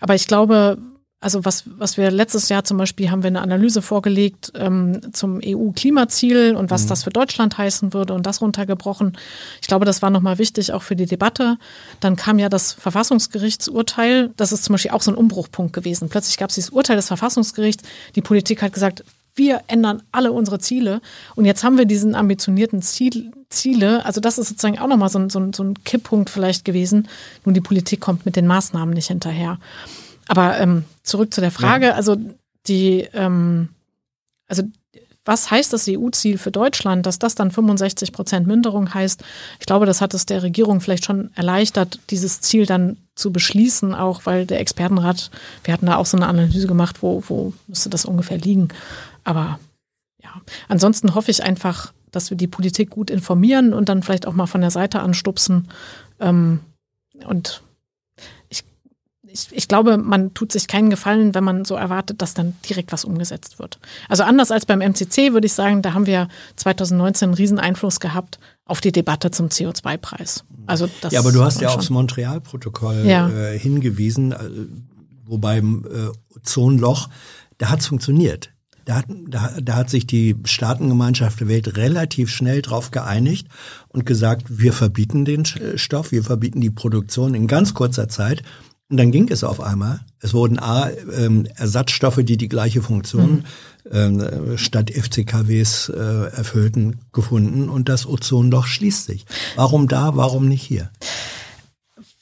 Aber 0.00 0.14
ich 0.14 0.26
glaube, 0.26 0.78
also 1.18 1.44
was, 1.46 1.64
was 1.78 1.96
wir 1.96 2.10
letztes 2.10 2.50
Jahr 2.50 2.64
zum 2.64 2.76
Beispiel 2.76 3.10
haben 3.10 3.22
wir 3.22 3.28
eine 3.28 3.40
Analyse 3.40 3.80
vorgelegt 3.80 4.52
ähm, 4.54 5.00
zum 5.12 5.40
EU-Klimaziel 5.42 6.54
und 6.54 6.70
was 6.70 6.84
mhm. 6.84 6.88
das 6.88 7.04
für 7.04 7.10
Deutschland 7.10 7.56
heißen 7.56 7.94
würde 7.94 8.12
und 8.12 8.26
das 8.26 8.42
runtergebrochen. 8.42 9.16
Ich 9.62 9.66
glaube, 9.66 9.86
das 9.86 10.02
war 10.02 10.10
nochmal 10.10 10.38
wichtig 10.38 10.72
auch 10.72 10.82
für 10.82 10.94
die 10.94 11.06
Debatte. 11.06 11.56
Dann 12.00 12.16
kam 12.16 12.38
ja 12.38 12.50
das 12.50 12.74
Verfassungsgerichtsurteil. 12.74 14.30
Das 14.36 14.52
ist 14.52 14.64
zum 14.64 14.74
Beispiel 14.74 14.90
auch 14.90 15.02
so 15.02 15.10
ein 15.10 15.16
Umbruchpunkt 15.16 15.72
gewesen. 15.72 16.10
Plötzlich 16.10 16.36
gab 16.36 16.50
es 16.50 16.56
dieses 16.56 16.70
Urteil 16.70 16.96
des 16.96 17.08
Verfassungsgerichts. 17.08 17.82
Die 18.14 18.22
Politik 18.22 18.60
hat 18.60 18.74
gesagt, 18.74 19.02
wir 19.34 19.62
ändern 19.68 20.02
alle 20.12 20.32
unsere 20.32 20.58
Ziele. 20.58 21.00
Und 21.34 21.46
jetzt 21.46 21.64
haben 21.64 21.78
wir 21.78 21.86
diesen 21.86 22.14
ambitionierten 22.14 22.82
Ziel, 22.82 23.32
Ziele. 23.48 24.04
Also 24.04 24.20
das 24.20 24.38
ist 24.38 24.48
sozusagen 24.48 24.78
auch 24.78 24.88
nochmal 24.88 25.08
so 25.08 25.18
ein, 25.18 25.30
so, 25.30 25.38
ein, 25.38 25.52
so 25.54 25.64
ein 25.64 25.82
Kipppunkt 25.84 26.28
vielleicht 26.30 26.64
gewesen. 26.64 27.08
Nun, 27.44 27.54
die 27.54 27.60
Politik 27.60 28.00
kommt 28.00 28.26
mit 28.26 28.36
den 28.36 28.46
Maßnahmen 28.46 28.94
nicht 28.94 29.08
hinterher. 29.08 29.58
Aber 30.28 30.58
ähm, 30.58 30.84
zurück 31.02 31.32
zu 31.32 31.40
der 31.40 31.50
Frage, 31.50 31.86
ja. 31.86 31.94
also 31.94 32.16
die, 32.66 33.08
ähm, 33.12 33.68
also 34.48 34.62
was 35.26 35.50
heißt 35.50 35.72
das 35.72 35.88
EU-Ziel 35.88 36.38
für 36.38 36.52
Deutschland, 36.52 37.04
dass 37.04 37.18
das 37.18 37.34
dann 37.34 37.50
65 37.50 38.12
Prozent 38.12 38.46
Minderung 38.46 38.94
heißt? 38.94 39.24
Ich 39.58 39.66
glaube, 39.66 39.84
das 39.84 40.00
hat 40.00 40.14
es 40.14 40.24
der 40.24 40.44
Regierung 40.44 40.80
vielleicht 40.80 41.04
schon 41.04 41.30
erleichtert, 41.34 41.98
dieses 42.10 42.40
Ziel 42.40 42.64
dann 42.64 42.96
zu 43.16 43.32
beschließen, 43.32 43.92
auch 43.92 44.22
weil 44.24 44.46
der 44.46 44.60
Expertenrat, 44.60 45.30
wir 45.64 45.74
hatten 45.74 45.86
da 45.86 45.96
auch 45.96 46.06
so 46.06 46.16
eine 46.16 46.28
Analyse 46.28 46.68
gemacht, 46.68 47.02
wo, 47.02 47.24
wo 47.26 47.52
müsste 47.66 47.90
das 47.90 48.04
ungefähr 48.04 48.38
liegen. 48.38 48.68
Aber 49.24 49.58
ja, 50.22 50.30
ansonsten 50.68 51.14
hoffe 51.16 51.32
ich 51.32 51.42
einfach, 51.42 51.92
dass 52.12 52.30
wir 52.30 52.36
die 52.36 52.46
Politik 52.46 52.90
gut 52.90 53.10
informieren 53.10 53.72
und 53.72 53.88
dann 53.88 54.04
vielleicht 54.04 54.28
auch 54.28 54.34
mal 54.34 54.46
von 54.46 54.60
der 54.60 54.70
Seite 54.70 55.00
anstupsen. 55.00 55.68
Ähm, 56.20 56.60
und 57.26 57.62
ich, 59.36 59.48
ich 59.52 59.68
glaube, 59.68 59.98
man 59.98 60.32
tut 60.32 60.52
sich 60.52 60.66
keinen 60.66 60.90
Gefallen, 60.90 61.34
wenn 61.34 61.44
man 61.44 61.64
so 61.64 61.74
erwartet, 61.74 62.22
dass 62.22 62.34
dann 62.34 62.54
direkt 62.68 62.92
was 62.92 63.04
umgesetzt 63.04 63.58
wird. 63.58 63.78
Also 64.08 64.22
anders 64.22 64.50
als 64.50 64.64
beim 64.64 64.80
MCC 64.80 65.32
würde 65.32 65.46
ich 65.46 65.52
sagen, 65.52 65.82
da 65.82 65.92
haben 65.92 66.06
wir 66.06 66.28
2019 66.56 67.28
einen 67.28 67.34
riesen 67.34 67.58
Einfluss 67.58 68.00
gehabt 68.00 68.38
auf 68.64 68.80
die 68.80 68.92
Debatte 68.92 69.30
zum 69.30 69.48
CO2-Preis. 69.48 70.44
Also 70.66 70.88
das 71.00 71.12
ja, 71.12 71.20
aber 71.20 71.32
du 71.32 71.44
hast 71.44 71.60
ja 71.60 71.68
aufs 71.68 71.90
Montreal-Protokoll 71.90 73.04
ja. 73.06 73.28
äh, 73.28 73.58
hingewiesen, 73.58 74.32
äh, 74.32 74.38
wobei 75.24 75.58
im 75.58 75.84
äh, 75.84 76.36
Ozonloch, 76.36 77.08
da 77.58 77.68
hat 77.70 77.80
es 77.80 77.86
funktioniert. 77.86 78.50
Da 78.86 78.98
hat, 78.98 79.06
da, 79.08 79.52
da 79.60 79.74
hat 79.74 79.90
sich 79.90 80.06
die 80.06 80.36
Staatengemeinschaft 80.44 81.40
der 81.40 81.48
Welt 81.48 81.76
relativ 81.76 82.30
schnell 82.30 82.62
drauf 82.62 82.92
geeinigt 82.92 83.48
und 83.88 84.06
gesagt, 84.06 84.44
wir 84.48 84.72
verbieten 84.72 85.24
den 85.24 85.44
Stoff, 85.44 86.12
wir 86.12 86.22
verbieten 86.22 86.60
die 86.60 86.70
Produktion 86.70 87.34
in 87.34 87.48
ganz 87.48 87.74
kurzer 87.74 88.08
Zeit. 88.08 88.44
Und 88.88 88.98
dann 88.98 89.10
ging 89.10 89.28
es 89.30 89.42
auf 89.42 89.60
einmal. 89.60 90.00
Es 90.20 90.32
wurden 90.32 90.58
A, 90.60 90.90
ähm, 90.90 91.46
Ersatzstoffe, 91.56 92.20
die 92.22 92.36
die 92.36 92.48
gleiche 92.48 92.82
Funktion 92.82 93.44
mhm. 93.84 93.90
ähm, 93.90 94.58
statt 94.58 94.90
FCKWs 94.90 95.88
äh, 95.88 96.30
erfüllten, 96.36 97.00
gefunden 97.12 97.68
und 97.68 97.88
das 97.88 98.06
Ozonloch 98.06 98.66
schließt 98.66 99.06
sich. 99.06 99.26
Warum 99.56 99.88
da, 99.88 100.16
warum 100.16 100.46
nicht 100.48 100.62
hier? 100.62 100.90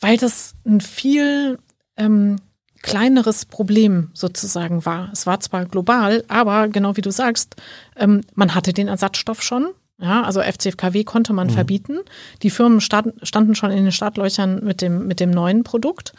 Weil 0.00 0.16
das 0.16 0.54
ein 0.64 0.80
viel 0.80 1.58
ähm, 1.96 2.36
kleineres 2.80 3.44
Problem 3.44 4.10
sozusagen 4.14 4.84
war. 4.86 5.10
Es 5.12 5.26
war 5.26 5.40
zwar 5.40 5.66
global, 5.66 6.24
aber 6.28 6.68
genau 6.68 6.96
wie 6.96 7.02
du 7.02 7.10
sagst, 7.10 7.56
ähm, 7.96 8.22
man 8.34 8.54
hatte 8.54 8.72
den 8.72 8.88
Ersatzstoff 8.88 9.42
schon. 9.42 9.68
Ja, 9.98 10.22
also 10.22 10.40
FCKW 10.40 11.04
konnte 11.04 11.32
man 11.32 11.48
mhm. 11.48 11.52
verbieten. 11.52 11.98
Die 12.42 12.50
Firmen 12.50 12.80
standen 12.80 13.54
schon 13.54 13.70
in 13.70 13.84
den 13.84 13.92
Startlöchern 13.92 14.64
mit 14.64 14.82
dem, 14.82 15.06
mit 15.06 15.20
dem 15.20 15.30
neuen 15.30 15.62
Produkt. 15.62 16.12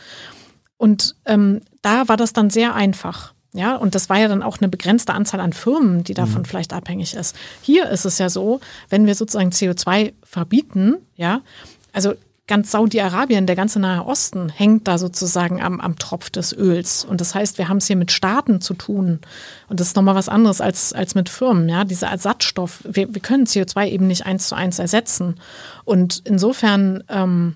Und 0.78 1.16
ähm, 1.26 1.62
da 1.82 2.08
war 2.08 2.18
das 2.18 2.34
dann 2.34 2.50
sehr 2.50 2.76
einfach. 2.76 3.34
Ja, 3.54 3.76
und 3.78 3.96
das 3.96 4.10
war 4.10 4.20
ja 4.20 4.28
dann 4.28 4.44
auch 4.44 4.60
eine 4.60 4.68
begrenzte 4.68 5.14
Anzahl 5.14 5.40
an 5.40 5.54
Firmen, 5.54 6.04
die 6.04 6.14
davon 6.14 6.42
mhm. 6.42 6.46
vielleicht 6.46 6.74
abhängig 6.74 7.14
ist. 7.14 7.36
Hier 7.62 7.90
ist 7.90 8.04
es 8.04 8.18
ja 8.18 8.30
so, 8.30 8.60
wenn 8.90 9.06
wir 9.06 9.16
sozusagen 9.16 9.52
CO2 9.52 10.14
verbieten, 10.24 10.98
ja, 11.16 11.42
also 11.94 12.14
ganz 12.48 12.72
Saudi-Arabien, 12.72 13.48
der 13.48 13.56
ganze 13.56 13.80
Nahe 13.80 14.06
Osten 14.06 14.50
hängt 14.50 14.88
da 14.88 14.98
sozusagen 14.98 15.62
am, 15.62 15.82
am 15.82 15.98
Tropf 15.98 16.30
des 16.30 16.54
Öls. 16.56 17.04
Und 17.04 17.22
das 17.22 17.34
heißt, 17.34 17.58
wir 17.58 17.70
haben 17.70 17.78
es 17.78 17.88
hier 17.88 17.96
mit 17.96 18.12
Staaten 18.12 18.62
zu 18.62 18.76
tun. 18.76 19.20
Und 19.68 19.80
das 19.80 19.88
ist 19.88 19.96
nochmal 19.96 20.16
was 20.16 20.30
anderes 20.30 20.62
als, 20.62 20.94
als 20.94 21.16
mit 21.16 21.30
Firmen. 21.30 21.68
Ja, 21.70 21.84
dieser 21.86 22.08
Ersatzstoff, 22.08 22.82
wir, 22.84 23.14
wir 23.14 23.22
können 23.22 23.46
CO2 23.46 23.88
eben 23.90 24.08
nicht 24.08 24.26
eins 24.26 24.48
zu 24.48 24.56
eins 24.56 24.78
ersetzen. 24.78 25.36
Und 25.86 26.22
insofern, 26.26 27.04
ähm, 27.10 27.56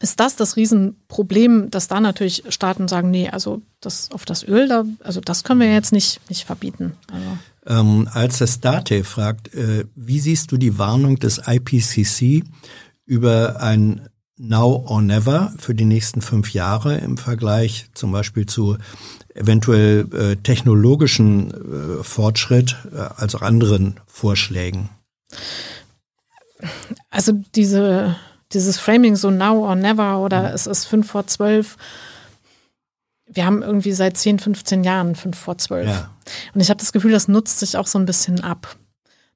ist 0.00 0.18
das 0.18 0.34
das 0.34 0.56
Riesenproblem, 0.56 1.70
dass 1.70 1.86
da 1.86 2.00
natürlich 2.00 2.42
Staaten 2.48 2.88
sagen, 2.88 3.10
nee, 3.10 3.28
also 3.30 3.62
das 3.80 4.10
auf 4.10 4.24
das 4.24 4.42
Öl, 4.42 4.66
da, 4.66 4.84
also 5.04 5.20
das 5.20 5.44
können 5.44 5.60
wir 5.60 5.72
jetzt 5.72 5.92
nicht, 5.92 6.20
nicht 6.28 6.44
verbieten. 6.44 6.94
Also. 7.12 7.38
Ähm, 7.64 8.08
als 8.12 8.38
der 8.38 8.48
State 8.48 9.04
fragt, 9.04 9.54
äh, 9.54 9.84
wie 9.94 10.18
siehst 10.18 10.50
du 10.50 10.56
die 10.56 10.76
Warnung 10.76 11.20
des 11.20 11.40
IPCC 11.46 12.42
über 13.04 13.60
ein 13.60 14.08
Now 14.36 14.84
or 14.86 15.02
Never 15.02 15.52
für 15.58 15.74
die 15.74 15.84
nächsten 15.84 16.20
fünf 16.20 16.52
Jahre 16.52 16.98
im 16.98 17.16
Vergleich 17.16 17.86
zum 17.94 18.12
Beispiel 18.12 18.46
zu 18.46 18.76
eventuell 19.34 20.06
äh, 20.12 20.36
technologischen 20.36 21.50
äh, 22.00 22.02
Fortschritt, 22.02 22.76
äh, 22.92 22.98
als 22.98 23.34
auch 23.34 23.42
anderen 23.42 24.00
Vorschlägen? 24.06 24.90
Also 27.10 27.32
diese 27.54 28.16
dieses 28.52 28.78
Framing 28.78 29.16
so 29.16 29.30
now 29.30 29.66
or 29.66 29.74
never 29.74 30.18
oder 30.20 30.48
mhm. 30.48 30.54
es 30.54 30.66
ist 30.66 30.84
fünf 30.84 31.10
vor 31.10 31.26
zwölf. 31.26 31.76
Wir 33.26 33.46
haben 33.46 33.62
irgendwie 33.62 33.92
seit 33.92 34.16
10, 34.16 34.40
15 34.40 34.84
Jahren 34.84 35.14
fünf 35.14 35.38
vor 35.38 35.56
zwölf. 35.56 35.88
Ja. 35.88 36.10
Und 36.54 36.60
ich 36.60 36.68
habe 36.68 36.78
das 36.78 36.92
Gefühl, 36.92 37.12
das 37.12 37.28
nutzt 37.28 37.60
sich 37.60 37.78
auch 37.78 37.86
so 37.86 37.98
ein 37.98 38.04
bisschen 38.04 38.40
ab. 38.40 38.76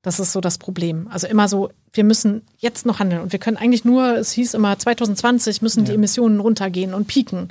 Das 0.06 0.20
ist 0.20 0.30
so 0.30 0.40
das 0.40 0.58
Problem. 0.58 1.08
Also 1.10 1.26
immer 1.26 1.48
so, 1.48 1.70
wir 1.92 2.04
müssen 2.04 2.42
jetzt 2.58 2.86
noch 2.86 3.00
handeln. 3.00 3.22
Und 3.22 3.32
wir 3.32 3.40
können 3.40 3.56
eigentlich 3.56 3.84
nur, 3.84 4.16
es 4.16 4.30
hieß 4.30 4.54
immer, 4.54 4.78
2020 4.78 5.62
müssen 5.62 5.80
ja. 5.80 5.86
die 5.86 5.94
Emissionen 5.94 6.38
runtergehen 6.38 6.94
und 6.94 7.08
pieken. 7.08 7.48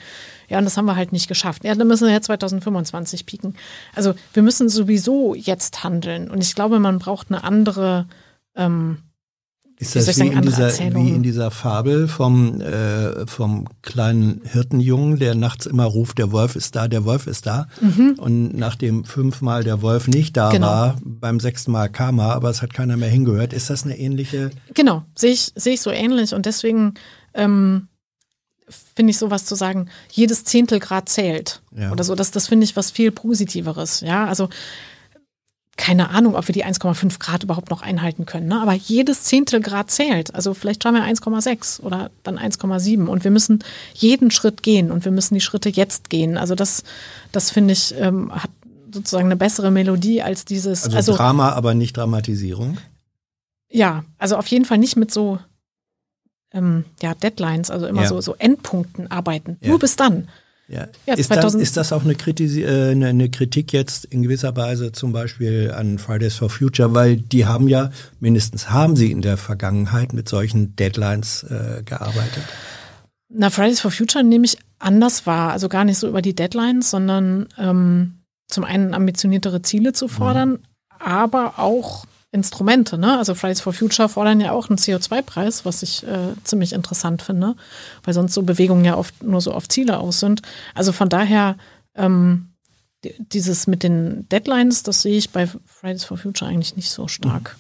Ja, 0.47 0.59
und 0.59 0.63
das 0.63 0.77
haben 0.77 0.85
wir 0.85 0.95
halt 0.95 1.11
nicht 1.11 1.27
geschafft. 1.27 1.65
Ja, 1.65 1.75
dann 1.75 1.85
müssen 1.85 2.05
wir 2.07 2.13
ja 2.13 2.21
2025 2.21 3.25
pieken. 3.25 3.57
Also 3.93 4.13
wir 4.33 4.41
müssen 4.41 4.69
sowieso 4.69 5.35
jetzt 5.35 5.83
handeln. 5.83 6.31
Und 6.31 6.41
ich 6.41 6.55
glaube, 6.55 6.79
man 6.79 6.97
braucht 6.97 7.29
eine 7.29 7.43
andere 7.43 8.07
ähm, 8.55 8.99
ist 9.77 9.95
das 9.95 10.19
wie 10.19 10.27
in, 10.27 10.41
dieser, 10.41 10.71
wie 10.95 11.09
in 11.09 11.21
dieser 11.21 11.51
Fabel 11.51 12.07
vom, 12.07 12.61
äh, 12.61 13.27
vom 13.27 13.67
kleinen 13.81 14.41
Hirtenjungen, 14.45 15.19
der 15.19 15.35
nachts 15.35 15.65
immer 15.65 15.83
ruft, 15.83 16.17
der 16.17 16.31
Wolf 16.31 16.55
ist 16.55 16.75
da, 16.75 16.87
der 16.87 17.03
Wolf 17.03 17.27
ist 17.27 17.45
da. 17.45 17.67
Mhm. 17.81 18.15
Und 18.17 18.57
nachdem 18.57 19.03
fünfmal 19.03 19.65
der 19.65 19.81
Wolf 19.81 20.07
nicht 20.07 20.37
da 20.37 20.49
genau. 20.49 20.67
war, 20.67 20.95
beim 21.03 21.41
sechsten 21.41 21.71
Mal 21.71 21.89
kam 21.89 22.19
er, 22.19 22.33
aber 22.35 22.49
es 22.49 22.61
hat 22.61 22.73
keiner 22.73 22.95
mehr 22.95 23.09
hingehört. 23.09 23.51
Ist 23.51 23.69
das 23.69 23.83
eine 23.83 23.97
ähnliche? 23.97 24.51
Genau, 24.73 25.03
sehe 25.13 25.31
ich, 25.31 25.51
sehe 25.55 25.73
ich 25.73 25.81
so 25.81 25.91
ähnlich. 25.91 26.33
Und 26.33 26.45
deswegen 26.45 26.93
ähm, 27.33 27.89
finde 28.95 29.11
ich 29.11 29.17
sowas 29.17 29.45
zu 29.45 29.55
sagen, 29.55 29.89
jedes 30.09 30.45
Zehntelgrad 30.45 31.09
zählt. 31.09 31.61
Ja. 31.77 31.91
Oder 31.91 32.05
so, 32.05 32.15
das, 32.15 32.31
das 32.31 32.47
finde 32.47 32.63
ich 32.63 32.77
was 32.77 32.91
viel 32.91 33.11
Positiveres. 33.11 34.01
Ja, 34.01 34.25
also 34.25 34.47
keine 35.77 36.09
Ahnung, 36.09 36.35
ob 36.35 36.47
wir 36.47 36.53
die 36.53 36.65
1,5 36.65 37.19
Grad 37.19 37.43
überhaupt 37.43 37.69
noch 37.69 37.81
einhalten 37.81 38.25
können. 38.25 38.47
Ne? 38.47 38.61
Aber 38.61 38.73
jedes 38.73 39.23
Zehntel 39.23 39.59
Grad 39.59 39.91
zählt. 39.91 40.33
Also 40.33 40.53
vielleicht 40.53 40.83
schauen 40.83 40.93
wir 40.93 41.03
1,6 41.03 41.81
oder 41.81 42.11
dann 42.23 42.39
1,7. 42.39 43.07
Und 43.07 43.23
wir 43.25 43.31
müssen 43.31 43.59
jeden 43.93 44.31
Schritt 44.31 44.63
gehen 44.63 44.89
und 44.89 45.03
wir 45.03 45.11
müssen 45.11 45.33
die 45.33 45.41
Schritte 45.41 45.69
jetzt 45.69 46.09
gehen. 46.09 46.37
Also 46.37 46.55
das, 46.55 46.83
das 47.33 47.51
finde 47.51 47.73
ich, 47.73 47.93
ähm, 47.97 48.33
hat 48.33 48.51
sozusagen 48.93 49.25
eine 49.25 49.35
bessere 49.35 49.69
Melodie 49.69 50.21
als 50.21 50.45
dieses. 50.45 50.85
Also, 50.85 50.95
also 50.97 51.15
Drama, 51.15 51.51
aber 51.51 51.73
nicht 51.73 51.97
Dramatisierung. 51.97 52.77
Ja, 53.69 54.05
also 54.17 54.37
auf 54.37 54.47
jeden 54.47 54.63
Fall 54.63 54.77
nicht 54.77 54.95
mit 54.95 55.11
so 55.11 55.39
ähm, 56.53 56.85
ja, 57.01 57.13
Deadlines, 57.13 57.69
also 57.69 57.85
immer 57.85 58.03
ja. 58.03 58.07
so, 58.07 58.21
so 58.21 58.35
Endpunkten 58.35 59.11
arbeiten. 59.11 59.57
Ja. 59.59 59.69
Nur 59.69 59.79
bis 59.79 59.97
dann. 59.97 60.29
Ja. 60.67 60.87
ja 61.05 61.13
ist, 61.13 61.29
das, 61.29 61.53
ist 61.53 61.77
das 61.77 61.93
auch 61.93 62.03
eine, 62.03 62.15
Kritis 62.15 62.55
äh, 62.57 62.91
eine, 62.91 63.29
Kritik 63.29 63.71
jetzt 63.71 64.05
in 64.05 64.23
gewisser 64.23 64.55
Weise 64.55 64.91
zum 64.91 65.13
Beispiel 65.13 65.71
an 65.71 65.99
Fridays 65.99 66.35
for 66.35 66.49
Future, 66.49 66.93
weil 66.93 67.17
die 67.17 67.45
haben 67.45 67.67
ja, 67.67 67.91
mindestens 68.19 68.71
haben 68.71 68.95
sie 68.95 69.11
in 69.11 69.21
der 69.21 69.37
Vergangenheit 69.37 70.13
mit 70.13 70.27
solchen 70.27 70.75
Deadlines 70.75 71.43
äh, 71.43 71.83
gearbeitet? 71.83 72.43
Na, 73.29 73.49
Fridays 73.49 73.79
for 73.79 73.91
Future 73.91 74.23
nehme 74.23 74.45
ich 74.45 74.57
anders 74.79 75.25
wahr. 75.25 75.51
Also 75.51 75.69
gar 75.69 75.85
nicht 75.85 75.97
so 75.97 76.07
über 76.07 76.21
die 76.21 76.35
Deadlines, 76.35 76.89
sondern 76.89 77.47
ähm, 77.57 78.19
zum 78.47 78.63
einen 78.63 78.93
ambitioniertere 78.93 79.61
Ziele 79.61 79.93
zu 79.93 80.07
fordern, 80.07 80.49
mhm. 80.49 80.59
aber 80.99 81.59
auch 81.59 82.05
Instrumente. 82.35 82.97
Ne? 82.97 83.17
Also 83.17 83.33
Fridays 83.33 83.61
for 83.61 83.73
Future 83.73 84.09
fordern 84.09 84.41
ja 84.41 84.51
auch 84.51 84.69
einen 84.69 84.77
CO2-Preis, 84.77 85.65
was 85.65 85.81
ich 85.81 86.03
äh, 86.03 86.33
ziemlich 86.43 86.73
interessant 86.73 87.21
finde, 87.21 87.55
weil 88.03 88.13
sonst 88.13 88.33
so 88.33 88.43
Bewegungen 88.43 88.85
ja 88.85 88.97
oft 88.97 89.23
nur 89.23 89.41
so 89.41 89.53
auf 89.53 89.67
Ziele 89.69 89.97
aus 89.97 90.19
sind. 90.19 90.41
Also 90.75 90.91
von 90.91 91.09
daher, 91.09 91.55
ähm, 91.95 92.49
dieses 93.17 93.67
mit 93.67 93.83
den 93.83 94.27
Deadlines, 94.29 94.83
das 94.83 95.01
sehe 95.01 95.17
ich 95.17 95.29
bei 95.29 95.47
Fridays 95.65 96.03
for 96.03 96.17
Future 96.17 96.49
eigentlich 96.49 96.75
nicht 96.75 96.89
so 96.89 97.07
stark. 97.07 97.55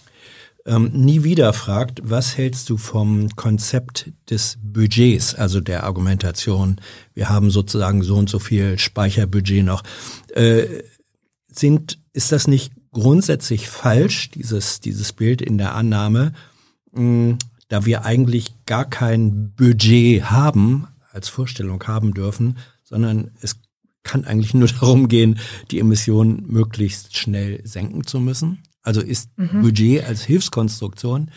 Ähm, 0.65 0.89
nie 0.93 1.23
wieder 1.23 1.53
fragt, 1.53 2.01
was 2.03 2.35
hältst 2.35 2.69
du 2.69 2.77
vom 2.77 3.29
Konzept 3.35 4.11
des 4.29 4.57
Budgets, 4.61 5.35
also 5.35 5.61
der 5.61 5.83
Argumentation, 5.83 6.81
wir 7.13 7.29
haben 7.29 7.51
sozusagen 7.51 8.01
so 8.01 8.15
und 8.15 8.29
so 8.29 8.39
viel 8.39 8.77
Speicherbudget 8.79 9.63
noch. 9.63 9.83
Äh, 10.33 10.83
sind, 11.47 11.99
ist 12.13 12.31
das 12.31 12.47
nicht 12.47 12.73
grundsätzlich 12.95 13.67
falsch, 13.67 14.31
dieses, 14.31 14.79
dieses 14.79 15.11
Bild 15.11 15.41
in 15.41 15.57
der 15.57 15.75
Annahme, 15.75 16.31
mh, 16.93 17.37
da 17.67 17.85
wir 17.85 18.05
eigentlich 18.05 18.53
gar 18.65 18.85
kein 18.85 19.51
Budget 19.51 20.31
haben, 20.31 20.87
als 21.11 21.27
Vorstellung 21.27 21.83
haben 21.83 22.13
dürfen, 22.13 22.57
sondern 22.83 23.31
es 23.41 23.57
kann 24.03 24.23
eigentlich 24.23 24.53
nur 24.53 24.67
darum 24.79 25.09
gehen, 25.09 25.39
die 25.71 25.79
Emissionen 25.79 26.45
möglichst 26.47 27.17
schnell 27.17 27.59
senken 27.67 28.07
zu 28.07 28.21
müssen. 28.21 28.63
Also 28.81 29.01
ist 29.01 29.29
mhm. 29.37 29.61
Budget 29.61 30.05
als 30.05 30.23
Hilfskonstruktion 30.23 31.31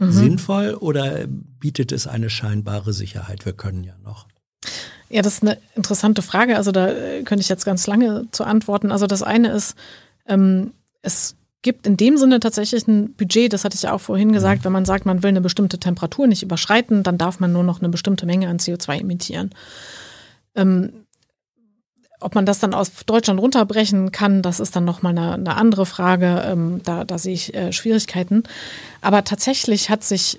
mhm. 0.00 0.10
sinnvoll 0.10 0.74
oder 0.74 1.28
bietet 1.28 1.92
es 1.92 2.08
eine 2.08 2.28
scheinbare 2.28 2.92
Sicherheit? 2.92 3.46
Wir 3.46 3.52
können 3.52 3.84
ja 3.84 3.94
noch. 4.02 4.26
Ja, 5.10 5.22
das 5.22 5.34
ist 5.34 5.42
eine 5.42 5.58
interessante 5.76 6.22
Frage. 6.22 6.56
Also 6.56 6.72
da 6.72 6.88
äh, 6.88 7.22
könnte 7.22 7.42
ich 7.42 7.48
jetzt 7.48 7.64
ganz 7.64 7.86
lange 7.86 8.26
zu 8.32 8.42
antworten. 8.42 8.90
Also 8.90 9.06
das 9.06 9.22
eine 9.22 9.52
ist, 9.52 9.76
ähm, 10.26 10.72
es 11.04 11.36
gibt 11.62 11.86
in 11.86 11.96
dem 11.96 12.16
Sinne 12.16 12.40
tatsächlich 12.40 12.86
ein 12.86 13.14
Budget, 13.14 13.52
das 13.52 13.64
hatte 13.64 13.76
ich 13.76 13.82
ja 13.82 13.92
auch 13.92 14.00
vorhin 14.00 14.32
gesagt, 14.32 14.60
mhm. 14.60 14.64
wenn 14.66 14.72
man 14.72 14.84
sagt, 14.84 15.06
man 15.06 15.22
will 15.22 15.28
eine 15.28 15.40
bestimmte 15.40 15.78
Temperatur 15.78 16.26
nicht 16.26 16.42
überschreiten, 16.42 17.02
dann 17.02 17.18
darf 17.18 17.40
man 17.40 17.52
nur 17.52 17.64
noch 17.64 17.80
eine 17.80 17.88
bestimmte 17.88 18.26
Menge 18.26 18.48
an 18.48 18.58
CO2 18.58 19.00
emittieren. 19.00 19.50
Ähm, 20.54 20.92
ob 22.20 22.34
man 22.34 22.46
das 22.46 22.58
dann 22.58 22.74
aus 22.74 22.90
Deutschland 23.06 23.40
runterbrechen 23.40 24.12
kann, 24.12 24.40
das 24.40 24.60
ist 24.60 24.74
dann 24.76 24.84
nochmal 24.84 25.16
eine, 25.16 25.34
eine 25.34 25.56
andere 25.56 25.84
Frage. 25.84 26.42
Ähm, 26.46 26.80
da, 26.82 27.04
da 27.04 27.18
sehe 27.18 27.34
ich 27.34 27.54
äh, 27.54 27.72
Schwierigkeiten. 27.72 28.44
Aber 29.02 29.24
tatsächlich 29.24 29.90
hat 29.90 30.04
sich 30.04 30.38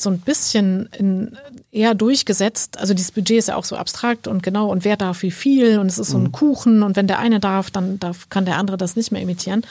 so 0.00 0.10
ein 0.10 0.20
bisschen 0.20 0.88
in, 0.96 1.36
eher 1.70 1.94
durchgesetzt. 1.94 2.78
Also 2.78 2.94
dieses 2.94 3.12
Budget 3.12 3.38
ist 3.38 3.48
ja 3.48 3.56
auch 3.56 3.64
so 3.64 3.76
abstrakt 3.76 4.26
und 4.26 4.42
genau 4.42 4.70
und 4.70 4.84
wer 4.84 4.96
darf 4.96 5.22
wie 5.22 5.30
viel 5.30 5.78
und 5.78 5.86
es 5.86 5.98
ist 5.98 6.10
so 6.10 6.18
ein 6.18 6.24
mhm. 6.24 6.32
Kuchen 6.32 6.82
und 6.82 6.96
wenn 6.96 7.06
der 7.06 7.18
eine 7.18 7.40
darf, 7.40 7.70
dann 7.70 7.98
darf, 7.98 8.28
kann 8.28 8.44
der 8.44 8.56
andere 8.56 8.76
das 8.76 8.96
nicht 8.96 9.12
mehr 9.12 9.22
imitieren. 9.22 9.62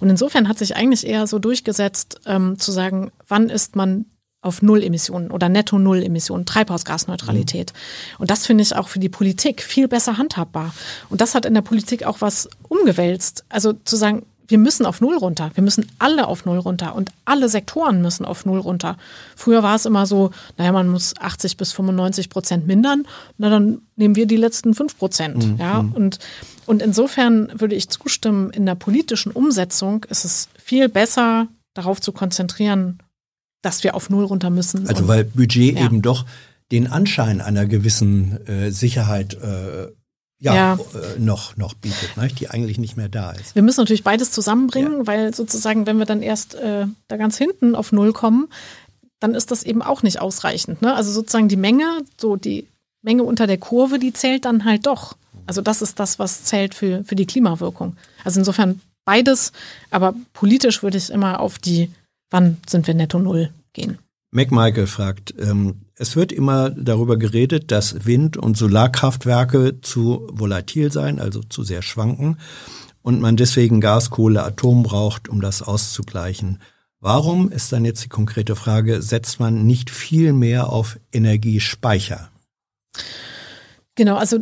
Und 0.00 0.10
insofern 0.10 0.48
hat 0.48 0.58
sich 0.58 0.76
eigentlich 0.76 1.06
eher 1.06 1.26
so 1.26 1.38
durchgesetzt, 1.38 2.20
ähm, 2.26 2.58
zu 2.58 2.72
sagen, 2.72 3.10
wann 3.26 3.48
ist 3.48 3.76
man 3.76 4.06
auf 4.40 4.62
Null 4.62 4.82
Emissionen 4.82 5.30
oder 5.30 5.48
Netto 5.48 5.78
Null 5.78 6.02
Emissionen, 6.02 6.46
Treibhausgasneutralität. 6.46 7.72
Mhm. 7.72 8.20
Und 8.20 8.30
das 8.30 8.46
finde 8.46 8.62
ich 8.62 8.74
auch 8.76 8.88
für 8.88 9.00
die 9.00 9.08
Politik 9.08 9.62
viel 9.62 9.88
besser 9.88 10.16
handhabbar. 10.16 10.72
Und 11.10 11.20
das 11.20 11.34
hat 11.34 11.44
in 11.44 11.54
der 11.54 11.62
Politik 11.62 12.04
auch 12.04 12.20
was 12.20 12.48
umgewälzt. 12.68 13.44
Also 13.48 13.72
zu 13.72 13.96
sagen, 13.96 14.24
wir 14.48 14.58
müssen 14.58 14.86
auf 14.86 15.00
Null 15.00 15.16
runter. 15.16 15.50
Wir 15.54 15.62
müssen 15.62 15.86
alle 15.98 16.26
auf 16.26 16.44
Null 16.44 16.58
runter 16.58 16.94
und 16.94 17.10
alle 17.26 17.48
Sektoren 17.48 18.02
müssen 18.02 18.24
auf 18.24 18.46
Null 18.46 18.60
runter. 18.60 18.96
Früher 19.36 19.62
war 19.62 19.76
es 19.76 19.84
immer 19.84 20.06
so, 20.06 20.30
naja, 20.56 20.72
man 20.72 20.88
muss 20.88 21.14
80 21.18 21.56
bis 21.58 21.72
95 21.72 22.30
Prozent 22.30 22.66
mindern. 22.66 23.06
Na, 23.36 23.50
dann 23.50 23.82
nehmen 23.96 24.16
wir 24.16 24.26
die 24.26 24.36
letzten 24.36 24.74
fünf 24.74 24.98
Prozent. 24.98 25.46
Mhm. 25.46 25.56
Ja, 25.58 25.78
und, 25.78 26.18
und 26.66 26.82
insofern 26.82 27.52
würde 27.60 27.74
ich 27.74 27.90
zustimmen, 27.90 28.50
in 28.50 28.64
der 28.64 28.74
politischen 28.74 29.30
Umsetzung 29.30 30.04
ist 30.04 30.24
es 30.24 30.48
viel 30.58 30.88
besser, 30.88 31.48
darauf 31.74 32.00
zu 32.00 32.12
konzentrieren, 32.12 32.98
dass 33.62 33.84
wir 33.84 33.94
auf 33.94 34.08
Null 34.08 34.24
runter 34.24 34.50
müssen. 34.50 34.88
Also 34.88 35.08
weil 35.08 35.24
Budget 35.24 35.78
ja. 35.78 35.84
eben 35.84 36.00
doch 36.00 36.24
den 36.72 36.86
Anschein 36.86 37.40
einer 37.40 37.66
gewissen 37.66 38.46
äh, 38.46 38.70
Sicherheit 38.70 39.34
äh, 39.34 39.88
ja, 40.40 40.54
ja. 40.54 40.72
Äh, 40.74 41.18
noch, 41.18 41.56
noch 41.56 41.74
bietet, 41.74 42.16
ne? 42.16 42.28
die 42.28 42.48
eigentlich 42.48 42.78
nicht 42.78 42.96
mehr 42.96 43.08
da 43.08 43.32
ist. 43.32 43.54
Wir 43.54 43.62
müssen 43.62 43.80
natürlich 43.80 44.04
beides 44.04 44.30
zusammenbringen, 44.30 44.98
ja. 44.98 45.06
weil 45.06 45.34
sozusagen, 45.34 45.86
wenn 45.86 45.98
wir 45.98 46.06
dann 46.06 46.22
erst 46.22 46.54
äh, 46.54 46.86
da 47.08 47.16
ganz 47.16 47.36
hinten 47.36 47.74
auf 47.74 47.92
Null 47.92 48.12
kommen, 48.12 48.48
dann 49.20 49.34
ist 49.34 49.50
das 49.50 49.64
eben 49.64 49.82
auch 49.82 50.02
nicht 50.02 50.20
ausreichend. 50.20 50.80
Ne? 50.80 50.94
Also 50.94 51.10
sozusagen 51.10 51.48
die 51.48 51.56
Menge, 51.56 52.02
so 52.20 52.36
die 52.36 52.68
Menge 53.02 53.24
unter 53.24 53.46
der 53.46 53.58
Kurve, 53.58 53.98
die 53.98 54.12
zählt 54.12 54.44
dann 54.44 54.64
halt 54.64 54.86
doch. 54.86 55.16
Also 55.46 55.60
das 55.60 55.82
ist 55.82 55.98
das, 55.98 56.18
was 56.18 56.44
zählt 56.44 56.74
für, 56.74 57.02
für 57.04 57.16
die 57.16 57.26
Klimawirkung. 57.26 57.96
Also 58.22 58.38
insofern 58.38 58.80
beides, 59.04 59.52
aber 59.90 60.14
politisch 60.34 60.82
würde 60.82 60.98
ich 60.98 61.10
immer 61.10 61.40
auf 61.40 61.58
die 61.58 61.90
wann 62.30 62.58
sind 62.68 62.86
wir 62.86 62.94
netto 62.94 63.18
null 63.18 63.50
gehen. 63.72 63.98
McMichael 64.30 64.86
fragt, 64.86 65.34
ähm, 65.38 65.82
es 65.94 66.14
wird 66.14 66.32
immer 66.32 66.70
darüber 66.70 67.16
geredet, 67.16 67.70
dass 67.70 68.06
Wind- 68.06 68.36
und 68.36 68.56
Solarkraftwerke 68.56 69.80
zu 69.80 70.28
volatil 70.30 70.92
seien, 70.92 71.18
also 71.18 71.42
zu 71.42 71.62
sehr 71.62 71.82
schwanken 71.82 72.36
und 73.02 73.20
man 73.20 73.36
deswegen 73.36 73.80
Gas, 73.80 74.10
Kohle, 74.10 74.44
Atom 74.44 74.82
braucht, 74.82 75.28
um 75.28 75.40
das 75.40 75.62
auszugleichen. 75.62 76.60
Warum 77.00 77.50
ist 77.50 77.72
dann 77.72 77.84
jetzt 77.84 78.04
die 78.04 78.08
konkrete 78.08 78.56
Frage, 78.56 79.02
setzt 79.02 79.40
man 79.40 79.64
nicht 79.64 79.90
viel 79.90 80.32
mehr 80.32 80.68
auf 80.70 80.98
Energiespeicher? 81.12 82.30
Genau, 83.94 84.16
also 84.16 84.40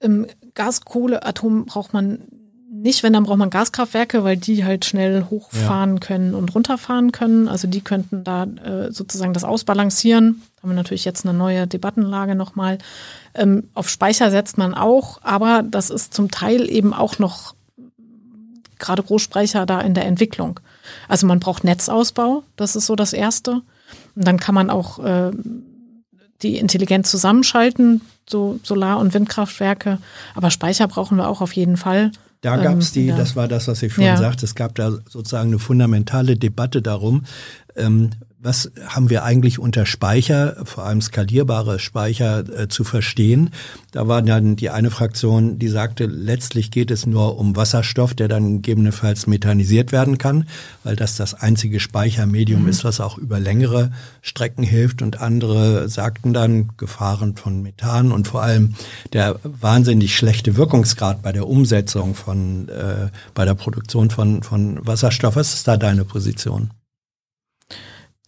ähm, 0.00 0.26
Gas, 0.54 0.80
Kohle, 0.82 1.24
Atom 1.24 1.66
braucht 1.66 1.92
man 1.92 2.37
nicht, 2.82 3.02
wenn 3.02 3.12
dann 3.12 3.24
braucht 3.24 3.38
man 3.38 3.50
Gaskraftwerke, 3.50 4.24
weil 4.24 4.36
die 4.36 4.64
halt 4.64 4.84
schnell 4.84 5.26
hochfahren 5.30 5.94
ja. 5.94 6.00
können 6.00 6.34
und 6.34 6.54
runterfahren 6.54 7.12
können. 7.12 7.48
Also 7.48 7.66
die 7.68 7.80
könnten 7.80 8.24
da 8.24 8.44
äh, 8.44 8.92
sozusagen 8.92 9.32
das 9.32 9.44
ausbalancieren. 9.44 10.42
Da 10.56 10.62
haben 10.62 10.70
wir 10.70 10.76
natürlich 10.76 11.04
jetzt 11.04 11.26
eine 11.26 11.36
neue 11.36 11.66
Debattenlage 11.66 12.34
nochmal. 12.34 12.78
Ähm, 13.34 13.64
auf 13.74 13.88
Speicher 13.88 14.30
setzt 14.30 14.58
man 14.58 14.74
auch, 14.74 15.20
aber 15.22 15.62
das 15.62 15.90
ist 15.90 16.14
zum 16.14 16.30
Teil 16.30 16.70
eben 16.70 16.94
auch 16.94 17.18
noch 17.18 17.54
gerade 18.78 19.02
Großspeicher 19.02 19.66
da 19.66 19.80
in 19.80 19.94
der 19.94 20.06
Entwicklung. 20.06 20.60
Also 21.08 21.26
man 21.26 21.40
braucht 21.40 21.64
Netzausbau, 21.64 22.44
das 22.56 22.76
ist 22.76 22.86
so 22.86 22.96
das 22.96 23.12
Erste. 23.12 23.62
Und 24.14 24.26
dann 24.26 24.38
kann 24.38 24.54
man 24.54 24.70
auch 24.70 24.98
äh, 25.04 25.32
die 26.42 26.58
intelligent 26.58 27.06
zusammenschalten, 27.06 28.02
so 28.28 28.60
Solar- 28.62 28.98
und 28.98 29.14
Windkraftwerke. 29.14 29.98
Aber 30.34 30.50
Speicher 30.50 30.86
brauchen 30.86 31.16
wir 31.16 31.28
auch 31.28 31.40
auf 31.40 31.52
jeden 31.52 31.76
Fall. 31.76 32.12
Da 32.40 32.56
gab 32.56 32.78
es 32.78 32.92
die, 32.92 33.06
ja. 33.06 33.16
das 33.16 33.34
war 33.34 33.48
das, 33.48 33.66
was 33.66 33.82
ich 33.82 33.92
vorhin 33.92 34.14
ja. 34.14 34.16
sagte, 34.16 34.44
es 34.44 34.54
gab 34.54 34.74
da 34.76 34.92
sozusagen 35.08 35.48
eine 35.48 35.58
fundamentale 35.58 36.36
Debatte 36.36 36.82
darum, 36.82 37.24
ähm, 37.74 38.10
was 38.40 38.70
haben 38.86 39.10
wir 39.10 39.24
eigentlich 39.24 39.58
unter 39.58 39.84
Speicher, 39.84 40.56
vor 40.64 40.84
allem 40.84 41.00
skalierbare 41.00 41.80
Speicher, 41.80 42.44
äh, 42.48 42.68
zu 42.68 42.84
verstehen. 42.84 43.50
Da 43.90 44.06
war 44.06 44.22
dann 44.22 44.54
die 44.54 44.70
eine 44.70 44.90
Fraktion, 44.90 45.58
die 45.58 45.68
sagte, 45.68 46.06
letztlich 46.06 46.70
geht 46.70 46.92
es 46.92 47.04
nur 47.04 47.36
um 47.36 47.56
Wasserstoff, 47.56 48.14
der 48.14 48.28
dann 48.28 48.62
gegebenenfalls 48.62 49.26
methanisiert 49.26 49.90
werden 49.90 50.18
kann, 50.18 50.46
weil 50.84 50.94
das 50.94 51.16
das 51.16 51.34
einzige 51.34 51.80
Speichermedium 51.80 52.62
mhm. 52.62 52.68
ist, 52.68 52.84
was 52.84 53.00
auch 53.00 53.18
über 53.18 53.40
längere 53.40 53.90
Strecken 54.22 54.62
hilft. 54.62 55.02
Und 55.02 55.20
andere 55.20 55.88
sagten 55.88 56.32
dann, 56.32 56.70
Gefahren 56.76 57.34
von 57.34 57.62
Methan 57.62 58.12
und 58.12 58.28
vor 58.28 58.42
allem 58.42 58.74
der 59.12 59.40
wahnsinnig 59.42 60.14
schlechte 60.16 60.56
Wirkungsgrad 60.56 61.22
bei 61.22 61.32
der 61.32 61.48
Umsetzung 61.48 62.14
von, 62.14 62.68
äh, 62.68 63.08
bei 63.34 63.44
der 63.44 63.54
Produktion 63.54 64.10
von, 64.10 64.44
von 64.44 64.86
Wasserstoff. 64.86 65.34
Was 65.34 65.54
ist 65.54 65.66
da 65.66 65.76
deine 65.76 66.04
Position? 66.04 66.70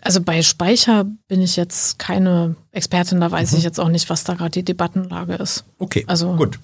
Also 0.02 0.20
bei 0.20 0.42
Speicher 0.42 1.04
bin 1.28 1.42
ich 1.42 1.56
jetzt 1.56 1.98
keine 1.98 2.56
Expertin, 2.72 3.20
da 3.20 3.30
weiß 3.30 3.52
mhm. 3.52 3.58
ich 3.58 3.64
jetzt 3.64 3.78
auch 3.78 3.88
nicht, 3.88 4.08
was 4.10 4.24
da 4.24 4.34
gerade 4.34 4.50
die 4.50 4.64
Debattenlage 4.64 5.34
ist. 5.34 5.64
Okay, 5.78 6.04
also 6.06 6.34
gut. 6.36 6.58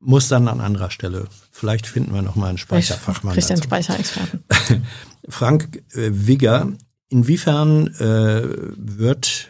Muss 0.00 0.28
dann 0.28 0.46
an 0.46 0.60
anderer 0.60 0.90
Stelle. 0.90 1.26
Vielleicht 1.50 1.86
finden 1.86 2.14
wir 2.14 2.22
noch 2.22 2.36
mal 2.36 2.48
einen 2.48 2.58
Speicherfachmann. 2.58 3.34
Vielleicht 3.34 3.50
einen 3.50 3.62
Speicherexperten. 3.62 4.44
Frank 5.28 5.82
äh, 5.92 6.10
Wigger, 6.12 6.68
inwiefern 7.08 7.88
äh, 7.96 8.42
wird, 8.76 9.48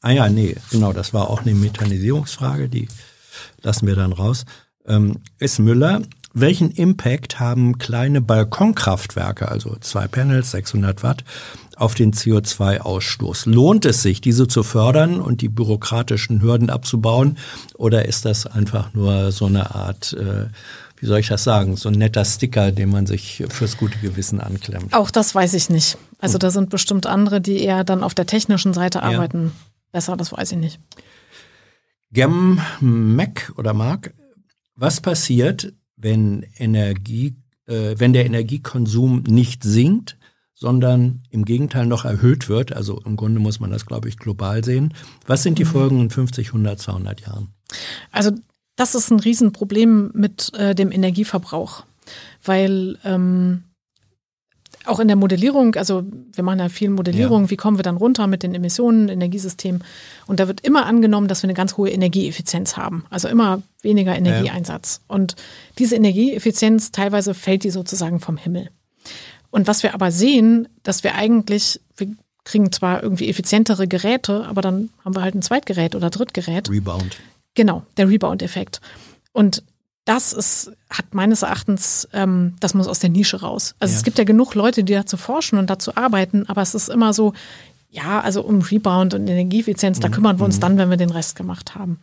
ah 0.00 0.10
ja, 0.10 0.28
nee, 0.28 0.56
genau, 0.70 0.92
das 0.92 1.14
war 1.14 1.30
auch 1.30 1.42
eine 1.42 1.54
Methanisierungsfrage, 1.54 2.68
die 2.68 2.88
lassen 3.62 3.86
wir 3.86 3.94
dann 3.94 4.12
raus. 4.12 4.44
Ähm, 4.86 5.20
S. 5.38 5.58
Müller, 5.58 6.02
welchen 6.32 6.72
Impact 6.72 7.38
haben 7.38 7.78
kleine 7.78 8.20
Balkonkraftwerke, 8.20 9.48
also 9.48 9.76
zwei 9.80 10.08
Panels, 10.08 10.50
600 10.50 11.02
Watt, 11.02 11.24
auf 11.76 11.94
den 11.94 12.12
CO2-Ausstoß. 12.12 13.48
Lohnt 13.48 13.84
es 13.84 14.02
sich, 14.02 14.20
diese 14.20 14.48
zu 14.48 14.62
fördern 14.62 15.20
und 15.20 15.40
die 15.40 15.48
bürokratischen 15.48 16.42
Hürden 16.42 16.70
abzubauen? 16.70 17.38
Oder 17.74 18.06
ist 18.06 18.24
das 18.24 18.46
einfach 18.46 18.94
nur 18.94 19.32
so 19.32 19.46
eine 19.46 19.74
Art, 19.74 20.12
äh, 20.12 20.46
wie 20.96 21.06
soll 21.06 21.18
ich 21.18 21.28
das 21.28 21.44
sagen, 21.44 21.76
so 21.76 21.88
ein 21.88 21.94
netter 21.94 22.24
Sticker, 22.24 22.72
den 22.72 22.90
man 22.90 23.06
sich 23.06 23.44
fürs 23.48 23.76
gute 23.76 23.98
Gewissen 23.98 24.40
anklemmt? 24.40 24.92
Auch 24.92 25.10
das 25.10 25.34
weiß 25.34 25.54
ich 25.54 25.70
nicht. 25.70 25.98
Also 26.18 26.38
da 26.38 26.50
sind 26.50 26.70
bestimmt 26.70 27.06
andere, 27.06 27.40
die 27.40 27.58
eher 27.60 27.84
dann 27.84 28.02
auf 28.02 28.14
der 28.14 28.26
technischen 28.26 28.72
Seite 28.72 29.02
arbeiten. 29.02 29.46
Ja. 29.46 29.52
Besser, 29.92 30.16
das 30.16 30.32
weiß 30.32 30.52
ich 30.52 30.58
nicht. 30.58 30.80
Gem 32.10 32.60
Mac 32.80 33.52
oder 33.56 33.74
Mark, 33.74 34.14
was 34.76 35.00
passiert, 35.00 35.72
wenn 35.96 36.46
Energie, 36.56 37.36
äh, 37.66 37.94
wenn 37.98 38.12
der 38.12 38.26
Energiekonsum 38.26 39.24
nicht 39.26 39.62
sinkt, 39.62 40.16
sondern 40.54 41.22
im 41.30 41.44
Gegenteil 41.44 41.86
noch 41.86 42.04
erhöht 42.04 42.48
wird. 42.48 42.72
Also 42.72 43.00
im 43.04 43.16
Grunde 43.16 43.40
muss 43.40 43.60
man 43.60 43.70
das, 43.70 43.86
glaube 43.86 44.08
ich, 44.08 44.18
global 44.18 44.64
sehen. 44.64 44.94
Was 45.26 45.42
sind 45.42 45.58
die 45.58 45.64
mhm. 45.64 45.68
Folgen 45.68 46.00
in 46.00 46.10
50, 46.10 46.48
100, 46.48 46.78
200 46.78 47.20
Jahren? 47.22 47.48
Also 48.12 48.30
das 48.76 48.94
ist 48.94 49.10
ein 49.10 49.20
Riesenproblem 49.20 50.10
mit 50.14 50.52
äh, 50.54 50.74
dem 50.74 50.90
Energieverbrauch. 50.92 51.84
weil 52.44 52.98
ähm, 53.04 53.64
auch 54.86 55.00
in 55.00 55.08
der 55.08 55.16
Modellierung, 55.16 55.74
also 55.76 56.04
wir 56.32 56.44
machen 56.44 56.58
ja 56.58 56.68
viel 56.68 56.90
Modellierung, 56.90 57.44
Ja. 57.44 57.50
wie 57.50 57.56
kommen 57.56 57.78
wir 57.78 57.82
dann 57.82 57.96
runter 57.96 58.26
mit 58.26 58.42
den 58.42 58.54
Emissionen, 58.54 59.08
Energiesystem. 59.08 59.80
Und 60.26 60.40
da 60.40 60.48
wird 60.48 60.60
immer 60.60 60.86
angenommen, 60.86 61.26
dass 61.28 61.42
wir 61.42 61.48
eine 61.48 61.54
ganz 61.54 61.76
hohe 61.76 61.90
Energieeffizienz 61.90 62.76
haben. 62.76 63.04
Also 63.10 63.28
immer 63.28 63.62
weniger 63.80 64.14
Energieeinsatz. 64.14 65.00
Und 65.08 65.36
diese 65.78 65.96
Energieeffizienz, 65.96 66.92
teilweise 66.92 67.32
fällt 67.32 67.64
die 67.64 67.70
sozusagen 67.70 68.20
vom 68.20 68.36
Himmel. 68.36 68.68
Und 69.54 69.68
was 69.68 69.84
wir 69.84 69.94
aber 69.94 70.10
sehen, 70.10 70.66
dass 70.82 71.04
wir 71.04 71.14
eigentlich, 71.14 71.80
wir 71.96 72.08
kriegen 72.42 72.72
zwar 72.72 73.04
irgendwie 73.04 73.28
effizientere 73.28 73.86
Geräte, 73.86 74.44
aber 74.46 74.62
dann 74.62 74.90
haben 75.04 75.14
wir 75.14 75.22
halt 75.22 75.36
ein 75.36 75.42
Zweitgerät 75.42 75.94
oder 75.94 76.10
Drittgerät. 76.10 76.68
Rebound. 76.68 77.18
Genau, 77.54 77.84
der 77.96 78.08
Rebound-Effekt. 78.08 78.80
Und 79.32 79.62
das 80.06 80.32
ist, 80.32 80.72
hat 80.90 81.14
meines 81.14 81.42
Erachtens, 81.42 82.08
ähm, 82.12 82.56
das 82.58 82.74
muss 82.74 82.88
aus 82.88 82.98
der 82.98 83.10
Nische 83.10 83.42
raus. 83.42 83.76
Also 83.78 83.92
Ja. 83.92 83.98
es 83.98 84.02
gibt 84.04 84.18
ja 84.18 84.24
genug 84.24 84.56
Leute, 84.56 84.82
die 84.82 84.92
dazu 84.92 85.16
forschen 85.16 85.56
und 85.56 85.70
dazu 85.70 85.94
arbeiten, 85.96 86.48
aber 86.48 86.60
es 86.62 86.74
ist 86.74 86.88
immer 86.88 87.12
so, 87.14 87.32
ja, 87.94 88.20
also 88.20 88.42
um 88.42 88.60
Rebound 88.60 89.14
und 89.14 89.28
Energieeffizienz, 89.28 89.98
Mhm. 89.98 90.02
da 90.02 90.08
kümmern 90.08 90.38
wir 90.38 90.44
uns 90.44 90.58
dann, 90.58 90.76
wenn 90.78 90.90
wir 90.90 90.96
den 90.96 91.10
Rest 91.10 91.36
gemacht 91.36 91.74
haben. 91.76 91.98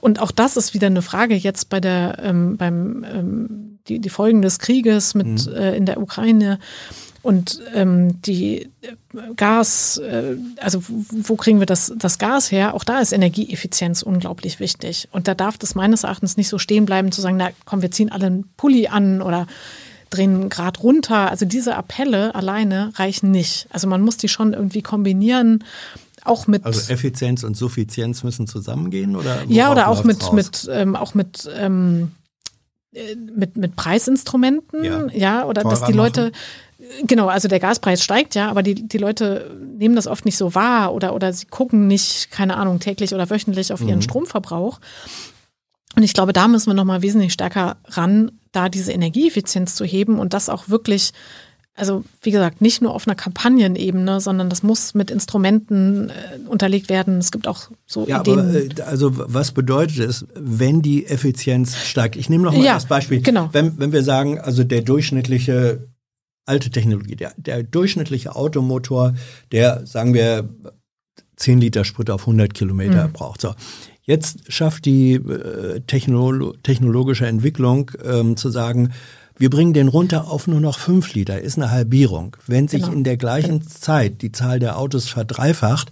Und 0.00 0.20
auch 0.20 0.32
das 0.32 0.56
ist 0.56 0.74
wieder 0.74 0.88
eine 0.88 1.02
Frage 1.02 1.34
jetzt 1.36 1.68
bei 1.68 1.80
der, 1.80 2.18
ähm, 2.22 2.56
beim, 2.56 3.04
ähm, 3.04 3.78
die, 3.86 4.00
die 4.00 4.08
Folgen 4.10 4.42
des 4.42 4.58
Krieges 4.58 5.14
mit 5.14 5.46
Mhm. 5.46 5.52
äh, 5.54 5.76
in 5.76 5.86
der 5.86 6.00
Ukraine 6.00 6.58
und 7.22 7.60
ähm, 7.74 8.20
die 8.22 8.62
äh, 8.82 8.94
Gas, 9.36 9.98
äh, 9.98 10.36
also 10.60 10.82
wo, 10.88 11.04
wo 11.10 11.36
kriegen 11.36 11.58
wir 11.60 11.66
das, 11.66 11.92
das 11.96 12.18
Gas 12.18 12.50
her? 12.50 12.74
Auch 12.74 12.84
da 12.84 12.98
ist 13.00 13.12
Energieeffizienz 13.12 14.02
unglaublich 14.02 14.60
wichtig. 14.60 15.08
Und 15.12 15.28
da 15.28 15.34
darf 15.34 15.56
das 15.56 15.74
meines 15.74 16.02
Erachtens 16.04 16.36
nicht 16.36 16.48
so 16.48 16.58
stehen 16.58 16.84
bleiben, 16.84 17.12
zu 17.12 17.20
sagen, 17.20 17.36
na 17.36 17.50
komm, 17.64 17.80
wir 17.82 17.90
ziehen 17.90 18.10
alle 18.12 18.26
einen 18.26 18.44
Pulli 18.56 18.88
an 18.88 19.22
oder 19.22 19.46
drehen 20.10 20.34
einen 20.34 20.48
Grad 20.48 20.82
runter. 20.82 21.30
Also 21.30 21.44
diese 21.46 21.76
Appelle 21.76 22.34
alleine 22.34 22.92
reichen 22.96 23.30
nicht. 23.30 23.66
Also 23.70 23.86
man 23.88 24.00
muss 24.02 24.16
die 24.16 24.28
schon 24.28 24.52
irgendwie 24.54 24.82
kombinieren, 24.82 25.64
auch 26.24 26.46
mit 26.46 26.64
Also 26.64 26.92
Effizienz 26.92 27.42
und 27.44 27.56
Suffizienz 27.56 28.22
müssen 28.22 28.46
zusammengehen 28.46 29.16
oder? 29.16 29.44
ja, 29.48 29.70
oder 29.70 29.88
auch 29.88 30.04
mit, 30.04 30.22
raus? 30.22 30.32
mit, 30.32 30.68
ähm, 30.70 30.96
auch 30.96 31.14
mit, 31.14 31.48
ähm, 31.56 32.10
äh, 32.92 33.14
mit, 33.14 33.56
mit 33.56 33.76
Preisinstrumenten, 33.76 34.84
Ja. 34.84 35.06
ja, 35.12 35.44
oder 35.44 35.62
dass 35.62 35.80
Teurer 35.80 35.90
die 35.92 35.96
Leute, 35.96 36.32
genau, 37.06 37.28
also 37.28 37.48
der 37.48 37.60
Gaspreis 37.60 38.02
steigt 38.02 38.34
ja, 38.34 38.48
aber 38.50 38.62
die, 38.62 38.74
die 38.74 38.98
Leute 38.98 39.50
nehmen 39.78 39.94
das 39.96 40.06
oft 40.06 40.24
nicht 40.24 40.36
so 40.36 40.54
wahr 40.54 40.92
oder, 40.92 41.14
oder 41.14 41.32
sie 41.32 41.46
gucken 41.46 41.86
nicht, 41.86 42.30
keine 42.30 42.56
Ahnung, 42.56 42.80
täglich 42.80 43.14
oder 43.14 43.30
wöchentlich 43.30 43.72
auf 43.72 43.80
Mhm. 43.80 43.88
ihren 43.88 44.02
Stromverbrauch. 44.02 44.80
Und 45.98 46.04
ich 46.04 46.12
glaube, 46.14 46.32
da 46.32 46.46
müssen 46.46 46.70
wir 46.70 46.74
nochmal 46.74 47.02
wesentlich 47.02 47.32
stärker 47.32 47.78
ran, 47.86 48.30
da 48.52 48.68
diese 48.68 48.92
Energieeffizienz 48.92 49.74
zu 49.74 49.84
heben 49.84 50.20
und 50.20 50.32
das 50.32 50.48
auch 50.48 50.68
wirklich, 50.68 51.10
also 51.74 52.04
wie 52.22 52.30
gesagt, 52.30 52.60
nicht 52.60 52.80
nur 52.80 52.94
auf 52.94 53.08
einer 53.08 53.16
Kampagnenebene, 53.16 54.20
sondern 54.20 54.48
das 54.48 54.62
muss 54.62 54.94
mit 54.94 55.10
Instrumenten 55.10 56.10
äh, 56.10 56.12
unterlegt 56.48 56.88
werden. 56.88 57.18
Es 57.18 57.32
gibt 57.32 57.48
auch 57.48 57.62
so 57.84 58.06
Ja, 58.06 58.20
Ideen. 58.20 58.38
aber 58.38 58.54
äh, 58.54 58.68
also 58.86 59.10
was 59.12 59.50
bedeutet 59.50 59.98
es, 59.98 60.24
wenn 60.36 60.82
die 60.82 61.04
Effizienz 61.04 61.76
steigt? 61.76 62.14
Ich 62.14 62.30
nehme 62.30 62.44
noch 62.44 62.52
mal 62.54 62.64
Ja, 62.64 62.74
das 62.74 62.86
Beispiel. 62.86 63.20
genau. 63.20 63.48
Wenn, 63.50 63.76
wenn 63.80 63.90
wir 63.90 64.04
sagen, 64.04 64.38
also 64.38 64.62
der 64.62 64.82
durchschnittliche 64.82 65.88
alte 66.46 66.70
Technologie, 66.70 67.16
der, 67.16 67.32
der 67.36 67.64
durchschnittliche 67.64 68.36
Automotor, 68.36 69.14
der 69.50 69.84
sagen 69.84 70.14
wir 70.14 70.48
10 71.38 71.60
Liter 71.60 71.84
Sprit 71.84 72.10
auf 72.10 72.22
100 72.26 72.52
Kilometer 72.54 73.08
Mhm. 73.08 73.12
braucht. 73.12 73.40
So. 73.40 73.54
Jetzt 74.02 74.50
schafft 74.52 74.84
die 74.84 75.14
äh, 75.14 75.80
Technolo 75.86 76.52
technologische 76.62 77.26
Entwicklung 77.26 77.90
ähm, 78.04 78.36
zu 78.36 78.50
sagen, 78.50 78.92
wir 79.36 79.50
bringen 79.50 79.72
den 79.72 79.88
runter 79.88 80.28
auf 80.30 80.46
nur 80.48 80.60
noch 80.60 80.78
5 80.78 81.14
Liter, 81.14 81.40
ist 81.40 81.56
eine 81.58 81.70
Halbierung. 81.70 82.36
Wenn 82.46 82.66
sich 82.68 82.82
Genau. 82.82 82.94
in 82.94 83.04
der 83.04 83.16
gleichen 83.16 83.62
Zeit 83.66 84.20
die 84.22 84.32
Zahl 84.32 84.58
der 84.58 84.78
Autos 84.78 85.08
verdreifacht, 85.08 85.90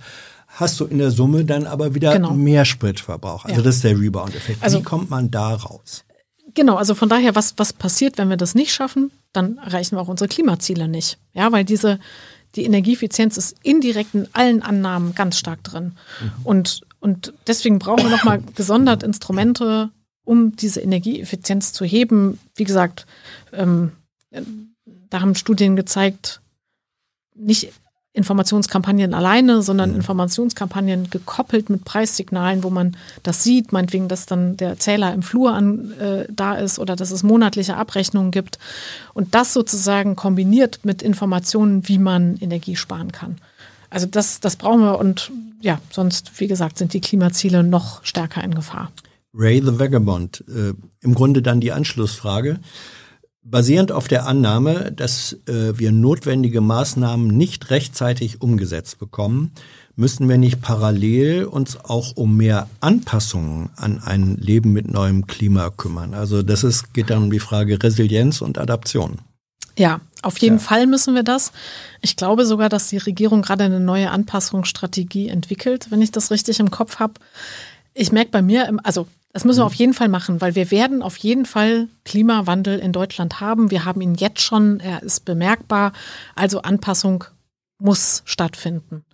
hast 0.48 0.80
du 0.80 0.86
in 0.86 0.98
der 0.98 1.10
Summe 1.10 1.44
dann 1.44 1.66
aber 1.66 1.94
wieder 1.94 2.12
Genau. 2.14 2.32
mehr 2.34 2.64
Spritverbrauch. 2.64 3.44
Also 3.44 3.58
Ja. 3.58 3.62
das 3.62 3.76
ist 3.76 3.84
der 3.84 4.00
Rebound-Effekt. 4.00 4.62
Also- 4.64 4.78
Wie 4.78 4.82
kommt 4.82 5.10
man 5.10 5.30
da 5.30 5.54
raus? 5.54 6.04
Genau, 6.54 6.76
also 6.76 6.94
von 6.94 7.10
daher, 7.10 7.34
was, 7.34 7.54
was 7.58 7.74
passiert, 7.74 8.16
wenn 8.16 8.30
wir 8.30 8.38
das 8.38 8.54
nicht 8.54 8.72
schaffen? 8.72 9.10
Dann 9.34 9.58
erreichen 9.58 9.94
wir 9.96 10.00
auch 10.00 10.08
unsere 10.08 10.26
Klimaziele 10.28 10.88
nicht. 10.88 11.18
Ja, 11.34 11.52
weil 11.52 11.64
diese, 11.66 11.98
die 12.56 12.64
Energieeffizienz 12.64 13.36
ist 13.36 13.56
indirekt 13.62 14.14
in 14.14 14.28
allen 14.32 14.62
Annahmen 14.62 15.14
ganz 15.14 15.38
stark 15.38 15.62
drin. 15.62 15.92
Und, 16.42 16.80
und 17.00 17.32
deswegen 17.46 17.78
brauchen 17.78 18.04
wir 18.04 18.10
nochmal 18.10 18.42
gesondert 18.54 19.02
Instrumente, 19.02 19.90
um 20.24 20.56
diese 20.56 20.80
Energieeffizienz 20.80 21.72
zu 21.72 21.84
heben. 21.84 22.38
Wie 22.54 22.64
gesagt, 22.64 23.06
ähm, 23.52 23.92
äh, 24.30 24.42
da 25.10 25.20
haben 25.20 25.34
Studien 25.34 25.76
gezeigt, 25.76 26.40
nicht 27.34 27.72
Informationskampagnen 28.16 29.12
alleine, 29.12 29.62
sondern 29.62 29.94
Informationskampagnen 29.94 31.10
gekoppelt 31.10 31.68
mit 31.68 31.84
Preissignalen, 31.84 32.64
wo 32.64 32.70
man 32.70 32.96
das 33.22 33.44
sieht, 33.44 33.72
meinetwegen, 33.72 34.08
dass 34.08 34.24
dann 34.24 34.56
der 34.56 34.78
Zähler 34.78 35.12
im 35.12 35.22
Flur 35.22 35.52
an, 35.52 35.92
äh, 36.00 36.26
da 36.30 36.54
ist 36.54 36.78
oder 36.78 36.96
dass 36.96 37.10
es 37.10 37.22
monatliche 37.22 37.76
Abrechnungen 37.76 38.30
gibt. 38.30 38.58
Und 39.12 39.34
das 39.34 39.52
sozusagen 39.52 40.16
kombiniert 40.16 40.80
mit 40.84 41.02
Informationen, 41.02 41.86
wie 41.88 41.98
man 41.98 42.36
Energie 42.38 42.76
sparen 42.76 43.12
kann. 43.12 43.36
Also 43.90 44.06
das, 44.06 44.40
das 44.40 44.56
brauchen 44.56 44.80
wir 44.80 44.98
und 44.98 45.30
ja, 45.60 45.78
sonst, 45.90 46.40
wie 46.40 46.46
gesagt, 46.46 46.78
sind 46.78 46.94
die 46.94 47.00
Klimaziele 47.00 47.62
noch 47.62 48.02
stärker 48.04 48.42
in 48.42 48.54
Gefahr. 48.54 48.92
Ray 49.34 49.60
the 49.62 49.78
Vagabond. 49.78 50.42
Äh, 50.48 50.72
Im 51.02 51.14
Grunde 51.14 51.42
dann 51.42 51.60
die 51.60 51.72
Anschlussfrage. 51.72 52.60
Basierend 53.48 53.92
auf 53.92 54.08
der 54.08 54.26
Annahme, 54.26 54.90
dass 54.92 55.34
äh, 55.46 55.78
wir 55.78 55.92
notwendige 55.92 56.60
Maßnahmen 56.60 57.28
nicht 57.28 57.70
rechtzeitig 57.70 58.42
umgesetzt 58.42 58.98
bekommen, 58.98 59.52
müssen 59.94 60.28
wir 60.28 60.36
nicht 60.36 60.60
parallel 60.60 61.44
uns 61.44 61.78
auch 61.82 62.16
um 62.16 62.36
mehr 62.36 62.68
Anpassungen 62.80 63.70
an 63.76 64.02
ein 64.04 64.36
Leben 64.36 64.72
mit 64.72 64.90
neuem 64.92 65.26
Klima 65.26 65.70
kümmern. 65.70 66.12
Also 66.12 66.42
das 66.42 66.64
ist, 66.64 66.92
geht 66.92 67.08
dann 67.10 67.22
um 67.24 67.30
die 67.30 67.38
Frage 67.40 67.82
Resilienz 67.82 68.40
und 68.40 68.58
Adaption. 68.58 69.18
Ja, 69.78 70.00
auf 70.22 70.38
jeden 70.38 70.58
Fall 70.58 70.86
müssen 70.86 71.14
wir 71.14 71.22
das. 71.22 71.52
Ich 72.00 72.16
glaube 72.16 72.46
sogar, 72.46 72.68
dass 72.68 72.88
die 72.88 72.96
Regierung 72.98 73.42
gerade 73.42 73.64
eine 73.64 73.78
neue 73.80 74.10
Anpassungsstrategie 74.10 75.28
entwickelt, 75.28 75.86
wenn 75.90 76.02
ich 76.02 76.10
das 76.10 76.30
richtig 76.30 76.58
im 76.60 76.70
Kopf 76.70 76.96
habe. 76.98 77.14
Ich 77.94 78.10
merke 78.12 78.30
bei 78.32 78.42
mir, 78.42 78.66
im- 78.68 78.80
also 78.82 79.06
das 79.36 79.44
müssen 79.44 79.60
wir 79.60 79.66
auf 79.66 79.74
jeden 79.74 79.92
Fall 79.92 80.08
machen, 80.08 80.40
weil 80.40 80.54
wir 80.54 80.70
werden 80.70 81.02
auf 81.02 81.18
jeden 81.18 81.44
Fall 81.44 81.88
Klimawandel 82.06 82.78
in 82.78 82.92
Deutschland 82.92 83.38
haben. 83.38 83.70
Wir 83.70 83.84
haben 83.84 84.00
ihn 84.00 84.14
jetzt 84.14 84.40
schon, 84.40 84.80
er 84.80 85.02
ist 85.02 85.26
bemerkbar. 85.26 85.92
Also 86.34 86.62
Anpassung 86.62 87.24
muss 87.78 88.22
stattfinden. 88.24 89.04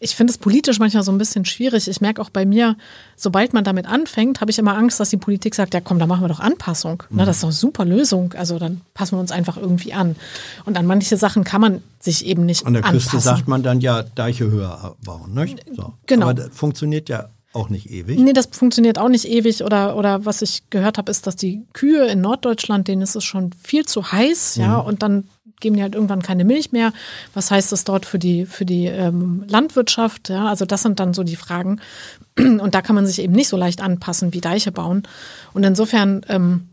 Ich 0.00 0.16
finde 0.16 0.32
es 0.32 0.38
politisch 0.38 0.80
manchmal 0.80 1.04
so 1.04 1.12
ein 1.12 1.18
bisschen 1.18 1.44
schwierig. 1.44 1.86
Ich 1.86 2.00
merke 2.00 2.20
auch 2.20 2.30
bei 2.30 2.44
mir, 2.44 2.76
sobald 3.14 3.52
man 3.52 3.62
damit 3.62 3.86
anfängt, 3.86 4.40
habe 4.40 4.50
ich 4.50 4.58
immer 4.58 4.76
Angst, 4.76 4.98
dass 4.98 5.10
die 5.10 5.16
Politik 5.16 5.54
sagt, 5.54 5.74
ja 5.74 5.80
komm, 5.80 6.00
da 6.00 6.08
machen 6.08 6.24
wir 6.24 6.28
doch 6.28 6.40
Anpassung. 6.40 7.04
Na, 7.10 7.24
das 7.24 7.36
ist 7.36 7.42
doch 7.44 7.50
eine 7.50 7.54
super 7.54 7.84
Lösung. 7.84 8.32
Also 8.32 8.58
dann 8.58 8.80
passen 8.94 9.14
wir 9.14 9.20
uns 9.20 9.30
einfach 9.30 9.56
irgendwie 9.56 9.92
an. 9.92 10.16
Und 10.64 10.76
an 10.76 10.86
manche 10.86 11.16
Sachen 11.16 11.44
kann 11.44 11.60
man 11.60 11.82
sich 12.00 12.26
eben 12.26 12.44
nicht 12.46 12.66
An 12.66 12.72
der 12.72 12.82
Küste 12.82 13.10
anpassen. 13.10 13.20
sagt 13.20 13.46
man 13.46 13.62
dann 13.62 13.80
ja 13.80 14.02
Deiche 14.02 14.50
höher 14.50 14.96
bauen. 15.04 15.34
Ne? 15.34 15.54
So. 15.72 15.94
Genau. 16.06 16.24
Aber 16.24 16.34
das 16.34 16.48
funktioniert 16.52 17.08
ja 17.08 17.28
auch 17.52 17.68
nicht 17.68 17.90
ewig. 17.90 18.18
Nee, 18.18 18.32
das 18.32 18.46
funktioniert 18.46 18.98
auch 18.98 19.08
nicht 19.08 19.26
ewig. 19.26 19.62
Oder, 19.64 19.96
oder 19.96 20.24
was 20.24 20.42
ich 20.42 20.70
gehört 20.70 20.98
habe, 20.98 21.10
ist, 21.10 21.26
dass 21.26 21.36
die 21.36 21.62
Kühe 21.72 22.06
in 22.06 22.20
Norddeutschland, 22.20 22.88
denen 22.88 23.02
ist 23.02 23.14
es 23.14 23.24
schon 23.24 23.52
viel 23.62 23.86
zu 23.86 24.12
heiß, 24.12 24.56
ja, 24.56 24.78
und 24.78 25.02
dann 25.02 25.28
geben 25.60 25.76
die 25.76 25.82
halt 25.82 25.94
irgendwann 25.94 26.22
keine 26.22 26.44
Milch 26.44 26.72
mehr. 26.72 26.92
Was 27.34 27.50
heißt 27.50 27.72
das 27.72 27.84
dort 27.84 28.04
für 28.04 28.18
die, 28.18 28.46
für 28.46 28.64
die 28.66 28.86
ähm, 28.86 29.44
Landwirtschaft? 29.46 30.28
Ja, 30.28 30.48
also 30.48 30.66
das 30.66 30.82
sind 30.82 31.00
dann 31.00 31.14
so 31.14 31.22
die 31.22 31.36
Fragen. 31.36 31.80
Und 32.38 32.74
da 32.74 32.82
kann 32.82 32.96
man 32.96 33.06
sich 33.06 33.20
eben 33.20 33.32
nicht 33.32 33.48
so 33.48 33.56
leicht 33.56 33.80
anpassen 33.80 34.34
wie 34.34 34.40
Deiche 34.40 34.72
bauen. 34.72 35.04
Und 35.54 35.64
insofern 35.64 36.26
ähm, 36.28 36.68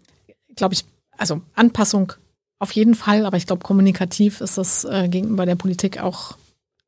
glaube 0.55 0.73
ich, 0.73 0.85
also 1.17 1.41
Anpassung 1.55 2.13
auf 2.59 2.71
jeden 2.71 2.95
Fall, 2.95 3.25
aber 3.25 3.37
ich 3.37 3.47
glaube, 3.47 3.63
kommunikativ 3.63 4.41
ist 4.41 4.57
das 4.57 4.83
äh, 4.83 5.07
gegenüber 5.07 5.45
der 5.45 5.55
Politik 5.55 6.01
auch 6.01 6.35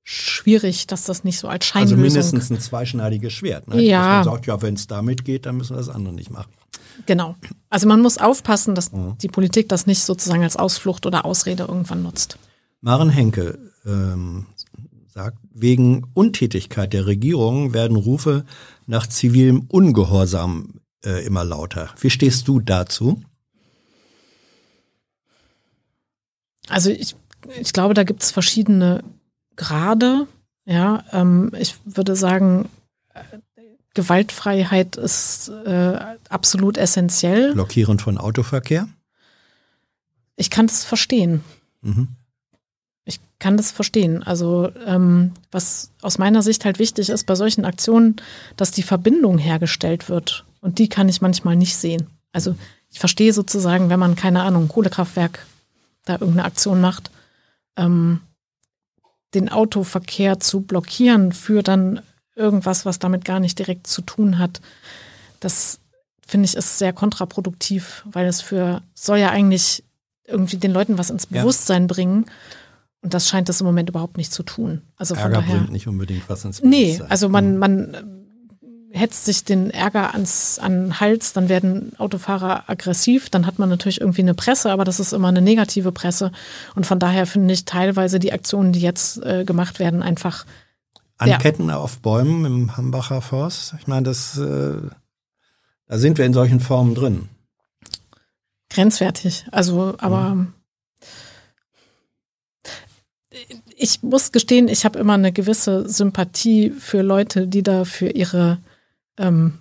schwierig, 0.03 0.87
dass 0.87 1.05
das 1.05 1.23
nicht 1.23 1.37
so 1.37 1.47
als 1.47 1.65
Also 1.73 1.95
Scheinlösung 1.95 2.01
mindestens 2.01 2.49
ein 2.49 2.59
zweischneidiges 2.59 3.33
Schwert. 3.33 3.67
Ne? 3.67 3.81
Ja. 3.81 3.99
Dass 3.99 4.25
man 4.25 4.35
sagt, 4.35 4.47
ja, 4.47 4.61
wenn 4.61 4.73
es 4.73 4.87
damit 4.87 5.25
geht, 5.25 5.45
dann 5.45 5.57
müssen 5.57 5.73
wir 5.73 5.77
das 5.77 5.89
andere 5.89 6.13
nicht 6.13 6.31
machen. 6.31 6.51
Genau. 7.05 7.35
Also 7.69 7.87
man 7.87 8.01
muss 8.01 8.17
aufpassen, 8.17 8.75
dass 8.75 8.91
die 9.21 9.27
Politik 9.27 9.69
das 9.69 9.87
nicht 9.87 10.03
sozusagen 10.03 10.43
als 10.43 10.57
Ausflucht 10.57 11.05
oder 11.05 11.25
Ausrede 11.25 11.63
irgendwann 11.63 12.03
nutzt. 12.03 12.37
Maren 12.81 13.09
Henke 13.09 13.57
ähm, 13.85 14.47
sagt, 15.07 15.37
wegen 15.53 16.07
Untätigkeit 16.13 16.93
der 16.93 17.05
Regierung 17.05 17.73
werden 17.73 17.97
Rufe 17.97 18.45
nach 18.87 19.07
zivilem 19.07 19.65
Ungehorsam 19.67 20.81
äh, 21.03 21.25
immer 21.25 21.43
lauter. 21.43 21.89
Wie 21.99 22.09
stehst 22.09 22.47
du 22.47 22.59
dazu? 22.59 23.21
Also 26.67 26.89
ich, 26.89 27.15
ich 27.59 27.73
glaube, 27.73 27.93
da 27.93 28.03
gibt 28.03 28.23
es 28.23 28.31
verschiedene 28.31 29.03
Grade. 29.55 30.27
Ja, 30.65 31.03
ähm, 31.11 31.51
ich 31.57 31.75
würde 31.85 32.15
sagen, 32.15 32.69
äh, 33.13 33.21
Gewaltfreiheit 33.93 34.95
ist 34.95 35.49
äh, 35.49 35.99
absolut 36.29 36.77
essentiell. 36.77 37.53
Blockierend 37.53 38.01
von 38.01 38.17
Autoverkehr? 38.17 38.87
ich 40.41 40.49
kann 40.49 40.67
das 40.67 40.83
verstehen. 40.83 41.43
Mhm. 41.81 42.09
Ich 43.05 43.19
kann 43.39 43.57
das 43.57 43.71
verstehen. 43.71 44.23
Also 44.23 44.71
ähm, 44.85 45.33
was 45.51 45.91
aus 46.01 46.17
meiner 46.17 46.41
Sicht 46.41 46.65
halt 46.65 46.79
wichtig 46.79 47.09
ist 47.09 47.25
bei 47.25 47.35
solchen 47.35 47.63
Aktionen, 47.63 48.15
dass 48.57 48.71
die 48.71 48.83
Verbindung 48.83 49.37
hergestellt 49.37 50.09
wird. 50.09 50.45
Und 50.59 50.79
die 50.79 50.89
kann 50.89 51.09
ich 51.09 51.21
manchmal 51.21 51.55
nicht 51.55 51.75
sehen. 51.75 52.07
Also 52.31 52.55
ich 52.89 52.99
verstehe 52.99 53.33
sozusagen, 53.33 53.89
wenn 53.89 53.99
man, 53.99 54.15
keine 54.15 54.41
Ahnung, 54.41 54.67
Kohlekraftwerk 54.67 55.45
da 56.05 56.13
irgendeine 56.13 56.45
Aktion 56.45 56.81
macht, 56.81 57.11
ähm, 57.77 58.21
den 59.33 59.49
Autoverkehr 59.49 60.39
zu 60.39 60.61
blockieren 60.61 61.31
für 61.31 61.63
dann 61.63 62.01
irgendwas, 62.35 62.85
was 62.85 62.99
damit 62.99 63.25
gar 63.25 63.39
nicht 63.39 63.57
direkt 63.59 63.87
zu 63.87 64.01
tun 64.01 64.37
hat. 64.39 64.61
Das 65.39 65.79
finde 66.25 66.45
ich 66.45 66.55
ist 66.55 66.77
sehr 66.77 66.93
kontraproduktiv, 66.93 68.03
weil 68.09 68.27
es 68.27 68.41
für 68.41 68.81
soll 68.93 69.17
ja 69.19 69.29
eigentlich 69.29 69.83
irgendwie 70.25 70.57
den 70.57 70.71
Leuten 70.71 70.97
was 70.97 71.09
ins 71.09 71.27
Ja. 71.29 71.41
Bewusstsein 71.41 71.87
bringen. 71.87 72.25
Und 73.01 73.13
das 73.13 73.27
scheint 73.27 73.49
es 73.49 73.59
im 73.61 73.65
Moment 73.67 73.89
überhaupt 73.89 74.17
nicht 74.17 74.31
zu 74.31 74.43
tun. 74.43 74.81
Also 74.95 75.15
von 75.15 75.23
Ärger 75.23 75.37
daher. 75.41 75.57
bringt 75.57 75.71
nicht 75.71 75.87
unbedingt 75.87 76.23
was 76.29 76.45
ins 76.45 76.61
Nee, 76.61 76.83
Bewusstsein. 76.85 77.11
also 77.11 77.29
man, 77.29 77.57
man 77.57 77.93
äh, 77.93 78.03
hetzt 78.93 79.25
sich 79.25 79.43
den 79.43 79.69
Ärger 79.71 80.13
ans, 80.13 80.59
an 80.59 80.85
den 80.85 80.99
Hals, 80.99 81.33
dann 81.33 81.49
werden 81.49 81.93
Autofahrer 81.97 82.69
aggressiv, 82.69 83.29
dann 83.29 83.45
hat 83.45 83.59
man 83.59 83.69
natürlich 83.69 84.01
irgendwie 84.01 84.21
eine 84.21 84.33
Presse, 84.33 84.71
aber 84.71 84.83
das 84.83 84.99
ist 84.99 85.13
immer 85.13 85.29
eine 85.29 85.41
negative 85.41 85.91
Presse. 85.91 86.31
Und 86.75 86.85
von 86.85 86.99
daher 86.99 87.25
finde 87.25 87.53
ich 87.53 87.65
teilweise 87.65 88.19
die 88.19 88.33
Aktionen, 88.33 88.73
die 88.73 88.81
jetzt 88.81 89.23
äh, 89.23 89.45
gemacht 89.45 89.79
werden, 89.79 90.03
einfach 90.03 90.45
ja. 91.23 91.35
Anketten 91.35 91.69
auf 91.69 91.99
Bäumen 91.99 92.45
im 92.45 92.77
Hambacher 92.77 93.21
Forst. 93.21 93.75
Ich 93.79 93.87
meine, 93.87 94.03
das, 94.03 94.37
äh, 94.37 94.77
da 95.87 95.97
sind 95.97 96.17
wir 96.17 96.25
in 96.25 96.33
solchen 96.33 96.59
Formen 96.59 96.95
drin. 96.95 97.29
grenzwertig. 98.69 99.45
Also, 99.51 99.95
aber 99.99 100.47
ich 103.77 104.03
muss 104.03 104.31
gestehen, 104.31 104.67
ich 104.67 104.85
habe 104.85 104.99
immer 104.99 105.13
eine 105.13 105.31
gewisse 105.31 105.87
Sympathie 105.87 106.71
für 106.71 107.01
Leute, 107.01 107.47
die 107.47 107.63
da 107.63 107.85
für 107.85 108.09
ihre 108.09 108.59
ähm, 109.21 109.59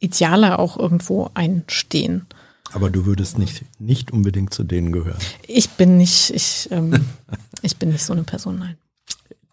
Ideale 0.00 0.58
auch 0.58 0.78
irgendwo 0.78 1.30
einstehen. 1.34 2.26
Aber 2.72 2.90
du 2.90 3.04
würdest 3.04 3.38
nicht, 3.38 3.64
nicht 3.78 4.12
unbedingt 4.12 4.54
zu 4.54 4.64
denen 4.64 4.92
gehören. 4.92 5.18
Ich 5.46 5.70
bin 5.70 5.96
nicht, 5.96 6.30
ich, 6.30 6.68
ähm, 6.70 7.04
ich 7.62 7.76
bin 7.76 7.90
nicht 7.90 8.04
so 8.04 8.12
eine 8.12 8.22
Person, 8.22 8.58
nein. 8.58 8.76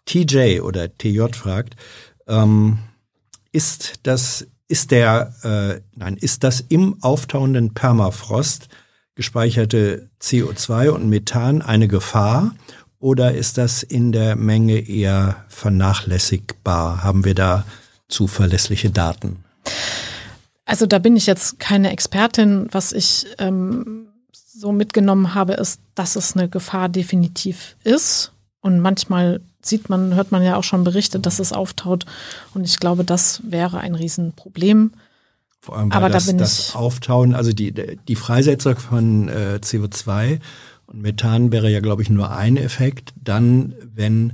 TJ 0.06 0.60
oder 0.60 0.96
TJ 0.96 1.34
fragt, 1.34 1.76
ähm, 2.26 2.78
ist 3.52 4.00
das, 4.04 4.46
ist 4.68 4.90
der, 4.90 5.34
äh, 5.42 5.80
nein, 5.96 6.16
ist 6.16 6.44
das 6.44 6.60
im 6.60 7.02
auftauenden 7.02 7.74
Permafrost 7.74 8.68
gespeicherte 9.14 10.08
CO2 10.22 10.90
und 10.90 11.08
Methan 11.08 11.60
eine 11.60 11.88
Gefahr 11.88 12.54
oder 13.00 13.34
ist 13.34 13.58
das 13.58 13.82
in 13.82 14.12
der 14.12 14.36
Menge 14.36 14.78
eher 14.78 15.44
vernachlässigbar? 15.48 17.02
Haben 17.02 17.24
wir 17.24 17.34
da 17.34 17.64
zuverlässliche 18.08 18.90
Daten? 18.90 19.44
Also 20.64 20.86
da 20.86 20.98
bin 20.98 21.16
ich 21.16 21.26
jetzt 21.26 21.58
keine 21.58 21.90
Expertin. 21.90 22.68
Was 22.72 22.92
ich 22.92 23.26
ähm, 23.38 24.08
so 24.32 24.72
mitgenommen 24.72 25.34
habe, 25.34 25.54
ist, 25.54 25.80
dass 25.94 26.16
es 26.16 26.36
eine 26.36 26.48
Gefahr 26.48 26.88
definitiv 26.88 27.76
ist. 27.84 28.32
Und 28.60 28.80
manchmal 28.80 29.40
sieht 29.62 29.88
man, 29.88 30.14
hört 30.14 30.32
man 30.32 30.42
ja 30.42 30.56
auch 30.56 30.64
schon 30.64 30.84
Berichte, 30.84 31.20
dass 31.20 31.38
es 31.38 31.52
auftaut. 31.52 32.06
Und 32.54 32.64
ich 32.64 32.80
glaube, 32.80 33.04
das 33.04 33.40
wäre 33.44 33.78
ein 33.78 33.94
Riesenproblem. 33.94 34.92
Vor 35.60 35.76
allem, 35.76 35.90
weil 35.90 35.96
Aber 35.96 36.08
da 36.08 36.14
das, 36.14 36.26
bin 36.26 36.38
das 36.38 36.74
Auftauen, 36.74 37.34
also 37.34 37.52
die, 37.52 37.72
die 37.72 38.16
Freisetzung 38.16 38.76
von 38.76 39.28
äh, 39.28 39.60
CO2 39.62 40.40
und 40.86 41.02
Methan 41.02 41.52
wäre 41.52 41.70
ja, 41.70 41.80
glaube 41.80 42.02
ich, 42.02 42.10
nur 42.10 42.30
ein 42.30 42.56
Effekt. 42.56 43.12
Dann, 43.22 43.74
wenn 43.94 44.32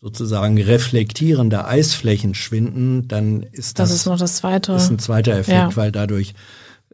sozusagen 0.00 0.60
reflektierende 0.60 1.66
Eisflächen 1.66 2.34
schwinden, 2.34 3.06
dann 3.08 3.42
ist 3.42 3.78
Das, 3.78 3.90
das, 3.90 3.96
ist 4.00 4.06
noch 4.06 4.18
das 4.18 4.36
Zweite. 4.36 4.72
ist 4.72 4.90
ein 4.90 4.98
zweiter 4.98 5.32
Effekt, 5.32 5.48
Ja. 5.56 5.76
weil 5.76 5.92
dadurch 5.92 6.34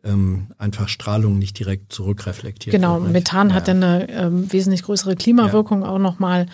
ähm, 0.05 0.49
einfach 0.59 0.89
Strahlung 0.89 1.39
nicht 1.39 1.59
direkt 1.59 1.93
zurückreflektiert 1.93 2.73
Genau, 2.73 3.01
wird. 3.03 3.13
Methan 3.13 3.53
hat 3.55 3.67
ja 3.69 3.75
eine 3.75 4.09
ähm, 4.09 4.53
wesentlich 4.53 4.83
größere 4.83 5.17
Klimawirkung 5.17 5.85
auch 5.85 5.99
nochmal. 5.99 6.47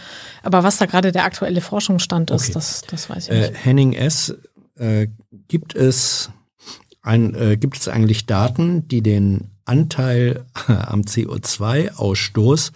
Aber 0.42 0.62
was 0.62 0.78
da 0.78 0.86
gerade 0.86 1.12
der 1.12 1.24
aktuelle 1.24 1.60
Forschungsstand 1.60 2.30
ist, 2.30 2.44
Okay. 2.44 2.52
das, 2.54 2.82
das 2.88 3.10
weiß 3.10 3.28
ich 3.28 3.34
Äh, 3.34 3.50
nicht. 3.50 3.64
Henning 3.64 3.92
S. 3.94 4.34
Äh, 4.76 5.08
gibt 5.48 5.74
es 5.74 6.30
ein, 7.02 7.34
äh, 7.34 7.56
gibt 7.58 7.76
es 7.78 7.88
eigentlich 7.88 8.24
Daten, 8.26 8.88
die 8.88 9.02
den 9.02 9.50
Anteil 9.66 10.44
am 10.66 11.02
CO2-Ausstoß 11.02 12.72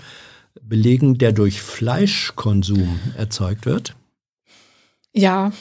belegen, 0.63 1.19
der 1.19 1.33
durch 1.33 1.61
Fleischkonsum 1.63 3.01
erzeugt 3.17 3.67
wird? 3.67 3.95
Ja, 5.13 5.53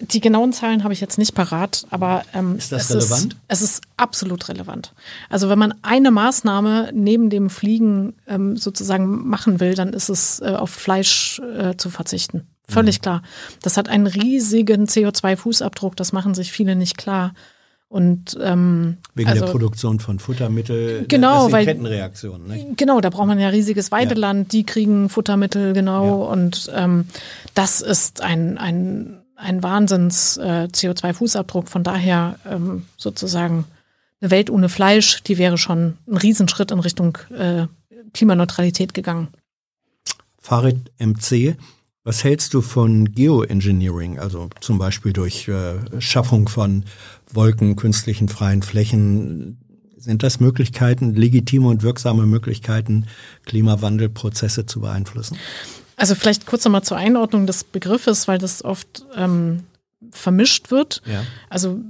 die 0.00 0.20
genauen 0.20 0.52
Zahlen 0.52 0.82
habe 0.82 0.94
ich 0.94 1.00
jetzt 1.00 1.18
nicht 1.18 1.34
parat, 1.34 1.86
aber 1.90 2.22
ähm, 2.32 2.56
Ist 2.56 2.72
das 2.72 2.88
es 2.90 2.96
relevant? 3.12 3.34
Ist, 3.34 3.40
es 3.48 3.62
ist 3.62 3.82
absolut 3.96 4.48
relevant. 4.48 4.94
Also 5.28 5.48
wenn 5.50 5.58
man 5.58 5.74
eine 5.82 6.10
Maßnahme 6.10 6.90
neben 6.94 7.28
dem 7.28 7.50
Fliegen 7.50 8.14
ähm, 8.26 8.56
sozusagen 8.56 9.28
machen 9.28 9.60
will, 9.60 9.74
dann 9.74 9.92
ist 9.92 10.08
es 10.08 10.40
äh, 10.40 10.54
auf 10.56 10.70
Fleisch 10.70 11.38
äh, 11.40 11.76
zu 11.76 11.90
verzichten. 11.90 12.46
Völlig 12.66 12.98
Mhm. 12.98 13.02
klar. 13.02 13.22
Das 13.62 13.76
hat 13.76 13.88
einen 13.88 14.06
riesigen 14.06 14.86
CO2-Fußabdruck, 14.86 15.96
das 15.96 16.12
machen 16.12 16.34
sich 16.34 16.50
viele 16.50 16.76
nicht 16.76 16.96
klar. 16.96 17.34
Und 17.90 18.38
ähm, 18.40 18.98
Wegen 19.16 19.28
also, 19.28 19.46
der 19.46 19.50
Produktion 19.50 19.98
von 19.98 20.20
Futtermittel. 20.20 21.06
Genau, 21.08 21.44
das 21.44 21.52
weil- 21.52 21.64
Kettenreaktionen. 21.64 22.46
Ne? 22.46 22.74
Genau, 22.76 23.00
da 23.00 23.10
braucht 23.10 23.26
man 23.26 23.40
ja 23.40 23.48
riesiges 23.48 23.90
Weideland, 23.90 24.52
die 24.52 24.64
kriegen 24.64 25.08
Futtermittel, 25.08 25.72
genau. 25.72 26.22
Und 26.30 26.70
ähm, 26.72 27.06
das 27.54 27.80
ist 27.80 28.22
ein, 28.22 28.58
ein, 28.58 29.18
ein 29.34 29.64
Wahnsinns 29.64 30.36
äh, 30.36 30.68
CO2-Fußabdruck. 30.72 31.68
Von 31.68 31.82
daher 31.82 32.38
ähm, 32.48 32.84
sozusagen 32.96 33.64
eine 34.20 34.30
Welt 34.30 34.50
ohne 34.50 34.68
Fleisch, 34.68 35.24
die 35.24 35.36
wäre 35.36 35.58
schon 35.58 35.96
ein 36.06 36.16
Riesenschritt 36.16 36.70
in 36.70 36.78
Richtung 36.78 37.18
äh, 37.36 37.66
Klimaneutralität 38.12 38.94
gegangen. 38.94 39.28
Farid 40.38 40.92
MC, 41.00 41.56
was 42.04 42.22
hältst 42.22 42.54
du 42.54 42.60
von 42.60 43.12
Geoengineering, 43.12 44.20
also 44.20 44.48
zum 44.60 44.78
Beispiel 44.78 45.12
durch 45.12 45.48
äh, 45.48 46.00
Schaffung 46.00 46.48
von 46.48 46.84
Wolken, 47.34 47.76
künstlichen 47.76 48.28
freien 48.28 48.62
Flächen? 48.62 49.58
Sind 49.96 50.22
das 50.22 50.40
Möglichkeiten, 50.40 51.14
legitime 51.14 51.68
und 51.68 51.82
wirksame 51.82 52.24
Möglichkeiten, 52.24 53.06
Klimawandelprozesse 53.44 54.64
zu 54.64 54.80
beeinflussen? 54.80 55.36
Also 55.96 56.14
vielleicht 56.14 56.46
kurz 56.46 56.64
nochmal 56.64 56.82
zur 56.82 56.96
Einordnung 56.96 57.46
des 57.46 57.64
Begriffes, 57.64 58.26
weil 58.26 58.38
das 58.38 58.64
oft 58.64 59.04
ähm, 59.14 59.64
vermischt 60.10 60.70
wird. 60.70 61.02
Ja. 61.04 61.22
Also 61.50 61.80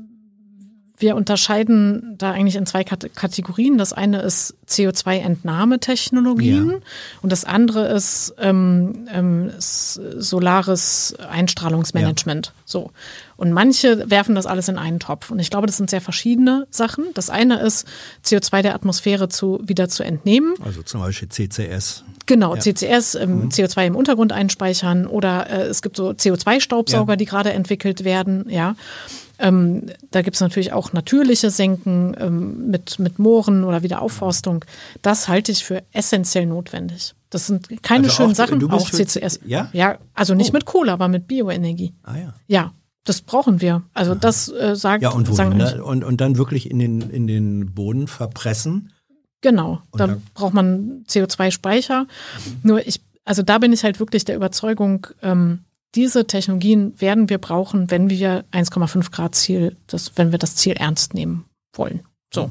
wir 1.00 1.16
unterscheiden 1.16 2.14
da 2.18 2.32
eigentlich 2.32 2.56
in 2.56 2.66
zwei 2.66 2.84
Kat 2.84 3.08
Kategorien. 3.14 3.78
Das 3.78 3.92
eine 3.92 4.20
ist 4.22 4.54
CO2-Entnahmetechnologien 4.68 6.70
Ja. 6.70 6.76
und 7.22 7.32
das 7.32 7.44
andere 7.44 7.88
ist 7.88 8.34
ähm, 8.38 9.06
ähm, 9.12 9.50
solares 9.58 11.14
Einstrahlungsmanagement. 11.30 12.52
So. 12.64 12.90
Und 13.36 13.52
manche 13.52 14.10
werfen 14.10 14.34
das 14.34 14.46
alles 14.46 14.68
in 14.68 14.76
einen 14.78 15.00
Topf. 15.00 15.30
Und 15.30 15.38
ich 15.38 15.50
glaube, 15.50 15.66
das 15.66 15.76
sind 15.78 15.88
sehr 15.90 16.00
verschiedene 16.02 16.66
Sachen. 16.70 17.06
Das 17.14 17.30
eine 17.30 17.60
ist, 17.60 17.86
CO2 18.24 18.62
der 18.62 18.74
Atmosphäre 18.74 19.28
zu, 19.28 19.60
wieder 19.64 19.88
zu 19.88 20.02
entnehmen. 20.02 20.54
Also 20.64 20.82
zum 20.82 21.00
Beispiel 21.00 21.28
CCS. 21.28 22.04
Genau, 22.26 22.54
Ja. 22.54 22.60
CCS, 22.60 23.14
ähm, 23.16 23.48
CO2 23.48 23.86
im 23.86 23.96
Untergrund 23.96 24.32
einspeichern 24.32 25.06
oder 25.06 25.48
äh, 25.50 25.62
es 25.62 25.82
gibt 25.82 25.96
so 25.96 26.10
CO2-Staubsauger, 26.10 27.12
Ja. 27.12 27.16
die 27.16 27.24
gerade 27.24 27.52
entwickelt 27.52 28.04
werden, 28.04 28.44
ja. 28.48 28.76
Ähm, 29.40 29.86
da 30.10 30.22
gibt's 30.22 30.40
natürlich 30.40 30.72
auch 30.72 30.92
natürliche 30.92 31.50
Senken 31.50 32.14
ähm, 32.18 32.68
mit, 32.70 32.98
mit 32.98 33.18
Mooren 33.18 33.64
oder 33.64 33.82
Wiederaufforstung. 33.82 34.64
Das 35.02 35.28
halte 35.28 35.50
ich 35.50 35.64
für 35.64 35.82
essentiell 35.92 36.46
notwendig. 36.46 37.14
Das 37.30 37.46
sind 37.46 37.68
keine 37.82 38.04
Also 38.04 38.16
schönen 38.16 38.32
auch- 38.32 38.36
Sachen, 38.36 38.70
auch 38.70 38.90
CCS. 38.90 39.40
Ja? 39.46 39.68
Ja, 39.72 39.98
also 40.14 40.34
nicht 40.34 40.50
Oh. 40.50 40.54
mit 40.54 40.66
Kohle, 40.66 40.92
aber 40.92 41.08
mit 41.08 41.26
Bioenergie. 41.28 41.94
Ah 42.02 42.16
ja. 42.18 42.34
Ja, 42.48 42.72
das 43.04 43.22
brauchen 43.22 43.60
wir. 43.60 43.82
Also 43.94 44.14
das 44.14 44.48
äh, 44.52 44.76
sagt 44.76 45.02
Ja, 45.02 45.10
und, 45.10 45.28
wohin, 45.28 45.58
da? 45.58 45.80
und, 45.82 46.04
und 46.04 46.20
dann 46.20 46.36
wirklich 46.36 46.70
in 46.70 46.78
den, 46.78 47.00
in 47.10 47.26
den 47.26 47.72
Boden 47.72 48.08
verpressen. 48.08 48.92
Genau, 49.42 49.80
Und 49.90 50.00
da 50.00 50.06
dann- 50.08 50.22
braucht 50.34 50.52
man 50.52 51.04
CO2-Speicher. 51.08 52.06
Nur 52.62 52.86
ich, 52.86 53.00
also 53.24 53.42
da 53.42 53.56
bin 53.58 53.72
ich 53.72 53.84
halt 53.84 54.00
wirklich 54.00 54.24
der 54.26 54.36
Überzeugung, 54.36 55.06
ähm, 55.22 55.60
diese 55.94 56.26
Technologien 56.26 56.94
werden 57.00 57.28
wir 57.28 57.38
brauchen, 57.38 57.90
wenn 57.90 58.10
wir 58.10 58.44
1,5 58.52 59.10
Grad 59.10 59.34
Ziel, 59.34 59.76
das, 59.86 60.12
wenn 60.16 60.30
wir 60.30 60.38
das 60.38 60.56
Ziel 60.56 60.74
ernst 60.74 61.14
nehmen 61.14 61.44
wollen. 61.72 62.00
So. 62.32 62.50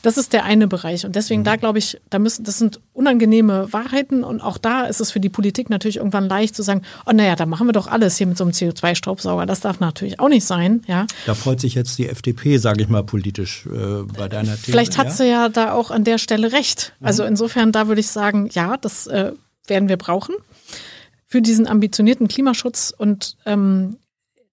Das 0.00 0.18
ist 0.18 0.34
der 0.34 0.44
eine 0.44 0.68
Bereich. 0.68 1.06
Und 1.06 1.16
deswegen, 1.16 1.44
da 1.44 1.56
glaube 1.56 1.78
ich, 1.78 1.98
da 2.10 2.18
müssen, 2.18 2.44
das 2.44 2.58
sind 2.58 2.78
unangenehme 2.92 3.72
Wahrheiten. 3.72 4.22
Und 4.22 4.42
auch 4.42 4.58
da 4.58 4.84
ist 4.84 5.00
es 5.00 5.10
für 5.10 5.20
die 5.20 5.30
Politik 5.30 5.70
natürlich 5.70 5.96
irgendwann 5.96 6.28
leicht 6.28 6.54
zu 6.54 6.62
sagen, 6.62 6.82
oh 7.06 7.12
naja, 7.12 7.36
da 7.36 7.46
machen 7.46 7.66
wir 7.66 7.72
doch 7.72 7.86
alles 7.86 8.18
hier 8.18 8.26
mit 8.26 8.36
so 8.36 8.44
einem 8.44 8.52
CO2-Staubsauger. 8.52 9.46
Das 9.46 9.60
darf 9.60 9.80
natürlich 9.80 10.20
auch 10.20 10.28
nicht 10.28 10.44
sein. 10.44 10.82
Ja. 10.86 11.06
Da 11.24 11.34
freut 11.34 11.58
sich 11.58 11.74
jetzt 11.74 11.96
die 11.96 12.06
FDP, 12.06 12.58
sage 12.58 12.82
ich 12.82 12.88
mal, 12.88 13.02
politisch 13.02 13.64
äh, 13.64 14.02
bei 14.02 14.28
deiner 14.28 14.56
These. 14.56 14.72
Vielleicht 14.72 14.98
hat 14.98 15.06
ja? 15.06 15.12
sie 15.12 15.28
ja 15.30 15.48
da 15.48 15.72
auch 15.72 15.90
an 15.90 16.04
der 16.04 16.18
Stelle 16.18 16.52
recht. 16.52 16.92
Also 17.00 17.24
insofern, 17.24 17.72
da 17.72 17.88
würde 17.88 18.00
ich 18.00 18.08
sagen, 18.08 18.50
ja, 18.52 18.76
das 18.76 19.06
äh, 19.06 19.32
werden 19.66 19.88
wir 19.88 19.96
brauchen 19.96 20.34
für 21.34 21.42
diesen 21.42 21.66
ambitionierten 21.66 22.28
Klimaschutz. 22.28 22.94
Und 22.96 23.36
ähm, 23.44 23.96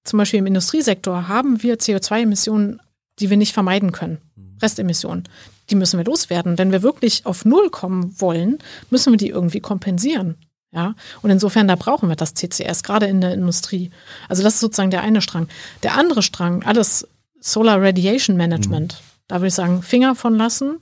zum 0.04 0.18
Beispiel 0.18 0.40
im 0.40 0.48
Industriesektor 0.48 1.28
haben 1.28 1.62
wir 1.62 1.78
CO2-Emissionen, 1.78 2.82
die 3.20 3.30
wir 3.30 3.38
nicht 3.38 3.54
vermeiden 3.54 3.92
können. 3.92 4.18
Restemissionen. 4.64 5.30
Die 5.70 5.76
müssen 5.76 6.00
wir 6.00 6.06
loswerden. 6.06 6.58
Wenn 6.58 6.72
wir 6.72 6.82
wirklich 6.82 7.28
auf 7.28 7.46
Null 7.46 7.70
kommen 7.70 8.20
wollen, 8.20 8.58
müssen 8.90 9.14
wir 9.14 9.18
die 9.18 9.30
irgendwie 9.30 9.60
kompensieren. 9.60 10.38
Ja, 10.72 10.96
und 11.22 11.30
insofern, 11.30 11.68
da 11.68 11.76
brauchen 11.76 12.10
wir 12.10 12.16
das 12.16 12.34
CCS, 12.34 12.82
gerade 12.82 13.06
in 13.06 13.22
der 13.22 13.36
Industrie. 13.36 13.92
Also 14.28 14.42
das 14.42 14.56
ist 14.56 14.62
sozusagen 14.62 14.90
der 14.90 15.04
eine 15.04 15.22
Strang. 15.22 15.50
Der 15.84 15.96
andere 16.00 16.24
Strang, 16.24 16.64
alles 16.64 17.08
Solar 17.40 17.80
Radiation 17.80 18.38
Management. 18.38 18.94
Mhm. 18.94 19.06
Da 19.28 19.36
würde 19.36 19.50
ich 19.50 19.54
sagen, 19.54 19.84
Finger 19.84 20.16
von 20.16 20.34
lassen. 20.34 20.80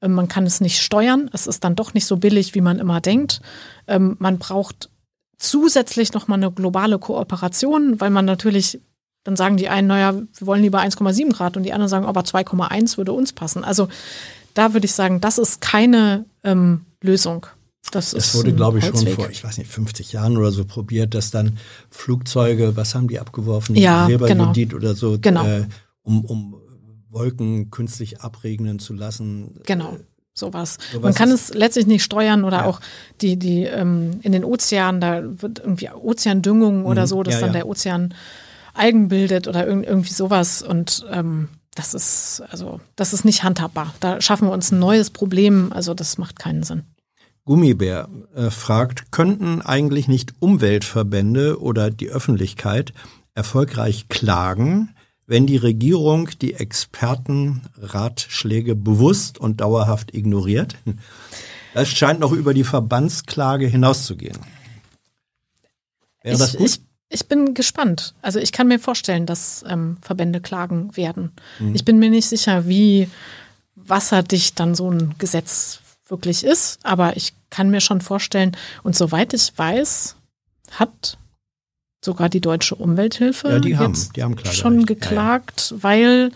Ähm, 0.00 0.12
man 0.12 0.28
kann 0.28 0.46
es 0.46 0.60
nicht 0.60 0.80
steuern. 0.80 1.28
Es 1.32 1.48
ist 1.48 1.64
dann 1.64 1.74
doch 1.74 1.92
nicht 1.92 2.06
so 2.06 2.18
billig, 2.18 2.54
wie 2.54 2.60
man 2.60 2.78
immer 2.78 3.00
denkt. 3.00 3.40
Ähm, 3.88 4.14
man 4.20 4.38
braucht 4.38 4.89
zusätzlich 5.40 6.12
nochmal 6.12 6.38
eine 6.38 6.52
globale 6.52 6.98
Kooperation, 6.98 8.00
weil 8.00 8.10
man 8.10 8.24
natürlich 8.24 8.80
dann 9.24 9.36
sagen 9.36 9.56
die 9.56 9.68
einen, 9.68 9.88
naja, 9.88 10.14
wir 10.14 10.46
wollen 10.46 10.62
lieber 10.62 10.80
1,7 10.80 11.32
Grad 11.32 11.56
und 11.56 11.64
die 11.64 11.72
anderen 11.72 11.90
sagen, 11.90 12.06
aber 12.06 12.22
2,1 12.22 12.96
würde 12.96 13.12
uns 13.12 13.32
passen. 13.32 13.64
Also 13.64 13.88
da 14.54 14.72
würde 14.72 14.86
ich 14.86 14.92
sagen, 14.92 15.20
das 15.20 15.38
ist 15.38 15.60
keine 15.60 16.24
ähm, 16.42 16.86
Lösung. 17.02 17.46
Das 17.90 18.12
es 18.12 18.34
wurde, 18.34 18.52
glaube 18.54 18.78
ich, 18.78 18.84
schon 18.84 19.06
vor, 19.08 19.30
ich 19.30 19.42
weiß 19.42 19.58
nicht, 19.58 19.70
50 19.70 20.12
Jahren 20.12 20.36
oder 20.36 20.52
so 20.52 20.64
probiert, 20.64 21.14
dass 21.14 21.30
dann 21.30 21.58
Flugzeuge, 21.90 22.76
was 22.76 22.94
haben 22.94 23.08
die 23.08 23.18
abgeworfen? 23.18 23.74
Ja, 23.74 24.06
genau. 24.06 24.52
oder 24.76 24.94
so, 24.94 25.18
genau. 25.20 25.44
äh, 25.44 25.66
um, 26.02 26.24
um 26.24 26.56
Wolken 27.08 27.70
künstlich 27.70 28.20
abregnen 28.20 28.78
zu 28.78 28.92
lassen. 28.92 29.60
Genau. 29.66 29.96
Sowas. 30.40 30.78
sowas. 30.92 31.02
Man 31.02 31.14
kann 31.14 31.30
es 31.30 31.54
letztlich 31.54 31.86
nicht 31.86 32.02
steuern 32.02 32.42
oder 32.42 32.58
ja. 32.58 32.64
auch 32.64 32.80
die, 33.20 33.36
die 33.36 33.64
ähm, 33.64 34.18
in 34.22 34.32
den 34.32 34.44
Ozeanen, 34.44 35.00
da 35.00 35.22
wird 35.22 35.60
irgendwie 35.60 35.88
Ozeandüngung 35.90 36.84
oder 36.84 37.02
mhm. 37.02 37.06
so, 37.06 37.22
dass 37.22 37.34
ja, 37.34 37.40
dann 37.40 37.50
ja. 37.50 37.60
der 37.60 37.68
Ozean 37.68 38.14
Algen 38.74 39.08
bildet 39.08 39.46
oder 39.46 39.66
irgendwie 39.66 40.12
sowas. 40.12 40.62
Und 40.62 41.04
ähm, 41.10 41.48
das 41.74 41.94
ist, 41.94 42.42
also, 42.50 42.80
das 42.96 43.12
ist 43.12 43.24
nicht 43.24 43.42
handhabbar. 43.44 43.94
Da 44.00 44.20
schaffen 44.20 44.48
wir 44.48 44.52
uns 44.52 44.72
ein 44.72 44.78
neues 44.78 45.10
Problem. 45.10 45.72
Also 45.72 45.94
das 45.94 46.18
macht 46.18 46.38
keinen 46.38 46.62
Sinn. 46.62 46.82
Gummibär 47.44 48.08
äh, 48.34 48.50
fragt, 48.50 49.12
könnten 49.12 49.62
eigentlich 49.62 50.08
nicht 50.08 50.34
Umweltverbände 50.40 51.60
oder 51.60 51.90
die 51.90 52.08
Öffentlichkeit 52.08 52.92
erfolgreich 53.34 54.08
klagen, 54.08 54.94
wenn 55.30 55.46
die 55.46 55.56
Regierung 55.56 56.28
die 56.42 56.52
Expertenratschläge 56.54 58.74
bewusst 58.74 59.38
und 59.38 59.60
dauerhaft 59.60 60.12
ignoriert? 60.14 60.76
Das 61.72 61.88
scheint 61.88 62.18
noch 62.18 62.32
über 62.32 62.52
die 62.52 62.64
Verbandsklage 62.64 63.68
hinauszugehen. 63.68 64.36
Wäre 66.20 66.34
ich, 66.34 66.40
das 66.40 66.56
gut? 66.56 66.66
Ich, 66.66 66.80
ich 67.08 67.28
bin 67.28 67.54
gespannt. 67.54 68.16
Also 68.22 68.40
ich 68.40 68.50
kann 68.50 68.66
mir 68.66 68.80
vorstellen, 68.80 69.24
dass 69.24 69.64
ähm, 69.68 69.96
Verbände 70.00 70.40
klagen 70.40 70.96
werden. 70.96 71.30
Mhm. 71.60 71.76
Ich 71.76 71.84
bin 71.84 72.00
mir 72.00 72.10
nicht 72.10 72.26
sicher, 72.26 72.66
wie 72.66 73.08
wasserdicht 73.76 74.58
dann 74.58 74.74
so 74.74 74.90
ein 74.90 75.14
Gesetz 75.18 75.78
wirklich 76.08 76.42
ist, 76.42 76.80
aber 76.82 77.16
ich 77.16 77.34
kann 77.50 77.70
mir 77.70 77.80
schon 77.80 78.00
vorstellen, 78.00 78.56
und 78.82 78.96
soweit 78.96 79.32
ich 79.32 79.56
weiß, 79.56 80.16
hat 80.72 81.18
sogar 82.04 82.28
die 82.28 82.40
Deutsche 82.40 82.74
Umwelthilfe 82.74 83.48
ja, 83.48 83.58
die 83.58 83.76
haben, 83.76 83.94
die 84.16 84.22
haben 84.22 84.36
schon 84.44 84.86
geklagt, 84.86 85.70
ja, 85.70 85.76
ja. 85.76 85.82
weil 85.82 86.32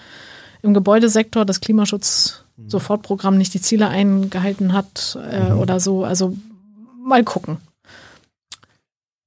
im 0.63 0.75
Gebäudesektor 0.75 1.45
das 1.45 1.61
Klimaschutz-Sofortprogramm 1.61 3.37
nicht 3.37 3.55
die 3.55 3.61
Ziele 3.61 3.89
eingehalten 3.89 4.73
hat 4.73 5.19
äh, 5.31 5.51
mhm. 5.51 5.59
oder 5.59 5.81
so. 5.81 6.05
Also 6.05 6.37
mal 7.03 7.23
gucken. 7.25 7.59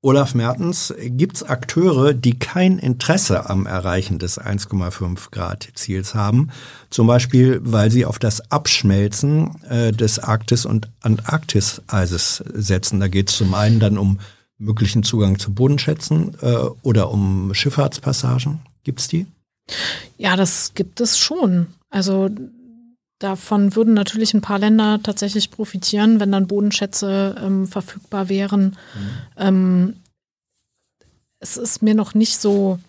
Olaf 0.01 0.35
Mertens, 0.35 0.93
gibt 0.98 1.38
es 1.38 1.43
Akteure, 1.43 2.14
die 2.14 2.38
kein 2.38 2.77
Interesse 2.77 3.49
am 3.49 3.66
Erreichen 3.66 4.19
des 4.19 4.40
1,5 4.40 5.32
Grad 5.32 5.67
Ziels 5.74 6.14
haben? 6.14 6.49
Zum 6.91 7.07
Beispiel, 7.07 7.59
weil 7.64 7.91
sie 7.91 8.06
auf 8.06 8.19
das 8.19 8.51
Abschmelzen 8.51 9.61
äh, 9.66 9.91
des 9.91 10.19
Arktis- 10.19 10.66
und 10.66 10.88
Antarktiseises 11.01 12.43
setzen. 12.53 12.99
Da 12.99 13.07
geht 13.07 13.30
es 13.30 13.38
zum 13.38 13.53
einen 13.56 13.80
dann 13.80 13.98
um 13.98 14.19
möglichen 14.58 15.03
Zugang 15.03 15.40
zu 15.40 15.53
Bodenschätzen 15.53 16.36
äh, 16.42 16.56
oder 16.82 17.11
um 17.11 17.53
Schifffahrtspassagen. 17.53 18.60
Gibt 18.84 19.00
es 19.00 19.08
die? 19.08 19.27
Ja, 20.18 20.36
das 20.36 20.74
gibt 20.74 21.02
es 21.02 21.18
schon. 21.18 21.68
Also 21.90 22.30
Davon 23.19 23.76
würden 23.76 23.95
natürlich 23.95 24.36
ein 24.36 24.42
paar 24.42 24.60
Länder 24.60 25.00
tatsächlich 25.02 25.50
profitieren, 25.50 26.19
wenn 26.19 26.32
dann 26.32 26.45
Bodenschätze 26.45 27.36
ähm, 27.44 27.68
verfügbar 27.68 28.30
wären. 28.30 28.64
Mhm. 28.66 29.10
Ähm, 29.38 29.94
es 31.40 31.58
ist 31.58 31.82
mir 31.82 31.95
noch 31.95 32.14
nicht 32.14 32.38
so 32.38 32.80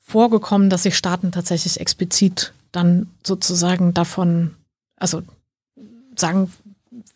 vorgekommen, 0.00 0.70
dass 0.70 0.84
sich 0.84 0.96
Staaten 0.96 1.30
tatsächlich 1.30 1.78
explizit 1.78 2.54
dann 2.72 3.06
sozusagen 3.22 3.92
davon, 3.92 4.54
also 4.96 5.22
sagen, 6.16 6.50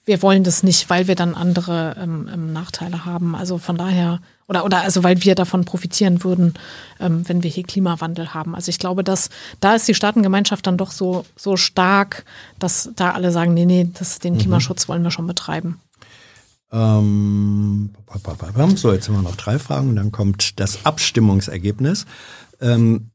wir 0.07 0.23
wollen 0.23 0.45
das 0.45 0.63
nicht, 0.63 0.89
weil 0.89 1.09
wir 1.09 1.17
dann 1.17 1.35
andere 1.35 1.97
ähm, 2.01 2.31
ähm 2.33 2.53
Nachteile 2.53 3.05
haben. 3.05 3.35
Also 3.35 3.59
von 3.59 3.77
daher 3.77 4.21
oder, 4.49 4.65
oder 4.65 4.83
also 4.83 5.03
weil 5.03 5.23
wir 5.23 5.35
davon 5.35 5.65
profitieren 5.65 6.23
würden, 6.23 6.55
ähm, 7.01 7.29
wenn 7.29 7.43
wir 7.43 7.51
hier 7.51 7.65
Klimawandel 7.65 8.33
haben. 8.33 8.55
Also 8.55 8.71
ich 8.71 8.79
glaube, 8.79 9.03
dass 9.03 9.29
da 9.61 9.75
ist 9.75 9.89
die 9.89 9.95
Staatengemeinschaft 9.95 10.67
dann 10.67 10.77
doch 10.77 10.93
so, 10.93 11.25
so 11.37 11.57
stark, 11.57 12.25
dass 12.59 12.91
da 12.95 13.11
alle 13.11 13.33
sagen, 13.33 13.55
nee, 13.55 13.67
nee, 13.67 13.91
das, 13.93 14.21
den 14.21 14.35
mhm. 14.35 14.39
Klimaschutz 14.39 14.89
wollen 14.89 15.03
wir 15.03 15.11
schon 15.11 15.27
betreiben. 15.27 15.81
Ähm, 16.73 17.91
so, 18.77 18.93
jetzt 18.93 19.09
haben 19.09 19.17
wir 19.17 19.23
noch 19.23 19.37
drei 19.37 19.59
Fragen 19.59 19.91
und 19.91 19.97
dann 19.97 20.13
kommt 20.13 20.61
das 20.61 20.85
Abstimmungsergebnis. 20.85 22.07
Ähm, 22.61 23.11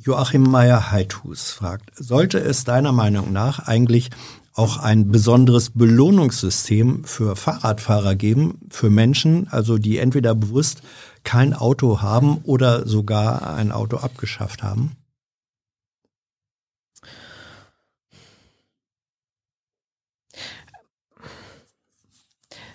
Joachim 0.00 0.42
Meyer-Heithus 0.44 1.50
fragt, 1.50 1.90
sollte 1.96 2.38
es 2.38 2.62
deiner 2.64 2.92
Meinung 2.92 3.32
nach 3.32 3.58
eigentlich 3.66 4.10
auch 4.58 4.76
ein 4.78 5.10
besonderes 5.10 5.70
Belohnungssystem 5.70 7.04
für 7.04 7.36
Fahrradfahrer 7.36 8.16
geben, 8.16 8.58
für 8.70 8.90
Menschen, 8.90 9.46
also 9.48 9.78
die 9.78 9.98
entweder 9.98 10.34
bewusst 10.34 10.82
kein 11.22 11.54
Auto 11.54 12.02
haben 12.02 12.38
oder 12.42 12.86
sogar 12.86 13.54
ein 13.54 13.70
Auto 13.70 13.98
abgeschafft 13.98 14.64
haben? 14.64 14.96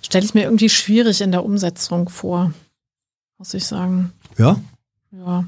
Stelle 0.02 0.26
ich 0.26 0.34
mir 0.34 0.44
irgendwie 0.44 0.70
schwierig 0.70 1.20
in 1.20 1.32
der 1.32 1.44
Umsetzung 1.44 2.08
vor, 2.08 2.54
muss 3.38 3.54
ich 3.54 3.66
sagen. 3.66 4.14
Ja? 4.38 4.62
Ja. 5.12 5.44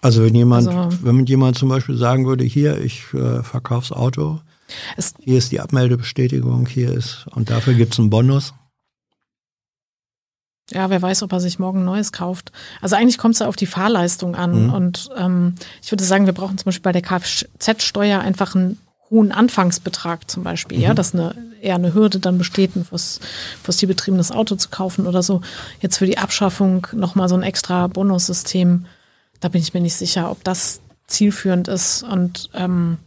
Also 0.00 0.24
wenn 0.24 0.34
jemand, 0.34 0.66
also, 0.68 1.04
wenn 1.04 1.24
jemand 1.26 1.56
zum 1.56 1.68
Beispiel 1.68 1.96
sagen 1.96 2.26
würde, 2.26 2.44
hier, 2.44 2.80
ich 2.80 3.12
äh, 3.14 3.42
verkaufs 3.42 3.92
Auto, 3.92 4.40
es 4.96 5.14
hier 5.20 5.38
ist 5.38 5.52
die 5.52 5.60
Abmeldebestätigung, 5.60 6.66
hier 6.66 6.92
ist, 6.92 7.26
und 7.30 7.50
dafür 7.50 7.74
gibt 7.74 7.94
es 7.94 7.98
einen 7.98 8.10
Bonus. 8.10 8.54
Ja, 10.70 10.90
wer 10.90 11.00
weiß, 11.00 11.22
ob 11.22 11.32
er 11.32 11.40
sich 11.40 11.58
morgen 11.58 11.84
Neues 11.84 12.12
kauft. 12.12 12.52
Also 12.82 12.94
eigentlich 12.94 13.16
kommt 13.16 13.34
es 13.34 13.40
ja 13.40 13.48
auf 13.48 13.56
die 13.56 13.66
Fahrleistung 13.66 14.34
an. 14.34 14.66
Mhm. 14.66 14.72
Und 14.72 15.08
ähm, 15.16 15.54
ich 15.82 15.90
würde 15.90 16.04
sagen, 16.04 16.26
wir 16.26 16.34
brauchen 16.34 16.58
zum 16.58 16.66
Beispiel 16.66 16.82
bei 16.82 16.92
der 16.92 17.02
Kfz-Steuer 17.02 18.20
einfach 18.20 18.54
einen 18.54 18.78
hohen 19.08 19.32
Anfangsbetrag 19.32 20.30
zum 20.30 20.42
Beispiel, 20.42 20.76
mhm. 20.76 20.84
ja, 20.84 20.94
dass 20.94 21.14
eine 21.14 21.34
eher 21.62 21.76
eine 21.76 21.94
Hürde 21.94 22.20
dann 22.20 22.36
besteht, 22.36 22.76
ein 22.76 22.84
fossilbetriebenes 22.84 24.30
Auto 24.30 24.56
zu 24.56 24.68
kaufen 24.68 25.06
oder 25.06 25.22
so. 25.22 25.40
Jetzt 25.80 25.96
für 25.96 26.06
die 26.06 26.18
Abschaffung 26.18 26.86
nochmal 26.92 27.30
so 27.30 27.34
ein 27.34 27.42
extra 27.42 27.86
Bonussystem, 27.86 28.84
da 29.40 29.48
bin 29.48 29.62
ich 29.62 29.72
mir 29.72 29.80
nicht 29.80 29.96
sicher, 29.96 30.30
ob 30.30 30.44
das 30.44 30.80
zielführend 31.06 31.66
ist. 31.66 32.02
Und 32.02 32.50
ähm, 32.52 32.98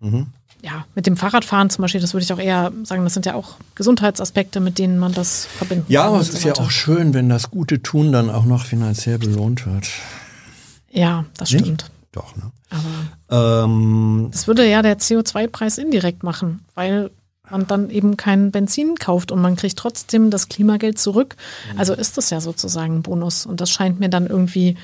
mhm 0.00 0.26
ja, 0.64 0.86
mit 0.94 1.06
dem 1.06 1.16
Fahrradfahren 1.16 1.68
zum 1.68 1.82
Beispiel, 1.82 2.00
das 2.00 2.14
würde 2.14 2.24
ich 2.24 2.32
auch 2.32 2.38
eher 2.38 2.72
sagen, 2.84 3.04
das 3.04 3.12
sind 3.12 3.26
ja 3.26 3.34
auch 3.34 3.56
Gesundheitsaspekte, 3.74 4.60
mit 4.60 4.78
denen 4.78 4.98
man 4.98 5.12
das 5.12 5.44
verbinden 5.44 5.84
ja, 5.88 6.00
kann. 6.00 6.10
Ja, 6.10 6.14
aber 6.14 6.22
es 6.22 6.30
ist 6.30 6.44
ja 6.44 6.54
auch 6.54 6.70
schön, 6.70 7.12
wenn 7.12 7.28
das 7.28 7.50
gute 7.50 7.82
Tun 7.82 8.12
dann 8.12 8.30
auch 8.30 8.44
noch 8.44 8.64
finanziell 8.64 9.18
belohnt 9.18 9.66
wird. 9.66 9.88
Ja, 10.90 11.26
das 11.36 11.50
Nicht? 11.50 11.64
stimmt. 11.64 11.90
Doch, 12.12 12.34
ne? 12.36 12.50
Aber 12.70 13.64
ähm, 13.64 14.28
das 14.32 14.46
würde 14.46 14.68
ja 14.68 14.80
der 14.80 14.98
CO2-Preis 14.98 15.78
indirekt 15.78 16.22
machen, 16.22 16.64
weil 16.74 17.10
man 17.50 17.66
dann 17.66 17.90
eben 17.90 18.16
kein 18.16 18.50
Benzin 18.50 18.94
kauft 18.96 19.32
und 19.32 19.42
man 19.42 19.56
kriegt 19.56 19.76
trotzdem 19.76 20.30
das 20.30 20.48
Klimageld 20.48 20.98
zurück. 20.98 21.36
Mhm. 21.72 21.78
Also 21.78 21.92
ist 21.92 22.16
das 22.16 22.30
ja 22.30 22.40
sozusagen 22.40 22.96
ein 22.96 23.02
Bonus. 23.02 23.44
Und 23.44 23.60
das 23.60 23.70
scheint 23.70 24.00
mir 24.00 24.08
dann 24.08 24.26
irgendwie 24.26 24.76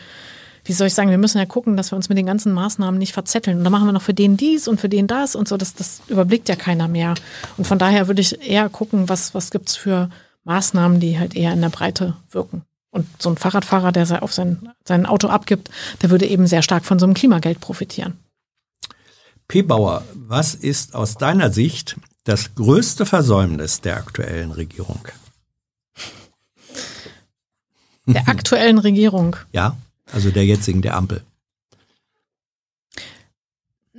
wie 0.71 0.75
soll 0.75 0.87
ich 0.87 0.95
sagen, 0.95 1.11
wir 1.11 1.19
müssen 1.19 1.39
ja 1.39 1.47
gucken, 1.47 1.77
dass 1.77 1.91
wir 1.91 1.97
uns 1.97 2.09
mit 2.09 2.17
den 2.17 2.27
ganzen 2.27 2.53
Maßnahmen 2.53 2.97
nicht 2.97 3.13
verzetteln. 3.13 3.59
Und 3.59 3.65
dann 3.65 3.73
machen 3.73 3.87
wir 3.87 3.93
noch 3.93 4.03
für 4.03 4.15
den 4.15 4.37
dies 4.37 4.69
und 4.69 4.81
für 4.81 4.89
den 4.89 5.09
das 5.09 5.35
und 5.35 5.49
so. 5.49 5.57
Das, 5.57 5.75
das 5.75 6.01
überblickt 6.07 6.49
ja 6.49 6.55
keiner 6.55 6.87
mehr. 6.87 7.17
Und 7.57 7.67
von 7.67 7.77
daher 7.77 8.07
würde 8.07 8.21
ich 8.21 8.41
eher 8.49 8.69
gucken, 8.69 9.09
was, 9.09 9.35
was 9.35 9.51
gibt's 9.51 9.75
für 9.75 10.11
Maßnahmen, 10.45 11.01
die 11.01 11.19
halt 11.19 11.35
eher 11.35 11.53
in 11.53 11.61
der 11.61 11.71
Breite 11.71 12.15
wirken. 12.31 12.63
Und 12.93 13.09
so 13.19 13.31
ein 13.31 13.37
Fahrradfahrer, 13.37 13.91
der 13.91 14.23
auf 14.23 14.33
sein, 14.33 14.71
sein 14.85 15.07
Auto 15.07 15.27
abgibt, 15.27 15.71
der 16.03 16.11
würde 16.11 16.29
eben 16.29 16.47
sehr 16.47 16.63
stark 16.63 16.85
von 16.85 17.01
so 17.01 17.05
einem 17.07 17.15
Klimageld 17.15 17.59
profitieren. 17.59 18.21
P. 19.49 19.63
Bauer, 19.63 20.05
was 20.15 20.55
ist 20.55 20.95
aus 20.95 21.17
deiner 21.17 21.51
Sicht 21.51 21.97
das 22.23 22.55
größte 22.55 23.07
Versäumnis 23.07 23.81
der 23.81 23.97
aktuellen 23.97 24.53
Regierung? 24.53 25.01
Der 28.07 28.23
aktuellen 28.29 28.79
Regierung? 28.79 29.35
Ja, 29.51 29.77
also 30.13 30.31
der 30.31 30.45
jetzigen, 30.45 30.83
der 30.83 30.97
Ampel. 30.97 31.23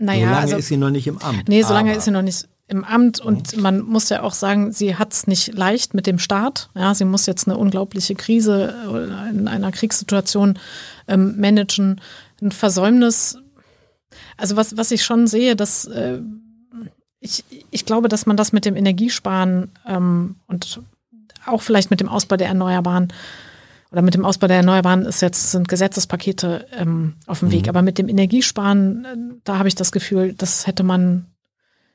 Naja, 0.02 0.28
solange 0.28 0.42
also, 0.42 0.58
ist 0.58 0.68
sie 0.68 0.78
noch 0.78 0.90
nicht 0.90 1.08
im 1.08 1.20
Amt. 1.20 1.48
Nee, 1.48 1.62
solange 1.62 1.96
ist 1.96 2.06
sie 2.06 2.12
noch 2.12 2.24
nicht 2.24 2.48
im 2.68 2.84
Amt 2.84 3.20
und 3.20 3.56
mhm. 3.56 3.62
man 3.62 3.82
muss 3.82 4.10
ja 4.10 4.24
auch 4.24 4.34
sagen, 4.34 4.72
sie 4.72 4.96
hat 4.96 5.14
es 5.14 5.28
nicht 5.28 5.54
leicht 5.54 5.94
mit 5.94 6.08
dem 6.08 6.18
Staat. 6.18 6.70
Ja, 6.74 6.96
sie 6.96 7.06
muss 7.06 7.26
jetzt 7.26 7.48
eine 7.48 7.58
unglaubliche 7.58 8.16
Krise 8.16 8.74
in 9.30 9.48
einer 9.48 9.72
Kriegssituation 9.72 10.58
ähm, 11.08 11.36
managen. 11.38 12.02
Ein 12.42 12.52
Versäumnis, 12.52 13.38
also 14.38 14.56
was, 14.56 14.76
was 14.78 14.90
ich 14.90 15.04
schon 15.04 15.28
sehe, 15.28 15.56
dass 15.56 15.86
äh, 15.86 16.20
ich, 17.20 17.44
ich 17.70 17.86
glaube, 17.86 18.08
dass 18.08 18.26
man 18.26 18.38
das 18.38 18.54
mit 18.54 18.66
dem 18.66 18.76
Energiesparen 18.76 19.70
ähm, 19.86 20.38
und 20.48 20.82
auch 21.46 21.62
vielleicht 21.62 21.92
mit 21.92 22.00
dem 22.00 22.10
Ausbau 22.10 22.38
der 22.38 22.48
Erneuerbaren 22.48 23.14
oder 23.92 24.02
mit 24.02 24.14
dem 24.14 24.26
Ausbau 24.26 24.48
der 24.48 24.58
Erneuerbaren 24.58 25.06
ist 25.06 25.22
jetzt 25.22 25.52
sind 25.52 25.68
Gesetzespakete 25.68 26.66
ähm, 26.78 27.16
auf 27.28 27.40
dem 27.40 27.50
mhm. 27.50 27.54
Weg. 27.54 27.68
Aber 27.68 27.82
mit 27.82 27.98
dem 27.98 28.08
Energiesparen, 28.08 29.06
äh, 29.06 29.36
da 29.44 29.58
habe 29.58 29.68
ich 29.68 29.76
das 29.76 29.92
Gefühl, 29.92 30.34
das 30.34 30.66
hätte 30.66 30.84
man 30.84 31.26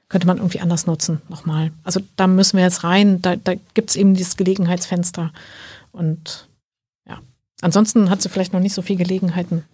könnte 0.09 0.27
man 0.27 0.37
irgendwie 0.37 0.61
anders 0.61 0.87
nutzen, 0.87 1.21
nochmal. 1.29 1.73
Also 1.83 2.01
da 2.15 2.27
müssen 2.27 2.57
wir 2.57 2.65
jetzt 2.65 2.85
rein, 2.85 3.21
da, 3.23 3.37
da 3.37 3.55
gibt 3.75 3.91
es 3.91 3.97
eben 3.97 4.15
dieses 4.15 4.37
Gelegenheitsfenster. 4.37 5.33
Und 5.91 6.49
ja, 7.09 7.19
ansonsten 7.61 8.09
hat 8.09 8.23
sie 8.23 8.29
vielleicht 8.29 8.53
noch 8.53 8.61
nicht 8.61 8.75
so 8.75 8.83
viele 8.83 8.99
Gelegenheiten 8.99 9.65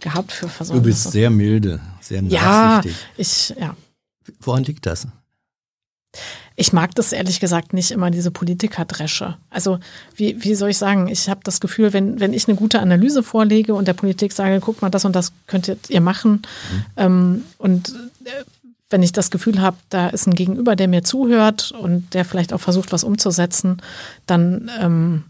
gehabt 0.00 0.32
für 0.32 0.48
Versorgung. 0.48 0.82
Du 0.82 0.88
bist 0.88 1.12
sehr 1.12 1.30
milde, 1.30 1.80
sehr 2.00 2.22
nachsichtig. 2.22 3.00
Ja, 3.00 3.08
ich, 3.16 3.54
ja. 3.60 3.76
Woran 4.40 4.64
liegt 4.64 4.86
das? 4.86 5.06
Ich 6.56 6.72
mag 6.72 6.94
das 6.94 7.12
ehrlich 7.12 7.40
gesagt 7.40 7.72
nicht 7.72 7.90
immer, 7.90 8.10
diese 8.10 8.30
Politikerdresche. 8.30 9.36
Also 9.50 9.78
wie, 10.14 10.42
wie 10.44 10.54
soll 10.54 10.70
ich 10.70 10.78
sagen, 10.78 11.08
ich 11.08 11.28
habe 11.28 11.40
das 11.42 11.60
Gefühl, 11.60 11.92
wenn, 11.92 12.20
wenn 12.20 12.32
ich 12.32 12.46
eine 12.48 12.56
gute 12.56 12.80
Analyse 12.80 13.22
vorlege 13.22 13.74
und 13.74 13.88
der 13.88 13.94
Politik 13.94 14.32
sage, 14.32 14.60
guck 14.60 14.80
mal, 14.80 14.90
das 14.90 15.04
und 15.04 15.16
das 15.16 15.32
könntet 15.46 15.90
ihr 15.90 16.00
machen 16.00 16.32
mhm. 16.32 16.84
ähm, 16.96 17.42
und 17.58 17.88
äh, 18.24 18.44
wenn 18.90 19.02
ich 19.02 19.12
das 19.12 19.32
Gefühl 19.32 19.60
habe, 19.60 19.76
da 19.88 20.08
ist 20.08 20.28
ein 20.28 20.34
Gegenüber, 20.34 20.76
der 20.76 20.86
mir 20.86 21.02
zuhört 21.02 21.72
und 21.72 22.14
der 22.14 22.24
vielleicht 22.24 22.52
auch 22.52 22.60
versucht, 22.60 22.92
was 22.92 23.02
umzusetzen, 23.02 23.82
dann, 24.26 24.70
ähm, 24.80 25.24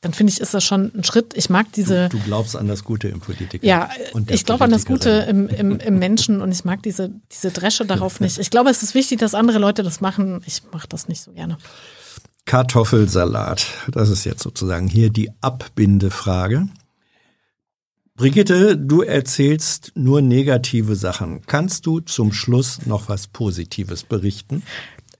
dann 0.00 0.12
finde 0.12 0.32
ich, 0.32 0.40
ist 0.40 0.54
das 0.54 0.64
schon 0.64 0.92
ein 0.94 1.04
Schritt. 1.04 1.34
Ich 1.36 1.50
mag 1.50 1.72
diese. 1.72 2.08
Du, 2.08 2.18
du 2.18 2.24
glaubst 2.24 2.56
an 2.56 2.68
das 2.68 2.84
Gute 2.84 3.08
im 3.08 3.20
Politiker. 3.20 3.66
Ja, 3.66 3.90
ich 4.28 4.44
glaube 4.44 4.64
an 4.64 4.70
das 4.70 4.86
Gute 4.86 5.26
im, 5.28 5.48
im, 5.48 5.78
im 5.78 5.98
Menschen 5.98 6.40
und 6.40 6.52
ich 6.52 6.64
mag 6.64 6.82
diese, 6.82 7.10
diese 7.32 7.50
Dresche 7.50 7.84
darauf 7.84 8.20
nicht. 8.20 8.38
Ich 8.38 8.50
glaube, 8.50 8.70
es 8.70 8.82
ist 8.82 8.94
wichtig, 8.94 9.18
dass 9.18 9.34
andere 9.34 9.58
Leute 9.58 9.82
das 9.82 10.00
machen. 10.00 10.42
Ich 10.46 10.62
mache 10.72 10.88
das 10.88 11.08
nicht 11.08 11.22
so 11.22 11.32
gerne. 11.32 11.58
Kartoffelsalat. 12.44 13.66
Das 13.90 14.08
ist 14.08 14.24
jetzt 14.24 14.42
sozusagen 14.42 14.88
hier 14.88 15.10
die 15.10 15.30
Abbindefrage. 15.40 16.68
Brigitte, 18.16 18.78
du 18.78 19.02
erzählst 19.02 19.92
nur 19.94 20.22
negative 20.22 20.96
Sachen. 20.96 21.42
Kannst 21.44 21.84
du 21.84 22.00
zum 22.00 22.32
Schluss 22.32 22.86
noch 22.86 23.10
was 23.10 23.26
Positives 23.26 24.04
berichten? 24.04 24.62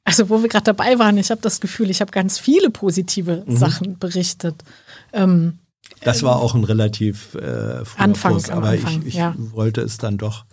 Also 0.07 0.29
wo 0.31 0.41
wir 0.41 0.49
gerade 0.49 0.65
dabei 0.65 1.01
waren, 1.01 1.19
ich 1.19 1.31
habe 1.33 1.41
das 1.41 1.61
Gefühl, 1.61 1.91
ich 1.91 2.01
habe 2.01 2.13
ganz 2.13 2.39
viele 2.39 2.71
positive 2.71 3.43
mhm. 3.45 3.57
Sachen 3.57 3.99
berichtet. 3.99 4.55
Ähm, 5.13 5.59
das 6.03 6.23
war 6.23 6.37
auch 6.37 6.55
ein 6.55 6.63
relativ 6.63 7.35
äh, 7.35 7.83
Anfang, 7.97 8.35
Kurs, 8.35 8.49
aber 8.49 8.69
Anfang, 8.69 9.01
ich, 9.01 9.09
ich 9.09 9.15
ja. 9.15 9.35
wollte 9.37 9.81
es 9.81 9.99
dann 9.99 10.17
doch 10.17 10.45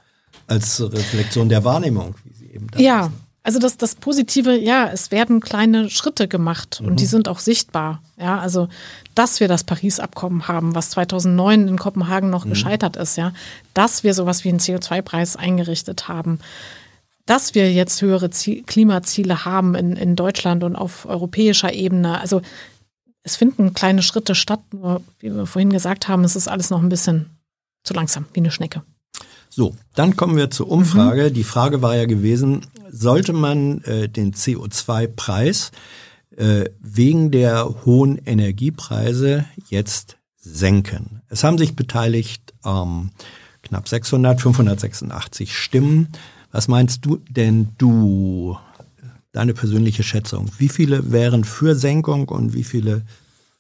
als 0.48 0.82
Reflexion 0.82 1.50
der 1.50 1.64
Wahrnehmung, 1.64 2.16
wie 2.24 2.34
sie 2.34 2.48
eben 2.48 2.68
da 2.72 2.80
Ja, 2.80 3.06
ist. 3.06 3.12
Also 3.44 3.60
das, 3.60 3.78
das 3.78 3.96
Positive, 3.96 4.58
ja, 4.58 4.90
es 4.92 5.12
werden 5.12 5.40
kleine 5.40 5.90
Schritte 5.90 6.28
gemacht 6.28 6.82
und 6.84 7.00
die 7.00 7.04
mhm. 7.04 7.10
sind 7.10 7.28
auch 7.28 7.40
sichtbar. 7.40 8.02
Ja, 8.18 8.40
also 8.40 8.70
dass 9.14 9.40
wir 9.40 9.48
das 9.48 9.66
Paris-Abkommen 9.66 10.48
haben, 10.48 10.74
was 10.74 10.92
2009 10.92 11.68
in 11.68 11.78
Kopenhagen 11.78 12.30
noch 12.32 12.46
mhm. 12.46 12.52
gescheitert 12.52 12.96
ist, 12.96 13.18
ja, 13.18 13.34
dass 13.76 14.04
wir 14.04 14.16
sowas 14.16 14.46
wie 14.46 14.50
einen 14.50 14.60
CO2-Preis 14.60 15.36
eingerichtet 15.36 16.08
haben, 16.08 16.40
dass 17.26 17.56
wir 17.56 17.72
jetzt 17.72 18.02
höhere 18.02 18.30
Ziel 18.30 18.64
Klimaziele 18.64 19.45
haben 19.45 19.76
in, 19.76 19.95
in 19.95 20.16
Deutschland 20.16 20.64
und 20.64 20.76
auf 20.76 21.06
europäischer 21.06 21.74
Ebene. 21.74 22.19
Also 22.19 22.42
es 23.24 23.35
finden 23.38 23.74
kleine 23.74 24.03
Schritte 24.03 24.35
statt, 24.35 24.61
nur 24.74 25.02
wie 25.19 25.34
wir 25.34 25.45
vorhin 25.45 25.72
gesagt 25.72 26.08
haben, 26.08 26.24
es 26.24 26.35
ist 26.35 26.48
alles 26.48 26.69
noch 26.69 26.82
ein 26.82 26.90
bisschen 26.90 27.38
zu 27.84 27.93
langsam, 27.93 28.26
wie 28.34 28.42
eine 28.42 28.52
Schnecke. 28.52 28.84
So, 29.50 29.76
dann 29.95 30.16
kommen 30.16 30.35
wir 30.35 30.50
zur 30.50 30.69
Umfrage. 30.69 31.30
Mhm. 31.30 31.34
Die 31.34 31.43
Frage 31.43 31.82
war 31.82 31.95
ja 31.95 32.06
gewesen, 32.06 32.66
sollte 32.90 33.34
man 33.34 33.82
äh, 33.84 34.10
den 34.10 34.34
CO2-Preis 34.34 35.72
äh, 36.35 36.66
wegen 36.80 37.32
der 37.32 37.85
hohen 37.85 38.18
Energiepreise 38.18 39.45
jetzt 39.69 40.18
senken? 40.38 41.22
Es 41.30 41.43
haben 41.43 41.58
sich 41.58 41.76
beteiligt 41.76 42.53
ähm, 42.66 43.11
knapp 43.61 43.88
600, 43.88 44.42
586 44.42 45.56
Stimmen. 45.56 46.10
Was 46.54 46.68
meinst 46.68 47.04
du 47.04 47.18
denn 47.18 47.74
du, 47.80 48.56
deine 49.32 49.56
persönliche 49.56 50.04
Schätzung? 50.04 50.52
Wie 50.60 50.70
viele 50.70 51.12
wären 51.12 51.46
für 51.46 51.76
Senkung 51.76 52.30
und 52.30 52.54
wie 52.54 52.64
viele 52.64 53.02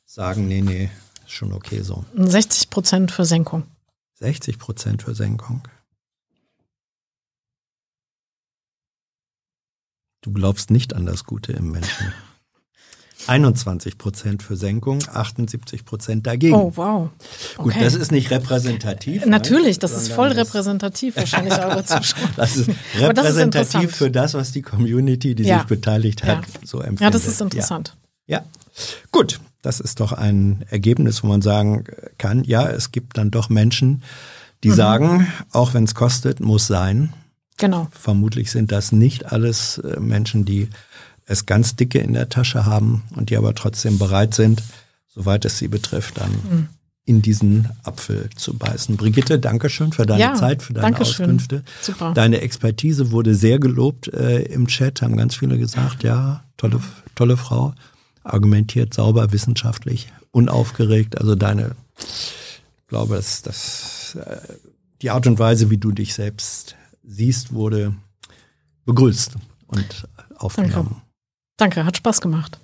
sagen, 0.05 0.47
nee, 0.47 0.61
nee, 0.61 0.91
ist 1.25 1.31
schon 1.31 1.53
okay 1.53 1.81
so? 1.81 2.05
60 2.15 2.69
Prozent 2.69 3.11
für 3.11 3.25
Senkung. 3.25 3.63
60 4.19 4.59
Prozent 4.59 5.01
für 5.01 5.15
Senkung. 5.15 5.67
Du 10.21 10.31
glaubst 10.31 10.69
nicht 10.69 10.93
an 10.93 11.07
das 11.07 11.23
Gute 11.23 11.51
im 11.51 11.71
Menschen. 11.71 12.13
21 13.27 13.97
Prozent 13.97 14.43
für 14.43 14.55
Senkung, 14.55 14.99
78 15.11 15.85
Prozent 15.85 16.27
dagegen. 16.27 16.55
Oh, 16.55 16.71
wow. 16.75 17.09
Okay. 17.57 17.63
Gut, 17.63 17.81
das 17.81 17.95
ist 17.95 18.11
nicht 18.11 18.31
repräsentativ. 18.31 19.25
Natürlich, 19.25 19.79
das 19.79 19.93
ist 19.93 20.11
voll 20.11 20.29
repräsentativ, 20.29 21.15
wahrscheinlich 21.15 21.57
eure 21.57 21.83
Zuschauer. 21.83 22.23
Das 22.35 22.55
ist 22.55 22.69
repräsentativ 22.97 23.81
das 23.81 23.91
ist 23.91 23.97
für 23.97 24.11
das, 24.11 24.33
was 24.33 24.51
die 24.51 24.61
Community, 24.61 25.35
die 25.35 25.43
ja. 25.43 25.59
sich 25.59 25.67
beteiligt 25.67 26.23
hat, 26.23 26.45
ja. 26.45 26.59
so 26.63 26.79
empfindet. 26.79 27.01
Ja, 27.01 27.09
das 27.09 27.27
ist 27.27 27.41
interessant. 27.41 27.95
Ja. 28.27 28.39
ja. 28.39 28.45
Gut, 29.11 29.39
das 29.61 29.79
ist 29.79 29.99
doch 29.99 30.11
ein 30.11 30.65
Ergebnis, 30.69 31.23
wo 31.23 31.27
man 31.27 31.41
sagen 31.41 31.85
kann, 32.17 32.43
ja, 32.43 32.69
es 32.69 32.91
gibt 32.91 33.17
dann 33.17 33.31
doch 33.31 33.49
Menschen, 33.49 34.03
die 34.63 34.69
mhm. 34.69 34.75
sagen, 34.75 35.27
auch 35.51 35.73
wenn 35.73 35.83
es 35.85 35.95
kostet, 35.95 36.39
muss 36.39 36.67
sein. 36.67 37.13
Genau. 37.57 37.87
Vermutlich 37.91 38.51
sind 38.51 38.71
das 38.71 38.91
nicht 38.91 39.31
alles 39.31 39.77
äh, 39.77 39.99
Menschen, 39.99 40.45
die 40.45 40.69
es 41.25 41.45
ganz 41.45 41.75
dicke 41.75 41.99
in 41.99 42.13
der 42.13 42.29
Tasche 42.29 42.65
haben 42.65 43.03
und 43.15 43.29
die 43.29 43.37
aber 43.37 43.55
trotzdem 43.55 43.97
bereit 43.97 44.33
sind, 44.33 44.63
soweit 45.07 45.45
es 45.45 45.57
sie 45.57 45.67
betrifft, 45.67 46.17
dann 46.17 46.31
mhm. 46.31 46.69
in 47.05 47.21
diesen 47.21 47.69
Apfel 47.83 48.29
zu 48.35 48.57
beißen. 48.57 48.97
Brigitte, 48.97 49.39
danke 49.39 49.69
schön 49.69 49.93
für 49.93 50.05
deine 50.05 50.21
ja, 50.21 50.33
Zeit, 50.33 50.63
für 50.63 50.73
deine 50.73 50.99
Auskünfte. 50.99 51.63
Super. 51.81 52.13
Deine 52.13 52.41
Expertise 52.41 53.11
wurde 53.11 53.35
sehr 53.35 53.59
gelobt 53.59 54.07
äh, 54.07 54.43
im 54.43 54.67
Chat, 54.67 55.01
haben 55.01 55.17
ganz 55.17 55.35
viele 55.35 55.57
gesagt, 55.57 56.03
ja, 56.03 56.43
tolle, 56.57 56.81
tolle 57.15 57.37
Frau, 57.37 57.73
argumentiert 58.23 58.93
sauber, 58.93 59.31
wissenschaftlich, 59.31 60.11
unaufgeregt. 60.31 61.19
Also 61.19 61.35
deine, 61.35 61.75
ich 61.99 62.87
glaube, 62.87 63.15
dass 63.15 63.41
das, 63.43 64.17
äh, 64.25 64.37
die 65.01 65.11
Art 65.11 65.27
und 65.27 65.39
Weise, 65.39 65.69
wie 65.69 65.77
du 65.77 65.91
dich 65.91 66.13
selbst 66.13 66.75
siehst, 67.03 67.53
wurde 67.53 67.93
begrüßt 68.85 69.35
und 69.67 70.07
aufgenommen. 70.37 70.73
Danke. 70.73 71.12
Danke, 71.57 71.85
hat 71.85 71.97
Spaß 71.97 72.21
gemacht. 72.21 72.59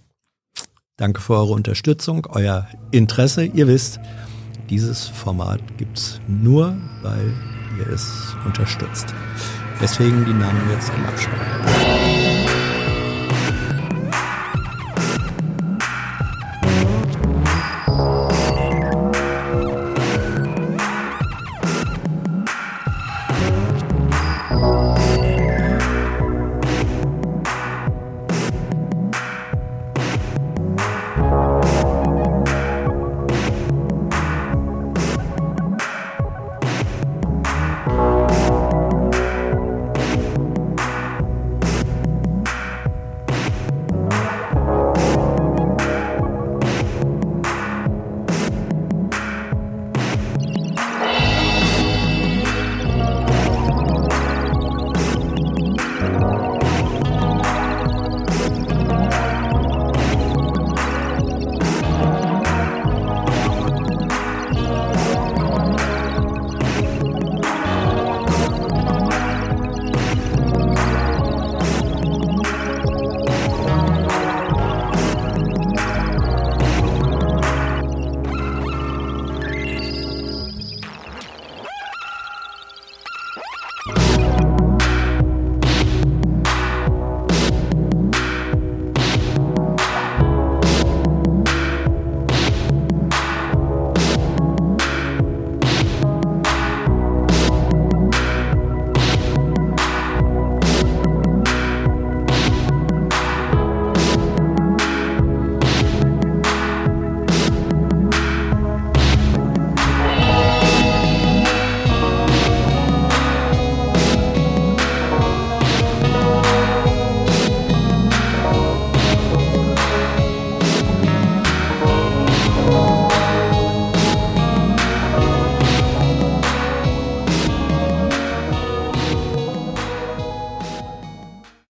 Danke 0.98 1.22
für 1.22 1.36
eure 1.36 1.54
Unterstützung, 1.54 2.28
euer 2.32 2.68
Interesse. 2.92 3.46
Ihr 3.46 3.68
wisst, 3.68 4.00
dieses 4.70 5.08
Format 5.08 5.62
gibt 5.78 5.98
es 5.98 6.20
nur, 6.28 6.76
weil 7.02 7.34
ihr 7.78 7.88
es 7.88 8.36
unterstützt. 8.46 9.14
Deswegen 9.82 10.26
die 10.26 10.34
Namen 10.34 10.70
jetzt 10.72 10.92
im 10.94 11.06
Abspann. 11.06 12.19